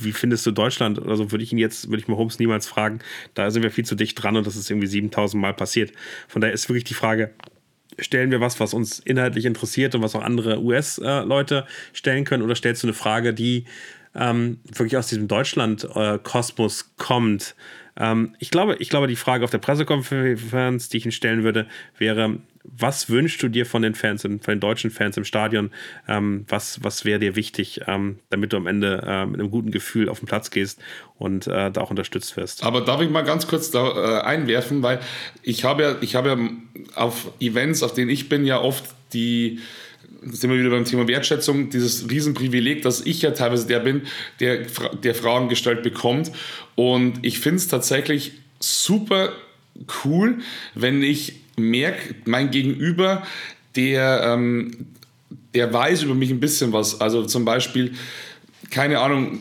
wie 0.00 0.12
findest 0.12 0.46
du 0.46 0.50
Deutschland? 0.50 1.06
Also 1.06 1.30
würde 1.30 1.44
ich 1.44 1.52
ihn 1.52 1.58
jetzt, 1.58 1.88
würde 1.88 2.00
ich 2.00 2.08
mir 2.08 2.16
Holmes 2.16 2.38
niemals 2.38 2.66
fragen, 2.66 2.97
da 3.34 3.50
sind 3.50 3.62
wir 3.62 3.70
viel 3.70 3.84
zu 3.84 3.94
dicht 3.94 4.22
dran 4.22 4.36
und 4.36 4.46
das 4.46 4.56
ist 4.56 4.70
irgendwie 4.70 4.86
7000 4.86 5.40
Mal 5.40 5.54
passiert. 5.54 5.92
Von 6.28 6.40
daher 6.40 6.54
ist 6.54 6.68
wirklich 6.68 6.84
die 6.84 6.94
Frage, 6.94 7.30
stellen 7.98 8.30
wir 8.30 8.40
was, 8.40 8.60
was 8.60 8.74
uns 8.74 8.98
inhaltlich 9.00 9.44
interessiert 9.44 9.94
und 9.94 10.02
was 10.02 10.14
auch 10.14 10.22
andere 10.22 10.62
US-Leute 10.62 11.66
stellen 11.92 12.24
können 12.24 12.42
oder 12.42 12.54
stellst 12.54 12.82
du 12.82 12.86
eine 12.86 12.94
Frage, 12.94 13.34
die 13.34 13.64
ähm, 14.14 14.60
wirklich 14.64 14.96
aus 14.96 15.08
diesem 15.08 15.28
Deutschland-Kosmos 15.28 16.94
kommt? 16.96 17.54
Ähm, 17.96 18.34
ich, 18.38 18.50
glaube, 18.50 18.76
ich 18.78 18.88
glaube, 18.88 19.08
die 19.08 19.16
Frage 19.16 19.44
auf 19.44 19.50
der 19.50 19.58
Pressekonferenz, 19.58 20.88
die 20.88 20.98
ich 20.98 21.04
Ihnen 21.04 21.12
stellen 21.12 21.42
würde, 21.42 21.66
wäre, 21.98 22.38
was 22.76 23.08
wünschst 23.08 23.42
du 23.42 23.48
dir 23.48 23.66
von 23.66 23.82
den 23.82 23.94
Fans, 23.94 24.22
von 24.22 24.40
den 24.40 24.60
deutschen 24.60 24.90
Fans 24.90 25.16
im 25.16 25.24
Stadion? 25.24 25.70
Ähm, 26.06 26.44
was 26.48 26.82
was 26.82 27.04
wäre 27.04 27.18
dir 27.18 27.36
wichtig, 27.36 27.80
ähm, 27.86 28.18
damit 28.30 28.52
du 28.52 28.56
am 28.56 28.66
Ende 28.66 29.02
äh, 29.06 29.26
mit 29.26 29.40
einem 29.40 29.50
guten 29.50 29.70
Gefühl 29.70 30.08
auf 30.08 30.20
den 30.20 30.26
Platz 30.26 30.50
gehst 30.50 30.80
und 31.16 31.46
äh, 31.46 31.70
da 31.70 31.80
auch 31.80 31.90
unterstützt 31.90 32.36
wirst? 32.36 32.64
Aber 32.64 32.82
darf 32.82 33.00
ich 33.00 33.10
mal 33.10 33.22
ganz 33.22 33.46
kurz 33.46 33.70
da 33.70 34.20
äh, 34.20 34.22
einwerfen, 34.22 34.82
weil 34.82 35.00
ich 35.42 35.64
habe 35.64 35.82
ja, 35.82 35.96
ich 36.00 36.12
ja 36.12 36.38
auf 36.94 37.32
Events, 37.40 37.82
auf 37.82 37.94
denen 37.94 38.10
ich 38.10 38.28
bin, 38.28 38.44
ja 38.44 38.60
oft 38.60 38.84
die 39.12 39.60
sind 40.22 40.50
wir 40.50 40.58
wieder 40.58 40.70
beim 40.70 40.84
Thema 40.84 41.06
Wertschätzung, 41.06 41.70
dieses 41.70 42.10
Riesenprivileg, 42.10 42.82
dass 42.82 43.00
ich 43.06 43.22
ja 43.22 43.30
teilweise 43.30 43.66
der 43.66 43.80
bin, 43.80 44.02
der, 44.40 44.66
der 45.02 45.14
Fragen 45.14 45.48
gestellt 45.48 45.82
bekommt. 45.82 46.32
Und 46.74 47.20
ich 47.22 47.38
finde 47.38 47.58
es 47.58 47.68
tatsächlich 47.68 48.32
super 48.58 49.32
cool, 50.04 50.38
wenn 50.74 51.02
ich 51.02 51.34
merke, 51.58 52.14
mein 52.24 52.50
Gegenüber, 52.50 53.22
der, 53.76 54.22
ähm, 54.24 54.86
der 55.54 55.72
weiß 55.72 56.02
über 56.02 56.14
mich 56.14 56.30
ein 56.30 56.40
bisschen 56.40 56.72
was. 56.72 57.00
Also 57.00 57.24
zum 57.24 57.44
Beispiel, 57.44 57.94
keine 58.70 59.00
Ahnung, 59.00 59.40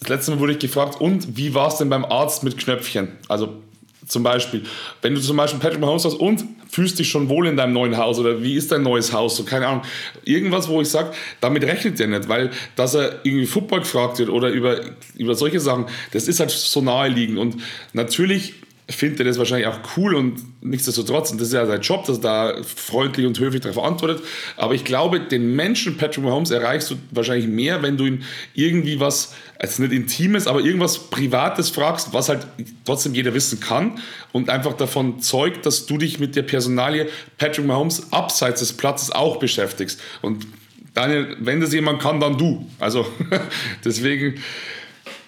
das 0.00 0.08
letzte 0.08 0.30
Mal 0.32 0.40
wurde 0.40 0.52
ich 0.54 0.58
gefragt, 0.58 1.00
und 1.00 1.36
wie 1.36 1.54
war 1.54 1.68
es 1.68 1.76
denn 1.76 1.90
beim 1.90 2.04
Arzt 2.04 2.42
mit 2.42 2.56
Knöpfchen? 2.58 3.08
Also 3.28 3.60
zum 4.06 4.22
Beispiel, 4.22 4.64
wenn 5.02 5.14
du 5.14 5.20
zum 5.20 5.36
Beispiel 5.36 5.60
Patrick 5.60 5.80
Mahomes 5.80 6.04
hast 6.04 6.14
und 6.14 6.44
fühlst 6.68 6.98
dich 6.98 7.08
schon 7.08 7.28
wohl 7.28 7.46
in 7.46 7.56
deinem 7.56 7.72
neuen 7.72 7.96
Haus 7.96 8.18
oder 8.18 8.42
wie 8.42 8.54
ist 8.54 8.72
dein 8.72 8.82
neues 8.82 9.12
Haus, 9.12 9.36
so 9.36 9.44
keine 9.44 9.66
Ahnung. 9.66 9.82
Irgendwas, 10.24 10.68
wo 10.68 10.80
ich 10.80 10.88
sage, 10.88 11.12
damit 11.40 11.64
rechnet 11.64 11.98
der 11.98 12.08
nicht, 12.08 12.28
weil 12.28 12.50
dass 12.76 12.94
er 12.94 13.24
irgendwie 13.24 13.46
Football 13.46 13.80
gefragt 13.80 14.18
wird 14.18 14.28
oder 14.28 14.48
über, 14.48 14.80
über 15.16 15.34
solche 15.34 15.60
Sachen, 15.60 15.86
das 16.12 16.28
ist 16.28 16.40
halt 16.40 16.50
so 16.50 16.80
naheliegend 16.80 17.38
und 17.38 17.56
natürlich 17.92 18.54
findet 18.90 19.26
das 19.26 19.38
wahrscheinlich 19.38 19.66
auch 19.66 19.78
cool 19.96 20.14
und 20.14 20.40
nichtsdestotrotz, 20.62 21.30
und 21.30 21.40
das 21.40 21.48
ist 21.48 21.54
ja 21.54 21.66
sein 21.66 21.80
Job, 21.80 22.04
dass 22.06 22.18
er 22.18 22.22
da 22.22 22.62
freundlich 22.62 23.26
und 23.26 23.38
höflich 23.38 23.62
darauf 23.62 23.82
antwortet. 23.82 24.22
Aber 24.56 24.74
ich 24.74 24.84
glaube, 24.84 25.20
den 25.20 25.54
Menschen 25.54 25.96
Patrick 25.96 26.24
Mahomes 26.24 26.50
erreichst 26.50 26.90
du 26.90 26.96
wahrscheinlich 27.10 27.46
mehr, 27.46 27.82
wenn 27.82 27.96
du 27.96 28.06
ihn 28.06 28.24
irgendwie 28.54 29.00
was, 29.00 29.34
also 29.58 29.82
nicht 29.82 29.92
Intimes, 29.92 30.46
aber 30.46 30.60
irgendwas 30.60 31.10
Privates 31.10 31.70
fragst, 31.70 32.12
was 32.12 32.28
halt 32.28 32.46
trotzdem 32.84 33.14
jeder 33.14 33.34
wissen 33.34 33.60
kann 33.60 34.00
und 34.32 34.50
einfach 34.50 34.74
davon 34.74 35.20
zeugt, 35.20 35.66
dass 35.66 35.86
du 35.86 35.98
dich 35.98 36.18
mit 36.18 36.36
der 36.36 36.42
Personalie 36.42 37.08
Patrick 37.38 37.66
Mahomes 37.66 38.12
abseits 38.12 38.60
des 38.60 38.72
Platzes 38.72 39.10
auch 39.10 39.38
beschäftigst. 39.38 40.00
Und 40.22 40.46
Daniel, 40.94 41.36
wenn 41.40 41.60
das 41.60 41.72
jemand 41.72 42.02
kann, 42.02 42.20
dann 42.20 42.36
du. 42.36 42.66
Also 42.78 43.06
deswegen 43.84 44.40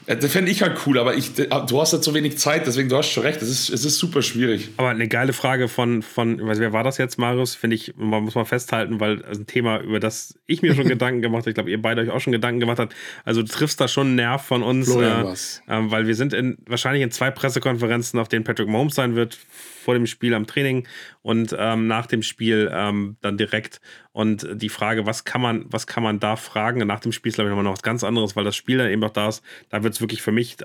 das 0.07 0.33
fände 0.33 0.51
ich 0.51 0.63
halt 0.63 0.79
cool, 0.87 0.99
aber 0.99 1.15
ich, 1.15 1.33
du 1.35 1.81
hast 1.81 1.93
halt 1.93 2.03
so 2.03 2.13
wenig 2.15 2.37
Zeit, 2.39 2.67
deswegen 2.67 2.89
du 2.89 2.97
hast 2.97 3.11
schon 3.11 3.23
recht, 3.23 3.41
es 3.41 3.49
ist, 3.49 3.71
es 3.71 3.85
ist 3.85 3.99
super 3.99 4.23
schwierig. 4.23 4.71
Aber 4.77 4.89
eine 4.89 5.07
geile 5.07 5.33
Frage 5.33 5.69
von, 5.69 6.03
von 6.03 6.41
wer 6.43 6.73
war 6.73 6.83
das 6.83 6.99
jetzt, 6.99 7.19
Marius? 7.19 7.55
Finde 7.55 7.77
ich, 7.77 7.95
man 7.97 8.25
muss 8.25 8.35
mal 8.35 8.45
festhalten, 8.45 8.99
weil 8.99 9.25
ein 9.25 9.47
Thema, 9.47 9.81
über 9.81 10.01
das 10.01 10.35
ich 10.47 10.63
mir 10.63 10.75
schon 10.75 10.89
Gedanken 10.89 11.23
gemacht 11.23 11.43
habe, 11.43 11.51
ich 11.51 11.55
glaube, 11.55 11.71
ihr 11.71 11.81
beide 11.81 12.03
euch 12.03 12.11
auch 12.11 12.21
schon 12.21 12.33
Gedanken 12.33 12.59
gemacht 12.59 12.79
habt. 12.81 12.95
Also 13.25 13.43
du 13.43 13.49
triffst 13.49 13.81
da 13.81 13.87
schon 13.87 14.09
einen 14.09 14.17
Nerv 14.17 14.43
von 14.43 14.63
uns, 14.63 14.89
äh, 14.89 15.03
äh, 15.03 15.35
weil 15.67 16.07
wir 16.09 16.17
sind 16.17 16.33
in, 16.33 16.59
wahrscheinlich 16.67 17.03
in 17.03 17.13
zwei 17.13 17.31
Pressekonferenzen, 17.31 18.19
auf 18.19 18.29
denen 18.29 18.45
Patrick 18.45 18.69
Mahomes 18.69 18.97
sein 18.97 19.15
wird, 19.15 19.39
vor 19.83 19.95
dem 19.95 20.07
Spiel 20.07 20.35
am 20.35 20.47
Training 20.47 20.87
und 21.23 21.55
ähm, 21.59 21.87
nach 21.87 22.07
dem 22.07 22.23
Spiel 22.23 22.71
ähm, 22.73 23.17
dann 23.21 23.37
direkt. 23.37 23.81
Und 24.13 24.47
die 24.55 24.69
Frage, 24.69 25.07
was 25.07 25.25
kann 25.25 25.41
man, 25.41 25.65
was 25.69 25.87
kann 25.87 26.03
man 26.03 26.21
da 26.21 26.37
fragen? 26.37 26.87
Nach 26.87 27.01
dem 27.01 27.13
Spiel 27.13 27.31
ist, 27.31 27.37
glaube 27.37 27.49
ich, 27.49 27.51
nochmal 27.51 27.65
noch 27.65 27.73
was 27.73 27.83
ganz 27.83 28.05
anderes, 28.05 28.37
weil 28.37 28.45
das 28.45 28.57
Spiel 28.57 28.79
dann 28.79 28.91
eben 28.91 29.01
noch 29.01 29.11
da 29.11 29.29
ist. 29.29 29.43
Da 29.69 29.83
wird 29.83 29.95
es 29.95 30.01
wirklich 30.01 30.23
für 30.23 30.33
mich 30.33 30.57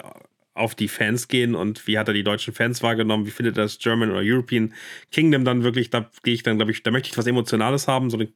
auf 0.54 0.76
die 0.76 0.88
Fans 0.88 1.28
gehen 1.28 1.56
und 1.56 1.88
wie 1.88 1.98
hat 2.00 2.08
er 2.08 2.14
die 2.14 2.24
deutschen 2.24 2.54
Fans 2.54 2.82
wahrgenommen, 2.82 3.26
wie 3.26 3.32
findet 3.32 3.58
er 3.58 3.64
das 3.64 3.78
German 3.78 4.10
oder 4.10 4.22
European 4.24 4.74
Kingdom 5.12 5.46
dann 5.46 5.64
wirklich, 5.64 5.90
da 5.90 6.10
gehe 6.24 6.34
ich 6.34 6.44
dann, 6.44 6.58
glaube 6.58 6.72
ich, 6.72 6.84
da 6.84 6.92
möchte 6.92 7.10
ich 7.10 7.18
was 7.18 7.28
Emotionales 7.28 7.88
haben, 7.88 8.10
so 8.10 8.18
eine 8.18 8.30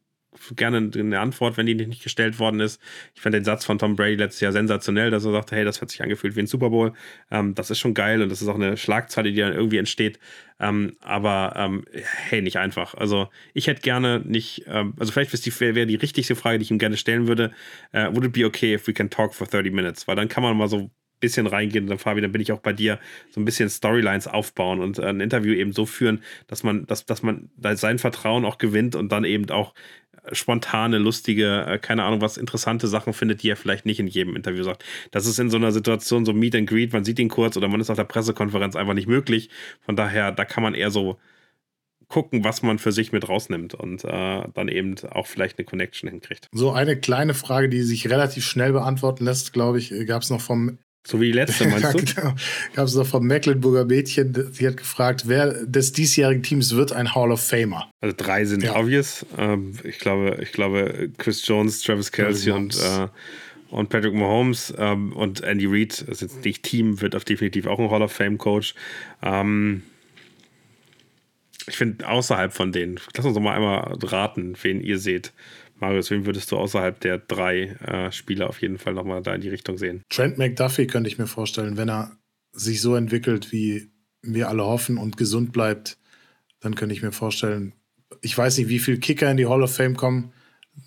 gerne 0.56 0.90
eine 0.94 1.20
Antwort, 1.20 1.58
wenn 1.58 1.66
die 1.66 1.76
nicht 1.76 2.04
gestellt 2.04 2.40
worden 2.40 2.60
ist. 2.60 2.82
Ich 3.16 3.22
fand 3.22 3.36
den 3.36 3.44
Satz 3.44 3.66
von 3.66 3.78
Tom 3.78 3.96
Brady 3.96 4.16
letztes 4.16 4.42
Jahr 4.42 4.52
sensationell, 4.52 5.12
dass 5.12 5.26
er 5.26 5.32
sagte, 5.32 5.56
hey, 5.56 5.66
das 5.66 5.82
hat 5.82 5.90
sich 5.92 6.02
angefühlt 6.02 6.36
wie 6.36 6.42
ein 6.42 6.48
Super 6.48 6.70
Bowl. 6.70 6.94
Ähm, 7.30 7.56
das 7.56 7.70
ist 7.70 7.80
schon 7.80 7.94
geil 7.94 8.22
und 8.22 8.30
das 8.30 8.42
ist 8.42 8.48
auch 8.48 8.56
eine 8.56 8.78
Schlagzeile, 8.78 9.32
die 9.32 9.40
dann 9.40 9.54
irgendwie 9.54 9.78
entsteht. 9.78 10.20
Ähm, 10.60 10.96
aber 11.02 11.54
ähm, 11.58 11.86
hey, 11.92 12.42
nicht 12.42 12.58
einfach. 12.58 12.94
Also 12.96 13.30
ich 13.54 13.68
hätte 13.68 13.82
gerne 13.82 14.22
nicht, 14.24 14.64
ähm, 14.68 14.94
also 15.00 15.12
vielleicht 15.12 15.32
wäre 15.60 15.74
die, 15.74 15.86
die 15.88 15.96
richtigste 15.96 16.36
Frage, 16.36 16.60
die 16.60 16.64
ich 16.64 16.72
ihm 16.72 16.80
gerne 16.80 16.98
stellen 16.98 17.28
würde, 17.28 17.52
uh, 17.94 18.14
would 18.14 18.26
it 18.26 18.32
be 18.32 18.46
okay 18.46 18.76
if 18.76 18.88
we 18.88 18.94
can 18.94 19.10
talk 19.10 19.34
for 19.34 19.48
30 19.48 19.74
minutes? 19.74 20.08
Weil 20.08 20.16
dann 20.16 20.30
kann 20.30 20.44
man 20.44 20.56
mal 20.56 20.70
so 20.70 20.92
bisschen 21.22 21.48
reingehen, 21.48 21.88
dann 21.88 22.00
Fabi, 22.00 22.20
dann 22.20 22.34
bin 22.34 22.42
ich 22.42 22.52
auch 22.52 22.60
bei 22.60 22.74
dir, 22.74 23.00
so 23.30 23.40
ein 23.40 23.46
bisschen 23.46 23.70
Storylines 23.70 24.28
aufbauen 24.28 24.82
und 24.82 25.00
ein 25.00 25.22
Interview 25.22 25.54
eben 25.54 25.72
so 25.72 25.86
führen, 25.86 26.22
dass 26.48 26.64
man, 26.64 26.86
dass, 26.88 27.06
dass 27.06 27.24
man 27.24 27.50
sein 27.58 28.00
Vertrauen 28.00 28.44
auch 28.44 28.58
gewinnt 28.58 28.96
und 28.96 29.12
dann 29.12 29.24
eben 29.24 29.50
auch 29.52 29.74
spontane, 30.32 30.98
lustige, 30.98 31.66
äh, 31.68 31.80
keine 31.80 32.04
Ahnung 32.04 32.22
was, 32.22 32.38
interessante 32.38 32.88
Sachen 32.88 33.14
findet, 33.14 33.44
die 33.44 33.50
er 33.50 33.56
vielleicht 33.56 33.86
nicht 33.86 34.00
in 34.00 34.08
jedem 34.08 34.36
Interview 34.36 34.64
sagt. 34.64 34.84
Das 35.12 35.26
ist 35.26 35.40
in 35.40 35.50
so 35.50 35.58
einer 35.58 35.72
Situation 35.72 36.26
so 36.26 36.34
Meet 36.34 36.56
and 36.56 36.70
Greet, 36.70 36.94
man 36.94 37.04
sieht 37.04 37.20
ihn 37.20 37.30
kurz 37.30 37.58
oder 37.58 37.68
man 37.68 37.82
ist 37.82 37.90
auf 37.90 37.98
der 37.98 38.04
Pressekonferenz 38.04 38.76
einfach 38.76 38.94
nicht 38.94 39.08
möglich. 39.08 39.50
Von 39.82 39.96
daher, 39.96 40.32
da 40.32 40.46
kann 40.46 40.64
man 40.64 40.74
eher 40.74 40.92
so 40.92 41.18
gucken, 42.08 42.44
was 42.44 42.62
man 42.62 42.78
für 42.78 42.92
sich 42.92 43.12
mit 43.12 43.28
rausnimmt 43.30 43.74
und 43.74 44.04
äh, 44.04 44.44
dann 44.54 44.68
eben 44.68 44.96
auch 45.10 45.28
vielleicht 45.28 45.58
eine 45.58 45.66
Connection 45.66 46.10
hinkriegt. 46.10 46.48
So 46.52 46.72
eine 46.72 47.00
kleine 47.00 47.34
Frage, 47.34 47.70
die 47.70 47.82
sich 47.82 48.10
relativ 48.10 48.46
schnell 48.46 48.74
beantworten 48.74 49.24
lässt, 49.24 49.54
glaube 49.54 49.80
ich, 49.80 49.94
gab 50.06 50.22
es 50.22 50.30
noch 50.30 50.42
vom 50.42 50.78
so 51.04 51.20
wie 51.20 51.28
die 51.28 51.32
letzte, 51.32 51.68
meinst 51.68 51.94
du? 51.94 51.98
genau. 51.98 52.36
Gab 52.76 52.88
es 52.88 52.96
noch 52.96 53.08
vom 53.08 53.26
Mecklenburger 53.26 53.86
Mädchen, 53.86 54.34
die 54.34 54.68
hat 54.68 54.78
gefragt, 54.78 55.24
wer 55.26 55.66
des 55.66 55.94
diesjährigen 55.94 56.44
Teams 56.44 56.76
wird 56.76 56.92
ein 56.92 57.16
Hall 57.16 57.32
of 57.32 57.42
Famer? 57.42 57.90
Also 58.02 58.16
drei 58.18 58.46
sind 58.46 58.64
ja. 58.64 58.76
obvious. 58.76 59.26
Ähm, 59.38 59.74
ich, 59.84 60.00
glaube, 60.00 60.38
ich 60.42 60.52
glaube, 60.52 61.10
Chris 61.18 61.46
Jones, 61.46 61.82
Travis 61.82 62.12
Kelsey 62.12 62.52
und, 62.52 62.76
äh, 62.76 63.08
und 63.70 63.90
Patrick 63.90 64.14
Mahomes 64.14 64.74
ähm, 64.78 65.14
und 65.14 65.42
Andy 65.42 65.66
Reid, 65.66 66.02
das 66.08 66.22
ist 66.22 66.34
jetzt 66.34 66.46
nicht 66.46 66.64
Team, 66.64 67.02
wird 67.02 67.16
auf 67.16 67.24
definitiv 67.24 67.66
auch 67.66 67.80
ein 67.80 67.90
Hall 67.90 68.04
of 68.04 68.12
Fame 68.12 68.38
Coach. 68.38 68.76
Ähm, 69.24 69.84
ich 71.68 71.78
finde, 71.78 72.08
außerhalb 72.08 72.54
von 72.54 72.72
denen, 72.72 73.00
lass 73.16 73.26
uns 73.26 73.36
doch 73.36 73.42
mal 73.42 73.56
einmal 73.56 73.98
raten, 74.04 74.56
wen 74.62 74.82
ihr 74.82 75.00
seht. 75.00 75.32
Marius, 75.82 76.12
wen 76.12 76.26
würdest 76.26 76.52
du 76.52 76.58
außerhalb 76.58 77.00
der 77.00 77.18
drei 77.18 77.76
äh, 77.86 78.12
Spieler 78.12 78.48
auf 78.48 78.62
jeden 78.62 78.78
Fall 78.78 78.94
nochmal 78.94 79.24
da 79.24 79.34
in 79.34 79.42
die 79.42 79.50
Richtung 79.50 79.78
sehen? 79.78 80.04
Trent 80.10 80.38
McDuffie 80.38 80.88
könnte 80.88 81.10
ich 81.10 81.18
mir 81.18 81.28
vorstellen, 81.28 81.76
wenn 81.76 81.90
er 81.90 82.12
sich 82.54 82.82
so 82.82 82.96
entwickelt, 82.96 83.52
wie 83.52 83.90
wir 84.22 84.50
alle 84.50 84.64
hoffen 84.64 84.98
und 84.98 85.18
gesund 85.18 85.52
bleibt, 85.52 85.98
dann 86.60 86.76
könnte 86.76 86.94
ich 86.94 87.02
mir 87.02 87.12
vorstellen, 87.12 87.74
ich 88.22 88.38
weiß 88.38 88.60
nicht, 88.60 88.70
wie 88.70 88.78
viele 88.80 89.00
Kicker 89.00 89.32
in 89.32 89.38
die 89.38 89.48
Hall 89.48 89.64
of 89.64 89.76
Fame 89.76 89.98
kommen, 89.98 90.32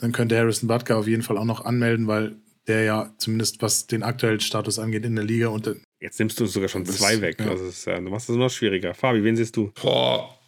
dann 0.00 0.12
könnte 0.12 0.38
Harrison 0.38 0.68
Butker 0.68 0.96
auf 0.96 1.08
jeden 1.08 1.22
Fall 1.22 1.38
auch 1.38 1.44
noch 1.44 1.64
anmelden, 1.64 2.06
weil 2.06 2.36
der 2.68 2.84
ja 2.84 3.14
zumindest 3.18 3.60
was 3.62 3.88
den 3.88 4.04
aktuellen 4.04 4.40
Status 4.40 4.78
angeht 4.78 5.04
in 5.04 5.16
der 5.16 5.24
Liga 5.24 5.48
und 5.48 5.68
Jetzt 6.00 6.18
nimmst 6.18 6.38
du 6.38 6.46
sogar 6.46 6.68
schon 6.68 6.86
zwei 6.86 7.20
weg. 7.20 7.40
Ja. 7.40 7.50
Also 7.50 7.64
ist, 7.64 7.86
äh, 7.86 7.96
du 8.00 8.10
machst 8.10 8.28
es 8.28 8.36
noch 8.36 8.50
schwieriger. 8.50 8.94
Fabi, 8.94 9.24
wen 9.24 9.36
siehst 9.36 9.56
du? 9.56 9.72
Boah, 9.82 10.38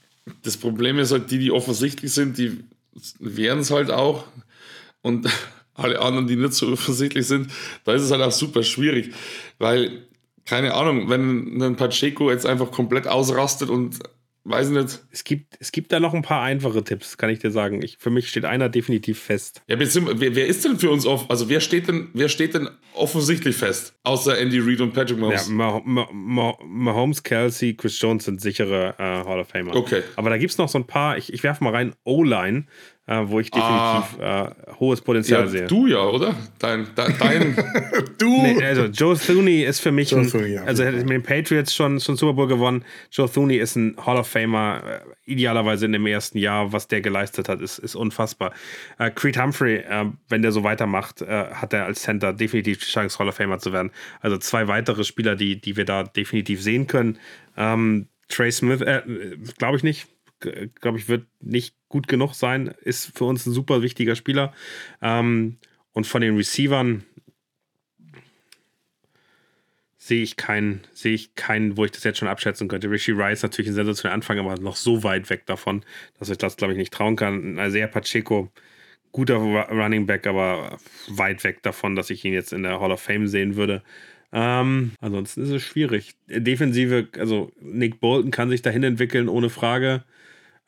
das 0.43 0.57
Problem 0.57 0.99
ist 0.99 1.13
halt, 1.13 1.31
die, 1.31 1.39
die 1.39 1.51
offensichtlich 1.51 2.13
sind, 2.13 2.39
die 2.39 2.65
wären 3.19 3.61
es 3.61 3.71
halt 3.71 3.91
auch. 3.91 4.25
Und 5.03 5.29
alle 5.75 6.01
anderen, 6.01 6.27
die 6.27 6.37
nicht 6.37 6.55
so 6.55 6.69
offensichtlich 6.73 7.27
sind, 7.27 7.51
da 7.85 7.93
ist 7.93 8.03
es 8.03 8.11
halt 8.11 8.23
auch 8.23 8.33
super 8.33 8.63
schwierig. 8.63 9.13
Weil, 9.59 10.07
keine 10.45 10.75
Ahnung, 10.75 11.09
wenn 11.11 11.63
ein 11.63 11.77
Pacheco 11.77 12.31
jetzt 12.31 12.47
einfach 12.47 12.71
komplett 12.71 13.07
ausrastet 13.07 13.69
und 13.69 13.99
weiß 14.49 14.71
nicht. 14.71 15.01
Es 15.11 15.25
gibt, 15.25 15.57
es 15.61 15.73
gibt 15.73 15.93
da 15.93 16.01
noch 16.01 16.15
ein 16.15 16.23
paar 16.23 16.43
einfache 16.43 16.83
Tipps, 16.85 17.17
kann 17.19 17.31
ich 17.31 17.41
dir 17.41 17.51
sagen. 17.51 17.83
Ich, 17.83 17.99
für 17.99 18.11
mich 18.11 18.29
steht 18.29 18.45
einer 18.45 18.69
definitiv 18.69 19.21
fest. 19.21 19.63
Ja, 19.67 19.79
wer, 19.79 20.35
wer 20.35 20.47
ist 20.47 20.65
denn 20.65 20.79
für 20.79 20.91
uns 20.91 21.07
auf? 21.07 21.31
Also 21.31 21.49
wer 21.49 21.61
steht 21.61 21.89
denn, 21.89 22.09
wer 22.15 22.29
steht 22.29 22.55
denn 22.55 22.69
offensichtlich 22.95 23.57
fest? 23.57 23.95
Außer 24.05 24.39
Andy 24.39 24.61
Reid 24.61 24.81
und 24.81 24.93
Patrick 24.93 25.19
Mahomes. 25.19 25.49
Ja, 25.49 25.83
Mahomes, 26.65 27.23
Kelsey, 27.23 27.75
Chris 27.75 28.01
Jones 28.01 28.25
sind 28.25 28.41
sichere 28.41 28.95
äh, 28.99 29.03
Hall 29.03 29.41
of 29.41 29.49
Famer. 29.49 29.75
Okay. 29.75 30.03
Aber 30.17 30.31
da 30.31 30.39
gibt 30.39 30.53
es 30.53 30.59
noch 30.59 30.69
so 30.69 30.79
ein 30.79 30.87
paar, 30.87 31.19
ich, 31.19 31.33
ich 31.33 31.43
werfe 31.43 31.65
mal 31.65 31.75
rein, 31.75 31.95
O-Line 32.05 32.67
äh, 33.07 33.23
wo 33.25 33.39
ich 33.39 33.51
definitiv 33.51 34.21
ah. 34.21 34.53
äh, 34.69 34.73
hohes 34.81 35.01
Potenzial 35.01 35.43
ja, 35.43 35.49
sehe. 35.49 35.67
Du 35.67 35.87
ja, 35.87 36.01
oder? 36.01 36.35
Dein, 36.59 36.89
dein, 36.97 37.17
dein 37.19 37.57
du. 38.19 38.43
Nee, 38.43 38.63
also 38.65 38.85
Joe 38.87 39.17
Thuney 39.17 39.63
ist 39.63 39.81
für 39.81 39.93
mich, 39.93 40.15
ein, 40.15 40.29
Thuney, 40.29 40.55
ja. 40.55 40.65
also 40.65 40.83
er 40.83 40.93
hat 40.93 41.01
mit 41.01 41.11
den 41.11 41.23
Patriots 41.23 41.73
schon, 41.73 42.01
schon 42.01 42.17
Super 42.17 42.33
Bowl 42.33 42.49
gewonnen. 42.49 42.85
Joe 43.13 43.31
Thuney 43.31 43.59
ist 43.59 43.77
ein 43.77 43.97
Hall 44.05 44.17
of 44.17 44.27
Famer, 44.27 44.83
äh, 44.85 45.31
idealerweise 45.31 45.87
in 45.87 45.93
dem 45.93 46.07
ersten 46.07 46.39
Jahr, 46.39 46.73
was 46.73 46.89
der 46.89 47.01
geleistet 47.01 47.49
hat, 47.49 47.61
ist, 47.61 47.79
ist 47.79 47.95
unfassbar. 47.95 48.53
Äh, 48.99 49.11
Creed 49.13 49.41
Humphrey, 49.41 49.77
äh, 49.77 50.07
wenn 50.29 50.43
der 50.43 50.51
so 50.51 50.65
weitermacht, 50.65 51.23
äh, 51.23 51.47
hat 51.53 51.73
er 51.73 51.85
als 51.85 52.03
Center 52.03 52.33
definitiv 52.33 52.81
die 52.81 52.87
Chance, 52.87 53.19
Hall 53.21 53.29
of 53.29 53.37
Famer 53.37 53.61
zu 53.61 53.73
werden. 53.73 53.93
Also 54.21 54.37
zwei 54.39 54.67
weitere 54.67 55.05
Spieler, 55.05 55.37
die, 55.37 55.61
die 55.61 55.77
wir 55.77 55.85
da 55.85 56.03
definitiv 56.03 56.61
sehen 56.61 56.89
können. 56.89 57.19
Ähm, 57.57 58.09
Trey 58.29 58.51
Smith, 58.51 58.81
äh, 58.81 59.03
glaube 59.59 59.77
ich 59.77 59.85
nicht 59.85 60.09
glaube 60.81 60.99
ich, 60.99 61.09
wird 61.09 61.27
nicht 61.41 61.75
gut 61.97 62.09
genug 62.09 62.35
sein. 62.35 62.75
Ist 62.83 63.17
für 63.17 63.25
uns 63.25 63.47
ein 63.47 63.55
super 63.55 63.81
wichtiger 63.81 64.17
Spieler. 64.17 64.53
Ähm, 65.01 65.57
und 65.95 66.07
von 66.07 66.21
den 66.21 66.37
Receivern 66.37 67.05
sehe 69.97 70.23
ich 70.23 70.37
keinen, 70.37 70.83
sehe 70.93 71.15
ich 71.15 71.35
keinen, 71.37 71.79
wo 71.79 71.87
ich 71.87 71.93
das 71.93 72.05
jetzt 72.05 72.19
schon 72.19 72.29
abschätzen 72.29 72.69
könnte. 72.69 72.91
Rishi 72.91 73.13
Rice 73.13 73.43
natürlich 73.43 73.71
ein 73.71 73.75
sensationeller 73.75 74.15
Anfang, 74.15 74.39
aber 74.39 74.57
noch 74.59 74.77
so 74.77 75.05
weit 75.05 75.31
weg 75.31 75.47
davon, 75.47 75.85
dass 76.19 76.29
ich 76.29 76.37
das, 76.37 76.59
glaube 76.59 76.75
ich, 76.75 76.79
nicht 76.79 76.93
trauen 76.93 77.17
kann. 77.17 77.57
Isaiah 77.57 77.87
Pacheco, 77.87 78.53
guter 79.11 79.37
Running 79.37 80.05
Back, 80.05 80.27
aber 80.27 80.79
weit 81.09 81.43
weg 81.45 81.63
davon, 81.63 81.97
dass 81.97 82.11
ich 82.11 82.27
ihn 82.27 82.35
jetzt 82.35 82.53
in 82.53 82.63
der 82.63 82.79
Hall 82.79 82.93
of 82.93 83.01
Fame 83.01 83.27
sehen 83.27 83.57
würde. 83.57 83.83
Ähm, 84.35 84.93
ansonsten 85.01 85.45
ist 85.45 85.51
es 85.51 85.63
schwierig. 85.63 86.15
Defensive, 86.27 87.09
also 87.19 87.51
Nick 87.59 88.01
Bolton 88.01 88.31
kann 88.31 88.51
sich 88.51 88.61
dahin 88.61 88.83
entwickeln, 88.83 89.31
ohne 89.31 89.49
Frage. 89.49 90.05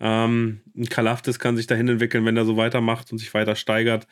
Ähm, 0.01 0.61
ein 0.77 0.89
Kalaftis 0.89 1.39
kann 1.39 1.57
sich 1.57 1.67
dahin 1.67 1.89
entwickeln, 1.89 2.25
wenn 2.25 2.37
er 2.37 2.45
so 2.45 2.57
weitermacht 2.57 3.11
und 3.13 3.19
sich 3.19 3.35
weiter 3.35 3.57
steigert. 3.57 4.07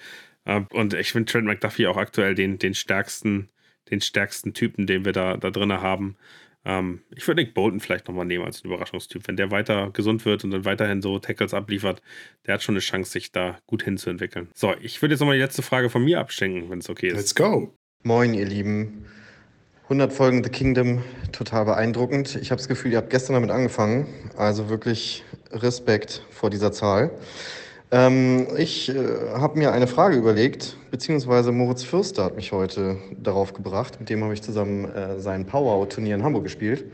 Äh, 0.45 0.63
und 0.73 0.95
ich 0.95 1.13
finde 1.13 1.31
Trent 1.31 1.47
McDuffie 1.47 1.87
auch 1.87 1.97
aktuell 1.97 2.35
den, 2.35 2.59
den 2.59 2.75
stärksten, 2.75 3.49
den 3.91 4.01
stärksten 4.01 4.55
Typen, 4.55 4.87
den 4.87 5.05
wir 5.05 5.13
da, 5.13 5.37
da 5.37 5.51
drin 5.51 5.73
haben. 5.73 6.17
Ähm, 6.65 7.03
ich 7.15 7.27
würde 7.27 7.43
Nick 7.43 7.55
Bolton 7.55 7.81
vielleicht 7.81 8.09
nochmal 8.09 8.27
nehmen 8.27 8.45
als 8.45 8.63
Überraschungstyp. 8.63 9.29
Wenn 9.29 9.37
der 9.37 9.53
weiter 9.53 9.91
gesund 9.93 10.25
wird 10.25 10.43
und 10.43 10.51
dann 10.51 10.65
weiterhin 10.65 11.01
so 11.01 11.19
Tackles 11.19 11.55
abliefert, 11.55 12.03
der 12.47 12.55
hat 12.55 12.63
schon 12.63 12.75
eine 12.75 12.81
Chance, 12.81 13.13
sich 13.13 13.31
da 13.31 13.59
gut 13.67 13.85
hinzuentwickeln. 13.85 14.49
So, 14.55 14.75
ich 14.81 15.01
würde 15.01 15.15
jetzt 15.15 15.21
nochmal 15.21 15.37
die 15.37 15.43
letzte 15.43 15.63
Frage 15.63 15.89
von 15.89 16.05
mir 16.05 16.19
abschenken, 16.19 16.69
wenn 16.69 16.81
es 16.81 16.91
okay 16.91 17.09
ist. 17.09 17.17
Let's 17.17 17.35
go. 17.35 17.73
Moin, 18.03 18.35
ihr 18.35 18.47
Lieben. 18.47 19.07
100 19.85 20.13
Folgen 20.13 20.43
The 20.43 20.51
Kingdom, 20.51 21.05
total 21.31 21.65
beeindruckend. 21.65 22.35
Ich 22.43 22.51
habe 22.51 22.59
das 22.59 22.67
Gefühl, 22.67 22.91
ihr 22.91 22.99
habt 22.99 23.11
gestern 23.11 23.35
damit 23.35 23.51
angefangen. 23.51 24.09
Also 24.37 24.69
wirklich 24.69 25.23
Respekt 25.63 26.23
vor 26.31 26.51
dieser 26.51 26.73
Zahl. 26.73 27.11
Ähm, 27.91 28.49
ich 28.57 28.89
äh, 28.89 28.95
habe 29.35 29.59
mir 29.59 29.73
eine 29.73 29.87
Frage 29.87 30.17
überlegt, 30.17 30.77
beziehungsweise 30.91 31.53
Moritz 31.53 31.85
Fürster 31.85 32.25
hat 32.25 32.37
mich 32.37 32.53
heute 32.53 32.97
darauf 33.23 33.53
gebracht. 33.53 34.01
Mit 34.01 34.11
dem 34.11 34.25
habe 34.25 34.35
ich 34.35 34.43
zusammen 34.43 34.87
äh, 34.87 35.21
sein 35.21 35.47
Power-Turnier 35.47 36.17
in 36.17 36.23
Hamburg 36.23 36.45
gespielt. 36.45 36.85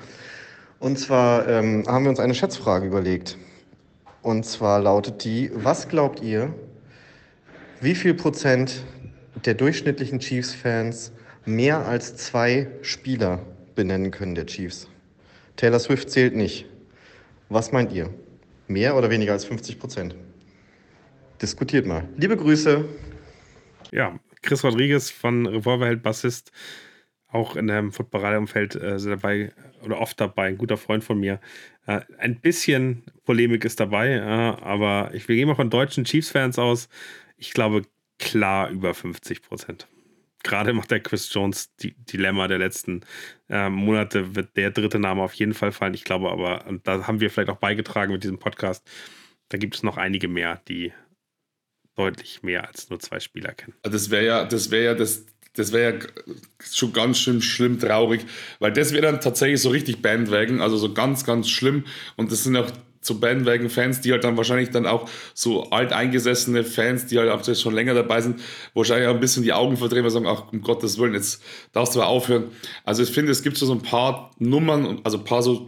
Und 0.80 0.98
zwar 0.98 1.48
ähm, 1.48 1.84
haben 1.86 2.04
wir 2.04 2.10
uns 2.10 2.20
eine 2.20 2.34
Schätzfrage 2.34 2.86
überlegt. 2.86 3.38
Und 4.20 4.44
zwar 4.44 4.80
lautet 4.80 5.24
die, 5.24 5.50
was 5.54 5.88
glaubt 5.88 6.22
ihr, 6.22 6.52
wie 7.80 7.94
viel 7.94 8.14
Prozent 8.14 8.84
der 9.44 9.54
durchschnittlichen 9.54 10.20
Chiefs-Fans 10.20 11.12
mehr 11.44 11.86
als 11.86 12.16
zwei 12.16 12.68
Spieler 12.82 13.40
benennen 13.74 14.10
können 14.10 14.34
der 14.34 14.46
Chiefs? 14.46 14.88
Taylor 15.56 15.80
Swift 15.80 16.10
zählt 16.10 16.36
nicht. 16.36 16.66
Was 17.48 17.72
meint 17.72 17.92
ihr? 17.92 18.10
Mehr 18.72 18.96
oder 18.96 19.10
weniger 19.10 19.32
als 19.32 19.44
50 19.44 19.78
Prozent? 19.78 20.14
Diskutiert 21.42 21.86
mal. 21.86 22.08
Liebe 22.16 22.38
Grüße. 22.38 22.86
Ja, 23.90 24.18
Chris 24.40 24.64
Rodriguez 24.64 25.10
von 25.10 25.46
Revolverheld 25.46 26.02
Bassist, 26.02 26.52
auch 27.28 27.54
in 27.54 27.66
dem 27.66 27.92
Football-Umfeld 27.92 28.76
äh, 28.76 28.96
dabei 28.98 29.52
oder 29.82 30.00
oft 30.00 30.18
dabei, 30.18 30.46
ein 30.46 30.56
guter 30.56 30.78
Freund 30.78 31.04
von 31.04 31.20
mir. 31.20 31.38
Äh, 31.86 32.00
ein 32.16 32.40
bisschen 32.40 33.04
Polemik 33.26 33.66
ist 33.66 33.78
dabei, 33.78 34.12
äh, 34.12 34.20
aber 34.20 35.10
ich 35.12 35.28
wir 35.28 35.36
gehen 35.36 35.48
mal 35.48 35.54
von 35.54 35.68
deutschen 35.68 36.04
Chiefs-Fans 36.04 36.58
aus. 36.58 36.88
Ich 37.36 37.52
glaube 37.52 37.82
klar 38.18 38.70
über 38.70 38.94
50 38.94 39.42
Prozent. 39.42 39.86
Gerade 40.42 40.72
macht 40.72 40.90
der 40.90 41.00
Chris 41.00 41.32
Jones 41.32 41.74
die 41.76 41.94
Dilemma 41.94 42.48
der 42.48 42.58
letzten 42.58 43.02
äh, 43.48 43.68
Monate, 43.68 44.34
wird 44.34 44.56
der 44.56 44.70
dritte 44.70 44.98
Name 44.98 45.22
auf 45.22 45.34
jeden 45.34 45.54
Fall 45.54 45.72
fallen. 45.72 45.94
Ich 45.94 46.04
glaube 46.04 46.30
aber, 46.30 46.66
und 46.66 46.86
da 46.86 47.06
haben 47.06 47.20
wir 47.20 47.30
vielleicht 47.30 47.50
auch 47.50 47.58
beigetragen 47.58 48.12
mit 48.12 48.24
diesem 48.24 48.38
Podcast, 48.38 48.88
da 49.48 49.58
gibt 49.58 49.76
es 49.76 49.82
noch 49.82 49.96
einige 49.96 50.28
mehr, 50.28 50.60
die 50.68 50.92
deutlich 51.94 52.42
mehr 52.42 52.66
als 52.66 52.88
nur 52.90 53.00
zwei 53.00 53.20
Spieler 53.20 53.52
kennen. 53.52 53.74
Das 53.82 54.10
wäre 54.10 54.24
ja, 54.24 54.44
das 54.44 54.70
wäre 54.70 54.84
ja 54.84 54.94
das, 54.94 55.26
das 55.54 55.72
wäre 55.72 55.94
ja 55.94 56.06
schon 56.70 56.92
ganz 56.92 57.18
schön 57.18 57.42
schlimm 57.42 57.78
traurig, 57.78 58.24
weil 58.58 58.72
das 58.72 58.92
wäre 58.92 59.02
dann 59.02 59.20
tatsächlich 59.20 59.60
so 59.60 59.68
richtig 59.68 60.00
Bandwagon, 60.00 60.60
also 60.60 60.76
so 60.76 60.94
ganz, 60.94 61.24
ganz 61.24 61.50
schlimm. 61.50 61.84
Und 62.16 62.32
das 62.32 62.44
sind 62.44 62.56
auch 62.56 62.70
so 63.04 63.18
Bandwagon-Fans, 63.18 64.00
die 64.00 64.12
halt 64.12 64.24
dann 64.24 64.36
wahrscheinlich 64.36 64.70
dann 64.70 64.86
auch 64.86 65.08
so 65.34 65.70
alteingesessene 65.70 66.64
Fans, 66.64 67.06
die 67.06 67.18
halt 67.18 67.30
auch 67.30 67.44
schon 67.54 67.74
länger 67.74 67.94
dabei 67.94 68.20
sind, 68.20 68.40
wahrscheinlich 68.74 69.08
auch 69.08 69.14
ein 69.14 69.20
bisschen 69.20 69.42
die 69.42 69.52
Augen 69.52 69.76
verdrehen 69.76 70.04
und 70.04 70.10
sagen, 70.10 70.26
ach, 70.26 70.52
um 70.52 70.62
Gottes 70.62 70.98
Willen, 70.98 71.14
jetzt 71.14 71.42
darfst 71.72 71.94
du 71.94 71.98
mal 71.98 72.06
aufhören. 72.06 72.44
Also 72.84 73.02
ich 73.02 73.10
finde, 73.10 73.32
es 73.32 73.42
gibt 73.42 73.56
so 73.56 73.72
ein 73.72 73.82
paar 73.82 74.30
Nummern, 74.38 75.00
also 75.04 75.18
ein 75.18 75.24
paar 75.24 75.42
so 75.42 75.66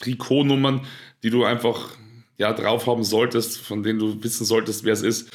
Trikotnummern, 0.00 0.82
die 1.22 1.30
du 1.30 1.44
einfach 1.44 1.90
ja, 2.36 2.52
drauf 2.52 2.86
haben 2.86 3.04
solltest, 3.04 3.58
von 3.58 3.82
denen 3.82 3.98
du 3.98 4.22
wissen 4.22 4.44
solltest, 4.44 4.84
wer 4.84 4.92
es 4.92 5.02
ist. 5.02 5.30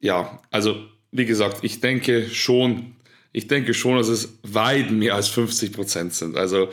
Ja, 0.00 0.40
also 0.50 0.76
wie 1.12 1.24
gesagt, 1.24 1.58
ich 1.62 1.80
denke 1.80 2.28
schon, 2.28 2.96
ich 3.32 3.46
denke 3.46 3.72
schon, 3.72 3.96
dass 3.96 4.08
es 4.08 4.38
weit 4.42 4.90
mehr 4.90 5.14
als 5.14 5.28
50 5.28 5.72
Prozent 5.72 6.14
sind. 6.14 6.36
Also, 6.36 6.68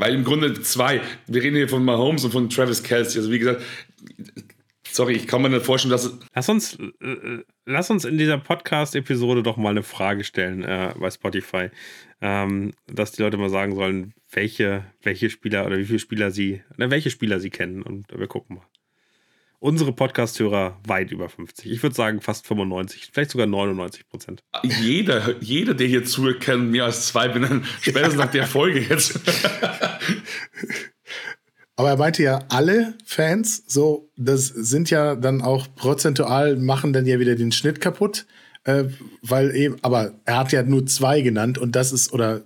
weil 0.00 0.14
im 0.14 0.24
Grunde 0.24 0.60
zwei, 0.62 1.00
wir 1.26 1.42
reden 1.42 1.56
hier 1.56 1.68
von 1.68 1.84
Mahomes 1.84 2.24
und 2.24 2.32
von 2.32 2.48
Travis 2.48 2.82
Kelsey. 2.82 3.18
Also 3.18 3.30
wie 3.30 3.38
gesagt, 3.38 3.62
sorry, 4.90 5.14
ich 5.14 5.26
kann 5.26 5.42
mir 5.42 5.50
nicht 5.50 5.64
vorstellen, 5.64 5.92
dass 5.92 6.18
Lass 6.34 6.48
uns, 6.48 6.78
äh, 6.78 7.44
lass 7.66 7.90
uns 7.90 8.04
in 8.04 8.18
dieser 8.18 8.38
Podcast-Episode 8.38 9.42
doch 9.42 9.56
mal 9.56 9.70
eine 9.70 9.82
Frage 9.82 10.24
stellen 10.24 10.64
äh, 10.64 10.94
bei 10.98 11.10
Spotify, 11.10 11.68
ähm, 12.22 12.72
dass 12.86 13.12
die 13.12 13.22
Leute 13.22 13.36
mal 13.36 13.50
sagen 13.50 13.74
sollen, 13.74 14.14
welche, 14.32 14.84
welche 15.02 15.28
Spieler 15.28 15.66
oder 15.66 15.78
wie 15.78 15.84
viele 15.84 15.98
Spieler 15.98 16.30
sie, 16.30 16.62
oder 16.76 16.90
welche 16.90 17.10
Spieler 17.10 17.38
sie 17.38 17.50
kennen. 17.50 17.82
Und 17.82 18.06
wir 18.16 18.26
gucken 18.26 18.56
mal. 18.56 18.66
Unsere 19.62 19.92
Podcast-Hörer 19.92 20.78
weit 20.86 21.12
über 21.12 21.28
50. 21.28 21.70
Ich 21.70 21.82
würde 21.82 21.94
sagen 21.94 22.22
fast 22.22 22.46
95, 22.46 23.10
vielleicht 23.12 23.30
sogar 23.30 23.46
99 23.46 24.08
Prozent. 24.08 24.42
Jeder, 24.62 25.34
jeder, 25.42 25.74
der 25.74 25.86
hier 25.86 26.02
zuhört, 26.02 26.40
kennt 26.40 26.70
mehr 26.70 26.86
als 26.86 27.08
zwei 27.08 27.28
benennen. 27.28 27.66
Spätestens 27.82 28.16
nach 28.16 28.30
der 28.30 28.46
Folge 28.46 28.80
jetzt. 28.80 29.20
Aber 31.76 31.90
er 31.90 31.98
meinte 31.98 32.22
ja 32.22 32.40
alle 32.48 32.94
Fans, 33.04 33.62
so, 33.66 34.10
das 34.16 34.46
sind 34.46 34.88
ja 34.88 35.14
dann 35.14 35.42
auch 35.42 35.66
prozentual, 35.74 36.56
machen 36.56 36.94
dann 36.94 37.04
ja 37.04 37.18
wieder 37.18 37.34
den 37.34 37.52
Schnitt 37.52 37.82
kaputt. 37.82 38.26
Äh, 38.64 38.84
weil 39.22 39.54
eben, 39.56 39.76
aber 39.80 40.12
er 40.26 40.38
hat 40.38 40.52
ja 40.52 40.62
nur 40.62 40.84
zwei 40.84 41.22
genannt 41.22 41.56
und 41.56 41.76
das 41.76 41.92
ist, 41.92 42.12
oder 42.12 42.42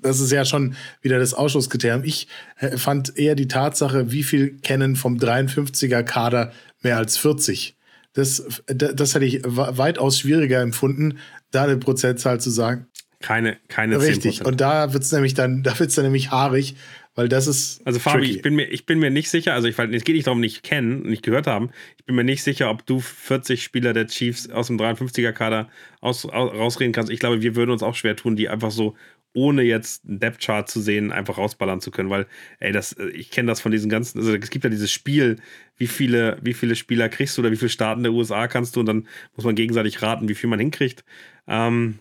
das 0.00 0.20
ist 0.20 0.32
ja 0.32 0.44
schon 0.44 0.74
wieder 1.02 1.18
das 1.18 1.34
Ausschlusskriterium. 1.34 2.04
Ich 2.04 2.28
äh, 2.58 2.76
fand 2.76 3.16
eher 3.16 3.34
die 3.34 3.48
Tatsache, 3.48 4.10
wie 4.10 4.22
viel 4.22 4.58
kennen 4.58 4.96
vom 4.96 5.16
53er 5.16 6.02
Kader 6.02 6.52
mehr 6.82 6.96
als 6.96 7.16
40. 7.16 7.76
Das, 8.12 8.62
das 8.66 9.14
hätte 9.14 9.24
ich 9.24 9.42
weitaus 9.44 10.18
schwieriger 10.18 10.60
empfunden, 10.60 11.18
da 11.50 11.64
eine 11.64 11.76
Prozentzahl 11.76 12.40
zu 12.40 12.50
sagen. 12.50 12.86
Keine, 13.20 13.58
keine 13.68 14.00
Richtig. 14.00 14.42
10%. 14.42 14.44
Und 14.44 14.60
da 14.60 14.92
wird 14.92 15.02
es 15.02 15.12
nämlich 15.12 15.34
dann, 15.34 15.62
da 15.62 15.78
wird 15.78 15.90
es 15.90 15.96
dann 15.96 16.04
nämlich 16.04 16.30
haarig, 16.30 16.76
weil 17.16 17.28
das 17.28 17.48
ist. 17.48 17.80
Also 17.84 17.98
Fabi, 17.98 18.20
tricky. 18.20 18.36
ich 18.36 18.42
bin 18.42 18.54
mir, 18.54 18.64
ich 18.66 18.86
bin 18.86 19.00
mir 19.00 19.10
nicht 19.10 19.28
sicher, 19.28 19.54
also 19.54 19.66
ich, 19.66 19.76
es 19.76 20.04
geht 20.04 20.14
nicht 20.14 20.28
darum, 20.28 20.38
nicht 20.38 20.62
kennen, 20.62 21.02
nicht 21.02 21.24
gehört 21.24 21.48
haben. 21.48 21.70
Ich 21.96 22.04
bin 22.04 22.14
mir 22.14 22.22
nicht 22.22 22.44
sicher, 22.44 22.70
ob 22.70 22.86
du 22.86 23.00
40 23.00 23.62
Spieler 23.62 23.92
der 23.92 24.06
Chiefs 24.06 24.48
aus 24.50 24.68
dem 24.68 24.78
53er 24.78 25.32
Kader 25.32 25.68
aus, 26.00 26.24
aus, 26.26 26.52
rausreden 26.52 26.92
kannst. 26.92 27.10
Ich 27.10 27.18
glaube, 27.18 27.42
wir 27.42 27.56
würden 27.56 27.72
uns 27.72 27.82
auch 27.82 27.96
schwer 27.96 28.14
tun, 28.14 28.36
die 28.36 28.48
einfach 28.48 28.70
so 28.70 28.94
ohne 29.34 29.62
jetzt 29.62 30.04
einen 30.06 30.20
Depth-Chart 30.20 30.68
zu 30.68 30.80
sehen, 30.80 31.12
einfach 31.12 31.38
rausballern 31.38 31.80
zu 31.80 31.90
können, 31.90 32.10
weil, 32.10 32.26
ey, 32.60 32.72
das, 32.72 32.96
ich 33.12 33.30
kenne 33.30 33.48
das 33.48 33.60
von 33.60 33.72
diesen 33.72 33.90
ganzen, 33.90 34.18
also 34.18 34.34
es 34.34 34.50
gibt 34.50 34.64
ja 34.64 34.70
dieses 34.70 34.90
Spiel, 34.90 35.36
wie 35.76 35.86
viele, 35.86 36.38
wie 36.42 36.54
viele 36.54 36.76
Spieler 36.76 37.08
kriegst 37.08 37.36
du 37.36 37.42
oder 37.42 37.50
wie 37.52 37.56
viele 37.56 37.68
Staaten 37.68 38.02
der 38.02 38.12
USA 38.12 38.48
kannst 38.48 38.76
du 38.76 38.80
und 38.80 38.86
dann 38.86 39.06
muss 39.36 39.44
man 39.44 39.54
gegenseitig 39.54 40.02
raten, 40.02 40.28
wie 40.28 40.34
viel 40.34 40.50
man 40.50 40.58
hinkriegt. 40.58 41.04
Ähm, 41.46 41.98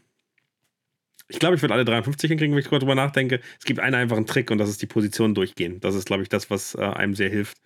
ich 1.30 1.40
glaube, 1.40 1.56
ich 1.56 1.62
würde 1.62 1.74
alle 1.74 1.84
53 1.84 2.30
hinkriegen, 2.30 2.56
wenn 2.56 2.64
ich 2.64 2.70
darüber 2.70 2.96
nachdenke. 2.96 3.42
Es 3.60 3.66
gibt 3.66 3.82
einen 3.82 3.96
einfachen 3.96 4.26
Trick 4.26 4.50
und 4.50 4.60
das 4.60 4.70
ist 4.70 4.82
die 4.82 4.86
Position 4.86 5.36
durchgehen. 5.36 5.80
Das 5.82 5.94
ist, 5.94 6.06
glaube 6.06 6.24
ich, 6.24 6.30
das, 6.30 6.50
was 6.50 6.74
äh, 6.76 6.80
einem 6.82 7.16
sehr 7.16 7.30
hilft. 7.30 7.58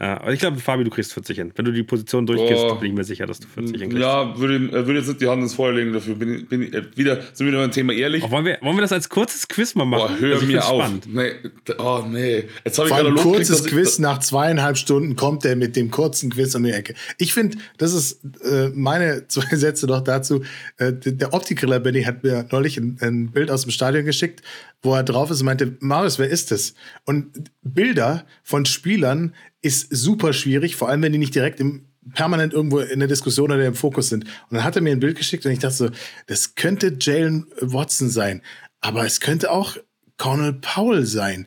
Äh, 0.00 0.04
aber 0.06 0.32
ich 0.32 0.38
glaube, 0.38 0.58
Fabi, 0.60 0.84
du 0.84 0.90
kriegst 0.90 1.12
40 1.12 1.36
hin. 1.36 1.52
Wenn 1.56 1.64
du 1.64 1.72
die 1.72 1.82
Position 1.82 2.24
durchgehst, 2.24 2.62
oh, 2.62 2.76
bin 2.76 2.90
ich 2.90 2.96
mir 2.96 3.02
sicher, 3.02 3.26
dass 3.26 3.40
du 3.40 3.48
40 3.48 3.80
hinkriegst. 3.80 4.00
Ja, 4.00 4.38
würde, 4.38 4.54
äh, 4.54 4.86
würde 4.86 5.00
jetzt 5.00 5.08
nicht 5.08 5.20
die 5.20 5.26
Hand 5.26 5.42
ins 5.42 5.54
Feuer 5.54 5.72
legen 5.72 5.92
dafür. 5.92 6.14
Bin, 6.14 6.46
bin, 6.46 6.72
äh, 6.72 6.84
wieder, 6.94 7.16
sind 7.32 7.40
wir 7.40 7.46
wieder 7.48 7.58
beim 7.58 7.72
Thema 7.72 7.92
ehrlich. 7.92 8.22
Oh, 8.22 8.30
wollen, 8.30 8.44
wir, 8.44 8.58
wollen 8.62 8.76
wir 8.76 8.82
das 8.82 8.92
als 8.92 9.08
kurzes 9.08 9.48
Quiz 9.48 9.74
mal 9.74 9.86
machen? 9.86 10.14
Oh, 10.16 10.20
hör 10.20 10.34
also 10.36 10.46
mir 10.46 10.64
auf. 10.64 10.88
Nee, 11.08 11.32
oh, 11.78 12.04
nee. 12.08 12.44
Jetzt 12.64 12.78
habe 12.78 12.88
ich 12.88 12.94
gerade 12.94 13.08
ein 13.08 13.16
kurzes 13.16 13.64
gekriegt, 13.64 13.74
Quiz 13.74 13.98
nach 13.98 14.20
zweieinhalb 14.20 14.78
Stunden 14.78 15.16
kommt 15.16 15.44
er 15.44 15.56
mit 15.56 15.74
dem 15.74 15.90
kurzen 15.90 16.30
Quiz 16.30 16.54
um 16.54 16.62
die 16.62 16.70
Ecke. 16.70 16.94
Ich 17.18 17.34
finde, 17.34 17.58
das 17.78 17.92
ist 17.92 18.20
äh, 18.44 18.70
meine 18.72 19.26
zwei 19.26 19.46
Sätze 19.56 19.88
noch 19.88 20.02
dazu. 20.02 20.44
Äh, 20.76 20.92
der 20.92 21.34
Optikriller 21.34 21.80
Benny 21.80 22.04
hat 22.04 22.22
mir 22.22 22.46
neulich 22.52 22.76
ein, 22.76 22.98
ein 23.00 23.32
Bild 23.32 23.50
aus 23.50 23.62
dem 23.62 23.72
Stadion 23.72 24.04
geschickt, 24.04 24.42
wo 24.80 24.94
er 24.94 25.02
drauf 25.02 25.32
ist 25.32 25.40
und 25.40 25.46
meinte, 25.46 25.76
Marius, 25.80 26.20
wer 26.20 26.28
ist 26.28 26.52
das? 26.52 26.74
Und 27.04 27.50
Bilder 27.62 28.24
von 28.44 28.64
Spielern 28.64 29.34
ist 29.62 29.88
super 29.90 30.32
schwierig, 30.32 30.76
vor 30.76 30.88
allem 30.88 31.02
wenn 31.02 31.12
die 31.12 31.18
nicht 31.18 31.34
direkt 31.34 31.60
im 31.60 31.86
permanent 32.14 32.52
irgendwo 32.52 32.78
in 32.78 33.00
der 33.00 33.08
Diskussion 33.08 33.50
oder 33.50 33.64
im 33.64 33.74
Fokus 33.74 34.08
sind. 34.08 34.24
Und 34.24 34.56
dann 34.56 34.64
hat 34.64 34.76
er 34.76 34.82
mir 34.82 34.92
ein 34.92 35.00
Bild 35.00 35.16
geschickt 35.16 35.44
und 35.44 35.52
ich 35.52 35.58
dachte 35.58 35.76
so, 35.76 35.90
das 36.26 36.54
könnte 36.54 36.96
Jalen 36.98 37.46
Watson 37.60 38.08
sein, 38.08 38.42
aber 38.80 39.04
es 39.04 39.20
könnte 39.20 39.50
auch 39.50 39.76
Cornel 40.16 40.54
Powell 40.54 41.06
sein. 41.06 41.46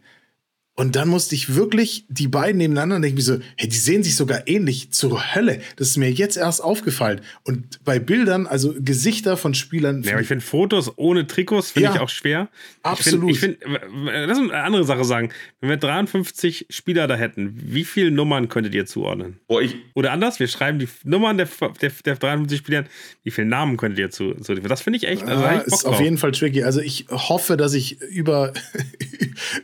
Und 0.76 0.96
dann 0.96 1.10
musste 1.10 1.36
ich 1.36 1.54
wirklich 1.56 2.06
die 2.08 2.30
beiden 2.30 2.58
nebeneinander 2.58 2.96
und 2.96 3.02
denke 3.02 3.18
mir 3.18 3.22
so, 3.22 3.38
hey, 3.58 3.68
die 3.68 3.78
sehen 3.78 4.04
sich 4.04 4.16
sogar 4.16 4.48
ähnlich 4.48 4.92
zur 4.92 5.36
Hölle. 5.36 5.62
Das 5.76 5.90
ist 5.90 5.98
mir 5.98 6.10
jetzt 6.10 6.38
erst 6.38 6.64
aufgefallen. 6.64 7.22
Und 7.44 7.84
bei 7.84 8.00
Bildern, 8.00 8.48
also 8.48 8.74
Gesichter 8.80 9.36
von 9.36 9.54
Spielern. 9.54 10.02
Ja, 10.04 10.14
aber 10.14 10.22
ich 10.22 10.28
finde 10.28 10.44
Fotos 10.44 10.92
ohne 10.98 11.28
Trikots 11.28 11.72
finde 11.72 11.90
ja, 11.90 11.96
ich 11.96 12.00
auch 12.00 12.10
schwer. 12.10 12.48
Absolut. 12.84 13.32
Ich 13.32 13.40
finde, 13.40 13.58
find, 13.60 13.80
lass 14.06 14.38
uns 14.38 14.52
eine 14.52 14.64
andere 14.64 14.86
Sache 14.86 15.04
sagen. 15.04 15.30
Wenn 15.60 15.70
wir 15.70 15.78
53 15.78 16.68
Spieler 16.70 17.08
da 17.08 17.16
hätten, 17.16 17.54
wie 17.62 17.84
viele 17.84 18.10
Nummern 18.10 18.48
könntet 18.48 18.74
ihr 18.74 18.86
zuordnen? 18.86 19.40
Boah, 19.48 19.62
ich 19.62 19.76
Oder 19.94 20.14
anders, 20.14 20.40
wir 20.40 20.48
schreiben 20.48 20.80
die 20.80 20.88
Nummern 21.04 21.38
der, 21.38 21.50
der, 21.82 21.92
der 22.06 22.16
53 22.16 22.58
Spieler, 22.58 22.86
wie 23.24 23.32
viele 23.32 23.48
Namen 23.48 23.78
könntet 23.78 24.00
ihr 24.00 24.10
zu, 24.10 24.36
zu 24.36 24.56
Das 24.56 24.82
finde 24.82 24.98
ich 24.98 25.08
echt. 25.08 25.24
Also 25.24 25.44
ah, 25.44 25.58
ist 25.58 25.86
auf 25.86 26.00
jeden 26.00 26.18
Fall 26.18 26.32
tricky. 26.32 26.64
Also 26.64 26.80
ich 26.80 27.08
hoffe, 27.10 27.58
dass 27.58 27.74
ich 27.74 28.02
über, 28.10 28.54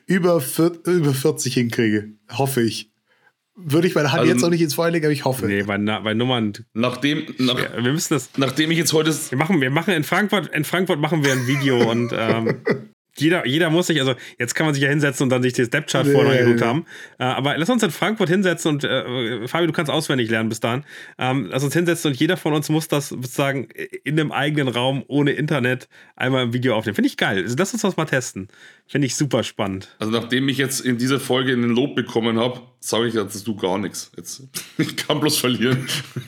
über, 0.06 0.42
über 0.98 1.14
40 1.14 1.54
hinkriege. 1.54 2.10
Hoffe 2.30 2.62
ich. 2.62 2.92
Würde 3.60 3.88
ich 3.88 3.96
meine 3.96 4.12
Hand 4.12 4.22
also, 4.22 4.32
jetzt 4.32 4.42
noch 4.42 4.52
nicht 4.52 4.62
ins 4.62 4.76
Feuer 4.76 4.92
legen, 4.92 5.06
aber 5.06 5.14
ich 5.14 5.26
hoffe. 5.26 5.48
Nee, 5.48 5.64
bei, 5.64 5.78
bei 5.78 6.14
Nummern. 6.14 6.54
Nachdem, 6.74 7.26
nach, 7.40 7.58
wir 7.58 7.92
müssen 7.92 8.14
das. 8.14 8.30
Nachdem 8.38 8.70
ich 8.70 8.78
jetzt 8.78 8.94
heute. 8.94 9.12
Wir 9.30 9.38
machen, 9.38 9.60
wir 9.60 9.72
machen 9.72 9.96
in 9.96 10.04
Frankfurt, 10.04 10.54
in 10.54 10.64
Frankfurt 10.64 11.00
machen 11.00 11.26
wir 11.26 11.32
ein 11.32 11.48
Video 11.48 11.90
und 11.92 12.14
ähm, 12.16 12.62
jeder, 13.20 13.48
jeder 13.48 13.70
muss 13.70 13.88
sich, 13.88 14.00
also 14.00 14.16
jetzt 14.38 14.54
kann 14.54 14.66
man 14.66 14.74
sich 14.76 14.84
ja 14.84 14.90
hinsetzen 14.90 15.24
und 15.24 15.30
dann 15.30 15.42
sich 15.42 15.54
das 15.54 15.70
Depth-Chart 15.70 16.06
nee, 16.06 16.14
vorne 16.14 16.32
angeguckt 16.32 16.62
haben. 16.62 16.86
Äh, 17.18 17.24
aber 17.24 17.58
lass 17.58 17.70
uns 17.70 17.84
in 17.84 17.92
Frankfurt 17.92 18.30
hinsetzen 18.30 18.76
und 18.76 18.84
äh, 18.84 19.48
Fabio, 19.48 19.68
du 19.68 19.74
kannst 19.74 19.92
auswendig 19.92 20.30
lernen 20.30 20.50
bis 20.50 20.60
dahin. 20.60 20.84
Ähm, 21.18 21.48
lass 21.50 21.64
uns 21.64 21.74
hinsetzen 21.74 22.12
und 22.12 22.20
jeder 22.20 22.38
von 22.38 22.54
uns 22.54 22.70
muss 22.70 22.88
das 22.88 23.10
sozusagen 23.10 23.70
in 24.04 24.20
einem 24.20 24.32
eigenen 24.32 24.68
Raum 24.68 25.04
ohne 25.08 25.32
Internet 25.32 25.88
einmal 26.16 26.44
im 26.44 26.54
Video 26.54 26.76
aufnehmen. 26.76 26.96
Finde 26.96 27.08
ich 27.08 27.18
geil. 27.18 27.42
Also 27.42 27.56
lass 27.58 27.74
uns 27.74 27.82
das 27.82 27.98
mal 27.98 28.06
testen. 28.06 28.50
Finde 28.90 29.06
ich 29.08 29.16
super 29.16 29.44
spannend. 29.44 29.90
Also 30.00 30.14
nachdem 30.14 30.48
ich 30.48 30.58
jetzt 30.58 30.80
in 30.80 30.98
dieser 30.98 31.20
Folge 31.20 31.52
einen 31.52 31.72
Lob 31.72 31.94
bekommen 31.96 32.40
habe, 32.40 32.62
sage 32.80 33.08
ich 33.08 33.16
jetzt, 33.16 33.36
dass 33.36 33.44
du 33.44 33.54
gar 33.56 33.78
nichts. 33.78 34.12
Jetzt, 34.16 34.44
ich 34.78 34.96
kann 34.96 35.20
bloß 35.20 35.38
verlieren. 35.38 35.86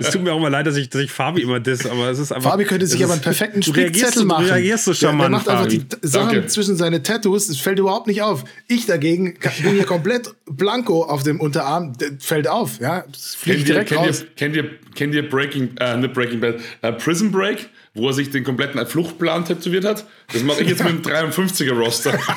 es 0.00 0.10
tut 0.10 0.22
mir 0.22 0.32
auch 0.32 0.40
mal 0.40 0.48
leid, 0.48 0.66
dass 0.66 0.76
ich, 0.76 0.88
dass 0.88 1.02
ich 1.02 1.12
Fabi 1.12 1.42
immer 1.42 1.60
diss, 1.60 1.86
aber 1.86 2.10
es 2.10 2.18
ist 2.18 2.32
einfach. 2.32 2.50
Fabi 2.50 2.64
könnte 2.64 2.88
sich 2.88 3.02
aber 3.04 3.12
einen 3.12 3.22
perfekten 3.22 3.62
Spickzettel 3.62 4.24
machen. 4.24 4.46
Du 4.46 4.52
reagierst 4.52 4.86
so 4.86 4.94
charmant, 4.94 5.20
der, 5.20 5.28
der 5.28 5.38
macht 5.38 5.48
einfach 5.48 5.66
die 5.68 5.84
Sachen 6.06 6.32
Danke. 6.32 6.46
zwischen 6.48 6.76
seine 6.76 7.02
Tattoos, 7.04 7.48
es 7.48 7.58
fällt 7.58 7.78
überhaupt 7.78 8.08
nicht 8.08 8.22
auf. 8.22 8.44
Ich 8.66 8.86
dagegen 8.86 9.38
bin 9.62 9.74
hier 9.74 9.84
komplett 9.84 10.34
blanko 10.46 11.04
auf 11.04 11.22
dem 11.22 11.38
Unterarm, 11.40 11.92
fällt 12.18 12.48
auf, 12.48 12.80
ja. 12.80 13.04
Das 13.12 13.36
fliegt 13.36 13.68
direkt 13.68 13.90
kennt 13.90 14.00
raus. 14.00 14.22
Ihr, 14.22 14.28
kennt 14.34 14.56
ihr, 14.56 14.70
kennt 14.94 15.14
ihr 15.14 15.28
Breaking, 15.28 15.76
äh, 15.78 15.96
nicht 15.96 16.14
Breaking 16.14 16.40
Bad, 16.40 16.56
äh, 16.82 16.92
Prison 16.92 17.30
Break? 17.30 17.68
wo 17.94 18.08
er 18.08 18.12
sich 18.12 18.30
den 18.30 18.44
kompletten 18.44 18.84
Fluchtplan 18.86 19.44
tätowiert 19.44 19.84
hat. 19.84 20.04
Das 20.32 20.42
mache 20.42 20.62
ich 20.62 20.68
jetzt 20.68 20.84
mit 20.84 20.92
dem 20.92 21.02
53er-Roster. 21.02 22.18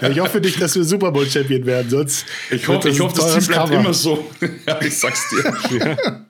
Ja, 0.00 0.10
ich 0.10 0.20
hoffe 0.20 0.30
für 0.30 0.40
dich, 0.40 0.56
dass 0.60 0.76
wir 0.76 0.84
Super 0.84 1.10
Bowl-Champion 1.10 1.66
werden, 1.66 1.90
sonst. 1.90 2.24
Ich 2.52 2.68
hoffe, 2.68 2.88
ich 2.88 3.00
hoffe 3.00 3.16
das 3.16 3.32
Team 3.32 3.46
bleibt 3.46 3.68
Cover. 3.68 3.80
immer 3.80 3.92
so. 3.92 4.30
ja, 4.66 4.80
ich 4.80 4.96
sag's 4.96 5.28
dir. 5.28 5.76
Ja. 5.76 6.26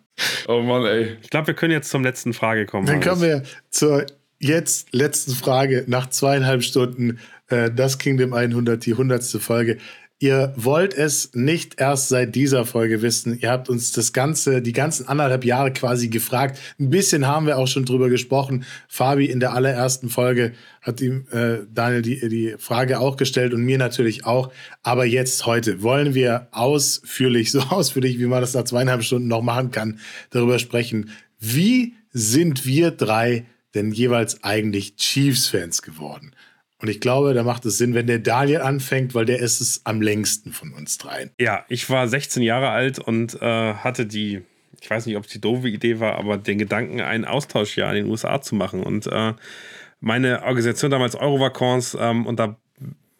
Oh 0.48 0.62
Mann, 0.62 0.86
ey. 0.86 1.18
Ich 1.20 1.28
glaube, 1.28 1.48
wir 1.48 1.54
können 1.54 1.72
jetzt 1.72 1.90
zum 1.90 2.02
letzten 2.02 2.32
Frage 2.32 2.64
kommen. 2.64 2.86
Dann 2.86 3.02
kommen 3.02 3.20
wir 3.20 3.42
zur 3.68 4.06
jetzt 4.38 4.94
letzten 4.94 5.34
Frage 5.34 5.84
nach 5.86 6.08
zweieinhalb 6.08 6.62
Stunden. 6.62 7.18
Äh, 7.48 7.70
das 7.70 7.98
Kingdom 7.98 8.32
100, 8.32 8.86
die 8.86 8.94
hundertste 8.94 9.38
Folge. 9.38 9.76
Ihr 10.18 10.54
wollt 10.56 10.94
es 10.94 11.34
nicht 11.34 11.78
erst 11.78 12.08
seit 12.08 12.34
dieser 12.34 12.64
Folge 12.64 13.02
wissen. 13.02 13.38
Ihr 13.38 13.50
habt 13.50 13.68
uns 13.68 13.92
das 13.92 14.14
ganze, 14.14 14.62
die 14.62 14.72
ganzen 14.72 15.06
anderthalb 15.06 15.44
Jahre 15.44 15.74
quasi 15.74 16.08
gefragt. 16.08 16.58
Ein 16.80 16.88
bisschen 16.88 17.26
haben 17.26 17.46
wir 17.46 17.58
auch 17.58 17.66
schon 17.66 17.84
drüber 17.84 18.08
gesprochen. 18.08 18.64
Fabi 18.88 19.26
in 19.26 19.40
der 19.40 19.52
allerersten 19.52 20.08
Folge 20.08 20.54
hat 20.80 21.02
ihm 21.02 21.26
äh, 21.32 21.66
Daniel 21.70 22.00
die, 22.00 22.28
die 22.30 22.54
Frage 22.56 22.98
auch 22.98 23.18
gestellt 23.18 23.52
und 23.52 23.62
mir 23.62 23.76
natürlich 23.76 24.24
auch. 24.24 24.50
Aber 24.82 25.04
jetzt 25.04 25.44
heute 25.44 25.82
wollen 25.82 26.14
wir 26.14 26.48
ausführlich, 26.50 27.50
so 27.52 27.60
ausführlich, 27.60 28.18
wie 28.18 28.24
man 28.26 28.40
das 28.40 28.54
nach 28.54 28.64
zweieinhalb 28.64 29.02
Stunden 29.02 29.28
noch 29.28 29.42
machen 29.42 29.70
kann, 29.70 29.98
darüber 30.30 30.58
sprechen. 30.58 31.10
Wie 31.38 31.92
sind 32.10 32.64
wir 32.64 32.90
drei 32.90 33.44
denn 33.74 33.92
jeweils 33.92 34.42
eigentlich 34.42 34.96
Chiefs-Fans 34.96 35.82
geworden? 35.82 36.32
Und 36.78 36.88
ich 36.88 37.00
glaube, 37.00 37.32
da 37.32 37.42
macht 37.42 37.64
es 37.64 37.78
Sinn, 37.78 37.94
wenn 37.94 38.06
der 38.06 38.18
Daniel 38.18 38.60
anfängt, 38.60 39.14
weil 39.14 39.24
der 39.24 39.38
ist 39.38 39.60
es 39.60 39.80
am 39.84 40.02
längsten 40.02 40.52
von 40.52 40.72
uns 40.74 40.98
dreien. 40.98 41.30
Ja, 41.40 41.64
ich 41.68 41.88
war 41.88 42.06
16 42.06 42.42
Jahre 42.42 42.68
alt 42.68 42.98
und 42.98 43.40
äh, 43.40 43.74
hatte 43.74 44.04
die, 44.04 44.42
ich 44.80 44.90
weiß 44.90 45.06
nicht, 45.06 45.16
ob 45.16 45.24
es 45.24 45.32
die 45.32 45.40
doofe 45.40 45.68
Idee 45.68 46.00
war, 46.00 46.18
aber 46.18 46.36
den 46.36 46.58
Gedanken, 46.58 47.00
ein 47.00 47.24
Austauschjahr 47.24 47.94
in 47.94 48.04
den 48.04 48.10
USA 48.10 48.42
zu 48.42 48.54
machen. 48.54 48.82
Und 48.82 49.06
äh, 49.06 49.32
meine 50.00 50.42
Organisation 50.42 50.90
damals 50.90 51.14
Eurovacons 51.14 51.96
ähm, 51.98 52.26
und 52.26 52.38
da 52.38 52.58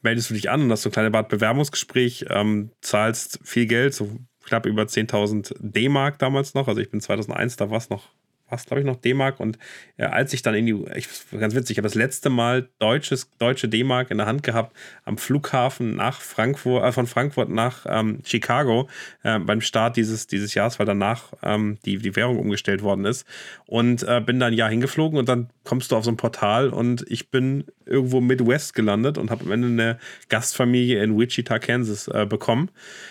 meldest 0.02 0.31
du 0.31 0.35
dich 0.35 0.51
an 0.51 0.62
und 0.62 0.70
hast 0.70 0.83
so 0.83 0.91
ein 0.91 0.93
kleines 0.93 1.12
Bad 1.12 1.28
Bewerbungsgespräch, 1.28 2.26
ähm, 2.31 2.70
zahlst 2.83 3.41
viel 3.43 3.67
Geld, 3.67 3.94
so 3.94 4.18
knapp 4.44 4.67
über 4.67 4.83
10.000 4.83 5.55
D-Mark 5.59 6.18
damals 6.18 6.55
noch. 6.55 6.68
Also 6.68 6.81
ich 6.81 6.91
bin 6.91 7.01
2001, 7.01 7.57
da 7.57 7.70
war 7.70 7.78
es 7.78 7.91
noch 7.91 8.10
was 8.49 8.66
glaube 8.66 8.81
ich 8.81 8.86
noch 8.86 8.97
D-Mark 8.97 9.41
und 9.41 9.58
äh, 9.97 10.05
als 10.05 10.33
ich 10.33 10.42
dann 10.42 10.55
in 10.55 10.66
die, 10.66 10.84
ich, 10.94 11.08
ganz 11.39 11.55
witzig, 11.55 11.73
ich 11.73 11.78
habe 11.78 11.89
das 11.89 11.94
letzte 11.94 12.31
Mal 12.31 12.68
deutsches, 12.78 13.31
deutsche 13.39 13.68
D-Mark 13.68 14.10
in 14.10 14.18
der 14.18 14.26
Hand 14.26 14.42
gehabt 14.42 14.76
am 15.05 15.18
Flughafen 15.18 15.97
nach 15.97 16.20
Frankfurt, 16.20 16.84
äh, 16.84 16.92
von 16.92 17.07
Frankfurt 17.07 17.49
nach 17.49 17.86
ähm, 17.89 18.20
Chicago 18.25 18.89
äh, 19.23 19.39
beim 19.39 19.60
Start 19.60 19.97
dieses, 19.97 20.26
dieses 20.26 20.55
Jahres, 20.55 20.78
weil 20.78 20.86
danach 20.86 21.33
ähm, 21.42 21.78
die, 21.84 21.99
die 21.99 22.16
Währung 22.16 22.39
umgestellt 22.39 22.83
worden 22.83 23.05
ist 23.05 23.26
und 23.66 24.02
äh, 24.02 24.20
bin 24.20 24.39
dann 24.39 24.52
ein 24.52 24.57
Jahr 24.57 24.70
hingeflogen 24.70 25.18
und 25.18 25.28
dann 25.28 25.50
kommst 25.65 25.91
du 25.91 25.97
auf 25.97 26.05
so 26.05 26.10
ein 26.10 26.16
Portal 26.16 26.70
und 26.70 27.05
ich 27.08 27.31
bin 27.31 27.65
irgendwo 27.84 28.20
Midwest 28.20 28.75
gelandet 28.75 29.18
und 29.18 29.31
habe 29.31 29.44
am 29.44 29.52
Ende 29.52 29.68
eine 29.68 29.99
Gastfamilie 30.28 31.02
in 31.02 31.18
Wichita, 31.18 31.58
Kansas 31.58 32.08
äh, 32.08 32.26
bekommen. 32.26 32.70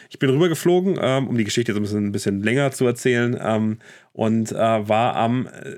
Ich 0.09 0.19
bin 0.19 0.29
rübergeflogen, 0.29 0.97
ähm, 1.01 1.27
um 1.27 1.37
die 1.37 1.43
Geschichte 1.43 1.71
jetzt 1.71 1.79
ein 1.79 1.83
bisschen, 1.83 2.07
ein 2.07 2.11
bisschen 2.11 2.43
länger 2.43 2.71
zu 2.71 2.85
erzählen 2.85 3.37
ähm, 3.41 3.79
und 4.15 4.53
äh, 4.53 4.55
war 4.55 5.17
am, 5.17 5.45
äh, 5.47 5.77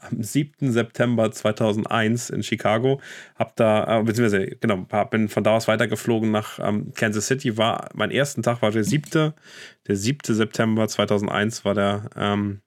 am 0.00 0.22
7. 0.22 0.72
September 0.72 1.32
2001 1.32 2.28
in 2.28 2.42
Chicago. 2.42 3.00
Hab 3.34 3.56
da, 3.56 4.00
äh, 4.00 4.02
beziehungsweise, 4.02 4.56
genau, 4.60 4.86
hab, 4.92 5.10
bin 5.10 5.28
von 5.28 5.42
da 5.42 5.56
aus 5.56 5.66
weitergeflogen 5.66 6.30
nach 6.30 6.58
ähm, 6.58 6.92
Kansas 6.94 7.26
City. 7.26 7.56
War, 7.56 7.88
mein 7.94 8.10
ersten 8.10 8.42
Tag 8.42 8.60
war 8.60 8.72
der 8.72 8.84
7. 8.84 9.32
Der 9.88 9.96
7. 9.96 10.34
September 10.34 10.86
2001 10.86 11.64
war 11.64 11.74
der, 11.74 12.10
ähm, 12.14 12.60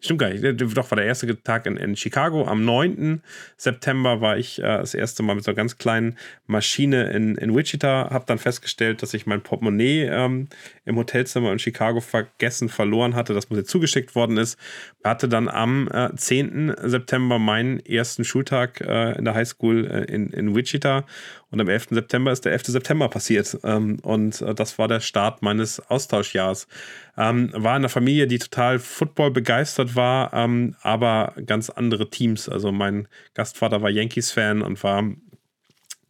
Stimmt 0.00 0.20
gar 0.20 0.30
nicht. 0.30 0.44
Doch, 0.76 0.90
war 0.92 0.96
der 0.96 1.06
erste 1.06 1.42
Tag 1.42 1.66
in, 1.66 1.76
in 1.76 1.96
Chicago. 1.96 2.46
Am 2.46 2.64
9. 2.64 3.20
September 3.56 4.20
war 4.20 4.38
ich 4.38 4.60
äh, 4.60 4.62
das 4.62 4.94
erste 4.94 5.24
Mal 5.24 5.34
mit 5.34 5.42
so 5.42 5.50
einer 5.50 5.56
ganz 5.56 5.76
kleinen 5.76 6.16
Maschine 6.46 7.10
in, 7.10 7.34
in 7.34 7.56
Wichita. 7.56 8.10
Habe 8.10 8.24
dann 8.28 8.38
festgestellt, 8.38 9.02
dass 9.02 9.12
ich 9.12 9.26
mein 9.26 9.42
Portemonnaie 9.42 10.04
ähm, 10.04 10.46
im 10.84 10.96
Hotelzimmer 10.96 11.50
in 11.50 11.58
Chicago 11.58 12.00
vergessen, 12.00 12.68
verloren 12.68 13.16
hatte, 13.16 13.34
das 13.34 13.50
mir 13.50 13.64
zugeschickt 13.64 14.14
worden 14.14 14.36
ist. 14.36 14.56
Hatte 15.02 15.28
dann 15.28 15.48
am 15.48 15.88
äh, 15.88 16.14
10. 16.14 16.76
September 16.80 17.40
meinen 17.40 17.80
ersten 17.80 18.22
Schultag 18.22 18.80
äh, 18.80 19.18
in 19.18 19.24
der 19.24 19.34
Highschool 19.34 19.84
äh, 19.84 20.04
in, 20.04 20.30
in 20.30 20.54
Wichita. 20.54 21.06
Und 21.50 21.60
am 21.60 21.68
11. 21.68 21.88
September 21.90 22.30
ist 22.30 22.44
der 22.44 22.52
11. 22.52 22.66
September 22.66 23.08
passiert. 23.08 23.58
Ähm, 23.64 23.98
und 24.02 24.42
äh, 24.42 24.54
das 24.54 24.78
war 24.78 24.86
der 24.86 25.00
Start 25.00 25.42
meines 25.42 25.80
Austauschjahres. 25.88 26.68
Ähm, 27.16 27.50
war 27.54 27.72
in 27.72 27.82
einer 27.82 27.88
Familie, 27.88 28.26
die 28.26 28.38
total 28.38 28.78
Football 28.78 29.30
begeistert 29.30 29.96
war, 29.96 30.32
ähm, 30.34 30.76
aber 30.82 31.34
ganz 31.46 31.70
andere 31.70 32.10
Teams. 32.10 32.48
Also 32.48 32.70
mein 32.70 33.08
Gastvater 33.34 33.80
war 33.80 33.90
Yankees-Fan 33.90 34.60
und 34.60 34.82
war, 34.82 35.04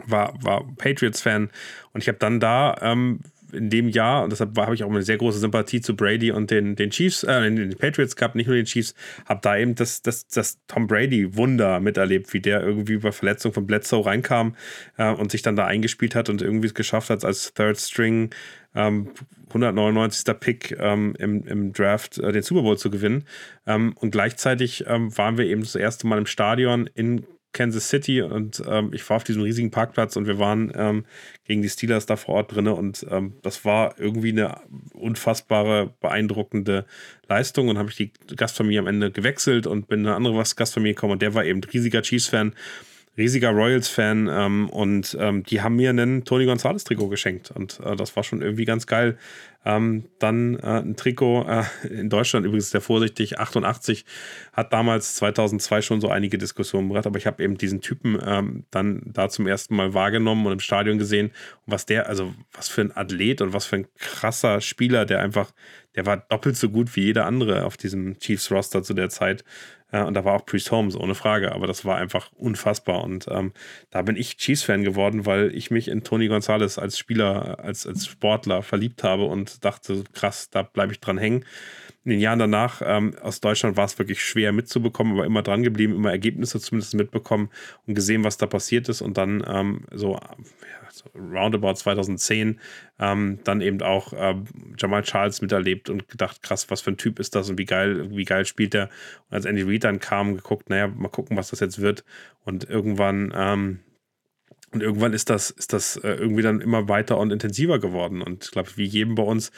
war, 0.05 0.35
war 0.43 0.65
Patriots-Fan. 0.77 1.51
Und 1.93 2.03
ich 2.03 2.09
habe 2.09 2.19
dann 2.19 2.41
da 2.41 2.77
ähm, 2.81 3.21
in 3.53 3.71
dem 3.71 3.89
Jahr, 3.89 4.25
und 4.25 4.31
deshalb 4.31 4.57
habe 4.59 4.75
ich 4.75 4.85
auch 4.85 4.91
eine 4.91 5.03
sehr 5.03 5.17
große 5.17 5.39
Sympathie 5.39 5.81
zu 5.81 5.97
Brady 5.97 6.31
und 6.31 6.51
den, 6.51 6.77
den 6.77 6.91
Chiefs, 6.91 7.23
äh, 7.25 7.51
den 7.51 7.77
Patriots 7.77 8.17
gehabt, 8.17 8.35
nicht 8.35 8.47
nur 8.47 8.57
den 8.57 8.67
Chiefs, 8.67 8.95
habe 9.27 9.41
da 9.43 9.57
eben 9.57 9.75
das, 9.75 10.03
das, 10.03 10.27
das 10.29 10.59
Tom 10.67 10.87
Brady-Wunder 10.87 11.81
miterlebt, 11.81 12.33
wie 12.33 12.41
der 12.41 12.63
irgendwie 12.63 12.95
über 12.95 13.13
Verletzung 13.13 13.53
von 13.53 13.67
Bledsoe 13.67 14.05
reinkam 14.05 14.57
äh, 14.97 15.11
und 15.11 15.31
sich 15.31 15.43
dann 15.43 15.57
da 15.57 15.67
eingespielt 15.67 16.15
hat 16.15 16.29
und 16.29 16.43
irgendwie 16.43 16.67
es 16.67 16.75
geschafft 16.75 17.11
hat, 17.11 17.25
als 17.25 17.53
Third 17.55 17.79
String 17.79 18.31
ähm, 18.75 19.11
199. 19.49 20.39
Pick 20.39 20.77
ähm, 20.79 21.15
im, 21.19 21.47
im 21.47 21.73
Draft 21.73 22.19
äh, 22.19 22.33
den 22.33 22.43
Super 22.43 22.63
Bowl 22.63 22.79
zu 22.79 22.91
gewinnen. 22.91 23.25
Ähm, 23.67 23.95
und 23.97 24.11
gleichzeitig 24.11 24.85
ähm, 24.87 25.17
waren 25.17 25.39
wir 25.39 25.47
eben 25.47 25.63
das 25.63 25.75
erste 25.75 26.07
Mal 26.07 26.19
im 26.19 26.27
Stadion 26.27 26.89
in 26.95 27.25
Kansas 27.53 27.89
City 27.89 28.23
und 28.23 28.63
ähm, 28.69 28.91
ich 28.93 29.09
war 29.09 29.17
auf 29.17 29.25
diesem 29.25 29.43
riesigen 29.43 29.71
Parkplatz 29.71 30.17
und 30.17 30.27
wir 30.27 30.39
waren 30.39 30.73
ähm, 30.75 31.05
gegen 31.45 31.63
die 31.63 31.69
Steelers 31.69 32.07
da 32.07 32.17
vor 32.17 32.37
Ort 32.37 32.55
drin 32.55 32.69
und 32.69 33.07
ähm, 33.11 33.35
das 33.43 33.65
war 33.65 33.99
irgendwie 33.99 34.31
eine 34.31 34.61
unfassbare, 34.93 35.95
beeindruckende 36.01 36.85
Leistung 37.29 37.69
und 37.69 37.79
habe 37.79 37.91
ich 37.91 37.97
die 37.97 38.13
Gastfamilie 38.37 38.81
am 38.81 38.87
Ende 38.87 39.11
gewechselt 39.11 39.67
und 39.67 39.89
bin 39.89 40.01
in 40.01 40.07
eine 40.07 40.17
andere 40.17 40.35
Gastfamilie 40.35 40.95
gekommen 40.95 41.15
und 41.15 41.23
der 41.23 41.35
war 41.35 41.45
eben 41.45 41.63
riesiger 41.65 42.03
Chiefs-Fan 42.03 42.55
riesiger 43.19 43.51
Royals-Fan 43.51 44.29
ähm, 44.31 44.71
und 44.71 45.17
ähm, 45.21 45.43
die 45.43 45.61
haben 45.61 45.77
mir 45.77 45.91
einen 45.91 46.25
Tony 46.25 46.47
Gonzalez-Trikot 46.47 47.09
geschenkt 47.09 47.51
und 47.51 47.81
äh, 47.81 47.97
das 47.97 48.15
war 48.15 48.23
schon 48.23 48.41
irgendwie 48.41 48.65
ganz 48.65 48.87
geil. 48.87 49.19
Ähm, 49.69 50.09
dann 50.19 50.59
äh, 50.61 50.81
ein 50.81 50.97
Trikot 50.97 51.45
äh, 51.47 51.65
in 51.89 52.09
Deutschland 52.09 52.47
übrigens 52.47 52.71
sehr 52.71 52.81
vorsichtig, 52.81 53.39
88 53.39 54.07
hat 54.55 54.73
damals 54.73 55.17
2002 55.17 55.83
schon 55.83 56.01
so 56.01 56.09
einige 56.09 56.39
Diskussionen 56.39 56.89
gebracht, 56.89 57.07
aber 57.07 57.19
ich 57.19 57.27
habe 57.27 57.45
eben 57.45 57.59
diesen 57.59 57.83
Typen 57.83 58.19
ähm, 58.25 58.65
dann 58.71 59.03
da 59.05 59.29
zum 59.29 59.47
ersten 59.47 59.77
Mal 59.77 59.93
wahrgenommen 59.93 60.47
und 60.47 60.53
im 60.55 60.61
Stadion 60.61 60.97
gesehen 60.97 61.33
und 61.67 61.73
was 61.75 61.85
der, 61.85 62.09
also 62.09 62.33
was 62.53 62.71
für 62.71 62.81
ein 62.81 62.97
Athlet 62.97 63.43
und 63.43 63.53
was 63.53 63.67
für 63.67 63.77
ein 63.77 63.87
krasser 63.99 64.63
Spieler, 64.63 65.05
der 65.05 65.21
einfach, 65.21 65.51
der 65.97 66.07
war 66.07 66.17
doppelt 66.17 66.57
so 66.57 66.71
gut 66.71 66.97
wie 66.97 67.03
jeder 67.03 67.27
andere 67.27 67.67
auf 67.67 67.77
diesem 67.77 68.19
Chiefs-Roster 68.19 68.83
zu 68.83 68.95
der 68.95 69.11
Zeit. 69.11 69.45
Äh, 69.93 70.03
und 70.03 70.15
da 70.15 70.25
war 70.25 70.35
auch 70.35 70.47
Priest 70.47 70.71
Holmes, 70.71 70.97
ohne 70.97 71.15
Frage. 71.15 71.53
Aber 71.53 71.67
das 71.67 71.85
war 71.85 71.97
einfach 71.97 72.31
unfassbar. 72.33 73.03
Und 73.03 73.27
ähm, 73.31 73.53
da 73.91 74.03
bin 74.03 74.17
ich 74.17 74.37
Chiefs-Fan 74.37 74.85
geworden, 74.85 75.27
weil 75.27 75.55
ich 75.55 75.71
mich 75.71 75.89
in 75.89 76.05
Tony 76.05 76.29
Gonzalez 76.29 76.79
als 76.79 76.99
Spieler, 76.99 77.59
als, 77.61 77.87
als 77.87 78.07
Sportler 78.07 78.63
verliebt 78.63 79.03
habe 79.03 79.25
und 79.25 79.65
dachte, 79.65 80.05
krass, 80.13 80.51
da 80.51 80.63
bleibe 80.63 80.93
ich 80.93 81.01
dran 81.01 81.19
hängen. 81.19 81.45
In 82.05 82.13
den 82.13 82.21
Jahren 82.21 82.39
danach 82.39 82.81
ähm, 82.85 83.15
aus 83.21 83.41
Deutschland 83.41 83.77
war 83.77 83.85
es 83.85 83.99
wirklich 83.99 84.25
schwer 84.25 84.53
mitzubekommen, 84.53 85.13
aber 85.13 85.27
immer 85.27 85.43
dran 85.43 85.63
geblieben, 85.63 85.95
immer 85.95 86.11
Ergebnisse 86.11 86.59
zumindest 86.59 86.95
mitbekommen 86.95 87.51
und 87.87 87.95
gesehen, 87.95 88.25
was 88.25 88.39
da 88.39 88.47
passiert 88.47 88.89
ist. 88.89 89.03
Und 89.03 89.19
dann 89.19 89.45
ähm, 89.47 89.85
so 89.93 90.19
roundabout 91.15 91.75
2010, 91.75 92.61
ähm, 92.99 93.39
dann 93.45 93.61
eben 93.61 93.83
auch 93.83 94.13
äh, 94.13 94.35
Jamal 94.79 95.03
Charles 95.03 95.41
miterlebt 95.43 95.91
und 95.91 96.09
gedacht, 96.09 96.43
krass, 96.43 96.71
was 96.71 96.81
für 96.81 96.91
ein 96.91 96.97
Typ 96.97 97.19
ist 97.19 97.35
das 97.35 97.51
und 97.51 97.59
wie 97.59 97.65
geil, 97.65 98.11
wie 98.11 98.25
geil 98.25 98.45
spielt 98.45 98.75
er. 98.75 98.91
Und 99.29 99.37
als 99.37 99.45
Andy 99.45 99.63
Reid 99.63 99.85
dann 99.85 100.01
kam, 100.01 100.35
geguckt, 100.35 100.71
naja, 100.71 100.89
mal 100.89 101.09
gucken, 101.09 101.37
was 101.37 101.51
das 101.51 101.61
jetzt 101.61 101.81
wird. 101.81 102.05
Und 102.45 102.69
irgendwann 102.69 103.33
ähm, 103.35 103.81
und 104.71 104.83
irgendwann 104.83 105.15
ist 105.15 105.31
das, 105.31 105.51
ist 105.51 105.73
das 105.73 105.97
äh, 105.97 106.11
irgendwie 106.11 106.43
dann 106.43 106.61
immer 106.61 106.89
weiter 106.89 107.17
und 107.17 107.33
intensiver 107.33 107.79
geworden. 107.79 108.21
Und 108.21 108.45
ich 108.45 108.51
glaube, 108.51 108.69
wie 108.77 108.85
jedem 108.85 109.15
bei 109.15 109.23
uns 109.23 109.51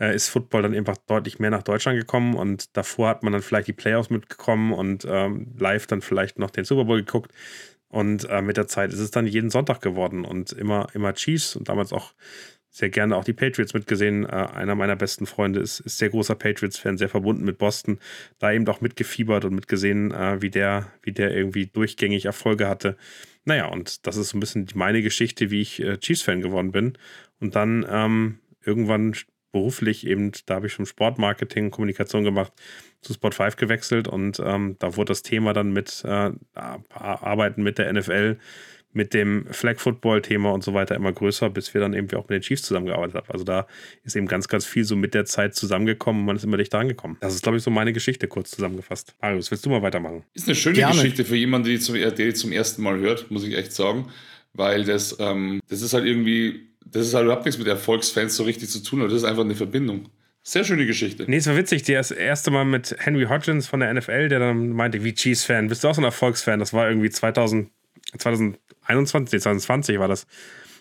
äh, 0.00 0.14
ist 0.14 0.30
Football 0.30 0.62
dann 0.62 0.74
einfach 0.74 0.96
deutlich 1.06 1.38
mehr 1.38 1.50
nach 1.50 1.62
Deutschland 1.62 1.98
gekommen. 1.98 2.34
Und 2.34 2.74
davor 2.76 3.10
hat 3.10 3.22
man 3.22 3.34
dann 3.34 3.42
vielleicht 3.42 3.68
die 3.68 3.74
Playoffs 3.74 4.08
mitgekommen 4.08 4.72
und 4.72 5.06
ähm, 5.06 5.52
live 5.58 5.86
dann 5.86 6.00
vielleicht 6.00 6.38
noch 6.38 6.50
den 6.50 6.64
Super 6.64 6.86
Bowl 6.86 6.98
geguckt. 6.98 7.30
Und 7.94 8.28
äh, 8.28 8.42
mit 8.42 8.56
der 8.56 8.66
Zeit 8.66 8.92
ist 8.92 8.98
es 8.98 9.12
dann 9.12 9.24
jeden 9.24 9.50
Sonntag 9.50 9.80
geworden 9.80 10.24
und 10.24 10.50
immer, 10.50 10.88
immer 10.94 11.14
Chiefs 11.14 11.54
und 11.54 11.68
damals 11.68 11.92
auch 11.92 12.12
sehr 12.68 12.90
gerne 12.90 13.14
auch 13.14 13.22
die 13.22 13.32
Patriots 13.32 13.72
mitgesehen. 13.72 14.24
Äh, 14.24 14.30
einer 14.30 14.74
meiner 14.74 14.96
besten 14.96 15.26
Freunde 15.26 15.60
ist, 15.60 15.78
ist 15.78 15.98
sehr 15.98 16.08
großer 16.08 16.34
Patriots-Fan, 16.34 16.98
sehr 16.98 17.08
verbunden 17.08 17.44
mit 17.44 17.56
Boston. 17.56 18.00
Da 18.40 18.50
eben 18.50 18.66
auch 18.66 18.80
mitgefiebert 18.80 19.44
und 19.44 19.54
mitgesehen, 19.54 20.10
äh, 20.10 20.42
wie, 20.42 20.50
der, 20.50 20.90
wie 21.02 21.12
der 21.12 21.36
irgendwie 21.36 21.66
durchgängig 21.66 22.24
Erfolge 22.24 22.66
hatte. 22.68 22.96
Naja, 23.44 23.66
und 23.66 24.04
das 24.08 24.16
ist 24.16 24.30
so 24.30 24.38
ein 24.38 24.40
bisschen 24.40 24.66
meine 24.74 25.00
Geschichte, 25.00 25.52
wie 25.52 25.60
ich 25.60 25.80
äh, 25.80 25.96
Chiefs-Fan 25.96 26.40
geworden 26.40 26.72
bin. 26.72 26.98
Und 27.38 27.54
dann 27.54 27.86
ähm, 27.88 28.40
irgendwann 28.64 29.14
beruflich 29.52 30.04
eben, 30.04 30.32
da 30.46 30.56
habe 30.56 30.66
ich 30.66 30.72
schon 30.72 30.84
Sportmarketing, 30.84 31.70
Kommunikation 31.70 32.24
gemacht, 32.24 32.52
zu 33.04 33.14
Spot 33.14 33.30
5 33.30 33.56
gewechselt 33.56 34.08
und 34.08 34.40
ähm, 34.44 34.76
da 34.78 34.96
wurde 34.96 35.10
das 35.10 35.22
Thema 35.22 35.52
dann 35.52 35.72
mit 35.72 36.02
äh, 36.04 36.30
Arbeiten 36.94 37.62
mit 37.62 37.78
der 37.78 37.92
NFL 37.92 38.38
mit 38.94 39.12
dem 39.12 39.46
Flag 39.50 39.78
Football 39.78 40.22
Thema 40.22 40.52
und 40.52 40.62
so 40.62 40.72
weiter 40.72 40.94
immer 40.94 41.12
größer, 41.12 41.50
bis 41.50 41.74
wir 41.74 41.80
dann 41.80 41.94
eben 41.94 42.08
auch 42.16 42.28
mit 42.28 42.30
den 42.30 42.42
Chiefs 42.42 42.62
zusammengearbeitet 42.62 43.16
haben. 43.16 43.26
Also 43.28 43.44
da 43.44 43.66
ist 44.04 44.16
eben 44.16 44.26
ganz, 44.26 44.48
ganz 44.48 44.64
viel 44.64 44.84
so 44.84 44.96
mit 44.96 45.14
der 45.14 45.24
Zeit 45.24 45.54
zusammengekommen 45.54 46.20
und 46.20 46.26
man 46.26 46.36
ist 46.36 46.44
immer 46.44 46.56
dichter 46.56 46.78
angekommen. 46.78 47.16
Das 47.20 47.34
ist, 47.34 47.42
glaube 47.42 47.58
ich, 47.58 47.64
so 47.64 47.70
meine 47.70 47.92
Geschichte 47.92 48.28
kurz 48.28 48.52
zusammengefasst. 48.52 49.14
Marius, 49.20 49.50
willst 49.50 49.66
du 49.66 49.70
mal 49.70 49.82
weitermachen? 49.82 50.22
Ist 50.32 50.46
eine 50.46 50.54
schöne 50.54 50.76
Gerne. 50.76 50.94
Geschichte 50.94 51.24
für 51.24 51.36
jemanden, 51.36 51.66
der 51.66 51.76
die, 51.76 51.80
zum, 51.80 51.96
der 51.96 52.12
die 52.12 52.34
zum 52.34 52.52
ersten 52.52 52.82
Mal 52.82 52.98
hört, 52.98 53.30
muss 53.30 53.44
ich 53.44 53.56
echt 53.56 53.72
sagen, 53.72 54.10
weil 54.52 54.84
das, 54.84 55.16
ähm, 55.18 55.60
das 55.68 55.82
ist 55.82 55.92
halt 55.92 56.06
irgendwie, 56.06 56.68
das 56.86 57.08
ist 57.08 57.14
halt 57.14 57.24
überhaupt 57.24 57.44
nichts 57.44 57.58
mit 57.58 57.66
Erfolgsfans 57.66 58.36
so 58.36 58.44
richtig 58.44 58.68
zu 58.70 58.80
tun, 58.82 59.00
aber 59.00 59.08
das 59.08 59.18
ist 59.18 59.24
einfach 59.24 59.44
eine 59.44 59.56
Verbindung. 59.56 60.08
Sehr 60.46 60.62
schöne 60.64 60.84
Geschichte. 60.84 61.24
Nee, 61.26 61.36
es 61.36 61.46
war 61.46 61.56
witzig. 61.56 61.84
Das 61.84 62.10
erste 62.10 62.50
Mal 62.50 62.66
mit 62.66 62.94
Henry 62.98 63.24
Hodgins 63.24 63.66
von 63.66 63.80
der 63.80 63.92
NFL, 63.94 64.28
der 64.28 64.40
dann 64.40 64.68
meinte, 64.68 65.02
wie 65.02 65.14
Chiefs-Fan, 65.14 65.68
bist 65.68 65.82
du 65.82 65.88
auch 65.88 65.94
so 65.94 66.02
ein 66.02 66.04
Erfolgsfan? 66.04 66.60
Das 66.60 66.74
war 66.74 66.86
irgendwie 66.86 67.08
2000, 67.08 67.70
2000 68.18 68.58
21, 68.86 69.32
nee, 69.32 69.40
2020 69.40 69.98
war 69.98 70.08
das. 70.08 70.26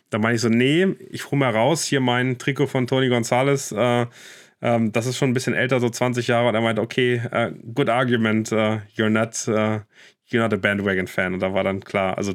Da 0.09 0.19
meine 0.19 0.35
ich 0.35 0.41
so, 0.41 0.49
nee, 0.49 0.85
ich 1.09 1.31
hole 1.31 1.39
mal 1.39 1.51
raus, 1.51 1.85
hier 1.85 2.01
mein 2.01 2.37
Trikot 2.37 2.67
von 2.67 2.87
Tony 2.87 3.07
Gonzalez. 3.07 3.71
Äh, 3.71 4.05
ähm, 4.61 4.91
das 4.91 5.05
ist 5.05 5.17
schon 5.17 5.29
ein 5.29 5.33
bisschen 5.33 5.53
älter, 5.53 5.79
so 5.79 5.89
20 5.89 6.27
Jahre. 6.27 6.49
Und 6.49 6.55
er 6.55 6.61
meinte, 6.61 6.81
okay, 6.81 7.21
uh, 7.33 7.51
good 7.73 7.89
argument, 7.89 8.51
uh, 8.51 8.79
you're 8.97 9.09
not, 9.09 9.47
uh, 9.47 9.79
you're 10.29 10.41
not 10.41 10.53
a 10.53 10.57
bandwagon 10.57 11.07
fan. 11.07 11.33
Und 11.33 11.39
da 11.39 11.53
war 11.53 11.63
dann 11.63 11.79
klar, 11.79 12.17
also 12.17 12.33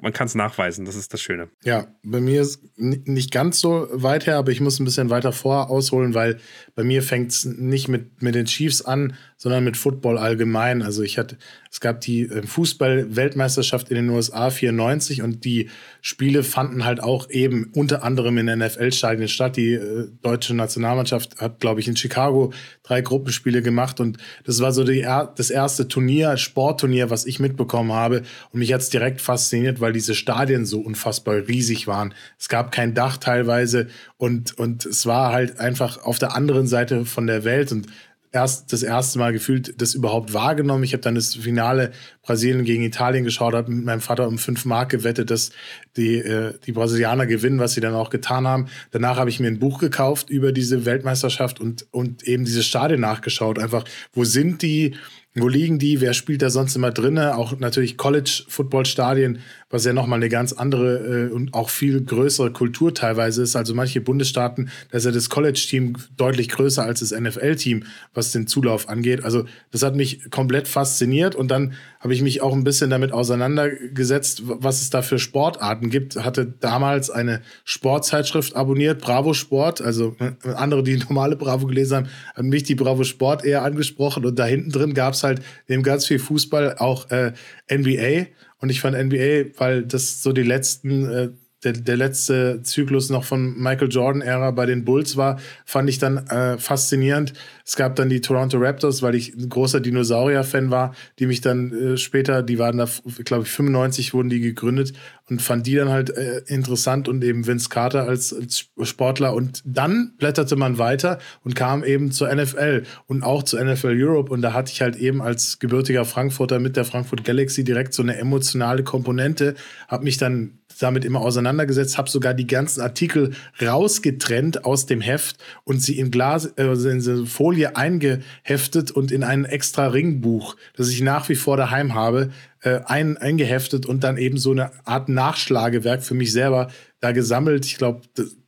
man 0.00 0.12
kann 0.12 0.26
es 0.26 0.34
nachweisen, 0.34 0.84
das 0.84 0.96
ist 0.96 1.12
das 1.12 1.20
Schöne. 1.20 1.48
Ja, 1.62 1.86
bei 2.02 2.20
mir 2.20 2.42
ist 2.42 2.60
nicht 2.76 3.30
ganz 3.30 3.60
so 3.60 3.88
weit 3.92 4.26
her, 4.26 4.36
aber 4.36 4.50
ich 4.50 4.60
muss 4.60 4.80
ein 4.80 4.84
bisschen 4.84 5.08
weiter 5.08 5.32
vor 5.32 5.70
ausholen, 5.70 6.14
weil 6.14 6.40
bei 6.74 6.82
mir 6.82 7.02
fängt 7.02 7.30
es 7.30 7.44
nicht 7.44 7.88
mit, 7.88 8.20
mit 8.20 8.34
den 8.34 8.46
Chiefs 8.46 8.82
an, 8.82 9.14
sondern 9.36 9.62
mit 9.62 9.76
Football 9.76 10.18
allgemein. 10.18 10.82
Also 10.82 11.02
ich 11.02 11.16
hatte, 11.16 11.38
es 11.74 11.80
gab 11.80 12.02
die 12.02 12.20
äh, 12.20 12.46
Fußball-Weltmeisterschaft 12.46 13.88
in 13.88 13.96
den 13.96 14.08
USA 14.08 14.50
94 14.50 15.22
und 15.22 15.44
die 15.44 15.70
Spiele 16.02 16.44
fanden 16.44 16.84
halt 16.84 17.02
auch 17.02 17.28
eben 17.30 17.72
unter 17.74 18.04
anderem 18.04 18.38
in 18.38 18.46
NFL-Stadien 18.46 19.26
statt. 19.26 19.56
Die 19.56 19.72
äh, 19.72 20.06
deutsche 20.22 20.54
Nationalmannschaft 20.54 21.40
hat, 21.40 21.58
glaube 21.58 21.80
ich, 21.80 21.88
in 21.88 21.96
Chicago 21.96 22.52
drei 22.84 23.00
Gruppenspiele 23.00 23.60
gemacht 23.60 23.98
und 23.98 24.18
das 24.44 24.60
war 24.60 24.70
so 24.70 24.84
die, 24.84 25.02
das 25.02 25.50
erste 25.50 25.88
Turnier, 25.88 26.36
Sportturnier, 26.36 27.10
was 27.10 27.26
ich 27.26 27.40
mitbekommen 27.40 27.92
habe 27.92 28.22
und 28.52 28.60
mich 28.60 28.72
hat 28.72 28.82
es 28.82 28.90
direkt 28.90 29.20
fasziniert, 29.20 29.80
weil 29.80 29.92
diese 29.92 30.14
Stadien 30.14 30.66
so 30.66 30.78
unfassbar 30.78 31.48
riesig 31.48 31.88
waren. 31.88 32.14
Es 32.38 32.48
gab 32.48 32.70
kein 32.70 32.94
Dach 32.94 33.16
teilweise 33.16 33.88
und, 34.16 34.56
und 34.60 34.86
es 34.86 35.06
war 35.06 35.32
halt 35.32 35.58
einfach 35.58 36.04
auf 36.04 36.20
der 36.20 36.36
anderen 36.36 36.68
Seite 36.68 37.04
von 37.04 37.26
der 37.26 37.42
Welt 37.42 37.72
und 37.72 37.88
erst 38.34 38.72
das 38.72 38.82
erste 38.82 39.18
Mal 39.18 39.32
gefühlt 39.32 39.80
das 39.80 39.94
überhaupt 39.94 40.34
wahrgenommen. 40.34 40.82
Ich 40.82 40.92
habe 40.92 41.02
dann 41.02 41.14
das 41.14 41.36
Finale 41.36 41.92
Brasilien 42.22 42.64
gegen 42.64 42.82
Italien 42.82 43.22
geschaut, 43.22 43.54
habe 43.54 43.70
mit 43.70 43.84
meinem 43.84 44.00
Vater 44.00 44.26
um 44.26 44.38
fünf 44.38 44.64
Mark 44.64 44.90
gewettet, 44.90 45.30
dass 45.30 45.50
die, 45.96 46.16
äh, 46.16 46.54
die 46.66 46.72
Brasilianer 46.72 47.26
gewinnen, 47.26 47.60
was 47.60 47.74
sie 47.74 47.80
dann 47.80 47.94
auch 47.94 48.10
getan 48.10 48.46
haben. 48.46 48.66
Danach 48.90 49.16
habe 49.16 49.30
ich 49.30 49.38
mir 49.38 49.46
ein 49.46 49.60
Buch 49.60 49.78
gekauft 49.78 50.30
über 50.30 50.50
diese 50.50 50.84
Weltmeisterschaft 50.84 51.60
und, 51.60 51.86
und 51.92 52.24
eben 52.24 52.44
diese 52.44 52.64
Stadien 52.64 53.00
nachgeschaut. 53.00 53.58
Einfach, 53.58 53.84
wo 54.12 54.24
sind 54.24 54.62
die? 54.62 54.96
Wo 55.36 55.48
liegen 55.48 55.80
die? 55.80 56.00
Wer 56.00 56.14
spielt 56.14 56.42
da 56.42 56.50
sonst 56.50 56.76
immer 56.76 56.92
drin? 56.92 57.18
Auch 57.18 57.58
natürlich 57.58 57.96
College-Football-Stadien, 57.96 59.40
was 59.74 59.84
ja 59.84 59.92
nochmal 59.92 60.20
eine 60.20 60.28
ganz 60.28 60.52
andere 60.52 61.26
äh, 61.26 61.32
und 61.32 61.52
auch 61.52 61.68
viel 61.68 62.00
größere 62.04 62.52
Kultur 62.52 62.94
teilweise 62.94 63.42
ist. 63.42 63.56
Also 63.56 63.74
manche 63.74 64.00
Bundesstaaten, 64.00 64.70
da 64.92 64.98
ist 64.98 65.04
ja 65.04 65.10
das 65.10 65.28
College-Team 65.28 65.96
deutlich 66.16 66.48
größer 66.48 66.84
als 66.84 67.00
das 67.00 67.10
NFL-Team, 67.10 67.82
was 68.14 68.30
den 68.30 68.46
Zulauf 68.46 68.88
angeht. 68.88 69.24
Also 69.24 69.46
das 69.72 69.82
hat 69.82 69.96
mich 69.96 70.30
komplett 70.30 70.68
fasziniert 70.68 71.34
und 71.34 71.50
dann 71.50 71.72
habe 71.98 72.14
ich 72.14 72.22
mich 72.22 72.40
auch 72.40 72.52
ein 72.52 72.62
bisschen 72.62 72.88
damit 72.88 73.10
auseinandergesetzt, 73.10 74.42
was 74.44 74.80
es 74.80 74.90
da 74.90 75.02
für 75.02 75.18
Sportarten 75.18 75.90
gibt. 75.90 76.22
Hatte 76.22 76.46
damals 76.46 77.10
eine 77.10 77.42
Sportzeitschrift 77.64 78.54
abonniert, 78.54 79.00
Bravo 79.00 79.34
Sport. 79.34 79.80
Also 79.80 80.14
äh, 80.20 80.50
andere, 80.50 80.84
die 80.84 80.98
normale 81.08 81.34
Bravo 81.34 81.66
gelesen 81.66 81.96
haben, 81.96 82.08
haben 82.36 82.48
mich 82.48 82.62
die 82.62 82.76
Bravo 82.76 83.02
Sport 83.02 83.44
eher 83.44 83.62
angesprochen 83.62 84.24
und 84.24 84.38
da 84.38 84.46
hinten 84.46 84.70
drin 84.70 84.94
gab 84.94 85.14
es 85.14 85.24
halt 85.24 85.42
neben 85.66 85.82
ganz 85.82 86.06
viel 86.06 86.20
Fußball 86.20 86.76
auch 86.78 87.10
äh, 87.10 87.32
NBA. 87.68 88.26
Und 88.58 88.70
ich 88.70 88.80
fand 88.80 88.96
NBA, 88.96 89.58
weil 89.58 89.84
das 89.84 90.22
so 90.22 90.32
die 90.32 90.42
letzten 90.42 91.10
äh, 91.10 91.30
der, 91.64 91.72
der 91.72 91.96
letzte 91.96 92.62
Zyklus 92.62 93.10
noch 93.10 93.24
von 93.24 93.56
Michael 93.58 93.88
Jordan-Ära 93.88 94.50
bei 94.50 94.66
den 94.66 94.84
Bulls 94.84 95.16
war, 95.16 95.38
fand 95.64 95.88
ich 95.88 95.98
dann 95.98 96.18
äh, 96.28 96.58
faszinierend. 96.58 97.32
Es 97.64 97.76
gab 97.76 97.96
dann 97.96 98.08
die 98.08 98.20
Toronto 98.20 98.58
Raptors, 98.58 99.02
weil 99.02 99.14
ich 99.14 99.34
ein 99.34 99.48
großer 99.48 99.80
Dinosaurier-Fan 99.80 100.70
war, 100.70 100.94
die 101.18 101.26
mich 101.26 101.40
dann 101.40 101.72
äh, 101.72 101.96
später, 101.96 102.42
die 102.42 102.58
waren 102.58 102.78
da, 102.78 102.86
glaube 103.24 103.44
ich, 103.44 103.50
95 103.50 104.14
wurden 104.14 104.28
die 104.28 104.40
gegründet 104.40 104.92
und 105.30 105.40
fand 105.40 105.66
die 105.66 105.74
dann 105.74 105.88
halt 105.88 106.10
äh, 106.10 106.42
interessant 106.46 107.08
und 107.08 107.24
eben 107.24 107.46
Vince 107.46 107.70
Carter 107.70 108.06
als, 108.06 108.34
als 108.34 108.66
Sportler. 108.82 109.34
Und 109.34 109.62
dann 109.64 110.12
blätterte 110.18 110.56
man 110.56 110.78
weiter 110.78 111.18
und 111.42 111.56
kam 111.56 111.82
eben 111.82 112.12
zur 112.12 112.32
NFL 112.34 112.82
und 113.06 113.22
auch 113.22 113.42
zur 113.42 113.64
NFL 113.64 113.94
Europe. 113.96 114.30
Und 114.30 114.42
da 114.42 114.52
hatte 114.52 114.70
ich 114.72 114.82
halt 114.82 114.96
eben 114.96 115.22
als 115.22 115.58
gebürtiger 115.58 116.04
Frankfurter 116.04 116.58
mit 116.58 116.76
der 116.76 116.84
Frankfurt 116.84 117.24
Galaxy 117.24 117.64
direkt 117.64 117.94
so 117.94 118.02
eine 118.02 118.18
emotionale 118.18 118.82
Komponente, 118.82 119.54
habe 119.88 120.04
mich 120.04 120.18
dann 120.18 120.58
damit 120.82 121.04
immer 121.04 121.20
auseinandergesetzt, 121.20 121.98
habe 121.98 122.10
sogar 122.10 122.34
die 122.34 122.46
ganzen 122.46 122.80
Artikel 122.80 123.32
rausgetrennt 123.60 124.64
aus 124.64 124.86
dem 124.86 125.00
Heft 125.00 125.36
und 125.64 125.80
sie 125.80 125.98
in 125.98 126.10
Glas, 126.10 126.46
äh, 126.56 126.64
in 126.64 127.26
Folie 127.26 127.76
eingeheftet 127.76 128.90
und 128.90 129.12
in 129.12 129.22
ein 129.22 129.44
extra 129.44 129.86
Ringbuch, 129.86 130.56
das 130.76 130.88
ich 130.88 131.02
nach 131.02 131.28
wie 131.28 131.36
vor 131.36 131.56
daheim 131.56 131.94
habe, 131.94 132.30
äh, 132.60 132.80
ein, 132.86 133.16
eingeheftet 133.16 133.86
und 133.86 134.04
dann 134.04 134.16
eben 134.16 134.38
so 134.38 134.50
eine 134.50 134.70
Art 134.86 135.08
Nachschlagewerk 135.08 136.02
für 136.02 136.14
mich 136.14 136.32
selber 136.32 136.70
da 137.00 137.12
gesammelt. 137.12 137.66
Ich 137.66 137.76
glaube, 137.76 138.02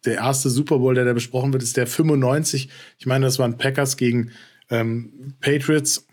der 0.05 0.15
erste 0.15 0.49
Super 0.49 0.79
Bowl, 0.79 0.95
der 0.95 1.05
da 1.05 1.13
besprochen 1.13 1.53
wird, 1.53 1.63
ist 1.63 1.77
der 1.77 1.87
95. 1.87 2.71
Ich 2.99 3.07
meine, 3.07 3.27
das 3.27 3.39
waren 3.39 3.59
Packers 3.59 3.97
gegen 3.97 4.31
ähm, 4.71 5.35
Patriots. 5.41 6.07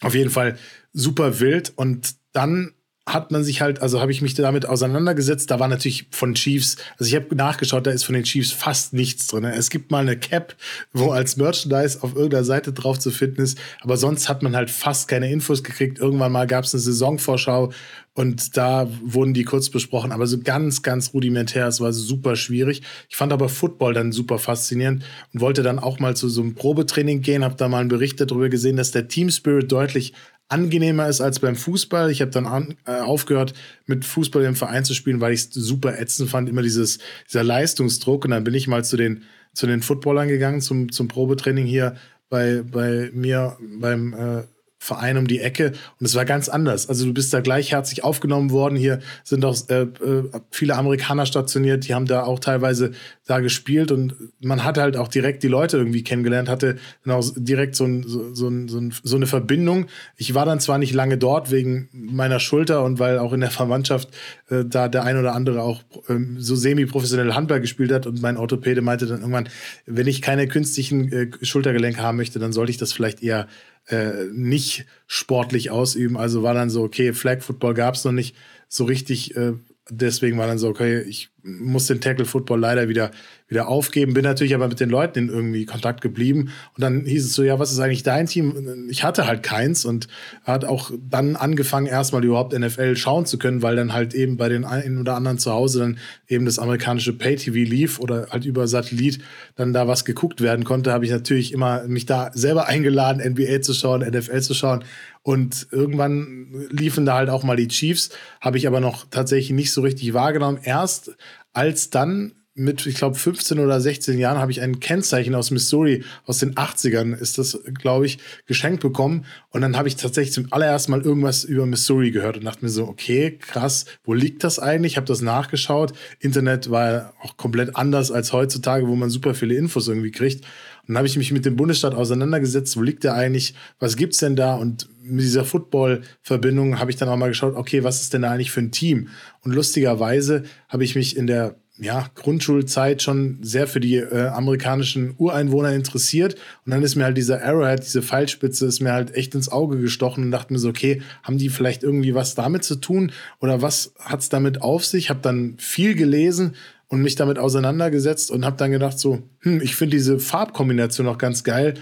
Auf 0.00 0.14
jeden 0.14 0.30
Fall 0.30 0.56
super 0.92 1.40
wild. 1.40 1.72
Und 1.74 2.14
dann 2.32 2.74
hat 3.04 3.32
man 3.32 3.42
sich 3.42 3.60
halt, 3.60 3.82
also 3.82 4.00
habe 4.00 4.12
ich 4.12 4.22
mich 4.22 4.34
damit 4.34 4.64
auseinandergesetzt. 4.64 5.50
Da 5.50 5.58
war 5.58 5.66
natürlich 5.66 6.06
von 6.12 6.34
Chiefs, 6.34 6.76
also 6.98 7.08
ich 7.08 7.16
habe 7.16 7.34
nachgeschaut, 7.34 7.86
da 7.86 7.90
ist 7.90 8.04
von 8.04 8.14
den 8.14 8.22
Chiefs 8.22 8.52
fast 8.52 8.92
nichts 8.92 9.26
drin. 9.26 9.44
Es 9.44 9.70
gibt 9.70 9.90
mal 9.90 10.02
eine 10.02 10.16
Cap, 10.16 10.54
wo 10.92 11.10
als 11.10 11.36
Merchandise 11.36 11.98
auf 12.02 12.14
irgendeiner 12.14 12.44
Seite 12.44 12.72
drauf 12.72 13.00
zu 13.00 13.10
finden 13.10 13.42
ist, 13.42 13.58
aber 13.80 13.96
sonst 13.96 14.28
hat 14.28 14.44
man 14.44 14.54
halt 14.54 14.70
fast 14.70 15.08
keine 15.08 15.30
Infos 15.32 15.64
gekriegt. 15.64 15.98
Irgendwann 15.98 16.30
mal 16.30 16.46
gab 16.46 16.64
es 16.64 16.74
eine 16.74 16.80
Saisonvorschau 16.80 17.72
und 18.14 18.56
da 18.56 18.88
wurden 19.02 19.34
die 19.34 19.44
kurz 19.44 19.68
besprochen, 19.70 20.12
aber 20.12 20.28
so 20.28 20.38
ganz, 20.38 20.82
ganz 20.82 21.12
rudimentär. 21.12 21.66
Es 21.66 21.80
war 21.80 21.92
super 21.92 22.36
schwierig. 22.36 22.82
Ich 23.08 23.16
fand 23.16 23.32
aber 23.32 23.48
Football 23.48 23.94
dann 23.94 24.12
super 24.12 24.38
faszinierend 24.38 25.04
und 25.32 25.40
wollte 25.40 25.64
dann 25.64 25.80
auch 25.80 25.98
mal 25.98 26.14
zu 26.14 26.28
so 26.28 26.42
einem 26.42 26.54
Probetraining 26.54 27.22
gehen, 27.22 27.42
habe 27.42 27.56
da 27.56 27.68
mal 27.68 27.80
einen 27.80 27.88
Bericht 27.88 28.20
darüber 28.20 28.48
gesehen, 28.48 28.76
dass 28.76 28.92
der 28.92 29.08
Team 29.08 29.30
Spirit 29.30 29.72
deutlich 29.72 30.12
angenehmer 30.52 31.08
ist 31.08 31.20
als 31.20 31.40
beim 31.40 31.56
Fußball. 31.56 32.10
Ich 32.10 32.20
habe 32.20 32.30
dann 32.30 32.46
an, 32.46 32.76
äh, 32.86 33.00
aufgehört, 33.00 33.54
mit 33.86 34.04
Fußball 34.04 34.44
im 34.44 34.54
Verein 34.54 34.84
zu 34.84 34.94
spielen, 34.94 35.20
weil 35.20 35.32
ich 35.32 35.40
es 35.40 35.50
super 35.52 35.98
ätzend 35.98 36.30
fand, 36.30 36.48
immer 36.48 36.62
dieses, 36.62 36.98
dieser 37.28 37.42
Leistungsdruck. 37.42 38.24
Und 38.24 38.32
dann 38.32 38.44
bin 38.44 38.54
ich 38.54 38.68
mal 38.68 38.84
zu 38.84 38.96
den, 38.96 39.22
zu 39.54 39.66
den 39.66 39.82
Footballern 39.82 40.28
gegangen, 40.28 40.60
zum, 40.60 40.92
zum 40.92 41.08
Probetraining 41.08 41.66
hier 41.66 41.96
bei, 42.28 42.62
bei 42.62 43.10
mir 43.12 43.56
beim 43.78 44.14
äh, 44.14 44.42
Verein 44.82 45.16
um 45.16 45.28
die 45.28 45.38
Ecke 45.38 45.74
und 46.00 46.06
es 46.06 46.16
war 46.16 46.24
ganz 46.24 46.48
anders. 46.48 46.88
Also 46.88 47.06
du 47.06 47.14
bist 47.14 47.32
da 47.32 47.40
gleich 47.40 47.70
herzlich 47.70 48.02
aufgenommen 48.02 48.50
worden. 48.50 48.74
Hier 48.74 48.98
sind 49.22 49.44
auch 49.44 49.56
äh, 49.68 49.82
äh, 49.82 50.24
viele 50.50 50.74
Amerikaner 50.74 51.24
stationiert, 51.24 51.86
die 51.86 51.94
haben 51.94 52.06
da 52.06 52.24
auch 52.24 52.40
teilweise 52.40 52.90
da 53.24 53.38
gespielt 53.38 53.92
und 53.92 54.16
man 54.40 54.64
hat 54.64 54.78
halt 54.78 54.96
auch 54.96 55.06
direkt 55.06 55.44
die 55.44 55.48
Leute 55.48 55.76
irgendwie 55.76 56.02
kennengelernt, 56.02 56.48
hatte 56.48 56.78
dann 57.04 57.14
auch 57.14 57.24
direkt 57.36 57.76
so, 57.76 57.84
ein, 57.84 58.02
so, 58.02 58.34
so, 58.34 58.48
ein, 58.48 58.92
so 59.04 59.14
eine 59.14 59.28
Verbindung. 59.28 59.86
Ich 60.16 60.34
war 60.34 60.46
dann 60.46 60.58
zwar 60.58 60.78
nicht 60.78 60.94
lange 60.94 61.16
dort 61.16 61.52
wegen 61.52 61.88
meiner 61.92 62.40
Schulter 62.40 62.82
und 62.82 62.98
weil 62.98 63.20
auch 63.20 63.32
in 63.32 63.40
der 63.40 63.52
Verwandtschaft 63.52 64.08
äh, 64.50 64.64
da 64.64 64.88
der 64.88 65.04
ein 65.04 65.16
oder 65.16 65.36
andere 65.36 65.62
auch 65.62 65.82
ähm, 66.08 66.40
so 66.40 66.56
semi-professionell 66.56 67.34
Handball 67.34 67.60
gespielt 67.60 67.92
hat 67.92 68.08
und 68.08 68.20
mein 68.20 68.36
Orthopäde 68.36 68.82
meinte 68.82 69.06
dann 69.06 69.20
irgendwann, 69.20 69.48
wenn 69.86 70.08
ich 70.08 70.22
keine 70.22 70.48
künstlichen 70.48 71.12
äh, 71.12 71.30
Schultergelenke 71.40 72.02
haben 72.02 72.16
möchte, 72.16 72.40
dann 72.40 72.52
sollte 72.52 72.72
ich 72.72 72.78
das 72.78 72.92
vielleicht 72.92 73.22
eher 73.22 73.46
äh, 73.88 74.24
nicht 74.32 74.86
sportlich 75.06 75.70
ausüben. 75.70 76.16
Also 76.16 76.42
war 76.42 76.54
dann 76.54 76.70
so, 76.70 76.82
okay, 76.82 77.12
Flag 77.12 77.42
Football 77.42 77.74
gab 77.74 77.94
es 77.94 78.04
noch 78.04 78.12
nicht 78.12 78.36
so 78.68 78.84
richtig. 78.84 79.36
Äh, 79.36 79.54
deswegen 79.90 80.38
war 80.38 80.46
dann 80.46 80.58
so, 80.58 80.68
okay, 80.68 81.00
ich 81.02 81.30
muss 81.42 81.86
den 81.86 82.00
Tackle 82.00 82.24
Football 82.24 82.60
leider 82.60 82.88
wieder, 82.88 83.10
wieder 83.48 83.68
aufgeben. 83.68 84.14
Bin 84.14 84.24
natürlich 84.24 84.54
aber 84.54 84.68
mit 84.68 84.80
den 84.80 84.90
Leuten 84.90 85.18
in 85.18 85.28
irgendwie 85.28 85.66
Kontakt 85.66 86.00
geblieben. 86.00 86.52
Und 86.76 86.80
dann 86.82 87.04
hieß 87.04 87.24
es 87.24 87.34
so, 87.34 87.42
ja, 87.42 87.58
was 87.58 87.72
ist 87.72 87.80
eigentlich 87.80 88.02
dein 88.02 88.26
Team? 88.26 88.86
Ich 88.88 89.02
hatte 89.04 89.26
halt 89.26 89.42
keins 89.42 89.84
und 89.84 90.08
hat 90.44 90.64
auch 90.64 90.92
dann 91.08 91.36
angefangen, 91.36 91.86
erstmal 91.86 92.24
überhaupt 92.24 92.56
NFL 92.56 92.96
schauen 92.96 93.26
zu 93.26 93.38
können, 93.38 93.62
weil 93.62 93.76
dann 93.76 93.92
halt 93.92 94.14
eben 94.14 94.36
bei 94.36 94.48
den 94.48 94.64
einen 94.64 95.00
oder 95.00 95.14
anderen 95.16 95.38
zu 95.38 95.52
Hause 95.52 95.80
dann 95.80 95.98
eben 96.28 96.44
das 96.44 96.58
amerikanische 96.58 97.12
Pay-TV 97.12 97.68
lief 97.68 97.98
oder 97.98 98.28
halt 98.30 98.44
über 98.44 98.66
Satellit 98.68 99.18
dann 99.56 99.72
da 99.72 99.88
was 99.88 100.04
geguckt 100.04 100.40
werden 100.40 100.64
konnte, 100.64 100.92
habe 100.92 101.04
ich 101.04 101.10
natürlich 101.10 101.52
immer 101.52 101.86
mich 101.88 102.06
da 102.06 102.30
selber 102.34 102.66
eingeladen, 102.66 103.22
NBA 103.32 103.62
zu 103.62 103.74
schauen, 103.74 104.00
NFL 104.00 104.40
zu 104.40 104.54
schauen. 104.54 104.84
Und 105.24 105.68
irgendwann 105.70 106.66
liefen 106.70 107.06
da 107.06 107.14
halt 107.14 107.30
auch 107.30 107.44
mal 107.44 107.56
die 107.56 107.68
Chiefs, 107.68 108.10
habe 108.40 108.58
ich 108.58 108.66
aber 108.66 108.80
noch 108.80 109.06
tatsächlich 109.08 109.52
nicht 109.52 109.72
so 109.72 109.80
richtig 109.82 110.14
wahrgenommen. 110.14 110.58
Erst 110.64 111.16
als 111.52 111.90
dann 111.90 112.32
mit, 112.54 112.84
ich 112.84 112.96
glaube, 112.96 113.16
15 113.16 113.58
oder 113.60 113.80
16 113.80 114.18
Jahren 114.18 114.38
habe 114.38 114.52
ich 114.52 114.60
ein 114.60 114.78
Kennzeichen 114.78 115.34
aus 115.34 115.50
Missouri 115.50 116.04
aus 116.26 116.38
den 116.38 116.54
80ern, 116.54 117.14
ist 117.16 117.38
das, 117.38 117.58
glaube 117.80 118.04
ich, 118.04 118.18
geschenkt 118.44 118.82
bekommen. 118.82 119.24
Und 119.48 119.62
dann 119.62 119.76
habe 119.76 119.88
ich 119.88 119.96
tatsächlich 119.96 120.34
zum 120.34 120.48
allerersten 120.52 120.90
Mal 120.90 121.00
irgendwas 121.00 121.44
über 121.44 121.64
Missouri 121.64 122.10
gehört 122.10 122.36
und 122.36 122.44
dachte 122.44 122.62
mir 122.62 122.70
so, 122.70 122.86
okay, 122.86 123.38
krass, 123.38 123.86
wo 124.04 124.12
liegt 124.12 124.44
das 124.44 124.58
eigentlich? 124.58 124.92
Ich 124.92 124.96
habe 124.98 125.06
das 125.06 125.22
nachgeschaut. 125.22 125.94
Internet 126.20 126.70
war 126.70 127.14
auch 127.22 127.38
komplett 127.38 127.74
anders 127.74 128.10
als 128.10 128.34
heutzutage, 128.34 128.86
wo 128.86 128.96
man 128.96 129.08
super 129.08 129.34
viele 129.34 129.54
Infos 129.54 129.88
irgendwie 129.88 130.10
kriegt. 130.10 130.44
Und 130.82 130.88
dann 130.88 130.98
habe 130.98 131.06
ich 131.06 131.16
mich 131.16 131.32
mit 131.32 131.46
dem 131.46 131.56
Bundesstaat 131.56 131.94
auseinandergesetzt, 131.94 132.76
wo 132.76 132.82
liegt 132.82 133.04
der 133.04 133.14
eigentlich, 133.14 133.54
was 133.78 133.96
gibt's 133.96 134.18
denn 134.18 134.36
da? 134.36 134.56
Und 134.56 134.88
mit 135.02 135.24
dieser 135.24 135.44
Football-Verbindung 135.44 136.80
habe 136.80 136.90
ich 136.90 136.96
dann 136.96 137.08
auch 137.08 137.16
mal 137.16 137.28
geschaut, 137.28 137.54
okay, 137.54 137.82
was 137.84 138.02
ist 138.02 138.12
denn 138.14 138.22
da 138.22 138.32
eigentlich 138.32 138.50
für 138.50 138.60
ein 138.60 138.72
Team? 138.72 139.08
Und 139.42 139.54
lustigerweise 139.54 140.44
habe 140.68 140.84
ich 140.84 140.94
mich 140.94 141.16
in 141.16 141.26
der 141.26 141.56
ja, 141.78 142.10
Grundschulzeit 142.14 143.02
schon 143.02 143.38
sehr 143.40 143.66
für 143.66 143.80
die 143.80 143.96
äh, 143.96 144.26
amerikanischen 144.28 145.14
Ureinwohner 145.16 145.72
interessiert. 145.72 146.34
Und 146.64 146.70
dann 146.72 146.82
ist 146.82 146.96
mir 146.96 147.04
halt 147.04 147.16
dieser 147.16 147.42
Arrowhead, 147.42 147.82
diese 147.82 148.02
Pfeilspitze, 148.02 148.66
ist 148.66 148.80
mir 148.80 148.92
halt 148.92 149.14
echt 149.14 149.34
ins 149.34 149.48
Auge 149.48 149.78
gestochen 149.78 150.24
und 150.24 150.30
dachte 150.30 150.52
mir 150.52 150.58
so, 150.58 150.68
okay, 150.68 151.02
haben 151.22 151.38
die 151.38 151.48
vielleicht 151.48 151.82
irgendwie 151.82 152.14
was 152.14 152.34
damit 152.34 152.62
zu 152.62 152.76
tun? 152.76 153.10
Oder 153.40 153.62
was 153.62 153.94
hat's 153.98 154.28
damit 154.28 154.60
auf 154.62 154.84
sich? 154.84 155.08
Habe 155.10 155.20
dann 155.22 155.56
viel 155.58 155.94
gelesen 155.94 156.54
und 156.88 157.00
mich 157.00 157.16
damit 157.16 157.38
auseinandergesetzt 157.38 158.30
und 158.30 158.44
habe 158.44 158.58
dann 158.58 158.70
gedacht 158.70 158.98
so, 158.98 159.22
hm, 159.40 159.62
ich 159.62 159.74
finde 159.74 159.96
diese 159.96 160.18
Farbkombination 160.18 161.08
auch 161.08 161.18
ganz 161.18 161.42
geil. 161.42 161.74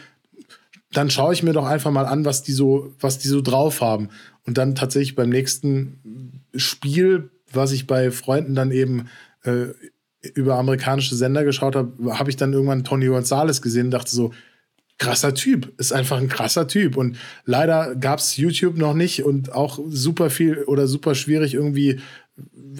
Dann 0.92 1.10
schaue 1.10 1.34
ich 1.34 1.42
mir 1.42 1.52
doch 1.52 1.66
einfach 1.66 1.90
mal 1.90 2.06
an, 2.06 2.24
was 2.24 2.42
die 2.42 2.52
so, 2.52 2.94
was 3.00 3.18
die 3.18 3.28
so 3.28 3.42
drauf 3.42 3.80
haben. 3.80 4.08
Und 4.46 4.56
dann 4.56 4.76
tatsächlich 4.76 5.16
beim 5.16 5.30
nächsten 5.30 6.42
Spiel, 6.54 7.30
was 7.52 7.72
ich 7.72 7.86
bei 7.86 8.10
Freunden 8.10 8.54
dann 8.54 8.70
eben 8.70 9.08
äh, 9.44 9.66
über 10.34 10.56
amerikanische 10.56 11.14
Sender 11.14 11.44
geschaut 11.44 11.76
habe, 11.76 12.18
habe 12.18 12.30
ich 12.30 12.36
dann 12.36 12.52
irgendwann 12.52 12.84
Tony 12.84 13.06
Gonzalez 13.06 13.62
gesehen 13.62 13.86
und 13.86 13.90
dachte 13.92 14.10
so, 14.10 14.32
krasser 14.98 15.34
Typ, 15.34 15.72
ist 15.78 15.92
einfach 15.92 16.18
ein 16.18 16.28
krasser 16.28 16.68
Typ. 16.68 16.96
Und 16.96 17.16
leider 17.46 17.96
gab 17.96 18.18
es 18.18 18.36
YouTube 18.36 18.76
noch 18.76 18.94
nicht 18.94 19.24
und 19.24 19.52
auch 19.52 19.80
super 19.88 20.28
viel 20.28 20.62
oder 20.64 20.86
super 20.86 21.14
schwierig 21.14 21.54
irgendwie 21.54 22.00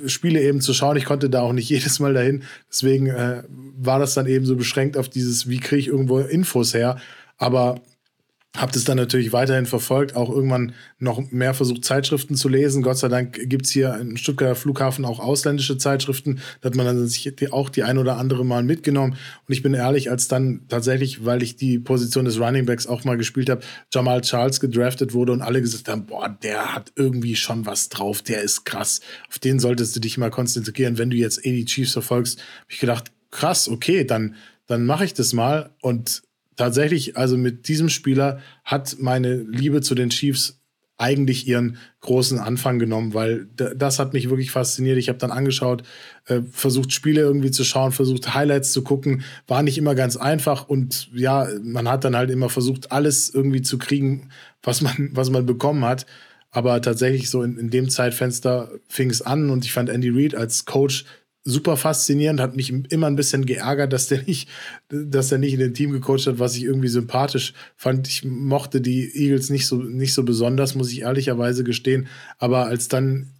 Spiele 0.07 0.42
eben 0.42 0.60
zu 0.60 0.74
schauen. 0.74 0.97
Ich 0.97 1.07
konnte 1.07 1.31
da 1.31 1.40
auch 1.40 1.55
nicht 1.55 1.68
jedes 1.70 1.99
Mal 1.99 2.15
dahin. 2.15 2.44
Deswegen 2.70 3.07
äh, 3.07 3.42
war 3.49 3.99
das 3.99 4.15
dann 4.15 4.26
eben 4.26 4.44
so 4.44 4.55
beschränkt 4.55 4.97
auf 4.97 5.08
dieses, 5.08 5.49
wie 5.49 5.58
kriege 5.58 5.81
ich 5.81 5.89
irgendwo 5.89 6.18
Infos 6.20 6.74
her. 6.74 6.99
Aber 7.39 7.81
habe 8.56 8.72
das 8.72 8.82
dann 8.82 8.96
natürlich 8.96 9.32
weiterhin 9.32 9.66
verfolgt, 9.66 10.16
auch 10.16 10.28
irgendwann 10.28 10.74
noch 10.98 11.30
mehr 11.30 11.54
versucht, 11.54 11.84
Zeitschriften 11.84 12.34
zu 12.34 12.48
lesen. 12.48 12.82
Gott 12.82 12.98
sei 12.98 13.06
Dank 13.06 13.48
gibt's 13.48 13.70
hier 13.70 13.94
im 13.94 14.16
Stuttgarter 14.16 14.56
Flughafen 14.56 15.04
auch 15.04 15.20
ausländische 15.20 15.78
Zeitschriften. 15.78 16.40
Da 16.60 16.66
hat 16.68 16.74
man 16.74 16.84
dann 16.84 17.06
sich 17.06 17.52
auch 17.52 17.68
die 17.68 17.84
ein 17.84 17.96
oder 17.96 18.16
andere 18.16 18.44
mal 18.44 18.64
mitgenommen. 18.64 19.12
Und 19.46 19.52
ich 19.52 19.62
bin 19.62 19.72
ehrlich, 19.72 20.10
als 20.10 20.26
dann 20.26 20.62
tatsächlich, 20.68 21.24
weil 21.24 21.44
ich 21.44 21.56
die 21.56 21.78
Position 21.78 22.24
des 22.24 22.40
Running 22.40 22.66
Backs 22.66 22.88
auch 22.88 23.04
mal 23.04 23.16
gespielt 23.16 23.48
habe, 23.48 23.62
Jamal 23.92 24.20
Charles 24.22 24.58
gedraftet 24.58 25.14
wurde 25.14 25.30
und 25.30 25.42
alle 25.42 25.60
gesagt 25.60 25.88
haben, 25.88 26.06
boah, 26.06 26.28
der 26.42 26.74
hat 26.74 26.92
irgendwie 26.96 27.36
schon 27.36 27.66
was 27.66 27.88
drauf, 27.88 28.20
der 28.20 28.42
ist 28.42 28.64
krass. 28.64 29.00
Auf 29.28 29.38
den 29.38 29.60
solltest 29.60 29.94
du 29.94 30.00
dich 30.00 30.18
mal 30.18 30.30
konzentrieren. 30.30 30.98
Wenn 30.98 31.10
du 31.10 31.16
jetzt 31.16 31.46
eh 31.46 31.52
die 31.52 31.66
Chiefs 31.66 31.92
verfolgst, 31.92 32.40
habe 32.40 32.66
ich 32.68 32.80
gedacht, 32.80 33.12
krass, 33.30 33.68
okay, 33.68 34.04
dann, 34.04 34.34
dann 34.66 34.84
mache 34.84 35.04
ich 35.04 35.14
das 35.14 35.32
mal. 35.32 35.70
Und 35.82 36.22
tatsächlich, 36.60 37.16
also 37.16 37.39
mit 37.39 37.68
diesem 37.68 37.89
Spieler 37.89 38.40
hat 38.64 38.97
meine 39.00 39.36
Liebe 39.36 39.80
zu 39.80 39.94
den 39.94 40.10
Chiefs 40.10 40.60
eigentlich 40.98 41.48
ihren 41.48 41.78
großen 42.00 42.39
Anfang 42.39 42.78
genommen, 42.78 43.14
weil 43.14 43.47
das 43.55 43.98
hat 43.98 44.12
mich 44.12 44.28
wirklich 44.28 44.50
fasziniert. 44.50 44.98
Ich 44.98 45.08
habe 45.08 45.18
dann 45.18 45.30
angeschaut, 45.30 45.82
äh, 46.26 46.42
versucht 46.52 46.92
Spiele 46.92 47.22
irgendwie 47.22 47.50
zu 47.50 47.64
schauen, 47.64 47.92
versucht 47.92 48.34
Highlights 48.34 48.72
zu 48.72 48.82
gucken, 48.82 49.22
war 49.48 49.62
nicht 49.62 49.78
immer 49.78 49.94
ganz 49.94 50.18
einfach 50.18 50.68
und 50.68 51.08
ja, 51.14 51.48
man 51.62 51.89
hat 51.89 52.05
dann 52.05 52.14
halt 52.14 52.28
immer 52.28 52.50
versucht, 52.50 52.92
alles 52.92 53.30
irgendwie 53.32 53.62
zu 53.62 53.78
kriegen, 53.78 54.28
was 54.62 54.82
man, 54.82 55.08
was 55.12 55.30
man 55.30 55.47
bekommen 55.47 55.86
hat. 55.86 56.05
Aber 56.50 56.82
tatsächlich 56.82 57.30
so 57.30 57.42
in, 57.42 57.56
in 57.56 57.70
dem 57.70 57.89
Zeitfenster 57.89 58.70
fing 58.89 59.08
es 59.08 59.22
an 59.22 59.48
und 59.48 59.64
ich 59.64 59.72
fand 59.72 59.89
Andy 59.89 60.10
Reid 60.10 60.34
als 60.34 60.66
Coach 60.66 61.06
super 61.42 61.76
faszinierend, 61.76 62.40
hat 62.40 62.56
mich 62.56 62.70
immer 62.70 63.06
ein 63.06 63.16
bisschen 63.16 63.46
geärgert, 63.46 63.92
dass 63.92 64.08
der 64.08 64.22
nicht, 64.22 64.48
dass 64.88 65.32
er 65.32 65.38
nicht 65.38 65.54
in 65.54 65.60
dem 65.60 65.74
Team 65.74 65.90
gecoacht 65.90 66.26
hat, 66.26 66.38
was 66.38 66.56
ich 66.56 66.64
irgendwie 66.64 66.88
sympathisch 66.88 67.54
fand. 67.76 68.08
Ich 68.08 68.24
mochte 68.24 68.80
die 68.80 69.10
Eagles 69.14 69.50
nicht 69.50 69.66
so, 69.66 69.76
nicht 69.76 70.12
so 70.12 70.22
besonders, 70.24 70.74
muss 70.74 70.92
ich 70.92 71.02
ehrlicherweise 71.02 71.64
gestehen. 71.64 72.08
Aber 72.38 72.66
als 72.66 72.88
dann 72.88 73.32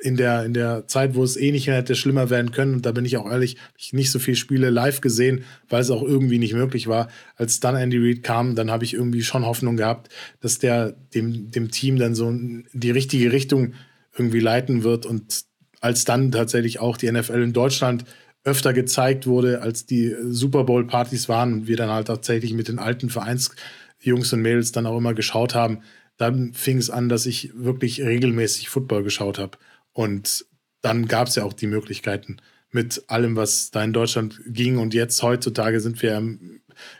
in 0.00 0.16
der, 0.16 0.44
in 0.44 0.52
der 0.52 0.88
Zeit, 0.88 1.14
wo 1.14 1.22
es 1.22 1.36
eh 1.36 1.52
nicht 1.52 1.68
hätte 1.68 1.94
schlimmer 1.94 2.28
werden 2.28 2.50
können, 2.50 2.74
und 2.74 2.86
da 2.86 2.92
bin 2.92 3.04
ich 3.04 3.16
auch 3.16 3.30
ehrlich, 3.30 3.56
ich 3.76 3.92
nicht 3.92 4.10
so 4.10 4.18
viele 4.18 4.36
Spiele 4.36 4.70
live 4.70 5.00
gesehen, 5.00 5.44
weil 5.68 5.80
es 5.80 5.90
auch 5.90 6.02
irgendwie 6.02 6.38
nicht 6.38 6.54
möglich 6.54 6.88
war. 6.88 7.08
Als 7.36 7.60
dann 7.60 7.76
Andy 7.76 7.98
Reid 7.98 8.22
kam, 8.22 8.56
dann 8.56 8.70
habe 8.70 8.84
ich 8.84 8.94
irgendwie 8.94 9.22
schon 9.22 9.46
Hoffnung 9.46 9.76
gehabt, 9.76 10.08
dass 10.40 10.58
der 10.58 10.92
dem, 11.14 11.50
dem 11.50 11.70
Team 11.70 11.98
dann 11.98 12.14
so 12.14 12.32
die 12.72 12.90
richtige 12.90 13.30
Richtung 13.30 13.74
irgendwie 14.16 14.40
leiten 14.40 14.82
wird 14.82 15.06
und 15.06 15.44
als 15.82 16.04
dann 16.06 16.32
tatsächlich 16.32 16.78
auch 16.80 16.96
die 16.96 17.10
NFL 17.10 17.42
in 17.42 17.52
Deutschland 17.52 18.04
öfter 18.44 18.72
gezeigt 18.72 19.26
wurde, 19.26 19.60
als 19.62 19.84
die 19.84 20.16
Super 20.30 20.64
Bowl-Partys 20.64 21.28
waren 21.28 21.52
und 21.52 21.66
wir 21.66 21.76
dann 21.76 21.90
halt 21.90 22.06
tatsächlich 22.06 22.54
mit 22.54 22.68
den 22.68 22.78
alten 22.78 23.10
Vereinsjungs 23.10 24.32
und 24.32 24.42
Mädels 24.42 24.72
dann 24.72 24.86
auch 24.86 24.96
immer 24.96 25.12
geschaut 25.12 25.54
haben, 25.54 25.82
dann 26.16 26.54
fing 26.54 26.78
es 26.78 26.88
an, 26.88 27.08
dass 27.08 27.26
ich 27.26 27.50
wirklich 27.54 28.00
regelmäßig 28.00 28.68
Football 28.68 29.02
geschaut 29.02 29.38
habe. 29.38 29.58
Und 29.92 30.46
dann 30.80 31.06
gab 31.06 31.28
es 31.28 31.34
ja 31.34 31.44
auch 31.44 31.52
die 31.52 31.66
Möglichkeiten 31.66 32.38
mit 32.70 33.04
allem, 33.08 33.36
was 33.36 33.70
da 33.70 33.82
in 33.84 33.92
Deutschland 33.92 34.40
ging. 34.46 34.78
Und 34.78 34.94
jetzt 34.94 35.22
heutzutage 35.22 35.80
sind 35.80 36.00
wir 36.00 36.38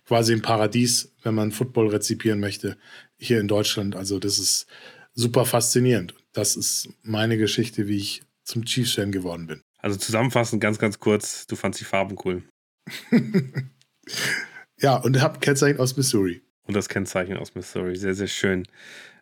quasi 0.07 0.33
im 0.33 0.43
Paradies, 0.43 1.12
wenn 1.23 1.35
man 1.35 1.52
Football 1.52 1.89
rezipieren 1.89 2.41
möchte, 2.41 2.77
hier 3.17 3.41
in 3.41 3.49
Deutschland. 3.49 3.97
Also 3.97 4.19
das 4.19 4.39
ist 4.39 4.67
super 5.15 5.44
faszinierend. 5.44 6.15
Das 6.33 6.57
ist 6.57 6.89
meine 7.02 7.39
Geschichte, 7.39 7.86
wie 7.86 7.97
ich 7.97 8.23
zum 8.45 8.65
Chiefs-Fan 8.65 9.12
geworden 9.12 9.47
bin. 9.47 9.62
Also 9.79 9.99
zusammenfassend, 9.99 10.62
ganz, 10.62 10.79
ganz 10.79 10.99
kurz, 10.99 11.47
du 11.47 11.57
fandst 11.57 11.81
die 11.81 11.85
Farben 11.85 12.17
cool. 12.25 12.43
ja, 14.79 14.97
und 14.97 15.21
hab 15.21 15.41
Kennzeichen 15.41 15.81
aus 15.81 15.97
Missouri. 15.97 16.43
Und 16.65 16.75
das 16.75 16.89
Kennzeichen 16.89 17.37
aus 17.37 17.55
Missouri, 17.55 17.97
sehr, 17.97 18.15
sehr 18.15 18.29
schön. 18.29 18.65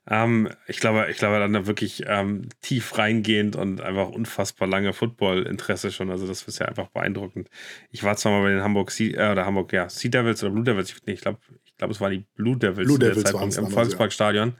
Ähm, 0.08 0.48
ich 0.66 0.80
glaube, 0.80 1.06
ich 1.10 1.18
glaube, 1.18 1.38
dann 1.38 1.66
wirklich 1.66 2.04
ähm, 2.06 2.48
tief 2.62 2.98
reingehend 2.98 3.56
und 3.56 3.80
einfach 3.80 4.08
unfassbar 4.08 4.66
lange 4.68 4.92
Football-Interesse 4.92 5.92
schon. 5.92 6.10
Also, 6.10 6.26
das 6.26 6.42
ist 6.42 6.58
ja 6.58 6.66
einfach 6.66 6.88
beeindruckend. 6.88 7.48
Ich 7.90 8.02
war 8.02 8.16
zwar 8.16 8.32
mal 8.32 8.42
bei 8.42 8.50
den 8.50 8.62
Hamburg 8.62 8.90
Sea, 8.90 9.28
äh, 9.28 9.32
oder 9.32 9.46
Hamburg, 9.46 9.72
ja, 9.72 9.88
Sea 9.88 10.10
Devils 10.10 10.42
oder 10.42 10.52
Blue 10.52 10.64
Devils. 10.64 10.90
Ich, 10.90 11.06
nee, 11.06 11.12
ich 11.12 11.20
glaube, 11.20 11.38
ich 11.64 11.76
glaube, 11.76 11.92
es 11.92 12.00
waren 12.00 12.12
die 12.12 12.24
Blue 12.34 12.56
Devils, 12.56 12.86
Blue 12.86 12.98
Devils 12.98 13.24
Zeitpunkt 13.24 13.56
im 13.56 13.68
Volksparkstadion. 13.68 14.48
Ja 14.50 14.56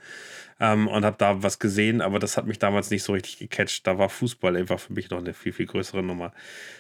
ähm, 0.61 0.87
und 0.89 1.05
habe 1.05 1.17
da 1.19 1.43
was 1.43 1.59
gesehen, 1.59 2.03
aber 2.03 2.19
das 2.19 2.37
hat 2.37 2.47
mich 2.47 2.59
damals 2.59 2.91
nicht 2.91 3.03
so 3.03 3.15
richtig 3.15 3.39
gecatcht. 3.39 3.87
Da 3.87 3.99
war 3.99 4.11
Fußball 4.11 4.57
einfach 4.57 4.79
für 4.79 4.93
mich 4.93 5.09
noch 5.09 5.19
eine 5.19 5.33
viel, 5.33 5.53
viel 5.53 5.67
größere 5.67 6.03
Nummer. 6.03 6.33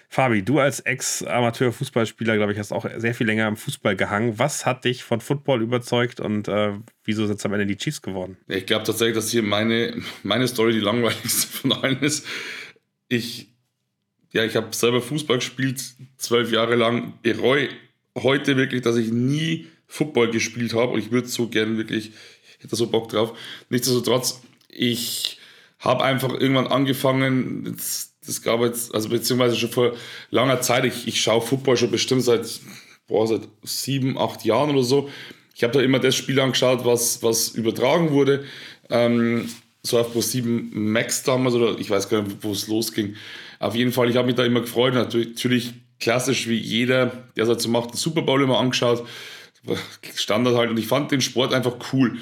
Fabi, 0.08 0.42
du 0.42 0.58
als 0.58 0.80
Ex-Amateur-Fußballspieler, 0.80 2.36
glaube 2.36 2.52
ich, 2.52 2.58
hast 2.58 2.72
auch 2.72 2.86
sehr 2.96 3.14
viel 3.14 3.26
länger 3.26 3.46
am 3.46 3.56
Fußball 3.56 3.96
gehangen. 3.96 4.38
Was 4.38 4.66
hat 4.66 4.84
dich 4.84 5.02
von 5.02 5.22
Football 5.22 5.62
überzeugt 5.62 6.20
und 6.20 6.46
äh, 6.46 6.72
wieso 7.04 7.26
sind 7.26 7.38
es 7.38 7.46
am 7.46 7.54
Ende 7.54 7.66
die 7.66 7.78
Chiefs 7.78 8.02
geworden? 8.02 8.36
Ich 8.48 8.66
glaube 8.66 8.84
tatsächlich, 8.84 9.16
dass 9.16 9.30
hier 9.30 9.42
meine, 9.42 9.94
meine 10.22 10.46
Story 10.46 10.72
die 10.74 10.80
langweiligste 10.80 11.46
von 11.58 11.72
allen 11.72 12.00
ist. 12.00 12.26
Ich, 13.08 13.48
ja, 14.32 14.44
ich 14.44 14.56
habe 14.56 14.68
selber 14.72 15.00
Fußball 15.00 15.38
gespielt, 15.38 15.82
zwölf 16.18 16.52
Jahre 16.52 16.74
lang, 16.74 17.14
bereue 17.22 17.70
heute 18.18 18.56
wirklich, 18.56 18.82
dass 18.82 18.96
ich 18.96 19.10
nie 19.10 19.68
Football 19.86 20.30
gespielt 20.30 20.74
habe 20.74 20.92
und 20.92 20.98
ich 20.98 21.10
würde 21.10 21.28
so 21.28 21.48
gern 21.48 21.76
wirklich, 21.76 22.12
ich 22.60 22.64
hätte 22.64 22.76
so 22.76 22.88
Bock 22.88 23.08
drauf. 23.08 23.32
Nichtsdestotrotz, 23.70 24.42
ich 24.68 25.38
habe 25.78 26.04
einfach 26.04 26.38
irgendwann 26.38 26.66
angefangen, 26.66 27.74
das, 27.74 28.12
das 28.26 28.42
gab 28.42 28.60
jetzt, 28.60 28.94
also 28.94 29.08
beziehungsweise 29.08 29.56
schon 29.56 29.70
vor 29.70 29.92
langer 30.30 30.60
Zeit, 30.60 30.84
ich, 30.84 31.08
ich 31.08 31.20
schaue 31.22 31.40
Football 31.40 31.78
schon 31.78 31.90
bestimmt 31.90 32.22
seit, 32.22 32.46
boah, 33.08 33.26
seit 33.26 33.48
sieben, 33.62 34.18
acht 34.18 34.44
Jahren 34.44 34.70
oder 34.70 34.82
so. 34.82 35.08
Ich 35.54 35.62
habe 35.64 35.72
da 35.72 35.80
immer 35.80 36.00
das 36.00 36.14
Spiel 36.14 36.38
angeschaut, 36.38 36.84
was, 36.84 37.22
was 37.22 37.48
übertragen 37.48 38.10
wurde. 38.10 38.44
Ähm, 38.90 39.48
so 39.82 39.98
auf 39.98 40.12
Pro 40.12 40.20
7 40.20 40.70
Max 40.92 41.22
damals, 41.22 41.54
oder 41.54 41.78
ich 41.78 41.88
weiß 41.88 42.10
gar 42.10 42.22
nicht, 42.22 42.36
wo 42.42 42.52
es 42.52 42.68
losging. 42.68 43.16
Auf 43.58 43.74
jeden 43.74 43.92
Fall, 43.92 44.10
ich 44.10 44.16
habe 44.16 44.26
mich 44.26 44.36
da 44.36 44.44
immer 44.44 44.60
gefreut. 44.60 44.92
Natürlich 44.92 45.72
klassisch 45.98 46.46
wie 46.46 46.58
jeder, 46.58 47.24
der 47.36 47.48
es 47.48 47.62
so 47.62 47.70
macht, 47.70 47.92
den 47.92 47.96
Super 47.96 48.20
Bowl 48.20 48.42
immer 48.42 48.58
angeschaut. 48.58 49.06
Standard 50.14 50.56
halt. 50.56 50.70
Und 50.70 50.78
ich 50.78 50.86
fand 50.86 51.10
den 51.10 51.20
Sport 51.20 51.54
einfach 51.54 51.76
cool. 51.92 52.18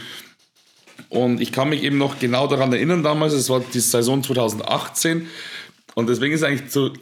Und 1.09 1.41
ich 1.41 1.53
kann 1.53 1.71
mich 1.71 1.83
eben 1.83 1.99
noch 1.99 2.19
genau 2.19 2.47
daran 2.47 2.73
erinnern 2.73 3.03
damals, 3.03 3.33
es 3.33 3.49
war 3.49 3.61
die 3.61 3.81
Saison 3.81 4.23
2018. 4.23 5.27
Und 5.95 6.09
deswegen 6.09 6.35
ist 6.35 6.43
es 6.43 6.47
eigentlich 6.47 6.71
so 6.71 6.93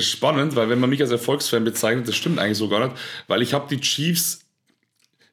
spannend, 0.00 0.56
weil 0.56 0.68
wenn 0.68 0.80
man 0.80 0.90
mich 0.90 1.00
als 1.00 1.10
Erfolgsfan 1.10 1.64
bezeichnet, 1.64 2.08
das 2.08 2.16
stimmt 2.16 2.38
eigentlich 2.38 2.58
so 2.58 2.68
gar 2.68 2.88
nicht, 2.88 3.00
weil 3.28 3.42
ich 3.42 3.54
habe 3.54 3.68
die 3.68 3.80
Chiefs 3.80 4.40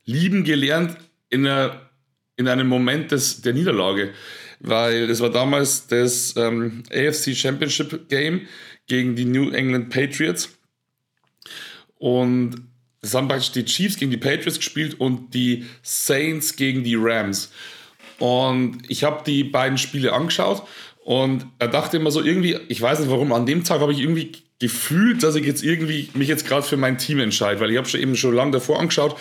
lieben 0.05 0.43
gelernt 0.43 0.97
in, 1.29 1.45
einer, 1.45 1.89
in 2.35 2.47
einem 2.47 2.67
Moment 2.67 3.11
des, 3.11 3.41
der 3.41 3.53
Niederlage. 3.53 4.13
Weil 4.59 5.07
das 5.07 5.19
war 5.21 5.31
damals 5.31 5.87
das 5.87 6.35
ähm, 6.37 6.83
AFC 6.91 7.35
Championship 7.35 8.09
Game 8.09 8.47
gegen 8.87 9.15
die 9.15 9.25
New 9.25 9.49
England 9.49 9.89
Patriots. 9.89 10.49
Und 11.97 12.67
es 13.01 13.15
haben 13.15 13.27
praktisch 13.27 13.51
die 13.51 13.65
Chiefs 13.65 13.97
gegen 13.97 14.11
die 14.11 14.17
Patriots 14.17 14.57
gespielt 14.57 14.99
und 14.99 15.33
die 15.33 15.65
Saints 15.81 16.55
gegen 16.55 16.83
die 16.83 16.95
Rams. 16.95 17.51
Und 18.21 18.83
ich 18.87 19.03
habe 19.03 19.23
die 19.25 19.43
beiden 19.43 19.79
Spiele 19.79 20.13
angeschaut 20.13 20.61
und 21.03 21.47
er 21.57 21.67
dachte 21.67 21.97
immer 21.97 22.11
so 22.11 22.21
irgendwie, 22.21 22.55
ich 22.67 22.79
weiß 22.79 22.99
nicht 22.99 23.09
warum, 23.09 23.33
an 23.33 23.47
dem 23.47 23.63
Tag 23.63 23.81
habe 23.81 23.93
ich 23.93 23.99
irgendwie 23.99 24.33
gefühlt, 24.59 25.23
dass 25.23 25.33
ich 25.33 25.43
jetzt 25.43 25.63
irgendwie 25.63 26.07
mich 26.13 26.27
jetzt 26.27 26.47
gerade 26.47 26.61
für 26.61 26.77
mein 26.77 26.99
Team 26.99 27.17
entscheide, 27.17 27.59
weil 27.59 27.71
ich 27.71 27.77
habe 27.77 27.89
schon 27.89 27.99
eben 27.99 28.15
schon 28.15 28.35
lange 28.35 28.51
davor 28.51 28.79
angeschaut, 28.79 29.17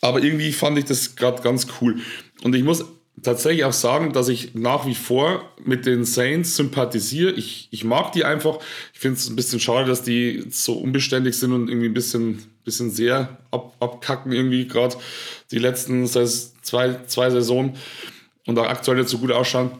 aber 0.00 0.22
irgendwie 0.22 0.52
fand 0.52 0.78
ich 0.78 0.84
das 0.84 1.16
gerade 1.16 1.42
ganz 1.42 1.66
cool. 1.80 1.96
Und 2.44 2.54
ich 2.54 2.62
muss 2.62 2.84
tatsächlich 3.24 3.64
auch 3.64 3.72
sagen, 3.72 4.12
dass 4.12 4.28
ich 4.28 4.54
nach 4.54 4.86
wie 4.86 4.94
vor 4.94 5.42
mit 5.64 5.84
den 5.84 6.04
Saints 6.04 6.54
sympathisiere. 6.54 7.32
Ich, 7.32 7.66
ich 7.72 7.82
mag 7.82 8.12
die 8.12 8.24
einfach. 8.24 8.60
Ich 8.94 9.00
finde 9.00 9.18
es 9.18 9.28
ein 9.28 9.34
bisschen 9.34 9.58
schade, 9.58 9.88
dass 9.88 10.04
die 10.04 10.44
so 10.50 10.74
unbeständig 10.74 11.36
sind 11.36 11.52
und 11.52 11.68
irgendwie 11.68 11.88
ein 11.88 11.94
bisschen, 11.94 12.44
bisschen 12.64 12.92
sehr 12.92 13.36
ab, 13.50 13.74
abkacken, 13.80 14.30
irgendwie 14.30 14.68
gerade 14.68 14.94
die 15.50 15.58
letzten 15.58 16.06
zwei, 16.06 17.00
zwei 17.08 17.30
Saisonen 17.30 17.74
und 18.48 18.58
auch 18.58 18.66
aktuell 18.66 18.96
nicht 18.96 19.10
so 19.10 19.18
gut 19.18 19.30
ausschauen. 19.30 19.70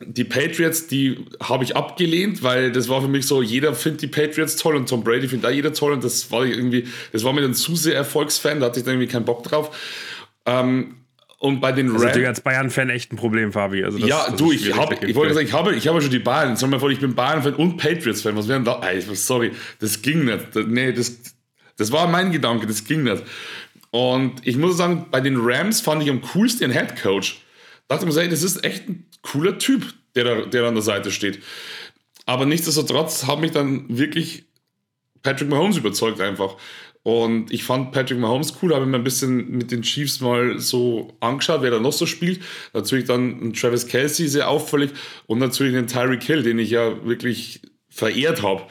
Die 0.00 0.24
Patriots, 0.24 0.88
die 0.88 1.24
habe 1.40 1.64
ich 1.64 1.74
abgelehnt, 1.74 2.42
weil 2.42 2.70
das 2.70 2.88
war 2.88 3.00
für 3.00 3.08
mich 3.08 3.26
so, 3.26 3.40
jeder 3.40 3.74
findet 3.74 4.02
die 4.02 4.06
Patriots 4.08 4.56
toll 4.56 4.76
und 4.76 4.88
Tom 4.88 5.02
Brady 5.02 5.26
findet 5.26 5.44
da 5.44 5.50
jeder 5.50 5.72
toll 5.72 5.92
und 5.92 6.04
das 6.04 6.30
war 6.30 6.44
irgendwie, 6.44 6.86
das 7.12 7.24
war 7.24 7.32
mir 7.32 7.40
dann 7.40 7.54
zu 7.54 7.76
sehr 7.76 7.94
Erfolgsfan, 7.94 8.60
da 8.60 8.66
hatte 8.66 8.80
ich 8.80 8.84
dann 8.84 8.94
irgendwie 8.94 9.10
keinen 9.10 9.24
Bock 9.24 9.42
drauf. 9.44 9.74
Ähm, 10.44 10.96
und 11.38 11.60
bei 11.60 11.72
den 11.72 11.88
Rams. 11.88 11.94
Das 11.94 12.02
ist 12.02 12.08
natürlich 12.08 12.28
als 12.28 12.40
Bayern-Fan 12.42 12.90
echt 12.90 13.12
ein 13.12 13.16
Problem, 13.16 13.52
Fabi. 13.52 13.84
Also 13.84 13.98
das, 13.98 14.08
ja, 14.08 14.26
das 14.28 14.36
du, 14.36 14.52
ich, 14.52 14.76
hab, 14.76 15.02
ich 15.02 15.14
wollte 15.14 15.34
sagen, 15.34 15.46
ich 15.46 15.52
habe, 15.52 15.74
ich 15.74 15.88
habe 15.88 16.00
schon 16.02 16.10
die 16.10 16.18
Bayern. 16.18 16.56
Sag 16.56 16.70
mal 16.70 16.80
vor, 16.80 16.90
ich 16.90 17.00
bin 17.00 17.14
Bayern-Fan 17.14 17.54
und 17.54 17.76
Patriots-Fan. 17.76 18.36
Was 18.36 18.48
wären 18.48 18.64
da? 18.64 18.80
Ey, 18.82 19.00
sorry, 19.00 19.52
das 19.78 20.02
ging 20.02 20.24
nicht. 20.24 20.54
Nee, 20.54 20.92
das, 20.92 21.18
das 21.76 21.92
war 21.92 22.08
mein 22.08 22.32
Gedanke, 22.32 22.66
das 22.66 22.84
ging 22.84 23.02
nicht. 23.04 23.22
Und 23.90 24.46
ich 24.46 24.56
muss 24.56 24.76
sagen, 24.76 25.06
bei 25.10 25.20
den 25.20 25.36
Rams 25.38 25.80
fand 25.80 26.02
ich 26.02 26.10
am 26.10 26.20
coolsten 26.22 26.70
den 26.70 26.72
Head 26.72 27.00
Coach. 27.00 27.43
Dachte 27.88 28.06
mir, 28.06 28.28
das 28.28 28.42
ist 28.42 28.64
echt 28.64 28.88
ein 28.88 29.06
cooler 29.22 29.58
Typ, 29.58 29.94
der, 30.14 30.24
da, 30.24 30.46
der 30.46 30.64
an 30.64 30.74
der 30.74 30.82
Seite 30.82 31.10
steht. 31.10 31.42
Aber 32.26 32.46
nichtsdestotrotz 32.46 33.26
hat 33.26 33.40
mich 33.40 33.50
dann 33.50 33.84
wirklich 33.88 34.44
Patrick 35.22 35.48
Mahomes 35.48 35.76
überzeugt 35.76 36.20
einfach. 36.20 36.56
Und 37.02 37.52
ich 37.52 37.64
fand 37.64 37.92
Patrick 37.92 38.18
Mahomes 38.18 38.54
cool, 38.62 38.74
habe 38.74 38.86
mir 38.86 38.96
ein 38.96 39.04
bisschen 39.04 39.50
mit 39.50 39.70
den 39.70 39.82
Chiefs 39.82 40.20
mal 40.20 40.58
so 40.58 41.14
angeschaut, 41.20 41.60
wer 41.60 41.70
da 41.70 41.78
noch 41.78 41.92
so 41.92 42.06
spielt. 42.06 42.40
Natürlich 42.72 43.04
dann 43.04 43.52
Travis 43.52 43.86
Kelsey, 43.86 44.26
sehr 44.26 44.48
auffällig. 44.48 44.90
Und 45.26 45.38
natürlich 45.38 45.74
den 45.74 45.86
Tyreek 45.86 46.22
Hill, 46.22 46.42
den 46.42 46.58
ich 46.58 46.70
ja 46.70 47.04
wirklich 47.04 47.60
verehrt 47.90 48.42
habe. 48.42 48.62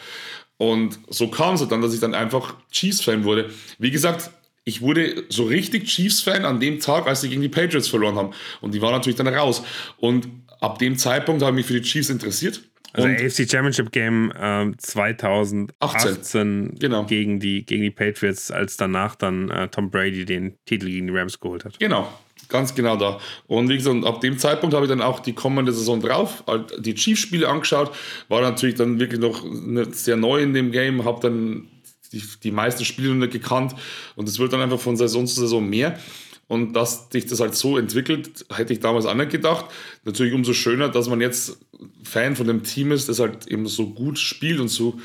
Und 0.57 0.97
so 1.09 1.27
kam 1.27 1.55
es 1.55 1.67
dann, 1.67 1.81
dass 1.81 1.93
ich 1.93 1.99
dann 1.99 2.15
einfach 2.15 2.55
Chiefs-Fan 2.71 3.23
wurde. 3.23 3.51
Wie 3.77 3.91
gesagt, 3.91 4.31
ich 4.65 4.81
wurde 4.81 5.25
so 5.29 5.43
richtig 5.43 5.85
Chiefs-Fan 5.85 6.45
an 6.45 6.59
dem 6.59 6.79
Tag, 6.79 7.07
als 7.07 7.21
sie 7.21 7.29
gegen 7.29 7.41
die 7.41 7.49
Patriots 7.49 7.87
verloren 7.87 8.15
haben. 8.15 8.31
Und 8.61 8.73
die 8.73 8.81
waren 8.81 8.93
natürlich 8.93 9.17
dann 9.17 9.27
raus. 9.27 9.63
Und 9.97 10.27
ab 10.61 10.79
dem 10.79 10.97
Zeitpunkt 10.97 11.41
habe 11.41 11.51
ich 11.51 11.57
mich 11.57 11.65
für 11.65 11.73
die 11.73 11.87
Chiefs 11.87 12.09
interessiert. 12.09 12.61
Also 12.93 13.07
und 13.07 13.15
AFC 13.15 13.49
Championship 13.49 13.91
Game 13.91 14.31
äh, 14.39 14.71
2018 14.77 16.75
genau. 16.79 17.05
gegen, 17.05 17.39
die, 17.39 17.65
gegen 17.65 17.81
die 17.81 17.89
Patriots, 17.91 18.51
als 18.51 18.77
danach 18.77 19.15
dann 19.15 19.49
äh, 19.49 19.67
Tom 19.67 19.89
Brady 19.89 20.25
den 20.25 20.57
Titel 20.65 20.85
gegen 20.85 21.07
die 21.07 21.13
Rams 21.13 21.39
geholt 21.39 21.65
hat. 21.65 21.79
Genau, 21.79 22.07
ganz 22.49 22.75
genau 22.75 22.95
da. 22.95 23.19
Und 23.47 23.67
wie 23.69 23.77
gesagt, 23.77 24.05
ab 24.05 24.21
dem 24.21 24.37
Zeitpunkt 24.37 24.75
habe 24.75 24.85
ich 24.85 24.89
dann 24.89 25.01
auch 25.01 25.19
die 25.21 25.33
kommende 25.33 25.73
Saison 25.73 26.01
drauf, 26.01 26.43
halt 26.45 26.85
die 26.85 26.93
Chiefs-Spiele 26.93 27.49
angeschaut, 27.49 27.91
war 28.29 28.41
natürlich 28.41 28.75
dann 28.75 28.99
wirklich 28.99 29.19
noch 29.19 29.43
sehr 29.91 30.15
neu 30.15 30.43
in 30.43 30.53
dem 30.53 30.71
Game, 30.71 31.03
habe 31.03 31.19
dann 31.19 31.67
die, 32.13 32.23
die 32.43 32.51
meisten 32.51 32.83
nicht 33.19 33.31
gekannt 33.31 33.75
und 34.15 34.29
es 34.29 34.39
wird 34.39 34.53
dann 34.53 34.61
einfach 34.61 34.79
von 34.79 34.95
Saison 34.95 35.27
zu 35.27 35.41
Saison 35.41 35.67
mehr. 35.67 35.99
Und 36.47 36.73
dass 36.73 37.07
sich 37.09 37.25
das 37.25 37.39
halt 37.39 37.55
so 37.55 37.77
entwickelt, 37.77 38.45
hätte 38.53 38.73
ich 38.73 38.79
damals 38.79 39.05
auch 39.05 39.15
nicht 39.15 39.31
gedacht. 39.31 39.65
Natürlich 40.03 40.33
umso 40.33 40.53
schöner, 40.53 40.89
dass 40.89 41.09
man 41.09 41.21
jetzt 41.21 41.57
Fan 42.03 42.35
von 42.35 42.47
dem 42.47 42.63
Team 42.63 42.91
ist, 42.91 43.09
das 43.09 43.19
halt 43.19 43.47
eben 43.47 43.65
so 43.67 43.89
gut 43.89 44.19
spielt 44.19 44.59
und 44.59 44.67
so 44.67 44.99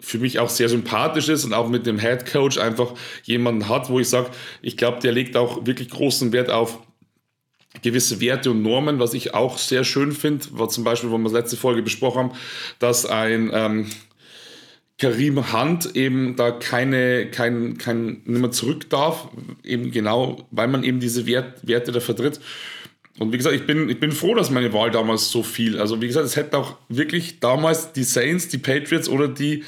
für 0.00 0.18
mich 0.18 0.38
auch 0.38 0.48
sehr 0.48 0.68
sympathisch 0.68 1.28
ist 1.28 1.44
und 1.44 1.52
auch 1.52 1.68
mit 1.68 1.86
dem 1.86 1.98
Head 1.98 2.30
Coach 2.30 2.58
einfach 2.58 2.94
jemanden 3.24 3.68
hat, 3.68 3.90
wo 3.90 4.00
ich 4.00 4.08
sage, 4.08 4.30
ich 4.62 4.76
glaube, 4.76 5.00
der 5.00 5.12
legt 5.12 5.36
auch 5.36 5.66
wirklich 5.66 5.90
großen 5.90 6.32
Wert 6.32 6.50
auf 6.50 6.78
gewisse 7.82 8.20
Werte 8.20 8.50
und 8.50 8.62
Normen, 8.62 8.98
was 8.98 9.14
ich 9.14 9.34
auch 9.34 9.58
sehr 9.58 9.84
schön 9.84 10.12
finde, 10.12 10.46
war 10.52 10.68
zum 10.68 10.84
Beispiel, 10.84 11.10
wo 11.10 11.18
wir 11.18 11.30
letzte 11.30 11.56
Folge 11.56 11.82
besprochen 11.82 12.18
haben, 12.18 12.32
dass 12.78 13.06
ein 13.06 13.50
ähm, 13.52 13.86
Karim 15.00 15.52
Hunt 15.52 15.96
eben 15.96 16.36
da 16.36 16.50
keine, 16.50 17.30
kein, 17.30 17.78
kein, 17.78 18.22
nicht 18.24 18.40
mehr 18.40 18.50
zurück 18.50 18.90
darf, 18.90 19.28
eben 19.64 19.90
genau, 19.90 20.46
weil 20.50 20.68
man 20.68 20.84
eben 20.84 21.00
diese 21.00 21.26
Wert, 21.26 21.66
Werte 21.66 21.90
da 21.90 22.00
vertritt. 22.00 22.38
Und 23.18 23.32
wie 23.32 23.38
gesagt, 23.38 23.56
ich 23.56 23.66
bin, 23.66 23.88
ich 23.88 23.98
bin 23.98 24.12
froh, 24.12 24.34
dass 24.34 24.50
meine 24.50 24.72
Wahl 24.74 24.90
damals 24.90 25.30
so 25.30 25.42
viel. 25.42 25.78
Also 25.78 26.00
wie 26.02 26.06
gesagt, 26.06 26.26
es 26.26 26.36
hätten 26.36 26.54
auch 26.54 26.76
wirklich 26.88 27.40
damals 27.40 27.92
die 27.92 28.04
Saints, 28.04 28.48
die 28.48 28.58
Patriots 28.58 29.08
oder 29.08 29.26
die, 29.26 29.64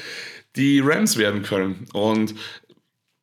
die 0.55 0.79
Rams 0.79 1.17
werden 1.17 1.41
können. 1.41 1.87
Und 1.93 2.35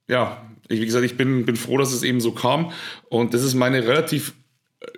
ja, 0.08 0.44
wie 0.68 0.84
gesagt, 0.84 1.04
ich 1.04 1.16
bin, 1.16 1.46
bin 1.46 1.56
froh, 1.56 1.78
dass 1.78 1.92
es 1.92 2.02
eben 2.02 2.20
so 2.20 2.32
kam. 2.32 2.72
Und 3.08 3.34
das 3.34 3.44
ist 3.44 3.54
meine 3.54 3.86
relativ 3.86 4.34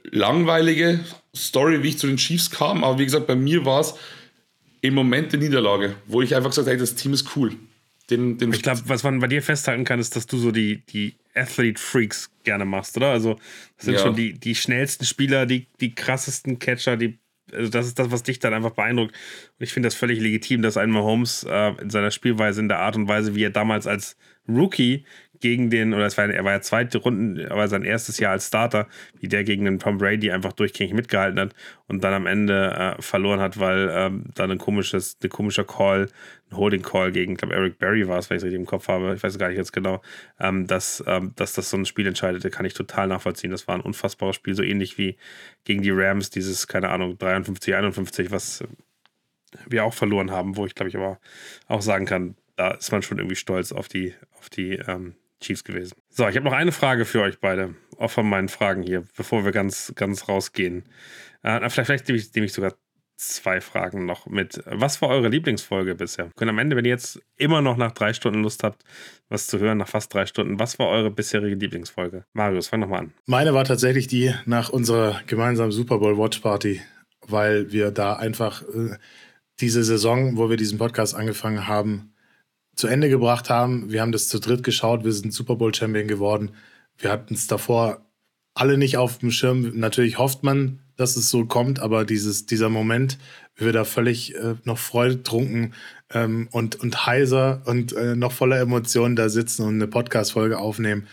langweilige 0.05 1.01
Story, 1.37 1.83
wie 1.83 1.89
ich 1.89 1.99
zu 1.99 2.07
den 2.07 2.17
Chiefs 2.17 2.51
kam. 2.51 2.85
Aber 2.85 2.99
wie 2.99 3.05
gesagt, 3.05 3.27
bei 3.27 3.37
mir 3.37 3.67
war 3.67 3.81
es 3.81 3.95
im 4.83 4.95
Moment 4.95 5.33
der 5.33 5.41
Niederlage, 5.41 5.95
wo 6.07 6.21
ich 6.21 6.37
einfach 6.37 6.51
gesagt 6.51 6.67
habe, 6.67 6.73
hey, 6.77 6.81
das 6.81 6.95
Team 6.95 7.15
ist 7.15 7.35
cool. 7.37 7.53
Den, 8.11 8.37
den 8.37 8.53
ich 8.53 8.63
glaube, 8.63 8.83
was 8.87 9.05
man 9.05 9.21
bei 9.21 9.29
dir 9.29 9.43
festhalten 9.43 9.85
kann, 9.85 10.01
ist, 10.01 10.17
dass 10.17 10.27
du 10.27 10.37
so 10.37 10.51
die, 10.51 10.85
die 10.87 11.15
Athlete-Freaks 11.35 12.31
gerne 12.43 12.65
machst, 12.65 12.97
oder? 12.97 13.11
Also, 13.11 13.39
das 13.77 13.87
sind 13.87 13.95
ja. 13.95 14.01
schon 14.01 14.17
die, 14.17 14.35
die 14.35 14.55
schnellsten 14.55 15.07
Spieler, 15.07 15.47
die, 15.47 15.69
die 15.81 15.95
krassesten 15.95 16.59
Catcher, 16.59 16.97
die, 16.97 17.19
also 17.53 17.71
das 17.71 17.87
ist 17.87 17.99
das, 17.99 18.11
was 18.11 18.25
dich 18.25 18.41
dann 18.41 18.55
einfach 18.55 18.73
beeindruckt. 18.73 19.13
Und 19.13 19.65
ich 19.65 19.73
finde 19.73 19.87
das 19.87 19.95
völlig 19.95 20.21
legitim, 20.21 20.63
dass 20.63 20.77
ein 20.77 20.91
Mahomes 20.91 21.47
äh, 21.49 21.75
in 21.81 21.91
seiner 21.91 22.11
Spielweise, 22.11 22.61
in 22.61 22.69
der 22.69 22.81
Art 22.81 22.97
und 22.97 23.07
Weise, 23.07 23.37
wie 23.37 23.45
er 23.45 23.51
damals 23.51 23.87
als 23.87 24.17
Rookie 24.49 25.05
gegen 25.43 25.71
den, 25.71 25.93
oder 25.93 26.07
es 26.07 26.17
war, 26.17 26.29
er 26.31 26.45
war 26.45 26.53
ja 26.53 26.61
zweite 26.61 26.99
Runden, 26.99 27.47
aber 27.49 27.67
sein 27.67 27.83
erstes 27.83 28.19
Jahr 28.19 28.33
als 28.33 28.47
Starter, 28.47 28.87
wie 29.21 29.29
der 29.29 29.43
gegen 29.43 29.65
den 29.65 29.81
Tom 29.81 29.99
Brady 29.99 30.31
einfach 30.31 30.53
durchgängig 30.53 30.95
mitgehalten 30.95 31.39
hat 31.39 31.55
und 31.89 32.03
dann 32.03 32.15
am 32.15 32.27
Ende 32.27 32.97
äh, 32.99 33.03
verloren 33.03 33.41
hat, 33.41 33.59
weil 33.59 33.91
ähm, 33.93 34.27
dann 34.35 34.53
ein 34.53 34.59
komisches, 34.59 35.19
ein 35.23 35.29
komischer 35.29 35.65
Call, 35.65 36.09
ein 36.51 36.57
Holding 36.57 36.83
Call 36.83 37.11
gegen, 37.11 37.33
ich 37.33 37.39
glaube, 37.39 37.55
Eric 37.55 37.79
Berry 37.79 38.07
war 38.07 38.19
es, 38.19 38.31
wenn 38.31 38.37
ich 38.37 38.43
es 38.43 38.45
richtig 38.45 38.61
im 38.61 38.67
Kopf 38.67 38.87
habe, 38.87 39.15
ich 39.15 39.23
weiß 39.23 39.37
gar 39.37 39.49
nicht 39.49 39.59
jetzt 39.59 39.73
genau, 39.73 40.01
ähm, 40.39 40.69
dass, 40.69 41.03
ähm, 41.09 41.33
dass 41.35 41.55
das 41.55 41.69
so 41.69 41.77
ein 41.77 41.87
Spiel 41.87 42.07
entscheidete, 42.07 42.49
kann 42.49 42.65
ich 42.65 42.75
total 42.75 43.09
nachvollziehen. 43.09 43.51
Das 43.51 43.67
war 43.67 43.75
ein 43.75 43.81
unfassbares 43.81 44.37
Spiel, 44.37 44.55
so 44.55 44.63
ähnlich 44.63 44.97
wie 44.97 45.17
gegen 45.65 45.83
die 45.83 45.91
Rams, 45.91 46.31
dieses, 46.31 46.69
keine 46.69 46.91
Ahnung, 46.91 47.19
53, 47.19 47.75
51, 47.75 48.31
was 48.31 48.63
wir 49.67 49.85
auch 49.85 49.95
verloren 49.95 50.31
haben, 50.31 50.57
wo 50.57 50.67
ich 50.67 50.77
glaube 50.77 50.89
ich 50.89 50.97
aber 50.97 51.19
auch 51.67 51.83
sagen 51.83 52.07
kann, 52.07 52.37
da 52.55 52.71
ist 52.71 52.93
man 52.93 53.03
schon 53.03 53.19
irgendwie 53.19 53.37
stolz 53.37 53.73
auf 53.73 53.89
die, 53.89 54.15
auf 54.39 54.49
die 54.49 54.75
ähm, 54.75 55.17
Chiefs 55.43 55.65
gewesen. 55.65 55.95
So, 56.09 56.27
ich 56.29 56.37
habe 56.37 56.45
noch 56.45 56.53
eine 56.53 56.73
Frage 56.73 57.05
für 57.05 57.21
euch 57.23 57.39
beide, 57.41 57.75
auch 57.99 58.11
von 58.11 58.29
meinen 58.29 58.49
Fragen 58.49 58.83
hier, 58.83 59.05
bevor 59.17 59.45
wir 59.45 59.53
ganz, 59.53 59.93
ganz 59.95 60.29
rausgehen. 60.29 60.85
Äh, 61.43 61.69
vielleicht 61.69 61.87
vielleicht 61.87 62.09
nehme 62.09 62.19
ich, 62.19 62.35
nehme 62.35 62.47
ich 62.47 62.53
sogar 62.53 62.73
zwei 63.23 63.61
Fragen 63.61 64.05
noch 64.05 64.27
mit. 64.27 64.63
Was 64.67 65.01
war 65.01 65.09
eure 65.11 65.29
Lieblingsfolge 65.29 65.95
bisher? 65.95 66.31
Können 66.37 66.51
am 66.51 66.59
Ende, 66.59 66.77
wenn 66.77 66.85
ihr 66.85 66.91
jetzt 66.91 67.21
immer 67.37 67.63
noch 67.63 67.77
nach 67.77 67.93
drei 67.93 68.13
Stunden 68.13 68.43
Lust 68.43 68.65
habt, 68.65 68.83
was 69.29 69.47
zu 69.47 69.59
hören, 69.59 69.79
nach 69.79 69.89
fast 69.89 70.13
drei 70.13 70.27
Stunden, 70.27 70.59
was 70.59 70.79
war 70.79 70.89
eure 70.89 71.11
bisherige 71.11 71.55
Lieblingsfolge? 71.55 72.25
Marius, 72.33 72.69
fang 72.69 72.81
nochmal 72.81 73.01
an. 73.01 73.15
Meine 73.27 73.55
war 73.55 73.65
tatsächlich 73.65 74.09
die 74.09 74.35
nach 74.45 74.71
unserer 74.71 75.21
gemeinsamen 75.27 75.73
Super 75.73 75.99
Bowl 75.99 76.19
Watch 76.19 76.41
Party, 76.41 76.81
weil 77.27 77.71
wir 77.71 77.91
da 77.91 78.17
einfach 78.17 78.63
äh, 78.63 78.97
diese 79.61 79.85
Saison, 79.85 80.37
wo 80.37 80.51
wir 80.51 80.57
diesen 80.57 80.79
Podcast 80.79 81.15
angefangen 81.15 81.69
haben, 81.69 82.12
zu 82.75 82.87
Ende 82.87 83.09
gebracht 83.09 83.51
haben. 83.51 83.91
Wir 83.93 84.01
haben 84.01 84.13
das 84.13 84.29
zu 84.29 84.39
dritt 84.39 84.63
geschaut. 84.63 85.05
Wir 85.05 85.13
sind 85.13 85.33
Super 85.33 85.57
Bowl 85.57 85.75
Champion 85.75 86.09
geworden. 86.09 86.53
Wir 86.99 87.11
hatten 87.11 87.35
es 87.35 87.47
davor 87.47 88.07
alle 88.55 88.79
nicht 88.79 88.97
auf 88.97 89.19
dem 89.19 89.31
Schirm. 89.31 89.79
Natürlich 89.79 90.19
hofft 90.19 90.43
man, 90.43 90.81
dass 90.97 91.17
es 91.17 91.31
so 91.31 91.47
kommt, 91.47 91.81
aber 91.81 92.05
dieses, 92.05 92.47
dieser 92.47 92.69
Moment, 92.69 93.19
wie 93.57 93.65
wir 93.67 93.73
da 93.73 93.85
völlig 93.85 94.35
äh, 94.35 94.55
noch 94.65 94.79
freudetrunken 94.79 95.75
ähm, 96.11 96.49
und, 96.53 96.77
und 96.77 97.07
heiser 97.07 97.63
und 97.67 97.93
äh, 97.93 98.15
noch 98.15 98.33
voller 98.33 98.61
Emotionen 98.61 99.17
da 99.17 99.29
sitzen 99.29 99.63
und 99.63 99.75
eine 99.75 99.89
Podcast-Folge 99.89 100.59
aufnehmen, 100.59 101.07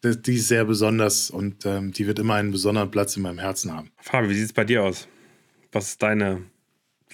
das, 0.00 0.22
die 0.22 0.36
ist 0.36 0.48
sehr 0.48 0.64
besonders 0.64 1.30
und 1.30 1.66
ähm, 1.66 1.92
die 1.92 2.06
wird 2.06 2.18
immer 2.18 2.34
einen 2.34 2.50
besonderen 2.50 2.90
Platz 2.90 3.16
in 3.16 3.22
meinem 3.22 3.38
Herzen 3.38 3.74
haben. 3.74 3.90
Fabi, 3.98 4.30
wie 4.30 4.34
sieht 4.34 4.46
es 4.46 4.52
bei 4.52 4.64
dir 4.64 4.82
aus? 4.82 5.08
Was 5.72 5.88
ist 5.88 6.02
deine 6.02 6.42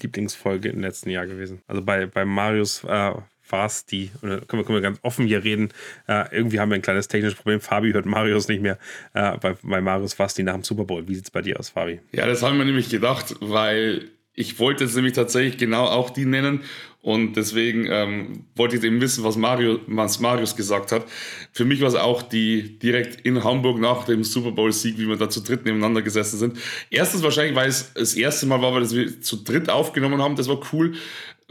Lieblingsfolge 0.01 0.69
im 0.69 0.81
letzten 0.81 1.11
Jahr 1.11 1.27
gewesen? 1.27 1.63
Also 1.67 1.83
bei, 1.83 2.07
bei 2.07 2.25
Marius 2.25 2.85
äh, 2.85 3.13
war 3.53 3.67
es 3.67 3.87
die, 3.87 4.11
oder 4.23 4.41
können 4.41 4.63
wir, 4.63 4.65
können 4.65 4.79
wir 4.79 4.81
ganz 4.81 4.99
offen 5.03 5.27
hier 5.27 5.45
reden, 5.45 5.69
äh, 6.09 6.35
irgendwie 6.35 6.59
haben 6.59 6.71
wir 6.71 6.77
ein 6.77 6.83
kleines 6.83 7.09
technisches 7.09 7.37
Problem. 7.37 7.61
Fabi 7.61 7.93
hört 7.93 8.07
Marius 8.07 8.49
nicht 8.49 8.63
mehr. 8.63 8.79
Äh, 9.15 9.37
bei, 9.39 9.55
bei 9.63 9.81
Marius 9.81 10.19
war 10.19 10.27
es 10.27 10.35
die 10.35 10.43
nach 10.43 10.55
dem 10.55 10.65
Super 10.65 10.85
Bowl. 10.85 11.07
Wie 11.07 11.15
sieht 11.15 11.25
es 11.25 11.31
bei 11.31 11.43
dir 11.43 11.61
aus, 11.61 11.69
Fabi? 11.69 12.01
Ja, 12.13 12.27
das 12.27 12.43
haben 12.43 12.59
wir 12.59 12.65
nämlich 12.65 12.89
gedacht, 12.89 13.37
weil 13.41 14.11
ich 14.35 14.59
wollte 14.59 14.85
jetzt 14.85 14.97
nämlich 14.97 15.13
tatsächlich 15.13 15.59
genau 15.59 15.85
auch 15.85 16.09
die 16.11 16.25
nennen 16.25 16.63
und 17.03 17.37
deswegen 17.37 17.89
ähm, 17.91 18.45
wollte 18.55 18.77
ich 18.77 18.85
eben 18.85 19.01
wissen, 19.01 19.25
was, 19.25 19.37
Mario, 19.37 19.81
was 19.89 20.21
Marius 20.21 20.55
gesagt 20.55 20.93
hat. 20.93 21.05
Für 21.53 21.65
mich 21.65 21.81
war 21.81 21.89
es 21.89 21.97
auch 21.97 22.23
die 22.23 22.79
direkt 22.79 23.21
in 23.23 23.43
Hamburg 23.43 23.81
nach 23.81 24.05
dem 24.05 24.23
Super 24.23 24.53
Bowl-Sieg, 24.53 24.99
wie 24.99 25.09
wir 25.09 25.17
da 25.17 25.29
zu 25.29 25.41
dritt 25.41 25.65
nebeneinander 25.65 26.01
gesessen 26.01 26.39
sind. 26.39 26.59
Erstens 26.91 27.25
wahrscheinlich, 27.25 27.57
weil 27.57 27.69
es 27.69 27.93
das 27.93 28.15
erste 28.15 28.47
Mal 28.47 28.63
war, 28.63 28.73
weil 28.73 28.89
wir 28.89 29.21
zu 29.21 29.43
dritt 29.43 29.69
aufgenommen 29.69 30.23
haben. 30.23 30.37
Das 30.37 30.49
war 30.49 30.61
cool 30.73 30.95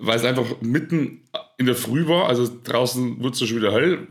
weil 0.02 0.18
es 0.18 0.26
einfach 0.26 0.46
mitten 0.62 1.22
in 1.58 1.66
der 1.66 1.76
Früh 1.76 2.08
war, 2.08 2.28
also 2.28 2.50
draußen 2.64 3.22
wurde 3.22 3.34
es 3.34 3.48
schon 3.48 3.58
wieder 3.58 3.72
hell, 3.72 4.08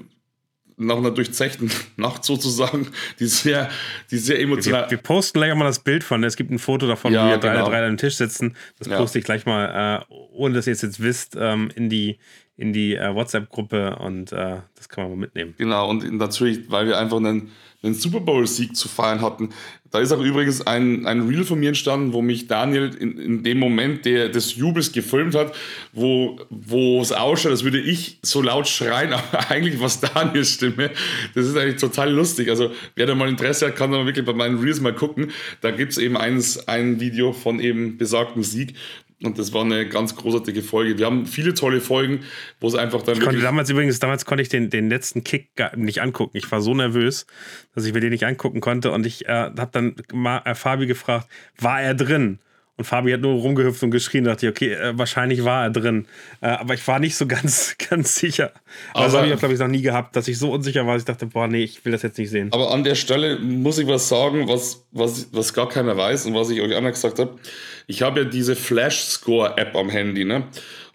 nach 0.81 0.97
einer 0.97 1.11
durchzechten 1.11 1.71
Nacht 1.97 2.25
sozusagen, 2.25 2.89
die 3.19 3.27
sehr, 3.27 3.69
die 4.11 4.19
sehr 4.19 4.41
emotional. 4.41 4.85
Wir, 4.85 4.93
wir, 4.93 4.99
posten 4.99 5.39
gleich 5.39 5.55
mal 5.55 5.65
das 5.65 5.81
Bild 5.81 6.03
von. 6.03 6.25
Es 6.25 6.37
gibt 6.37 6.51
ein 6.51 6.59
Foto 6.59 6.87
davon, 6.87 7.13
ja, 7.13 7.27
wie 7.27 7.31
wir 7.31 7.39
genau. 7.39 7.65
drei, 7.65 7.71
drei 7.71 7.79
an 7.85 7.93
dem 7.93 7.97
Tisch 7.99 8.17
sitzen. 8.17 8.57
Das 8.79 8.89
ja. 8.89 8.97
poste 8.97 9.19
ich 9.19 9.25
gleich 9.25 9.45
mal, 9.47 10.05
äh, 10.11 10.15
ohne 10.33 10.55
dass 10.55 10.67
ihr 10.67 10.73
es 10.73 10.83
jetzt 10.83 11.01
wisst, 11.03 11.37
ähm, 11.39 11.71
in 11.75 11.91
die, 11.91 12.19
in 12.57 12.73
die 12.73 12.95
äh, 12.95 13.15
WhatsApp-Gruppe 13.15 13.97
und 13.97 14.33
äh, 14.33 14.61
das 14.75 14.89
kann 14.89 15.05
man 15.05 15.13
mal 15.13 15.19
mitnehmen. 15.19 15.55
Genau, 15.59 15.91
und 15.91 16.11
natürlich, 16.15 16.71
weil 16.71 16.87
wir 16.87 16.99
einfach 16.99 17.19
einen, 17.19 17.51
einen 17.83 17.95
Super 17.95 18.21
Bowl-Sieg 18.21 18.75
zu 18.75 18.89
feiern 18.89 19.21
hatten, 19.21 19.51
da 19.91 19.99
ist 19.99 20.13
auch 20.13 20.23
übrigens 20.23 20.65
ein, 20.67 21.07
ein 21.07 21.27
Reel 21.29 21.45
von 21.45 21.59
mir 21.59 21.69
entstanden, 21.69 22.13
wo 22.13 22.23
mich 22.23 22.47
Daniel 22.47 22.91
in, 22.99 23.19
in 23.19 23.43
dem 23.43 23.59
Moment 23.59 24.05
der, 24.05 24.29
des 24.29 24.55
Jubels 24.55 24.93
gefilmt 24.93 25.35
hat, 25.35 25.53
wo, 25.93 26.39
wo 26.49 27.01
es 27.01 27.11
ausschaut, 27.11 27.51
als 27.51 27.65
würde 27.65 27.81
ich 27.81 28.19
so 28.23 28.41
laut 28.41 28.69
schreien, 28.69 29.13
aber 29.13 29.51
eigentlich 29.51 29.81
war 29.81 29.87
es 29.87 30.01
Daniels 30.01 30.55
Stimme. 30.55 30.91
Das 31.35 31.47
ist 31.47 31.57
eigentlich 31.57 31.81
total 31.81 32.13
lustig. 32.13 32.49
Also 32.49 32.71
wer 32.95 33.07
da 33.07 33.15
mal 33.15 33.29
Interesse 33.29 33.67
hat, 33.67 33.77
kann 33.77 33.91
da 33.91 34.07
wirklich 34.07 34.25
bei 34.25 34.33
meinen 34.33 34.59
Reels 34.59 34.81
mal 34.81 34.95
gucken. 34.95 35.33
Da 35.61 35.73
gibt 35.73 35.93
es 35.93 35.99
eben 35.99 36.17
eins, 36.17 36.69
ein 36.69 37.01
Video 37.01 37.33
von 37.33 37.59
eben 37.59 37.99
besagtem 37.99 38.45
Sieg. 38.45 38.75
Und 39.23 39.39
das 39.39 39.53
war 39.53 39.65
eine 39.65 39.87
ganz 39.87 40.17
großartige 40.17 40.63
Folge. 40.63 40.97
Wir 40.97 41.05
haben 41.05 41.27
viele 41.27 41.53
tolle 41.53 41.81
Folgen, 41.81 42.21
wo 42.59 42.69
es 42.69 42.75
einfach 42.75 43.03
dann. 43.03 43.17
Ich 43.17 43.21
konnte 43.21 43.41
damals 43.41 43.69
übrigens, 43.69 43.99
damals 43.99 44.25
konnte 44.25 44.43
ich 44.43 44.49
den, 44.49 44.71
den 44.71 44.89
letzten 44.89 45.25
Kick 45.25 45.51
nicht 45.77 46.01
angucken. 46.01 46.37
Ich 46.39 46.51
war 46.51 46.63
so 46.63 46.75
nervös, 46.75 47.27
dass 47.75 47.85
ich 47.85 47.93
mir 47.93 48.01
den 48.01 48.11
nicht 48.11 48.25
angucken 48.25 48.61
konnte. 48.61 48.91
Und 48.93 49.05
ich 49.05 49.27
äh, 49.27 49.51
habe 49.59 49.69
dann 49.73 49.97
mal 50.13 50.39
äh, 50.47 50.55
Fabi 50.55 50.87
gefragt, 50.87 51.29
war 51.59 51.83
er 51.83 51.95
drin? 51.95 52.39
Und 52.81 52.87
Fabi 52.87 53.13
hat 53.13 53.21
nur 53.21 53.35
rumgehüpft 53.35 53.83
und 53.83 53.91
geschrien, 53.91 54.25
dachte 54.25 54.47
ich, 54.47 54.51
okay, 54.51 54.73
äh, 54.73 54.97
wahrscheinlich 54.97 55.45
war 55.45 55.65
er 55.65 55.71
drin. 55.71 56.07
Äh, 56.41 56.47
aber 56.47 56.73
ich 56.73 56.89
war 56.89 56.99
nicht 56.99 57.15
so 57.15 57.27
ganz, 57.29 57.77
ganz 57.91 58.17
sicher. 58.17 58.53
Aber 58.95 59.05
das 59.05 59.15
habe 59.15 59.27
ich, 59.27 59.39
glaube 59.39 59.53
ich, 59.53 59.61
noch 59.61 59.69
nie 59.69 59.83
gehabt, 59.83 60.17
dass 60.17 60.27
ich 60.29 60.39
so 60.39 60.51
unsicher 60.51 60.87
war, 60.87 60.95
dass 60.95 61.03
ich 61.03 61.07
dachte, 61.07 61.27
boah, 61.27 61.47
nee, 61.47 61.63
ich 61.63 61.85
will 61.85 61.93
das 61.93 62.01
jetzt 62.01 62.17
nicht 62.17 62.31
sehen. 62.31 62.49
Aber 62.55 62.71
an 62.71 62.83
der 62.83 62.95
Stelle 62.95 63.39
muss 63.39 63.77
ich 63.77 63.87
was 63.87 64.09
sagen, 64.09 64.49
was, 64.49 64.87
was, 64.93 65.29
was 65.31 65.53
gar 65.53 65.69
keiner 65.69 65.95
weiß 65.95 66.25
und 66.25 66.33
was 66.33 66.49
ich 66.49 66.63
euch 66.63 66.75
einmal 66.75 66.93
gesagt 66.93 67.19
habe. 67.19 67.39
Ich 67.87 68.01
habe 68.01 68.21
ja 68.21 68.27
diese 68.27 68.57
Flash-Score-App 68.57 69.77
am 69.77 69.91
Handy, 69.91 70.25
ne? 70.25 70.45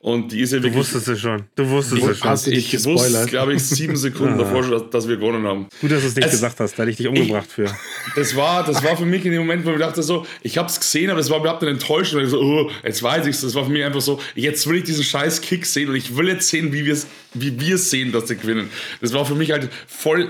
Und 0.05 0.31
die 0.31 0.41
ist 0.41 0.51
ja 0.51 0.57
wirklich. 0.57 0.73
Du 0.73 0.79
wusstest 0.81 1.07
es 1.07 1.19
schon. 1.19 1.45
Du 1.55 1.67
wusstest 1.67 2.03
es 2.03 2.19
schon. 2.19 2.29
Hast 2.29 2.47
ich 2.47 2.85
wusste, 2.85 3.25
glaube 3.25 3.55
ich, 3.55 3.63
sieben 3.63 3.95
Sekunden 3.95 4.37
davor 4.37 4.61
schon, 4.61 4.73
dass, 4.73 4.89
dass, 4.91 5.07
wir 5.07 5.15
gewonnen 5.17 5.47
haben. 5.47 5.65
Gut, 5.81 5.91
dass 5.91 6.01
du 6.01 6.09
es 6.09 6.15
nicht 6.15 6.25
es, 6.25 6.31
gesagt 6.33 6.59
hast, 6.59 6.75
da 6.75 6.83
hätte 6.83 6.91
ich 6.91 6.97
dich 6.97 7.07
umgebracht 7.07 7.47
ich, 7.47 7.53
für. 7.53 7.65
Das 8.15 8.35
war, 8.35 8.63
das 8.63 8.83
war 8.83 8.95
für 8.95 9.05
mich 9.07 9.25
in 9.25 9.31
dem 9.31 9.41
Moment, 9.41 9.65
wo 9.65 9.71
ich 9.71 9.79
dachte 9.79 10.03
so, 10.03 10.23
ich 10.43 10.59
habe 10.59 10.69
es 10.69 10.79
gesehen, 10.79 11.09
aber 11.09 11.19
es 11.21 11.31
war 11.31 11.39
überhaupt 11.39 11.63
eine 11.63 11.71
Enttäuschung. 11.71 12.21
Ich 12.21 12.29
so, 12.29 12.39
oh, 12.39 12.69
jetzt 12.83 13.01
weiß 13.01 13.25
ich 13.25 13.33
es. 13.33 13.41
Das 13.41 13.55
war 13.55 13.65
für 13.65 13.71
mich 13.71 13.83
einfach 13.83 13.99
so, 13.99 14.19
jetzt 14.35 14.67
will 14.67 14.77
ich 14.77 14.83
diesen 14.83 15.03
scheiß 15.03 15.41
Kick 15.41 15.65
sehen 15.65 15.89
und 15.89 15.95
ich 15.95 16.15
will 16.15 16.27
jetzt 16.27 16.49
sehen, 16.49 16.71
wie 16.71 16.85
wir 16.85 16.93
es 16.93 17.07
wie 17.33 17.59
wir 17.59 17.77
sehen, 17.77 18.11
dass 18.11 18.27
sie 18.27 18.37
gewinnen. 18.37 18.69
Das 19.01 19.11
war 19.11 19.25
für 19.25 19.35
mich 19.35 19.51
halt 19.51 19.69
voll 19.87 20.29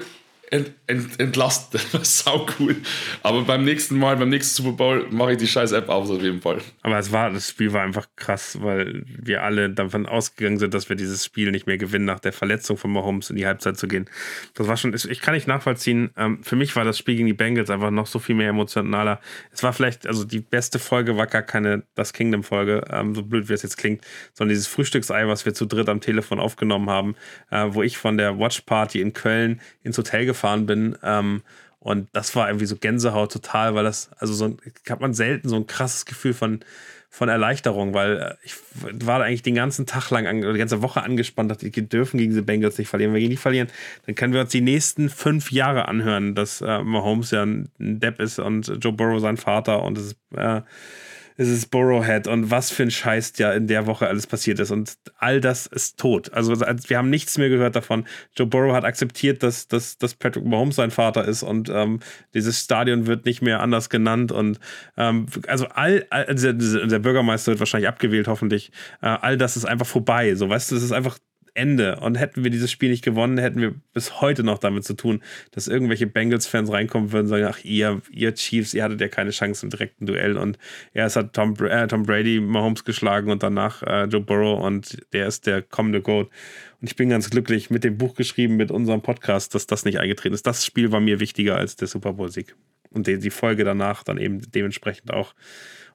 ent, 0.55 0.71
ent, 0.87 1.19
entlastet. 1.19 1.85
Sau 2.05 2.47
cool. 2.59 2.75
Aber 3.23 3.41
beim 3.43 3.63
nächsten 3.63 3.97
Mal, 3.97 4.15
beim 4.17 4.29
nächsten 4.29 4.63
Super 4.63 4.75
Bowl, 4.75 5.07
mache 5.11 5.33
ich 5.33 5.37
die 5.37 5.47
scheiß 5.47 5.71
App 5.73 5.89
auf, 5.89 6.09
auf 6.09 6.21
jeden 6.21 6.41
Fall. 6.41 6.59
Aber 6.81 6.97
es 6.97 7.11
war, 7.11 7.29
das 7.31 7.49
Spiel 7.49 7.73
war 7.73 7.83
einfach 7.83 8.07
krass, 8.15 8.57
weil 8.61 9.03
wir 9.05 9.43
alle 9.43 9.69
davon 9.69 10.05
ausgegangen 10.05 10.57
sind, 10.57 10.73
dass 10.73 10.89
wir 10.89 10.95
dieses 10.95 11.25
Spiel 11.25 11.51
nicht 11.51 11.67
mehr 11.67 11.77
gewinnen, 11.77 12.05
nach 12.05 12.19
der 12.19 12.33
Verletzung 12.33 12.77
von 12.77 12.91
Mahomes 12.91 13.29
in 13.29 13.35
die 13.35 13.45
Halbzeit 13.45 13.77
zu 13.77 13.87
gehen. 13.87 14.09
Das 14.53 14.67
war 14.67 14.77
schon, 14.77 14.93
ich 14.93 15.21
kann 15.21 15.33
nicht 15.33 15.47
nachvollziehen. 15.47 16.11
Ähm, 16.17 16.43
für 16.43 16.55
mich 16.55 16.75
war 16.75 16.85
das 16.85 16.97
Spiel 16.97 17.15
gegen 17.15 17.27
die 17.27 17.33
Bengals 17.33 17.69
einfach 17.69 17.91
noch 17.91 18.07
so 18.07 18.19
viel 18.19 18.35
mehr 18.35 18.49
emotionaler. 18.49 19.19
Es 19.51 19.63
war 19.63 19.73
vielleicht, 19.73 20.07
also 20.07 20.23
die 20.23 20.39
beste 20.39 20.79
Folge 20.79 21.17
war 21.17 21.27
gar 21.27 21.43
keine 21.43 21.83
Das 21.95 22.13
Kingdom-Folge, 22.13 22.83
ähm, 22.91 23.13
so 23.15 23.23
blöd 23.23 23.49
wie 23.49 23.53
es 23.53 23.63
jetzt 23.63 23.77
klingt, 23.77 24.03
sondern 24.33 24.53
dieses 24.53 24.67
Frühstücksei, 24.67 25.27
was 25.27 25.45
wir 25.45 25.53
zu 25.53 25.65
dritt 25.65 25.89
am 25.89 26.01
Telefon 26.01 26.39
aufgenommen 26.39 26.89
haben, 26.89 27.15
äh, 27.51 27.65
wo 27.69 27.83
ich 27.83 27.97
von 27.97 28.17
der 28.17 28.39
Watch 28.39 28.61
Party 28.61 29.01
in 29.01 29.13
Köln 29.13 29.61
ins 29.83 29.97
Hotel 29.97 30.25
gefahren 30.25 30.44
bin. 30.65 30.97
Ähm, 31.03 31.41
und 31.79 32.09
das 32.13 32.35
war 32.35 32.47
irgendwie 32.49 32.65
so 32.65 32.77
Gänsehaut 32.77 33.31
total, 33.31 33.75
weil 33.75 33.83
das, 33.83 34.09
also 34.17 34.33
so 34.33 34.57
hat 34.89 35.01
man 35.01 35.13
selten 35.13 35.49
so 35.49 35.55
ein 35.55 35.67
krasses 35.67 36.05
Gefühl 36.05 36.33
von, 36.33 36.61
von 37.11 37.29
Erleichterung, 37.29 37.93
weil 37.93 38.17
äh, 38.17 38.35
ich 38.43 38.55
war 39.05 39.21
eigentlich 39.21 39.43
den 39.43 39.55
ganzen 39.55 39.85
Tag 39.85 40.09
lang, 40.09 40.41
die 40.41 40.57
ganze 40.57 40.81
Woche 40.81 41.03
angespannt, 41.03 41.51
dass 41.51 41.61
wir 41.61 41.69
dürfen 41.71 42.17
gegen 42.17 42.31
diese 42.31 42.41
Bengals 42.41 42.77
nicht 42.77 42.89
verlieren. 42.89 43.13
Wenn 43.13 43.21
wir 43.21 43.27
die 43.27 43.33
nicht 43.33 43.41
verlieren, 43.41 43.67
dann 44.05 44.15
können 44.15 44.33
wir 44.33 44.41
uns 44.41 44.51
die 44.51 44.61
nächsten 44.61 45.09
fünf 45.09 45.51
Jahre 45.51 45.87
anhören, 45.87 46.33
dass 46.33 46.61
äh, 46.61 46.83
Mahomes 46.83 47.31
ja 47.31 47.43
ein 47.43 47.69
Depp 47.77 48.19
ist 48.19 48.39
und 48.39 48.67
Joe 48.81 48.91
Burrow 48.91 49.21
sein 49.21 49.37
Vater 49.37 49.83
und 49.83 49.97
es 49.97 50.07
ist, 50.07 50.17
äh, 50.35 50.61
es 51.37 51.49
ist 51.49 51.69
Borrowhead 51.69 52.27
und 52.27 52.49
was 52.49 52.71
für 52.71 52.83
ein 52.83 52.91
Scheiß 52.91 53.33
ja 53.37 53.51
in 53.51 53.67
der 53.67 53.87
Woche 53.87 54.07
alles 54.07 54.25
passiert 54.25 54.59
ist. 54.59 54.71
Und 54.71 54.97
all 55.17 55.41
das 55.41 55.65
ist 55.67 55.97
tot. 55.99 56.31
Also 56.31 56.59
wir 56.59 56.97
haben 56.97 57.09
nichts 57.09 57.37
mehr 57.37 57.49
gehört 57.49 57.75
davon. 57.75 58.05
Joe 58.35 58.47
Burrow 58.47 58.73
hat 58.73 58.85
akzeptiert, 58.85 59.43
dass, 59.43 59.67
dass, 59.67 59.97
dass 59.97 60.13
Patrick 60.13 60.45
Mahomes 60.45 60.77
sein 60.77 60.91
Vater 60.91 61.25
ist 61.25 61.43
und 61.43 61.69
ähm, 61.69 61.99
dieses 62.33 62.61
Stadion 62.61 63.07
wird 63.07 63.25
nicht 63.25 63.41
mehr 63.41 63.61
anders 63.61 63.89
genannt. 63.89 64.31
Und 64.31 64.59
ähm, 64.97 65.25
also 65.47 65.67
all, 65.67 66.05
all 66.09 66.25
der, 66.33 66.53
der, 66.53 66.99
Bürgermeister 66.99 67.51
wird 67.51 67.59
wahrscheinlich 67.59 67.89
abgewählt, 67.89 68.27
hoffentlich. 68.27 68.71
Äh, 69.01 69.07
all 69.07 69.37
das 69.37 69.57
ist 69.57 69.65
einfach 69.65 69.87
vorbei. 69.87 70.35
So, 70.35 70.49
weißt 70.49 70.71
du, 70.71 70.75
es 70.75 70.83
ist 70.83 70.93
einfach 70.93 71.17
Ende. 71.55 71.99
Und 72.01 72.15
hätten 72.15 72.43
wir 72.43 72.51
dieses 72.51 72.69
Spiel 72.69 72.89
nicht 72.89 73.03
gewonnen, 73.03 73.37
hätten 73.37 73.61
wir 73.61 73.73
bis 73.93 74.21
heute 74.21 74.43
noch 74.43 74.59
damit 74.59 74.83
zu 74.83 74.93
tun, 74.93 75.21
dass 75.51 75.67
irgendwelche 75.67 76.05
Bengals-Fans 76.05 76.71
reinkommen 76.71 77.11
würden 77.11 77.25
und 77.25 77.29
sagen, 77.29 77.45
ach, 77.49 77.63
ihr, 77.63 78.01
ihr 78.11 78.35
Chiefs, 78.35 78.73
ihr 78.73 78.83
hattet 78.83 79.01
ja 79.01 79.07
keine 79.07 79.31
Chance 79.31 79.65
im 79.65 79.69
direkten 79.69 80.05
Duell. 80.05 80.37
Und 80.37 80.59
erst 80.93 81.15
hat 81.15 81.33
Tom, 81.33 81.55
äh, 81.65 81.87
Tom 81.87 82.03
Brady 82.03 82.39
Mahomes 82.39 82.83
geschlagen 82.83 83.31
und 83.31 83.41
danach 83.41 83.81
äh, 83.83 84.03
Joe 84.05 84.21
Burrow 84.21 84.63
und 84.63 84.97
der 85.13 85.27
ist 85.27 85.47
der 85.47 85.61
kommende 85.61 86.01
Goat. 86.01 86.29
Und 86.81 86.89
ich 86.89 86.95
bin 86.95 87.09
ganz 87.09 87.29
glücklich 87.29 87.69
mit 87.69 87.83
dem 87.83 87.97
Buch 87.97 88.15
geschrieben, 88.15 88.57
mit 88.57 88.69
unserem 88.69 89.01
Podcast, 89.01 89.55
dass 89.55 89.65
das 89.65 89.85
nicht 89.85 89.99
eingetreten 89.99 90.35
ist. 90.35 90.45
Das 90.45 90.65
Spiel 90.65 90.91
war 90.91 90.99
mir 90.99 91.19
wichtiger 91.19 91.57
als 91.57 91.75
der 91.77 91.87
Super 91.87 92.13
Bowl-Sieg. 92.13 92.55
Und 92.91 93.07
die, 93.07 93.17
die 93.17 93.29
Folge 93.29 93.63
danach 93.63 94.03
dann 94.03 94.17
eben 94.17 94.41
dementsprechend 94.51 95.11
auch. 95.11 95.33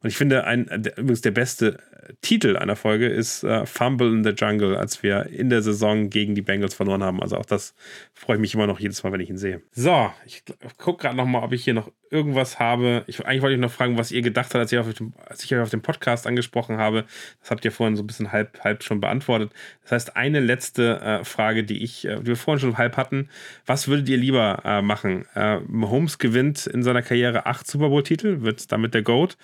Und 0.02 0.08
ich 0.08 0.16
finde, 0.16 0.44
ein, 0.44 0.64
übrigens 0.96 1.20
der 1.20 1.30
beste 1.30 1.78
Titel 2.22 2.56
einer 2.56 2.76
Folge 2.76 3.08
ist 3.08 3.44
äh, 3.44 3.66
Fumble 3.66 4.08
in 4.08 4.24
the 4.24 4.30
Jungle, 4.30 4.76
als 4.76 5.02
wir 5.02 5.26
in 5.26 5.50
der 5.50 5.62
Saison 5.62 6.10
gegen 6.10 6.34
die 6.34 6.42
Bengals 6.42 6.74
verloren 6.74 7.02
haben. 7.02 7.22
Also 7.22 7.36
auch 7.36 7.46
das 7.46 7.74
freue 8.14 8.36
ich 8.36 8.40
mich 8.40 8.54
immer 8.54 8.66
noch 8.66 8.80
jedes 8.80 9.02
Mal, 9.02 9.12
wenn 9.12 9.20
ich 9.20 9.30
ihn 9.30 9.38
sehe. 9.38 9.62
So, 9.72 10.10
ich 10.26 10.42
gucke 10.78 11.02
gerade 11.02 11.16
noch 11.16 11.26
mal, 11.26 11.42
ob 11.42 11.52
ich 11.52 11.64
hier 11.64 11.74
noch 11.74 11.90
irgendwas 12.10 12.58
habe. 12.58 13.04
Ich, 13.06 13.24
eigentlich 13.24 13.42
wollte 13.42 13.54
ich 13.54 13.60
noch 13.60 13.70
fragen, 13.70 13.96
was 13.96 14.10
ihr 14.10 14.22
gedacht 14.22 14.46
habt, 14.46 14.56
als 14.56 14.72
ich, 14.72 14.78
auf 14.78 14.92
dem, 14.92 15.12
als 15.26 15.44
ich 15.44 15.54
euch 15.54 15.60
auf 15.60 15.70
dem 15.70 15.82
Podcast 15.82 16.26
angesprochen 16.26 16.78
habe. 16.78 17.04
Das 17.40 17.50
habt 17.50 17.64
ihr 17.64 17.72
vorhin 17.72 17.96
so 17.96 18.02
ein 18.02 18.06
bisschen 18.06 18.32
halb, 18.32 18.58
halb 18.64 18.82
schon 18.82 19.00
beantwortet. 19.00 19.52
Das 19.82 19.92
heißt, 19.92 20.16
eine 20.16 20.40
letzte 20.40 21.00
äh, 21.00 21.24
Frage, 21.24 21.64
die 21.64 21.82
ich, 21.82 22.06
äh, 22.06 22.16
die 22.16 22.26
wir 22.26 22.36
vorhin 22.36 22.60
schon 22.60 22.78
halb 22.78 22.96
hatten. 22.96 23.28
Was 23.66 23.86
würdet 23.86 24.08
ihr 24.08 24.16
lieber 24.16 24.62
äh, 24.64 24.82
machen? 24.82 25.26
Äh, 25.34 25.60
Mahomes 25.66 26.18
gewinnt 26.18 26.66
in 26.66 26.82
seiner 26.82 27.02
Karriere 27.02 27.46
acht 27.46 27.66
Super 27.66 27.90
Bowl-Titel, 27.90 28.40
wird 28.40 28.72
damit 28.72 28.94
der 28.94 29.02
GOAT 29.02 29.36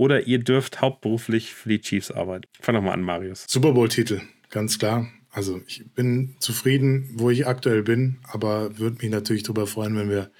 oder 0.00 0.26
ihr 0.26 0.38
dürft 0.38 0.80
hauptberuflich 0.80 1.52
für 1.52 1.68
die 1.68 1.82
Chiefs 1.82 2.10
arbeiten. 2.10 2.48
Fang 2.58 2.74
doch 2.74 2.80
mal 2.80 2.92
an, 2.92 3.02
Marius. 3.02 3.44
Super 3.46 3.72
Bowl-Titel, 3.72 4.22
ganz 4.48 4.78
klar. 4.78 5.06
Also 5.30 5.60
ich 5.66 5.92
bin 5.92 6.36
zufrieden, 6.40 7.10
wo 7.16 7.28
ich 7.28 7.46
aktuell 7.46 7.82
bin, 7.82 8.18
aber 8.22 8.78
würde 8.78 8.96
mich 9.02 9.10
natürlich 9.10 9.42
darüber 9.42 9.66
freuen, 9.66 9.94
wenn 9.96 10.08
wir 10.08 10.30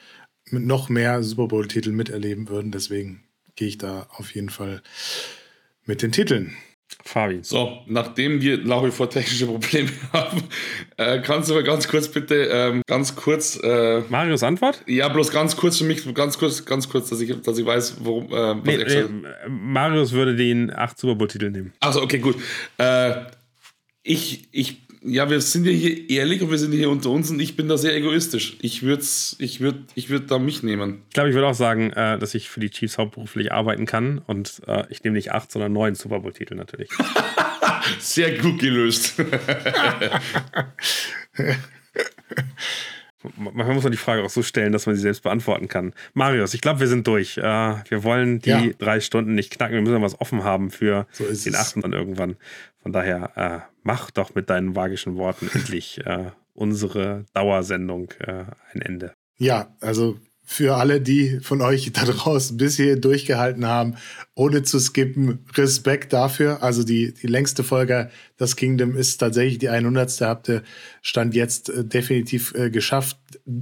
noch 0.50 0.88
mehr 0.88 1.22
Super 1.22 1.46
Bowl-Titel 1.48 1.92
miterleben 1.92 2.48
würden. 2.48 2.72
Deswegen 2.72 3.22
gehe 3.54 3.68
ich 3.68 3.76
da 3.76 4.06
auf 4.16 4.34
jeden 4.34 4.48
Fall 4.48 4.80
mit 5.84 6.00
den 6.00 6.10
Titeln. 6.10 6.56
Fabi. 7.04 7.40
So, 7.42 7.78
nachdem 7.86 8.40
wir 8.40 8.58
nach 8.58 8.84
wie 8.84 8.90
vor 8.90 9.08
technische 9.08 9.46
Probleme 9.46 9.90
haben, 10.12 10.42
äh, 10.96 11.20
kannst 11.20 11.50
du 11.50 11.54
mal 11.54 11.62
ganz 11.62 11.88
kurz 11.88 12.08
bitte, 12.08 12.48
ähm, 12.52 12.82
ganz 12.86 13.16
kurz. 13.16 13.58
Äh, 13.62 14.02
Marius 14.08 14.42
Antwort? 14.42 14.82
Ja, 14.86 15.08
bloß 15.08 15.30
ganz 15.30 15.56
kurz 15.56 15.78
für 15.78 15.84
mich, 15.84 16.12
ganz 16.14 16.38
kurz, 16.38 16.64
ganz 16.64 16.88
kurz, 16.88 17.10
dass 17.10 17.20
ich, 17.20 17.40
dass 17.42 17.58
ich 17.58 17.66
weiß, 17.66 17.96
worum. 18.00 18.32
Äh, 18.32 18.54
nee, 18.64 18.84
nee, 18.84 19.04
Marius 19.48 20.12
würde 20.12 20.36
den 20.36 20.72
8 20.72 20.98
Super 20.98 21.14
Bowl-Titel 21.14 21.50
nehmen. 21.50 21.72
Achso, 21.80 22.02
okay, 22.02 22.18
gut. 22.18 22.36
Äh, 22.78 23.14
ich, 24.02 24.48
ich 24.52 24.89
ja, 25.02 25.30
wir 25.30 25.40
sind 25.40 25.64
ja 25.64 25.72
hier 25.72 26.10
ehrlich 26.10 26.42
und 26.42 26.50
wir 26.50 26.58
sind 26.58 26.72
hier 26.72 26.90
unter 26.90 27.10
uns 27.10 27.30
und 27.30 27.40
ich 27.40 27.56
bin 27.56 27.68
da 27.68 27.78
sehr 27.78 27.96
egoistisch. 27.96 28.56
Ich 28.60 28.82
würde 28.82 29.02
ich 29.38 29.60
würd, 29.60 29.76
ich 29.94 30.10
würd 30.10 30.30
da 30.30 30.38
mich 30.38 30.62
nehmen. 30.62 31.02
Ich 31.08 31.14
glaube, 31.14 31.30
ich 31.30 31.34
würde 31.34 31.46
auch 31.48 31.54
sagen, 31.54 31.90
äh, 31.92 32.18
dass 32.18 32.34
ich 32.34 32.50
für 32.50 32.60
die 32.60 32.70
Chiefs 32.70 32.98
hauptberuflich 32.98 33.52
arbeiten 33.52 33.86
kann 33.86 34.18
und 34.26 34.60
äh, 34.66 34.84
ich 34.90 35.02
nehme 35.02 35.16
nicht 35.16 35.32
acht, 35.32 35.50
sondern 35.50 35.72
neun 35.72 35.94
Super 35.94 36.20
Bowl-Titel 36.20 36.54
natürlich. 36.54 36.90
sehr 37.98 38.38
gut 38.38 38.58
gelöst. 38.58 39.14
Manchmal 43.36 43.74
muss 43.74 43.82
man 43.82 43.92
die 43.92 43.98
Frage 43.98 44.22
auch 44.24 44.30
so 44.30 44.42
stellen, 44.42 44.72
dass 44.72 44.86
man 44.86 44.94
sie 44.94 45.02
selbst 45.02 45.22
beantworten 45.22 45.68
kann. 45.68 45.92
Marius, 46.14 46.54
ich 46.54 46.62
glaube, 46.62 46.80
wir 46.80 46.86
sind 46.86 47.06
durch. 47.06 47.36
Äh, 47.36 47.42
wir 47.42 48.02
wollen 48.02 48.40
die 48.40 48.48
ja. 48.48 48.62
drei 48.78 49.00
Stunden 49.00 49.34
nicht 49.34 49.52
knacken. 49.52 49.74
Wir 49.74 49.82
müssen 49.82 50.00
was 50.00 50.18
offen 50.20 50.42
haben 50.42 50.70
für 50.70 51.06
so 51.12 51.24
den 51.24 51.54
achten 51.54 51.82
dann 51.82 51.92
irgendwann. 51.92 52.36
Von 52.82 52.92
daher, 52.92 53.32
äh, 53.36 53.60
mach 53.82 54.10
doch 54.10 54.34
mit 54.34 54.50
deinen 54.50 54.72
magischen 54.72 55.16
Worten 55.16 55.48
endlich 55.54 56.04
äh, 56.04 56.30
unsere 56.54 57.24
Dauersendung 57.34 58.10
äh, 58.20 58.44
ein 58.72 58.82
Ende. 58.82 59.14
Ja, 59.38 59.74
also 59.80 60.18
für 60.52 60.74
alle, 60.74 61.00
die 61.00 61.38
von 61.40 61.62
euch 61.62 61.92
da 61.92 62.04
draußen 62.04 62.56
bis 62.56 62.76
hier 62.76 62.96
durchgehalten 62.96 63.66
haben, 63.66 63.94
ohne 64.34 64.64
zu 64.64 64.80
skippen, 64.80 65.44
Respekt 65.54 66.12
dafür. 66.12 66.60
Also 66.60 66.82
die, 66.82 67.14
die 67.14 67.28
längste 67.28 67.62
Folge, 67.62 68.10
das 68.36 68.56
Kingdom, 68.56 68.96
ist 68.96 69.18
tatsächlich 69.18 69.58
die 69.58 69.68
100. 69.68 70.20
Habt 70.22 70.48
ihr 70.48 70.64
Stand 71.02 71.36
jetzt 71.36 71.70
äh, 71.70 71.84
definitiv 71.84 72.52
äh, 72.56 72.68
geschafft. 72.68 73.16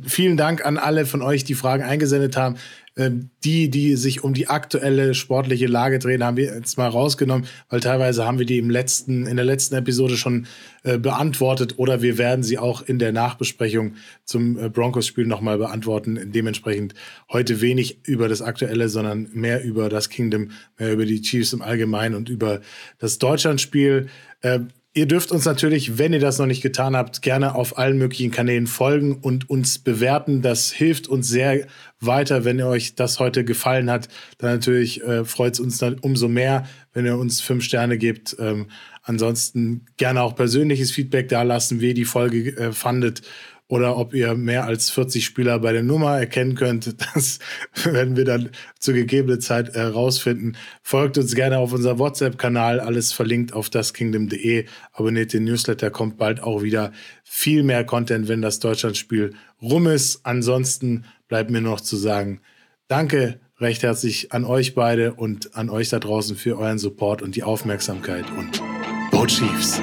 Vielen 0.07 0.39
Dank 0.39 0.65
an 0.65 0.79
alle 0.79 1.05
von 1.05 1.21
euch, 1.21 1.45
die 1.45 1.55
Fragen 1.55 1.83
eingesendet 1.83 2.39
haben. 2.39 2.57
Ähm, 2.99 3.31
die, 3.45 3.71
die 3.71 3.95
sich 3.95 4.25
um 4.25 4.35
die 4.35 4.49
aktuelle 4.49 5.15
sportliche 5.15 5.69
Lage 5.69 6.01
drehen, 6.01 6.25
haben 6.25 6.37
wir 6.37 6.53
jetzt 6.53 6.77
mal 6.77 6.89
rausgenommen, 6.89 7.47
weil 7.69 7.79
teilweise 7.79 8.27
haben 8.27 8.41
wir 8.41 8.47
die 8.47 8.59
im 8.59 8.71
letzten, 8.71 9.25
in 9.27 9.37
der 9.37 9.45
letzten 9.45 9.77
Episode 9.77 10.17
schon 10.17 10.47
äh, 10.83 10.99
beantwortet 10.99 11.75
oder 11.77 12.03
wir 12.03 12.19
werden 12.19 12.43
sie 12.43 12.59
auch 12.59 12.83
in 12.83 12.99
der 12.99 13.13
Nachbesprechung 13.13 13.95
zum 14.25 14.59
äh, 14.59 14.69
Broncos-Spiel 14.69 15.27
nochmal 15.27 15.59
beantworten. 15.59 16.33
Dementsprechend 16.33 16.95
heute 17.33 17.61
wenig 17.61 18.01
über 18.05 18.27
das 18.27 18.43
Aktuelle, 18.43 18.89
sondern 18.89 19.29
mehr 19.33 19.63
über 19.63 19.89
das 19.89 20.09
Kingdom, 20.09 20.51
mehr 20.77 20.93
über 20.93 21.07
die 21.07 21.23
Chiefs 21.23 21.53
im 21.53 21.63
Allgemeinen 21.63 22.17
und 22.17 22.29
über 22.29 22.61
das 22.99 23.19
Deutschlandspiel. 23.19 24.09
Äh, 24.41 24.61
Ihr 24.99 25.07
dürft 25.07 25.31
uns 25.31 25.45
natürlich, 25.45 25.97
wenn 25.97 26.13
ihr 26.13 26.19
das 26.19 26.41
noch 26.41 26.47
nicht 26.47 26.61
getan 26.61 26.97
habt, 26.97 27.23
gerne 27.23 27.55
auf 27.55 27.79
allen 27.79 27.99
möglichen 27.99 28.33
Kanälen 28.33 28.67
folgen 28.67 29.15
und 29.15 29.49
uns 29.49 29.79
bewerten. 29.79 30.43
Das 30.43 30.73
hilft 30.73 31.07
uns 31.07 31.29
sehr 31.29 31.69
weiter. 32.01 32.45
Wenn 32.45 32.61
euch 32.61 32.97
das 32.97 33.21
heute 33.21 33.45
gefallen 33.45 33.93
hat, 33.93 34.09
dann 34.39 34.55
natürlich 34.55 35.01
äh, 35.05 35.25
freut 35.25 35.55
es 35.55 35.61
uns 35.61 35.79
dann 35.79 36.01
umso 36.01 36.27
mehr, 36.27 36.67
wenn 36.95 37.07
ihr 37.07 37.17
uns 37.17 37.41
fünf 37.41 37.63
Sterne 37.63 37.97
gebt. 37.97 38.35
Ähm, 38.41 38.67
ansonsten 39.05 39.87
gerne 39.99 40.21
auch 40.21 40.35
persönliches 40.35 40.91
Feedback 40.91 41.29
da 41.29 41.45
lassen, 41.45 41.81
wie 41.81 41.91
ihr 41.91 41.95
die 41.95 42.05
Folge 42.05 42.57
äh, 42.57 42.73
fandet 42.73 43.23
oder 43.69 43.99
ob 43.99 44.15
ihr 44.15 44.35
mehr 44.35 44.65
als 44.65 44.91
40 44.91 45.25
Spieler 45.25 45.59
bei 45.59 45.73
der 45.73 45.83
Nummer 45.83 46.19
erkennen 46.19 46.55
könnt. 46.55 46.97
Das 47.15 47.39
werden 47.85 48.17
wir 48.17 48.25
dann 48.25 48.51
zu 48.79 48.93
gegebener 48.93 49.41
Zeit 49.41 49.75
herausfinden. 49.75 50.57
Folgt 50.83 51.19
uns 51.19 51.35
gerne 51.35 51.59
auf 51.59 51.73
unserem 51.73 51.99
WhatsApp-Kanal, 51.99 52.81
alles 52.81 53.13
verlinkt 53.13 53.53
auf 53.53 53.71
daskingdom.de. 53.71 54.67
Abonniert 54.93 55.33
den 55.33 55.45
Newsletter, 55.45 55.91
kommt 55.91 56.17
bald 56.17 56.43
auch 56.43 56.63
wieder 56.63 56.93
viel 57.25 57.63
mehr 57.63 57.85
Content, 57.85 58.29
wenn 58.29 58.41
das 58.41 58.61
Deutschlandspiel 58.61 59.35
rum 59.61 59.87
ist. 59.87 60.21
Ansonsten 60.23 61.05
bleibt 61.29 61.51
mir 61.51 61.61
noch 61.61 61.81
zu 61.81 61.97
sagen, 61.97 62.41
danke 62.87 63.41
recht 63.61 63.83
herzlich 63.83 64.33
an 64.33 64.45
euch 64.45 64.75
beide 64.75 65.15
und 65.15 65.57
an 65.57 65.69
euch 65.69 65.89
da 65.89 65.99
draußen 65.99 66.37
für 66.37 66.59
euren 66.59 66.79
Support 66.79 67.23
und 67.23 67.35
die 67.37 67.43
Aufmerksamkeit 67.43 68.25
und 68.37 68.63
Go 69.11 69.27
Chiefs! 69.27 69.81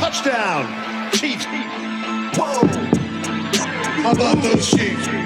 Touchdown! 0.00 0.87
About 4.12 4.42
those 4.42 4.70
Chiefs? 4.70 5.17